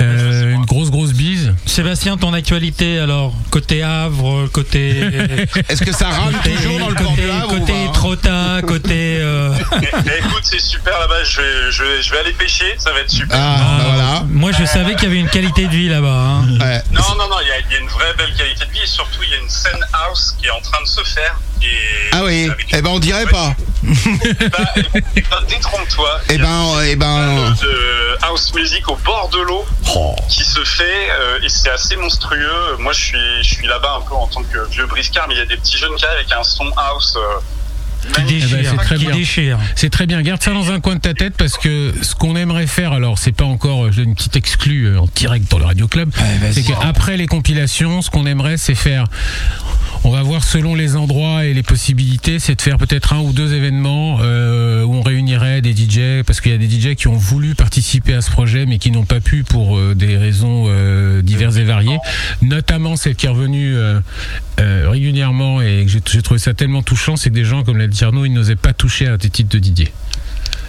Euh, 0.00 0.54
une 0.54 0.64
grosse 0.64 0.90
grosse 0.90 1.12
bise. 1.12 1.54
Sébastien, 1.66 2.16
ton 2.16 2.32
actualité 2.34 2.98
alors 2.98 3.34
côté 3.50 3.82
Havre, 3.82 4.46
côté 4.52 5.00
Est-ce 5.68 5.82
que 5.84 5.92
ça 5.92 6.08
rame 6.08 6.32
côté, 6.34 6.54
toujours 6.54 6.78
dans 6.78 6.88
le 6.88 6.94
port 6.94 7.10
côté, 7.16 7.30
Havre 7.30 7.48
côté 7.48 7.72
pas 7.86 7.92
Trotta, 7.92 8.60
côté 8.66 9.16
euh, 9.20 9.52
Eh, 9.82 9.86
eh, 9.92 10.18
écoute, 10.20 10.42
c'est 10.44 10.60
super 10.60 10.98
là-bas. 11.00 11.24
Je 11.24 11.40
vais, 11.40 11.72
je, 11.72 11.82
vais, 11.82 12.02
je 12.02 12.10
vais 12.12 12.18
aller 12.18 12.32
pêcher, 12.32 12.74
ça 12.78 12.92
va 12.92 13.00
être 13.00 13.10
super. 13.10 13.36
Ah, 13.40 13.78
bah 13.78 13.84
voilà. 13.88 14.24
Moi, 14.28 14.52
je 14.52 14.64
savais 14.64 14.94
qu'il 14.94 15.04
y 15.04 15.06
avait 15.06 15.20
une 15.20 15.28
qualité 15.30 15.66
de 15.66 15.72
vie 15.72 15.88
là-bas. 15.88 16.08
hein. 16.08 16.58
Ouais. 16.60 16.82
Non, 16.92 17.02
non, 17.18 17.28
non, 17.28 17.36
il 17.42 17.48
y, 17.48 17.50
a- 17.50 17.58
il 17.68 17.72
y 17.72 17.76
a 17.76 17.80
une 17.80 17.88
vraie 17.88 18.14
belle 18.16 18.32
qualité 18.36 18.66
de 18.66 18.70
vie 18.72 18.80
et 18.82 18.86
surtout 18.86 19.22
il 19.24 19.30
y 19.30 19.34
a 19.34 19.38
une 19.38 19.48
scène 19.48 19.80
house 19.92 20.34
qui 20.38 20.46
est 20.46 20.50
en 20.50 20.60
train 20.60 20.80
de 20.82 20.88
se 20.88 21.02
faire. 21.02 21.38
Et 21.62 21.66
Ah 22.12 22.24
oui. 22.24 22.48
Eh 22.72 22.82
ben 22.82 22.90
on 22.90 22.98
dirait 22.98 23.26
pas. 23.26 23.54
Bah, 23.82 25.40
détrompe-toi. 25.48 26.20
Eh 26.30 26.34
Il 26.34 26.38
y 26.40 26.42
a 26.42 26.44
ben, 26.46 26.66
eh 26.86 26.96
ben. 26.96 27.54
de 27.62 28.24
house 28.24 28.52
music 28.54 28.88
au 28.88 28.96
bord 29.04 29.28
de 29.32 29.40
l'eau 29.40 29.64
Oh. 29.96 30.14
qui 30.28 30.42
se 30.44 30.62
fait 30.64 31.08
euh, 31.20 31.38
et 31.42 31.48
c'est 31.48 31.70
assez 31.70 31.96
monstrueux. 31.96 32.76
Moi, 32.78 32.92
je 32.92 33.00
suis, 33.00 33.18
je 33.42 33.54
suis 33.54 33.66
là-bas 33.66 34.00
un 34.02 34.08
peu 34.08 34.14
en 34.14 34.26
tant 34.26 34.42
que 34.42 34.68
vieux 34.70 34.86
briscard, 34.86 35.26
mais 35.28 35.34
il 35.34 35.38
y 35.38 35.42
a 35.42 35.46
des 35.46 35.56
petits 35.56 35.78
jeunes 35.78 35.94
qui 35.96 36.04
arrivent 36.04 36.18
avec 36.20 36.32
un 36.32 36.42
son 36.42 36.66
house. 36.76 37.16
euh, 37.16 38.10
Qui 38.12 38.20
magnifique. 38.20 38.50
Déchire, 38.56 38.70
c'est 38.70 38.84
très 38.84 38.96
bien. 38.98 39.10
déchire. 39.12 39.58
C'est 39.76 39.90
très 39.90 40.06
bien. 40.06 40.22
Garde 40.22 40.42
ça 40.42 40.52
dans 40.52 40.70
un 40.70 40.80
coin 40.80 40.96
de 40.96 41.00
ta 41.00 41.14
tête 41.14 41.34
parce 41.36 41.56
que 41.58 41.92
ce 42.02 42.14
qu'on 42.14 42.36
aimerait 42.36 42.66
faire, 42.66 42.92
alors 42.92 43.18
c'est 43.18 43.32
pas 43.32 43.44
encore, 43.44 43.86
une 43.86 44.14
petite 44.14 44.36
exclue 44.36 44.86
euh, 44.88 45.00
en 45.00 45.08
direct 45.14 45.50
dans 45.50 45.58
le 45.58 45.64
Radio 45.66 45.86
Club, 45.88 46.10
c'est 46.52 46.62
qu'après 46.62 47.16
les 47.16 47.26
compilations, 47.26 48.02
ce 48.02 48.10
qu'on 48.10 48.26
aimerait, 48.26 48.56
c'est 48.56 48.74
faire. 48.74 49.04
On 50.06 50.10
va 50.10 50.22
voir 50.22 50.44
selon 50.44 50.74
les 50.74 50.96
endroits 50.96 51.46
et 51.46 51.54
les 51.54 51.62
possibilités, 51.62 52.38
c'est 52.38 52.56
de 52.56 52.60
faire 52.60 52.76
peut-être 52.76 53.14
un 53.14 53.20
ou 53.20 53.32
deux 53.32 53.54
événements 53.54 54.18
euh, 54.20 54.82
où 54.84 54.92
on 54.92 55.00
réunirait 55.00 55.62
des 55.62 55.72
DJ, 55.74 56.22
parce 56.26 56.42
qu'il 56.42 56.52
y 56.52 56.54
a 56.54 56.58
des 56.58 56.68
DJ 56.68 56.94
qui 56.94 57.08
ont 57.08 57.16
voulu 57.16 57.54
participer 57.54 58.12
à 58.12 58.20
ce 58.20 58.30
projet 58.30 58.66
mais 58.66 58.76
qui 58.76 58.90
n'ont 58.90 59.06
pas 59.06 59.20
pu 59.20 59.44
pour 59.44 59.78
euh, 59.78 59.94
des 59.94 60.18
raisons 60.18 60.66
euh, 60.68 61.22
diverses 61.22 61.56
et 61.56 61.64
variées. 61.64 61.96
Notamment 62.42 62.96
celle 62.96 63.14
qui 63.14 63.24
est 63.24 63.30
revenue 63.30 63.74
régulièrement 64.58 65.62
et 65.62 65.86
que 65.86 65.90
j'ai 65.90 66.22
trouvé 66.22 66.38
ça 66.38 66.52
tellement 66.52 66.82
touchant, 66.82 67.16
c'est 67.16 67.30
que 67.30 67.34
des 67.34 67.46
gens 67.46 67.64
comme 67.64 67.78
l'a 67.78 67.86
Arnaud, 68.02 68.26
ils 68.26 68.32
n'osaient 68.32 68.56
pas 68.56 68.74
toucher 68.74 69.06
à 69.06 69.16
des 69.16 69.30
titres 69.30 69.50
de 69.50 69.58
Didier. 69.58 69.90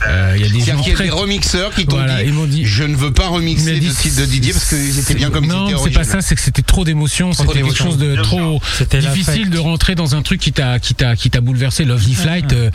Euh, 0.08 0.34
Il 0.36 0.42
y 0.42 0.46
a 0.46 0.50
des 0.50 0.60
gens 0.60 0.80
a 0.80 0.94
très 0.94 1.06
des 1.06 1.10
remixeurs 1.10 1.74
qui 1.74 1.86
t'ont 1.86 1.98
Voilà, 1.98 2.24
dit, 2.24 2.32
dit- 2.50 2.66
je 2.66 2.84
ne 2.84 2.96
veux 2.96 3.12
pas 3.12 3.28
remixer 3.28 3.74
le 3.74 3.80
dit, 3.80 3.90
titre 3.90 4.22
de 4.22 4.26
Didier 4.26 4.54
parce 4.54 4.70
qu'ils 4.70 5.00
étaient 5.00 5.16
bien 5.16 5.30
comme 5.30 5.48
non, 5.48 5.68
c'est 5.84 5.90
pas 5.92 6.04
ça, 6.04 6.22
c'est 6.22 6.36
que 6.36 6.42
c'était 6.42 6.62
trop 6.62 6.84
d'émotions, 6.84 7.34
c'était 7.34 7.54
quelque 7.54 7.74
chose 7.76 7.98
de 7.98 8.16
trop 8.18 8.62
C'était 8.78 9.00
difficile 9.00 9.34
l'affect. 9.42 9.50
de 9.54 9.60
rentrer 9.60 9.96
dans 9.96 10.16
un 10.16 10.22
truc 10.22 10.40
qui 10.42 10.52
t'a 10.52 10.80
qui 10.80 10.94
t'a 10.96 11.16
qui 11.16 11.30
t'a 11.30 11.42
bouleversé. 11.42 11.86
Lovely 11.86 12.14
Flight, 12.16 12.54
euh, 12.54 12.70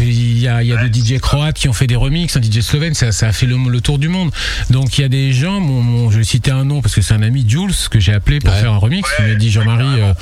il 0.00 0.38
y 0.38 0.48
a 0.48 0.62
il 0.62 0.68
y 0.68 0.72
a 0.72 0.88
des 0.88 1.00
DJ 1.00 1.18
croates 1.20 1.56
qui 1.56 1.68
ont 1.68 1.72
fait 1.72 1.86
des 1.86 1.96
remixes, 1.96 2.36
un 2.36 2.42
DJ 2.42 2.60
slovène, 2.60 2.94
ça 2.94 3.12
ça 3.12 3.28
a 3.28 3.32
fait 3.32 3.46
le, 3.46 3.56
le 3.68 3.80
tour 3.80 3.98
du 3.98 4.08
monde. 4.08 4.30
Donc 4.70 4.98
il 4.98 5.02
y 5.02 5.04
a 5.04 5.08
des 5.08 5.32
gens, 5.32 5.60
mon, 5.60 5.82
mon- 5.82 6.10
je 6.10 6.18
vais 6.18 6.24
citer 6.24 6.50
un 6.50 6.64
nom 6.64 6.80
parce 6.80 6.94
que 6.94 7.02
c'est 7.02 7.14
un 7.14 7.22
ami 7.22 7.44
Jules 7.48 7.72
que 7.90 8.00
j'ai 8.00 8.12
appelé 8.12 8.38
pour 8.40 8.52
Ouais. 8.54 8.60
faire 8.60 8.72
un 8.72 8.78
remix. 8.78 9.08
Il 9.20 9.26
m'a 9.26 9.34
dit 9.34 9.50
Jean-Marie, 9.50 10.00
euh, 10.00 10.12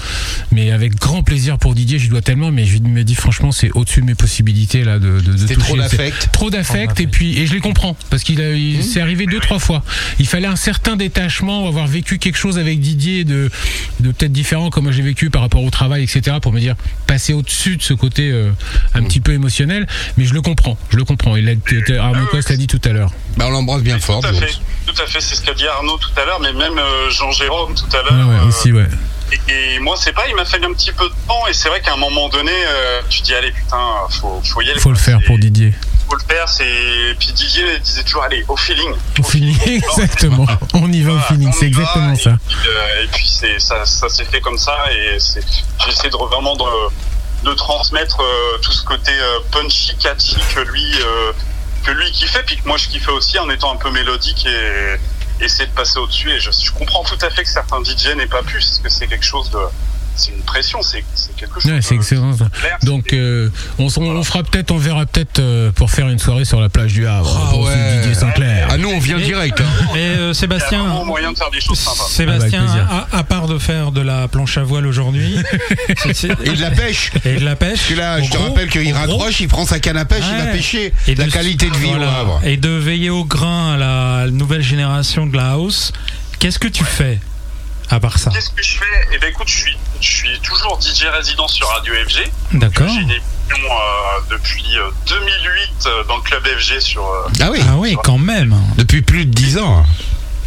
mais 0.52 0.70
avec 0.70 0.96
grand 0.96 1.22
plaisir 1.22 1.58
pour 1.58 1.74
Didier, 1.74 1.98
je 1.98 2.04
lui 2.04 2.10
dois 2.10 2.22
tellement, 2.22 2.50
mais 2.50 2.64
je 2.64 2.72
lui 2.78 2.80
me 2.80 3.04
dis 3.04 3.14
franchement 3.14 3.52
c'est 3.52 3.70
au-dessus 3.72 4.00
de 4.00 4.06
mes 4.06 4.14
possibilités 4.14 4.84
là 4.84 4.98
de 4.98 5.20
de, 5.20 5.32
de 5.32 5.36
C'était 5.38 5.54
toucher. 5.54 5.66
trop 5.66 5.76
C'est- 5.88 5.96
d'affect. 6.16 6.32
trop 6.32 6.50
d'affect 6.50 7.00
et 7.00 7.06
puis 7.06 7.38
et 7.38 7.46
je 7.46 7.54
les 7.54 7.60
comprends 7.60 7.96
parce 8.10 8.22
qu'il 8.22 8.40
a- 8.40 8.52
il 8.52 8.82
s'est 8.82 9.00
arrivé 9.00 9.26
deux 9.26 9.40
trois 9.40 9.58
fois. 9.58 9.82
Il 10.18 10.26
fallait 10.26 10.46
un 10.48 10.56
certain 10.56 10.96
détachement, 10.96 11.66
avoir 11.68 11.86
vécu 11.86 12.18
quelque 12.18 12.38
chose 12.38 12.58
avec 12.58 12.80
Didier 12.80 13.24
de 13.24 13.50
de 14.00 14.10
peut-être 14.12 14.32
différent 14.32 14.70
comme 14.70 14.84
moi 14.84 14.92
j'ai 14.92 15.02
vécu 15.02 15.30
par 15.30 15.42
rapport 15.42 15.62
au 15.62 15.70
travail 15.70 16.02
etc. 16.02 16.36
pour 16.40 16.52
me 16.52 16.60
dire 16.60 16.74
passer 17.06 17.32
au-dessus 17.32 17.76
de 17.76 17.82
ce 17.82 17.94
côté 17.94 18.30
euh, 18.30 18.50
un 18.94 19.02
petit 19.02 19.20
peu 19.20 19.32
émotionnel. 19.32 19.86
Mais 20.16 20.24
je 20.24 20.34
le 20.34 20.42
comprends, 20.42 20.76
je 20.90 20.96
le 20.96 21.04
comprends. 21.04 21.36
Il 21.36 21.48
a 21.48 21.52
Arnaud 22.02 22.26
Coste 22.26 22.50
l'a 22.50 22.56
dit 22.56 22.66
tout 22.66 22.80
à 22.84 22.88
l'heure. 22.92 23.10
Bah, 23.36 23.46
on 23.48 23.50
l'embrasse 23.50 23.82
bien 23.82 23.98
fort. 23.98 24.20
Tout 24.20 24.28
à 24.28 24.32
fait, 24.32 24.52
tout 24.86 25.02
à 25.02 25.06
fait, 25.06 25.20
c'est 25.20 25.34
ce 25.34 25.42
qu'a 25.42 25.54
dit 25.54 25.66
Arnaud 25.66 25.96
tout 25.98 26.10
à 26.20 26.24
l'heure, 26.24 26.40
mais 26.40 26.52
même 26.52 26.78
euh, 26.78 27.10
Jean-Jérôme 27.10 27.74
tout 27.74 27.96
à 27.96 28.02
Ouais, 28.02 28.10
l'heure. 28.18 28.28
ouais, 28.28 28.34
euh, 28.36 28.48
aussi 28.48 28.72
ouais. 28.72 28.86
Et, 29.32 29.74
et 29.74 29.78
moi, 29.80 29.96
c'est 29.98 30.12
pas, 30.12 30.26
il 30.28 30.34
m'a 30.34 30.44
fallu 30.44 30.66
un 30.66 30.72
petit 30.72 30.92
peu 30.92 31.04
de 31.04 31.14
temps, 31.26 31.46
et 31.48 31.52
c'est 31.52 31.68
vrai 31.68 31.80
qu'à 31.80 31.94
un 31.94 31.96
moment 31.96 32.28
donné, 32.28 32.52
euh, 32.52 33.00
tu 33.08 33.22
dis, 33.22 33.34
allez, 33.34 33.50
putain, 33.50 33.78
faut, 34.10 34.40
faut 34.44 34.60
y 34.62 34.70
aller. 34.70 34.80
Faut 34.80 34.90
le 34.90 34.96
faire 34.96 35.18
pour 35.26 35.38
Didier. 35.38 35.72
Faut 36.08 36.14
le 36.16 36.22
faire, 36.34 36.48
c'est. 36.48 37.16
Puis 37.18 37.32
Didier 37.32 37.78
disait 37.80 38.04
toujours, 38.04 38.22
allez, 38.22 38.44
au 38.48 38.56
feeling. 38.56 38.92
Au 39.18 39.22
feeling, 39.24 39.58
exactement. 39.66 40.46
On 40.74 40.92
y 40.92 41.02
va 41.02 41.12
au 41.14 41.18
feeling, 41.20 41.52
c'est 41.52 41.62
va, 41.62 41.66
exactement 41.66 42.12
et 42.12 42.16
ça. 42.16 42.38
puis, 42.46 42.56
euh, 42.68 43.04
et 43.04 43.06
puis 43.08 43.28
c'est 43.28 43.58
ça, 43.58 43.84
ça 43.84 44.08
s'est 44.08 44.24
fait 44.24 44.40
comme 44.40 44.58
ça 44.58 44.76
et 44.92 45.18
j'essaie 45.84 46.08
de 46.08 46.16
vraiment 46.16 46.54
de, 46.54 47.50
de 47.50 47.54
transmettre 47.54 48.20
euh, 48.20 48.58
tout 48.62 48.72
ce 48.72 48.84
côté 48.84 49.10
punchy, 49.50 49.96
catchy 49.96 50.36
que 50.54 50.60
lui 50.60 50.92
que 51.84 51.90
lui 51.90 52.10
kiffait 52.12 52.42
puis 52.44 52.56
que 52.56 52.66
moi 52.66 52.76
je 52.76 52.88
kiffais 52.88 53.10
aussi 53.12 53.38
en 53.38 53.48
étant 53.50 53.72
un 53.72 53.76
peu 53.76 53.90
mélodique 53.90 54.46
et 54.46 54.96
essayer 55.40 55.66
de 55.66 55.74
passer 55.74 55.98
au 55.98 56.06
dessus 56.06 56.30
et 56.30 56.40
je, 56.40 56.50
je 56.50 56.72
comprends 56.72 57.04
tout 57.04 57.18
à 57.20 57.30
fait 57.30 57.42
que 57.42 57.48
certains 57.48 57.82
DJ 57.82 58.14
n'aient 58.16 58.26
pas 58.26 58.42
pu 58.42 58.54
parce 58.54 58.78
que 58.78 58.88
c'est 58.88 59.06
quelque 59.06 59.24
chose 59.24 59.50
de 59.50 59.58
c'est 60.16 60.32
une 60.32 60.42
pression, 60.42 60.80
c'est 60.82 61.04
quelque 61.36 61.60
chose. 61.60 61.70
Ouais, 61.70 61.80
c'est 61.82 61.94
excellent. 61.94 62.36
ça. 62.36 62.46
clair, 62.52 62.78
Donc, 62.82 63.12
euh, 63.12 63.50
on, 63.78 63.88
fera 63.88 64.42
peut-être, 64.42 64.70
on 64.70 64.78
verra 64.78 65.06
peut-être 65.06 65.38
euh, 65.38 65.70
pour 65.72 65.90
faire 65.90 66.08
une 66.08 66.18
soirée 66.18 66.44
sur 66.44 66.60
la 66.60 66.68
plage 66.68 66.92
du 66.92 67.06
Havre. 67.06 67.50
Ah 67.52 67.56
ouais. 67.56 67.98
Didier 68.00 68.14
Sinclair. 68.14 68.68
Ah 68.70 68.78
nous 68.78 68.88
on 68.88 68.98
vient 68.98 69.18
Et- 69.18 69.22
direct. 69.24 69.60
hein. 69.60 69.94
Et 69.94 69.98
euh, 69.98 70.16
il 70.16 70.26
y 70.26 70.30
a 70.30 70.34
Sébastien, 70.34 70.84
moyen 71.04 71.32
de 71.32 71.36
faire 71.38 71.50
des 71.50 71.60
choses 71.60 71.78
sympas. 71.78 72.04
Sébastien, 72.08 72.64
Ah 72.68 72.74
bah, 72.76 72.96
avec 73.02 73.14
à, 73.14 73.18
à 73.18 73.22
part 73.24 73.46
de 73.48 73.58
faire 73.58 73.92
de 73.92 74.00
la 74.00 74.28
planche 74.28 74.56
à 74.58 74.62
voile 74.62 74.86
aujourd'hui, 74.86 75.36
Et 76.44 76.50
de 76.56 76.60
la 76.60 76.70
pêche. 76.70 77.10
et 77.24 77.36
de 77.36 77.44
la 77.44 77.56
pêche. 77.56 77.78
Parce 77.78 77.88
que 77.88 77.94
là, 77.94 78.22
je 78.22 78.30
te 78.30 78.36
rappelle 78.36 78.68
qu'il 78.70 78.92
raccroche, 78.92 79.40
il 79.40 79.48
prend 79.48 79.64
sa 79.66 79.78
canne 79.80 79.96
à 79.96 80.04
pêche, 80.04 80.24
il 80.30 80.36
va 80.38 80.46
pêcher. 80.52 80.92
Et 81.06 81.14
la 81.14 81.26
de- 81.26 81.30
qualité 81.30 81.68
de 81.68 81.76
vie 81.76 81.88
voilà. 81.88 82.06
au 82.06 82.10
Havre. 82.10 82.40
Et 82.44 82.56
de 82.56 82.70
veiller 82.70 83.10
au 83.10 83.24
grain 83.24 83.74
à 83.74 83.76
la 83.76 84.30
nouvelle 84.30 84.62
génération 84.62 85.26
de 85.26 85.36
la 85.36 85.50
house. 85.52 85.92
Qu'est-ce 86.38 86.58
que 86.58 86.68
tu 86.68 86.84
fais? 86.84 87.18
À 87.90 88.00
part 88.00 88.18
ça 88.18 88.30
Qu'est-ce 88.30 88.50
que 88.50 88.62
je 88.62 88.76
fais? 88.78 89.08
Eh 89.12 89.18
ben 89.18 89.30
écoute, 89.30 89.48
je 89.48 89.56
suis, 89.56 89.76
je 90.00 90.06
suis 90.08 90.40
toujours 90.40 90.78
DJ 90.80 91.04
résident 91.04 91.48
sur 91.48 91.68
Radio 91.68 91.94
FG. 92.08 92.30
D'accord. 92.52 92.88
J'ai 92.88 93.00
une 93.02 93.10
émission 93.10 93.24
euh, 93.70 94.20
depuis 94.30 94.64
euh, 94.78 94.90
2008 95.08 95.86
euh, 95.86 96.04
dans 96.04 96.16
le 96.16 96.22
club 96.22 96.44
FG 96.46 96.80
sur. 96.80 97.02
euh, 97.06 97.28
Ah 97.40 97.48
oui, 97.50 97.60
Ah 97.68 97.74
oui, 97.76 97.96
quand 98.02 98.18
même. 98.18 98.56
depuis 98.76 99.02
plus 99.02 99.24
de 99.26 99.30
10 99.32 99.58
ans. 99.58 99.84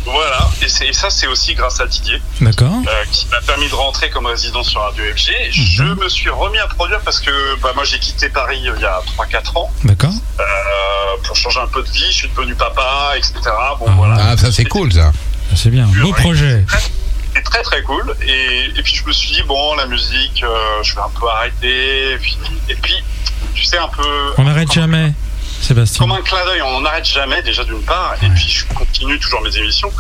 voilà, 0.06 0.50
et, 0.62 0.68
ça 0.94 1.10
c'est 1.10 1.28
aussi 1.28 1.54
grâce 1.56 1.80
à 1.80 1.86
Didier 1.86 2.22
D'accord. 2.42 2.72
euh, 2.88 3.06
qui 3.12 3.28
m'a 3.28 3.40
permis 3.42 3.68
de 3.70 3.76
rentrer 3.76 4.10
comme 4.10 4.26
résident 4.26 4.64
sur 4.64 4.82
Radio 4.82 5.04
FG. 5.16 5.32
Je 5.52 5.84
Mhm. 5.84 6.00
me 6.00 6.10
suis 6.10 6.30
remis 6.30 6.58
à 6.60 6.68
produire 6.68 7.00
parce 7.02 7.20
que 7.20 7.32
bah, 7.62 7.72
moi 7.76 7.84
j'ai 7.86 8.00
quitté 8.00 8.30
Paris 8.30 8.68
euh, 8.68 8.74
il 8.78 8.82
y 8.82 8.86
a 8.86 9.00
3-4 9.18 9.58
ans 9.58 9.70
D'accord. 9.84 10.14
euh, 10.40 10.44
pour 11.24 11.36
changer 11.36 11.60
un 11.60 11.68
peu 11.68 11.84
de 11.84 11.90
vie. 11.90 12.06
Je 12.10 12.16
suis 12.16 12.30
devenu 12.30 12.56
papa, 12.56 13.12
etc. 13.18 13.34
Bon 13.80 13.86
Ah. 13.88 13.94
voilà. 13.98 14.16
Ah 14.32 14.38
ça 14.38 14.52
c'est 14.52 14.66
cool 14.66 14.92
ça. 14.92 15.12
C'est 15.56 15.70
bien. 15.70 15.88
Beau 16.02 16.12
projet. 16.14 16.66
Très 17.50 17.64
très 17.64 17.82
cool. 17.84 18.16
Et, 18.22 18.66
et 18.76 18.84
puis 18.84 18.96
je 18.96 19.06
me 19.06 19.12
suis 19.12 19.32
dit, 19.32 19.44
bon, 19.44 19.76
la 19.76 19.86
musique, 19.88 20.44
euh, 20.44 20.84
je 20.84 20.96
vais 20.96 21.02
un 21.02 21.20
peu 21.20 21.28
arrêter. 21.28 22.14
Et 22.14 22.18
puis, 22.18 22.38
et 22.70 22.76
puis 22.76 22.96
tu 23.56 23.64
sais, 23.64 23.78
un 23.78 23.88
peu. 23.88 24.34
On 24.38 24.44
n'arrête 24.44 24.72
jamais, 24.72 25.14
Sébastien. 25.62 26.06
Comme 26.06 26.16
un 26.16 26.22
clin 26.22 26.46
d'œil, 26.46 26.62
on 26.62 26.82
n'arrête 26.82 27.06
jamais 27.06 27.42
déjà 27.42 27.64
d'une 27.64 27.82
part. 27.84 28.16
Et 28.22 28.30
puis 28.30 28.48
je 28.50 28.66
continue 28.74 29.20
toujours 29.20 29.42
mes 29.42 29.56
émissions. 29.58 29.92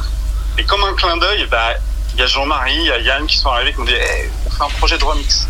Et 0.58 0.64
comme 0.64 0.84
un 0.84 0.94
clin 0.94 1.18
d'œil, 1.18 1.48
bah, 1.50 1.74
il 2.14 2.20
y 2.20 2.24
a 2.24 2.28
Jean-Marie, 2.28 2.76
il 2.76 2.86
y 2.88 2.92
a 2.92 3.00
Yann 3.00 3.26
qui 3.26 3.38
sont 3.38 3.50
arrivés 3.50 3.72
qui 3.74 3.80
m'ont 3.80 3.86
dit, 3.86 3.94
Hey, 3.94 4.30
on 4.46 4.50
fait 4.50 4.64
un 4.64 4.78
projet 4.78 4.98
de 4.98 5.04
remix. 5.04 5.48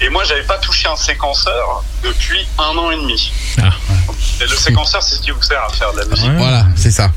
Et 0.00 0.08
moi, 0.10 0.24
j'avais 0.24 0.42
pas 0.42 0.58
touché 0.58 0.88
un 0.88 0.96
séquenceur 0.96 1.82
depuis 2.02 2.46
un 2.58 2.76
an 2.76 2.90
et 2.90 2.96
demi. 2.96 3.32
Ah. 3.62 3.70
Et 4.40 4.44
le 4.44 4.54
séquenceur, 4.54 5.02
c'est 5.02 5.16
ce 5.16 5.20
qui 5.22 5.30
vous 5.30 5.40
sert 5.40 5.62
à 5.62 5.70
faire 5.70 5.92
de 5.94 6.00
la 6.00 6.04
musique. 6.04 6.28
Ouais. 6.28 6.36
Voilà, 6.36 6.66
c'est 6.76 6.90
ça. 6.90 7.10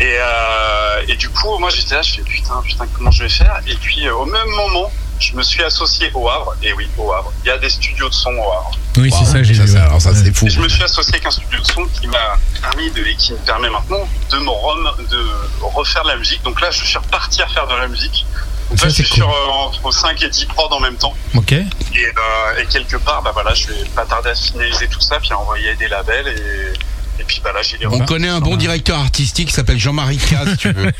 Et, 0.00 0.16
euh, 0.18 1.02
et 1.08 1.16
du 1.16 1.28
coup, 1.28 1.56
moi 1.58 1.70
j'étais 1.70 1.94
là, 1.94 2.02
je 2.02 2.14
fais 2.14 2.22
putain, 2.22 2.60
putain, 2.66 2.86
comment 2.96 3.10
je 3.10 3.22
vais 3.22 3.28
faire? 3.28 3.60
Et 3.66 3.74
puis 3.76 4.06
euh, 4.08 4.14
au 4.14 4.24
même 4.26 4.48
moment, 4.48 4.90
je 5.20 5.32
me 5.34 5.42
suis 5.42 5.62
associé 5.62 6.10
au 6.14 6.28
Havre. 6.28 6.54
Et 6.62 6.72
oui, 6.72 6.88
au 6.98 7.12
Havre. 7.12 7.32
Il 7.44 7.48
y 7.48 7.50
a 7.50 7.58
des 7.58 7.70
studios 7.70 8.08
de 8.08 8.14
son 8.14 8.30
au 8.30 8.50
Havre. 8.52 8.72
Oui, 8.96 9.10
c'est 9.16 9.24
ça, 9.24 9.42
j'ai 9.42 9.54
ça, 9.54 9.62
vu. 9.64 9.68
ça, 9.72 9.78
ouais. 9.78 9.84
alors 9.86 10.00
ça 10.02 10.10
Ouais. 10.10 10.16
c'est 10.24 10.36
fou. 10.36 10.46
Et 10.46 10.50
je 10.50 10.60
me 10.60 10.68
suis 10.68 10.82
associé 10.82 11.14
avec 11.14 11.26
un 11.26 11.30
studio 11.30 11.60
de 11.60 11.64
son 11.66 11.84
qui 11.86 12.06
m'a 12.08 12.36
permis 12.60 12.90
de, 12.90 13.04
et 13.04 13.14
qui 13.16 13.32
me 13.32 13.38
permet 13.38 13.70
maintenant 13.70 14.08
de 14.30 14.38
me 14.38 14.50
rem- 14.50 15.08
de 15.08 15.24
refaire 15.62 16.02
de 16.02 16.08
la 16.08 16.16
musique. 16.16 16.42
Donc 16.42 16.60
là, 16.60 16.70
je 16.72 16.84
suis 16.84 16.98
reparti 16.98 17.42
à 17.42 17.46
faire 17.46 17.66
de 17.68 17.74
la 17.74 17.86
musique. 17.86 18.26
Donc 18.70 18.78
Ça, 18.80 18.86
là, 18.86 18.90
je 18.90 18.94
suis 18.94 19.04
cool. 19.04 19.14
sur 19.16 19.30
euh, 19.30 19.48
entre 19.66 19.90
5 19.92 20.20
et 20.22 20.28
10 20.28 20.46
prods 20.46 20.68
en 20.72 20.80
même 20.80 20.96
temps. 20.96 21.14
Ok. 21.36 21.52
Et, 21.52 21.62
euh, 21.96 22.58
et 22.60 22.66
quelque 22.66 22.96
part, 22.96 23.22
bah 23.22 23.30
voilà, 23.32 23.54
je 23.54 23.68
vais 23.68 23.84
pas 23.94 24.04
tarder 24.06 24.30
à 24.30 24.34
finaliser 24.34 24.88
tout 24.88 25.00
ça, 25.00 25.20
puis 25.20 25.30
à 25.32 25.38
envoyer 25.38 25.74
des 25.76 25.86
labels. 25.88 26.26
Et, 26.28 26.72
et 27.20 27.24
puis 27.24 27.40
bah 27.44 27.50
là, 27.54 27.60
j'ai 27.62 27.78
les 27.78 27.86
On 27.86 28.00
connaît 28.00 28.28
un 28.28 28.40
bon 28.40 28.56
directeur 28.56 28.98
artistique 28.98 29.48
qui 29.48 29.54
s'appelle 29.54 29.78
Jean-Marie 29.78 30.18
Caz, 30.18 30.50
si 30.50 30.56
tu 30.56 30.72
veux. 30.72 30.90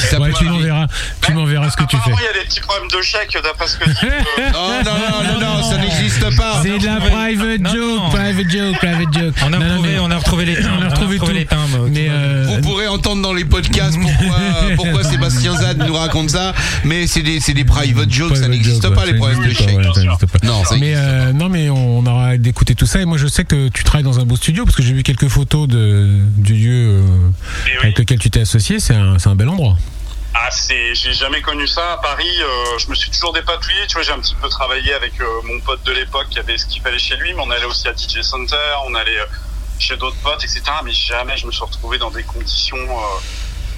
Si 0.00 0.06
ça 0.10 0.20
Ouais, 0.20 0.32
tu 0.32 0.44
m'enverras, 0.44 0.86
tu 1.20 1.32
m'enverras 1.32 1.70
ce 1.70 1.76
que 1.76 1.84
tu 1.84 1.96
fais. 1.96 2.10
Il 2.10 2.22
y 2.22 2.26
a 2.28 2.32
des 2.40 2.46
petits 2.48 2.60
problèmes 2.60 2.88
de 2.88 3.02
chèque, 3.02 3.36
d'après 3.42 3.66
ce 3.66 3.76
que 3.78 3.88
dit. 3.90 3.96
euh, 4.04 4.50
Oh 4.54 4.70
non, 4.84 4.92
non, 4.94 5.40
non, 5.40 5.56
non, 5.58 5.70
ça 5.70 5.78
n'existe 5.78 6.36
pas. 6.36 6.60
C'est 6.62 6.78
de 6.78 6.86
la 6.86 6.96
private 7.00 7.66
joke, 7.66 8.10
private 8.12 8.50
joke, 8.50 8.76
private 8.78 9.12
joke. 9.12 9.34
On 9.44 9.52
a, 9.52 9.58
retrouvé, 9.58 9.98
on 9.98 10.10
a 10.10 10.16
retrouvé 10.18 10.44
les 10.44 10.56
timbres. 10.56 10.76
on 10.78 10.82
a 10.82 10.88
retrouvé 10.88 11.18
tout. 11.18 11.30
les 11.30 11.44
timbres. 11.46 11.88
Mais 11.90 12.06
euh, 12.08 12.44
Vous 12.46 12.60
pourrez 12.60 12.86
entendre 12.86 13.22
dans 13.22 13.32
les 13.32 13.44
podcasts 13.44 13.98
pourquoi, 14.00 14.38
pourquoi 14.76 15.04
Sébastien 15.04 15.56
Zad 15.56 15.78
nous 15.84 15.94
raconte 15.94 16.30
ça, 16.30 16.52
mais 16.84 17.06
c'est 17.06 17.22
des, 17.22 17.40
c'est 17.40 17.54
des 17.54 17.64
private 17.64 18.10
jokes, 18.10 18.36
ça 18.36 18.48
n'existe 18.48 18.82
joke, 18.82 18.94
pas 18.94 19.06
les 19.06 19.14
problèmes 19.14 19.42
de 19.44 19.52
chèque. 19.52 19.76
Non, 20.44 20.62
mais 20.78 20.92
euh, 20.94 21.32
non, 21.32 21.48
mais 21.48 21.68
on 21.70 22.04
aura 22.06 22.36
d'écouter 22.36 22.74
tout 22.74 22.86
ça. 22.86 23.00
Et 23.00 23.04
moi, 23.04 23.18
je 23.18 23.26
sais 23.26 23.44
que 23.44 23.68
tu 23.68 23.82
travailles 23.84 24.04
dans 24.04 24.20
un 24.20 24.24
beau 24.24 24.36
studio 24.36 24.64
parce 24.64 24.76
que 24.76 24.82
j'ai 24.82 24.92
vu 24.92 25.02
quelques 25.02 25.28
photos 25.32 25.66
de, 25.66 26.18
du 26.36 26.54
lieu 26.54 27.00
euh, 27.00 27.02
oui. 27.66 27.72
avec 27.82 27.98
lequel 27.98 28.18
tu 28.18 28.30
t'es 28.30 28.40
associé. 28.40 28.78
C'est 28.80 28.94
un, 28.94 29.18
c'est 29.18 29.28
un 29.28 29.34
bel 29.34 29.48
endroit. 29.48 29.76
Ah, 30.34 30.48
c'est, 30.50 30.94
j'ai 30.94 31.12
jamais 31.12 31.42
connu 31.42 31.66
ça 31.66 31.92
à 31.94 31.96
Paris. 31.98 32.26
euh, 32.40 32.78
je 32.78 32.88
me 32.88 32.94
suis 32.94 33.10
toujours 33.10 33.32
dépatouillé. 33.32 33.86
Tu 33.86 33.94
vois, 33.94 34.02
j'ai 34.02 34.12
un 34.12 34.18
petit 34.18 34.34
peu 34.34 34.48
travaillé 34.48 34.94
avec 34.94 35.20
euh, 35.20 35.26
mon 35.44 35.60
pote 35.60 35.82
de 35.84 35.92
l'époque 35.92 36.28
qui 36.30 36.38
avait 36.38 36.56
ce 36.56 36.66
qu'il 36.66 36.80
fallait 36.82 36.98
chez 36.98 37.16
lui, 37.16 37.34
mais 37.34 37.42
on 37.44 37.50
allait 37.50 37.64
aussi 37.66 37.86
à 37.88 37.92
DJ 37.92 38.22
Center, 38.22 38.56
on 38.86 38.94
allait 38.94 39.20
euh, 39.20 39.26
chez 39.78 39.96
d'autres 39.96 40.16
potes, 40.22 40.42
etc. 40.42 40.62
Mais 40.84 40.92
jamais 40.92 41.36
je 41.36 41.46
me 41.46 41.52
suis 41.52 41.64
retrouvé 41.64 41.98
dans 41.98 42.10
des 42.10 42.22
conditions 42.22 42.78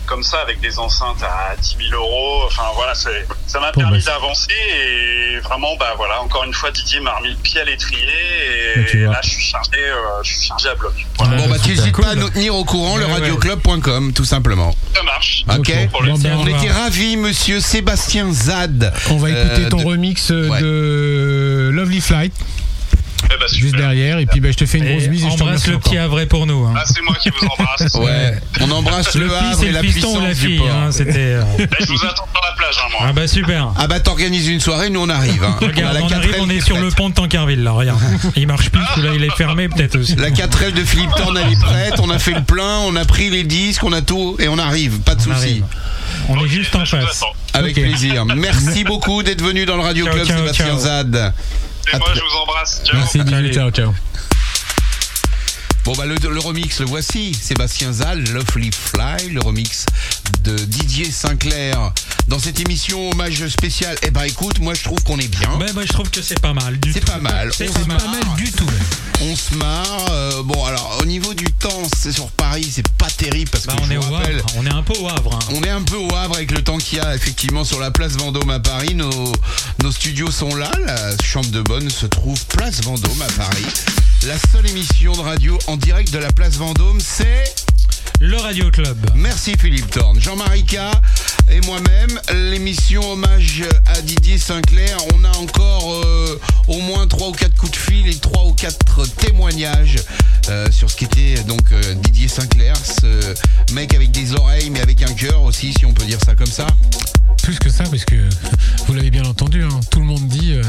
comme 0.07 0.23
ça, 0.23 0.41
avec 0.41 0.61
des 0.61 0.79
enceintes 0.79 1.23
à 1.23 1.57
10 1.57 1.77
000 1.91 2.01
euros. 2.03 2.43
Enfin 2.47 2.65
voilà, 2.75 2.95
ça 2.95 3.11
m'a 3.61 3.73
Bon, 3.73 3.81
permis 3.81 3.99
bah, 4.05 4.13
d'avancer 4.13 4.53
et 4.53 5.39
vraiment, 5.41 5.77
bah 5.79 5.95
voilà, 5.97 6.21
encore 6.23 6.45
une 6.45 6.53
fois, 6.55 6.71
Didier 6.71 7.01
m'a 7.01 7.13
remis 7.17 7.31
le 7.31 7.37
pied 7.37 7.61
à 7.61 7.65
l'étrier 7.65 8.07
et 8.77 8.85
tu 8.87 9.05
là, 9.05 9.21
je 9.23 9.31
suis 9.31 9.43
chargé, 9.45 9.71
euh, 9.77 10.23
je 10.23 10.33
suis 10.33 10.47
chargé 10.47 10.69
à 10.69 10.75
bloc. 10.75 10.93
Bon 11.19 11.25
bah 11.27 11.39
super. 11.39 11.63
t'hésites 11.63 11.93
Cool. 11.93 12.05
pas 12.05 12.11
à 12.11 12.15
nous 12.15 12.31
tenir 12.31 12.55
au 12.55 12.65
courant, 12.65 12.97
le 12.97 13.07
ouais. 13.07 13.13
radioclub.com 13.13 14.13
tout 14.13 14.25
simplement. 14.25 14.75
Ça 14.95 15.03
marche. 15.03 15.45
Ok. 15.49 15.73
Bon, 15.93 16.19
ben, 16.19 16.37
On 16.39 16.47
était 16.47 16.71
ravis, 16.71 17.17
monsieur 17.17 17.61
Sébastien 17.61 18.33
Zad. 18.33 18.93
on 19.11 19.17
va 19.17 19.31
écouter 19.31 19.65
Euh, 19.67 19.69
ton 19.69 19.79
de- 19.79 19.85
remix 19.85 20.31
Ouais. 20.31 20.61
de 20.61 21.71
Lovely 21.73 22.01
Flight 22.01 22.33
Eh 23.27 23.39
ben, 23.39 23.47
juste 23.59 23.77
derrière. 23.77 24.19
Et 24.19 24.27
puis, 24.27 24.41
bah, 24.41 24.51
je 24.51 24.57
te 24.57 24.67
fais 24.67 24.79
une 24.79 24.85
grosse 24.89 25.05
Et 25.05 25.09
bise 25.09 25.25
et 25.25 25.31
je 25.31 25.37
te 25.37 25.43
embrasse 25.43 25.65
remercie 25.65 25.71
le 25.71 25.79
petit 25.79 25.99
Havre 25.99 26.25
pour 26.27 26.47
nous. 26.47 26.65
hein. 26.67 26.75
Ah, 26.77 26.83
c'est 26.87 27.03
moi 27.03 27.15
qui 27.21 27.31
vous 27.31 27.47
embrasse. 27.47 27.95
Ouais, 27.95 28.35
on 28.61 28.71
embrasse 28.71 29.15
le, 29.15 29.27
le 29.27 29.35
Havre 29.37 29.65
et 29.65 29.73
la 29.73 29.83
le 29.83 29.87
piston 29.89 30.01
puissance 30.09 30.17
ou 30.23 30.27
la 30.27 30.35
du 30.35 30.41
fille. 30.41 30.59
port. 30.59 30.71
hein, 30.71 30.91
C'était. 30.93 31.13
euh, 31.19 31.43
Eh, 31.59 31.67
je 31.81 31.87
vous 31.93 32.05
attends 32.05 32.27
sur 32.33 32.43
la 32.43 32.57
plage, 32.57 32.75
hein, 32.79 32.89
moi. 32.93 33.01
Ah 33.09 33.13
bah 33.13 33.27
super. 33.27 33.73
Ah 33.77 33.87
bah 33.87 34.01
t'organises 34.01 34.49
une 34.49 34.61
soirée, 34.61 34.91
nous 34.91 35.01
on 35.01 35.09
arrive. 35.09 35.43
Hein. 35.45 35.57
Regarde, 35.61 35.95
la 35.95 36.03
on 36.03 36.09
4L 36.09 36.15
arrive, 36.15 36.35
on 36.41 36.51
est 36.51 36.61
sur 36.61 36.77
prête. 36.77 36.85
le 36.87 36.91
pont 36.93 37.09
de 37.11 37.15
Tankerville 37.15 37.63
là, 37.63 37.73
regarde. 37.73 38.01
Il 38.37 38.47
marche 38.47 38.71
plus, 38.71 38.81
celui-là 38.95 39.13
il 39.15 39.25
est 39.25 39.35
fermé 39.37 39.69
peut-être 39.69 39.97
aussi. 39.99 40.17
La 40.17 40.31
4L 40.31 40.73
de 40.73 40.85
Philippe 40.85 41.11
Thorne 41.17 41.39
elle 41.39 41.53
est 41.53 41.61
prête, 41.61 41.95
on 42.01 42.11
a 42.11 42.19
fait 42.19 42.33
le 42.35 42.43
plein, 42.43 42.79
on 42.87 42.95
a 42.97 43.05
pris 43.05 43.31
les 43.31 43.45
disques, 43.45 43.83
on 43.85 43.93
a 43.93 44.03
tout 44.03 44.37
et 44.39 44.49
on 44.49 44.59
arrive, 44.59 45.01
pas 45.01 45.15
de 45.15 45.21
On 45.21 45.25
souci. 45.25 45.35
arrive. 45.37 45.65
On 46.29 46.45
est 46.45 46.49
juste 46.49 46.75
en 46.77 46.85
je 46.85 46.97
face. 46.97 47.23
Avec 47.53 47.75
plaisir. 47.75 48.25
Merci 48.27 48.85
beaucoup 48.85 49.23
d'être 49.23 49.43
venu 49.43 49.67
dans 49.67 49.77
le 49.77 49.83
Radio 49.83 50.07
Ciao, 50.07 50.15
Club 50.15 50.27
ciao, 50.27 50.39
Sébastien 50.39 50.67
ciao. 50.67 50.79
Zad. 50.79 51.33
Et 51.93 51.99
moi, 51.99 52.09
je 52.15 52.21
vous 52.21 52.37
embrasse. 52.37 52.83
Ciao. 52.85 52.97
Merci, 52.97 53.53
ciao, 53.53 53.71
ciao. 53.71 53.95
Bon 55.85 55.93
bah 55.93 56.07
le, 56.07 56.15
le 56.17 56.39
remix 56.41 56.81
le 56.81 56.87
voici, 56.87 57.35
Sébastien 57.35 57.93
Zal, 57.93 58.25
Lovely 58.33 58.71
Fly, 58.73 59.29
le 59.31 59.41
remix 59.41 59.85
de 60.43 60.57
Didier 60.57 61.11
Sinclair. 61.11 61.93
Dans 62.29 62.39
cette 62.39 62.59
émission 62.59 63.11
hommage 63.11 63.47
spécial, 63.49 63.95
eh 64.03 64.11
ben 64.11 64.23
écoute, 64.23 64.61
moi 64.61 64.73
je 64.73 64.83
trouve 64.83 65.03
qu'on 65.05 65.19
est 65.19 65.29
bien. 65.29 65.59
Bah, 65.59 65.67
je 65.87 65.93
trouve 65.93 66.09
que 66.09 66.23
c'est 66.23 66.41
pas 66.41 66.55
mal. 66.55 66.81
du 66.81 66.91
C'est 66.95 67.01
tout. 67.01 67.13
pas 67.13 67.19
mal. 67.19 67.51
C'est 67.55 67.69
On 67.69 67.73
pas 67.73 67.81
se 67.81 67.87
mal. 68.07 68.37
du 68.39 68.51
tout. 68.51 68.65
On 69.21 69.37
se 69.37 69.55
marre. 69.57 70.07
euh, 70.11 70.43
bon 70.43 70.65
alors 70.65 70.99
au 71.03 71.05
niveau 71.05 71.35
du 71.35 71.45
temps, 71.53 71.83
c'est 72.01 72.13
sur 72.13 72.31
Paris, 72.31 72.67
c'est 72.73 72.89
pas 72.93 73.11
terrible 73.11 73.51
parce 73.51 73.67
Bah, 73.67 73.75
que 73.77 73.83
on 73.83 73.87
je 73.87 73.93
est 73.93 73.97
vous 73.99 74.09
au 74.11 74.15
rappelle, 74.17 74.37
Havre. 74.39 74.55
On 74.57 74.67
est 74.67 74.73
un 74.73 74.83
peu 74.83 74.95
au 74.99 75.09
Havre. 75.09 75.35
hein. 75.35 75.39
On 75.55 75.63
est 75.63 75.71
un 75.71 75.83
peu 75.83 75.97
au 75.97 76.15
Havre 76.15 76.37
avec 76.37 76.51
le 76.51 76.63
temps 76.65 76.79
qu'il 76.79 76.97
y 76.97 77.01
a 77.03 77.15
effectivement 77.15 77.63
sur 77.65 77.79
la 77.79 77.91
place 77.91 78.13
Vendôme 78.13 78.49
à 78.51 78.59
Paris. 78.61 78.95
Nos, 78.95 79.33
nos 79.83 79.93
studios 79.93 80.31
sont 80.31 80.55
là. 80.55 80.71
La 80.87 81.11
chambre 81.23 81.51
de 81.51 81.61
bonne 81.61 81.91
se 81.91 82.07
trouve 82.07 82.43
place 82.47 82.81
Vendôme 82.83 83.21
à 83.21 83.31
Paris. 83.33 83.67
La 84.27 84.37
seule 84.51 84.67
émission 84.71 85.13
de 85.13 85.21
radio 85.21 85.59
en 85.67 85.74
direct 85.77 86.13
de 86.13 86.19
la 86.19 86.33
place 86.33 86.57
Vendôme, 86.57 87.01
c'est... 87.01 87.55
Le 88.21 88.37
Radio 88.37 88.71
Club. 88.71 88.97
Merci 89.15 89.55
Philippe 89.59 89.91
Thorne, 89.91 90.21
Jean-Marie 90.21 90.65
K 90.65 90.77
et 91.51 91.61
moi-même. 91.63 92.21
L'émission 92.51 93.13
hommage 93.13 93.65
à 93.87 94.01
Didier 94.03 94.39
Sinclair. 94.39 94.97
On 95.15 95.25
a 95.25 95.37
encore 95.37 95.93
euh, 95.93 96.41
au 96.69 96.81
moins 96.81 97.07
trois 97.07 97.29
ou 97.29 97.33
quatre 97.33 97.57
coups 97.57 97.73
de 97.73 97.77
fil 97.77 98.07
et 98.07 98.15
trois 98.15 98.45
ou 98.45 98.53
quatre 98.53 99.05
témoignages 99.17 99.97
euh, 100.49 100.71
sur 100.71 100.91
ce 100.91 100.97
qu'était 100.97 101.35
donc 101.45 101.73
euh, 101.73 101.95
Didier 101.95 102.29
Sinclair, 102.29 102.77
ce 102.77 103.35
mec 103.75 103.95
avec 103.95 104.11
des 104.11 104.33
oreilles 104.35 104.71
mais 104.71 104.81
avec 104.81 105.03
un 105.03 105.13
cœur 105.13 105.43
aussi, 105.43 105.73
si 105.73 105.85
on 105.85 105.93
peut 105.93 106.05
dire 106.05 106.21
ça 106.25 106.35
comme 106.35 106.47
ça. 106.47 106.67
Plus 107.43 107.59
que 107.59 107.69
ça, 107.69 107.85
parce 107.85 108.05
que 108.07 108.17
vous 108.87 108.95
l'avez 108.95 109.11
bien 109.11 109.25
entendu, 109.25 109.63
hein, 109.63 109.69
tout 109.91 109.99
le 110.01 110.07
monde 110.07 110.27
dit 110.29 110.53
euh, 110.55 110.63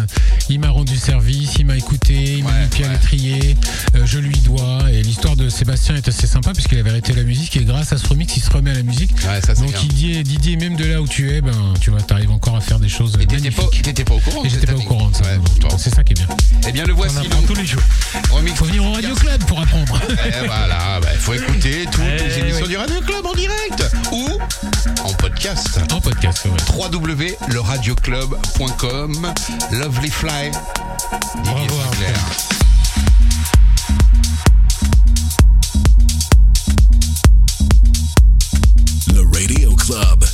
il 0.49 0.59
m'a 0.59 0.69
rendu 0.71 0.97
service, 0.97 1.53
il 1.57 1.65
m'a 1.65 1.77
écouté, 1.77 2.13
il 2.37 2.43
m'a 2.43 2.49
Ouais, 2.51 2.63
mis 2.63 2.67
pied 2.67 2.85
à 2.85 2.89
l'étrier, 2.91 3.55
euh, 3.95 4.05
je 4.05 4.19
lui 4.19 4.37
dois. 4.39 4.79
Et 4.91 5.01
l'histoire 5.01 5.37
de 5.37 5.47
Sébastien 5.47 5.95
est 5.95 6.07
assez 6.07 6.27
sympa, 6.27 6.51
puisqu'il 6.53 6.77
avait 6.79 6.89
arrêté 6.89 7.13
la 7.13 7.23
musique, 7.23 7.55
et 7.55 7.63
grâce 7.63 7.93
à 7.93 7.97
ce 7.97 8.05
remix, 8.07 8.35
il 8.35 8.41
se 8.43 8.49
remet 8.51 8.71
à 8.71 8.73
la 8.73 8.83
musique. 8.83 9.11
Ouais, 9.25 9.39
ça 9.41 9.55
c'est 9.55 9.61
Donc. 9.61 9.73
Didier, 9.79 10.23
Didier, 10.23 10.57
même 10.57 10.75
de 10.75 10.83
là 10.85 11.01
où 11.01 11.07
tu 11.07 11.31
es, 11.31 11.39
ben, 11.39 11.73
tu 11.79 11.91
vois, 11.91 12.01
t'arrives 12.01 12.31
encore 12.31 12.57
à 12.57 12.61
faire 12.61 12.79
des 12.79 12.89
choses 12.89 13.13
Et 13.21 13.25
t'étais 13.25 13.51
pas, 13.51 13.63
pas 13.63 14.13
au 14.15 14.19
courant 14.19 14.43
Et 14.43 14.49
j'étais 14.49 14.67
pas 14.67 14.75
au 14.75 14.81
courant 14.81 15.09
de 15.09 15.15
ça. 15.15 15.23
C'est 15.77 15.95
ça 15.95 16.03
qui 16.03 16.11
est 16.13 16.15
bien. 16.15 16.27
Eh 16.67 16.71
bien 16.73 16.83
le 16.85 16.93
On 16.93 16.97
voici 16.97 17.17
apprend 17.17 17.39
donc. 17.39 17.47
tous 17.47 17.55
les 17.55 17.65
jours. 17.65 17.81
Remix 18.31 18.57
Faut 18.57 18.65
venir 18.65 18.83
au 18.83 18.91
Radio 18.93 19.13
Club 19.15 19.43
pour 19.45 19.61
apprendre. 19.61 19.99
Eh, 20.09 20.45
voilà, 20.45 20.99
bah, 21.01 21.07
il 21.13 21.19
faut 21.19 21.33
écouter 21.33 21.85
toutes 21.91 22.03
Eh 22.19 22.23
les 22.27 22.39
émissions 22.39 22.63
oui. 22.65 22.69
du 22.69 22.77
Radio 22.77 22.99
Club 23.01 23.25
en 23.25 23.33
direct 23.33 23.83
ou 24.11 24.27
en 25.03 25.13
podcast. 25.13 25.79
en 25.91 26.01
podcast. 26.01 26.44
www.leradioclub.com 26.45 29.33
Lovely 29.71 30.09
Fly 30.09 30.51
Bravo. 31.43 31.75
Le 39.13 39.21
Radio 39.33 39.75
Club. 39.75 40.25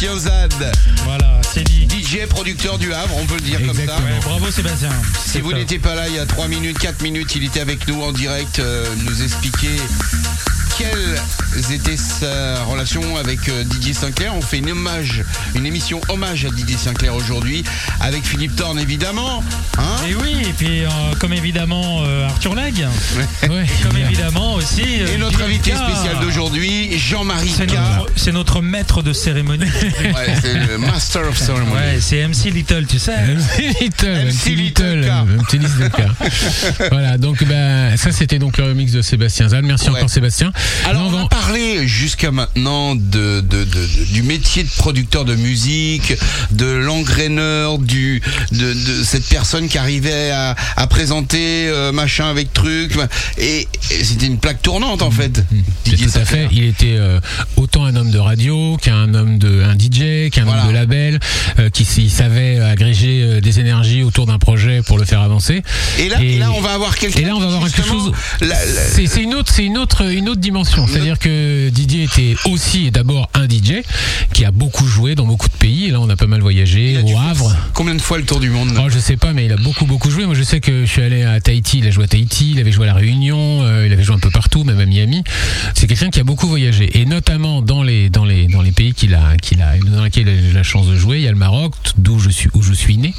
Sébastien 0.00 0.30
Zad, 0.30 0.72
voilà, 1.04 1.42
c'est 1.52 1.62
dit. 1.62 1.86
DJ 1.86 2.26
producteur 2.26 2.78
du 2.78 2.90
Havre, 2.94 3.14
on 3.18 3.26
peut 3.26 3.34
le 3.34 3.42
dire 3.42 3.58
comme 3.66 3.76
ça. 3.76 3.96
Ouais, 3.96 4.18
bravo 4.22 4.50
Sébastien. 4.50 4.88
Si 5.26 5.42
vous 5.42 5.52
n'étiez 5.52 5.78
pas 5.78 5.94
là 5.94 6.08
il 6.08 6.14
y 6.14 6.18
a 6.18 6.24
3 6.24 6.48
minutes, 6.48 6.78
4 6.78 7.02
minutes, 7.02 7.34
il 7.36 7.44
était 7.44 7.60
avec 7.60 7.86
nous 7.86 8.00
en 8.00 8.10
direct, 8.10 8.60
euh, 8.60 8.86
nous 9.04 9.22
expliquer 9.22 9.76
quelle 10.78 11.20
était 11.74 11.98
sa 11.98 12.64
relation 12.64 13.18
avec 13.18 13.50
euh, 13.50 13.62
Didier 13.64 13.92
Sinclair 13.92 14.34
On 14.34 14.40
fait 14.40 14.58
une 14.58 14.70
hommage, 14.70 15.22
une 15.60 15.66
émission 15.66 16.00
hommage 16.08 16.46
à 16.46 16.48
Didier 16.50 16.76
Sinclair 16.78 17.14
aujourd'hui 17.14 17.62
avec 18.00 18.24
Philippe 18.24 18.56
Thorne 18.56 18.78
évidemment. 18.78 19.44
Hein 19.76 19.82
Et 20.08 20.14
oui, 20.14 20.34
et 20.48 20.52
puis 20.54 20.84
euh, 20.84 20.88
comme 21.18 21.34
évidemment 21.34 22.02
euh, 22.02 22.26
Arthur 22.26 22.54
Leg. 22.54 22.86
Ouais. 23.42 23.64
Et 23.66 23.82
comme 23.86 23.96
évidemment 23.98 24.54
aussi. 24.54 24.82
euh, 25.00 25.14
Et 25.14 25.18
notre 25.18 25.42
invité 25.42 25.72
spécial 25.72 26.18
d'aujourd'hui, 26.22 26.98
Jean-Marie 26.98 27.50
C'est 27.54 27.66
notre, 27.66 28.06
c'est 28.16 28.32
notre 28.32 28.62
maître 28.62 29.02
de 29.02 29.12
cérémonie. 29.12 29.64
Ouais, 29.64 30.34
c'est 30.40 30.54
le 30.54 30.78
Master 30.78 31.28
of 31.28 31.36
Ceremony. 31.36 31.72
Ouais, 31.72 31.98
c'est 32.00 32.26
MC 32.26 32.50
Little, 32.50 32.86
tu 32.86 32.98
sais. 32.98 33.12
MC 33.12 33.74
Little, 33.82 34.24
MC 34.24 34.32
MC 34.32 34.46
Little. 34.56 35.12
MC 35.36 35.52
Little 35.58 35.90
K. 35.90 36.88
voilà, 36.90 37.18
donc 37.18 37.44
bah, 37.44 37.96
ça 37.98 38.12
c'était 38.12 38.38
donc 38.38 38.56
le 38.56 38.64
remix 38.64 38.92
de 38.92 39.02
Sébastien 39.02 39.48
Zal. 39.48 39.62
Merci 39.62 39.90
Ouais. 39.90 39.96
encore 39.98 40.08
Sébastien. 40.10 40.52
Alors 40.86 41.10
Non, 41.10 41.18
on 41.18 41.26
va 41.50 41.56
parler 41.56 41.88
jusqu'à 41.88 42.30
maintenant 42.30 42.94
du 42.94 44.22
métier 44.22 44.62
de 44.62 44.68
producteur 44.76 45.24
de 45.24 45.34
musique, 45.34 46.14
de 46.60 46.66
l'engraineur, 46.66 47.78
du 47.78 48.22
de, 48.52 48.72
de 48.72 49.04
cette 49.04 49.24
personne 49.28 49.68
qui 49.68 49.78
arrivait 49.78 50.30
à, 50.30 50.54
à 50.76 50.86
présenter 50.86 51.68
euh, 51.68 51.90
machin 51.92 52.28
avec 52.30 52.52
truc, 52.52 52.92
et, 53.38 53.66
et 53.90 54.04
c'était 54.04 54.26
une 54.26 54.38
plaque 54.38 54.62
tournante 54.62 55.02
en 55.02 55.10
fait. 55.10 55.42
Didier 55.84 56.06
tout 56.06 56.18
à 56.18 56.24
fait. 56.24 56.48
Il 56.52 56.64
était 56.64 56.96
euh, 56.98 57.18
autant 57.56 57.84
un 57.84 57.96
homme 57.96 58.10
de 58.10 58.18
radio 58.18 58.76
qu'un 58.80 59.14
homme 59.14 59.38
de 59.38 59.62
un 59.62 59.74
DJ, 59.74 60.30
qu'un 60.30 60.44
Voilà. 60.44 60.62
homme 60.62 60.68
de 60.68 60.74
label, 60.74 61.18
euh, 61.58 61.70
qui 61.70 61.86
il 61.98 62.10
savait 62.10 62.60
agréger 62.60 63.40
des 63.40 63.58
énergies 63.60 64.02
autour 64.02 64.26
d'un 64.26 64.38
projet 64.38 64.82
pour 64.82 64.98
le 64.98 65.04
faire 65.04 65.20
avancer. 65.22 65.62
Et 65.98 66.08
là, 66.08 66.22
et 66.22 66.38
là, 66.38 66.50
on 66.52 66.60
va 66.60 66.72
avoir 66.74 66.96
quelqu'un. 66.96 67.20
Et 67.20 67.24
là, 67.24 67.34
on 67.36 67.40
va 67.40 67.46
avoir 67.46 67.70
quelque 67.70 67.86
chose. 67.88 68.12
la- 68.40 68.54
C'est 68.94 69.22
une 69.22 69.34
autre, 69.34 69.52
c'est 69.54 69.64
une 69.64 69.78
autre, 69.78 70.02
une 70.10 70.28
autre 70.28 70.40
dimension. 70.40 70.86
C'est-à-dire 70.86 71.18
que 71.18 71.68
Didier 71.70 72.04
était 72.04 72.34
aussi 72.44 72.90
d'abord 72.90 73.29
un 73.40 73.48
DJ 73.48 73.82
qui 74.32 74.44
a 74.44 74.50
beaucoup 74.50 74.86
joué 74.86 75.14
dans 75.14 75.24
beaucoup 75.24 75.48
de 75.48 75.54
pays. 75.54 75.86
Et 75.86 75.90
là, 75.90 76.00
on 76.00 76.08
a 76.08 76.16
pas 76.16 76.26
mal 76.26 76.40
voyagé 76.40 76.98
au 77.02 77.18
Havre. 77.18 77.54
Combien 77.74 77.94
de 77.94 78.00
fois 78.00 78.18
le 78.18 78.24
tour 78.24 78.40
du 78.40 78.50
monde 78.50 78.70
Oh, 78.78 78.88
je 78.88 78.98
sais 78.98 79.16
pas, 79.16 79.32
mais 79.32 79.46
il 79.46 79.52
a 79.52 79.56
beaucoup 79.56 79.86
beaucoup 79.86 80.10
joué. 80.10 80.26
Moi, 80.26 80.34
je 80.34 80.42
sais 80.42 80.60
que 80.60 80.84
je 80.84 80.90
suis 80.90 81.02
allé 81.02 81.22
à 81.22 81.40
Tahiti, 81.40 81.78
il 81.78 81.86
a 81.86 81.90
joué 81.90 82.04
à 82.04 82.08
Tahiti, 82.08 82.52
il 82.52 82.60
avait 82.60 82.72
joué 82.72 82.84
à 82.88 82.92
la 82.92 82.98
Réunion, 82.98 83.62
euh, 83.62 83.86
il 83.86 83.92
avait 83.92 84.02
joué 84.02 84.14
un 84.14 84.20
peu 84.20 84.30
partout, 84.30 84.64
même 84.64 84.78
à 84.78 84.86
Miami. 84.86 85.24
C'est 85.74 85.86
quelqu'un 85.86 86.10
qui 86.10 86.20
a 86.20 86.24
beaucoup 86.24 86.46
voyagé, 86.46 87.00
et 87.00 87.04
notamment 87.04 87.62
dans 87.62 87.82
les 87.82 88.10
dans 88.10 88.24
les 88.24 88.46
dans 88.46 88.62
les 88.62 88.72
pays 88.72 88.94
qu'il 88.94 89.14
a 89.14 89.36
qu'il 89.36 89.62
a 89.62 89.76
dans 89.78 90.04
lesquels 90.04 90.28
il 90.28 90.46
a 90.46 90.50
eu 90.50 90.52
la 90.52 90.62
chance 90.62 90.86
de 90.86 90.96
jouer. 90.96 91.18
Il 91.18 91.22
y 91.22 91.28
a 91.28 91.32
le 91.32 91.36
Maroc, 91.36 91.74
d'où 91.96 92.18
je 92.18 92.30
suis 92.30 92.48
où 92.54 92.62
je 92.62 92.72
suis 92.72 92.96
né. 92.96 93.14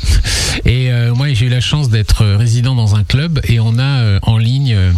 Et 0.66 0.92
euh, 0.92 1.14
moi, 1.14 1.34
j'ai 1.34 1.48
eu 1.48 1.50
la 1.50 1.62
chance 1.62 1.90
d'être 1.90 2.26
résident 2.26 2.76
dans 2.76 2.96
un 2.96 3.04
club, 3.04 3.40
et 3.48 3.60
on 3.60 3.78
a 3.78 4.02
euh, 4.02 4.20
en 4.24 4.38
ligne 4.38 4.74
euh, 4.74 4.92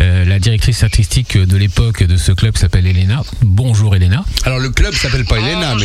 euh, 0.00 0.24
la 0.24 0.38
directrice 0.38 0.82
artistique 0.82 1.36
de 1.36 1.56
l'époque 1.56 2.02
de 2.02 2.16
ce 2.16 2.32
club 2.32 2.54
qui 2.54 2.60
s'appelle 2.60 2.86
Elena. 2.86 3.22
Bonjour 3.56 3.94
Elena. 3.94 4.24
Alors 4.46 4.58
le 4.58 4.68
club 4.70 4.92
s'appelle 4.94 5.24
pas 5.24 5.38
Elena, 5.38 5.76
mais 5.76 5.84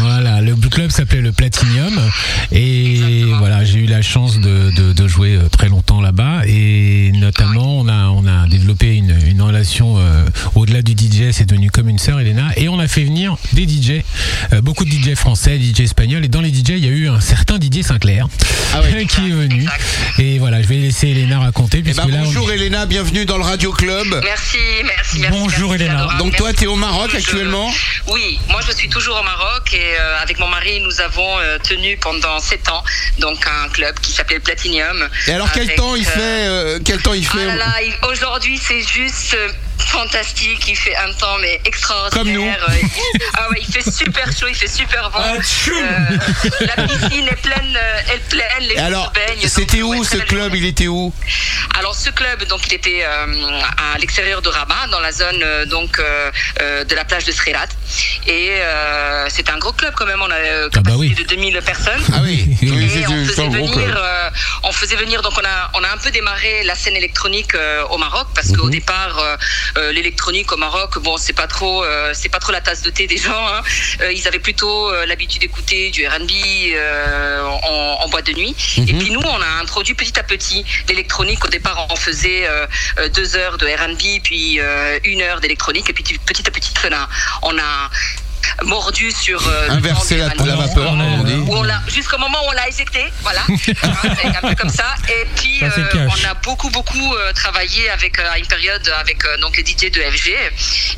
Voilà, 0.00 0.40
le 0.40 0.56
club 0.56 0.90
s'appelait 0.90 1.20
le 1.20 1.30
Platinum. 1.30 1.96
Et 2.50 3.22
voilà, 3.38 3.64
j'ai 3.64 3.78
eu 3.78 3.86
la 3.86 4.02
chance 4.02 4.40
de, 4.40 4.72
de, 4.72 4.92
de 4.92 5.06
jouer 5.06 5.36
euh, 5.36 5.48
très 5.48 5.68
longtemps 5.68 6.00
là-bas. 6.00 6.42
Et 6.48 7.12
notamment 7.14 7.78
on 7.78 7.86
a 7.86 8.08
on 8.08 8.26
a 8.26 8.48
développé 8.48 8.96
une, 8.96 9.16
une 9.24 9.40
relation 9.40 9.98
euh, 9.98 10.24
au-delà 10.56 10.82
du 10.82 10.94
DJ, 10.94 11.30
c'est 11.30 11.48
devenu 11.48 11.70
comme 11.70 11.88
une 11.88 12.00
sœur 12.00 12.18
Elena. 12.18 12.48
Et 12.56 12.68
on 12.68 12.80
a 12.80 12.88
fait 12.88 13.04
venir 13.04 13.36
des 13.52 13.68
DJ, 13.68 14.02
euh, 14.52 14.60
beaucoup 14.60 14.84
de 14.84 14.90
DJ 14.90 15.14
français, 15.14 15.60
DJ 15.60 15.82
espagnols. 15.82 16.24
Et 16.24 16.28
dans 16.28 16.40
les 16.40 16.52
DJ 16.52 16.70
il 16.70 16.84
y 16.84 16.88
a 16.88 16.90
eu 16.90 17.08
un 17.08 17.20
certain 17.20 17.58
Didier 17.58 17.84
Sinclair 17.84 18.26
Ah 18.74 18.80
ouais. 18.80 19.04
qui 19.08 19.20
est 19.20 19.32
venu 19.32 19.68
voilà, 20.38 20.60
je 20.60 20.66
vais 20.66 20.76
laisser 20.76 21.14
Elena 21.30 21.44
raconter 21.44 21.78
Eh 21.78 21.82
ben, 21.82 21.94
là 21.94 22.18
on- 22.18 22.24
bonjour 22.24 22.50
Elena, 22.50 22.86
bienvenue 22.86 23.24
dans 23.24 23.36
le 23.38 23.44
Radio 23.44 23.70
Club. 23.72 24.20
Merci, 24.24 24.58
merci, 24.84 25.20
merci. 25.20 25.38
Bonjour, 25.38 25.70
merci, 25.70 25.84
Elena. 25.84 26.08
Donc 26.18 26.34
toi, 26.36 26.46
Merci 26.48 26.60
t'es 26.60 26.66
au 26.66 26.74
Maroc 26.74 27.14
actuellement 27.14 27.72
Oui, 28.08 28.40
moi 28.48 28.60
je 28.66 28.72
suis 28.72 28.88
toujours 28.88 29.16
au 29.20 29.22
Maroc 29.22 29.72
et 29.72 29.78
euh, 30.00 30.20
avec 30.22 30.40
mon 30.40 30.48
mari, 30.48 30.80
nous 30.80 31.00
avons 31.00 31.38
euh, 31.38 31.58
tenu 31.58 31.96
pendant 31.98 32.40
sept 32.40 32.68
ans 32.68 32.82
donc 33.18 33.38
un 33.46 33.68
club 33.68 33.94
qui 34.00 34.10
s'appelle 34.12 34.40
Platinum. 34.40 35.08
Et 35.28 35.32
alors 35.32 35.52
quel 35.52 35.64
Avec, 35.64 35.76
temps 35.76 35.94
il 35.94 36.02
euh, 36.06 36.10
fait 36.10 36.18
euh, 36.20 36.78
Quel 36.84 37.00
temps 37.00 37.14
il 37.14 37.24
Ah 37.30 37.36
fait 37.36 37.46
là 37.46 37.54
là, 37.56 37.74
il- 37.82 38.08
aujourd'hui 38.10 38.58
c'est 38.60 38.82
juste 38.82 39.34
euh, 39.34 39.48
fantastique, 39.80 40.66
il 40.68 40.76
fait 40.76 40.96
un 40.96 41.12
temps 41.12 41.38
mais 41.40 41.60
extraordinaire. 41.64 42.10
Comme 42.24 42.32
nous. 42.32 42.46
Euh, 42.46 42.78
il- 42.82 43.20
ah 43.34 43.48
ouais, 43.50 43.62
il 43.66 43.72
fait 43.72 43.90
super 43.90 44.26
chaud, 44.36 44.46
il 44.48 44.54
fait 44.54 44.68
super 44.68 45.10
bon. 45.10 45.18
Euh, 45.20 46.18
la 46.60 46.86
piscine 46.86 47.26
est 47.28 47.40
pleine, 47.42 47.76
euh, 47.76 48.00
elle 48.08 48.16
est 48.16 48.28
pleine, 48.28 48.68
les 48.68 48.76
alors, 48.76 49.12
c'était 49.46 49.82
où 49.82 49.90
ouais, 49.94 50.04
ce 50.06 50.16
club. 50.18 50.54
Il 50.54 50.64
était 50.64 50.88
où? 50.88 51.12
Alors 51.78 51.94
ce 51.94 52.10
club, 52.10 52.44
donc 52.44 52.60
il 52.66 52.74
était 52.74 53.02
euh, 53.04 53.60
à 53.94 53.98
l'extérieur 53.98 54.42
de 54.42 54.48
Rabat, 54.48 54.86
dans 54.90 55.00
la 55.00 55.12
zone 55.12 55.40
euh, 55.42 55.64
donc 55.66 55.98
euh, 55.98 56.30
euh, 56.60 56.84
de 56.84 56.94
la 56.94 57.04
plage 57.04 57.24
de 57.24 57.32
Srirat, 57.32 57.66
et 58.26 58.50
euh, 58.60 59.26
c'était 59.28 59.50
un 59.52 59.58
gros 59.58 59.72
club 59.72 59.94
quand 59.96 60.06
même. 60.06 60.20
On 60.22 60.30
a 60.30 60.34
euh, 60.34 60.68
Ah 60.74 60.80
bah 60.80 60.90
capacité 60.92 60.96
oui. 60.98 61.14
de 61.14 61.22
2000 61.28 61.60
personnes. 61.64 62.02
Ah 62.12 62.20
oui, 62.22 62.44
oui, 62.62 62.84
Et 62.84 62.88
c'est- 62.88 63.06
on 63.08 63.24
faisait 63.26 63.48
venir, 63.48 63.96
euh, 63.96 64.30
on 64.64 64.72
faisait 64.72 64.96
venir, 64.96 65.22
donc 65.22 65.32
on 65.38 65.44
a, 65.44 65.70
on 65.74 65.82
a 65.84 65.88
un 65.92 65.96
peu 65.96 66.10
démarré 66.10 66.62
la 66.64 66.74
scène 66.74 66.96
électronique 66.96 67.54
euh, 67.54 67.82
au 67.90 67.98
Maroc 67.98 68.28
parce 68.34 68.48
qu'au 68.52 68.64
Mhm. 68.66 68.70
départ, 68.70 69.18
euh, 69.80 69.92
l'électronique 69.92 70.52
au 70.52 70.56
Maroc, 70.56 70.98
bon, 70.98 71.16
c'est 71.16 71.32
pas 71.32 71.46
trop, 71.46 71.84
euh, 71.84 72.10
c'est 72.14 72.28
pas 72.28 72.38
trop 72.38 72.52
la 72.52 72.60
tasse 72.60 72.82
de 72.82 72.90
thé 72.90 73.06
des 73.06 73.16
gens. 73.16 73.46
hein. 73.48 73.62
Euh, 74.02 74.12
ils 74.12 74.26
avaient 74.28 74.38
plutôt 74.38 74.92
l'habitude 75.06 75.40
d'écouter 75.40 75.90
du 75.90 76.06
R&B 76.06 76.30
en, 77.62 77.98
en 78.04 78.08
boîte 78.08 78.26
de 78.26 78.32
nuit. 78.32 78.54
Mhm. 78.76 78.88
Et 78.88 78.92
puis 78.94 79.10
nous, 79.10 79.20
on 79.20 79.40
a 79.40 79.60
introduit 79.60 79.94
petit 79.94 80.18
à 80.18 80.22
petit 80.22 80.64
l'électronique. 80.88 81.44
Au 81.44 81.48
départ, 81.48 81.86
on 81.90 81.96
faisait 81.96 82.46
deux 83.14 83.36
heures 83.36 83.58
de 83.58 83.66
R&B, 83.66 84.22
puis 84.22 84.58
une 85.04 85.22
heure 85.22 85.40
d'électronique, 85.40 85.88
et 85.90 85.92
puis 85.92 86.02
petit 86.02 86.46
à 86.46 86.50
petit, 86.50 86.72
on 86.84 86.92
a, 86.92 87.08
on 87.42 87.58
a 87.58 87.90
mordu 88.64 89.10
sur 89.12 89.46
euh, 89.46 89.66
le 89.68 89.72
Inverser 89.74 90.16
vent 90.18 90.28
la, 90.38 90.44
la 90.44 90.56
vapeur, 90.56 90.92
on 90.92 91.22
dit. 91.24 91.34
Où 91.34 91.56
on 91.56 91.62
l'a 91.62 91.80
jusqu'au 91.88 92.18
moment 92.18 92.38
où 92.44 92.48
on 92.48 92.52
l'a 92.52 92.68
éjecté, 92.68 93.04
voilà, 93.22 93.42
Hein, 93.48 93.54
c'est 94.22 94.26
un 94.36 94.48
peu 94.48 94.54
comme 94.54 94.68
ça. 94.70 94.94
Et 95.08 95.26
puis 95.36 95.60
Ça, 95.60 95.66
euh, 95.78 96.08
on 96.08 96.28
a 96.28 96.34
beaucoup 96.34 96.70
beaucoup 96.70 97.14
euh, 97.14 97.32
travaillé 97.32 97.88
avec 97.90 98.18
euh, 98.18 98.30
à 98.30 98.38
une 98.38 98.46
période 98.46 98.86
avec 99.00 99.24
euh, 99.24 99.36
donc 99.38 99.56
les 99.56 99.64
DJ 99.64 99.90
de 99.90 100.00
FG. 100.00 100.32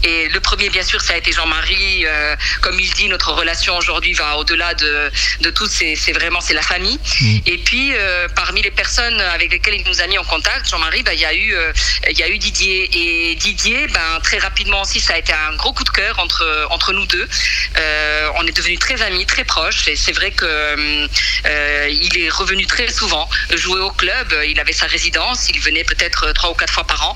Et 0.05 0.29
le 0.29 0.41
premier 0.41 0.69
bien 0.71 0.83
sûr 0.83 1.01
ça 1.01 1.15
a 1.15 1.17
été 1.17 1.33
Jean-Marie. 1.33 2.05
euh, 2.07 2.37
comme 2.61 2.79
il 2.79 2.91
dit, 2.93 3.09
notre 3.09 3.33
relation 3.33 3.77
aujourd'hui 3.77 4.13
va 4.15 4.37
au-delà 4.39 4.75
de 4.75 5.11
de 5.41 5.51
tout. 5.51 5.67
C'est 5.67 5.95
c'est 5.97 6.13
vraiment 6.13 6.41
c'est 6.41 6.55
la 6.55 6.63
famille. 6.63 6.99
Et 7.47 7.59
puis 7.59 7.93
euh, 7.95 8.29
parmi 8.35 8.63
les 8.63 8.71
personnes 8.71 9.21
avec 9.21 9.53
lesquelles 9.53 9.75
il 9.81 9.87
nous 9.87 10.01
a 10.01 10.07
mis 10.07 10.19
en 10.19 10.25
contact, 10.25 10.69
Jean-Marie, 10.69 11.03
bah, 11.03 11.15
il 11.15 11.21
y 11.21 11.25
a 11.25 11.35
eu 11.35 11.55
euh, 11.55 11.73
il 12.11 12.19
y 12.19 12.23
a 12.23 12.29
eu 12.29 12.39
Didier 12.39 12.91
et 13.31 13.35
Didier, 13.37 13.87
ben 13.89 14.21
très 14.23 14.39
rapidement 14.39 14.83
aussi 14.83 15.01
ça 15.01 15.15
a 15.15 15.19
été 15.19 15.33
un 15.33 15.55
gros 15.57 15.73
coup 15.73 15.85
de 15.85 15.91
cœur 15.91 16.19
entre 16.19 16.67
entre 16.71 16.93
nous 16.93 17.07
deux. 17.07 17.29
Euh, 17.77 18.29
on 18.37 18.47
est 18.47 18.57
devenus 18.57 18.79
très 18.79 19.01
amis, 19.03 19.27
très 19.27 19.45
proches. 19.45 19.89
Et 19.89 19.97
c'est 19.97 20.13
vrai 20.13 20.31
que 20.31 20.45
euh, 20.45 21.07
euh, 21.47 21.89
est 21.89 22.29
revenu 22.31 22.67
très 22.67 22.89
souvent 22.89 23.29
jouer 23.55 23.81
au 23.81 23.91
club. 23.91 24.35
Il 24.47 24.59
avait 24.61 24.73
sa 24.73 24.87
résidence. 24.87 25.49
Il 25.49 25.61
venait 25.61 25.85
peut-être 25.85 26.33
trois 26.33 26.51
ou 26.51 26.55
quatre 26.55 26.73
fois 26.73 26.85
par 26.85 27.03
an 27.09 27.15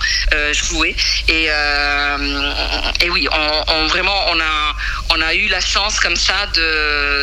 jouer. 0.52 0.94
Et, 1.28 1.50
oui, 3.10 3.28
on, 3.68 3.86
vraiment 3.86 4.26
on 5.10 5.20
a 5.20 5.34
eu 5.34 5.48
la 5.48 5.60
chance 5.60 6.00
comme 6.00 6.16
ça 6.16 6.46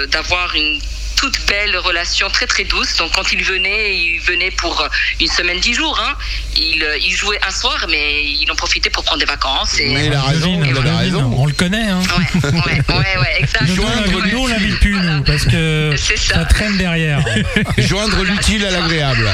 d'avoir 0.07 0.56
une 0.56 0.80
toute 1.23 1.39
belle 1.47 1.77
relation 1.77 2.27
très 2.29 2.47
très 2.47 2.65
douce. 2.65 2.97
Donc 2.97 3.13
quand 3.15 3.31
il 3.31 3.41
venait, 3.45 3.95
il 3.95 4.19
venait 4.19 4.51
pour 4.51 4.85
une 5.21 5.27
semaine, 5.29 5.57
dix 5.61 5.73
jours. 5.73 5.97
Hein. 6.03 6.15
Il, 6.57 6.83
euh, 6.83 6.97
il 6.97 7.11
jouait 7.15 7.39
un 7.47 7.51
soir, 7.51 7.85
mais 7.89 8.25
il 8.25 8.51
en 8.51 8.55
profitait 8.55 8.89
pour 8.89 9.05
prendre 9.05 9.19
des 9.21 9.25
vacances. 9.25 9.79
Et... 9.79 9.93
Mais 9.93 10.07
il 10.07 10.13
a 10.13 10.21
raison, 10.21 10.57
Devine, 10.57 10.65
il 10.65 10.77
a 10.77 10.81
devine, 10.81 10.95
raison. 10.97 11.33
On 11.37 11.45
le 11.45 11.53
connaît, 11.53 11.87
hein. 11.87 12.01
Ouais, 12.11 12.51
ouais, 12.51 12.81
ouais, 12.89 13.17
ouais, 13.21 13.35
exact. 13.39 13.61
Nous, 13.69 13.71
on 13.71 13.75
Joindre 13.75 14.01
l'invite- 14.01 14.33
nous, 14.33 14.39
on 14.39 14.47
l'invite 14.47 14.79
plus, 14.81 14.97
nous, 14.99 15.23
parce 15.23 15.45
que 15.45 15.95
ça 16.17 16.43
traîne 16.43 16.75
derrière. 16.77 17.23
Joindre 17.77 18.21
l'utile 18.23 18.65
à 18.65 18.71
l'agréable. 18.71 19.29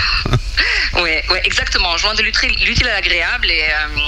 Ouais, 0.95 1.23
ouais, 1.29 1.41
exactement. 1.45 1.95
Joindre 1.97 2.21
l'utile 2.21 2.53
l'utile 2.65 2.87
à 2.87 2.93
l'agréable 2.93 3.49
et, 3.51 3.61
euh, 3.63 3.99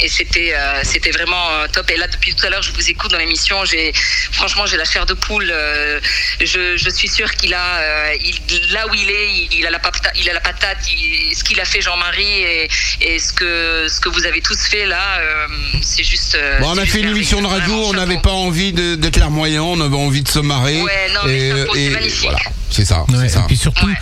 et 0.00 0.08
c'était 0.08 0.52
euh, 0.54 0.80
c'était 0.82 1.10
vraiment 1.10 1.50
euh, 1.50 1.66
top. 1.72 1.90
Et 1.90 1.96
là, 1.96 2.06
depuis 2.08 2.34
tout 2.34 2.44
à 2.46 2.50
l'heure, 2.50 2.62
je 2.62 2.72
vous 2.72 2.90
écoute 2.90 3.10
dans 3.10 3.18
l'émission. 3.18 3.64
J'ai 3.64 3.92
franchement, 4.32 4.66
j'ai 4.66 4.76
la 4.76 4.84
chair 4.84 5.06
de 5.06 5.14
poule. 5.14 5.48
euh, 5.50 6.00
je, 6.40 6.76
je 6.76 6.90
suis 6.90 7.08
sûre 7.08 7.30
qu'il 7.32 7.54
a 7.54 7.76
euh, 7.80 8.14
il, 8.20 8.72
là 8.72 8.86
où 8.88 8.94
il 8.94 9.08
est, 9.10 9.28
il, 9.32 9.48
il 9.60 9.66
a 9.66 9.70
la 9.70 9.78
patate, 9.78 10.12
il 10.16 10.28
a 10.28 10.34
la 10.34 10.40
patate. 10.40 10.78
il- 10.90 11.34
ce 11.36 11.44
qu'il 11.44 11.60
a 11.60 11.64
fait 11.64 11.80
Jean-Marie 11.82 12.42
et, 12.42 12.68
et 13.02 13.18
ce 13.18 13.32
que 13.32 13.86
ce 13.88 14.00
que 14.00 14.08
vous 14.08 14.24
avez 14.26 14.40
tous 14.40 14.58
fait 14.66 14.86
là, 14.86 15.18
euh, 15.20 15.46
c'est 15.82 16.02
juste. 16.04 16.34
euh, 16.34 16.58
Bon, 16.60 16.70
on 16.70 16.78
a 16.78 16.86
fait 16.86 17.00
une 17.00 17.10
émission 17.10 17.40
de 17.42 17.46
radio, 17.46 17.74
on 17.74 17.92
n'avait 17.92 18.18
pas 18.18 18.30
envie 18.32 18.72
de- 18.72 18.94
d'être 18.96 19.18
larmoyant, 19.18 19.66
on 19.66 19.80
avait 19.80 19.96
envie 19.96 20.22
de 20.22 20.28
se 20.28 20.38
marrer. 20.38 20.80
Ouais, 20.82 21.08
non, 21.14 21.20
mais 21.26 21.50
chapeau, 21.50 21.72
c'est 21.74 21.90
magnifique. 21.90 22.22
voilà, 22.22 22.38
c'est 22.70 22.84
ça, 22.84 23.04
Ouais, 23.08 23.16
c'est 23.22 23.28
ça. 23.28 23.40
Et 23.40 23.46
puis 23.46 23.56
surtout, 23.56 23.86
Ouais. 23.86 23.94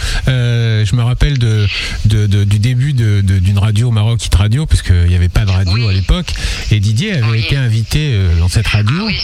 Je 0.85 0.95
me 0.97 1.03
rappelle 1.03 1.39
de, 1.39 1.67
de- 2.07 2.27
de- 2.27 2.45
du 2.45 2.59
début 2.59 2.93
de- 2.93 3.21
de- 3.23 3.39
d'une 3.39 3.59
radio 3.59 3.89
au 3.89 3.91
Maroc, 3.91 4.25
Hit 4.25 4.35
Radio, 4.35 4.67
parce 4.67 4.83
qu'il 4.83 5.07
n'y 5.09 5.15
avait 5.15 5.29
pas 5.29 5.45
de 5.45 5.51
radio 5.51 5.73
Oui. 5.75 5.89
à 5.89 5.93
l'époque. 5.93 6.27
Et 6.71 6.81
Didier 6.81 7.13
avait 7.15 7.31
Oui. 7.31 7.39
été 7.41 7.57
invité 7.57 8.11
euh, 8.15 8.39
dans 8.39 8.49
cette 8.49 8.67
radio, 8.69 9.07
Oui. 9.07 9.17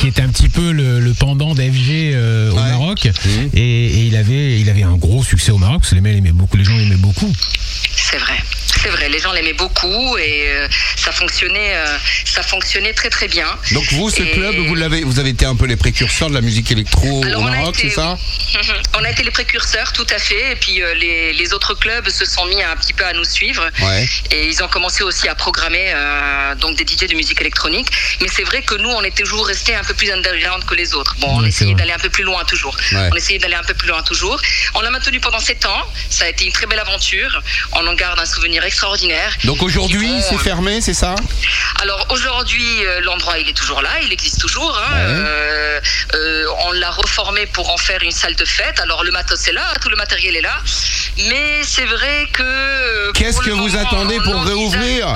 qui 0.00 0.06
était 0.08 0.22
un 0.22 0.28
petit 0.28 0.48
peu 0.48 0.72
le, 0.72 1.00
le 1.00 1.14
pendant 1.14 1.54
d'FG 1.54 2.12
euh, 2.14 2.50
au 2.50 2.56
Ouais. 2.56 2.70
Maroc. 2.70 3.04
Mhm. 3.06 3.50
Et, 3.54 3.60
et 3.86 4.06
il 4.06 4.16
avait, 4.16 4.60
il 4.60 4.68
avait 4.70 4.82
un 4.82 4.96
gros 4.96 5.22
succès 5.22 5.50
au 5.52 5.58
Maroc, 5.58 5.80
parce 5.80 5.90
que 5.90 5.94
les, 5.94 6.00
mecs 6.00 6.16
aimaient 6.16 6.32
beaucoup, 6.32 6.56
les 6.56 6.64
gens 6.64 6.76
l'aimaient 6.76 6.96
beaucoup. 6.96 7.32
C'est 7.96 8.18
vrai. 8.18 8.36
C'est 8.82 8.90
vrai, 8.90 9.08
les 9.08 9.18
gens 9.18 9.32
l'aimaient 9.32 9.52
beaucoup 9.54 10.16
et 10.18 10.44
euh, 10.48 10.68
ça 10.96 11.12
fonctionnait, 11.12 11.74
euh, 11.76 11.98
ça 12.24 12.42
fonctionnait 12.42 12.92
très 12.92 13.10
très 13.10 13.28
bien. 13.28 13.46
Donc 13.72 13.84
vous, 13.92 14.10
ce 14.10 14.22
Et- 14.22 14.30
club, 14.30 14.54
vous 14.66 14.74
l'avez, 14.74 15.02
vous 15.04 15.18
avez 15.18 15.30
été 15.30 15.44
un 15.46 15.56
peu 15.56 15.66
les 15.66 15.76
précurseurs 15.76 16.28
de 16.30 16.34
la 16.34 16.40
musique 16.40 16.70
électro 16.70 17.22
Alors, 17.24 17.40
au 17.42 17.44
Maroc, 17.44 17.76
c'est 17.80 17.90
ça 17.90 18.16
On 18.98 19.04
a 19.04 19.10
été 19.10 19.22
les 19.22 19.30
précurseurs, 19.30 19.92
tout 19.92 20.06
à 20.10 20.18
fait. 20.18 20.52
Et 20.52 20.56
puis 20.56 20.82
euh, 20.82 20.94
les, 20.94 21.32
les 21.32 21.52
autres 21.52 21.74
clubs 21.74 22.08
se 22.08 22.24
sont 22.24 22.44
mis 22.46 22.62
un 22.62 22.76
petit 22.76 22.92
peu 22.92 23.04
à 23.04 23.12
nous 23.12 23.24
suivre. 23.24 23.68
Ouais. 23.82 24.08
Et 24.30 24.46
ils 24.46 24.62
ont 24.62 24.68
commencé 24.68 25.02
aussi 25.02 25.28
à 25.28 25.34
programmer 25.34 25.92
donc 26.60 26.76
des 26.76 26.84
DJ 26.86 27.06
de 27.08 27.14
musique 27.14 27.40
électronique. 27.40 27.88
Mais 28.20 28.28
c'est 28.28 28.44
vrai 28.44 28.62
que 28.62 28.74
nous, 28.76 28.90
on 28.90 29.02
est 29.02 29.16
toujours 29.16 29.46
resté 29.46 29.74
un 29.74 29.84
peu 29.84 29.94
plus 29.94 30.10
underground 30.10 30.64
que 30.64 30.74
les 30.74 30.94
autres. 30.94 31.16
Bon, 31.20 31.28
on 31.38 31.42
Ouais, 31.42 31.48
essayait 31.48 31.74
d'aller 31.74 31.92
un 31.92 31.98
peu 31.98 32.10
plus 32.10 32.24
loin 32.24 32.44
toujours. 32.44 32.76
Ouais. 32.92 33.08
On 33.12 33.16
essayait 33.16 33.38
d'aller 33.38 33.54
un 33.54 33.62
peu 33.62 33.74
plus 33.74 33.88
loin 33.88 34.02
toujours. 34.02 34.40
On 34.74 34.80
l'a 34.80 34.90
maintenu 34.90 35.20
pendant 35.20 35.40
sept 35.40 35.64
ans. 35.66 35.82
Ça 36.10 36.24
a 36.24 36.28
été 36.28 36.44
une 36.44 36.52
très 36.52 36.66
belle 36.66 36.78
aventure. 36.80 37.42
On 37.72 37.86
en 37.86 37.94
garde 37.94 38.18
un 38.18 38.26
souvenir 38.26 38.64
extraordinaire. 38.68 39.30
Donc 39.44 39.62
aujourd'hui, 39.62 40.12
c'est 40.28 40.36
euh, 40.36 40.38
fermé, 40.38 40.80
c'est 40.80 40.94
ça? 40.94 41.14
Alors 41.82 42.06
aujourd'hui, 42.10 42.84
euh, 42.86 43.00
l'endroit 43.02 43.38
il 43.38 43.48
est 43.48 43.52
toujours 43.62 43.82
là, 43.82 43.90
il 44.04 44.12
existe 44.12 44.40
toujours. 44.40 44.76
hein. 44.78 44.92
Ouais. 44.94 45.02
Euh, 45.02 45.80
euh, 46.14 46.44
on 46.66 46.72
l'a 46.72 46.90
reformé 46.90 47.46
pour 47.46 47.70
en 47.70 47.76
faire 47.76 48.02
une 48.02 48.10
salle 48.12 48.36
de 48.36 48.44
fête. 48.44 48.78
Alors 48.80 49.02
le 49.04 49.10
matos 49.10 49.46
est 49.48 49.52
là, 49.52 49.66
tout 49.82 49.88
le 49.88 49.96
matériel 49.96 50.36
est 50.36 50.40
là, 50.40 50.56
mais 51.28 51.62
c'est 51.64 51.84
vrai 51.86 52.26
que. 52.32 53.12
Qu'est-ce 53.12 53.40
que 53.40 53.50
vous 53.50 53.76
attendez 53.76 54.18
pour 54.20 54.42
réouvrir. 54.44 55.08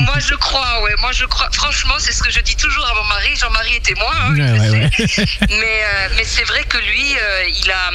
Moi 0.00 0.16
je 0.18 0.34
crois, 0.34 0.82
ouais, 0.82 0.94
moi 0.98 1.12
je 1.12 1.24
crois. 1.26 1.48
Franchement, 1.52 1.94
c'est 1.98 2.12
ce 2.12 2.22
que 2.22 2.30
je 2.30 2.40
dis 2.40 2.56
toujours 2.56 2.86
à 2.86 2.94
mon 2.94 3.04
mari. 3.04 3.28
Jean-Marie 3.36 3.76
est 3.76 3.84
témoin. 3.84 4.12
hein, 4.20 4.30
Ouais, 4.30 4.36
je 4.36 4.42
le 4.42 4.80
ouais, 4.80 4.90
sais. 5.06 5.20
ouais. 5.20 5.26
mais 5.50 5.76
euh, 5.84 6.08
mais 6.16 6.24
c'est 6.24 6.44
vrai 6.44 6.62
que 6.64 6.78
lui, 6.78 7.06
euh, 7.20 7.48
il 7.62 7.70
a 7.70 7.90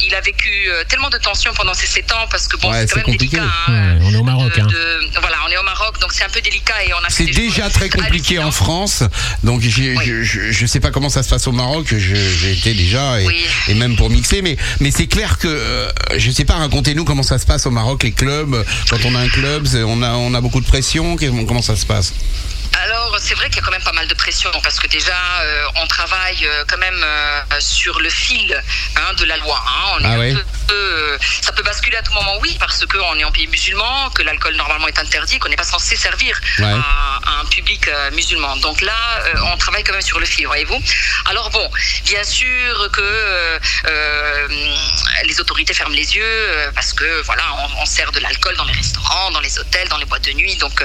il 0.00 0.14
a 0.14 0.20
vécu 0.20 0.68
tellement 0.88 1.10
de 1.10 1.18
tensions 1.18 1.52
pendant 1.54 1.74
ces 1.74 1.86
sept 1.86 2.12
ans 2.12 2.26
parce 2.30 2.46
que 2.48 2.56
bon, 2.56 2.70
Ouais, 2.70 2.80
c'est 2.80 2.86
quand 2.86 2.90
c'est 2.90 2.96
même 2.96 3.04
compliqué. 3.06 3.36
délicat. 3.36 3.52
hein, 3.68 3.72
Ouais, 3.72 3.98
on 4.06 4.12
est 4.14 4.16
au 4.16 4.24
Maroc. 4.38 4.56
de- 4.56 4.60
Hein. 4.62 4.66
de- 4.66 5.20
voilà, 5.20 5.36
on 5.46 5.50
est 5.50 5.56
au 5.56 5.62
Maroc, 5.62 6.00
donc 6.00 6.12
c'est 6.12 6.24
un 6.24 6.28
peu 6.28 6.40
délicat 6.40 6.74
et 6.86 6.92
on 6.94 7.04
a 7.04 7.10
fait 7.10 7.24
C'est 7.26 7.32
déjà 7.32 7.68
très 7.70 7.88
compliqué 7.88 8.38
en. 8.38 8.50
France, 8.50 9.02
donc 9.42 9.60
Oui. 9.62 9.70
je, 10.04 10.22
je, 10.22 10.52
je 10.52 10.66
sais 10.66 10.78
pas 10.80 10.90
comment 10.90 11.08
ça 11.08 11.22
se 11.22 11.28
passe 11.28 11.46
au 11.48 11.52
Maroc. 11.52 11.92
J'ai 11.96 12.52
été 12.52 12.72
déjà 12.74 13.20
et, 13.20 13.26
Oui. 13.26 13.44
et 13.68 13.74
même 13.74 13.96
pour 13.96 14.10
mixer, 14.10 14.42
mais 14.42 14.56
mais 14.80 14.90
c'est 14.90 15.06
clair 15.08 15.38
que 15.38 15.48
euh, 15.48 15.90
je 16.16 16.30
sais 16.30 16.44
pas. 16.44 16.54
Racontez-nous 16.54 17.04
comment 17.04 17.22
ça 17.24 17.38
se 17.38 17.46
passe 17.46 17.66
au 17.66 17.70
Maroc, 17.70 18.02
les 18.04 18.12
clubs. 18.12 18.64
Quand 18.90 18.98
on 19.04 19.14
a 19.14 19.18
un 19.20 19.28
club, 19.28 19.66
on 19.86 20.02
a 20.02 20.12
on 20.12 20.34
a 20.34 20.40
beaucoup 20.40 20.60
de 20.60 20.66
pression. 20.66 21.16
Comment 21.16 21.62
ça 21.62 21.74
se 21.76 21.84
passe? 21.86 22.12
Alors, 22.82 23.16
c'est 23.20 23.34
vrai 23.34 23.46
qu'il 23.48 23.56
y 23.56 23.60
a 23.60 23.62
quand 23.64 23.70
même 23.70 23.82
pas 23.82 23.92
mal 23.92 24.08
de 24.08 24.14
pression 24.14 24.50
parce 24.62 24.78
que 24.80 24.86
déjà, 24.88 25.16
euh, 25.42 25.64
on 25.76 25.86
travaille 25.86 26.44
euh, 26.46 26.64
quand 26.68 26.76
même 26.78 27.00
euh, 27.04 27.40
sur 27.60 28.00
le 28.00 28.10
fil 28.10 28.60
hein, 28.96 29.12
de 29.14 29.24
la 29.24 29.36
loi. 29.38 29.62
hein. 29.66 29.96
On 30.00 30.04
Ah 30.04 30.16
peu- 30.16 30.44
peu- 30.66 31.18
ça 31.40 31.52
peut 31.52 31.62
basculer 31.62 31.96
à 31.96 32.02
tout 32.02 32.12
moment, 32.12 32.36
oui, 32.40 32.56
parce 32.58 32.84
qu'on 32.86 33.18
est 33.18 33.24
en 33.24 33.30
pays 33.30 33.46
musulman, 33.46 34.10
que 34.10 34.22
l'alcool 34.22 34.56
normalement 34.56 34.88
est 34.88 34.98
interdit, 34.98 35.38
qu'on 35.38 35.48
n'est 35.48 35.56
pas 35.56 35.62
censé 35.62 35.94
servir 35.96 36.38
Ouais. 36.58 36.64
à, 36.66 37.20
à 37.30 37.40
un 37.40 37.44
public 37.46 37.86
euh, 37.88 38.10
musulman. 38.10 38.56
Donc 38.56 38.80
là, 38.80 38.96
on 39.52 39.56
travaille 39.56 39.84
quand 39.84 39.92
même 39.92 40.02
sur 40.02 40.18
le 40.18 40.26
fil, 40.26 40.46
voyez-vous. 40.46 40.80
Alors 41.26 41.50
bon, 41.50 41.70
bien 42.04 42.24
sûr 42.24 42.90
que 42.92 43.58
les 45.24 45.40
autorités 45.40 45.74
ferment 45.74 45.94
les 45.94 46.16
yeux 46.16 46.70
parce 46.74 46.92
que 46.92 47.22
voilà, 47.22 47.44
on, 47.58 47.82
on 47.82 47.86
sert 47.86 48.10
de 48.12 48.20
l'alcool 48.20 48.56
dans 48.56 48.64
les 48.64 48.72
restaurants, 48.74 49.30
dans 49.30 49.40
les 49.40 49.58
hôtels, 49.58 49.88
dans 49.88 49.98
les 49.98 50.04
boîtes 50.06 50.24
de 50.24 50.32
nuit, 50.32 50.56
donc 50.56 50.82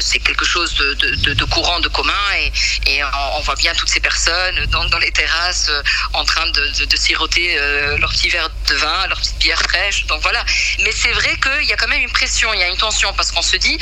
c'est 0.00 0.18
quelque 0.18 0.44
chose 0.44 0.47
de, 0.56 0.94
de- 0.94 1.14
de- 1.16 1.34
de 1.34 1.44
courant, 1.44 1.78
de 1.80 1.88
commun, 1.88 2.12
et, 2.40 2.52
et 2.94 3.04
on, 3.04 3.08
on 3.38 3.40
voit 3.42 3.54
bien 3.56 3.74
toutes 3.74 3.88
ces 3.90 4.00
personnes 4.00 4.64
dans 4.66 4.98
les 4.98 5.10
terrasses 5.12 5.68
euh, 5.70 5.82
en 6.14 6.24
train 6.24 6.46
de, 6.46 6.78
de- 6.78 6.84
de 6.86 6.96
siroter 6.96 7.56
euh, 7.58 7.98
leur 7.98 8.10
petit 8.10 8.28
verre 8.30 8.48
de 8.68 8.74
vin, 8.74 9.06
leur 9.08 9.18
petite 9.18 9.38
bière 9.38 9.60
fraîche. 9.62 10.06
Donc 10.06 10.22
voilà. 10.22 10.44
Mais 10.84 10.90
c'est 10.92 11.12
vrai 11.12 11.36
qu'il 11.42 11.68
y 11.68 11.72
a 11.72 11.76
quand 11.76 11.88
même 11.88 12.02
une 12.02 12.10
pression, 12.10 12.52
il 12.54 12.60
y 12.60 12.62
a 12.62 12.68
une 12.68 12.76
tension 12.76 13.12
parce 13.14 13.30
qu'on 13.30 13.42
se 13.42 13.56
dit 13.56 13.78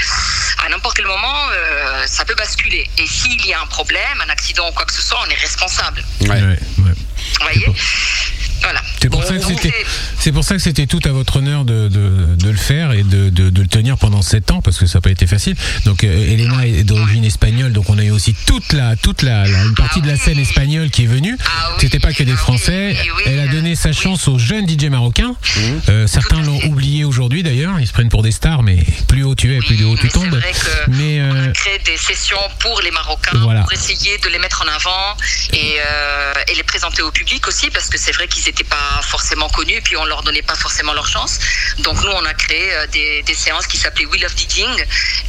à 0.64 0.68
n'importe 0.68 0.96
quel 0.96 1.06
moment 1.06 1.48
euh, 1.52 2.06
ça 2.06 2.24
peut 2.24 2.34
basculer. 2.34 2.88
Et 2.98 3.06
s'il 3.06 3.44
y 3.46 3.52
a 3.54 3.60
un 3.60 3.66
problème, 3.66 4.20
un 4.20 4.28
accident 4.30 4.68
ou 4.68 4.72
quoi 4.72 4.84
que 4.84 4.92
ce 4.92 5.02
soit, 5.02 5.20
on 5.26 5.30
est 5.30 5.34
responsable. 5.40 6.04
Ouais. 6.22 6.28
Ouais, 6.30 6.42
ouais. 6.42 6.58
Vous 6.76 7.42
voyez? 7.42 7.66
Voilà. 8.62 8.82
C'est 9.00 9.08
pour, 9.10 9.20
Bon, 9.20 9.26
pour 10.32 10.44
ça 10.44 10.54
que 10.56 10.60
c'était 10.60 10.86
tout 10.86 11.00
à 11.04 11.10
votre 11.10 11.36
honneur 11.36 11.64
de, 11.64 11.88
de, 11.88 12.34
de 12.36 12.50
le 12.50 12.56
faire 12.56 12.92
et 12.92 13.02
de, 13.02 13.30
le 13.38 13.66
tenir 13.68 13.96
pendant 13.98 14.22
sept 14.22 14.50
ans 14.50 14.60
parce 14.62 14.78
que 14.78 14.86
ça 14.86 14.98
n'a 14.98 15.02
pas 15.02 15.10
été 15.10 15.26
facile. 15.26 15.54
Donc 15.84 16.02
euh, 16.04 16.32
Elena 16.32 16.66
est 16.66 16.84
d'origine 16.84 17.24
espagnole, 17.24 17.72
donc 17.72 17.88
on 17.90 17.98
a 17.98 18.04
eu 18.04 18.10
aussi 18.10 18.34
toute 18.46 18.72
la 18.72 18.96
toute 18.96 19.22
la, 19.22 19.46
la- 19.46 19.62
une 19.64 19.74
partie 19.74 20.00
de 20.02 20.08
la 20.08 20.16
scène 20.16 20.38
espagnole 20.38 20.90
qui 20.90 21.04
est 21.04 21.06
venue. 21.06 21.36
Ah 21.44 21.70
oui, 21.72 21.78
C'était 21.80 21.98
pas 22.00 22.12
que 22.12 22.22
des 22.22 22.32
ah 22.32 22.36
Français. 22.36 22.96
oui, 23.00 23.10
oui, 23.16 23.22
Elle 23.26 23.40
a 23.40 23.46
donné 23.48 23.74
sa 23.76 23.92
chance 23.92 24.26
aux 24.28 24.38
jeunes 24.38 24.68
DJ 24.68 24.84
marocains. 24.86 25.34
Euh, 25.88 26.06
certains 26.06 26.42
l'ont 26.42 26.60
oublié 26.64 27.04
aujourd'hui 27.04 27.42
d'ailleurs. 27.42 27.78
Ils 27.80 27.86
se 27.86 27.92
prennent 27.92 28.08
pour 28.08 28.22
des 28.22 28.32
stars, 28.32 28.62
mais 28.62 28.78
plus 29.08 29.22
haut 29.24 29.34
tu 29.34 29.54
es, 29.54 29.58
plus 29.58 29.82
haut 29.84 29.96
tu 29.96 30.08
c'est 30.08 30.12
tombes. 30.12 30.28
vrai 30.28 30.52
que 30.52 30.90
Mais 30.90 31.20
on 31.20 31.34
euh, 31.34 31.48
a 31.50 31.52
créé 31.52 31.78
des 31.84 31.96
sessions 31.96 32.36
pour 32.60 32.80
les 32.82 32.90
Marocains 32.90 33.38
Voilà. 33.42 33.62
pour 33.62 33.72
essayer 33.72 34.18
de 34.18 34.28
les 34.28 34.38
mettre 34.38 34.62
en 34.62 34.68
avant 34.68 35.16
et, 35.52 35.76
euh, 35.86 36.32
et 36.50 36.54
les 36.54 36.62
présenter 36.62 37.02
au 37.02 37.10
public 37.10 37.46
aussi 37.46 37.70
parce 37.70 37.88
que 37.88 37.98
c'est 37.98 38.12
vrai 38.12 38.26
qu'ils 38.28 38.45
n'étaient 38.46 38.64
pas 38.64 39.00
forcément 39.02 39.48
connus 39.48 39.74
et 39.74 39.80
puis 39.80 39.96
on 39.96 40.04
leur 40.04 40.22
donnait 40.22 40.42
pas 40.42 40.54
forcément 40.54 40.92
leur 40.92 41.06
chance. 41.06 41.38
Donc 41.78 42.02
nous 42.02 42.10
on 42.10 42.24
a 42.24 42.34
créé 42.34 42.72
euh, 42.74 42.86
des, 42.88 43.22
des 43.22 43.34
séances 43.34 43.66
qui 43.66 43.76
s'appelaient 43.76 44.06
Wheel 44.06 44.24
of 44.26 44.34
DJing 44.36 44.68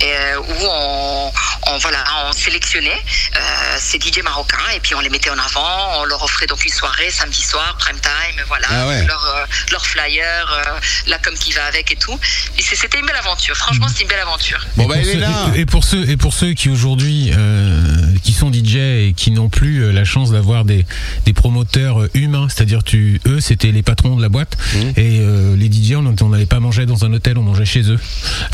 et, 0.02 0.06
euh, 0.06 0.39
où 0.39 0.56
on, 0.61 1.31
on, 1.68 1.77
voilà 1.80 2.03
on 2.26 2.31
sélectionnait 2.31 3.02
euh, 3.35 3.39
ces 3.80 3.99
DJ 3.99 4.22
marocains 4.23 4.57
et 4.76 4.80
puis 4.80 4.95
on 4.95 4.99
les 4.99 5.10
mettait 5.10 5.30
en 5.30 5.38
avant. 5.39 5.99
On 6.02 6.06
leur 6.06 6.23
offrait 6.23 6.48
donc 6.48 6.64
une 6.65 6.72
soirée 6.72 7.10
samedi 7.11 7.41
soir 7.41 7.76
prime 7.80 7.99
time 7.99 8.44
voilà 8.48 8.68
Ah 8.69 8.88
ouais. 8.88 9.06
leur 9.06 9.26
euh, 9.35 9.45
leur 9.72 9.85
flyer 9.85 10.52
euh, 10.52 10.80
la 11.07 11.18
com 11.19 11.34
qui 11.38 11.52
va 11.52 11.65
avec 11.65 11.91
et 11.91 11.95
tout. 11.95 12.18
Et 12.57 12.61
c'était 12.61 12.99
une 12.99 13.06
belle 13.06 13.15
aventure. 13.15 13.56
Franchement 13.56 13.88
c'était 13.88 14.03
une 14.03 14.10
belle 14.10 14.19
aventure. 14.19 14.60
Bon 14.76 14.84
et, 14.84 14.88
bah 14.88 14.95
pour 14.95 15.03
ceux, 15.06 15.60
et 15.60 15.65
pour 15.65 15.84
ceux 15.84 16.10
et 16.10 16.18
pour 16.18 16.34
ceux 16.34 16.53
qui 16.53 16.69
aujourd'hui 16.69 17.31
euh, 17.35 17.84
qui 18.22 18.34
sont 18.34 18.52
DJ 18.52 18.76
et 18.76 19.14
qui 19.15 19.31
n'ont 19.31 19.49
plus 19.49 19.84
euh, 19.84 19.91
la 19.91 20.03
chance 20.03 20.31
d'avoir 20.31 20.65
des, 20.65 20.85
des 21.26 21.34
promoteurs 21.34 22.02
euh, 22.02 22.10
humains, 22.14 22.48
c'est-à-dire 22.49 22.84
tu 22.84 23.19
eux 23.27 23.39
c'était 23.39 23.72
les 23.72 23.84
patrons 23.84 24.15
de 24.15 24.22
la 24.22 24.30
boîte 24.30 24.57
et 24.95 25.19
euh, 25.19 25.56
les 25.56 25.68
DJ 25.72 25.94
on 25.95 26.30
n'allait 26.30 26.45
pas 26.45 26.60
manger 26.60 26.85
dans 26.85 27.06
un 27.06 27.14
hôtel, 27.14 27.38
on 27.38 27.44
mangeait 27.44 27.65
chez 27.65 27.89
eux. 27.91 27.99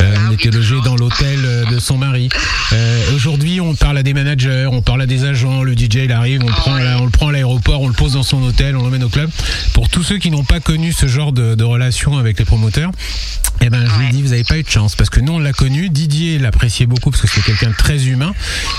Euh, 0.02 0.14
Ah 0.16 0.20
on 0.30 0.34
était 0.34 0.50
logé 0.52 0.76
dans 0.84 0.96
l'hôtel 0.96 1.40
de 1.72 1.80
son 1.80 1.98
mari. 1.98 2.30
Euh, 2.72 3.16
aujourd'hui 3.16 3.60
on 3.62 3.76
parle 3.76 3.98
à 3.98 4.04
des 4.04 4.14
managers, 4.14 4.68
on 4.72 4.82
parle 4.82 5.02
à 5.02 5.06
des 5.06 5.26
agents, 5.26 5.64
le 5.64 5.74
DJ 5.74 5.96
il 6.06 6.12
arrive, 6.12 6.42
on 6.44 6.48
le 6.48 6.54
Ah 6.56 6.60
prend 6.60 6.76
ouais. 6.76 6.84
là, 6.84 6.98
on 7.00 7.06
le 7.06 7.12
prend 7.12 7.28
à 7.30 7.32
l'aéroport, 7.32 7.82
on 7.82 7.88
le 7.88 7.94
pose 7.94 8.14
dans 8.14 8.24
son 8.24 8.42
hôtel, 8.44 8.76
on 8.76 8.84
l'emmène 8.84 9.04
au 9.04 9.10
club. 9.10 9.30
Pour 9.74 9.90
tous 9.90 10.04
ceux 10.04 10.18
qui 10.18 10.32
n'ont 10.32 10.44
pas 10.44 10.60
connu 10.60 10.92
ce 10.94 11.08
genre 11.08 11.32
de, 11.32 11.56
de 11.56 11.64
relation 11.64 12.18
avec 12.18 12.40
les 12.40 12.46
promoteurs, 12.46 12.92
eh 13.66 13.70
ben, 13.70 13.86
je 13.86 13.92
vous 13.92 14.00
Ouais. 14.00 14.10
dis, 14.12 14.22
vous 14.22 14.30
n'avez 14.30 14.44
pas 14.44 14.58
eu 14.58 14.64
de 14.64 14.70
chance 14.70 14.96
parce 14.96 15.10
que 15.10 15.20
nous 15.20 15.34
on 15.34 15.40
l'a 15.40 15.54
connu. 15.54 15.90
Didier 15.90 16.38
l'appréciait 16.40 16.86
beaucoup 16.86 17.12
parce 17.12 17.22
que 17.22 17.28
c'est 17.30 17.42
quelqu'un 17.42 17.70
de 17.70 17.76
très 17.76 18.08
humain 18.08 18.34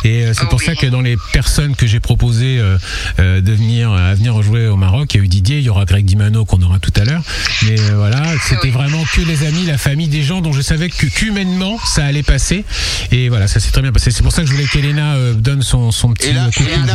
et 0.04 0.24
euh, 0.24 0.32
c'est 0.34 0.42
Ah 0.42 0.46
pour 0.46 0.58
oui. 0.60 0.66
ça 0.66 0.74
que 0.74 0.86
dans 0.86 1.00
les 1.00 1.16
personnes 1.32 1.74
que 1.76 1.86
j'ai 1.86 2.00
proposé 2.00 2.58
euh, 2.58 2.76
euh, 3.18 3.40
de 3.40 3.52
venir 3.52 3.90
à 3.92 4.14
venir 4.14 4.40
jouer 4.42 4.66
au 4.66 4.76
Maroc, 4.76 5.14
il 5.14 5.16
y 5.18 5.20
a 5.20 5.24
eu 5.24 5.28
Didier, 5.28 5.58
il 5.58 5.64
y 5.64 5.68
aura 5.70 5.84
Greg 5.86 6.04
Dimano 6.04 6.44
qu'on 6.44 6.60
aura 6.62 6.78
tout 6.78 6.92
à 6.96 7.04
l'heure. 7.04 7.22
Mais 7.62 7.80
euh, 7.80 7.94
voilà, 7.96 8.22
c'était 8.42 8.64
Oui. 8.64 8.70
vraiment 8.70 9.02
que 9.14 9.20
les 9.22 9.44
amis, 9.46 9.64
la 9.66 9.78
famille, 9.78 10.08
des 10.08 10.22
gens 10.22 10.40
dont 10.42 10.52
je 10.52 10.60
savais 10.60 10.90
que 10.90 11.06
qu'humainement 11.06 11.78
ça 11.86 12.04
allait 12.04 12.22
passer. 12.22 12.64
Et 13.10 13.28
voilà, 13.28 13.46
ça 13.48 13.60
s'est 13.60 13.70
très 13.70 13.82
bien 13.82 13.92
passé. 13.92 14.10
C'est 14.10 14.22
pour 14.22 14.32
ça 14.32 14.42
que 14.42 14.48
je 14.48 14.52
voulais 14.52 14.66
qu'Elena 14.66 15.14
euh, 15.14 15.32
donne 15.34 15.62
son, 15.62 15.90
son 15.92 16.12
petit 16.12 16.28
Et 16.28 16.32
là, 16.32 16.44
coup 16.54 16.62
de 16.62 16.68
pied 16.68 16.74
aujourd'hui. 16.74 16.92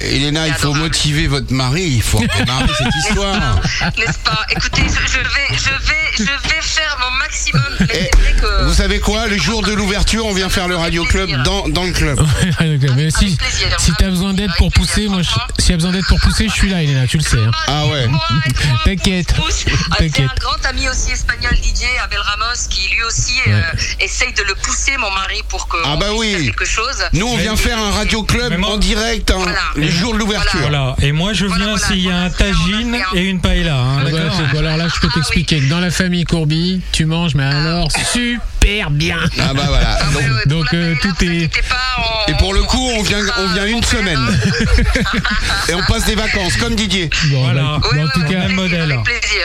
Elena, 0.00 0.16
Elena, 0.16 0.48
il 0.48 0.54
faut 0.54 0.74
motiver 0.74 1.26
votre 1.26 1.52
mari, 1.52 1.84
il 1.96 2.02
faut 2.02 2.18
redémarrer 2.18 2.68
cette 2.76 2.94
histoire. 3.08 3.60
N'est-ce 3.96 4.18
pas? 4.18 4.44
Écoutez, 4.50 4.82
je, 4.82 5.12
je 5.12 5.18
vais, 5.18 5.58
je 5.58 5.70
vais, 5.88 6.16
je 6.18 6.22
vais 6.24 6.60
faire 6.62 6.96
mon 7.00 7.16
maximum. 7.18 7.29
Mais 7.80 7.86
Eh, 7.90 8.10
c'est 8.12 8.16
vrai 8.20 8.32
que 8.40 8.64
Vous 8.64 8.74
savez 8.74 9.00
quoi 9.00 9.26
Le 9.28 9.36
jour 9.38 9.62
de 9.62 9.72
l'ouverture, 9.72 10.26
on 10.26 10.32
vient 10.34 10.48
faire 10.48 10.68
le 10.68 10.76
radio 10.76 11.04
club 11.04 11.30
dans, 11.44 11.68
dans 11.68 11.84
le 11.84 11.92
club. 11.92 12.20
Mais 12.96 13.10
si, 13.10 13.36
si 13.78 13.92
t'as 13.98 14.08
besoin 14.08 14.34
d'aide 14.34 14.50
pour 14.58 14.70
pousser, 14.72 15.08
moi, 15.08 15.22
je- 15.22 15.30
s'il 15.62 15.70
y 15.70 15.74
a 15.74 15.76
besoin 15.76 15.92
d'aide 15.92 16.04
pour 16.06 16.18
pousser, 16.20 16.48
je 16.48 16.52
suis 16.54 16.68
là, 16.68 16.82
Elena, 16.82 17.06
tu 17.06 17.16
le 17.18 17.22
sais. 17.22 17.36
hein. 17.38 17.50
Ah 17.68 17.86
ouais. 17.86 18.06
T'inquiète, 18.84 19.34
pousse. 19.34 19.64
Ah, 19.90 19.96
t'inquiète. 19.98 20.30
Un 20.30 20.40
grand 20.40 20.66
ami 20.68 20.88
aussi 20.88 21.12
espagnol, 21.12 21.52
DJ 21.62 21.84
Abel 22.02 22.18
Ramos, 22.18 22.68
qui 22.68 22.88
lui 22.94 23.02
aussi 23.04 23.32
euh, 23.48 23.60
essaye 24.00 24.32
de 24.32 24.42
le 24.42 24.54
pousser, 24.54 24.96
mon 24.98 25.10
mari, 25.10 25.42
pour 25.48 25.68
que 25.68 25.76
Ah 25.84 25.96
bah 25.96 26.06
puisse 26.08 26.20
oui. 26.20 26.32
faire 26.32 26.40
quelque 26.42 26.64
chose. 26.64 26.96
Nous, 27.12 27.26
on 27.26 27.36
vient 27.36 27.56
faire 27.56 27.78
un 27.78 27.90
radio 27.90 28.22
club 28.22 28.50
Mais 28.50 28.56
moi- 28.58 28.70
en 28.74 28.76
direct 28.78 29.30
hein, 29.30 29.36
Voilà. 29.38 29.58
le 29.76 29.88
jour 29.88 30.14
de 30.14 30.18
l'ouverture. 30.18 30.60
Voilà. 30.60 30.96
Et 31.02 31.12
moi, 31.12 31.32
je 31.32 31.46
Voilà, 31.46 31.64
viens 31.64 31.76
voilà. 31.76 31.86
s'il 31.86 32.00
y 32.00 32.10
a 32.10 32.16
un 32.16 32.28
Voilà, 32.28 32.30
on 32.30 32.34
a 32.34 32.52
tagine 32.70 32.94
un- 32.94 33.16
et 33.16 33.22
une 33.24 33.40
paella. 33.40 33.76
Hein, 33.76 34.04
d'accord 34.04 34.20
c'est 34.36 34.50
quoi, 34.50 34.60
alors 34.60 34.76
là, 34.76 34.88
je 34.94 35.00
peux 35.00 35.08
Ah 35.10 35.14
t'expliquer 35.14 35.60
que 35.60 35.68
dans 35.68 35.80
la 35.80 35.90
famille 35.90 36.24
Courby, 36.24 36.80
tu 36.92 37.04
manges, 37.10 37.34
mais 37.34 37.44
alors 37.44 37.90
super 37.92 38.40
super 38.60 38.90
bien. 38.90 39.16
Ah 39.38 39.54
bah 39.54 39.64
voilà. 39.68 39.98
Ah 40.00 40.04
Donc, 40.46 40.64
ouais, 40.72 40.78
euh, 40.78 40.94
tout 41.00 41.08
est- 41.24 41.28
inquiétez 41.46 41.62
pas, 41.68 41.76
on- 42.28 42.30
et 42.30 42.36
pour 42.36 42.52
le 42.54 42.62
coup, 42.62 42.90
on 42.98 43.02
vient, 43.02 43.18
on 43.38 43.46
vient 43.54 43.66
une 43.66 43.82
semaine. 43.82 44.20
Et 45.68 45.74
on 45.74 45.82
passe 45.82 46.04
des 46.06 46.14
vacances, 46.14 46.56
comme 46.56 46.74
Didier. 46.74 47.08
Bon, 47.30 47.42
Voilà. 47.42 47.62
bah, 47.62 47.80
bon, 47.92 48.04
en 48.04 48.08
tout 48.08 48.22
cas, 48.24 48.40
avec 48.42 48.56
modèle. 48.56 48.98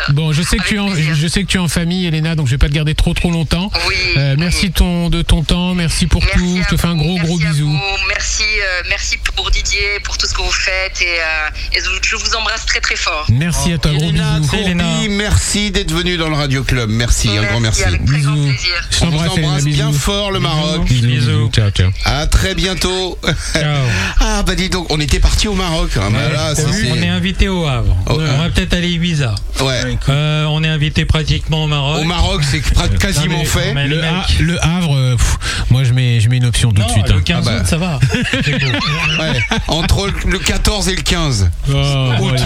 Bon, 0.10 0.34
je 0.34 0.42
sais 0.42 0.58
que 0.58 0.62
Avec 0.64 0.70
tu 0.70 0.76
es 0.76 0.80
en, 0.80 0.92
plaisir. 0.92 1.16
je 1.16 1.28
sais 1.28 1.42
que 1.44 1.48
tu 1.48 1.58
es 1.58 1.60
en 1.60 1.68
famille, 1.68 2.06
Elena, 2.06 2.36
donc 2.36 2.48
je 2.48 2.52
vais 2.52 2.58
pas 2.58 2.68
te 2.68 2.74
garder 2.74 2.94
trop 2.96 3.14
trop 3.14 3.32
longtemps. 3.32 3.72
Oui, 3.88 3.96
Euh, 4.18 4.36
merci 4.38 4.70
de 4.70 4.74
ton 4.74 5.10
de 5.10 5.22
ton 5.22 5.44
temps, 5.44 5.74
merci 5.76 6.08
pour 6.08 6.22
Merci 6.24 6.38
tout. 6.38 6.60
Je 6.70 6.76
te 6.76 6.82
fais 6.82 6.88
un 6.88 6.96
gros 6.96 7.18
gros 7.18 7.38
merci 7.38 7.46
bisou. 7.54 7.80
Merci, 8.10 8.44
euh, 8.44 8.84
merci 8.90 9.18
pour 9.36 9.50
Didier, 9.52 10.00
pour 10.04 10.18
tout 10.18 10.28
ce 10.28 10.34
que 10.34 10.42
vous 10.42 10.52
faites 10.52 11.02
et, 11.02 11.06
euh, 11.20 11.50
et 11.78 11.80
je- 11.82 12.16
vous 12.16 12.36
embrasse 12.36 12.66
très 12.66 12.80
très 12.80 12.96
fort. 12.96 13.26
Merci 13.30 13.74
à 13.74 13.78
toi, 13.78 13.92
gros 13.92 14.10
Elena, 14.10 14.40
bisous. 14.40 15.12
merci 15.12 15.72
d'être 15.72 15.92
venu 15.92 16.18
dans 16.18 16.30
le 16.30 16.36
Radio 16.36 16.64
Club. 16.64 16.90
Merci, 16.90 17.30
un 17.38 17.44
grand 17.56 17.62
merci. 17.62 17.84
Avec 17.84 18.06
très 18.06 18.20
grand 18.20 18.34
Bisous. 18.34 18.48
plaisir. 18.48 18.76
Je 18.92 19.06
On 19.06 19.08
embrasse 19.48 19.64
bien 19.66 19.92
fort 19.92 20.32
le 20.32 20.40
Maroc. 20.40 20.86
Bisous, 20.86 21.06
Bisous. 21.08 21.18
bisous. 21.32 21.50
Ciao, 21.54 21.70
ciao. 21.72 21.90
À 22.06 22.28
très 22.28 22.56
bientôt. 22.56 23.18
Ciao. 23.54 23.64
Ah 24.20 24.44
bah 24.44 24.56
dis 24.56 24.70
donc, 24.70 24.88
on 24.92 25.00
était 25.00 25.20
parti 25.20 25.48
au 25.48 25.54
Maroc. 25.54 25.92
hein. 25.98 26.10
Bah 26.12 26.30
là, 26.34 26.56
ça, 26.56 26.64
on 26.92 26.96
est 27.02 27.08
invité 27.08 27.48
au 27.48 27.66
Havre. 27.66 27.96
Oh, 28.10 28.14
on 28.20 28.38
va 28.38 28.50
peut-être 28.50 28.74
aller 28.74 28.88
à 28.88 28.90
Ibiza. 28.90 29.36
Ouais. 29.62 29.98
Euh, 30.10 30.46
on 30.46 30.64
est 30.64 30.68
invité 30.68 31.06
pratiquement 31.06 31.64
au 31.64 31.68
Maroc. 31.68 32.02
Au 32.02 32.04
Maroc, 32.04 32.42
c'est 32.44 32.62
quasiment 33.00 33.36
Non, 33.36 33.40
mais- 33.40 33.46
fait. 33.46 33.74
mais 33.74 33.88
Le, 33.88 33.98
mecs- 33.98 34.06
Ha- 34.06 34.26
le 34.40 34.64
Havre, 34.66 34.96
euh, 34.96 35.16
pff, 35.16 35.38
moi 35.70 35.84
je 35.84 35.94
mets 35.94 36.20
je 36.20 36.30
mets 36.30 36.38
une 36.38 36.46
option 36.46 36.72
tout 36.72 36.82
non, 36.82 36.88
de 36.88 36.92
suite. 36.92 37.08
le 37.10 37.16
hein. 37.16 37.22
15 37.24 37.48
Ah 37.48 37.52
bah. 37.52 37.58
août, 37.62 37.68
ça 37.68 37.78
va. 37.78 38.00
C'est 38.44 38.52
beau. 38.60 38.68
Ouais. 39.22 39.40
Entre 39.68 40.10
le 40.26 40.40
14 40.40 40.90
et 40.90 40.96
le 40.96 41.02
15 41.02 41.50
Oh, 41.70 41.74
août, 42.20 42.32
ouais. 42.32 42.40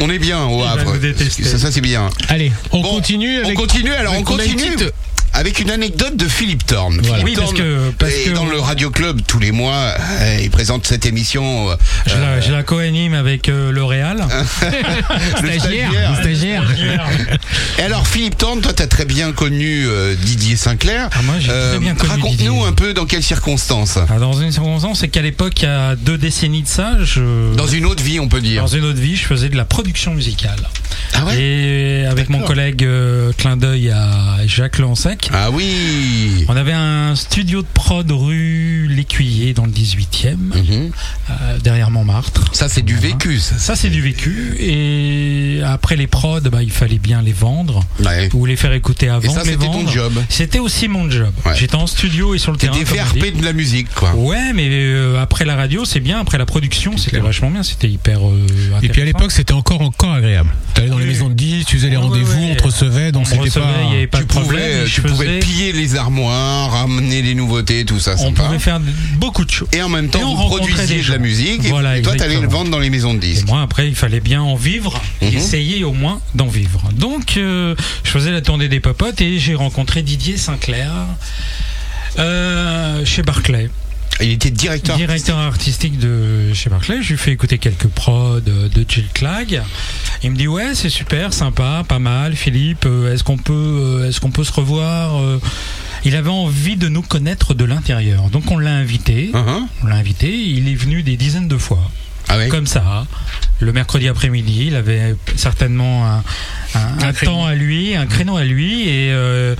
on 0.00 0.08
est 0.10 0.18
bien 0.18 0.44
au 0.44 0.58
Il 0.60 0.64
va 0.64 0.70
Havre. 0.72 0.94
Ça, 1.42 1.58
ça, 1.58 1.72
c'est 1.72 1.80
bien. 1.80 2.08
Allez, 2.28 2.52
on 2.72 2.80
Bon, 2.80 2.94
continue. 2.94 3.42
On 3.44 3.54
continue 3.54 3.92
alors, 3.92 4.14
on 4.14 4.18
une 4.18 4.24
continue. 4.54 4.76
petite- 4.76 4.94
Avec 5.36 5.58
une 5.58 5.72
anecdote 5.72 6.16
de 6.16 6.28
Philippe 6.28 6.64
Thorne. 6.64 7.00
Voilà. 7.02 7.24
Philippe 7.24 7.24
Oui, 7.24 7.34
parce 7.34 7.54
Thorne 7.54 7.58
que- 7.58 7.90
parce 7.98 8.12
est 8.14 8.24
que- 8.26 8.34
dans 8.36 8.46
le 8.46 8.60
Radio 8.60 8.90
Club 8.92 9.20
tous 9.26 9.40
les 9.40 9.50
mois, 9.50 9.74
euh, 10.20 10.38
il 10.40 10.48
présente 10.48 10.86
cette 10.86 11.06
émission. 11.06 11.70
euh, 11.70 11.74
Je 12.06 12.14
la, 12.14 12.40
je 12.40 12.52
la 12.52 12.62
co-anime 12.62 13.14
avec 13.14 13.48
euh, 13.48 13.72
L'Oréal. 13.72 14.24
le 15.42 15.58
Stagiaire, 15.58 16.16
stagiaire. 16.20 16.62
Et 17.78 17.82
alors 17.82 18.06
Philippe 18.06 18.38
Thorne, 18.38 18.60
toi 18.60 18.72
t'as 18.72 18.86
très 18.86 19.04
bien 19.06 19.32
connu 19.32 19.86
euh, 19.88 20.14
Didier 20.14 20.54
Sinclair. 20.54 21.08
Ah, 21.12 21.22
moi, 21.22 21.34
j'ai 21.40 21.48
très 21.48 21.78
bien 21.80 21.96
connu 21.96 22.10
Raconte-nous 22.12 22.64
un 22.64 22.72
peu 22.72 22.94
dans 22.94 23.04
quelles 23.06 23.24
circonstances. 23.24 23.98
Ah, 24.08 24.18
dans 24.20 24.34
une 24.34 24.52
circonstance, 24.52 25.00
c'est 25.00 25.08
qu'à 25.08 25.22
l'époque, 25.22 25.60
il 25.62 25.64
y 25.64 25.66
a 25.66 25.96
deux 25.96 26.16
décennies 26.16 26.62
de 26.62 26.68
ça, 26.68 26.92
je, 27.02 27.52
Dans 27.56 27.66
une 27.66 27.86
autre 27.86 28.04
vie, 28.04 28.20
on 28.20 28.28
peut 28.28 28.40
dire. 28.40 28.62
dans 28.62 28.68
une 28.68 28.84
autre 28.84 29.00
vie, 29.00 29.16
je 29.16 29.24
faisais 29.24 29.48
de 29.48 29.56
la 29.56 29.64
production 29.64 30.14
musicale. 30.14 30.60
Ah 31.16 31.24
ouais 31.26 31.40
Et 31.40 32.06
avec 32.06 32.28
mon 32.28 32.40
collègue 32.40 32.84
euh, 32.84 33.32
clin 33.36 33.56
d'œil 33.56 33.90
à 33.90 34.38
Jacques 34.46 34.78
Lansec, 34.78 35.30
Ah 35.32 35.50
oui. 35.50 36.44
on 36.48 36.56
avait 36.56 36.72
un 36.72 37.14
studio 37.14 37.62
de 37.62 37.66
prod 37.72 38.10
rue 38.10 38.88
L'Écuyer 38.90 39.54
dans 39.54 39.64
le 39.64 39.70
18e, 39.72 40.36
Mhm. 40.36 40.90
euh, 41.30 41.58
derrière 41.62 41.90
Montmartre. 41.90 42.44
Ça 42.52 42.68
c'est 42.68 42.82
du 42.82 42.96
vécu. 42.96 43.38
Ça. 43.38 43.58
Ça, 43.58 43.76
c'est 43.76 43.88
du 43.90 44.02
vécu. 44.02 44.54
Et 44.60 45.60
après 45.64 45.96
les 45.96 46.06
prods, 46.06 46.40
bah, 46.40 46.62
il 46.62 46.70
fallait 46.70 46.98
bien 46.98 47.22
les 47.22 47.32
vendre 47.32 47.80
Ouais. 48.04 48.28
ou 48.34 48.46
les 48.46 48.56
faire 48.56 48.72
écouter 48.72 49.08
avant 49.08 49.30
Et 49.30 49.34
ça 49.34 49.42
de 49.42 49.46
les 49.46 49.52
c'était 49.52 49.66
ton 49.66 49.86
job. 49.88 50.12
C'était 50.28 50.58
aussi 50.58 50.88
mon 50.88 51.10
job. 51.10 51.32
Ouais. 51.46 51.52
J'étais 51.56 51.74
en 51.76 51.86
studio 51.86 52.34
et 52.34 52.38
sur 52.38 52.52
le 52.52 52.58
terrain. 52.58 52.76
Dit. 52.76 52.84
VRP 52.84 53.38
de 53.38 53.44
la 53.44 53.52
musique 53.52 53.88
quoi. 53.94 54.14
Ouais, 54.14 54.52
mais 54.54 54.68
euh, 54.70 55.20
après 55.22 55.44
la 55.44 55.56
radio, 55.56 55.84
c'est 55.84 56.00
bien. 56.00 56.20
Après 56.20 56.38
la 56.38 56.46
production, 56.46 56.96
c'était 56.96 57.20
vachement 57.20 57.50
bien. 57.50 57.62
C'était 57.62 57.88
hyper. 57.88 58.20
euh, 58.28 58.46
Et 58.82 58.88
puis 58.88 59.02
à 59.02 59.04
l'époque, 59.04 59.32
c'était 59.32 59.52
encore 59.54 59.80
encore 59.80 60.12
agréable. 60.12 60.50
Dans 60.88 60.98
les 61.04 61.12
maisons 61.12 61.28
de 61.28 61.34
10, 61.34 61.64
tu 61.66 61.76
faisais 61.76 61.90
les 61.90 61.96
rendez-vous, 61.96 62.42
on 62.50 62.54
te 62.54 62.62
recevait, 62.64 63.12
donc 63.12 63.26
c'était 63.26 63.50
pas. 63.50 63.70
il 63.86 63.92
y 63.92 63.96
avait 63.96 64.06
pas 64.06 64.18
tu 64.18 64.26
problème. 64.26 64.60
pouvais, 64.62 64.82
et 64.82 64.86
je 64.86 64.94
tu 64.94 65.02
pouvais 65.02 65.38
piller 65.40 65.72
les 65.72 65.96
armoires, 65.96 66.72
ramener 66.72 67.22
les 67.22 67.34
nouveautés, 67.34 67.84
tout 67.84 67.98
ça. 68.00 68.14
On 68.14 68.24
sympa. 68.28 68.44
pouvait 68.44 68.58
faire 68.58 68.80
beaucoup 69.18 69.44
de 69.44 69.50
choses. 69.50 69.68
Et 69.72 69.82
en 69.82 69.88
même 69.88 70.08
temps, 70.08 70.20
Et 70.20 70.24
on 70.24 70.34
vous 70.34 70.42
rencontrait 70.42 70.68
produisiez 70.72 70.96
des 70.98 71.02
de 71.06 71.10
la 71.12 71.18
musique 71.18 71.64
et- 71.64 71.68
Voilà, 71.68 71.98
et 71.98 72.02
toi, 72.02 72.14
t'allais 72.16 72.40
le 72.40 72.48
vendre 72.48 72.70
dans 72.70 72.78
les 72.78 72.90
maisons 72.90 73.12
de 73.14 73.18
Et 73.18 73.28
disques. 73.32 73.46
moi, 73.46 73.62
après, 73.62 73.88
il 73.88 73.94
fallait 73.94 74.20
bien 74.20 74.42
en 74.42 74.54
vivre, 74.56 75.00
et 75.22 75.30
Mhm. 75.30 75.36
essayer 75.36 75.84
au 75.84 75.92
moins 75.92 76.20
d'en 76.34 76.46
vivre. 76.48 76.82
Donc, 76.94 77.36
euh, 77.36 77.74
je 78.04 78.10
faisais 78.10 78.30
la 78.30 78.40
tournée 78.40 78.68
des 78.68 78.80
popotes 78.80 79.20
et 79.20 79.38
j'ai 79.38 79.54
rencontré 79.54 80.02
Didier 80.02 80.36
Sinclair 80.36 80.90
euh, 82.18 83.04
chez 83.04 83.22
Barclay. 83.22 83.70
Il 84.20 84.30
était 84.30 84.50
directeur. 84.50 84.96
directeur 84.96 85.38
artistique 85.38 85.98
de 85.98 86.52
chez 86.54 86.70
Barclay. 86.70 87.02
Je 87.02 87.10
lui 87.10 87.18
fais 87.18 87.32
écouter 87.32 87.58
quelques 87.58 87.88
prods 87.88 88.40
de 88.40 88.68
de 88.68 88.84
Jill 88.88 89.08
Clag. 89.12 89.62
Il 90.22 90.30
me 90.30 90.36
dit 90.36 90.48
ouais 90.48 90.74
c'est 90.74 90.88
super, 90.88 91.32
sympa, 91.32 91.84
pas 91.86 91.98
mal. 91.98 92.36
Philippe, 92.36 92.86
euh, 92.86 93.12
est-ce 93.12 93.24
qu'on 93.24 93.36
peut, 93.36 93.52
euh, 93.52 94.08
est-ce 94.08 94.20
qu'on 94.20 94.30
peut 94.30 94.44
se 94.44 94.52
revoir 94.52 95.20
euh? 95.20 95.40
Il 96.06 96.16
avait 96.16 96.30
envie 96.30 96.76
de 96.76 96.88
nous 96.88 97.00
connaître 97.00 97.54
de 97.54 97.64
l'intérieur, 97.64 98.28
donc 98.28 98.50
on 98.50 98.58
l'a 98.58 98.74
invité. 98.74 99.30
Hein, 99.32 99.66
On 99.82 99.86
l'a 99.86 99.96
invité. 99.96 100.30
Il 100.36 100.68
est 100.68 100.74
venu 100.74 101.02
des 101.02 101.16
dizaines 101.16 101.48
de 101.48 101.56
fois, 101.56 101.90
Ah 102.28 102.46
comme 102.48 102.66
ça. 102.66 103.06
Le 103.60 103.72
mercredi 103.72 104.08
après-midi, 104.08 104.64
il 104.68 104.76
avait 104.76 105.14
certainement 105.36 106.06
un, 106.06 106.22
un- 106.74 106.98
un 107.08 107.12
temps 107.12 107.44
à 107.46 107.54
lui, 107.54 107.94
un 107.94 108.06
créneau 108.06 108.36
à 108.36 108.42
lui, 108.44 108.82
et 108.88 109.10
euh, 109.12 109.54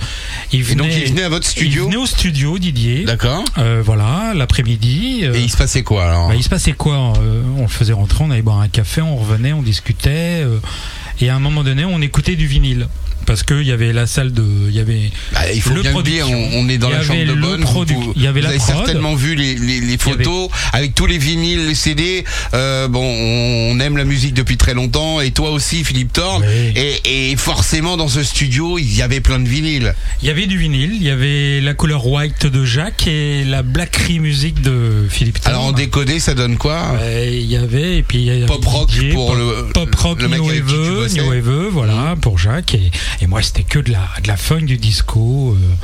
il 0.51 0.59
Et 0.59 0.63
venait. 0.63 0.75
donc 0.83 0.91
il 0.95 1.05
venait 1.09 1.23
à 1.23 1.29
votre 1.29 1.47
il 1.47 1.51
studio. 1.51 1.85
venait 1.85 1.95
au 1.95 2.05
studio, 2.05 2.59
Didier. 2.59 3.05
D'accord. 3.05 3.43
Euh, 3.57 3.81
voilà, 3.85 4.33
l'après-midi. 4.35 5.21
euh, 5.23 5.33
Et 5.33 5.41
il 5.41 5.49
se 5.49 5.57
passait 5.57 5.83
quoi 5.83 6.05
alors 6.07 6.27
bah, 6.27 6.35
il 6.35 6.43
se 6.43 6.49
passait 6.49 6.73
quoi 6.73 7.13
Euh, 7.21 7.41
On 7.57 7.61
le 7.63 7.67
faisait 7.67 7.93
rentrer, 7.93 8.23
on 8.25 8.31
allait 8.31 8.41
boire 8.41 8.59
un 8.59 8.67
café, 8.67 9.01
on 9.01 9.15
revenait, 9.15 9.53
on 9.53 9.61
discutait. 9.61 10.41
euh, 10.43 10.59
et 11.21 11.29
à 11.29 11.35
un 11.35 11.39
moment 11.39 11.63
donné, 11.63 11.85
on 11.85 12.01
écoutait 12.01 12.35
du 12.35 12.47
vinyle. 12.47 12.87
Parce 13.25 13.43
qu'il 13.43 13.63
y 13.63 13.71
avait 13.71 13.93
la 13.93 14.07
salle 14.07 14.31
de. 14.33 14.43
Il 14.69 14.75
y 14.75 14.79
avait. 14.79 15.11
Bah, 15.33 15.39
il 15.53 15.61
faut 15.61 15.73
le 15.73 15.81
bien 15.81 15.93
le 15.95 16.03
dire, 16.03 16.29
on, 16.29 16.49
on 16.59 16.69
est 16.69 16.77
dans 16.77 16.89
la 16.89 17.03
chambre 17.03 17.25
de 17.25 17.33
bonne. 17.33 17.63
vous, 17.63 18.13
il 18.15 18.21
y 18.21 18.27
avait 18.27 18.39
vous 18.41 18.43
la 18.45 18.49
avez 18.49 18.57
prod. 18.59 18.75
certainement 18.75 19.15
vu 19.15 19.35
les, 19.35 19.55
les, 19.55 19.79
les 19.81 19.97
photos 19.97 20.49
avec 20.73 20.93
tous 20.95 21.05
les 21.05 21.17
vinyles, 21.17 21.67
les 21.67 21.75
CD. 21.75 22.23
Euh, 22.53 22.87
bon, 22.87 23.03
on 23.03 23.79
aime 23.79 23.97
la 23.97 24.03
musique 24.05 24.33
depuis 24.33 24.57
très 24.57 24.73
longtemps 24.73 25.21
et 25.21 25.31
toi 25.31 25.51
aussi, 25.51 25.83
Philippe 25.83 26.13
Thorne. 26.13 26.43
Oui. 26.47 26.73
Et, 26.75 27.31
et 27.31 27.35
forcément, 27.35 27.97
dans 27.97 28.07
ce 28.07 28.23
studio, 28.23 28.77
il 28.77 28.93
y 28.95 29.01
avait 29.01 29.21
plein 29.21 29.39
de 29.39 29.47
vinyles. 29.47 29.93
Il 30.21 30.27
y 30.27 30.31
avait 30.31 30.45
du 30.47 30.57
vinyle, 30.57 30.91
il 30.95 31.03
y 31.03 31.09
avait 31.09 31.61
la 31.61 31.73
couleur 31.73 32.05
white 32.07 32.45
de 32.45 32.65
Jacques 32.65 33.07
et 33.07 33.43
la 33.43 33.63
blackery 33.63 34.19
music 34.19 34.61
de 34.61 35.05
Philippe 35.09 35.39
Thorne. 35.41 35.55
Alors 35.55 35.65
en 35.67 35.71
décodé, 35.71 36.19
ça 36.19 36.33
donne 36.33 36.57
quoi? 36.57 36.97
Il 37.27 37.45
y 37.45 37.57
avait 37.57 37.97
et 37.97 38.03
puis 38.03 38.19
y 38.19 38.29
avait 38.31 38.45
Pop 38.45 38.63
rock 38.65 38.89
DJ, 38.91 39.13
pour 39.13 39.27
pop, 39.31 39.37
le- 39.37 39.71
pop 39.73 39.95
rock 39.95 40.21
le 40.21 40.27
mec 40.27 40.39
new 40.39 41.29
wave, 41.29 41.67
voilà 41.71 42.15
pour 42.21 42.37
Jacques 42.37 42.75
et, 42.75 42.91
et 43.21 43.27
moi 43.27 43.41
c'était 43.41 43.63
que 43.63 43.79
de 43.79 43.91
la 43.91 44.07
de 44.21 44.27
la 44.27 44.37
funk 44.37 44.61
du 44.61 44.77
disco 44.77 45.55
euh, 45.55 45.75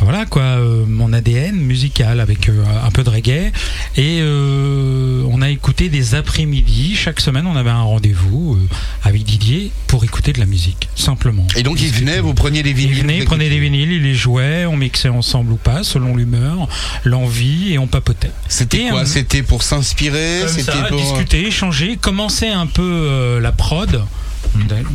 voilà 0.00 0.26
quoi 0.26 0.42
euh, 0.42 0.84
mon 0.86 1.12
ADN 1.12 1.56
musical 1.56 2.20
avec 2.20 2.48
euh, 2.48 2.64
un 2.84 2.90
peu 2.90 3.02
de 3.02 3.10
reggae 3.10 3.52
et 3.96 4.22
on 4.22 5.42
a 5.42 5.50
écouté 5.50 5.88
des 5.88 6.14
après-midi 6.14 6.94
chaque 6.94 7.20
semaine 7.20 7.46
on 7.46 7.56
avait 7.56 7.70
un 7.70 7.82
rendez-vous 7.82 8.58
avec 9.04 9.22
Didier 9.24 9.70
pour 9.86 10.04
écouter 10.04 10.32
de 10.32 10.40
la 10.40 10.46
musique 10.46 10.88
simplement 10.94 11.46
Et 11.56 11.62
donc 11.62 11.80
il 11.80 11.90
venait, 11.90 12.20
vous 12.20 12.34
preniez 12.34 12.62
des 12.62 12.72
vinyles. 12.72 12.96
Il 12.96 13.02
venait, 13.02 13.18
il 13.18 13.24
prenait 13.24 13.48
des 13.48 13.58
vinyles, 13.58 13.92
il 13.92 14.02
les 14.02 14.14
jouait, 14.14 14.66
on 14.66 14.76
mixait 14.76 15.08
ensemble 15.08 15.52
ou 15.52 15.56
pas, 15.56 15.82
selon 15.82 16.16
l'humeur, 16.16 16.68
l'envie, 17.04 17.72
et 17.72 17.78
on 17.78 17.86
papotait. 17.86 18.30
C'était 18.48 18.88
quoi 18.90 19.06
C'était 19.06 19.42
pour 19.42 19.62
s'inspirer 19.62 20.42
C'était 20.48 20.72
pour 20.88 21.00
discuter, 21.00 21.46
échanger, 21.46 21.96
commencer 21.96 22.48
un 22.48 22.66
peu 22.66 23.38
la 23.40 23.52
prod. 23.52 24.04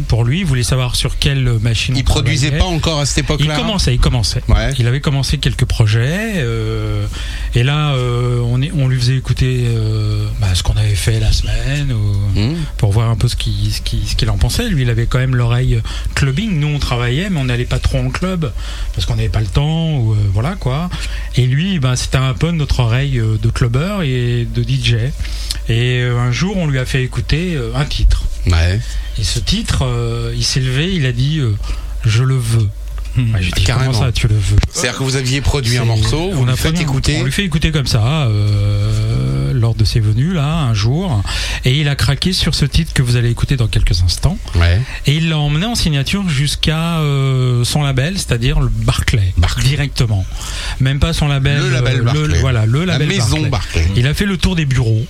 Pour 0.07 0.23
lui, 0.25 0.39
il 0.39 0.45
voulait 0.45 0.63
savoir 0.63 0.95
sur 0.95 1.17
quelle 1.17 1.57
machine. 1.61 1.95
Il 1.95 2.03
produisait 2.03 2.51
pas 2.51 2.65
encore 2.65 2.99
à 2.99 3.05
cette 3.05 3.17
Il 3.19 3.23
époque-là. 3.23 3.55
commençait, 3.55 3.93
il 3.93 3.99
commençait. 3.99 4.41
Ouais. 4.49 4.71
Il 4.79 4.87
avait 4.87 4.99
commencé 5.01 5.37
quelques 5.37 5.65
projets. 5.65 6.33
euh, 6.37 7.05
et 7.55 7.63
là, 7.63 7.93
euh, 7.93 8.39
on, 8.45 8.61
est, 8.61 8.71
on 8.77 8.87
lui 8.87 8.99
faisait 8.99 9.15
écouter 9.15 9.65
euh, 9.67 10.25
bah, 10.41 10.47
ce 10.53 10.63
qu'on 10.63 10.75
avait 10.75 10.95
fait 10.95 11.19
la 11.19 11.31
semaine. 11.31 11.91
ou- 11.93 12.13
Mmh. 12.35 12.55
pour 12.77 12.91
voir 12.91 13.11
un 13.11 13.15
peu 13.15 13.27
ce 13.27 13.35
qu'il 13.35 13.71
ce 13.71 13.79
qu'il- 13.81 14.07
ce 14.07 14.15
qu'il 14.15 14.27
en 14.31 14.37
pensait. 14.37 14.67
Lui, 14.67 14.81
il 14.81 14.89
avait 14.89 15.05
quand 15.05 15.19
même 15.19 15.35
l'oreille 15.35 15.79
clubbing. 16.15 16.59
Nous, 16.59 16.67
on 16.67 16.79
travaillait, 16.79 17.29
mais 17.29 17.39
on 17.39 17.45
n'allait 17.45 17.65
pas 17.65 17.77
trop 17.77 17.99
en 17.99 18.09
club 18.09 18.51
parce 18.95 19.05
qu'on 19.05 19.15
n'avait 19.15 19.29
pas 19.29 19.39
le 19.41 19.45
temps. 19.45 19.97
Ou, 19.97 20.15
voilà 20.33 20.55
quoi. 20.55 20.89
Et 21.35 21.45
lui, 21.45 21.77
ben, 21.79 21.95
c'était 21.95 22.17
un 22.17 22.33
peu 22.33 22.49
notre 22.49 22.79
oreille 22.79 23.21
de 23.41 23.49
clubbeur 23.49 24.01
et 24.01 24.47
de 24.51 24.63
DJ. 24.63 24.95
Et 25.69 26.01
un 26.01 26.31
jour, 26.31 26.57
on 26.57 26.65
lui 26.65 26.79
a 26.79 26.85
fait 26.85 27.03
écouter 27.03 27.55
un 27.75 27.85
titre. 27.85 28.23
Ouais. 28.47 28.79
Et 29.19 29.23
ce 29.23 29.39
titre, 29.39 29.83
euh, 29.85 30.33
il 30.35 30.43
s'est 30.43 30.59
levé, 30.59 30.93
il 30.93 31.05
a 31.05 31.11
dit 31.11 31.39
euh, 31.39 31.51
Je 32.05 32.23
le 32.23 32.35
veux. 32.37 32.67
Ouais, 33.15 33.23
j'ai 33.41 33.51
dit, 33.51 33.63
Carrément. 33.63 33.91
comment 33.91 34.05
ça, 34.07 34.11
tu 34.11 34.27
le 34.27 34.33
veux 34.33 34.57
C'est-à-dire 34.71 34.97
que 34.97 35.03
vous 35.03 35.15
aviez 35.15 35.39
produit 35.41 35.77
un 35.77 35.85
morceau, 35.85 36.31
vous 36.31 36.41
on 36.41 36.45
le 36.45 36.53
a 36.53 36.55
fait- 36.55 36.69
écouter. 36.81 37.17
On 37.21 37.23
lui 37.23 37.31
fait 37.31 37.43
écouter 37.45 37.71
comme 37.71 37.85
ça 37.85 38.23
euh, 38.23 39.53
lors 39.53 39.75
de 39.75 39.85
ses 39.85 39.99
venues 39.99 40.33
là 40.33 40.45
un 40.61 40.73
jour, 40.73 41.21
et 41.63 41.79
il 41.79 41.87
a 41.89 41.95
craqué 41.95 42.33
sur 42.33 42.55
ce 42.55 42.65
titre 42.65 42.91
que 42.93 43.03
vous 43.03 43.15
allez 43.15 43.29
écouter 43.29 43.55
dans 43.55 43.67
quelques 43.67 44.01
instants. 44.01 44.37
Ouais. 44.55 44.81
Et 45.05 45.13
il 45.15 45.29
l'a 45.29 45.37
emmené 45.37 45.67
en 45.67 45.75
signature 45.75 46.27
jusqu'à 46.27 46.97
euh, 47.01 47.63
son 47.63 47.83
label, 47.83 48.15
c'est-à-dire 48.17 48.59
le 48.59 48.69
Barclay, 48.69 49.33
Barclay. 49.37 49.69
directement. 49.69 50.25
Même 50.79 50.97
pas 50.99 51.13
son 51.13 51.27
label. 51.27 51.59
Le 51.61 51.69
label 51.69 51.99
euh, 51.99 52.03
Barclay. 52.03 52.39
voilà, 52.39 52.65
le 52.65 52.83
La 52.83 52.93
label 52.93 53.07
maison 53.09 53.47
Barclay. 53.47 53.87
Il 53.95 54.07
a 54.07 54.15
fait 54.15 54.25
le 54.25 54.37
tour 54.37 54.55
des 54.55 54.65
bureaux. 54.65 55.05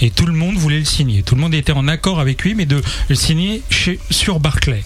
Et 0.00 0.10
tout 0.10 0.26
le 0.26 0.32
monde 0.32 0.56
voulait 0.56 0.78
le 0.78 0.84
signer. 0.84 1.22
Tout 1.22 1.34
le 1.34 1.40
monde 1.40 1.54
était 1.54 1.72
en 1.72 1.88
accord 1.88 2.20
avec 2.20 2.42
lui, 2.42 2.54
mais 2.54 2.66
de 2.66 2.80
le 3.08 3.14
signer 3.14 3.62
chez, 3.70 3.98
sur 4.10 4.38
Barclay. 4.40 4.84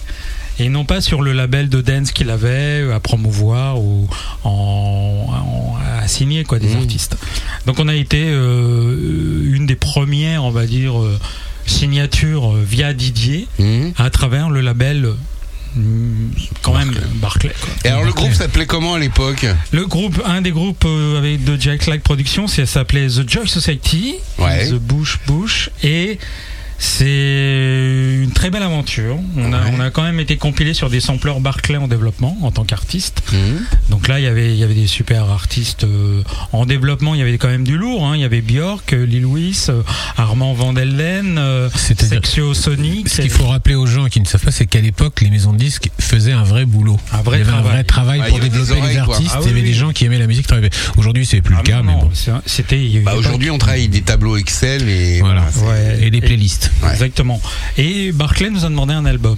et 0.59 0.69
non 0.69 0.85
pas 0.85 1.01
sur 1.01 1.21
le 1.23 1.33
label 1.33 1.67
de 1.69 1.81
dance 1.81 2.11
qu'il 2.11 2.29
avait 2.29 2.81
euh, 2.83 2.95
à 2.95 2.99
promouvoir 2.99 3.79
ou 3.81 4.07
en, 4.43 5.27
en- 5.31 5.77
à 6.01 6.07
signer 6.07 6.43
quoi 6.43 6.59
des 6.59 6.67
Mmh. 6.75 6.77
artistes. 6.79 7.17
Donc 7.65 7.79
on 7.79 7.87
a 7.87 7.95
été 7.95 8.23
euh, 8.27 9.51
une 9.55 9.65
des 9.65 9.75
premières, 9.75 10.43
on 10.43 10.51
va 10.51 10.65
dire, 10.67 10.99
euh, 11.01 11.17
signatures 11.65 12.53
via 12.55 12.93
Didier 12.93 13.47
Mhm. 13.59 13.93
à 13.97 14.09
travers 14.09 14.49
le 14.49 14.61
label. 14.61 15.09
Quand 16.61 16.73
même 16.77 16.93
Barclay. 17.15 17.51
quoi. 17.59 17.69
Et 17.85 17.87
alors 17.89 18.03
le 18.03 18.13
groupe 18.13 18.33
s'appelait 18.33 18.65
comment 18.65 18.93
à 18.95 18.99
l'époque? 18.99 19.45
Le 19.71 19.85
groupe, 19.85 20.21
un 20.25 20.41
des 20.41 20.51
groupes 20.51 20.85
euh, 20.85 21.17
avec 21.17 21.43
de 21.43 21.59
Jack 21.59 21.87
Lag 21.87 22.01
Productions, 22.01 22.47
ça 22.47 22.65
s'appelait 22.65 23.07
The 23.07 23.27
Joy 23.29 23.47
Society, 23.47 24.15
Ouais. 24.37 24.69
The 24.69 24.73
Bush 24.75 25.19
Bush, 25.27 25.69
et 25.83 26.19
c'est 26.79 28.19
une 28.23 28.31
très 28.31 28.49
belle 28.49 28.63
aventure. 28.63 29.17
On 29.37 29.53
a, 29.53 29.63
Ouais. 29.63 29.71
on 29.75 29.79
a 29.79 29.89
quand 29.89 30.03
même 30.03 30.19
été 30.19 30.37
compilé 30.37 30.73
sur 30.73 30.89
des 30.89 30.99
sampleurs 30.99 31.39
Barclay 31.39 31.77
en 31.77 31.87
développement 31.87 32.37
en 32.41 32.51
tant 32.51 32.63
qu'artiste. 32.65 33.23
Mhm. 33.31 33.61
Donc 33.89 34.07
là, 34.07 34.19
il 34.19 34.23
y 34.23 34.27
avait, 34.27 34.51
il 34.53 34.57
y 34.59 34.63
avait 34.63 34.73
des 34.73 34.87
super 34.87 35.29
artistes 35.29 35.83
euh, 35.83 36.21
en 36.51 36.65
développement. 36.65 37.13
Il 37.15 37.19
y 37.19 37.21
avait 37.21 37.37
quand 37.37 37.47
même 37.49 37.63
du 37.63 37.77
lourd. 37.77 38.05
hein. 38.07 38.15
Il 38.15 38.21
y 38.21 38.25
avait 38.25 38.41
Björk, 38.41 38.93
euh, 38.93 39.05
Lil 39.05 39.21
Louis, 39.23 39.57
euh, 39.69 39.81
Armand 40.17 40.53
Van 40.53 40.73
Delden, 40.73 41.37
euh, 41.37 41.69
Sexio 41.75 42.53
Sonic. 42.53 43.07
Ce 43.09 43.21
qu'il 43.21 43.31
faut 43.31 43.45
rappeler 43.47 43.75
aux 43.75 43.85
gens 43.87 44.07
qui 44.07 44.19
ne 44.19 44.25
savent 44.25 44.43
pas, 44.43 44.51
c'est 44.51 44.65
qu'à 44.65 44.81
l'époque, 44.81 45.21
les 45.21 45.29
maisons 45.29 45.53
de 45.53 45.57
disques 45.57 45.89
faisaient 45.99 46.31
un 46.33 46.43
vrai 46.43 46.65
boulot. 46.65 46.99
Un 47.11 47.21
vrai 47.21 47.37
il 47.37 47.39
y 47.39 47.43
avait 47.43 47.51
travail. 47.51 47.69
un 47.69 47.73
vrai 47.73 47.83
travail 47.83 48.21
Ah, 48.23 48.29
pour 48.29 48.39
développer 48.39 48.73
les 48.75 48.79
oreilles, 48.81 48.97
artistes. 48.97 49.31
Ah 49.33 49.39
il 49.41 49.47
y 49.47 49.49
avait 49.51 49.59
oui, 49.61 49.61
des 49.67 49.73
oui. 49.73 49.73
gens 49.75 49.91
qui 49.91 50.05
aimaient 50.05 50.17
la 50.19 50.27
musique. 50.27 50.47
travaillaient. 50.47 50.69
Aujourd'hui, 50.97 51.25
c'est 51.25 51.41
plus 51.41 51.55
Ah 51.55 51.61
le 51.61 51.63
cas, 51.63 51.77
non, 51.77 51.83
mais 51.83 51.91
non, 51.93 51.99
bon. 52.33 52.41
C'était. 52.45 53.01
Bah 53.03 53.13
aujourd'hui 53.15 53.49
on 53.49 53.57
travaille 53.57 53.87
des 53.87 54.01
tableaux 54.01 54.35
Excel 54.37 54.87
et 54.89 55.19
Voilà. 55.21 55.45
c'est- 55.51 55.61
Ouais. 55.63 55.99
Et 56.01 56.09
des 56.11 56.19
playlists. 56.21 56.62
Exactement. 56.91 57.41
Et 57.77 58.11
Barclay 58.11 58.49
nous 58.49 58.65
a 58.65 58.69
demandé 58.69 58.93
un 58.93 59.05
album. 59.05 59.37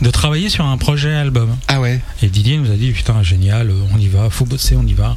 De 0.00 0.10
travailler 0.10 0.48
sur 0.48 0.64
un 0.64 0.78
projet 0.78 1.12
album. 1.14 1.54
Ah 1.68 1.78
ouais. 1.78 2.00
Et 2.22 2.28
Didier 2.28 2.56
nous 2.56 2.70
a 2.70 2.74
dit 2.74 2.90
putain 2.92 3.22
génial, 3.22 3.70
on 3.94 3.98
y 3.98 4.08
va, 4.08 4.30
faut 4.30 4.46
bosser, 4.46 4.74
on 4.76 4.86
y 4.86 4.94
va. 4.94 5.14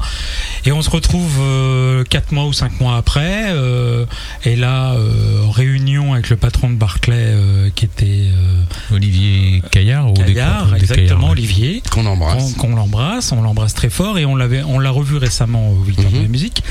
Et 0.66 0.74
on 0.74 0.82
se 0.82 0.90
retrouve 0.90 1.38
euh, 1.40 2.04
quatre 2.04 2.34
mois 2.34 2.46
ou 2.48 2.54
cinq 2.54 2.82
mois 2.82 2.98
après. 2.98 3.46
euh, 3.54 4.06
et 4.44 4.58
là, 4.58 4.92
euh, 4.94 5.46
réunion 5.50 6.14
avec 6.14 6.30
le 6.30 6.36
patron 6.36 6.70
de 6.70 6.76
Barclay 6.76 7.16
euh, 7.18 7.70
qui 7.74 7.86
était 7.86 8.06
euh, 8.28 8.96
Olivier 8.96 9.62
Caillard 9.72 10.10
ou 10.12 10.14
des- 10.16 10.24
Caillard, 10.34 10.68
des 10.72 10.80
exactement 10.82 11.06
Caillard, 11.08 11.24
ouais. 11.24 11.30
Olivier. 11.32 11.84
Qu'on 11.90 12.06
embrasse. 12.06 12.54
qu'on 12.56 12.76
l'embrasse, 12.76 13.32
on 13.32 13.42
l'embrasse 13.42 13.74
très 13.76 13.90
fort 13.90 14.18
et 14.18 14.26
on 14.26 14.36
l'avait, 14.36 14.64
on 14.64 14.80
l'a 14.80 14.90
revu 14.92 15.16
récemment 15.16 15.70
au 15.72 15.76
Mhm. 15.76 16.12
de 16.12 16.22
la 16.24 16.28
musique 16.28 16.62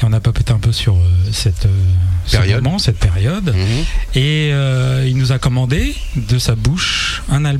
et 0.00 0.04
on 0.04 0.12
a 0.14 0.20
papoté 0.20 0.52
un 0.54 0.58
peu 0.58 0.72
sur 0.72 0.94
euh, 0.94 1.00
cette 1.32 1.66
euh, 1.66 1.68
ce 2.24 2.36
Période. 2.38 2.62
moment, 2.62 2.78
cette 2.78 2.98
période. 2.98 3.54
Mhm. 3.54 3.84
Et 4.14 4.50
euh, 4.52 5.04
il 5.06 5.16
nous 5.18 5.32
a 5.32 5.38
commandé 5.38 5.94
de 6.16 6.38
sa 6.38 6.54
bouche 6.54 7.22
un 7.30 7.44
album. 7.44 7.57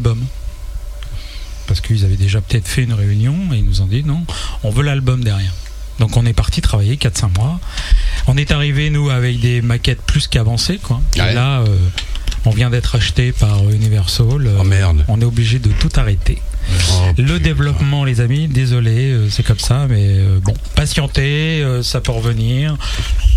Parce 1.67 1.81
qu'ils 1.81 2.05
avaient 2.05 2.17
déjà 2.17 2.41
peut-être 2.41 2.67
fait 2.67 2.83
une 2.83 2.95
réunion 2.95 3.35
et 3.53 3.59
ils 3.59 3.65
nous 3.65 3.83
ont 3.83 3.87
dit 3.87 4.03
non, 4.05 4.25
on 4.63 4.71
veut 4.71 4.83
l'album 4.83 5.23
derrière. 5.23 5.53
Donc 5.99 6.17
on 6.17 6.25
est 6.25 6.33
parti 6.33 6.61
travailler 6.61 6.97
4-5 6.97 7.37
mois. 7.37 7.61
On 8.27 8.37
est 8.37 8.53
arrivé 8.53 8.89
nous 8.91 9.11
avec 9.11 9.41
des 9.41 9.61
maquettes 9.63 10.03
plus 10.03 10.29
qu'avancées 10.29 10.79
quoi. 10.79 11.01
Ouais. 11.17 11.33
Et 11.33 11.35
là 11.35 11.61
euh, 11.61 11.77
on 12.45 12.51
vient 12.51 12.71
d'être 12.71 12.95
acheté 12.95 13.33
par 13.33 13.69
Universal. 13.69 14.47
Euh, 14.47 14.59
Oh 14.61 14.65
merde. 14.65 15.05
On 15.09 15.21
est 15.21 15.25
obligé 15.25 15.59
de 15.59 15.71
tout 15.73 15.91
arrêter. 15.97 16.41
Oh, 16.93 17.07
Le 17.17 17.25
putain. 17.25 17.39
développement, 17.39 18.05
les 18.05 18.21
amis, 18.21 18.49
désolé, 18.49 19.11
euh, 19.11 19.29
c'est 19.31 19.43
comme 19.43 19.59
ça, 19.59 19.87
mais 19.89 20.05
euh, 20.19 20.39
bon, 20.43 20.55
patientez, 20.75 21.63
euh, 21.63 21.83
ça 21.83 22.01
peut 22.01 22.13
revenir. 22.13 22.77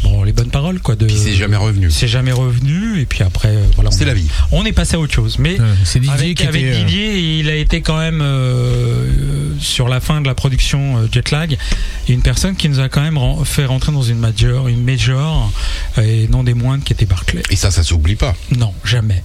Bon, 0.04 0.24
les 0.24 0.34
bonnes 0.34 0.50
paroles, 0.50 0.80
quoi. 0.80 0.96
De, 0.96 1.06
Puis 1.06 1.16
c'est 1.18 1.34
jamais 1.36 1.56
revenu. 1.58 1.92
C'est 1.92 2.08
jamais 2.08 2.32
revenu, 2.32 3.00
et 3.00 3.06
puis 3.06 3.24
après, 3.24 3.54
voilà. 3.76 3.92
C'est 3.92 4.04
on- 4.04 4.08
la 4.08 4.14
vie. 4.14 4.28
On 4.52 4.66
est 4.66 4.72
passé 4.72 4.96
à 4.96 5.00
autre 5.00 5.14
chose, 5.14 5.38
mais 5.40 5.60
Ouais, 5.60 5.66
C'est 5.84 6.00
Didier 6.00 6.14
avec, 6.16 6.38
qui 6.38 6.48
avec 6.48 6.62
était. 6.64 6.78
Didier, 6.84 7.40
il 7.40 7.50
a 7.50 7.56
été 7.56 7.82
quand 7.82 7.98
même 7.98 8.22
euh, 8.22 9.08
sur 9.60 9.88
la 9.88 10.00
fin 10.00 10.22
de 10.22 10.28
la 10.28 10.36
production 10.36 10.98
euh, 10.98 11.08
Jetlag, 11.12 11.58
une 12.10 12.22
personne 12.22 12.56
qui 12.56 12.68
nous 12.70 12.80
a 12.80 12.90
quand 12.90 13.02
même 13.02 13.20
fait 13.46 13.66
rentrer 13.66 13.92
dans 13.92 14.02
une 14.02 14.18
major, 14.18 14.68
une 14.68 14.84
major, 14.84 15.52
et 16.02 16.28
non 16.30 16.44
des 16.44 16.54
moindres 16.54 16.84
qui 16.84 16.94
était 16.94 17.06
Barclay. 17.06 17.44
Et 17.50 17.56
ça, 17.56 17.70
ça 17.72 17.84
s'oublie 17.84 18.16
pas. 18.16 18.36
Non, 18.58 18.74
jamais. 18.84 19.24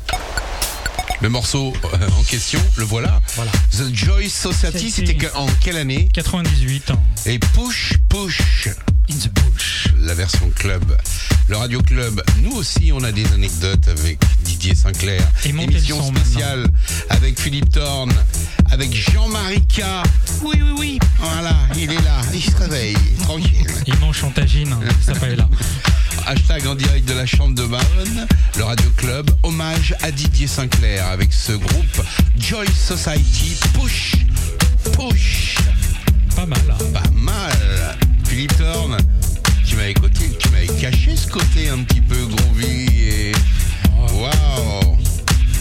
Le 1.22 1.28
morceau 1.28 1.72
euh, 1.84 2.08
en 2.18 2.22
question, 2.24 2.60
le 2.76 2.84
voilà. 2.84 3.20
Voilà. 3.36 3.50
The 3.72 3.92
Joy 3.94 4.28
Society, 4.28 4.90
C'était- 4.90 5.30
en 5.34 5.46
quelle 5.62 5.76
année 5.78 6.08
98 6.12 6.90
ans. 6.90 7.02
Et 7.24 7.38
Push 7.38 7.94
Push, 8.08 8.68
In 9.10 9.14
the 9.14 9.30
bush. 9.32 9.88
la 9.98 10.14
version 10.14 10.50
club. 10.54 10.84
Le 11.48 11.56
Radio 11.56 11.80
Club, 11.80 12.20
nous 12.42 12.52
aussi, 12.56 12.90
on 12.92 13.02
a 13.04 13.12
des 13.12 13.24
anecdotes 13.32 13.86
avec 13.88 14.18
Didier 14.42 14.74
Sinclair. 14.74 15.20
Et 15.44 15.50
Émission 15.50 16.02
spéciale 16.14 16.66
avec 17.08 17.38
Philippe 17.40 17.70
Thorne, 17.70 18.12
avec 18.70 18.92
Jean-Marie 18.92 19.64
K. 19.68 19.82
Oui, 20.42 20.56
oui, 20.60 20.70
oui. 20.76 20.98
Voilà, 21.20 21.54
il 21.76 21.92
est 21.92 22.02
là, 22.02 22.20
il 22.34 22.42
se 22.42 22.56
réveille, 22.56 22.96
tranquille. 23.22 23.66
Il 23.86 23.96
mange 23.98 24.16
chantagine, 24.18 24.72
hein, 24.72 24.80
ça 25.04 25.14
pas 25.14 25.28
là. 25.28 25.48
Hashtag 26.26 26.66
en 26.66 26.74
direct 26.74 27.08
de 27.08 27.14
la 27.14 27.26
chambre 27.26 27.54
de 27.54 27.62
Marne, 27.62 28.26
le 28.56 28.64
Radio 28.64 28.90
Club, 28.96 29.30
hommage 29.44 29.94
à 30.02 30.10
Didier 30.10 30.48
Sinclair 30.48 31.06
avec 31.06 31.32
ce 31.32 31.52
groupe 31.52 32.02
Joy 32.36 32.66
Society. 32.74 33.54
Push, 33.74 34.16
push, 34.92 35.54
Pas 36.34 36.46
mal. 36.46 36.58
hein. 36.68 36.84
pas 36.92 37.08
mal. 37.12 37.96
Philippe 38.24 38.56
Thorne, 38.58 38.96
tu 39.76 39.82
m'avais 39.82 39.94
côté, 39.94 40.30
tu 40.38 40.48
m'avais 40.48 40.66
caché 40.80 41.14
ce 41.14 41.26
côté 41.26 41.68
un 41.68 41.82
petit 41.82 42.00
peu 42.00 42.16
groovy 42.16 42.86
et 43.08 43.32
waouh. 44.14 44.96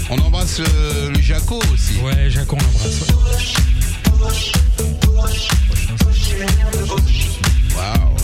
On 0.10 0.18
embrasse 0.20 0.60
le, 0.60 1.10
le 1.10 1.22
Jaco 1.22 1.62
aussi. 1.74 2.00
Ouais, 2.02 2.30
Jacques, 2.30 2.54
on 2.54 2.58
l'embrasse. 2.58 3.02
ouais. 3.02 3.16
Waouh. 7.76 8.16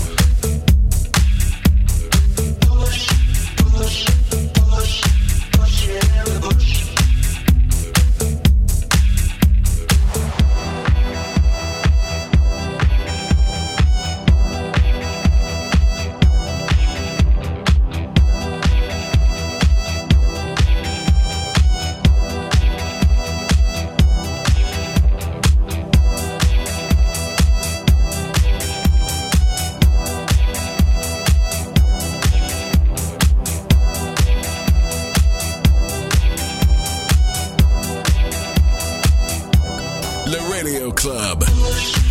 Hein. 40.64 40.92
live, 41.04 42.11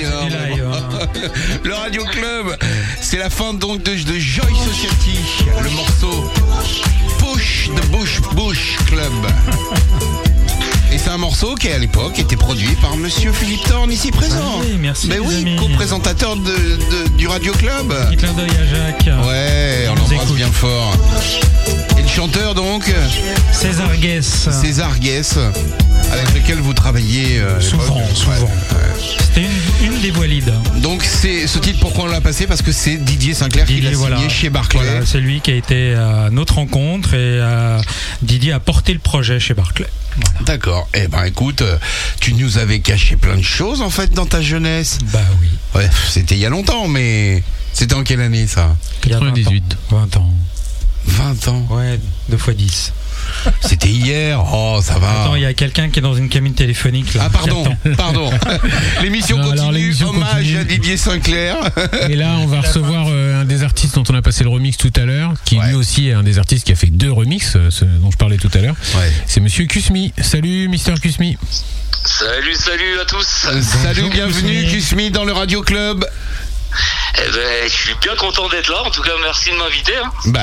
le 1.64 1.74
Radio 1.74 2.04
Club, 2.04 2.56
c'est 3.00 3.18
la 3.18 3.28
fin 3.30 3.52
donc 3.54 3.82
de, 3.82 3.92
de 3.92 4.18
Joy 4.18 4.52
Society, 4.64 5.18
le 5.62 5.70
morceau 5.70 6.30
Push 7.18 7.68
the 7.76 7.86
Bush 7.90 8.20
Bush 8.34 8.76
Club. 8.86 9.12
Et 10.92 10.98
c'est 10.98 11.10
un 11.10 11.18
morceau 11.18 11.54
qui 11.54 11.68
à 11.68 11.78
l'époque 11.78 12.18
était 12.18 12.36
produit 12.36 12.74
par 12.82 12.96
Monsieur 12.96 13.32
Philippe 13.32 13.62
Thorne 13.64 13.92
ici 13.92 14.10
présent. 14.10 14.36
Ah 14.42 14.62
oui, 14.62 14.76
merci, 14.80 15.06
Mais 15.08 15.16
les 15.16 15.20
oui, 15.20 15.56
co-présentateur 15.56 16.36
de, 16.36 16.42
de- 16.50 17.08
du 17.16 17.28
Radio 17.28 17.52
Club. 17.52 17.94
Petit 18.08 18.16
clin 18.16 18.32
d'œil 18.32 18.50
à 18.50 18.66
Jacques. 18.66 19.26
Ouais, 19.26 19.86
on 19.90 19.94
l'embrasse 19.94 20.32
bien 20.32 20.50
fort. 20.50 20.92
Et 21.98 22.02
le 22.02 22.08
chanteur 22.08 22.54
donc, 22.54 22.90
César 23.52 23.94
Guess. 23.98 24.48
César 24.50 24.98
Guess, 24.98 25.36
avec 26.12 26.34
lequel 26.34 26.58
vous 26.58 26.74
travaillez 26.74 27.38
euh. 27.38 27.60
Souvent, 27.60 28.00
souvent. 28.14 28.50
C'était 29.18 29.46
une, 29.82 29.92
une 29.92 30.00
des 30.00 30.10
voix 30.10 30.26
lead. 30.26 30.52
Donc 30.82 31.02
c'est 31.04 31.46
ce 31.46 31.58
titre 31.58 31.78
pourquoi 31.80 32.04
on 32.04 32.06
l'a 32.08 32.20
passé? 32.20 32.46
Parce 32.46 32.62
que 32.62 32.72
c'est 32.72 32.96
Didier 32.96 33.34
Sinclair 33.34 33.66
qui 33.66 33.80
l'a 33.80 33.90
signé 33.90 33.94
voilà. 33.94 34.28
chez 34.28 34.50
Barclay. 34.50 34.80
Voilà, 34.82 35.06
c'est 35.06 35.20
lui 35.20 35.40
qui 35.40 35.50
a 35.52 35.54
été 35.54 35.94
à 35.94 36.30
notre 36.30 36.54
rencontre 36.56 37.14
et 37.14 37.18
euh, 37.40 37.80
Didier 38.22 38.52
a 38.52 38.60
porté 38.60 38.92
le 38.92 38.98
projet 38.98 39.40
chez 39.40 39.54
Barclay. 39.54 39.86
Voilà. 40.16 40.40
D'accord. 40.44 40.88
Eh 40.94 41.06
ben 41.08 41.24
écoute, 41.24 41.62
euh, 41.62 41.76
tu 42.20 42.34
nous 42.34 42.58
avais 42.58 42.80
caché 42.80 43.16
plein 43.16 43.36
de 43.36 43.42
choses 43.42 43.80
en 43.82 43.90
fait 43.90 44.12
dans 44.12 44.26
ta 44.26 44.42
jeunesse. 44.42 44.98
Bah 45.12 45.20
oui. 45.40 45.48
Ouais, 45.74 45.88
c'était 46.08 46.34
il 46.34 46.40
y 46.40 46.46
a 46.46 46.50
longtemps 46.50 46.88
mais 46.88 47.42
c'était 47.72 47.94
en 47.94 48.02
quelle 48.04 48.20
année 48.20 48.46
ça? 48.46 48.76
Il 49.04 49.10
y 49.10 49.14
a 49.14 49.18
20 49.18 49.26
ans. 49.26 49.32
98. 49.34 49.76
20 49.90 50.16
ans. 50.16 50.34
20 51.06 51.48
ans. 51.48 51.66
Ouais, 51.70 51.98
2 52.28 52.36
fois 52.36 52.54
10. 52.54 52.92
C'était 53.60 53.88
hier. 53.88 54.42
Oh, 54.52 54.80
ça 54.82 54.98
va. 54.98 55.22
Attends, 55.22 55.36
il 55.36 55.42
y 55.42 55.46
a 55.46 55.54
quelqu'un 55.54 55.88
qui 55.90 55.98
est 55.98 56.02
dans 56.02 56.14
une 56.14 56.28
cabine 56.28 56.54
téléphonique 56.54 57.14
là. 57.14 57.24
Ah 57.26 57.30
pardon, 57.30 57.64
pardon. 57.96 58.30
L'émission 59.02 59.38
alors, 59.40 59.66
continue. 59.66 59.94
Hommage 60.02 60.32
continue. 60.34 60.58
à 60.58 60.64
Didier 60.64 60.96
Sinclair. 60.96 61.56
Et 62.08 62.16
là, 62.16 62.36
on 62.40 62.46
va 62.46 62.60
recevoir 62.60 63.06
euh, 63.08 63.40
un 63.42 63.44
des 63.44 63.62
artistes 63.62 63.94
dont 63.94 64.04
on 64.08 64.14
a 64.14 64.22
passé 64.22 64.44
le 64.44 64.50
remix 64.50 64.76
tout 64.76 64.92
à 64.96 65.04
l'heure, 65.04 65.32
qui 65.44 65.58
Ouais. 65.58 65.68
lui 65.68 65.74
aussi 65.74 66.08
est 66.08 66.12
un 66.12 66.22
des 66.22 66.38
artistes 66.38 66.64
qui 66.66 66.72
a 66.72 66.76
fait 66.76 66.86
deux 66.88 67.12
remixes, 67.12 67.54
euh, 67.56 67.70
ce 67.70 67.84
dont 67.84 68.10
je 68.10 68.16
parlais 68.16 68.36
tout 68.38 68.50
à 68.54 68.58
l'heure. 68.58 68.76
Ouais. 68.96 69.10
C'est 69.26 69.40
Monsieur 69.40 69.66
Kusmi. 69.66 70.12
Salut, 70.20 70.68
Mister 70.68 70.94
Kusmi. 71.00 71.36
Salut, 72.04 72.54
salut 72.54 72.98
à 73.00 73.04
tous. 73.04 73.46
Salut, 73.82 74.08
bienvenue 74.10 74.66
Kusmi. 74.66 75.10
Dans 75.10 75.24
le 75.24 75.32
Radio 75.32 75.62
Club. 75.62 76.06
Eh 77.18 77.30
ben, 77.32 77.64
je 77.64 77.68
suis 77.72 77.94
bien 78.00 78.14
content 78.16 78.48
d'être 78.48 78.70
là. 78.70 78.82
En 78.86 78.90
tout 78.90 79.02
cas, 79.02 79.10
merci 79.22 79.50
de 79.50 79.56
m'inviter. 79.56 79.92
hein. 80.02 80.10
Bah, 80.26 80.40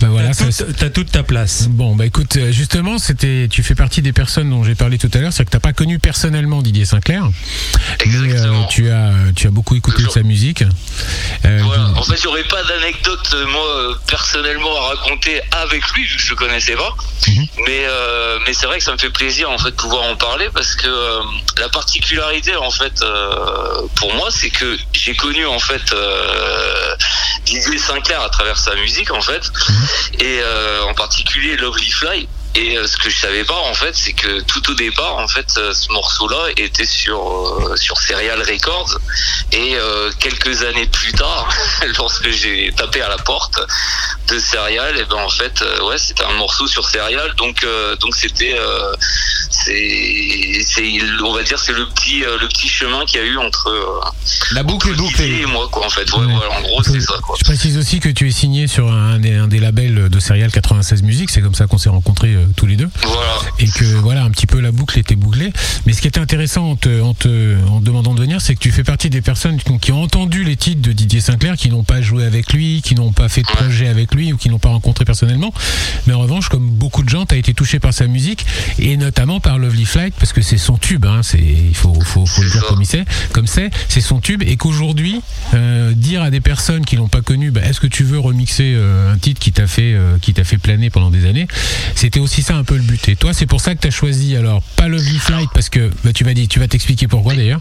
Bah 0.00 0.08
voilà, 0.10 0.17
T'as 0.36 0.50
ça, 0.50 0.64
toute- 0.64 0.76
T'as 0.76 0.90
toute 0.90 1.10
ta 1.10 1.22
place. 1.22 1.66
Bon, 1.68 1.94
bah 1.96 2.06
écoute, 2.06 2.36
euh, 2.36 2.50
justement, 2.52 2.98
c'était, 2.98 3.48
tu 3.50 3.62
fais 3.62 3.74
partie 3.74 4.02
des 4.02 4.12
personnes 4.12 4.50
dont 4.50 4.64
j'ai 4.64 4.74
parlé 4.74 4.98
tout 4.98 5.10
à 5.14 5.18
l'heure, 5.18 5.32
c'est 5.32 5.44
que 5.44 5.50
t'as 5.50 5.60
pas 5.60 5.72
connu 5.72 5.98
personnellement 5.98 6.62
Didier 6.62 6.84
Sinclair, 6.84 7.24
mais 7.24 8.14
euh, 8.16 8.24
Exactement. 8.24 8.64
tu 8.66 8.90
as, 8.90 9.12
tu 9.36 9.46
as 9.46 9.50
beaucoup 9.50 9.74
écouté 9.76 9.98
Toujours. 9.98 10.12
sa 10.12 10.22
musique. 10.22 10.62
Euh, 11.44 11.60
Voilà. 11.64 11.90
je- 11.94 11.98
En 12.00 12.02
fait, 12.02 12.20
j'aurais 12.22 12.44
pas 12.44 12.62
d'anecdote 12.64 13.30
euh, 13.34 13.46
moi 13.46 13.66
euh, 13.66 13.94
personnellement 14.06 14.76
à 14.76 14.88
raconter 14.96 15.40
avec 15.52 15.82
lui, 15.92 16.04
vu 16.04 16.16
que 16.16 16.22
je 16.22 16.30
le 16.30 16.36
connaissais 16.36 16.74
pas. 16.76 16.94
Mhm. 17.26 17.46
Mais 17.66 17.82
euh, 17.84 18.38
mais 18.46 18.52
c'est 18.54 18.66
vrai 18.66 18.78
que 18.78 18.84
ça 18.84 18.92
me 18.92 18.98
fait 18.98 19.10
plaisir 19.10 19.50
en 19.50 19.58
fait 19.58 19.70
de 19.70 19.76
pouvoir 19.76 20.04
en 20.04 20.16
parler 20.16 20.48
parce 20.54 20.74
que 20.74 20.86
euh, 20.88 21.20
la 21.58 21.68
particularité 21.68 22.54
en 22.56 22.70
fait 22.70 23.02
euh, 23.02 23.86
pour 23.96 24.14
moi, 24.14 24.28
c'est 24.30 24.50
que 24.50 24.76
j'ai 24.92 25.14
connu 25.14 25.44
en 25.46 25.58
fait 25.58 25.92
euh, 25.92 26.94
Didier 27.48 27.78
Sinclair 27.78 28.20
à 28.20 28.28
travers 28.28 28.58
sa 28.58 28.74
musique 28.74 29.10
en 29.10 29.22
fait, 29.22 29.50
et 30.18 30.40
euh, 30.42 30.82
en 30.82 30.94
particulier 30.94 31.56
Lovely 31.56 31.90
Fly. 31.90 32.28
Et 32.54 32.76
euh, 32.76 32.86
ce 32.86 32.96
que 32.96 33.08
je 33.08 33.16
savais 33.16 33.44
pas 33.44 33.56
en 33.56 33.72
fait, 33.74 33.94
c'est 33.94 34.12
que 34.12 34.40
tout 34.40 34.70
au 34.70 34.74
départ 34.74 35.16
en 35.16 35.28
fait, 35.28 35.46
euh, 35.56 35.72
ce 35.72 35.90
morceau-là 35.92 36.48
était 36.56 36.86
sur 36.86 37.72
sur 37.76 37.98
Serial 37.98 38.42
Records. 38.42 38.98
Et 39.52 39.76
quelques 40.18 40.62
années 40.62 40.86
plus 40.86 41.12
tard, 41.12 41.48
lorsque 41.98 42.28
j'ai 42.30 42.72
tapé 42.76 43.00
à 43.00 43.08
la 43.08 43.18
porte 43.18 43.58
de 44.30 44.38
Serial, 44.38 44.96
et 44.98 45.04
ben 45.04 45.16
en 45.24 45.28
fait, 45.28 45.62
euh, 45.62 45.88
ouais, 45.88 45.98
c'était 45.98 46.24
un 46.24 46.34
morceau 46.34 46.66
sur 46.66 46.88
Serial. 46.88 47.34
Donc 47.36 47.64
euh, 47.64 47.96
donc 47.96 48.14
c'était 48.16 48.54
euh, 48.58 48.92
c'est 49.50 50.60
c'est 50.66 50.82
on 51.24 51.32
va 51.32 51.42
dire 51.42 51.58
c'est 51.58 51.72
le 51.72 51.86
petit 51.88 52.24
euh, 52.24 52.38
le 52.40 52.48
petit 52.48 52.68
chemin 52.68 53.04
qu'il 53.06 53.20
y 53.20 53.24
a 53.24 53.26
eu 53.26 53.36
entre 53.38 53.68
euh, 53.68 54.10
la 54.52 54.62
boucle 54.62 54.88
est 54.88 54.92
entre 54.92 55.02
bouclée. 55.02 55.40
et 55.42 55.46
moi 55.46 55.68
quoi 55.70 55.86
en 55.86 55.90
fait. 55.90 56.10
Ouais, 56.12 56.18
Ouais. 56.18 56.34
voilà, 56.34 56.58
en 56.58 56.62
gros 56.62 56.82
c'est 56.82 57.00
ça 57.00 57.14
quoi. 57.22 57.36
Je 57.38 57.44
précise 57.44 57.78
aussi 57.78 58.00
que 58.00 58.08
tu 58.08 58.28
es 58.28 58.30
signé 58.32 58.66
sur 58.66 58.92
un 58.92 59.18
des, 59.18 59.34
un 59.34 59.48
des 59.48 59.60
labels 59.60 60.08
de 60.08 60.20
Serial 60.20 60.50
96 60.50 61.02
Musique, 61.02 61.30
c'est 61.30 61.40
comme 61.40 61.54
ça 61.54 61.66
qu'on 61.66 61.78
s'est 61.78 61.88
rencontrés 61.88 62.36
tous 62.56 62.66
les 62.66 62.76
deux. 62.76 62.88
Voilà. 63.04 63.38
et 63.58 63.66
que 63.68 63.84
voilà 63.84 64.24
un 64.24 64.30
petit 64.30 64.46
peu 64.46 64.60
la 64.60 64.72
boucle 64.72 64.98
était 64.98 65.14
bouclée. 65.16 65.52
Mais 65.86 65.92
ce 65.92 66.00
qui 66.02 66.08
était 66.08 66.20
intéressant 66.20 66.70
en 66.70 66.76
te, 66.76 67.00
en 67.00 67.14
te, 67.14 67.56
en 67.68 67.80
demandant 67.80 68.14
de 68.14 68.20
venir, 68.20 68.40
c'est 68.40 68.54
que 68.54 68.60
tu 68.60 68.72
fais 68.72 68.84
partie 68.84 69.10
des 69.10 69.22
personnes 69.22 69.58
qui 69.60 69.70
ont, 69.70 69.78
qui 69.78 69.92
ont 69.92 70.02
entendu 70.02 70.44
les 70.44 70.56
titres 70.56 70.82
de 70.82 70.92
Didier 70.92 71.20
Sinclair, 71.20 71.56
qui 71.56 71.68
n'ont 71.70 71.84
pas 71.84 72.00
joué 72.02 72.24
avec 72.24 72.52
lui, 72.52 72.82
qui 72.82 72.94
n'ont 72.94 73.12
pas 73.12 73.28
fait 73.28 73.42
de 73.42 73.46
projet 73.46 73.88
avec 73.88 74.12
lui 74.14 74.17
ou 74.32 74.36
qui 74.36 74.48
n'ont 74.50 74.58
pas 74.58 74.68
rencontré 74.70 75.04
personnellement. 75.04 75.52
Mais 76.06 76.14
en 76.14 76.20
revanche, 76.20 76.48
comme 76.48 76.68
beaucoup 76.68 77.02
de 77.02 77.08
gens, 77.08 77.26
tu 77.26 77.34
as 77.34 77.38
été 77.38 77.54
touché 77.54 77.78
par 77.78 77.92
sa 77.92 78.06
musique 78.06 78.46
et 78.78 78.96
notamment 78.96 79.40
par 79.40 79.58
Lovely 79.58 79.84
Flight 79.84 80.14
parce 80.18 80.32
que 80.32 80.42
c'est 80.42 80.58
son 80.58 80.76
tube. 80.76 81.06
Hein, 81.06 81.20
c'est 81.22 81.38
il 81.38 81.74
faut, 81.74 81.94
faut, 82.00 82.26
faut 82.26 82.42
le 82.42 82.50
dire 82.50 82.62
ça. 82.62 82.68
comme 82.68 82.84
c'est, 82.84 83.04
comme 83.32 83.46
c'est, 83.46 83.70
c'est 83.88 84.00
son 84.00 84.20
tube 84.20 84.42
et 84.42 84.56
qu'aujourd'hui 84.56 85.20
euh, 85.54 85.92
dire 85.94 86.22
à 86.22 86.30
des 86.30 86.40
personnes 86.40 86.84
qui 86.84 86.96
l'ont 86.96 87.08
pas 87.08 87.22
connu, 87.22 87.50
bah, 87.50 87.60
est-ce 87.64 87.80
que 87.80 87.86
tu 87.86 88.04
veux 88.04 88.18
remixer 88.18 88.72
euh, 88.74 89.12
un 89.12 89.18
titre 89.18 89.40
qui 89.40 89.52
t'a 89.52 89.66
fait 89.66 89.94
euh, 89.94 90.18
qui 90.20 90.34
t'a 90.34 90.44
fait 90.44 90.58
planer 90.58 90.90
pendant 90.90 91.10
des 91.10 91.26
années, 91.26 91.48
c'était 91.94 92.20
aussi 92.20 92.42
ça 92.42 92.56
un 92.56 92.64
peu 92.64 92.76
le 92.76 92.82
but. 92.82 93.08
Et 93.08 93.16
toi, 93.16 93.32
c'est 93.32 93.46
pour 93.46 93.60
ça 93.60 93.74
que 93.74 93.80
tu 93.80 93.88
as 93.88 93.92
choisi 93.92 94.36
alors 94.36 94.62
pas 94.76 94.88
Lovely 94.88 95.18
Flight 95.18 95.48
parce 95.54 95.68
que 95.68 95.90
bah, 96.04 96.12
tu 96.12 96.24
vas 96.24 96.34
dire, 96.34 96.48
tu 96.48 96.58
vas 96.58 96.68
t'expliquer 96.68 97.08
pourquoi 97.08 97.34
d'ailleurs. 97.34 97.60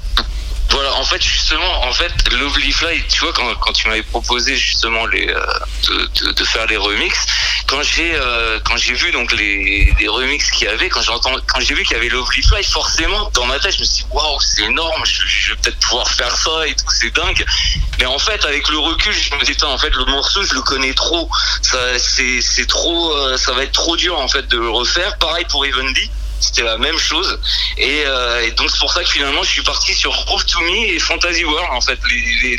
Voilà, 0.69 0.94
en 0.95 1.03
fait, 1.03 1.22
justement, 1.22 1.81
en 1.84 1.94
fait, 1.94 2.11
Lovely 2.31 2.72
Fly, 2.72 3.03
tu 3.07 3.22
vois, 3.22 3.34
quand, 3.34 3.56
quand 3.56 3.73
tu 3.73 3.88
m'avais 3.88 4.03
proposé 4.03 4.56
justement 4.57 5.06
les, 5.06 5.27
euh, 5.30 6.34
de, 6.34 6.44
faire 6.44 6.65
les 6.68 6.77
remixes, 6.77 7.26
quand 7.68 7.81
j'ai 7.81 8.14
euh, 8.15 8.60
quand 8.64 8.77
j'ai 8.77 8.94
vu 8.94 9.11
donc 9.11 9.31
les, 9.31 9.94
les 9.99 10.07
remixes 10.07 10.52
qu'il 10.52 10.68
y 10.68 10.69
avait, 10.69 10.89
quand 10.89 11.02
j'entends, 11.02 11.34
quand 11.48 11.60
j'ai 11.61 11.73
vu 11.73 11.84
qu'il 11.84 11.95
y 11.95 11.99
avait 11.99 12.10
Lovely 12.10 12.41
Fly, 12.41 12.64
forcément, 12.64 13.30
dans 13.34 13.45
ma 13.45 13.60
tête, 13.60 13.76
je 13.76 13.80
me 13.80 13.85
suis 13.85 14.03
dit, 14.03 14.10
waouh, 14.11 14.39
c'est 14.41 14.64
énorme, 14.64 15.06
je, 15.06 15.22
je 15.26 15.52
vais 15.52 15.57
peut-être 15.61 15.80
pouvoir 15.80 16.10
faire 16.10 16.35
ça 16.35 16.68
et 16.68 16.76
tout, 16.76 16.85
c'est 16.89 17.15
dingue. 17.15 17.45
Mais 17.99 18.06
en 18.06 18.19
fait, 18.19 18.44
avec 18.45 18.68
le 18.69 18.77
recul, 18.77 19.14
je 19.14 19.35
me 19.35 19.44
dis, 19.44 19.57
en 19.64 19.77
fait, 19.77 19.95
le 19.95 20.06
morceau, 20.06 20.44
je 20.44 20.53
le 20.53 20.61
connais 20.61 20.94
trop, 20.94 21.30
ça, 21.61 21.98
c'est, 21.98 22.41
c'est 22.41 22.68
trop, 22.68 23.14
euh, 23.14 23.38
ça 23.38 23.53
va 23.53 23.64
être 23.64 23.72
trop 23.72 23.95
dur 23.95 24.19
en 24.19 24.27
fait 24.27 24.48
de 24.48 24.57
le 24.57 24.69
refaire. 24.69 25.18
Pareil 25.18 25.45
pour 25.49 25.65
Evenly 25.65 26.11
c'était 26.39 26.64
la 26.64 26.77
même 26.77 26.97
chose 26.97 27.39
et, 27.77 28.03
euh, 28.05 28.45
et 28.45 28.51
donc 28.51 28.69
c'est 28.69 28.80
pour 28.80 28.91
ça 28.91 29.03
que 29.03 29.09
finalement 29.09 29.43
je 29.43 29.49
suis 29.49 29.64
parti 29.64 29.93
sur 29.93 30.11
Proof 30.26 30.45
to 30.45 30.59
Me 30.61 30.95
et 30.95 30.99
Fantasy 30.99 31.43
World 31.43 31.69
en 31.72 31.81
fait 31.81 31.97
les, 32.09 32.57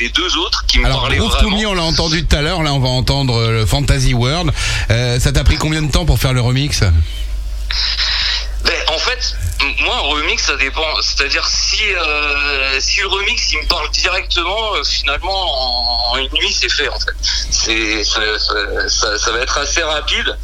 les, 0.00 0.08
deux 0.10 0.36
autres 0.38 0.64
qui 0.66 0.78
me 0.78 0.86
Alors, 0.86 1.00
parlaient 1.00 1.16
Groove 1.16 1.36
to 1.38 1.50
Me, 1.50 1.66
on 1.66 1.74
l'a 1.74 1.82
entendu 1.82 2.24
tout 2.24 2.36
à 2.36 2.42
l'heure. 2.42 2.62
Là, 2.62 2.72
on 2.72 2.80
va 2.80 2.88
entendre 2.88 3.34
euh, 3.36 3.60
le 3.60 3.66
Fantasy 3.66 4.14
World. 4.14 4.52
Euh, 4.90 5.20
ça 5.20 5.32
t'a 5.32 5.44
pris 5.44 5.56
combien 5.56 5.82
de 5.82 5.90
temps 5.90 6.04
pour 6.04 6.18
faire 6.18 6.32
le 6.32 6.40
remix? 6.40 6.80
Ben, 6.80 8.74
en 8.88 8.98
fait, 8.98 9.36
moi, 9.80 9.96
un 9.96 10.00
remix, 10.00 10.42
ça 10.44 10.56
dépend. 10.56 10.84
C'est-à-dire, 11.02 11.46
si, 11.46 11.82
euh, 11.94 12.78
si 12.80 13.00
le 13.00 13.08
remix, 13.08 13.52
il 13.52 13.58
me 13.58 13.66
parle 13.66 13.90
directement, 13.90 14.74
euh, 14.74 14.84
finalement, 14.84 15.32
en, 15.32 16.12
en 16.12 16.16
une 16.18 16.28
nuit, 16.34 16.52
c'est 16.52 16.68
fait, 16.70 16.88
en 16.88 16.98
fait. 16.98 17.14
C'est, 17.50 18.04
ça, 18.04 18.20
ça- 18.38 18.88
ça- 18.88 19.18
ça 19.18 19.32
va 19.32 19.40
être 19.40 19.58
assez 19.58 19.82
rapide. 19.82 20.36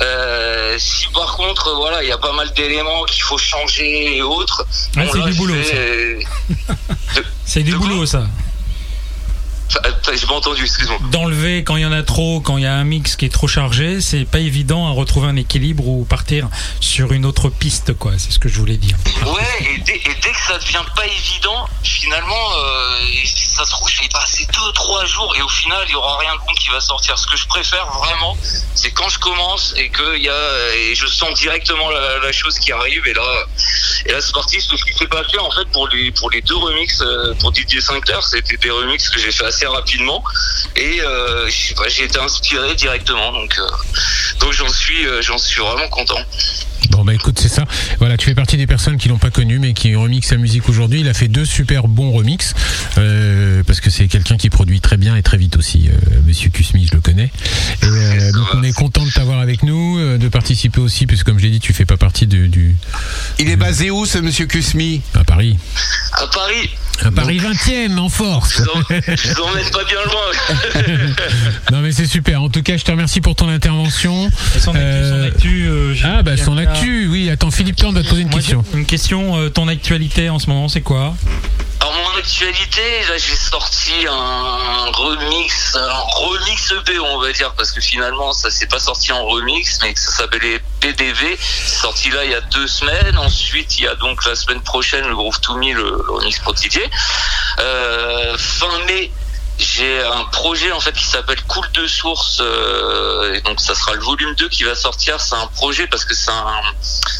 Euh, 0.00 0.76
si 0.78 1.06
par 1.08 1.36
contre, 1.36 1.74
voilà, 1.76 2.02
il 2.02 2.08
y 2.08 2.12
a 2.12 2.18
pas 2.18 2.32
mal 2.32 2.50
d'éléments 2.54 3.04
qu'il 3.04 3.22
faut 3.22 3.36
changer 3.38 4.16
et 4.16 4.22
autres. 4.22 4.64
Ouais, 4.96 5.08
c'est 5.12 5.18
là, 5.18 5.24
du 5.26 5.34
boulot, 5.34 5.54
fais- 5.62 6.18
C'est 7.44 7.62
du 7.62 7.74
boulot 7.76 8.06
ça. 8.06 8.22
Attends, 9.78 10.12
J'ai 10.14 10.26
pas 10.26 10.34
entendu, 10.34 10.62
excuse-moi. 10.62 10.98
D'enlever 11.10 11.64
quand 11.64 11.76
il 11.76 11.82
y 11.82 11.86
en 11.86 11.92
a 11.92 12.02
trop, 12.02 12.40
quand 12.40 12.56
il 12.56 12.64
y 12.64 12.66
a 12.66 12.74
un 12.74 12.84
mix 12.84 13.16
qui 13.16 13.24
est 13.26 13.30
trop 13.30 13.48
chargé, 13.48 14.00
c'est 14.00 14.24
pas 14.24 14.40
évident 14.40 14.88
à 14.88 14.90
retrouver 14.90 15.28
un 15.28 15.36
équilibre 15.36 15.86
ou 15.86 16.04
partir 16.04 16.48
sur 16.80 17.12
une 17.12 17.24
autre 17.24 17.48
piste, 17.48 17.94
quoi. 17.94 18.12
C'est 18.18 18.32
ce 18.32 18.38
que 18.38 18.48
je 18.48 18.58
voulais 18.58 18.76
dire. 18.76 18.96
Ouais, 19.26 19.74
et 19.74 19.78
dès, 19.78 19.96
et 19.96 20.14
dès 20.22 20.30
que 20.30 20.40
ça 20.46 20.58
devient 20.58 20.84
pas 20.96 21.06
évident, 21.06 21.68
finalement, 21.82 22.34
euh, 22.34 23.06
ça 23.24 23.64
se 23.64 23.70
trouve, 23.70 23.88
je 23.88 24.00
vais 24.00 24.06
y 24.06 24.08
passer 24.08 24.46
deux, 24.46 24.72
trois 24.74 25.04
jours 25.06 25.34
et 25.36 25.42
au 25.42 25.48
final, 25.48 25.84
il 25.88 25.92
y 25.92 25.94
aura 25.94 26.18
rien 26.18 26.34
de 26.34 26.40
bon 26.40 26.54
qui 26.54 26.70
va 26.70 26.80
sortir. 26.80 27.18
Ce 27.18 27.26
que 27.26 27.36
je 27.36 27.46
préfère 27.46 27.86
vraiment, 27.86 28.36
c'est 28.74 28.90
quand 28.90 29.08
je 29.08 29.18
commence 29.18 29.74
et 29.76 29.88
que 29.88 30.18
y 30.18 30.28
a, 30.28 30.74
et 30.76 30.94
je 30.94 31.06
sens 31.06 31.38
directement 31.38 31.90
la, 31.90 32.18
la 32.18 32.32
chose 32.32 32.58
qui 32.58 32.72
arrive 32.72 33.06
et 33.06 33.14
là, 33.14 33.46
et 34.06 34.12
là 34.12 34.20
c'est 34.20 34.32
parti. 34.32 34.60
Ce 34.60 34.74
qui 34.74 34.94
s'est 34.94 35.06
passé 35.06 35.38
en 35.38 35.50
fait 35.50 35.66
pour 35.72 35.88
les 35.88 36.10
pour 36.12 36.30
les 36.30 36.40
deux 36.42 36.56
remixes 36.56 37.00
euh, 37.02 37.34
pour 37.40 37.52
Didier 37.52 37.80
Sinclair, 37.80 38.22
c'était 38.24 38.56
des 38.56 38.70
remixes 38.70 39.08
que 39.08 39.18
j'ai 39.18 39.32
fait 39.32 39.44
assez 39.44 39.59
rapidement 39.66 40.22
et 40.76 41.00
euh, 41.00 41.48
j'ai 41.88 42.04
été 42.04 42.18
inspiré 42.18 42.74
directement, 42.74 43.32
donc 43.32 43.58
euh, 43.58 43.68
donc 44.38 44.52
j'en 44.52 44.68
suis 44.68 45.06
euh, 45.06 45.22
j'en 45.22 45.38
suis 45.38 45.60
vraiment 45.60 45.88
content. 45.88 46.20
Bon 46.90 47.04
bah 47.04 47.14
écoute 47.14 47.38
c'est 47.40 47.48
ça. 47.48 47.64
Voilà, 47.98 48.16
tu 48.16 48.26
fais 48.26 48.34
partie 48.34 48.56
des 48.56 48.66
personnes 48.66 48.96
qui 48.96 49.08
l'ont 49.08 49.18
pas 49.18 49.30
connu 49.30 49.58
mais 49.58 49.72
qui 49.74 49.94
remixent 49.94 50.28
sa 50.30 50.36
musique 50.36 50.68
aujourd'hui. 50.68 51.00
Il 51.00 51.08
a 51.08 51.14
fait 51.14 51.28
deux 51.28 51.44
super 51.44 51.88
bons 51.88 52.10
remixes 52.12 52.54
euh, 52.98 53.62
parce 53.66 53.80
que 53.80 53.90
c'est 53.90 54.08
quelqu'un 54.08 54.36
qui 54.36 54.50
produit 54.50 54.80
très 54.80 54.96
bien 54.96 55.14
et 55.16 55.22
très 55.22 55.36
vite 55.36 55.56
aussi. 55.56 55.88
euh, 55.88 56.20
Monsieur 56.26 56.50
Kusmi, 56.50 56.86
je 56.86 56.94
le 56.94 57.00
connais. 57.00 57.30
Et, 57.82 57.86
euh, 57.86 58.32
donc 58.32 58.46
on 58.54 58.62
est 58.62 58.72
content 58.72 59.04
de 59.04 59.10
t'avoir 59.10 59.40
avec 59.40 59.62
nous, 59.62 59.98
euh, 59.98 60.18
de 60.18 60.28
participer 60.28 60.80
aussi, 60.80 61.06
puisque 61.06 61.26
comme 61.26 61.38
je 61.38 61.44
l'ai 61.44 61.50
dit, 61.50 61.60
tu 61.60 61.72
fais 61.72 61.84
pas 61.84 61.96
partie 61.96 62.26
du, 62.26 62.48
du- 62.48 62.74
Il 63.38 63.48
est 63.50 63.56
basé 63.56 63.90
où 63.90 64.06
ce 64.06 64.18
monsieur 64.18 64.46
Kusmi? 64.46 65.02
À 65.14 65.24
Paris. 65.24 65.58
À 66.12 66.26
Paris, 66.26 66.70
À 67.04 67.10
Paris 67.10 67.38
20e, 67.38 67.98
en 67.98 68.08
force. 68.08 68.62
je 68.90 69.28
vous 69.34 69.42
emmène 69.42 69.70
pas 69.70 69.84
bien 69.84 70.02
loin. 70.04 70.84
non 71.72 71.80
mais 71.80 71.92
c'est 71.92 72.06
super. 72.06 72.42
En 72.42 72.48
tout 72.48 72.62
cas, 72.62 72.76
je 72.76 72.84
te 72.84 72.90
remercie 72.90 73.20
pour 73.20 73.34
ton 73.36 73.48
intervention. 73.48 74.28
Et 74.56 74.60
son 74.60 74.74
actu, 74.74 75.08
son 75.08 75.22
actu, 75.22 75.64
euh, 75.68 75.94
Ah 76.04 76.22
bah 76.22 76.36
son 76.36 76.56
j'ai 76.56 76.62
un 76.70 76.74
cas- 76.74 76.78
actu, 76.78 77.08
oui. 77.08 77.30
Attends, 77.30 77.50
Philippe 77.50 77.76
Thorne 77.76 77.94
va 77.94 78.02
te 78.02 78.08
poser 78.08 78.22
une 78.22 78.30
question. 78.30 78.64
Une 78.74 78.86
question, 78.86 79.36
euh, 79.38 79.48
ton 79.50 79.68
actualité 79.68 80.28
en 80.30 80.38
ce 80.38 80.46
moment, 80.48 80.68
c'est 80.68 80.80
quoi? 80.82 81.14
Alors 81.80 81.94
mon 81.94 82.18
actualité, 82.18 82.82
là 83.08 83.16
j'ai 83.16 83.34
sorti 83.36 83.92
un 84.06 84.90
remix, 84.92 85.74
un 85.76 85.88
remix 86.14 86.72
EP 86.72 86.98
on 86.98 87.18
va 87.18 87.32
dire, 87.32 87.54
parce 87.56 87.72
que 87.72 87.80
finalement 87.80 88.34
ça 88.34 88.50
s'est 88.50 88.66
pas 88.66 88.78
sorti 88.78 89.10
en 89.12 89.24
remix, 89.24 89.78
mais 89.82 89.94
que 89.94 89.98
ça 90.00 90.12
s'appelait 90.12 90.60
PDV, 90.80 91.38
c'est 91.38 91.76
sorti 91.80 92.10
là 92.10 92.24
il 92.26 92.32
y 92.32 92.34
a 92.34 92.42
deux 92.42 92.66
semaines, 92.66 93.16
ensuite 93.16 93.78
il 93.78 93.84
y 93.84 93.88
a 93.88 93.94
donc 93.94 94.26
la 94.26 94.34
semaine 94.34 94.60
prochaine 94.60 95.06
le 95.08 95.14
Groove 95.16 95.40
to 95.40 95.56
Me, 95.56 95.72
le, 95.72 95.82
le 96.06 96.12
remix 96.12 96.38
Protidier. 96.40 96.84
Euh, 97.60 98.36
fin 98.36 98.84
mai, 98.86 99.10
j'ai 99.60 100.02
un 100.04 100.24
projet 100.26 100.72
en 100.72 100.80
fait 100.80 100.92
qui 100.92 101.04
s'appelle 101.04 101.40
Cool 101.46 101.66
de 101.72 101.86
source, 101.86 102.38
euh, 102.40 103.34
et 103.34 103.40
donc 103.42 103.60
ça 103.60 103.74
sera 103.74 103.92
le 103.94 104.00
volume 104.00 104.34
2 104.36 104.48
qui 104.48 104.64
va 104.64 104.74
sortir, 104.74 105.20
c'est 105.20 105.34
un 105.36 105.46
projet 105.48 105.86
parce 105.86 106.04
que 106.04 106.14
c'est 106.14 106.30
un, 106.30 106.60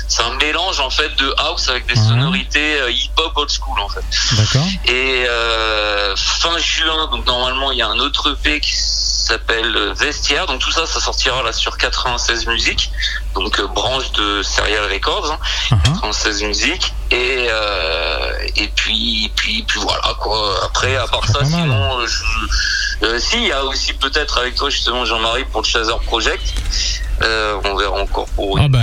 c'est 0.09 0.23
un 0.23 0.35
mélange 0.37 0.81
en 0.81 0.91
fait 0.91 1.15
de 1.19 1.35
house 1.39 1.69
avec 1.69 1.87
des 1.87 1.99
Mhm. 2.01 2.09
sonorités 2.09 2.81
euh, 2.81 2.91
hip-hop 2.91 3.33
old 3.37 3.51
school 3.51 3.79
en 3.81 3.89
fait. 3.89 4.05
D'accord. 4.33 4.67
Et 4.87 5.25
euh, 5.29 6.15
fin 6.17 6.57
juin, 6.59 7.09
donc 7.13 7.27
normalement 7.27 7.71
il 7.73 7.79
y 7.79 7.83
a 7.83 7.89
un 7.89 7.99
autre 7.99 8.31
EP 8.33 8.61
qui 8.61 8.75
s'appelle 9.31 9.93
Vestiaire. 9.97 10.47
Donc 10.47 10.61
tout 10.61 10.71
ça, 10.71 10.87
ça 10.87 11.01
sortira 11.01 11.43
là 11.43 11.53
sur 11.53 11.77
96 11.77 12.47
musiques, 12.47 12.91
donc 13.35 13.59
euh, 13.61 13.67
branche 13.67 14.13
de 14.13 14.43
Serial 14.43 14.85
Records, 14.93 15.31
hein, 15.33 15.39
Uh-huh. 15.71 15.83
96 16.01 16.43
musiques. 16.45 16.95
Et 17.11 17.47
euh, 17.49 18.33
et 18.57 18.69
puis 18.69 19.31
puis 19.37 19.65
puis 19.67 19.81
voilà 19.81 20.15
quoi. 20.21 20.61
Après 20.65 20.97
à 20.97 21.07
part 21.07 21.27
ça, 21.27 21.45
sinon 21.45 22.01
euh, 22.01 22.07
je, 22.07 23.19
si 23.19 23.37
il 23.37 23.49
y 23.49 23.53
a 23.53 23.65
aussi 23.65 23.93
peut-être 23.95 24.39
avec 24.39 24.55
toi 24.55 24.71
justement 24.71 25.05
Jean-Marie 25.05 25.45
pour 25.45 25.63
le 25.63 25.67
Chaser 25.67 25.93
Project. 26.07 26.43
Euh, 27.23 27.55
on 27.71 27.77
verra 27.77 28.01
encore 28.01 28.27
pour 28.31 28.59
Ah 28.59 28.65
une 28.65 28.73
bah, 28.73 28.81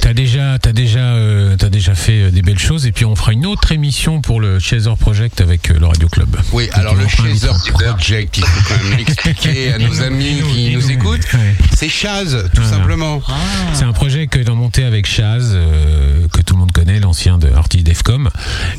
t'as 0.00 0.12
déjà, 0.12 0.58
t'as 0.58 0.72
déjà, 0.72 0.98
euh, 1.14 1.56
t'as 1.56 1.68
déjà 1.68 1.94
fait 1.94 2.22
euh, 2.24 2.30
des 2.30 2.42
belles 2.42 2.58
choses 2.58 2.86
et 2.86 2.92
puis 2.92 3.04
on 3.04 3.14
fera 3.14 3.32
une 3.32 3.46
autre 3.46 3.70
émission 3.72 4.20
pour 4.20 4.40
le 4.40 4.58
Chaser 4.58 4.90
Project 4.98 5.40
avec 5.40 5.70
euh, 5.70 5.78
le 5.78 5.86
Radio 5.86 6.08
Club. 6.08 6.36
Oui, 6.52 6.66
Donc, 6.66 6.76
alors 6.78 6.94
le 6.96 7.06
Chaser. 7.06 7.48
Project, 7.72 8.38
il 8.38 8.44
faut 8.44 8.74
quand 8.74 8.82
même 8.84 8.98
l'expliquer 8.98 9.72
à 9.74 9.78
nos 9.88 10.00
amis 10.02 10.42
qui 10.52 10.74
nous 10.74 10.90
écoutent. 10.90 11.32
Ouais. 11.34 11.54
C'est 11.76 11.88
Chaz, 11.88 12.36
tout 12.52 12.60
Voilà. 12.62 12.70
simplement. 12.78 13.22
C'est 13.74 13.84
un 13.84 13.92
projet 13.92 14.26
que 14.26 14.40
l'on 14.40 14.56
monté 14.56 14.84
avec 14.84 15.06
Chaz, 15.06 15.52
euh, 15.52 16.26
que 16.32 16.42
tout 16.42 16.54
le 16.54 16.60
monde 16.60 16.72
connaît, 16.72 16.98
l'ancien 16.98 17.38
de 17.38 17.48
artiste 17.52 17.84
Defcom, 17.86 18.28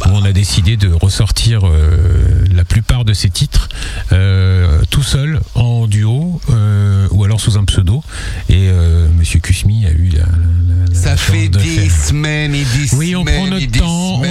où 0.06 0.10
on 0.10 0.24
a 0.26 0.34
décidé 0.34 0.76
de 0.76 0.92
ressortir 0.92 1.62
euh, 1.66 2.44
la 2.54 2.66
plupart 2.66 3.06
de 3.06 3.14
ses 3.14 3.30
titres 3.30 3.70
euh, 4.12 4.82
tout 4.90 5.04
seul, 5.04 5.40
en 5.56 5.88
duo, 5.88 6.42
euh, 6.50 7.08
ou 7.12 7.24
alors 7.24 7.40
sous 7.40 7.58
un 7.58 7.64
pseudo. 7.64 8.04
Et 8.50 8.68
euh, 8.70 8.89
Monsieur 9.18 9.40
Kusmi 9.40 9.86
a 9.86 9.92
eu 9.92 10.10
la, 10.14 10.20
la- 10.20 10.26
la- 10.26 10.94
la 10.94 11.00
Ça 11.00 11.18
fait 11.18 11.50
de 11.50 11.60
des 11.60 11.66
faire. 11.88 11.92
semaines 12.08 12.56
et 12.56 12.64
des 12.64 12.94
Oui, 12.96 13.16
on 13.16 13.22
semaines 13.22 13.36
prend 13.36 13.48
notre 13.48 13.72
temps. 13.80 14.22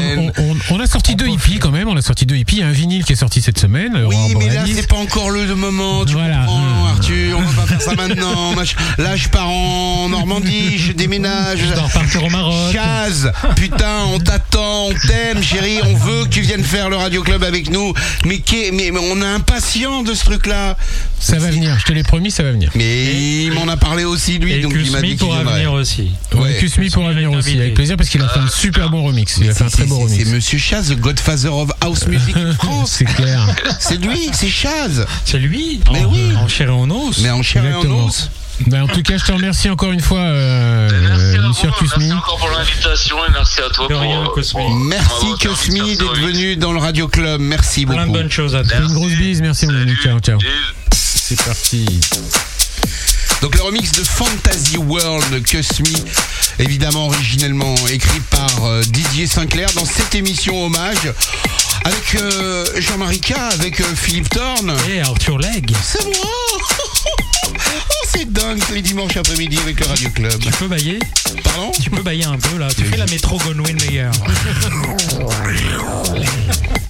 On, 0.70 0.80
a 0.80 0.86
sorti 0.86 1.14
deux 1.16 1.28
hippies 1.28 1.58
quand 1.58 1.70
même. 1.70 1.88
On 1.88 1.96
a 1.96 2.02
sorti 2.02 2.26
deux 2.26 2.36
hippies. 2.36 2.56
Il 2.56 2.60
y 2.60 2.62
a 2.62 2.68
un 2.68 2.72
vinyle 2.72 3.04
qui 3.04 3.12
est 3.12 3.16
sorti 3.16 3.40
cette 3.42 3.58
semaine. 3.58 3.96
Oui, 4.06 4.16
mais 4.38 4.48
là, 4.52 4.64
c'est 4.66 4.86
pas 4.88 4.96
encore 4.96 5.30
le 5.30 5.54
moment. 5.54 6.04
Tu 6.04 6.12
Voilà. 6.14 6.38
comprends, 6.40 6.58
Mmh. 6.58 6.86
Arthur 6.88 7.38
On 7.38 7.42
va 7.42 7.62
pas 7.62 7.66
faire 7.68 7.82
ça 7.82 7.94
maintenant. 7.94 8.54
Là, 8.98 9.16
je 9.16 9.28
pars 9.28 9.48
en 9.48 10.08
Normandie, 10.08 10.78
je 10.78 10.92
déménage. 10.92 11.58
Je 11.60 11.74
dois 11.74 11.84
repartir 11.84 12.24
au 12.24 12.30
Maroc. 12.30 12.72
Chaz, 12.74 13.30
putain, 13.56 14.04
on 14.12 14.18
t'attend, 14.18 14.86
on 14.88 14.94
t'aime, 15.06 15.42
chérie, 15.42 15.78
on 15.84 15.94
veut 15.94 16.24
que 16.24 16.28
tu 16.30 16.40
viennes 16.40 16.64
faire 16.64 16.88
le 16.90 16.96
Radio 16.96 17.22
Club 17.22 17.42
avec 17.44 17.70
nous. 17.70 17.92
Mais, 18.24 18.38
qu'est- 18.38 18.70
mais, 18.72 18.90
mais 18.92 19.00
on 19.00 19.20
est 19.22 19.24
impatient 19.26 20.02
de 20.02 20.14
ce 20.14 20.24
truc-là. 20.24 20.76
Ça 21.20 21.38
va 21.38 21.50
venir. 21.50 21.76
Je 21.78 21.84
te 21.84 21.92
l'ai 21.92 22.02
promis, 22.02 22.30
ça 22.30 22.42
va 22.42 22.52
venir. 22.52 22.70
Mais 22.74 23.42
il 23.44 23.52
m'en 23.52 23.68
a 23.68 23.76
parlé 23.76 24.04
aussi, 24.04 24.38
lui, 24.38 24.47
Et 24.52 24.60
donc 24.60 24.72
il 24.74 24.90
m'a 24.90 25.00
dit 25.00 25.08
Kusmi 25.08 25.08
qu'il 25.08 25.18
pourra 25.18 25.36
viendrait. 25.38 25.54
venir 25.56 25.72
aussi. 25.72 26.10
Ouais, 26.34 26.40
Ouais. 26.40 26.56
Kusmi 26.58 26.90
pourra 26.90 27.12
venir 27.12 27.32
aussi 27.32 27.58
avec 27.58 27.74
plaisir 27.74 27.96
parce 27.96 28.08
qu'il 28.08 28.22
a 28.22 28.28
fait 28.28 28.40
un 28.40 28.48
super 28.48 28.90
bon 28.90 29.02
remix. 29.04 29.38
Il 29.40 29.48
a 29.50 29.54
fait 29.54 29.64
un 29.64 29.68
très 29.68 29.86
c'est- 29.86 29.92
remix. 29.92 30.24
C'est 30.24 30.30
Monsieur 30.30 30.58
Chaz, 30.58 30.88
the 30.90 30.98
Godfather 30.98 31.52
of 31.54 31.70
House 31.80 32.06
Music 32.06 32.36
in 32.36 32.52
France. 32.58 32.92
C'est 32.98 33.04
clair. 33.04 33.46
C'est 33.80 34.00
lui, 34.00 34.30
c'est 34.32 34.48
Chaz. 34.48 35.04
C'est 35.24 35.38
lui 35.38 35.80
Mais 35.92 36.04
en, 36.04 36.12
oui. 36.12 36.32
en 36.36 36.48
chair 36.48 36.68
et 36.68 36.72
en 36.72 36.90
os. 36.90 37.18
Mais 37.22 37.30
en 37.30 37.42
chair 37.42 37.64
et 37.64 37.74
en 37.74 38.06
os. 38.06 38.30
Ben, 38.66 38.82
en 38.82 38.88
tout 38.88 39.02
cas, 39.02 39.16
je 39.16 39.24
te 39.24 39.30
remercie 39.30 39.70
encore 39.70 39.92
une 39.92 40.00
fois, 40.00 40.18
euh, 40.18 40.88
Merci 40.90 41.36
à 41.36 41.40
euh, 41.44 41.48
Monsieur 41.48 41.70
Kusmi. 41.78 42.06
merci 42.08 42.12
encore 42.12 42.38
pour 42.38 42.50
l'invitation 42.50 43.16
et 43.24 43.30
merci 43.32 43.60
à 43.60 43.70
toi 43.72 43.86
pour, 43.86 44.00
rien, 44.00 44.20
euh, 44.22 44.26
Cosmi. 44.34 44.60
pour- 44.64 44.74
Merci 44.74 45.08
pour 45.08 45.38
permis 45.38 45.96
de 45.96 46.02
faire 46.02 46.12
d'être 46.12 46.20
venu 46.26 46.56
dans 46.56 46.72
le 46.72 46.80
Radio 46.80 47.06
Club. 47.06 47.40
Merci 47.40 47.86
Plein 47.86 47.94
de 47.98 48.00
beaucoup. 48.06 48.12
bonnes 48.18 48.30
choses 48.32 48.56
à 48.56 48.64
faire. 48.64 48.82
une 48.82 48.92
grosse 48.94 49.12
bise, 49.12 49.40
merci 49.42 49.66
mon 49.68 49.80
ami. 49.80 49.94
Ciao, 50.02 50.18
ciao. 50.18 50.38
C'est 50.92 51.40
parti. 51.44 51.86
Donc 53.40 53.54
le 53.54 53.62
remix 53.62 53.92
de 53.92 54.02
Fantasy 54.02 54.78
World 54.78 55.46
Cosmi, 55.48 56.02
évidemment 56.58 57.06
originellement 57.06 57.74
écrit 57.88 58.20
par 58.30 58.64
euh, 58.64 58.82
Didier 58.82 59.26
Sinclair 59.26 59.68
dans 59.74 59.84
cette 59.84 60.14
émission 60.14 60.64
hommage 60.64 61.12
avec 61.84 62.16
euh, 62.16 62.64
Jean-Marie 62.78 63.20
K, 63.20 63.34
avec 63.52 63.80
euh, 63.80 63.84
Philippe 63.94 64.28
Thorne. 64.30 64.74
Et 64.90 65.00
Arthur 65.00 65.38
Legge. 65.38 65.72
C'est 65.82 66.04
moi 66.04 66.14
Oh, 67.90 68.06
c'est 68.12 68.30
dingue 68.30 68.60
tous 68.66 68.74
les 68.74 68.82
dimanches 68.82 69.16
après-midi 69.16 69.58
avec 69.62 69.80
le 69.80 69.86
Radio 69.86 70.10
Club. 70.10 70.38
Tu 70.40 70.50
peux 70.50 70.68
bailler 70.68 70.98
Pardon? 71.44 71.72
Tu 71.80 71.90
peux 71.90 72.02
bailler 72.02 72.24
un 72.24 72.38
peu 72.38 72.58
là. 72.58 72.68
Tu 72.76 72.84
fais 72.84 72.96
la 72.96 73.06
métro 73.06 73.38
Gonwin 73.38 73.76
Meyer. 73.76 74.10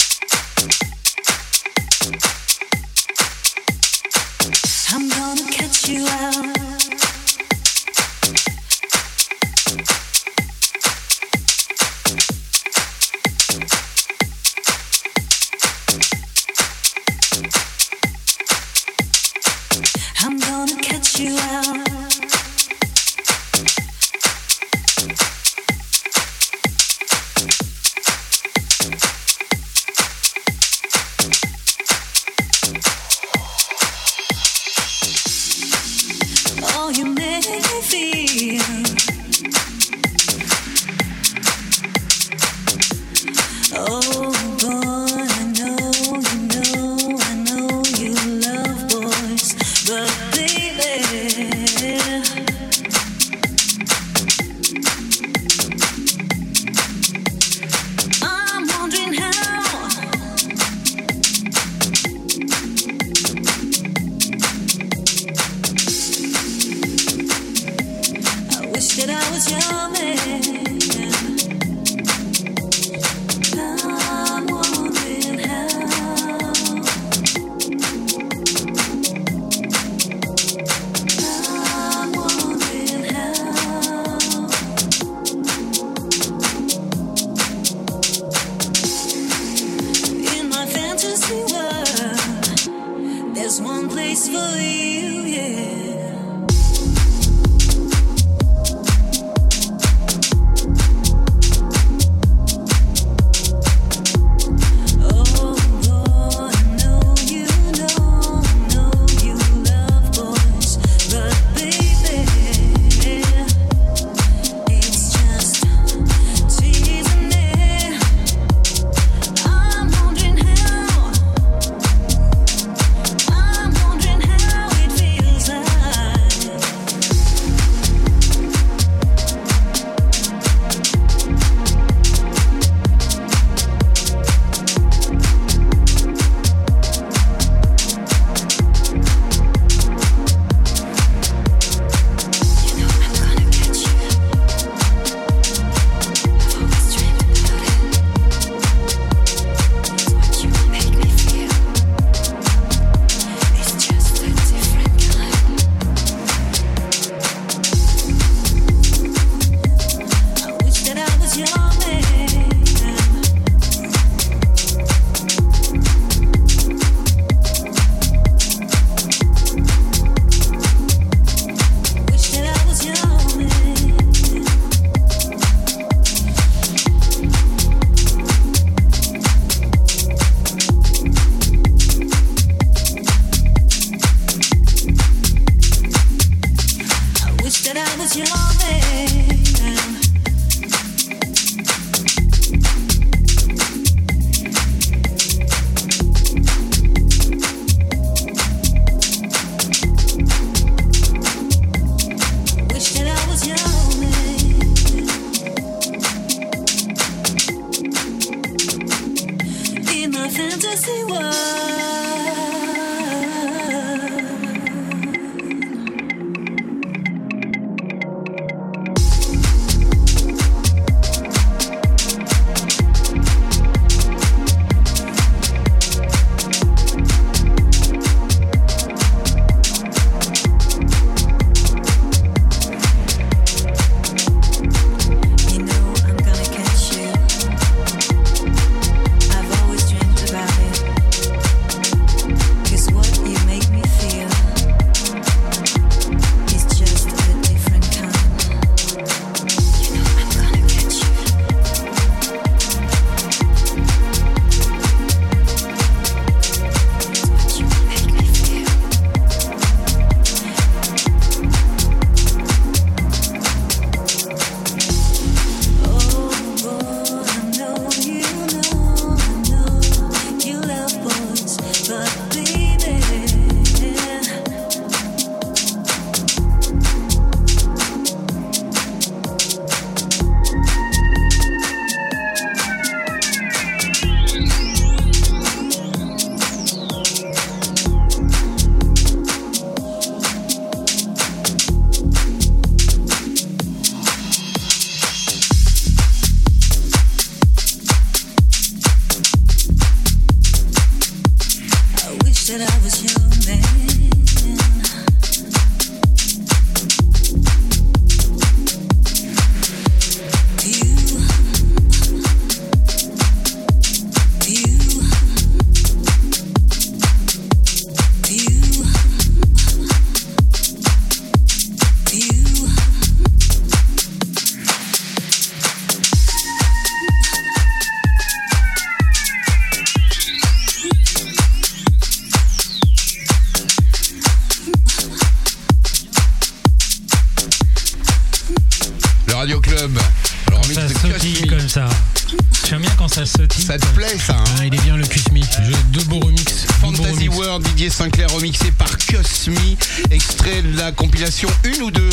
ça 343.19 343.39
sautille. 343.39 343.65
Ça 343.65 343.79
te 343.79 343.87
plaît 343.89 344.17
ça 344.25 344.35
hein 344.35 344.45
Ah, 344.61 344.65
il 344.67 344.75
est 344.75 344.83
bien 344.83 344.97
le 344.97 345.07
Kusmi. 345.07 345.43
Je- 345.63 345.73
Deux 345.99 346.05
beaux 346.05 346.21
remix. 346.21 346.45
Deux 346.45 346.87
beaux 346.91 346.97
Fantasy 346.97 347.29
remix. 347.29 347.37
World, 347.37 347.67
Didier 347.67 347.91
Sinclair 347.91 348.31
remixé 348.31 348.71
par 348.73 348.89
Cosmi, 348.99 349.77
extrait 350.11 350.63
de 350.63 350.77
la 350.79 350.93
compilation 350.93 351.49
1 351.65 351.83
ou 351.83 351.91
2 351.91 352.09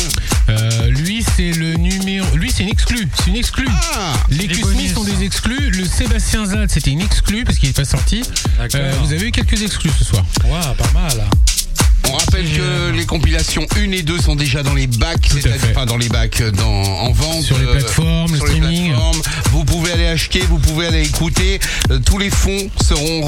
Euh, 0.48 0.88
lui, 0.90 1.24
c'est 1.36 1.50
le 1.52 1.74
numéro. 1.74 2.26
Lui, 2.36 2.50
c'est 2.54 2.62
une 2.62 2.68
exclue. 2.68 3.08
C'est 3.18 3.30
une 3.30 3.36
exclue. 3.36 3.66
Ah 3.94 4.14
Les 4.30 4.46
bonus. 4.48 4.94
sont 4.94 5.04
des 5.04 5.24
exclus. 5.24 5.70
Le 5.70 5.84
Sébastien 5.84 6.44
Zad, 6.46 6.70
c'était 6.70 6.90
une 6.92 7.00
exclue 7.00 7.44
parce 7.44 7.58
qu'il 7.58 7.68
n'est 7.68 7.72
pas 7.74 7.84
sorti. 7.84 8.22
Euh, 8.74 8.92
vous 9.02 9.12
avez 9.12 9.26
eu 9.28 9.32
quelques 9.32 9.60
exclus 9.62 9.90
ce 9.98 10.04
soir. 10.04 10.24
Waouh, 10.44 10.74
pas 10.74 10.90
mal. 10.94 11.24
On 12.08 12.16
rappelle 12.16 12.46
que 12.50 12.90
les 12.96 13.04
compilations 13.06 13.66
1 13.76 13.90
et 13.92 14.02
2 14.02 14.18
sont 14.20 14.36
déjà 14.36 14.62
dans 14.62 14.74
les 14.74 14.86
bacs, 14.86 15.26
c'est-à-dire 15.30 15.60
enfin 15.70 15.86
dans 15.86 15.96
les 15.96 16.08
bacs, 16.08 16.42
dans, 16.56 16.64
en 16.82 17.12
vente. 17.12 17.42
Sur 17.42 17.58
les 17.58 17.64
euh, 17.66 17.72
plateformes, 17.72 18.32
le 18.32 18.38
les 18.38 18.46
streaming. 18.46 18.86
plateformes. 18.88 19.20
Vous 19.52 19.64
pouvez 19.64 19.92
aller 19.92 20.06
acheter, 20.06 20.40
vous 20.40 20.58
pouvez 20.58 20.86
aller 20.86 21.02
écouter. 21.04 21.58
Euh, 21.90 21.98
tous 22.04 22.18
les 22.18 22.30
fonds 22.30 22.68
seront. 22.82 23.20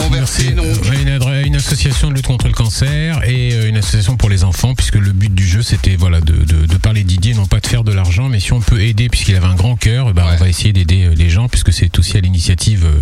Donc, 0.57 0.67
Euh, 0.67 1.45
Une, 1.45 1.57
association 1.57 2.09
de 2.11 2.15
lutte 2.15 2.27
contre 2.27 2.47
le 2.47 2.53
cancer 2.55 3.21
et 3.25 3.53
euh, 3.53 3.69
une 3.69 3.77
association 3.77 4.17
pour 4.17 4.29
les 4.31 4.45
enfants, 4.45 4.75
puisque 4.75 4.95
le 4.97 5.13
but 5.13 5.35
du 5.35 5.47
jeu 5.47 5.63
c'était 5.63 5.97
voilà 5.97 6.21
de, 6.21 6.33
de, 6.35 6.67
de 6.67 6.77
parler 6.77 7.03
Didier, 7.05 7.35
non 7.35 7.47
pas 7.47 7.61
de 7.61 7.67
faire 7.67 7.85
de 7.85 7.93
l'argent, 7.93 8.29
mais 8.29 8.41
si 8.41 8.53
on 8.53 8.61
peut 8.61 8.81
aider, 8.81 9.09
puisqu'il 9.09 9.35
avait 9.37 9.47
un 9.47 9.55
grand 9.55 9.77
cœur, 9.77 10.13
bah, 10.15 10.25
Ouais. 10.29 10.33
on 10.35 10.37
va 10.45 10.49
essayer 10.49 10.73
d'aider 10.73 11.05
euh, 11.05 11.15
les 11.17 11.31
gens, 11.31 11.49
puisque 11.49 11.73
c'est 11.73 11.97
aussi 11.99 12.17
à 12.17 12.21
l'initiative 12.21 12.85
euh, 12.87 13.01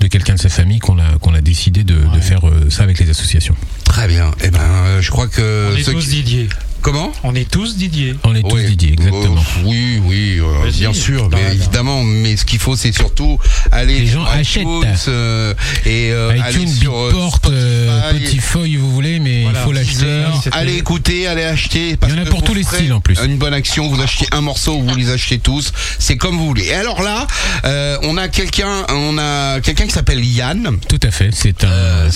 de 0.00 0.06
quelqu'un 0.06 0.34
de 0.34 0.40
sa 0.40 0.48
famille 0.48 0.78
qu'on 0.78 0.98
a 0.98 1.18
qu'on 1.20 1.34
a 1.34 1.40
décidé 1.40 1.84
de, 1.84 1.94
de 2.14 2.20
faire 2.20 2.46
euh, 2.48 2.70
ça 2.70 2.82
avec 2.82 2.98
les 2.98 3.10
associations. 3.10 3.54
Très 3.84 4.06
bien. 4.08 4.30
Eh 4.42 4.50
ben, 4.50 4.60
euh, 4.60 5.00
je 5.02 5.10
crois 5.10 5.26
que 5.28 5.70
On 5.72 5.76
est 5.76 5.82
tous 5.82 6.00
qui- 6.04 6.08
Didier. 6.22 6.48
Comment 6.82 7.12
On 7.22 7.34
est 7.34 7.48
tous 7.48 7.76
Didier. 7.76 8.16
On 8.24 8.34
est 8.34 8.42
tous 8.42 8.54
Oui. 8.56 8.66
Didier, 8.66 8.92
exactement. 8.94 9.36
Oh, 9.40 9.60
oui, 9.66 10.00
oui, 10.04 10.38
euh, 10.40 10.70
bien 10.70 10.92
sûr, 10.92 11.28
Bah, 11.28 11.38
mais 11.40 11.54
évidemment. 11.54 12.02
Mais 12.02 12.36
ce 12.36 12.44
qu'il 12.44 12.58
faut, 12.58 12.74
c'est 12.76 12.92
surtout 12.92 13.38
aller 13.70 14.00
Les 14.00 14.06
gens 14.08 14.24
sur 14.26 14.60
iTunes, 14.60 14.84
achètent. 14.84 15.08
euh, 15.08 15.54
et 15.86 16.10
euh, 16.12 16.30
aller 16.30 16.40
iTunes, 16.50 16.68
sur 16.68 16.96
euh, 16.96 17.10
Beatport, 17.10 17.38
euh, 17.48 18.08
Spotify, 18.10 18.24
Petit 18.26 18.38
Feuille, 18.40 18.76
vous 18.76 18.90
voulez, 18.90 19.20
mais 19.20 19.44
Voilà, 19.44 19.60
il 19.60 19.64
faut 19.64 19.72
l'acheter. 19.72 20.24
Allez 20.52 20.76
écouter, 20.76 21.26
allez 21.28 21.44
acheter. 21.44 21.96
Il 22.02 22.08
y 22.10 22.12
en 22.12 22.18
a 22.22 22.24
que 22.24 22.30
pour 22.30 22.42
tous 22.42 22.54
les 22.54 22.64
styles, 22.64 22.92
en 22.92 23.00
plus. 23.00 23.18
Une 23.24 23.38
bonne 23.38 23.54
action, 23.54 23.88
vous 23.88 24.00
achetez 24.02 24.26
un 24.32 24.40
morceau, 24.40 24.80
vous 24.80 24.94
les 24.96 25.10
achetez 25.10 25.38
tous. 25.38 25.72
C'est 26.00 26.16
comme 26.16 26.36
vous 26.36 26.46
voulez. 26.46 26.64
Et 26.66 26.74
alors 26.74 27.02
là, 27.02 27.26
euh, 27.64 27.96
on 28.02 28.16
a 28.16 28.26
quelqu'un, 28.28 28.84
on 28.88 29.18
a 29.18 29.60
quelqu'un 29.60 29.84
qui 29.86 29.92
s'appelle 29.92 30.24
Yann. 30.24 30.78
Tout 30.88 31.00
à 31.02 31.10
fait, 31.12 31.30
c'est 31.32 31.62
un, 31.64 31.68
Euh, 31.68 32.10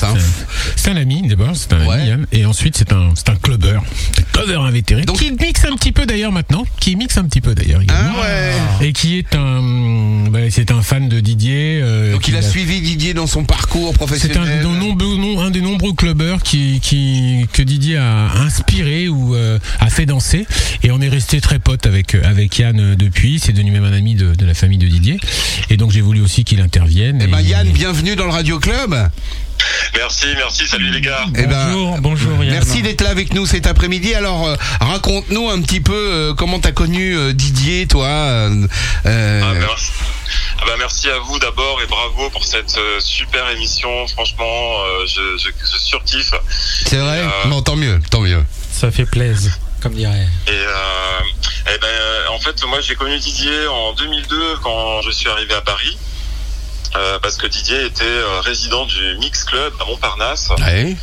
c'est 0.75 0.91
un 0.91 0.97
ami 0.97 1.23
d'abord, 1.29 1.51
c'est 1.55 1.73
un 1.73 1.87
Ouais. 1.87 1.95
ami 2.01 2.09
Yann, 2.09 2.27
et 2.33 2.45
ensuite 2.47 2.77
c'est 2.77 2.93
un, 2.93 3.11
c'est 3.15 3.29
un 3.29 3.37
clubber, 3.37 3.79
un 4.37 4.49
clubber 4.57 4.69
invétéré, 4.69 5.03
Donc- 5.05 5.19
qui 5.19 5.31
mixe 5.33 5.65
un 5.65 5.77
petit 5.77 5.93
peu 5.93 6.07
d'ailleurs 6.07 6.33
maintenant, 6.33 6.65
qui 6.81 6.97
mixe 6.97 7.17
un 7.19 7.25
petit 7.25 7.41
peu 7.41 7.55
d'ailleurs 7.55 7.83
également, 7.83 8.15
Ah 8.17 8.21
ouais. 8.81 8.87
et 8.89 8.93
qui 8.93 9.19
est 9.19 9.35
un, 9.35 10.27
bah, 10.31 10.41
c'est 10.51 10.71
un 10.71 10.83
fan 10.83 11.09
de 11.09 11.21
Didier. 11.21 11.81
euh, 11.83 12.13
Donc 12.13 12.27
il 12.29 12.37
a 12.37 12.43
suivi 12.43 12.81
Didier 12.81 13.15
dans 13.15 13.27
son 13.27 13.45
parcours 13.45 13.91
C'est 13.93 13.99
professionnel. 13.99 14.65
un, 14.67 14.85
non, 14.85 15.41
un 15.41 15.51
des 15.51 15.61
nombreux 15.61 15.93
clubbers 15.93 16.43
qui, 16.43 16.81
qui, 16.81 17.47
que 17.53 17.63
Didier 17.63 17.97
a 17.99 18.31
inspiré 18.41 19.09
ou 19.09 19.35
euh, 19.35 19.59
a 19.81 19.91
fait 19.91 20.07
danser. 20.07 20.47
Et 20.83 20.91
on 20.91 21.01
est 21.01 21.09
resté 21.09 21.41
très 21.41 21.59
potes 21.59 21.87
avec, 21.87 22.15
avec 22.15 22.59
Yann 22.59 22.79
euh, 22.81 22.95
depuis. 22.97 23.39
C'est 23.39 23.53
devenu 23.53 23.71
même 23.71 23.85
un 23.85 23.93
ami 23.93 24.15
de, 24.15 24.35
de 24.35 24.47
la 24.47 24.55
famille 24.55 24.79
de 24.79 24.87
Didier. 24.87 25.19
Et 25.71 25.77
donc 25.77 25.91
j'ai 25.91 26.01
voulu 26.01 26.21
aussi 26.21 26.45
qu'il 26.45 26.61
intervienne. 26.61 27.21
Eh 27.23 27.27
ben 27.27 27.41
Yann, 27.41 27.69
bienvenue 27.69 28.17
dans 28.17 28.25
le 28.27 28.33
Radio 28.33 28.59
Club. 28.59 28.95
Merci, 29.95 30.27
merci, 30.37 30.67
salut 30.67 30.91
les 30.91 31.01
gars. 31.01 31.25
Eh 31.37 31.47
ben, 31.47 31.67
Bonjour, 31.67 31.99
bonjour 32.01 32.45
Yann. 32.45 32.55
Merci 32.55 32.83
d'être 32.83 33.01
là 33.01 33.11
avec 33.11 33.33
nous 33.35 33.47
cet 33.47 33.67
après-midi. 33.67 34.15
Alors, 34.15 34.47
euh, 34.47 34.57
raconte-nous 34.81 35.49
un 35.49 35.61
petit 35.63 35.81
peu 35.81 35.95
euh, 35.95 36.35
comment 36.35 36.61
t'as 36.61 36.73
connu 36.73 37.17
euh, 37.17 37.33
Didier, 37.33 37.87
toi. 37.87 38.09
Ah, 38.09 38.49
merci. 39.05 39.91
Ah 40.59 40.65
bah, 40.67 40.73
merci 40.79 41.09
à 41.09 41.19
vous 41.19 41.39
d'abord 41.39 41.81
et 41.83 41.87
bravo 41.87 42.31
pour 42.31 42.45
cette 42.45 42.79
super 42.99 43.49
émission. 43.51 44.07
Franchement, 44.09 44.73
je, 45.07 45.37
je, 45.39 45.49
je 45.73 45.79
surkiffe. 45.79 46.33
c'est 46.87 46.97
vrai 46.97 47.21
euh, 47.21 47.49
Bon, 47.49 47.63
tant 47.63 47.77
mieux, 47.77 48.01
tant 48.11 48.21
mieux. 48.21 48.43
Ça 48.73 48.91
fait 48.91 49.07
plaisir, 49.07 49.53
comme 49.81 49.95
dirait. 49.95 50.27
Et, 50.47 50.51
euh, 50.51 51.75
eh 51.75 51.79
ben, 51.79 51.89
en 52.35 52.39
fait, 52.41 52.63
moi, 52.67 52.81
j'ai 52.81 52.95
connu 52.95 53.19
Didier 53.19 53.67
en 53.69 53.93
2002 53.95 54.57
quand 54.63 55.03
je 55.03 55.11
suis 55.11 55.29
arrivé 55.29 55.55
à 55.55 55.61
Paris. 55.63 55.97
Euh, 56.97 57.19
parce 57.21 57.37
que 57.37 57.47
Didier 57.47 57.85
était 57.85 58.05
euh, 58.05 58.41
résident 58.41 58.87
du 58.87 59.17
Mix 59.19 59.45
Club 59.45 59.73
à 59.81 59.85
Montparnasse. 59.85 60.51
Ouais. 60.59 60.97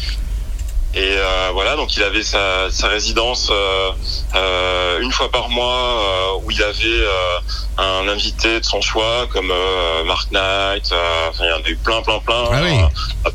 Et 0.96 1.18
euh, 1.18 1.50
voilà, 1.54 1.76
donc 1.76 1.96
il 1.96 2.04
avait 2.04 2.22
sa, 2.24 2.70
sa 2.70 2.88
résidence 2.88 3.50
euh, 3.52 3.90
euh, 4.36 5.00
une 5.02 5.12
fois 5.12 5.32
par 5.32 5.50
mois 5.50 6.00
euh, 6.36 6.42
où 6.44 6.52
il 6.52 6.62
avait 6.62 6.84
euh, 6.86 7.40
un 7.80 8.08
invité 8.08 8.60
de 8.60 8.66
son 8.66 8.80
choix 8.80 9.28
comme 9.32 9.50
euh, 9.50 10.04
Mark 10.04 10.30
Knight, 10.32 10.92
euh, 10.92 11.30
enfin 11.30 11.46
il 11.46 11.50
y 11.50 11.52
en 11.52 11.64
a 11.66 11.70
eu 11.70 11.78
plein 11.78 12.02
plein 12.04 12.20
plein. 12.20 12.44
Ah 12.52 12.60
oui. 12.64 12.78
Euh, 13.26 13.30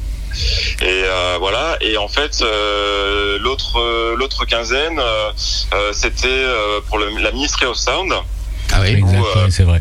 et 0.82 1.02
euh, 1.04 1.36
voilà, 1.40 1.76
et 1.80 1.96
en 1.96 2.06
fait 2.06 2.42
euh, 2.42 3.38
l'autre 3.40 3.80
euh, 3.80 4.14
l'autre 4.16 4.44
quinzaine, 4.44 5.00
euh, 5.00 5.32
euh, 5.74 5.92
c'était 5.92 6.28
euh, 6.28 6.80
pour 6.86 6.98
le, 6.98 7.08
la 7.18 7.32
Ministry 7.32 7.66
of 7.66 7.76
Sound. 7.76 8.12
Ah 8.72 8.80
oui. 8.82 9.02
Euh, 9.02 9.48
c'est 9.50 9.64
vrai. 9.64 9.80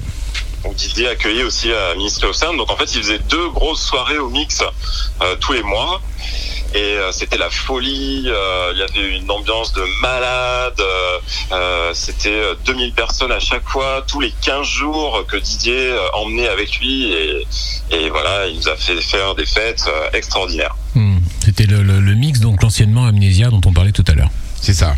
Donc 0.67 0.75
Didier 0.75 1.07
accueillait 1.07 1.43
aussi 1.43 1.71
à 1.71 1.95
Ministry 1.95 2.27
of 2.27 2.35
Sound. 2.35 2.57
Donc 2.57 2.69
en 2.69 2.75
fait, 2.75 2.93
il 2.93 3.01
faisait 3.01 3.19
deux 3.19 3.49
grosses 3.51 3.81
soirées 3.81 4.17
au 4.17 4.29
mix 4.29 4.61
euh, 5.21 5.35
tous 5.39 5.53
les 5.53 5.63
mois. 5.63 6.01
Et 6.75 6.79
euh, 6.79 7.13
c'était 7.13 7.37
la 7.37 7.49
folie, 7.49 8.25
euh, 8.27 8.73
il 8.73 8.79
y 8.79 8.81
avait 8.83 9.15
une 9.17 9.31
ambiance 9.31 9.71
de 9.71 9.83
malade, 10.01 10.81
c'était 11.93 12.29
euh, 12.29 12.55
2000 12.65 12.91
personnes 12.91 13.31
à 13.31 13.39
chaque 13.39 13.65
fois, 13.67 14.03
tous 14.05 14.19
les 14.19 14.33
15 14.41 14.67
jours 14.67 15.23
que 15.29 15.37
Didier 15.37 15.91
euh, 15.91 15.99
emmenait 16.13 16.49
avec 16.49 16.77
lui 16.79 17.13
et, 17.13 17.47
et 17.91 18.09
voilà, 18.09 18.47
il 18.47 18.57
nous 18.57 18.67
a 18.67 18.75
fait 18.75 18.99
faire 19.01 19.33
des 19.35 19.45
fêtes 19.45 19.85
euh, 19.87 20.09
extraordinaires. 20.11 20.75
Hmm. 20.93 21.19
C'était 21.43 21.65
le, 21.65 21.81
le- 21.81 22.01
le 22.01 22.13
mix, 22.15 22.41
donc 22.41 22.61
l'anciennement 22.61 23.05
Amnésia 23.05 23.49
dont 23.49 23.61
on 23.65 23.71
parlait 23.71 23.93
tout 23.93 24.05
à 24.09 24.13
l'heure. 24.13 24.29
C'est 24.61 24.73
ça. 24.73 24.93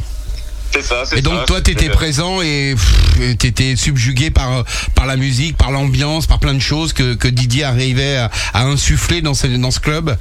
C'est 0.71 0.83
ça, 0.83 1.03
c'est 1.05 1.17
Et 1.17 1.21
donc 1.21 1.39
ça. 1.39 1.45
toi, 1.45 1.61
t'étais 1.61 1.89
présent 1.89 2.41
et 2.41 2.75
t'étais 3.39 3.75
subjugué 3.75 4.29
par 4.29 4.63
par 4.95 5.05
la 5.05 5.15
musique, 5.15 5.57
par 5.57 5.71
l'ambiance, 5.71 6.27
par 6.27 6.39
plein 6.39 6.53
de 6.53 6.59
choses 6.59 6.93
que, 6.93 7.15
que 7.15 7.27
Didier 7.27 7.63
arrivait 7.63 8.17
à, 8.17 8.29
à 8.53 8.63
insuffler 8.63 9.21
dans 9.21 9.33
ce 9.33 9.47
dans 9.47 9.71
ce 9.71 9.79
club? 9.79 10.15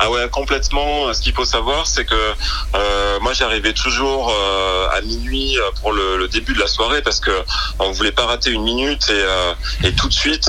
Ah 0.00 0.12
ouais, 0.12 0.28
complètement. 0.30 1.12
Ce 1.12 1.20
qu'il 1.20 1.32
faut 1.32 1.44
savoir, 1.44 1.88
c'est 1.88 2.04
que 2.04 2.14
euh, 2.14 3.18
moi 3.20 3.32
j'arrivais 3.32 3.72
toujours 3.72 4.30
euh, 4.30 4.96
à 4.96 5.00
minuit 5.00 5.58
euh, 5.58 5.62
pour 5.80 5.90
le, 5.90 6.16
le 6.18 6.28
début 6.28 6.54
de 6.54 6.60
la 6.60 6.68
soirée 6.68 7.02
parce 7.02 7.18
que 7.18 7.32
on 7.80 7.90
voulait 7.90 8.12
pas 8.12 8.26
rater 8.26 8.50
une 8.52 8.62
minute 8.62 9.10
et, 9.10 9.12
euh, 9.12 9.52
et 9.82 9.92
tout 9.94 10.06
de 10.06 10.12
suite 10.12 10.48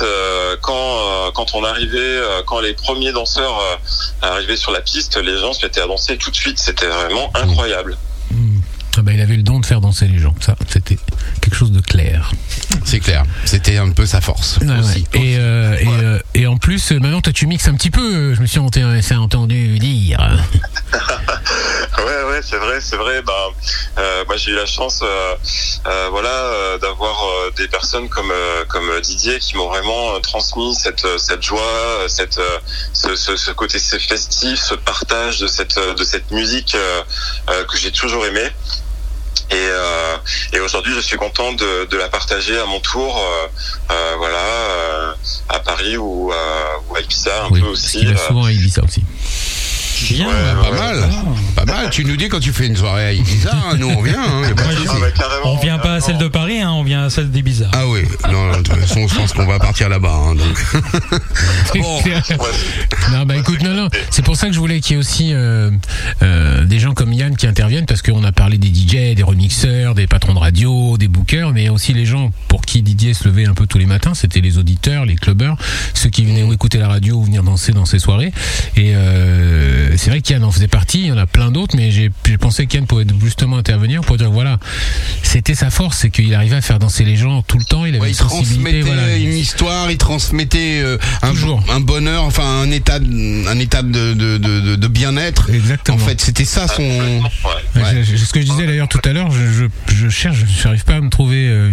quand 0.62 1.32
quand 1.34 1.56
on 1.56 1.64
arrivait, 1.64 2.20
quand 2.46 2.60
les 2.60 2.76
premiers 2.76 3.12
danseurs 3.12 3.60
arrivaient 4.22 4.56
sur 4.56 4.72
la 4.72 4.82
piste, 4.82 5.18
les 5.18 5.40
gens 5.40 5.54
se 5.54 5.66
mettaient 5.66 5.82
à 5.82 5.88
danser 5.88 6.18
tout 6.18 6.30
de 6.30 6.36
suite. 6.36 6.60
C'était 6.60 6.86
vraiment 6.88 7.32
incroyable. 7.34 7.98
Ah 8.98 9.02
bah, 9.02 9.12
il 9.14 9.22
avait 9.22 9.36
le 9.38 9.44
don 9.44 9.60
de 9.60 9.66
faire 9.66 9.82
danser 9.82 10.08
les 10.08 10.20
gens, 10.20 10.34
ça, 10.42 10.56
c'était 10.68 10.98
quelque 11.42 11.56
chose 11.56 11.72
de 11.72 11.80
clair. 11.80 12.32
C'est 12.86 13.00
clair. 13.00 13.24
C'était 13.46 13.78
un 13.78 13.92
peu 13.92 14.06
sa 14.06 14.20
force 14.20 14.58
Ouais, 14.62 14.80
aussi. 14.80 15.06
ouais. 15.14 15.22
Et, 15.22 15.38
euh, 15.38 15.76
et, 15.80 15.88
euh, 15.88 16.20
et 16.34 16.48
en 16.48 16.58
plus, 16.58 16.92
euh, 16.92 17.00
maintenant, 17.00 17.22
toi, 17.22 17.32
tu 17.32 17.46
mixes 17.48 17.68
un 17.68 17.76
petit 17.76 17.92
peu. 17.92 18.34
Je 18.34 18.42
me 18.42 18.46
suis 18.48 18.60
entendu, 18.60 19.02
c'est 19.02 19.16
entendu 19.16 19.78
dire. 19.80 20.20
Ouais, 22.00 22.24
ouais, 22.32 22.40
c'est 22.42 22.56
vrai, 22.58 22.80
c'est 22.82 22.96
vrai. 22.96 23.22
Ben, 23.22 23.34
euh, 23.98 24.24
moi, 24.26 24.38
j'ai 24.38 24.52
eu 24.52 24.56
la 24.56 24.66
chance, 24.66 25.02
euh, 25.04 25.36
euh, 25.86 26.08
voilà, 26.12 26.30
euh, 26.30 26.78
d'avoir 26.78 27.22
euh, 27.26 27.52
des 27.58 27.68
personnes 27.68 28.08
comme 28.08 28.32
euh, 28.32 28.64
comme 28.70 28.90
Didier 29.02 29.40
qui 29.40 29.58
m'ont 29.58 29.68
vraiment 29.68 30.16
euh, 30.16 30.20
transmis 30.20 30.76
cette 30.76 31.04
euh, 31.06 31.18
cette 31.18 31.44
joie, 31.44 32.06
cette 32.08 32.38
euh, 32.38 32.60
ce, 32.94 33.16
ce, 33.16 33.36
ce 33.36 33.52
côté 33.52 33.80
festif, 33.80 34.60
ce 34.60 34.76
partage 34.76 35.40
de 35.40 35.48
cette 35.48 35.78
de 35.78 36.04
cette 36.04 36.32
musique 36.32 36.74
euh, 36.76 37.02
euh, 37.50 37.66
que 37.66 37.78
j'ai 37.78 37.92
toujours 37.92 38.26
aimé. 38.26 38.48
Et, 39.52 39.56
euh, 39.56 40.16
et 40.54 40.60
aujourd'hui, 40.60 40.94
je 40.94 41.00
suis 41.02 41.18
content 41.18 41.54
de, 41.54 41.86
de 41.86 41.98
la 41.98 42.08
partager 42.10 42.58
à 42.60 42.66
mon 42.66 42.80
tour, 42.80 43.18
euh, 43.18 43.48
euh, 43.92 44.16
voilà, 44.18 44.38
euh, 44.38 45.14
à 45.50 45.60
Paris 45.60 45.98
ou, 45.98 46.32
euh, 46.32 46.36
ou 46.90 46.96
à 46.96 47.02
Ibiza 47.02 47.46
un 47.46 47.50
Oui, 47.50 47.60
peu 47.62 47.68
parce 47.68 47.80
aussi. 47.86 48.00
qu'il 48.00 48.10
a 48.10 48.12
euh. 48.12 48.28
souvent 48.28 48.44
à 48.46 48.52
Ibiza 48.52 48.84
aussi. 48.84 49.04
Bien. 50.14 50.28
Pas 50.64 50.72
mal, 50.72 51.10
mal. 51.70 51.90
Tu 51.90 52.04
nous 52.06 52.16
dis 52.16 52.28
quand 52.30 52.40
tu 52.40 52.52
fais 52.52 52.68
une 52.68 52.76
soirée 52.76 53.06
à 53.06 53.14
Ibiza, 53.14 53.52
hein, 53.54 53.76
nous 53.78 53.88
on 53.90 54.02
vient. 54.02 54.22
hein, 54.22 54.42
pas 54.56 54.64
de 54.64 54.76
souci. 54.76 54.88
Ah, 54.90 55.00
bah, 55.20 55.26
On 55.46 55.58
vient 55.58 55.78
pas 55.80 55.96
à 55.96 56.00
celle 56.02 56.18
de 56.18 56.28
Paris, 56.28 56.62
hein, 56.62 56.72
on 56.72 56.84
vient 56.84 57.06
à 57.06 57.10
celle 57.10 57.30
d'Ibiza. 57.32 57.68
Ah 57.74 57.88
oui, 57.88 58.02
non, 58.32 58.52
de 58.52 58.58
toute 58.58 58.76
façon, 58.76 59.08
je 59.08 59.16
pense 59.16 59.34
qu'on 59.34 59.46
va 59.46 59.60
partir 59.60 59.90
là-bas. 59.90 60.14
hein, 60.14 60.36
donc. 60.36 60.66
Bon. 61.76 62.00
Non, 63.12 63.26
bah 63.26 63.36
écoute, 63.38 63.62
non, 63.62 63.74
non. 63.74 63.90
C'est 64.10 64.24
pour 64.24 64.36
ça 64.36 64.48
que 64.48 64.54
je 64.54 64.60
voulais 64.60 64.80
qu'il 64.82 64.94
y 64.96 64.96
ait 64.96 65.00
aussi 65.00 65.30
euh, 65.34 65.70
euh, 66.24 66.66
des 66.66 66.80
gens 66.80 66.94
comme 66.94 67.14
Yann 67.14 67.36
qui 67.36 67.48
interviennent 67.48 67.86
parce 67.86 68.02
qu'on 68.02 68.24
a 68.24 68.32
parlé 68.32 68.58
des 68.58 68.68
DJ, 68.74 69.16
des 69.16 69.24
remixeurs, 69.24 69.94
des 69.96 70.08
patrons 70.08 70.34
de 70.34 70.40
radio, 70.40 70.98
des 70.98 71.08
bookers, 71.08 71.52
mais 71.54 71.70
aussi 71.70 71.94
les 71.94 72.06
gens 72.06 72.32
pour 72.48 72.62
qui 72.62 72.82
Didier 72.82 73.14
se 73.14 73.26
levait 73.28 73.46
un 73.46 73.54
peu 73.54 73.68
tous 73.68 73.78
les 73.78 73.86
matins. 73.86 74.14
C'était 74.14 74.42
les 74.42 74.58
auditeurs, 74.58 75.06
les 75.06 75.16
clubbers, 75.16 75.56
ceux 75.94 76.10
qui 76.10 76.26
venaient 76.26 76.44
ou 76.44 76.54
écouter 76.54 76.78
la 76.80 76.88
radio 76.88 77.18
ou 77.18 77.24
venir 77.24 77.44
danser 77.44 77.72
dans 77.72 77.86
ces 77.86 78.00
soirées. 78.00 78.32
Et 78.76 78.96
euh, 78.96 79.96
c'est 79.98 80.10
vrai 80.10 80.22
qu'Yann 80.22 80.44
en 80.44 80.52
faisait 80.52 80.68
partie. 80.68 81.02
Il 81.02 81.08
y 81.08 81.12
en 81.12 81.18
a 81.18 81.28
plein 81.28 81.52
d'autres, 81.52 81.59
mais 81.76 81.92
j'ai 81.92 82.10
pensé 82.40 82.66
qu'Yann 82.68 82.86
pouvait 82.86 83.06
justement 83.24 83.58
intervenir 83.58 84.02
pour 84.02 84.18
dire 84.18 84.32
voilà, 84.32 84.60
c'était 85.24 85.56
sa 85.56 85.70
force, 85.70 85.98
c'est 86.00 86.10
qu'il 86.10 86.34
arrivait 86.34 86.56
à 86.58 86.62
faire 86.62 86.80
danser 86.80 87.04
les 87.04 87.16
gens 87.16 87.42
tout 87.42 87.58
le 87.58 87.64
temps. 87.64 87.86
Il 87.86 87.96
avait 87.96 88.00
Ouais, 88.00 88.08
une 88.10 88.14
il 88.14 88.18
transmettait 88.18 88.82
Voilà. 88.82 89.16
une 89.18 89.38
histoire, 89.38 89.92
il 89.92 89.98
transmettait 89.98 90.82
euh, 90.82 90.98
un, 91.22 91.32
Toujours. 91.32 91.64
un 91.70 91.80
bonheur, 91.80 92.24
enfin 92.24 92.44
un 92.62 92.72
état, 92.72 92.96
un 92.96 93.60
état 93.60 93.82
de, 93.82 94.14
de, 94.14 94.38
de, 94.38 94.76
de 94.76 94.88
bien-être. 94.88 95.50
Exactement. 95.50 95.98
En 95.98 96.00
fait, 96.00 96.20
c'était 96.22 96.46
ça 96.46 96.68
son. 96.68 96.82
Ouais. 96.84 97.82
Ouais, 97.82 98.04
ce 98.04 98.32
que 98.34 98.42
je 98.42 98.46
disais 98.46 98.66
d'ailleurs 98.66 98.88
tout 98.88 99.02
à 99.06 99.14
l'heure, 99.14 99.32
je, 99.32 99.46
je, 99.52 99.96
je 99.96 100.10
cherche, 100.10 100.38
je 100.60 100.64
n'arrive 100.66 100.84
pas 100.84 100.96
à 100.96 101.02
me 101.02 101.10
trouver, 101.10 101.48
euh, 101.48 101.72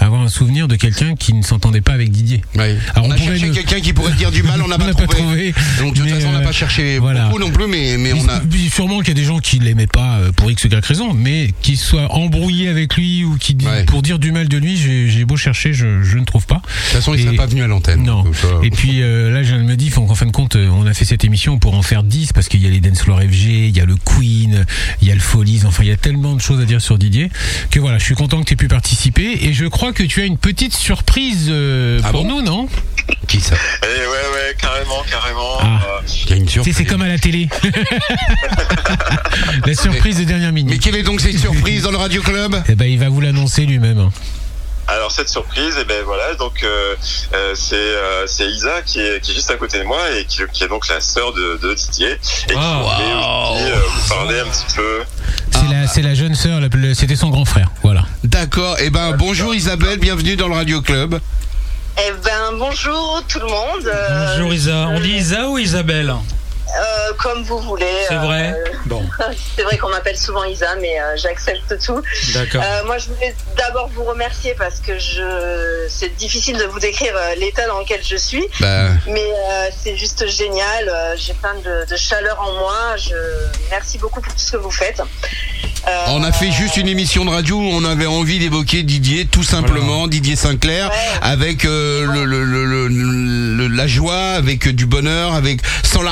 à 0.00 0.06
avoir 0.06 0.22
un 0.22 0.28
souvenir 0.28 0.68
de 0.68 0.76
quelqu'un 0.76 1.14
qui 1.14 1.32
ne 1.34 1.42
s'entendait 1.42 1.80
pas 1.80 1.92
avec 1.92 2.10
Didier. 2.10 2.42
Alors, 2.56 2.68
on, 2.96 3.02
on 3.08 3.10
a 3.10 3.16
cherché 3.16 3.46
le- 3.46 3.52
quelqu'un 3.54 3.80
qui 3.80 3.92
pourrait 3.92 4.12
dire 4.12 4.30
du 4.30 4.42
mal, 4.42 4.60
on 4.62 4.68
n'a 4.68 4.78
pas, 4.78 4.92
trouvé. 4.92 5.06
pas 5.06 5.14
trouvé. 5.14 5.54
Donc 5.80 5.94
de 5.94 6.00
toute 6.00 6.10
façon, 6.10 6.28
on 6.28 6.32
n'a 6.32 6.38
euh, 6.38 6.44
pas 6.44 6.52
cherché 6.52 6.98
voilà. 6.98 7.26
beaucoup 7.26 7.38
non 7.40 7.50
plus, 7.50 7.66
mais, 7.66 7.96
mais 7.98 8.12
on 8.12 8.28
a. 8.28 8.40
Sûrement 8.72 8.98
qu'il 9.00 9.08
y 9.08 9.10
a 9.12 9.14
des 9.14 9.24
gens 9.28 9.38
qui 9.38 9.58
l'aimaient 9.58 9.86
pas 9.86 10.18
euh, 10.18 10.32
pour 10.32 10.50
X 10.50 10.64
ou 10.64 10.68
Y 10.68 10.84
raison, 10.84 11.12
mais 11.14 11.50
qui 11.62 11.76
soient 11.76 12.12
embrouillés 12.12 12.68
avec 12.68 12.94
lui 12.96 13.24
ou 13.24 13.36
qui 13.36 13.56
Ouais. 13.64 13.84
pour 13.84 14.02
dire 14.02 14.18
du 14.18 14.30
mal 14.32 14.48
de 14.48 14.56
lui, 14.56 14.76
j'ai 14.76 15.24
beau 15.24 15.36
chercher, 15.36 15.72
je, 15.72 16.02
je 16.02 16.18
ne 16.18 16.24
trouve 16.24 16.46
pas. 16.46 16.56
De 16.56 16.60
toute 16.60 16.92
façon, 16.96 17.14
il 17.14 17.20
Et- 17.20 17.24
serait 17.24 17.36
pas 17.36 17.46
venu 17.46 17.62
à 17.62 17.66
l'antenne. 17.66 18.02
Non. 18.04 18.22
donc, 18.22 18.34
euh, 18.44 18.62
Et 18.62 18.70
puis 18.70 19.02
euh, 19.02 19.30
là, 19.32 19.42
je 19.42 19.48
viens 19.54 19.58
de 19.58 19.68
me 19.68 19.76
dire, 19.76 19.92
faut 19.92 20.02
qu'en 20.02 20.14
fin 20.14 20.26
de 20.26 20.30
compte, 20.32 20.56
on 20.56 20.86
a 20.86 20.94
fait 20.94 21.04
cette 21.04 21.24
émission 21.24 21.58
pour 21.58 21.74
en 21.74 21.82
faire 21.82 22.02
10 22.02 22.32
parce 22.32 22.48
qu'il 22.48 22.62
y 22.62 22.66
a 22.66 22.70
les 22.70 22.80
Dance 22.80 23.02
Floor 23.02 23.20
FG, 23.20 23.68
il 23.68 23.76
y 23.76 23.80
a 23.80 23.84
le 23.84 23.96
Queen, 23.96 24.64
il 25.02 25.08
y 25.08 25.10
a 25.10 25.14
le 25.14 25.20
Follies, 25.20 25.62
enfin 25.66 25.82
il 25.82 25.88
y 25.88 25.92
a 25.92 25.96
tellement 25.96 26.34
de 26.34 26.40
choses 26.40 26.60
à 26.60 26.64
dire 26.64 26.80
sur 26.80 26.98
Didier 26.98 27.30
que 27.70 27.80
voilà, 27.80 27.98
je 27.98 28.04
suis 28.04 28.14
content 28.14 28.40
que 28.40 28.44
tu 28.46 28.52
aies 28.54 28.56
pu 28.56 28.68
participer 28.68 29.38
et 29.42 29.52
je 29.52 29.64
crois 29.66 29.92
que 29.92 30.02
tu 30.04 30.20
as 30.20 30.24
une 30.24 30.38
petite 30.38 30.74
surprise 30.74 31.46
euh, 31.50 32.00
Ah 32.04 32.10
pour 32.10 32.22
bon 32.24 32.36
nous, 32.36 32.42
non? 32.42 32.68
Qui 33.26 33.40
ça? 33.40 33.54
Et 33.82 33.86
ouais, 33.86 34.04
ouais, 34.06 34.56
carrément, 34.60 35.02
carrément. 35.10 35.56
Ah. 35.60 35.80
Euh, 35.82 36.00
Il 36.24 36.30
y 36.30 36.32
a 36.34 36.36
une 36.36 36.48
surprise. 36.48 36.76
c'est 36.76 36.84
comme 36.84 37.02
à 37.02 37.08
la 37.08 37.18
télé. 37.18 37.48
la 39.66 39.74
surprise 39.74 40.18
de 40.18 40.24
dernière 40.24 40.52
minute. 40.52 40.70
Mais 40.72 40.78
quelle 40.78 40.96
est 40.96 41.02
donc 41.02 41.20
cette 41.20 41.38
surprise 41.38 41.82
dans 41.82 41.90
le 41.90 41.96
Radio 41.98 42.22
Club? 42.22 42.56
Eh 42.68 42.74
ben, 42.74 42.86
il 42.86 42.98
va 42.98 43.08
vous 43.08 43.20
l'annoncer 43.20 43.64
lui-même. 43.66 44.10
Alors 44.90 45.12
cette 45.12 45.28
surprise, 45.28 45.76
et 45.78 45.84
ben 45.84 46.02
voilà, 46.06 46.34
donc 46.36 46.62
euh, 46.62 46.94
euh, 47.34 47.52
c'est 47.54 47.74
euh, 47.76 48.26
c'est 48.26 48.46
Isa 48.46 48.80
qui 48.80 49.00
est 49.00 49.20
qui 49.22 49.32
est 49.32 49.34
juste 49.34 49.50
à 49.50 49.56
côté 49.56 49.78
de 49.78 49.84
moi 49.84 49.98
et 50.18 50.24
qui, 50.24 50.40
qui 50.50 50.64
est 50.64 50.68
donc 50.68 50.88
la 50.88 50.98
sœur 51.02 51.34
de, 51.34 51.58
de 51.62 51.74
Didier 51.74 52.12
et 52.12 52.52
qui 52.52 52.54
Ah. 52.56 52.80
voulait 52.82 53.12
aussi 53.12 53.70
euh, 53.70 53.80
vous 53.86 54.08
parler 54.08 54.40
un 54.40 54.44
petit 54.46 54.74
peu. 54.74 55.00
C'est 55.50 55.74
la, 55.74 55.86
c'est 55.88 56.00
la 56.02 56.14
jeune 56.14 56.34
sœur, 56.34 56.62
c'était 56.94 57.16
son 57.16 57.28
grand 57.28 57.44
frère. 57.44 57.68
Voilà. 57.82 58.04
D'accord. 58.24 58.76
Eh 58.80 58.88
ben, 58.88 59.12
bonjour 59.12 59.54
Isabelle, 59.54 59.98
bienvenue 59.98 60.36
dans 60.36 60.48
le 60.48 60.54
Radio 60.54 60.80
Club. 60.80 61.20
Eh 61.98 62.12
ben 62.24 62.56
bonjour 62.58 63.22
tout 63.28 63.40
le 63.40 63.46
monde. 63.46 63.92
Bonjour 64.38 64.54
Isa. 64.54 64.88
On 64.88 65.00
dit 65.00 65.10
Isa 65.16 65.50
ou 65.50 65.58
Isabelle? 65.58 66.14
Euh, 66.76 67.12
comme 67.18 67.42
vous 67.44 67.58
voulez. 67.58 67.86
C'est 68.08 68.14
euh, 68.14 68.18
vrai 68.18 68.54
Bon, 68.86 69.02
C'est 69.56 69.62
vrai 69.62 69.76
qu'on 69.78 69.88
m'appelle 69.90 70.16
souvent 70.16 70.44
Isa, 70.44 70.74
mais 70.80 71.00
euh, 71.00 71.16
j'accepte 71.16 71.78
tout. 71.84 72.02
d'accord. 72.34 72.62
Euh, 72.64 72.84
moi, 72.86 72.98
je 72.98 73.08
voulais 73.08 73.34
d'abord 73.56 73.88
vous 73.94 74.04
remercier 74.04 74.54
parce 74.58 74.80
que 74.80 74.98
je, 74.98 75.86
c'est 75.88 76.14
difficile 76.16 76.56
de 76.58 76.64
vous 76.64 76.78
décrire 76.80 77.12
euh, 77.16 77.34
l'état 77.36 77.66
dans 77.66 77.80
lequel 77.80 78.00
je 78.02 78.16
suis, 78.16 78.44
Bah, 78.60 78.88
mais 79.06 79.20
euh, 79.24 79.68
c'est 79.82 79.96
juste 79.96 80.26
génial. 80.28 80.88
Euh, 80.88 81.14
J'ai 81.16 81.34
plein 81.34 81.54
de, 81.54 81.88
de 81.90 81.96
chaleur 81.96 82.40
en 82.40 82.52
moi. 82.52 82.96
Je 82.96 83.14
merci 83.70 83.98
beaucoup 83.98 84.20
pour 84.20 84.32
tout 84.32 84.38
ce 84.40 84.52
que 84.52 84.56
vous 84.58 84.70
faites. 84.70 85.00
Euh, 85.86 85.90
on 86.08 86.22
a 86.22 86.32
fait 86.32 86.50
juste 86.50 86.76
une 86.76 86.88
émission 86.88 87.24
de 87.24 87.30
radio 87.30 87.56
où 87.56 87.62
on 87.72 87.84
avait 87.84 88.06
envie 88.06 88.38
d'évoquer 88.38 88.82
Didier, 88.82 89.26
tout 89.26 89.42
simplement, 89.42 90.06
Didier 90.06 90.36
Sinclair, 90.36 90.88
Ouais. 90.90 90.96
avec 91.22 91.64
euh, 91.64 92.04
le, 92.12 92.24
le- 92.24 92.44
le- 92.44 92.64
le- 92.66 92.88
le- 92.88 93.68
la 93.68 93.86
joie, 93.86 94.32
avec 94.32 94.68
du 94.68 94.86
bonheur, 94.86 95.34
avec 95.34 95.60
sans 95.84 96.02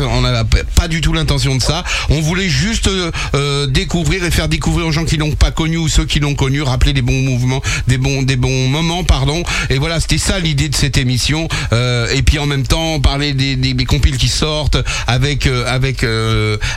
On 0.00 0.20
n'avait 0.22 0.44
pas 0.74 0.88
du 0.88 1.00
tout 1.00 1.12
l'intention 1.12 1.54
de 1.54 1.62
ça. 1.62 1.84
On 2.08 2.20
voulait 2.20 2.48
juste 2.48 2.88
euh, 2.88 3.10
euh, 3.34 3.66
découvrir 3.66 4.24
et 4.24 4.30
faire 4.30 4.48
découvrir 4.48 4.86
aux 4.86 4.92
gens 4.92 5.04
qui 5.04 5.16
l'ont 5.16 5.34
pas 5.34 5.50
connu 5.50 5.76
ou 5.76 5.88
ceux 5.88 6.04
qui 6.04 6.20
l'ont 6.20 6.34
connu, 6.34 6.62
rappeler 6.62 6.92
des 6.92 7.02
bons 7.02 7.22
mouvements, 7.22 7.62
des 7.86 7.98
bons, 7.98 8.22
des 8.22 8.36
bons 8.36 8.68
moments, 8.68 9.04
pardon. 9.04 9.42
Et 9.70 9.78
voilà, 9.78 10.00
c'était 10.00 10.18
ça 10.18 10.38
l'idée 10.38 10.68
de 10.68 10.74
cette 10.74 10.98
émission. 10.98 11.48
Euh, 11.72 12.08
et 12.14 12.22
puis 12.22 12.38
en 12.38 12.46
même 12.46 12.66
temps, 12.66 12.98
parler 13.00 13.32
des, 13.34 13.56
des, 13.56 13.74
des 13.74 13.84
compiles 13.84 14.16
qui 14.16 14.28
sortent, 14.28 14.78
avec 15.06 15.46
euh, 15.46 15.64
avec 15.66 16.04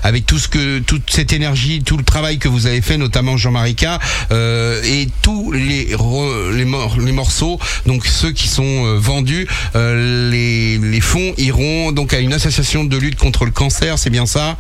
avec 0.04 0.26
tout 0.26 0.40
ce 0.40 0.48
que 0.48 0.80
toute 0.80 1.10
cette 1.10 1.34
énergie, 1.34 1.82
tout 1.84 1.98
le 1.98 2.04
travail 2.04 2.38
que 2.38 2.48
vous 2.48 2.68
avez 2.68 2.82
fait, 2.82 2.98
notamment 2.98 3.38
Jean-Marie 3.38 3.76
et 4.32 5.08
tous 5.22 5.52
les 5.52 5.96
les, 6.54 6.66
mor- 6.66 6.98
les 7.00 7.12
morceaux, 7.12 7.60
donc 7.86 8.06
ceux 8.06 8.32
qui 8.32 8.48
sont 8.48 8.96
vendus, 8.98 9.48
les 9.76 10.78
les 10.78 11.02
fonds 11.02 11.34
iront 11.38 11.92
donc 11.92 12.14
à 12.14 12.20
une 12.20 12.34
association 12.34 12.84
de 12.84 12.98
lutte 13.00 13.18
contre 13.18 13.45
le 13.45 13.52
cancer, 13.52 13.98
c'est 13.98 14.10
bien 14.10 14.26
ça 14.26 14.58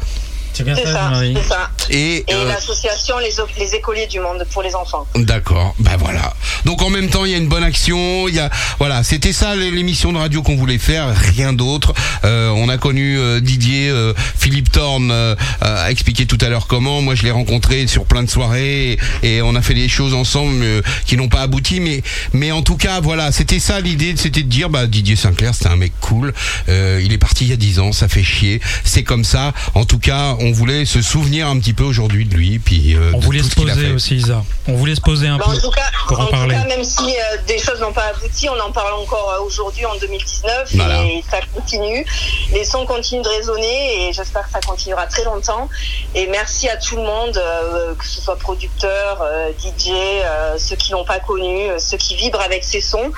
C'est 0.53 0.63
bien 0.63 0.75
C'est 0.75 0.85
ça, 0.85 0.93
ça, 0.93 1.21
c'est 1.21 1.47
ça. 1.47 1.69
Et, 1.89 2.17
Et 2.17 2.33
euh, 2.33 2.45
l'association 2.45 3.17
les, 3.19 3.31
les 3.57 3.75
écoliers 3.75 4.07
du 4.07 4.19
monde 4.19 4.45
pour 4.51 4.61
les 4.61 4.75
enfants. 4.75 5.07
D'accord, 5.15 5.75
bah 5.79 5.91
voilà. 5.97 6.33
Donc 6.65 6.81
en 6.81 6.89
même 6.89 7.09
temps, 7.09 7.25
il 7.25 7.31
y 7.31 7.35
a 7.35 7.37
une 7.37 7.47
bonne 7.47 7.63
action. 7.63 8.27
Il 8.27 8.35
y 8.35 8.39
a, 8.39 8.49
voilà, 8.77 9.03
c'était 9.03 9.33
ça 9.33 9.55
l'émission 9.55 10.11
de 10.11 10.17
radio 10.17 10.41
qu'on 10.41 10.55
voulait 10.55 10.77
faire, 10.77 11.07
rien 11.15 11.53
d'autre. 11.53 11.93
Euh, 12.25 12.49
on 12.49 12.69
a 12.69 12.77
connu 12.77 13.17
euh, 13.17 13.39
Didier, 13.39 13.89
euh, 13.89 14.13
Philippe 14.37 14.71
Thorne 14.71 15.09
euh, 15.11 15.35
a 15.61 15.89
expliqué 15.91 16.25
tout 16.25 16.37
à 16.41 16.49
l'heure 16.49 16.67
comment. 16.67 17.01
Moi, 17.01 17.15
je 17.15 17.23
l'ai 17.23 17.31
rencontré 17.31 17.87
sur 17.87 18.05
plein 18.05 18.23
de 18.23 18.29
soirées 18.29 18.91
et, 19.23 19.35
et 19.37 19.41
on 19.41 19.55
a 19.55 19.61
fait 19.61 19.73
des 19.73 19.87
choses 19.89 20.13
ensemble 20.13 20.61
euh, 20.63 20.81
qui 21.05 21.17
n'ont 21.17 21.29
pas 21.29 21.41
abouti, 21.41 21.79
mais 21.79 22.01
mais 22.33 22.51
en 22.51 22.61
tout 22.61 22.75
cas, 22.77 22.99
voilà, 22.99 23.31
c'était 23.31 23.59
ça 23.59 23.79
l'idée, 23.79 24.13
c'était 24.17 24.43
de 24.43 24.49
dire, 24.49 24.69
bah 24.69 24.87
Didier 24.87 25.15
Sinclair, 25.15 25.53
c'était 25.55 25.69
un 25.69 25.75
mec 25.75 25.93
cool. 26.01 26.33
Euh, 26.67 27.01
il 27.03 27.13
est 27.13 27.17
parti 27.17 27.45
il 27.45 27.49
y 27.49 27.53
a 27.53 27.57
10 27.57 27.79
ans, 27.79 27.91
ça 27.91 28.07
fait 28.07 28.23
chier. 28.23 28.61
C'est 28.83 29.03
comme 29.03 29.23
ça. 29.23 29.53
En 29.75 29.85
tout 29.85 29.99
cas, 29.99 30.35
on 30.41 30.51
voulait 30.51 30.85
se 30.85 31.01
souvenir 31.01 31.47
un 31.47 31.59
petit 31.59 31.73
peu 31.73 31.83
aujourd'hui 31.83 32.25
de 32.25 32.33
lui, 32.35 32.59
puis 32.59 32.95
euh, 32.95 33.11
On 33.13 33.19
de 33.19 33.23
voulait 33.25 33.39
tout 33.39 33.45
se 33.45 33.51
ce 33.51 33.55
qu'il 33.55 33.69
a 33.69 33.73
poser 33.73 33.91
aussi, 33.91 34.15
Isa. 34.17 34.43
On 34.67 34.73
voulait 34.73 34.95
se 34.95 35.01
poser 35.01 35.27
un 35.27 35.37
Bon, 35.37 35.45
peu 35.45 35.51
en 35.57 35.59
tout 35.59 35.71
cas, 35.71 35.81
pour 36.07 36.19
en 36.19 36.23
en 36.23 36.25
tout 36.27 36.31
parler. 36.31 36.55
cas, 36.55 36.65
même 36.65 36.83
si 36.83 37.01
euh, 37.15 37.37
des 37.47 37.57
choses 37.59 37.79
n'ont 37.81 37.91
pas 37.93 38.05
abouti, 38.15 38.47
on 38.49 38.59
en 38.59 38.71
parle 38.71 38.93
encore 38.93 39.31
euh, 39.39 39.45
aujourd'hui 39.45 39.85
en 39.85 39.95
2019 39.97 40.75
Voilà. 40.75 41.03
et 41.03 41.23
ça 41.29 41.39
continue. 41.53 42.05
Les 42.53 42.63
sons 42.65 42.85
continuent 42.85 43.21
de 43.23 43.29
résonner 43.29 44.07
et 44.09 44.13
j'espère 44.13 44.45
que 44.45 44.51
ça 44.51 44.61
continuera 44.61 45.05
très 45.07 45.23
longtemps. 45.23 45.67
Et 46.15 46.27
merci 46.27 46.69
à 46.69 46.77
tout 46.77 46.95
le 46.95 47.03
monde, 47.03 47.37
euh, 47.37 47.93
que 47.95 48.05
ce 48.05 48.21
soit 48.21 48.37
producteur, 48.37 49.21
euh, 49.21 49.49
DJ, 49.59 49.89
euh, 49.91 50.55
ceux 50.57 50.75
qui 50.75 50.91
l'ont 50.91 51.05
pas 51.05 51.19
connu, 51.19 51.69
euh, 51.69 51.79
ceux 51.79 51.97
qui 51.97 52.15
vibrent 52.15 52.41
avec 52.41 52.63
ces 52.63 52.81
sons. 52.81 53.11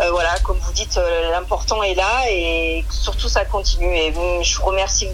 Euh, 0.00 0.10
voilà, 0.10 0.34
comme 0.42 0.58
vous 0.58 0.72
dites, 0.72 0.96
euh, 0.98 1.30
l'important 1.32 1.82
est 1.82 1.94
là 1.94 2.22
et 2.30 2.84
surtout 2.90 3.28
ça 3.28 3.44
continue. 3.44 3.96
Et 3.96 4.10
mm, 4.10 4.42
je 4.42 4.56
vous 4.58 4.64
remercie 4.64 5.08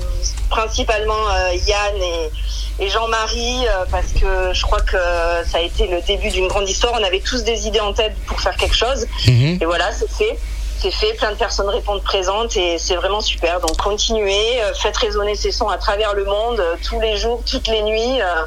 principalement 0.48 1.12
euh, 1.30 1.39
Yann 1.66 1.96
et, 2.02 2.84
et 2.84 2.88
Jean-Marie 2.88 3.66
euh, 3.66 3.84
parce 3.90 4.08
que 4.18 4.52
je 4.54 4.62
crois 4.62 4.80
que 4.80 4.96
ça 5.46 5.58
a 5.58 5.60
été 5.60 5.86
le 5.86 6.00
début 6.06 6.30
d'une 6.30 6.48
grande 6.48 6.68
histoire. 6.68 6.92
On 6.98 7.04
avait 7.04 7.20
tous 7.20 7.44
des 7.44 7.66
idées 7.66 7.80
en 7.80 7.92
tête 7.92 8.14
pour 8.26 8.40
faire 8.40 8.56
quelque 8.56 8.76
chose 8.76 9.06
Mhm. 9.26 9.58
et 9.60 9.64
voilà, 9.64 9.90
c'est 9.92 10.10
fait. 10.10 10.38
C'est 10.82 10.90
fait, 10.90 11.12
plein 11.12 11.30
de 11.32 11.36
personnes 11.36 11.68
répondent 11.68 12.02
présentes 12.02 12.56
et 12.56 12.78
c'est 12.78 12.94
vraiment 12.96 13.20
super. 13.20 13.60
Donc 13.60 13.76
continuez, 13.76 14.62
euh, 14.62 14.72
faites 14.80 14.96
résonner 14.96 15.34
ces 15.34 15.52
sons 15.52 15.68
à 15.68 15.76
travers 15.76 16.14
le 16.14 16.24
monde, 16.24 16.58
euh, 16.58 16.74
tous 16.82 16.98
les 17.00 17.18
jours, 17.18 17.42
toutes 17.44 17.68
les 17.68 17.82
nuits. 17.82 18.18
euh, 18.22 18.44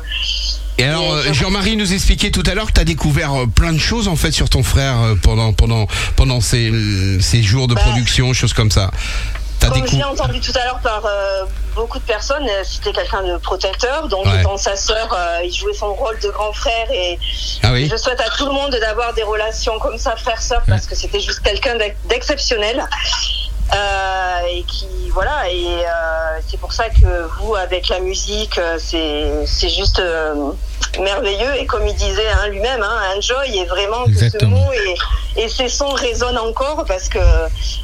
Et 0.80 0.84
alors, 0.86 1.14
euh, 1.14 1.32
Jean-Marie 1.32 1.78
nous 1.78 1.94
expliquait 1.94 2.32
tout 2.32 2.42
à 2.48 2.56
l'heure 2.56 2.66
que 2.66 2.72
tu 2.74 2.82
as 2.82 2.86
découvert 2.86 3.34
euh, 3.34 3.46
plein 3.46 3.72
de 3.72 3.78
choses 3.78 4.08
en 4.08 4.16
fait 4.16 4.32
sur 4.32 4.50
ton 4.50 4.64
frère 4.64 4.96
euh, 5.00 5.14
pendant 5.22 5.54
pendant 5.54 5.86
pendant 6.16 6.42
ces, 6.42 6.72
euh, 6.72 7.20
ces 7.22 7.44
jours 7.44 7.68
de 7.68 7.76
Bah, 7.76 7.82
production, 7.82 8.34
choses 8.34 8.54
comme 8.54 8.72
ça. 8.72 8.90
Comme 9.70 9.88
je 9.88 9.96
l'ai 9.96 10.04
entendu 10.04 10.40
tout 10.40 10.52
à 10.60 10.66
l'heure 10.66 10.80
par 10.82 11.06
euh, 11.06 11.44
beaucoup 11.76 11.98
de 12.00 12.04
personnes, 12.04 12.48
euh, 12.48 12.64
c'était 12.64 12.92
quelqu'un 12.94 13.24
de 13.24 13.38
protecteur. 13.38 14.08
Donc, 14.08 14.26
Ouais. 14.26 14.40
étant 14.42 14.58
sa 14.58 14.76
sœur, 14.76 15.14
euh, 15.18 15.40
il 15.44 15.54
jouait 15.54 15.74
son 15.74 15.94
rôle 15.94 16.20
de 16.20 16.30
grand 16.30 16.54
frère. 16.54 16.88
Et 16.92 17.18
Ah 17.64 17.72
oui. 17.72 17.88
je 17.92 17.96
souhaite 17.98 18.20
à 18.22 18.30
tout 18.38 18.46
le 18.46 18.52
monde 18.54 18.72
d'avoir 18.72 19.14
des 19.14 19.24
relations 19.24 19.80
comme 19.80 19.98
ça, 19.98 20.16
frère-sœur, 20.16 20.62
parce 20.68 20.86
que 20.86 20.96
c'était 20.96 21.20
juste 21.20 21.42
quelqu'un 21.42 21.76
d'ex- 21.78 21.98
d'exceptionnel. 22.06 22.84
Euh, 23.72 24.40
et 24.52 24.64
qui 24.64 24.86
voilà 25.14 25.50
et 25.50 25.66
euh, 25.86 26.40
c'est 26.48 26.60
pour 26.60 26.74
ça 26.74 26.90
que 26.90 27.28
vous 27.40 27.56
avec 27.56 27.88
la 27.88 28.00
musique 28.00 28.58
euh, 28.58 28.78
c'est 28.78 29.46
c'est 29.46 29.70
juste 29.70 30.00
euh, 30.00 30.52
merveilleux 31.00 31.56
et 31.60 31.66
comme 31.66 31.88
il 31.88 31.96
disait 31.96 32.28
hein, 32.30 32.50
lui-même 32.50 32.84
hein, 32.84 33.00
enjoy 33.18 33.58
est 33.58 33.66
vraiment 33.66 34.04
que 34.06 34.14
ce 34.30 34.46
mot 34.46 34.72
et, 34.74 35.42
et 35.44 35.50
ces 35.50 35.70
sons 35.70 35.90
résonnent 35.94 36.38
encore 36.38 36.84
parce 36.88 37.08
que 37.10 37.20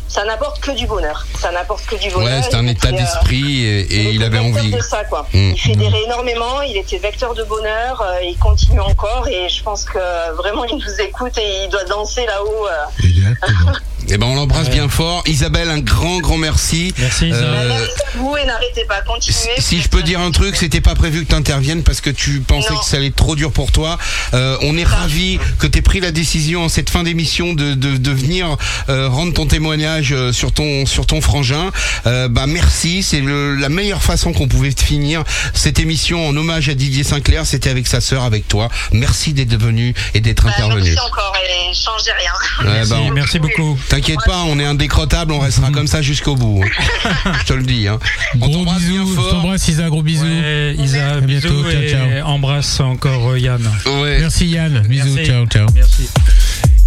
ça 0.07 0.25
n'apporte 0.25 0.59
que 0.59 0.71
du 0.71 0.85
bonheur 0.85 1.25
ça 1.39 1.51
n'apporte 1.51 1.85
que 1.85 1.95
du 1.95 2.09
bonheur 2.11 2.29
Ouais, 2.37 2.41
c'était 2.43 2.55
un 2.57 2.67
Et 2.67 2.71
état 2.71 2.91
d'esprit 2.91 3.63
et, 3.63 3.79
et 3.81 4.09
il 4.11 4.23
avait 4.23 4.39
envie. 4.39 4.71
de 4.71 4.81
ça 4.81 5.05
quoi. 5.05 5.27
Mm. 5.33 5.51
Il 5.55 5.59
fédérait 5.59 6.03
énormément, 6.03 6.61
il 6.61 6.77
était 6.77 6.97
vecteur 6.97 7.33
de 7.35 7.43
bonheur, 7.43 8.03
il 8.23 8.37
continue 8.37 8.81
encore 8.81 9.27
et 9.27 9.47
je 9.49 9.63
pense 9.63 9.85
que 9.85 10.33
vraiment 10.35 10.65
il 10.65 10.75
nous 10.75 11.01
écoute 11.01 11.37
et 11.37 11.63
il 11.63 11.69
doit 11.69 11.85
danser 11.85 12.25
là-haut. 12.25 12.67
euh. 14.09 14.13
Eh 14.15 14.17
ben 14.17 14.27
on 14.27 14.35
l'embrasse 14.35 14.69
bien 14.69 14.89
fort. 14.89 15.23
Isabelle, 15.27 15.69
un 15.69 15.79
grand 15.79 16.19
grand 16.19 16.37
merci. 16.37 16.93
Merci 16.97 17.31
Euh, 17.31 17.67
Merci 17.69 17.91
à 18.15 18.17
vous 18.17 18.37
et 18.37 18.45
n'arrêtez 18.45 18.85
pas, 18.85 19.01
continuez. 19.01 19.55
si 19.59 19.81
je 19.81 19.87
peux 19.87 20.01
dire 20.03 20.19
un 20.19 20.31
truc, 20.31 20.55
c'était 20.55 20.81
pas 20.81 20.95
prévu 20.95 21.23
que 21.25 21.29
tu 21.29 21.35
interviennes 21.35 21.83
parce 21.83 22.01
que 22.01 22.09
tu 22.09 22.39
pensais 22.41 22.73
Non. 22.73 22.79
que 22.79 22.85
ça 22.85 22.97
allait 22.97 23.07
être 23.07 23.15
trop 23.15 23.35
dur 23.35 23.51
pour 23.51 23.71
toi. 23.71 23.97
Euh, 24.33 24.57
on 24.61 24.77
est 24.77 24.83
ravi 24.83 25.39
que 25.59 25.67
tu 25.67 25.79
aies 25.79 25.81
pris 25.81 25.99
la 25.99 26.11
décision 26.11 26.65
en 26.65 26.69
cette 26.69 26.89
fin 26.89 27.03
d'émission 27.03 27.53
de, 27.53 27.73
de, 27.73 27.97
de 27.97 28.11
venir 28.11 28.57
euh, 28.89 29.07
rendre 29.09 29.33
ton 29.33 29.45
témoignage 29.45 30.11
euh, 30.13 30.31
sur 30.33 30.51
ton 30.51 30.85
sur 30.85 31.05
ton 31.05 31.21
frangin. 31.21 31.71
Euh, 32.05 32.27
bah 32.27 32.45
merci, 32.47 33.03
c'est 33.03 33.21
le- 33.21 33.55
la 33.55 33.69
meilleure 33.69 34.01
façon 34.03 34.33
qu'on 34.33 34.47
pouvait 34.47 34.71
finir 34.71 35.23
cette 35.53 35.79
émission 35.79 36.27
en 36.27 36.35
hommage 36.35 36.69
à 36.69 36.73
Didier 36.73 37.03
Sinclair. 37.03 37.45
C'était 37.45 37.69
avec 37.69 37.87
sa 37.87 38.01
sœur, 38.01 38.23
avec 38.23 38.47
toi. 38.47 38.69
Merci 38.91 39.33
d'être 39.33 39.55
venu 39.57 39.93
et 40.13 40.19
d'être 40.21 40.45
Bah, 40.45 40.51
intervenu. 40.55 40.81
merci 40.83 40.99
encore 40.99 41.33
et 41.43 41.73
changez 41.73 42.11
rien. 42.11 42.31
Ouais, 42.67 42.73
Merci, 42.75 42.89
bah, 42.91 42.97
on- 43.01 43.11
merci 43.11 43.39
beaucoup. 43.39 43.77
T'inquiète 43.99 44.19
pas, 44.25 44.43
on 44.47 44.57
est 44.59 44.65
indécrottable, 44.65 45.33
on 45.33 45.39
restera 45.39 45.71
comme 45.71 45.87
ça 45.87 46.01
jusqu'au 46.01 46.35
bout. 46.35 46.61
hein. 46.63 47.33
je 47.41 47.45
te 47.45 47.53
le 47.53 47.63
dis. 47.63 47.87
Hein. 47.87 47.99
On 48.35 48.37
Gros 48.47 48.53
t'embrasse 48.53 48.83
bien 48.83 49.05
fort. 49.05 49.29
t'embrasse 49.31 49.67
Isa, 49.67 49.89
gros 49.89 50.01
bisous. 50.01 50.23
Ouais, 50.23 50.75
Isa, 50.79 51.09
À 51.15 51.19
bientôt, 51.21 51.49
bisous 51.49 51.71
ciao, 51.71 51.81
et 51.81 51.89
ciao. 51.89 52.25
embrasse 52.27 52.79
encore 52.79 53.31
euh, 53.31 53.39
Yann. 53.39 53.61
Ouais. 54.01 54.19
Merci 54.19 54.47
Yann, 54.47 54.79
bisous, 54.87 55.15
Merci. 55.15 55.29
ciao, 55.31 55.45
ciao. 55.47 55.67
Merci. 55.75 56.07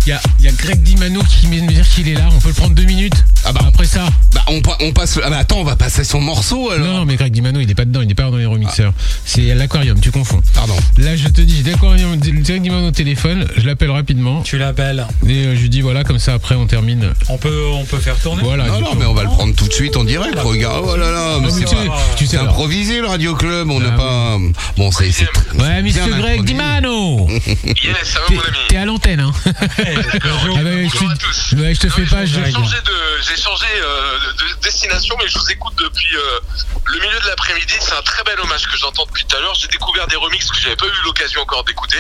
Il 0.05 0.11
y 0.11 0.13
a, 0.13 0.21
y 0.41 0.49
a 0.49 0.53
Greg 0.53 0.83
Dimano 0.83 1.21
qui 1.23 1.47
vient 1.47 1.61
de 1.61 1.67
me 1.67 1.73
dire 1.73 1.89
qu'il 1.89 2.09
est 2.09 2.15
là, 2.15 2.29
on 2.35 2.39
peut 2.41 2.49
le 2.49 2.55
prendre 2.55 2.75
deux 2.75 2.83
minutes 2.85 3.15
Ah 3.45 3.53
bah, 3.53 3.61
Après 3.69 3.85
ça 3.85 4.09
Bah, 4.35 4.43
on, 4.49 4.61
on 4.81 4.93
passe. 4.93 5.21
Ah 5.23 5.31
bah 5.31 5.39
attends, 5.39 5.59
on 5.59 5.65
va 5.65 5.77
passer 5.77 6.03
son 6.03 6.21
morceau 6.21 6.71
alors. 6.71 6.87
Non, 6.87 6.95
non, 6.99 7.05
mais 7.05 7.15
Greg 7.15 7.33
Dimano, 7.33 7.61
il 7.61 7.71
est 7.71 7.75
pas 7.77 7.85
dedans, 7.85 8.01
il 8.01 8.11
est 8.11 8.15
pas 8.15 8.29
dans 8.29 8.37
les 8.37 8.47
remixeurs. 8.47 8.93
C'est 9.25 9.49
à 9.53 9.55
l'aquarium, 9.55 10.01
tu 10.01 10.11
confonds. 10.11 10.41
Pardon. 10.55 10.75
Là, 10.99 11.15
je 11.15 11.29
te 11.29 11.41
dis, 11.41 11.63
j'ai 11.65 11.71
l'aquarium, 11.71 12.17
Greg 12.17 12.63
Dimano 12.63 12.89
au 12.89 12.91
téléphone, 12.91 13.47
je 13.57 13.65
l'appelle 13.65 13.93
rapidement. 13.93 14.43
Tu 14.43 14.59
l'appelles. 14.59 15.07
Et 15.29 15.47
euh, 15.47 15.55
je 15.55 15.61
lui 15.61 15.69
dis, 15.69 15.81
voilà, 15.83 16.03
comme 16.03 16.19
ça, 16.19 16.35
après, 16.35 16.57
on 16.57 16.67
termine. 16.67 17.13
On 17.29 17.39
peut, 17.39 17.63
on 17.73 17.85
peut 17.85 17.99
faire 17.99 18.17
tourner. 18.19 18.43
Voilà. 18.43 18.67
Non, 18.67 18.81
non, 18.81 18.95
mais 18.99 19.07
on 19.07 19.15
va 19.15 19.23
le 19.23 19.29
prendre 19.29 19.55
tout 19.55 19.69
de 19.69 19.73
suite 19.73 19.97
en 19.97 20.03
direct. 20.03 20.37
Regarde, 20.39 20.85
oh 20.85 20.97
là 20.97 21.13
là, 21.13 21.39
mais 21.41 21.49
Ah, 21.49 21.55
c'est 21.55 21.65
tu 21.65 21.77
pas. 21.77 21.83
sais, 21.83 21.89
tu 22.17 22.25
sais, 22.25 22.31
C'est 22.33 22.37
alors. 22.39 22.51
improvisé 22.51 23.01
le 23.01 23.07
Radio 23.07 23.35
Club, 23.37 23.71
on 23.71 23.79
n'a 23.79 23.91
Ah, 23.95 23.97
pas. 23.97 24.39
Bon, 24.77 24.91
c'est. 24.91 25.13
c'est 25.13 25.29
Ouais, 25.61 25.81
Monsieur 25.81 26.05
Greg. 26.07 26.43
Dimano 26.45 27.29
Yes, 27.65 27.97
ça 28.05 28.19
va 28.29 28.35
mon 28.35 28.41
ami 28.41 28.57
t'es 28.69 28.77
à 28.77 28.85
l'antenne, 28.85 29.21
hein 29.21 29.33
Bonjour. 29.97 30.57
Ah 30.59 30.63
bah, 30.65 30.71
Bonjour 30.83 31.11
à 31.11 31.17
tous. 31.17 31.53
ouais, 31.57 31.75
je 31.75 31.81
te 31.81 31.89
fais 31.89 32.05
pas. 32.07 32.25
je- 32.27 32.35
J'ai 32.45 32.53
changé 32.53 32.77
de, 32.85 32.93
j'ai 33.29 33.41
changé 33.41 33.67
euh, 33.83 34.19
de 34.39 34.63
destination, 34.63 35.17
mais 35.19 35.29
je 35.29 35.39
vous 35.39 35.51
écoute 35.51 35.75
depuis 35.79 36.17
euh, 36.17 36.41
le 36.87 36.99
milieu 37.01 37.21
de 37.21 37.27
l'après-midi. 37.27 37.75
C'est 37.81 37.95
un 37.95 38.03
très 38.03 38.23
bel 38.25 38.39
hommage 38.41 38.67
que 38.67 38.77
j'entends 38.77 39.05
depuis 39.07 39.25
tout 39.25 39.37
à 39.37 39.41
l'heure. 39.41 39.55
J'ai 39.61 39.69
découvert 39.69 40.07
des 40.07 40.17
remixes 40.17 40.51
que 40.51 40.59
j'avais 40.61 40.77
pas 40.77 40.87
eu 40.87 41.05
l'occasion 41.05 41.41
encore 41.43 41.65
d'écouter, 41.65 41.99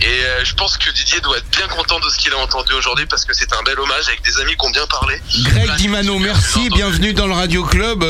et 0.00 0.06
euh, 0.06 0.44
je 0.44 0.54
pense 0.54 0.76
que 0.76 0.90
Didier 0.90 1.20
doit 1.20 1.38
être 1.38 1.50
bien 1.56 1.68
content 1.68 1.98
de 2.00 2.08
ce 2.10 2.18
qu'il 2.18 2.32
a 2.32 2.38
entendu 2.38 2.72
aujourd'hui 2.74 3.06
parce 3.06 3.24
que 3.24 3.34
c'est 3.34 3.52
un 3.54 3.62
bel 3.62 3.78
hommage 3.80 4.08
avec 4.08 4.22
des 4.22 4.38
amis 4.40 4.56
qui 4.56 4.66
ont 4.66 4.70
bien 4.70 4.86
parlé. 4.86 5.20
Greg 5.44 5.74
Dimano, 5.76 6.18
merci, 6.18 6.68
bienvenue 6.70 7.12
dans 7.14 7.26
le 7.26 7.34
Radio 7.34 7.64
Club. 7.64 8.00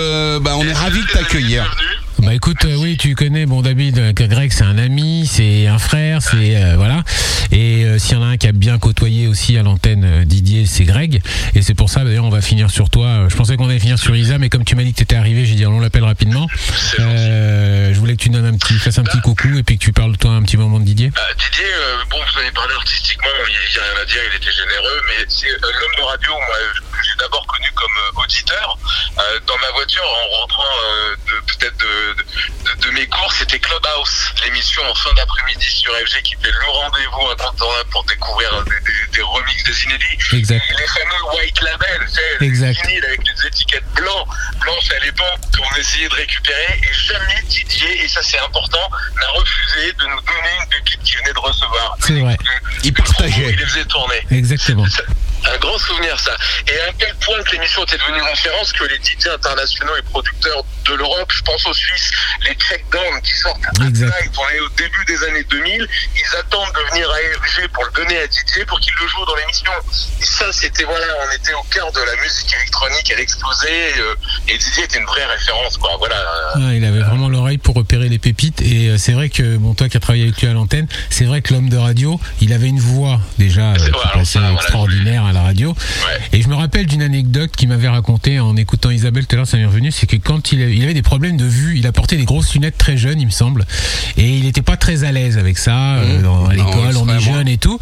bah, 0.42 0.56
on 0.56 0.66
est 0.66 0.72
ravis 0.72 1.02
de 1.02 1.06
t'accueillir. 1.10 1.62
Bienvenue. 1.64 1.98
Bah 2.22 2.34
écoute, 2.34 2.64
euh, 2.64 2.76
oui, 2.76 2.96
tu 2.96 3.16
connais, 3.16 3.46
bon 3.46 3.62
David, 3.62 3.98
euh, 3.98 4.12
que 4.12 4.22
Greg 4.22 4.52
c'est 4.52 4.62
un 4.62 4.78
ami, 4.78 5.26
c'est 5.26 5.66
un 5.66 5.78
frère, 5.78 6.22
c'est 6.22 6.54
euh, 6.56 6.76
voilà. 6.76 7.02
Et 7.50 7.84
euh, 7.84 7.98
s'il 7.98 8.12
y 8.12 8.16
en 8.16 8.22
a 8.22 8.26
un 8.26 8.36
qui 8.36 8.46
a 8.46 8.52
bien 8.52 8.78
côtoyé 8.78 9.26
aussi 9.26 9.58
à 9.58 9.64
l'antenne 9.64 10.04
euh, 10.04 10.24
Didier, 10.24 10.64
c'est 10.66 10.84
Greg. 10.84 11.20
Et 11.56 11.62
c'est 11.62 11.74
pour 11.74 11.90
ça, 11.90 12.04
d'ailleurs, 12.04 12.24
on 12.24 12.30
va 12.30 12.40
finir 12.40 12.70
sur 12.70 12.90
toi. 12.90 13.06
Euh, 13.06 13.28
Je 13.28 13.34
pensais 13.34 13.56
qu'on 13.56 13.68
allait 13.68 13.80
finir 13.80 13.98
sur 13.98 14.14
Isa, 14.14 14.38
mais 14.38 14.50
comme 14.50 14.64
tu 14.64 14.76
m'as 14.76 14.84
dit 14.84 14.92
que 14.92 14.98
t'étais 14.98 15.16
arrivé, 15.16 15.44
j'ai 15.44 15.56
dit 15.56 15.66
on 15.66 15.80
l'appelle 15.80 16.04
rapidement. 16.04 16.46
Euh, 17.00 17.92
je 17.92 17.98
voulais 17.98 18.14
que 18.16 18.22
tu 18.22 18.28
donnes 18.28 18.46
un 18.46 18.56
petit, 18.56 18.74
fasses 18.74 18.98
un 18.98 19.04
petit 19.04 19.20
coucou 19.20 19.58
et 19.58 19.64
puis 19.64 19.76
que 19.76 19.84
tu 19.84 19.92
parles 19.92 20.16
toi 20.16 20.30
un 20.30 20.42
petit 20.42 20.56
moment 20.56 20.78
de 20.78 20.84
Didier. 20.84 21.10
Euh, 21.18 21.34
Didier, 21.34 21.66
euh, 21.74 21.96
bon, 22.08 22.18
vous 22.18 22.38
avez 22.38 22.52
parlé 22.52 22.72
artistiquement, 22.74 23.28
il 23.48 23.50
n'y 23.50 23.78
a 23.78 23.82
rien 23.82 24.00
à 24.00 24.04
dire, 24.06 24.22
il 24.30 24.36
était 24.36 24.52
généreux, 24.52 25.02
mais 25.08 25.24
c'est 25.28 25.50
l'homme 25.50 25.96
de 25.98 26.02
radio, 26.02 26.30
moi, 26.32 26.56
que 26.92 26.98
j'ai 27.02 27.18
d'abord 27.18 27.44
connu 27.48 27.66
comme 27.74 28.22
auditeur. 28.22 28.78
Euh, 29.18 29.40
dans 29.46 29.58
ma 29.58 29.70
voiture, 29.74 30.04
en 30.06 30.40
rentrant 30.40 30.62
euh, 30.62 31.14
peut-être 31.46 31.76
de, 31.76 32.11
de, 32.14 32.90
mes 32.90 33.06
cours, 33.06 33.32
c'était 33.32 33.58
Clubhouse, 33.58 34.34
l'émission 34.44 34.82
en 34.88 34.94
fin 34.94 35.12
d'après-midi 35.14 35.66
sur 35.66 35.92
FG 35.94 36.22
qui 36.22 36.34
était 36.34 36.50
le 36.50 36.70
rendez-vous 36.70 37.28
incontournable 37.30 37.90
pour 37.90 38.04
découvrir 38.04 38.64
des, 38.64 38.70
des, 38.70 39.16
des 39.16 39.22
remixes, 39.22 39.64
des 39.64 39.84
inédits. 39.84 40.36
Exact. 40.36 40.62
Les 40.78 40.86
fameux 40.86 41.36
white 41.36 41.60
label, 41.60 42.00
tu 42.06 42.14
sais, 42.14 42.44
Exact. 42.44 42.74
les 42.74 42.88
vinyles 42.88 43.04
avec 43.04 43.22
des 43.22 43.46
étiquettes 43.46 43.84
blancs, 43.94 44.26
blanches 44.60 44.90
à 44.90 45.04
l'époque, 45.04 45.40
qu'on 45.56 45.80
essayait 45.80 46.08
de 46.08 46.14
récupérer, 46.14 46.80
et 46.82 46.94
jamais 46.94 47.42
Didier, 47.48 48.04
et 48.04 48.08
ça 48.08 48.22
c'est 48.22 48.38
important, 48.38 48.90
n'a 49.20 49.28
refusé 49.28 49.92
de 49.92 50.04
nous 50.04 50.20
donner 50.20 50.52
une 50.60 50.68
pépite 50.68 51.02
qu'il 51.02 51.18
venait 51.18 51.32
de 51.32 51.38
recevoir. 51.38 51.96
C'est 52.00 52.20
vrai. 52.20 52.36
Il 52.84 52.92
partageait. 52.92 53.50
Il 53.50 53.56
les 53.56 53.66
faisait 53.66 53.84
tourner. 53.84 54.26
Exactement. 54.30 54.86
Un 55.44 55.58
grand 55.58 55.78
souvenir 55.78 56.18
ça. 56.20 56.36
Et 56.68 56.78
à 56.80 56.92
quel 56.98 57.14
point 57.16 57.42
que 57.42 57.52
l'émission 57.52 57.84
était 57.84 57.98
devenue 57.98 58.22
référence 58.22 58.72
que 58.72 58.84
les 58.84 58.96
DJ 58.96 59.28
internationaux 59.28 59.96
et 59.98 60.02
producteurs 60.02 60.64
de 60.84 60.94
l'Europe. 60.94 61.30
Je 61.32 61.42
pense 61.42 61.66
aux 61.66 61.74
Suisses, 61.74 62.10
les 62.44 62.54
Check 62.54 62.84
Down 62.90 63.20
qui 63.22 63.32
sortent 63.32 63.60
à 63.80 63.86
Exact. 63.86 64.34
On 64.38 64.48
est 64.54 64.60
au 64.60 64.68
début 64.70 65.04
des 65.06 65.22
années 65.24 65.44
2000. 65.44 65.88
Ils 66.16 66.36
attendent 66.38 66.72
de 66.74 66.90
venir 66.90 67.10
à 67.10 67.16
FG 67.38 67.68
pour 67.72 67.84
le 67.84 67.92
donner 67.92 68.18
à 68.18 68.26
Didier 68.26 68.64
pour 68.66 68.80
qu'il 68.80 68.92
le 69.00 69.06
joue 69.06 69.24
dans 69.24 69.36
l'émission. 69.36 69.72
Et 70.20 70.24
ça, 70.24 70.52
c'était 70.52 70.84
voilà, 70.84 71.06
on 71.26 71.34
était 71.34 71.54
au 71.54 71.62
cœur 71.70 71.90
de 71.92 72.00
la 72.00 72.16
musique 72.16 72.52
électronique, 72.54 73.10
elle 73.12 73.20
explosait 73.20 73.98
euh, 73.98 74.14
et 74.48 74.58
Didier 74.58 74.84
était 74.84 74.98
une 74.98 75.06
vraie 75.06 75.24
référence, 75.24 75.76
quoi. 75.76 75.96
Voilà. 75.98 76.16
Ah, 76.54 76.74
il 76.74 76.84
avait 76.84 77.00
vraiment 77.00 77.28
l'oreille 77.28 77.58
pour 77.58 77.74
repérer 77.74 78.08
les 78.08 78.18
pépites 78.18 78.60
et 78.62 78.88
euh, 78.88 78.98
c'est 78.98 79.12
vrai 79.12 79.28
que 79.28 79.56
bon 79.56 79.74
toi 79.74 79.88
qui 79.88 79.96
as 79.96 80.00
travaillé 80.00 80.24
avec 80.24 80.40
lui 80.40 80.48
à 80.48 80.52
l'antenne, 80.52 80.86
c'est 81.10 81.24
vrai 81.24 81.42
que 81.42 81.54
l'homme 81.54 81.68
de 81.68 81.76
radio, 81.76 82.20
il 82.40 82.52
avait 82.52 82.68
une 82.68 82.80
voix 82.80 83.20
déjà 83.38 83.72
euh, 83.72 83.76
qui 83.76 83.90
passait 83.90 84.38
extraordinaire 84.54 85.24
à 85.32 85.34
la 85.34 85.42
radio. 85.42 85.74
Et 86.32 86.42
je 86.42 86.48
me 86.48 86.54
rappelle 86.54 86.86
d'une 86.86 87.02
anecdote 87.02 87.50
qu'il 87.56 87.68
m'avait 87.68 87.88
racontée 87.88 88.38
en 88.40 88.56
écoutant 88.56 88.90
Isabelle 88.90 89.26
tout 89.26 89.34
à 89.34 89.38
l'heure, 89.38 89.46
ça 89.46 89.56
m'est 89.56 89.66
revenu, 89.66 89.90
c'est 89.90 90.06
que 90.06 90.16
quand 90.16 90.52
il 90.52 90.62
avait, 90.62 90.94
des 90.94 91.02
problèmes 91.02 91.36
de 91.36 91.44
vue, 91.44 91.78
il 91.78 91.86
a 91.86 91.92
porté 91.92 92.16
des 92.16 92.24
grosses 92.24 92.52
lunettes 92.54 92.78
très 92.78 92.96
jeune, 92.96 93.20
il 93.20 93.26
me 93.26 93.30
semble, 93.30 93.64
et 94.16 94.28
il 94.28 94.44
n'était 94.44 94.62
pas 94.62 94.76
très 94.76 95.04
à 95.04 95.12
l'aise 95.12 95.38
avec 95.38 95.58
ça 95.58 95.96
euh, 95.96 96.22
dans- 96.22 96.46
à 96.46 96.54
l'école, 96.54 96.96
on 96.96 97.08
est 97.08 97.20
jeune 97.20 97.48
et 97.48 97.58
tout. 97.58 97.78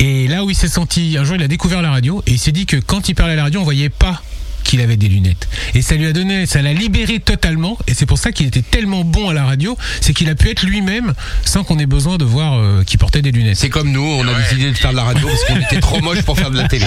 Et 0.00 0.28
là 0.28 0.44
où 0.44 0.50
il 0.50 0.56
s'est 0.56 0.68
senti, 0.68 1.16
un 1.18 1.24
jour 1.24 1.36
il 1.36 1.42
a 1.42 1.48
découvert 1.48 1.82
la 1.82 1.90
radio 1.90 2.22
et 2.26 2.32
il 2.32 2.38
s'est 2.38 2.52
dit 2.52 2.66
que 2.66 2.76
quand 2.76 3.08
il 3.08 3.14
parlait 3.14 3.32
à 3.34 3.36
la 3.36 3.42
radio, 3.44 3.60
on 3.60 3.64
voyait 3.64 3.88
pas 3.90 4.22
qu'il 4.64 4.80
avait 4.80 4.96
des 4.96 5.08
lunettes. 5.08 5.48
Et 5.74 5.82
ça 5.82 5.94
lui 5.94 6.06
a 6.06 6.12
donné, 6.12 6.46
ça 6.46 6.62
l'a 6.62 6.72
libéré 6.72 7.20
totalement. 7.20 7.78
Et 7.86 7.94
c'est 7.94 8.06
pour 8.06 8.18
ça 8.18 8.32
qu'il 8.32 8.46
était 8.46 8.62
tellement 8.62 9.04
bon 9.04 9.30
à 9.30 9.32
la 9.34 9.44
radio, 9.44 9.76
c'est 10.00 10.12
qu'il 10.12 10.28
a 10.30 10.34
pu 10.34 10.50
être 10.50 10.62
lui-même 10.62 11.14
sans 11.44 11.64
qu'on 11.64 11.78
ait 11.78 11.86
besoin 11.86 12.16
de 12.18 12.24
voir 12.24 12.58
euh, 12.58 12.84
qu'il 12.84 12.98
portait 12.98 13.22
des 13.22 13.30
lunettes. 13.32 13.56
C'est 13.56 13.70
comme 13.70 13.90
nous, 13.90 14.02
on 14.02 14.26
a 14.28 14.34
décidé 14.34 14.70
de 14.70 14.76
faire 14.76 14.90
de 14.92 14.96
la 14.96 15.04
radio 15.04 15.26
parce 15.28 15.44
qu'on 15.44 15.60
était 15.60 15.80
trop 15.80 16.00
moche 16.00 16.22
pour 16.22 16.36
faire 16.38 16.50
de 16.50 16.58
la 16.58 16.68
télé. 16.68 16.86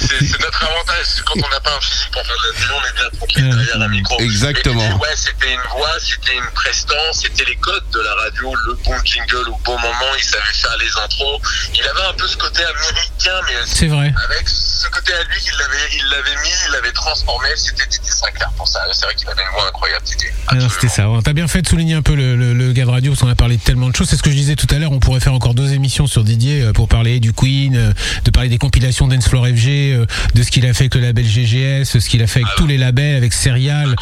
C'est 0.00 0.40
notre 0.40 0.64
avantage. 0.64 1.04
c'est 1.04 1.24
Quand 1.24 1.34
on 1.36 1.48
n'a 1.50 1.60
pas 1.60 1.76
un 1.76 1.80
physique 1.80 2.10
pour 2.12 2.22
faire 2.22 2.36
de 2.36 2.52
la 2.52 2.58
télé, 2.58 2.74
on 2.74 2.88
est 2.88 2.96
bien 3.00 3.18
tranquille 3.18 3.48
derrière 3.50 3.80
un 3.82 3.88
micro. 3.88 4.20
Exactement. 4.20 4.96
Ouais, 4.98 5.08
c'était 5.16 5.52
une 5.52 5.70
voix, 5.76 5.92
c'était 6.00 6.34
une 6.36 6.50
prestance, 6.54 7.22
c'était 7.22 7.44
les 7.44 7.56
codes 7.56 7.84
de 7.92 8.00
la 8.00 8.14
radio, 8.14 8.54
le 8.66 8.74
bon 8.84 8.96
jingle 9.04 9.48
au 9.48 9.58
bon 9.64 9.78
moment, 9.78 10.12
il 10.16 10.24
savait 10.24 10.42
faire 10.52 10.76
les 10.80 10.90
intros. 11.04 11.40
Il 11.74 11.82
avait 11.82 12.08
un 12.10 12.14
peu 12.14 12.26
ce 12.26 12.36
côté 12.36 12.62
américain, 12.64 13.40
mais 13.46 13.54
C'est 13.66 13.86
vrai. 13.88 14.12
avec 14.28 14.48
ce 14.48 14.88
côté 14.88 15.12
à 15.12 15.22
lui, 15.24 15.40
il 15.44 15.58
l'avait, 15.58 15.88
il 15.96 16.04
l'avait 16.10 16.42
mis, 16.42 16.54
il 16.66 16.72
l'avait 16.72 16.92
transformé. 16.98 17.48
C'était 17.56 17.86
Didier 17.86 18.12
Sinclair 18.12 18.50
pour 18.56 18.68
ça. 18.68 18.80
C'est 18.92 19.06
vrai 19.06 19.14
qu'il 19.14 19.28
avait 19.28 19.42
une 19.42 19.52
voix 19.52 19.68
incroyable, 19.68 20.04
Didier. 20.04 20.30
Ah 20.48 20.54
c'était 20.68 20.88
ça. 20.88 21.06
T'as 21.24 21.32
bien 21.32 21.48
fait 21.48 21.62
de 21.62 21.68
souligner 21.68 21.94
un 21.94 22.02
peu 22.02 22.14
le, 22.14 22.36
le, 22.36 22.52
le 22.52 22.72
gars 22.72 22.84
de 22.84 22.90
radio 22.90 23.12
parce 23.12 23.20
qu'on 23.22 23.28
a 23.28 23.34
parlé 23.34 23.56
de 23.56 23.62
tellement 23.62 23.88
de 23.88 23.96
choses. 23.96 24.08
C'est 24.08 24.16
ce 24.16 24.22
que 24.22 24.30
je 24.30 24.36
disais 24.36 24.56
tout 24.56 24.66
à 24.74 24.78
l'heure. 24.78 24.92
On 24.92 25.00
pourrait 25.00 25.20
faire 25.20 25.34
encore 25.34 25.54
deux 25.54 25.72
émissions 25.72 26.06
sur 26.06 26.24
Didier 26.24 26.62
euh, 26.62 26.72
pour 26.72 26.88
parler 26.88 27.20
du 27.20 27.32
Queen, 27.32 27.76
euh, 27.76 27.92
de 28.24 28.30
parler 28.30 28.48
des 28.48 28.58
compilations 28.58 29.06
Dance 29.08 29.28
Floor 29.28 29.46
FG, 29.46 29.68
euh, 29.68 30.06
de 30.34 30.42
ce 30.42 30.50
qu'il 30.50 30.66
a 30.66 30.74
fait 30.74 30.84
avec 30.84 30.94
le 30.94 31.00
label 31.02 31.24
GGS, 31.24 31.84
ce 31.84 32.08
qu'il 32.08 32.22
a 32.22 32.26
fait 32.26 32.40
avec 32.42 32.54
tous 32.56 32.66
les 32.66 32.78
labels, 32.78 33.16
avec 33.16 33.32
Serial, 33.32 33.94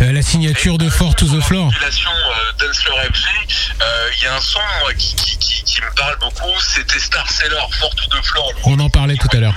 la 0.00 0.22
signature 0.22 0.78
de 0.78 0.88
Fort 0.88 1.14
to 1.14 1.26
the 1.26 1.40
Floor. 1.42 1.66
compilation 1.66 2.10
FG, 3.12 3.26
il 4.16 4.24
y 4.24 4.26
a 4.26 4.34
un 4.34 4.40
son 4.40 4.58
qui, 4.96 5.14
qui, 5.14 5.38
qui, 5.38 5.62
qui 5.62 5.80
me 5.80 5.90
parle 5.94 6.16
beaucoup, 6.18 6.58
c'était 6.60 6.98
Star 6.98 7.30
Seller, 7.30 7.56
Fort 7.78 7.94
to 7.94 8.04
the 8.10 8.24
Floor. 8.24 8.52
On 8.64 8.78
en 8.80 8.90
parlait 8.90 9.16
tout 9.16 9.28
à 9.32 9.40
l'heure. 9.40 9.54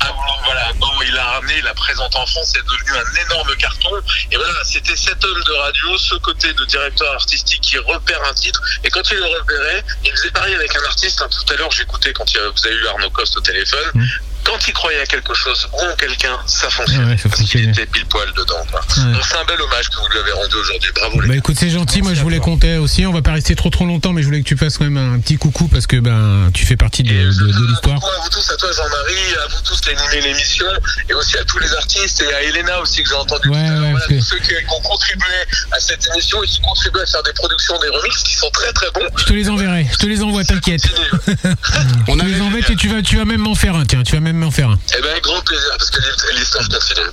Ah, 0.00 0.12
bon, 0.12 0.32
voilà, 0.44 0.72
bon, 0.78 0.86
il 1.06 1.12
l'a 1.14 1.24
ramené, 1.24 1.54
il 1.58 1.64
l'a 1.64 1.74
présenté 1.74 1.95
en 2.00 2.26
France, 2.26 2.52
c'est 2.54 2.64
devenu 2.64 2.92
un 2.98 3.26
énorme 3.26 3.56
carton. 3.56 3.90
Et 4.30 4.36
voilà, 4.36 4.64
c'était 4.64 4.96
cette 4.96 5.24
œuvre 5.24 5.44
de 5.44 5.52
radio, 5.52 5.98
ce 5.98 6.14
côté 6.16 6.52
de 6.52 6.64
directeur 6.64 7.12
artistique 7.14 7.60
qui 7.60 7.78
repère 7.78 8.22
un 8.28 8.34
titre. 8.34 8.60
Et 8.84 8.90
quand 8.90 9.08
il 9.10 9.16
le 9.16 9.26
repérait, 9.26 9.84
il 10.04 10.10
faisait 10.12 10.30
pareil 10.30 10.54
avec 10.54 10.74
un 10.76 10.84
artiste. 10.84 11.20
hein, 11.22 11.28
tout 11.30 11.52
à 11.52 11.56
l'heure, 11.56 11.70
j'écoutais 11.70 12.12
quand 12.12 12.24
vous 12.30 12.66
avez 12.66 12.76
eu 12.76 12.86
Arnaud 12.88 13.10
Coste 13.10 13.36
au 13.36 13.40
téléphone. 13.40 14.08
Quand 14.46 14.68
il 14.68 14.72
croyait 14.72 15.00
à 15.00 15.06
quelque 15.06 15.34
chose 15.34 15.68
ou 15.72 15.80
en 15.80 15.96
quelqu'un, 15.96 16.38
ça 16.46 16.70
fonctionnait. 16.70 17.04
Ouais, 17.10 17.16
ça 17.18 17.28
parce 17.28 17.42
qu'il 17.42 17.68
était 17.68 17.86
pile 17.86 18.06
poil 18.06 18.28
dedans. 18.36 18.64
quoi. 18.70 18.80
Ouais. 18.80 19.12
Donc 19.12 19.22
c'est 19.28 19.36
un 19.36 19.44
bel 19.44 19.60
hommage 19.60 19.90
que 19.90 19.96
vous 19.96 20.08
lui 20.08 20.18
avez 20.18 20.32
rendu 20.32 20.54
aujourd'hui. 20.54 20.90
Bravo 20.94 21.20
les 21.20 21.28
Bah 21.28 21.36
écoute, 21.36 21.56
c'est 21.58 21.70
gentil. 21.70 22.02
Moi, 22.02 22.14
je 22.14 22.20
voulais 22.22 22.38
compter 22.38 22.76
aussi. 22.78 23.04
On 23.06 23.12
va 23.12 23.22
pas 23.22 23.32
rester 23.32 23.56
trop 23.56 23.70
trop 23.70 23.86
longtemps, 23.86 24.12
mais 24.12 24.22
je 24.22 24.26
voulais 24.26 24.40
que 24.42 24.48
tu 24.48 24.56
fasses 24.56 24.78
quand 24.78 24.84
même 24.84 24.96
un 24.98 25.18
petit 25.18 25.36
coucou 25.36 25.66
parce 25.68 25.86
que 25.86 25.96
ben 25.96 26.50
tu 26.54 26.64
fais 26.64 26.76
partie 26.76 27.02
de, 27.02 27.10
de, 27.12 27.52
de 27.52 27.66
l'histoire. 27.68 27.96
à 27.96 28.22
vous 28.22 28.30
tous, 28.30 28.50
à 28.50 28.56
toi 28.56 28.70
Jean-Marie, 28.72 29.34
à 29.44 29.48
vous 29.48 29.60
tous 29.64 29.80
qui 29.80 29.90
animez 29.90 30.28
l'émission, 30.28 30.66
et 31.08 31.14
aussi 31.14 31.36
à 31.38 31.44
tous 31.44 31.58
les 31.58 31.72
artistes, 31.74 32.22
et 32.22 32.32
à 32.32 32.42
Elena 32.42 32.80
aussi 32.80 33.02
que 33.02 33.08
j'ai 33.08 33.14
entendu 33.14 33.48
Ouais, 33.48 33.66
tout 33.66 33.72
à 33.72 33.90
Voilà, 33.90 34.06
tous 34.08 34.20
ceux 34.20 34.38
qui, 34.38 34.48
qui 34.48 34.54
ont 34.70 34.80
contribué 34.82 35.34
à 35.72 35.80
cette 35.80 36.06
émission 36.12 36.42
et 36.42 36.46
qui 36.46 36.60
contribuent 36.60 37.00
à 37.00 37.06
faire 37.06 37.22
des 37.24 37.32
productions, 37.32 37.78
des 37.80 37.88
remixes 37.88 38.22
qui 38.22 38.34
sont 38.34 38.50
très 38.50 38.72
très 38.72 38.90
bons. 38.92 39.06
Je 39.16 39.24
te 39.24 39.32
les 39.32 39.48
enverrai. 39.50 39.86
Je 39.90 39.96
te 39.98 40.06
les 40.06 40.22
envoie, 40.22 40.44
t'inquiète. 40.44 40.82
On 42.08 42.16
te 42.16 42.24
les 42.24 42.40
envoie 42.40 42.60
et 42.60 42.76
tu 42.76 42.88
vas, 42.88 43.02
tu 43.02 43.16
vas 43.16 43.24
même 43.24 43.40
m'en 43.40 43.54
faire 43.54 43.74
un. 43.74 43.84
Tiens, 43.84 44.02
tu 44.02 44.12
vas 44.14 44.20
même 44.20 44.35
m'en 44.36 44.50
faire 44.50 44.70
un. 44.70 44.78
Eh 44.96 45.02
ben, 45.02 45.08
grand 45.22 45.40
plaisir, 45.42 45.68
parce 45.78 45.90
que 45.90 46.00
l'histoire. 46.38 46.64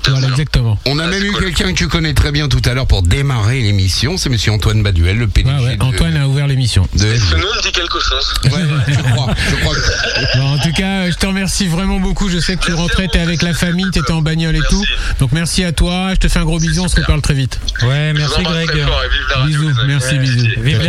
Voilà, 0.10 0.28
exactement. 0.28 0.80
On 0.86 1.00
a 1.00 1.08
même 1.08 1.24
eu 1.24 1.34
quelqu'un 1.34 1.74
que 1.74 1.78
tu 1.78 1.88
connais 1.88 2.14
très 2.14 2.32
bien 2.32 2.48
tout 2.48 2.62
à 2.66 2.74
l'heure 2.74 2.88
pour 2.88 3.04
démarrer 3.04 3.62
l'émission, 3.62 4.18
c'est 4.18 4.30
monsieur 4.30 4.52
Antoine 4.52 4.84
Baduel, 4.84 5.18
le 5.18 5.28
PDG. 5.28 5.56
Ouais, 5.56 5.64
ouais. 5.66 5.78
de- 5.78 5.84
Antoine 5.84 6.18
a 6.18 6.28
ouvert 6.28 6.48
l'émission. 6.48 6.88
de- 6.94 7.00
Ce 7.16 7.36
nom 7.36 7.42
me 7.42 7.62
dit 7.62 7.72
quelque 7.72 8.00
chose. 8.00 8.34
Ouais, 8.46 8.52
je 8.88 8.94
crois, 9.12 9.28
je 9.50 9.56
crois 9.58 9.76
que- 9.76 10.38
Bon, 10.38 10.48
en 10.54 10.58
tout 10.60 10.72
cas, 10.74 11.10
je 11.10 11.16
te 11.16 11.26
remercie 11.26 11.68
vraiment 11.68 12.00
beaucoup. 12.00 12.30
Je 12.30 12.40
sais 12.40 12.56
que 12.56 12.66
tu 12.66 12.74
rentrais, 12.74 13.08
t'es 13.08 13.20
avec 13.20 13.42
la 13.42 13.54
famille, 13.54 13.90
t'étais 13.92 14.12
en 14.12 14.22
bagnole 14.22 14.56
et 14.56 14.62
tout. 14.70 14.84
Donc 15.20 15.32
merci 15.32 15.64
à 15.64 15.72
toi. 15.72 16.10
Je 16.12 16.16
te 16.20 16.28
fais 16.28 16.40
un 16.40 16.46
gros 16.46 16.60
bisou. 16.60 16.84
On 16.84 16.88
se 16.88 16.96
reparle 16.96 17.22
très 17.22 17.34
vite. 17.34 17.60
Ouais, 17.84 18.14
merci 18.14 18.42
Greg. 18.44 18.68
très 18.70 18.82
fort 18.82 19.04
et 19.04 19.10
vive 19.10 19.22
la 19.30 19.38
radio, 19.38 19.60
Bisous. 19.60 19.80
Merci, 19.88 20.08
Ouais, 20.14 20.18
bisous. 20.20 20.48
vive 20.62 20.82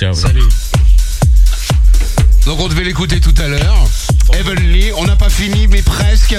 la. 0.00 0.14
Salut. 0.14 0.42
Donc 2.46 2.60
on 2.60 2.68
devait 2.68 2.84
l'écouter 2.84 3.20
tout 3.20 3.34
à 3.38 3.48
l'heure. 3.48 3.88
Heavenly, 4.32 4.92
on 4.96 5.04
n'a 5.04 5.16
pas 5.16 5.28
fini 5.30 5.66
mais 5.66 5.82
presque. 5.82 6.36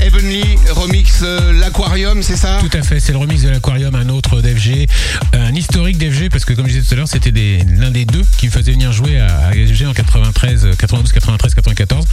Heavenly 0.00 0.42
remix 0.70 1.20
euh, 1.22 1.52
l'Aquarium, 1.52 2.22
c'est 2.22 2.36
ça? 2.36 2.58
Tout 2.60 2.76
à 2.76 2.82
fait, 2.82 3.00
c'est 3.00 3.12
le 3.12 3.18
remix 3.18 3.42
de 3.42 3.48
l'Aquarium, 3.48 3.94
un 3.94 4.08
autre 4.08 4.40
d'FG, 4.40 4.86
un 5.32 5.54
historique 5.54 5.98
d'FG, 5.98 6.28
parce 6.30 6.44
que 6.44 6.52
comme 6.52 6.66
je 6.66 6.72
disais 6.72 6.86
tout 6.86 6.94
à 6.94 6.96
l'heure, 6.96 7.08
c'était 7.08 7.32
l'un 7.66 7.90
des 7.90 8.04
deux 8.04 8.22
qui 8.38 8.46
me 8.46 8.50
faisait 8.50 8.72
venir 8.72 8.92
jouer 8.92 9.18
à, 9.20 9.48
à 9.48 9.52
FG 9.52 9.86
en 9.86 9.92
93, 9.92 10.68
92, 10.78 11.12
93, 11.12 11.54
94. 11.54 12.04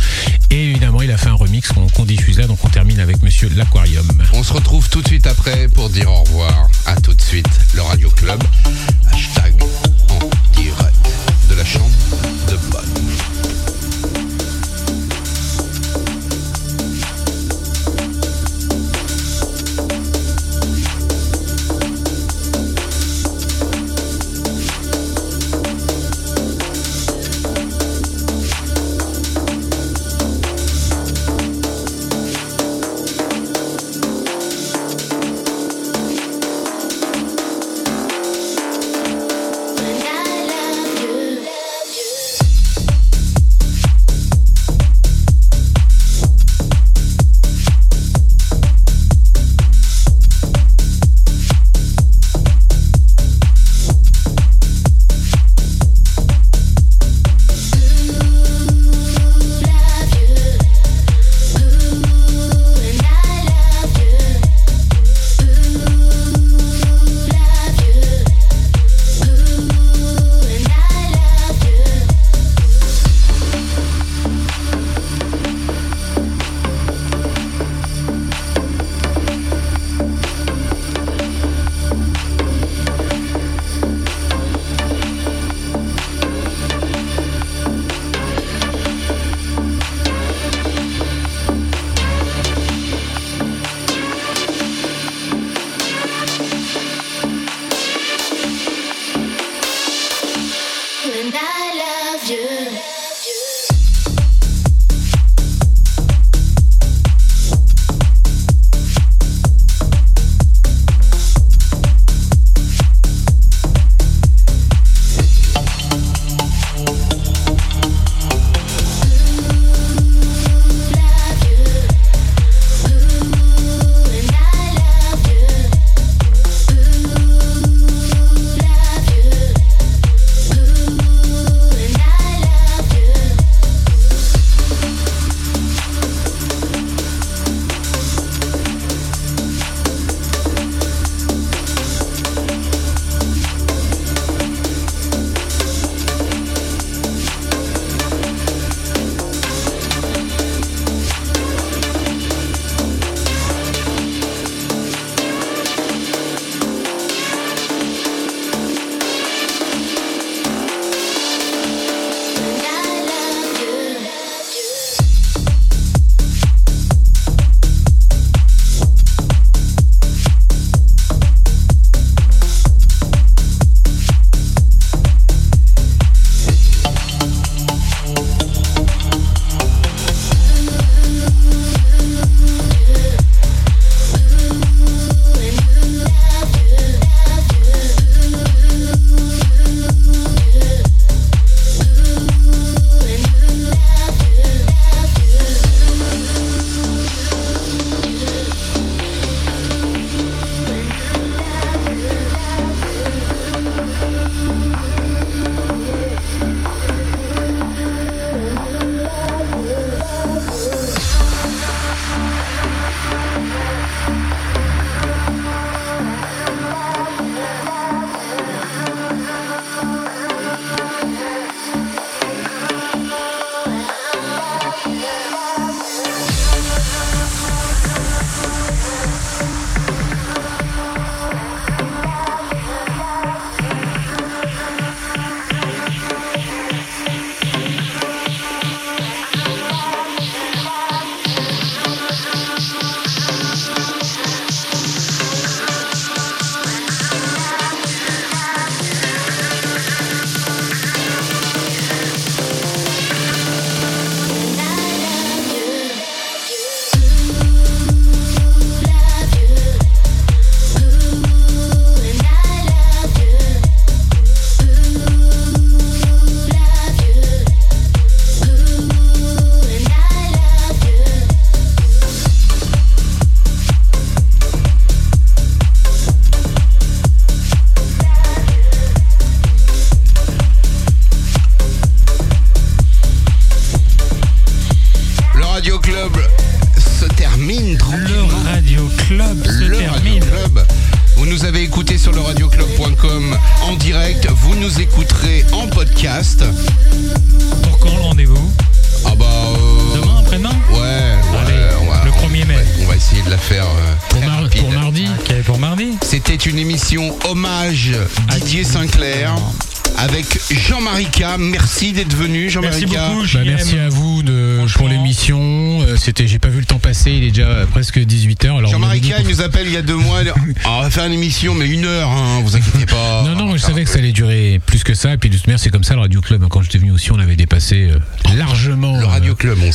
Et 0.50 0.70
évidemment, 0.70 1.02
il 1.02 1.12
a 1.12 1.18
fait 1.18 1.30
un 1.30 1.34
remix 1.34 1.68
qu'on 1.70 1.88
qu'on 1.88 2.06
diffuse 2.06 2.40
là, 2.40 2.48
donc 2.48 2.64
on 2.64 2.70
termine 2.70 3.00
avec 3.00 3.22
Monsieur 3.22 3.50
l'Aquarium. 3.56 4.08
On 4.34 4.44
se 4.44 4.54
retrouve 4.54 4.90
tout 4.90 5.02
de 5.02 5.08
suite 5.08 5.28
après 5.28 5.68
pour 5.68 5.90
dire 5.90 6.12
au 6.12 6.24
revoir. 6.24 6.68
À 6.86 6.96
tout 7.00 7.14
de 7.14 7.22
suite, 7.22 7.48
le 7.76 7.82
Radio 7.82 8.10
Club. 8.10 8.44
Hashtag 9.12 9.54
en 10.10 10.30
direct 10.60 10.96
de 11.50 11.56
la 11.56 11.66
chambre 11.66 11.90
de 12.50 12.58
bonne. 12.72 13.33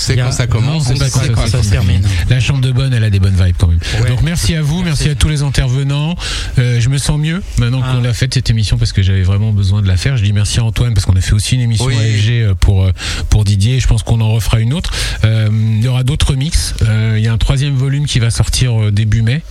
Sait 0.08 0.16
quand 0.16 0.32
ça 0.32 0.46
Non, 0.46 0.52
commence, 0.52 0.86
on 0.88 0.92
on 0.92 0.96
sait 0.96 1.04
sait 1.08 1.18
pas 1.20 1.26
quand 1.28 1.34
quand 1.42 1.46
ça 1.48 1.62
se 1.62 1.70
termine. 1.70 2.02
La 2.30 2.40
chambre 2.40 2.60
de 2.60 2.72
bonne, 2.72 2.92
elle 2.92 3.04
a 3.04 3.10
des 3.10 3.20
bonnes 3.20 3.34
vibes 3.40 3.54
quand 3.58 3.68
même. 3.68 3.78
Ouais. 4.02 4.08
Donc 4.08 4.22
merci 4.22 4.54
à 4.54 4.62
vous, 4.62 4.82
merci, 4.82 5.04
Merci. 5.04 5.08
à 5.10 5.14
tous 5.14 5.28
les 5.28 5.42
intervenants. 5.42 6.16
Euh, 6.58 6.80
je 6.80 6.88
me 6.88 6.98
sens 6.98 7.18
mieux 7.18 7.42
maintenant 7.58 7.80
Ah. 7.84 7.92
qu'on 7.94 8.04
a 8.04 8.12
fait 8.12 8.32
cette 8.32 8.50
émission 8.50 8.78
parce 8.78 8.92
que 8.92 9.02
j'avais 9.02 9.22
vraiment 9.22 9.52
besoin 9.52 9.82
de 9.82 9.88
la 9.88 9.96
faire. 9.96 10.16
Je 10.16 10.24
dis 10.24 10.32
merci 10.32 10.60
à 10.60 10.64
Antoine 10.64 10.94
parce 10.94 11.06
qu'on 11.06 11.16
a 11.16 11.20
fait 11.20 11.32
aussi 11.34 11.54
une 11.54 11.60
émission 11.60 11.86
Oui. 11.86 11.94
AFG 11.96 12.30
euh, 12.42 12.54
pour 12.58 12.84
euh, 12.84 12.92
pour 13.30 13.44
Didier. 13.44 13.76
et 13.76 13.80
Je 13.80 13.86
pense 13.86 14.02
qu'on 14.02 14.20
en 14.20 14.30
refera 14.32 14.60
une 14.60 14.74
autre. 14.74 14.90
Euh, 15.24 15.48
il 15.52 15.84
y 15.84 15.88
aura 15.88 16.02
d'autres 16.04 16.34
mix. 16.34 16.74
Euh, 16.82 17.14
Il 17.18 17.24
y 17.24 17.28
a 17.28 17.32
un 17.32 17.38
troisième 17.38 17.74
volume 17.74 18.06
qui 18.06 18.18
va 18.18 18.30
sortir 18.30 18.92
début 18.92 19.22
mai. 19.22 19.42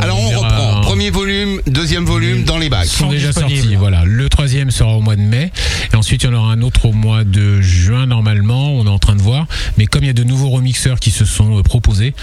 Alors 0.00 0.18
on 0.20 0.28
reprend. 0.40 0.78
un- 0.78 0.80
Premier 0.80 1.10
volume, 1.10 1.60
deuxième 1.68 2.04
volume 2.04 2.42
dans 2.42 2.58
les 2.58 2.68
bacs. 2.68 2.86
sont 2.86 3.04
sont 3.04 3.10
déjà 3.10 3.32
sortis. 3.32 3.76
Voilà, 3.76 4.04
le 4.04 4.28
troisième 4.28 4.70
sera 4.72 4.96
au 4.96 5.00
mois 5.00 5.14
de 5.14 5.20
mai, 5.20 5.52
et 5.92 5.96
ensuite 5.96 6.22
il 6.24 6.26
y 6.26 6.28
en 6.28 6.32
aura 6.34 6.50
un 6.52 6.62
autre 6.62 6.86
au 6.86 6.92
mois 6.92 7.22
de 7.22 7.60
juin 7.60 8.06
normalement. 8.06 8.72
On 8.72 8.84
est 8.86 8.90
en 8.90 8.98
train 8.98 9.14
de 9.14 9.22
voir, 9.22 9.46
mais 9.78 9.86
comme 9.86 10.02
il 10.02 10.06
y 10.08 10.10
a 10.10 10.14
qui 11.00 11.10
se 11.10 11.24
sont 11.24 11.58
euh, 11.58 11.62
proposés, 11.62 12.14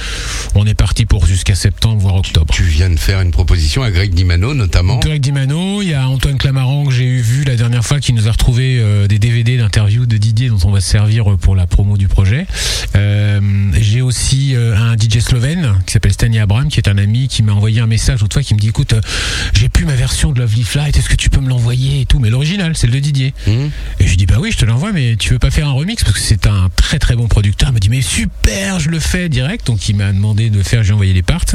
on 0.56 0.66
est 0.66 0.74
parti 0.74 1.06
pour 1.06 1.26
jusqu'à 1.26 1.56
septembre 1.56 2.00
voire 2.02 2.16
octobre. 2.16 2.54
Tu 2.54 2.64
viens 2.64 2.90
de 2.90 3.00
faire 3.00 3.22
une 3.22 3.32
proposition 3.32 3.84
à 3.84 3.92
Greg 3.92 4.14
Dimano 4.14 4.54
notamment. 4.54 5.00
Greg 5.00 5.22
Dimano, 5.22 5.82
il 5.82 5.90
y 5.90 5.94
a 5.94 6.08
Antoine 6.08 6.38
Clamaran 6.38 6.86
que 6.86 6.94
j'ai 6.94 7.06
eu 7.06 7.22
vu 7.22 7.44
la 7.44 7.56
dernière 7.56 7.84
fois 7.84 8.00
qui 8.00 8.14
nous 8.14 8.28
a 8.28 8.32
retrouvé 8.32 8.78
euh, 8.80 9.08
des 9.08 9.20
DVD 9.20 9.58
d'interviews 9.58 10.06
de 10.06 10.18
Didier 10.18 10.50
dont 10.50 10.60
on 10.66 10.72
va 10.72 10.82
se 10.82 10.90
servir 10.90 11.32
euh, 11.32 11.38
pour 11.38 11.56
la 11.56 11.68
promo 11.68 11.98
du 11.98 12.08
projet. 12.08 12.46
Euh, 12.96 13.40
j'ai 13.74 14.02
aussi 14.02 14.56
euh, 14.56 14.76
un 14.78 14.96
DJ 14.96 15.20
slovène 15.20 15.76
qui 15.86 15.94
s'appelle 15.94 16.14
Stani 16.14 16.40
Abram 16.40 16.68
qui 16.68 16.80
est 16.80 16.88
un 16.88 16.98
ami 16.98 17.28
qui 17.28 17.44
m'a 17.44 17.54
envoyé 17.54 17.80
un 17.82 17.88
message 17.88 18.22
l'autre 18.22 18.34
fois 18.34 18.44
qui 18.44 18.54
me 18.54 18.60
dit 18.60 18.70
écoute 18.70 18.94
j'ai 19.54 19.70
plus 19.70 19.86
ma 19.86 19.96
version 19.96 20.32
de 20.32 20.40
Lovely 20.40 20.64
Flight 20.64 20.96
est-ce 20.98 21.10
que 21.10 21.16
tu 21.16 21.30
peux 21.30 21.42
me 21.42 21.50
l'envoyer 21.50 22.02
et 22.02 22.06
tout 22.06 22.20
mais 22.20 22.30
l'original 22.30 22.74
c'est 22.76 22.88
le 22.88 22.94
de 22.94 23.00
Didier 23.00 23.34
Hum. 23.48 23.72
Je 24.14 24.18
dis 24.20 24.26
bah 24.28 24.36
oui 24.40 24.52
je 24.52 24.58
te 24.58 24.66
l'envoie 24.66 24.92
mais 24.92 25.16
tu 25.16 25.34
veux 25.34 25.40
pas 25.40 25.50
faire 25.50 25.68
un 25.68 25.72
remix? 25.72 26.04
Parce 26.04 26.16
que 26.16 26.22
c'est 26.22 26.46
un 26.46 26.70
très 26.76 27.00
très 27.00 27.16
bon 27.16 27.28
producteur. 27.28 27.70
Il 27.70 27.74
m'a 27.74 27.80
dit 27.80 27.90
mais 27.90 28.04
super 28.04 28.80
je 28.80 28.90
le 28.90 29.00
fais 29.00 29.28
direct. 29.28 29.66
Donc 29.66 29.90
il 29.90 29.96
m'a 29.96 30.14
demandé 30.14 30.52
de 30.52 30.62
faire 30.62 30.84
j'ai 30.84 30.94
envoyé 30.94 31.14
les 31.14 31.24
parts. 31.24 31.46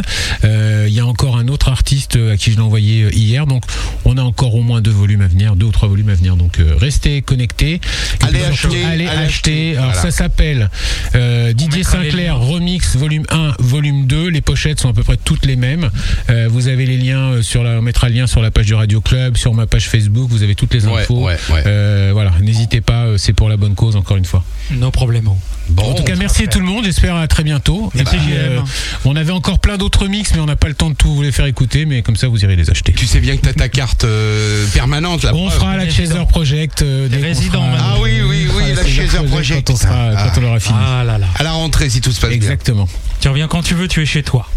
Euh, 0.42 0.86
il 0.88 0.92
y 0.92 0.98
a 0.98 1.06
encore 1.06 1.36
un 1.38 1.46
autre 1.46 1.67
artiste 1.78 2.18
à 2.32 2.36
qui 2.36 2.50
je 2.50 2.56
l'ai 2.56 2.62
envoyé 2.62 3.04
euh, 3.04 3.10
hier 3.12 3.46
donc 3.46 3.62
on 4.04 4.16
a 4.16 4.22
encore 4.22 4.54
au 4.56 4.62
moins 4.62 4.80
deux 4.80 4.90
volumes 4.90 5.20
à 5.22 5.28
venir 5.28 5.54
deux 5.54 5.66
ou 5.66 5.70
trois 5.72 5.88
volumes 5.88 6.08
à 6.08 6.14
venir 6.14 6.34
donc 6.36 6.58
euh, 6.58 6.74
restez 6.76 7.22
connectés 7.22 7.80
Allez 8.20 8.40
puis 8.40 8.56
surtout, 8.56 8.74
acheter, 8.74 8.84
allez 8.84 9.06
allez 9.06 9.24
acheter 9.24 9.26
acheter. 9.26 9.76
alors 9.76 9.92
Voilà. 9.92 10.02
ça 10.02 10.10
s'appelle 10.10 10.70
euh, 11.14 11.52
Didier 11.52 11.84
Sinclair. 11.84 12.38
Remix 12.38 12.96
volume 12.96 13.24
1 13.30 13.52
volume 13.60 14.06
2 14.06 14.28
les 14.28 14.40
pochettes 14.40 14.80
sont 14.80 14.88
à 14.88 14.92
peu 14.92 15.04
près 15.04 15.16
toutes 15.16 15.46
les 15.46 15.56
mêmes 15.56 15.88
Euh, 16.30 16.48
vous 16.50 16.66
avez 16.68 16.84
les 16.84 16.96
liens 16.96 17.32
euh, 17.34 17.42
sur 17.42 17.62
la 17.62 17.78
on 17.78 17.82
mettra 17.82 18.08
le 18.08 18.14
lien 18.16 18.26
sur 18.26 18.42
la 18.42 18.50
page 18.50 18.66
du 18.66 18.74
Radio 18.74 19.00
Club 19.00 19.36
sur 19.36 19.54
ma 19.54 19.66
page 19.66 19.88
Facebook 19.88 20.28
vous 20.28 20.42
avez 20.42 20.54
toutes 20.56 20.74
les 20.74 20.84
infos 20.86 21.24
ouais, 21.26 21.36
ouais. 21.50 21.62
Euh, 21.66 22.10
voilà 22.12 22.32
n'hésitez 22.40 22.80
pas 22.80 23.04
euh, 23.04 23.18
c'est 23.18 23.32
pour 23.34 23.48
la 23.48 23.56
bonne 23.56 23.74
cause 23.76 23.94
encore 23.96 24.16
une 24.16 24.24
fois 24.24 24.42
No 24.72 24.90
problemo. 24.90 25.38
Bon, 25.70 25.90
en 25.90 25.94
tout 25.94 26.02
cas, 26.04 26.16
merci 26.16 26.44
à 26.44 26.46
tout 26.46 26.60
le 26.60 26.64
monde. 26.64 26.84
J'espère 26.84 27.14
à 27.16 27.26
très 27.28 27.42
bientôt. 27.44 27.90
Merci, 27.94 28.16
Et 28.16 28.18
puis, 28.18 28.28
JM. 28.32 28.64
on 29.04 29.16
avait 29.16 29.32
encore 29.32 29.58
plein 29.58 29.76
d'autres 29.76 30.06
mix, 30.08 30.32
mais 30.34 30.40
on 30.40 30.46
n'a 30.46 30.56
pas 30.56 30.68
le 30.68 30.74
temps 30.74 30.88
de 30.90 30.94
tout 30.94 31.14
vous 31.14 31.22
les 31.22 31.32
faire 31.32 31.46
écouter. 31.46 31.84
Mais 31.84 32.02
comme 32.02 32.16
ça, 32.16 32.28
vous 32.28 32.42
irez 32.42 32.56
les 32.56 32.70
acheter. 32.70 32.92
tu 32.92 33.06
sais 33.06 33.20
bien 33.20 33.36
que 33.36 33.42
t'as 33.42 33.52
ta 33.52 33.68
carte 33.68 34.04
euh, 34.04 34.66
permanente 34.72 35.22
là. 35.24 35.34
On 35.34 35.50
fera 35.50 35.76
la. 35.76 35.88
Chaser 35.88 36.14
Project. 36.28 36.82
euh, 36.82 37.08
dès 37.08 37.18
qu'on 37.18 37.22
Résident, 37.24 37.52
sera- 37.52 37.66
maintenant. 37.66 37.94
Ah 37.96 38.00
oui, 38.00 38.20
oui, 38.26 38.46
oui, 38.54 38.62
la 38.74 38.84
Chaser 38.86 39.24
Project. 39.26 39.66
Quand 39.66 39.72
on, 39.74 39.76
sera, 39.76 40.10
Ah. 40.16 40.30
quand 40.32 40.38
on 40.40 40.42
l'aura 40.42 40.60
fini. 40.60 40.78
Ah 40.80 41.04
là 41.04 41.18
là. 41.18 41.26
À 41.38 41.42
la 41.42 41.52
rentrée 41.52 41.90
si 41.90 42.00
tout 42.00 42.12
se 42.12 42.20
passe 42.20 42.30
bien. 42.30 42.36
Exactement. 42.36 42.88
Tu 43.20 43.28
reviens 43.28 43.48
quand 43.48 43.62
tu 43.62 43.74
veux, 43.74 43.88
tu 43.88 44.02
es 44.02 44.06
chez 44.06 44.22
toi. 44.22 44.48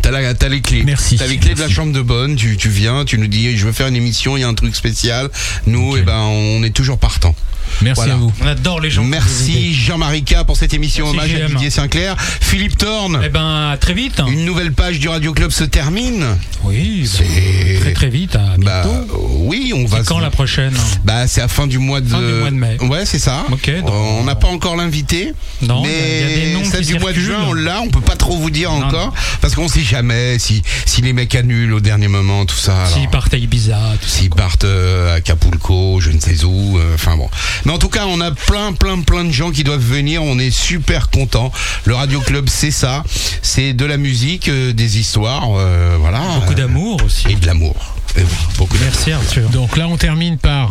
T'as 0.00 0.10
la- 0.10 0.32
les 0.48 0.60
clés. 0.60 0.82
Merci. 0.84 1.16
T'as 1.16 1.26
les 1.26 1.36
clés 1.38 1.54
de 1.54 1.60
la 1.60 1.68
chambre 1.68 1.92
de 1.92 2.00
bonne. 2.02 2.36
Tu, 2.36 2.56
tu 2.56 2.68
viens, 2.68 3.04
tu 3.04 3.18
nous 3.18 3.26
dis, 3.26 3.56
je 3.56 3.66
veux 3.66 3.72
faire 3.72 3.88
une 3.88 3.96
émission, 3.96 4.36
il 4.36 4.40
y 4.40 4.44
a 4.44 4.48
un 4.48 4.54
truc 4.54 4.74
spécial. 4.74 5.28
Nous, 5.66 5.96
eh 5.96 6.02
ben, 6.02 6.18
on 6.18 6.62
est 6.62 6.70
toujours 6.74 6.98
partant. 6.98 7.34
Merci 7.80 8.00
Voilà. 8.02 8.14
à 8.14 8.16
vous. 8.16 8.32
On 8.42 8.46
adore 8.46 8.80
les 8.80 8.90
gens. 8.90 9.04
Merci. 9.04 9.74
Jean-Marie 9.74 10.24
K 10.24 10.44
pour 10.46 10.56
cette 10.56 10.74
émission 10.74 11.12
Merci, 11.12 11.34
hommage 11.34 11.42
à. 11.44 11.54
Didier 11.54 11.70
Sinclair. 11.70 12.16
Philippe 12.40 12.76
Thorne, 12.78 13.20
Eh 13.24 13.28
ben, 13.28 13.70
à 13.72 13.76
très 13.76 13.94
vite. 13.94 14.20
une 14.28 14.44
nouvelle 14.44 14.72
page 14.72 14.98
du 14.98 15.08
Radio 15.08 15.32
Club 15.32 15.50
se 15.50 15.64
termine. 15.64 16.24
Oui, 16.64 17.08
C'est 17.12 17.80
très 17.80 17.92
très 17.92 18.08
vite. 18.08 18.36
À 18.36 18.56
bientôt. 18.56 18.62
Bah, 18.64 19.16
oui, 19.40 19.72
on 19.74 19.84
va. 19.86 19.98
C'est 19.98 20.06
quand 20.06 20.18
se- 20.18 20.22
la 20.22 20.30
prochaine? 20.30 20.74
Bah, 21.04 21.26
c'est 21.26 21.40
à 21.40 21.48
fin 21.48 21.66
du 21.66 21.78
mois 21.78 22.00
de. 22.00 22.08
Fin 22.08 22.20
du 22.20 22.32
mois 22.34 22.50
de 22.50 22.56
mai. 22.56 22.76
Ouais, 22.82 23.04
c'est 23.04 23.18
ça. 23.18 23.44
Ok, 23.50 23.70
donc- 23.80 23.90
on 23.92 24.24
n'a 24.24 24.34
pas 24.34 24.48
encore 24.48 24.76
l'invité. 24.76 25.32
Non, 25.62 25.82
mais 25.82 26.54
celle 26.64 26.84
du 26.86 26.98
mois 26.98 27.12
de 27.12 27.18
juin, 27.20 27.44
on 27.48 27.52
l'a. 27.52 27.80
On 27.80 27.88
peut 27.88 28.00
pas 28.00 28.16
trop 28.16 28.36
vous 28.36 28.50
dire 28.50 28.70
Non, 28.70 28.86
encore 28.86 29.06
non. 29.06 29.12
parce 29.40 29.54
qu'on 29.54 29.68
sait 29.68 29.80
jamais 29.82 30.38
si 30.38 30.62
si 30.86 31.02
les 31.02 31.12
mecs 31.12 31.34
annulent 31.34 31.72
au 31.74 31.80
dernier 31.80 32.08
moment, 32.08 32.44
tout 32.46 32.56
ça. 32.56 32.86
S'ils 32.86 33.08
partent 33.08 33.34
à 33.34 33.38
Ibiza, 33.38 33.78
tout 34.00 34.08
ça. 34.08 34.18
S'ils 34.18 34.30
partent 34.30 34.64
euh, 34.64 35.12
à 35.12 35.14
Acapulco, 35.14 35.98
je 36.00 36.10
ne 36.10 36.20
sais 36.20 36.44
où, 36.44 36.78
euh, 36.78 36.94
enfin 36.94 37.16
bon. 37.16 37.28
Mais 37.64 37.72
en 37.72 37.78
tout 37.78 37.88
cas, 37.88 38.06
on 38.06 38.20
a 38.20 38.30
plein, 38.30 38.72
plein, 38.72 39.00
plein 39.00 39.24
de 39.24 39.30
gens 39.30 39.50
qui 39.50 39.64
doivent 39.64 39.80
venir. 39.80 40.22
On 40.22 40.38
est 40.38 40.50
super 40.50 41.10
contents. 41.10 41.52
Le 41.84 41.94
Radio 41.94 42.20
Club, 42.20 42.48
c'est 42.48 42.70
ça. 42.70 43.04
C'est 43.42 43.72
de 43.72 43.84
la 43.84 43.96
musique, 43.96 44.48
euh, 44.48 44.72
des 44.72 44.98
histoires, 44.98 45.48
euh, 45.56 45.96
voilà. 45.98 46.20
Beaucoup 46.40 46.54
d'amour 46.54 47.00
aussi. 47.04 47.28
Et 47.30 47.34
de 47.34 47.46
l'amour. 47.46 47.76
Et 48.16 48.22
oui, 48.22 48.28
beaucoup. 48.58 48.76
Merci 48.82 49.12
Arthur. 49.12 49.48
Donc 49.50 49.76
là, 49.76 49.88
on 49.88 49.96
termine 49.96 50.38
par 50.38 50.70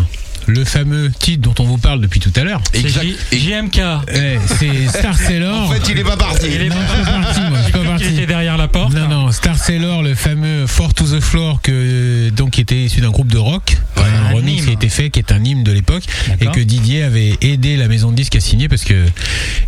le 0.51 0.65
fameux 0.65 1.11
titre 1.17 1.41
dont 1.41 1.55
on 1.63 1.65
vous 1.65 1.77
parle 1.77 2.01
depuis 2.01 2.19
tout 2.19 2.31
à 2.35 2.43
l'heure. 2.43 2.61
JMK. 2.73 3.79
Eh, 4.13 4.37
c'est 4.59 4.87
Star 4.99 5.17
Sailor. 5.17 5.69
En 5.69 5.71
fait, 5.71 5.81
il 5.91 5.99
est 5.99 6.03
pas 6.03 6.17
parti. 6.17 6.47
Il 6.53 6.61
est 6.61 6.69
Non, 6.69 6.75
pas 6.75 7.11
parti, 7.21 7.39
moi, 7.49 7.57
je 7.59 7.63
suis 7.63 7.71
pas 7.71 7.79
Il 7.81 7.85
parti. 7.87 8.05
était 8.05 8.25
derrière 8.25 8.57
la 8.57 8.67
porte. 8.67 8.93
Non, 8.93 9.07
non, 9.07 9.31
Star 9.31 9.57
Sailor, 9.57 10.03
le 10.03 10.15
fameux 10.15 10.67
Fort 10.67 10.93
to 10.93 11.05
the 11.05 11.19
Floor, 11.19 11.61
que, 11.61 12.29
donc, 12.29 12.51
qui 12.51 12.61
était 12.61 12.75
issu 12.83 13.01
d'un 13.01 13.09
groupe 13.11 13.27
de 13.31 13.37
rock, 13.37 13.77
un 13.97 14.01
un 14.31 14.33
remix 14.35 14.57
hymne. 14.59 14.65
qui 14.65 14.69
a 14.69 14.73
été 14.73 14.89
fait, 14.89 15.09
qui 15.09 15.19
est 15.19 15.31
un 15.31 15.43
hymne 15.43 15.63
de 15.63 15.71
l'époque, 15.71 16.03
et 16.39 16.45
que 16.47 16.59
Didier 16.59 17.03
avait 17.03 17.37
aidé 17.41 17.77
la 17.77 17.87
maison 17.87 18.11
de 18.11 18.15
disques 18.15 18.35
à 18.35 18.39
signer 18.39 18.67
parce 18.67 18.83
que 18.83 19.05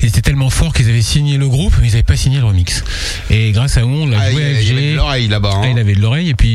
ils 0.02 0.08
étaient 0.08 0.22
tellement 0.22 0.50
forts 0.50 0.74
qu'ils 0.74 0.90
avaient 0.90 1.02
signé 1.02 1.38
le 1.38 1.48
groupe, 1.48 1.74
mais 1.82 1.88
ils 1.88 1.92
n'avaient 1.92 2.04
pas 2.04 2.18
signé 2.18 2.40
le 2.40 2.46
remix. 2.46 2.84
Et 3.30 3.52
grâce 3.52 3.78
à 3.78 3.82
eux, 3.82 3.86
on 3.86 4.06
l'a 4.06 4.18
Ah, 4.20 4.30
il 4.32 4.34
joué 4.34 4.44
il 4.64 4.72
avait 4.78 4.92
de 4.92 4.96
l'oreille 4.96 5.28
là-bas. 5.28 5.52
hein. 5.56 5.62
Ah, 5.64 5.68
il 5.70 5.80
avait 5.80 5.96
de 5.96 6.02
l'oreille 6.02 6.30
et 6.30 6.34
puis 6.36 6.50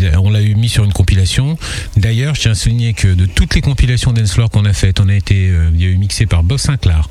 il 0.00 0.12
on 0.22 0.30
l'a 0.30 0.42
eu 0.42 0.54
mis 0.54 0.68
sur 0.68 0.84
une 0.84 0.92
compilation. 0.92 1.56
D'ailleurs, 1.96 2.34
je 2.34 2.42
tiens 2.42 2.50
à 2.52 2.54
souligner 2.54 2.92
que 2.92 3.08
de 3.08 3.26
toutes 3.26 3.54
les 3.54 3.60
compilations 3.62 4.12
Dancefloor 4.12 4.50
qu'on 4.50 4.66
a 4.66 4.72
faites, 4.72 5.00
on 5.00 5.08
a 5.08 5.14
été, 5.14 5.48
euh, 5.48 5.70
il 5.74 5.98
mixé 5.98 6.26
par 6.26 6.42
Bob 6.42 6.58
Sinclair, 6.58 7.08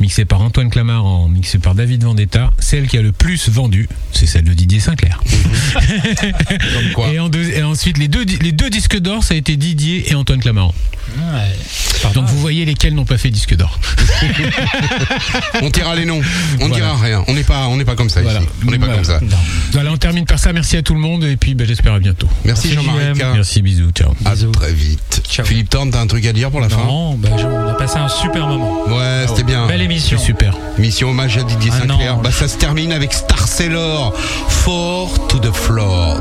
mixé 0.00 0.24
par 0.24 0.40
Antoine 0.40 0.70
Clamaran, 0.70 1.28
mixé 1.28 1.58
par 1.58 1.74
David 1.74 2.04
Vendetta. 2.04 2.50
Celle 2.58 2.86
qui 2.88 2.96
a 2.98 3.02
le 3.02 3.12
plus 3.12 3.48
vendu, 3.48 3.88
c'est 4.12 4.26
celle 4.26 4.44
de 4.44 4.52
Didier 4.54 4.80
Sinclair. 4.80 5.20
Comme 5.74 6.92
quoi. 6.94 7.08
et, 7.12 7.18
en 7.18 7.28
deux- 7.28 7.50
et 7.50 7.62
ensuite, 7.62 7.98
les 7.98 8.08
deux, 8.08 8.24
di- 8.24 8.38
les 8.38 8.52
deux 8.52 8.70
disques 8.70 8.98
d'or, 8.98 9.22
ça 9.24 9.34
a 9.34 9.36
été 9.36 9.56
Didier 9.56 10.10
et 10.10 10.14
Antoine 10.14 10.40
Clamaran. 10.40 10.74
Ouais, 11.18 12.12
Donc 12.14 12.26
vous 12.26 12.38
voyez 12.38 12.64
lesquels 12.64 12.94
n'ont 12.94 13.04
pas 13.04 13.18
fait 13.18 13.30
disque 13.30 13.56
d'or. 13.56 13.78
On 15.62 15.70
tira 15.70 15.94
les 15.96 16.04
noms. 16.04 16.20
On 16.60 16.68
Voilà. 16.68 16.74
dira 16.74 16.96
rien. 16.96 17.24
On 17.26 17.34
n'est 17.34 17.42
pas, 17.42 17.66
on 17.68 17.76
n'est 17.76 17.84
pas 17.84 17.96
comme 17.96 18.08
ça 18.08 18.22
Voilà. 18.22 18.40
ici. 18.40 18.48
On 18.66 18.70
n'est 18.70 18.78
pas 18.78 18.86
Voilà. 18.86 19.02
comme 19.02 19.04
ça. 19.04 19.20
Non. 19.20 19.36
Voilà, 19.72 19.92
on 19.92 19.96
termine 19.96 20.24
par 20.24 20.38
ça. 20.38 20.52
Merci 20.52 20.76
à 20.76 20.82
tout 20.82 20.94
le 20.94 21.00
monde 21.00 21.24
et 21.24 21.36
puis 21.36 21.54
ben, 21.54 21.66
j'espère 21.66 21.94
à 21.94 21.98
bientôt. 21.98 22.28
Merci, 22.44 22.68
Merci, 22.68 22.86
Jean-Marie 22.86 23.06
JM. 23.14 23.18
K. 23.18 23.24
Merci, 23.34 23.62
bisous, 23.62 23.90
ciao. 23.90 24.12
À 24.24 24.34
Bisous. 24.34 24.52
très 24.52 24.72
vite. 24.72 25.22
Ciao. 25.28 25.44
Philippe 25.44 25.68
Thorne, 25.70 25.90
t'as 25.90 26.00
un 26.00 26.06
truc 26.06 26.24
à 26.26 26.32
dire 26.32 26.50
pour 26.50 26.60
la 26.60 26.68
fin? 26.68 26.84
Non, 26.84 27.14
bah, 27.16 27.30
je- 27.36 27.44
on 27.46 27.68
a 27.68 27.74
passé 27.74 27.96
un 27.98 28.08
super 28.08 28.46
moment. 28.46 28.84
Ouais, 28.88 29.24
c'était 29.28 29.42
bien. 29.44 29.66
Belle 29.66 29.82
émission. 29.90 30.18
Super. 30.18 30.54
Mission 30.78 31.10
hommage 31.10 31.36
à 31.38 31.42
Didier 31.42 31.70
Ah 31.74 31.80
Sinclair. 31.80 32.16
non. 32.16 32.22
Bah, 32.22 32.30
ça 32.30 32.46
se 32.48 32.56
termine 32.56 32.92
avec 32.92 33.12
Star 33.12 33.46
Sailor. 33.48 34.14
Four 34.48 35.26
to 35.28 35.38
the 35.38 35.52
floor. 35.52 36.20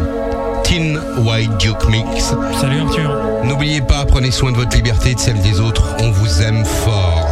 Tin 0.64 0.96
White 1.24 1.58
Duke 1.60 1.88
Mix. 1.90 2.34
Salut 2.60 2.82
Arthur. 2.82 3.12
N'oubliez 3.44 3.82
pas, 3.82 4.06
prenez 4.06 4.32
soin 4.32 4.52
de 4.52 4.58
votre 4.58 4.76
liberté 4.76 5.12
et 5.12 5.16
de 5.16 5.20
celle 5.20 5.40
des 5.42 5.60
autres. 5.60 5.84
On 6.00 6.12
vous 6.12 6.42
aime 6.42 6.66
fort. 6.66 7.29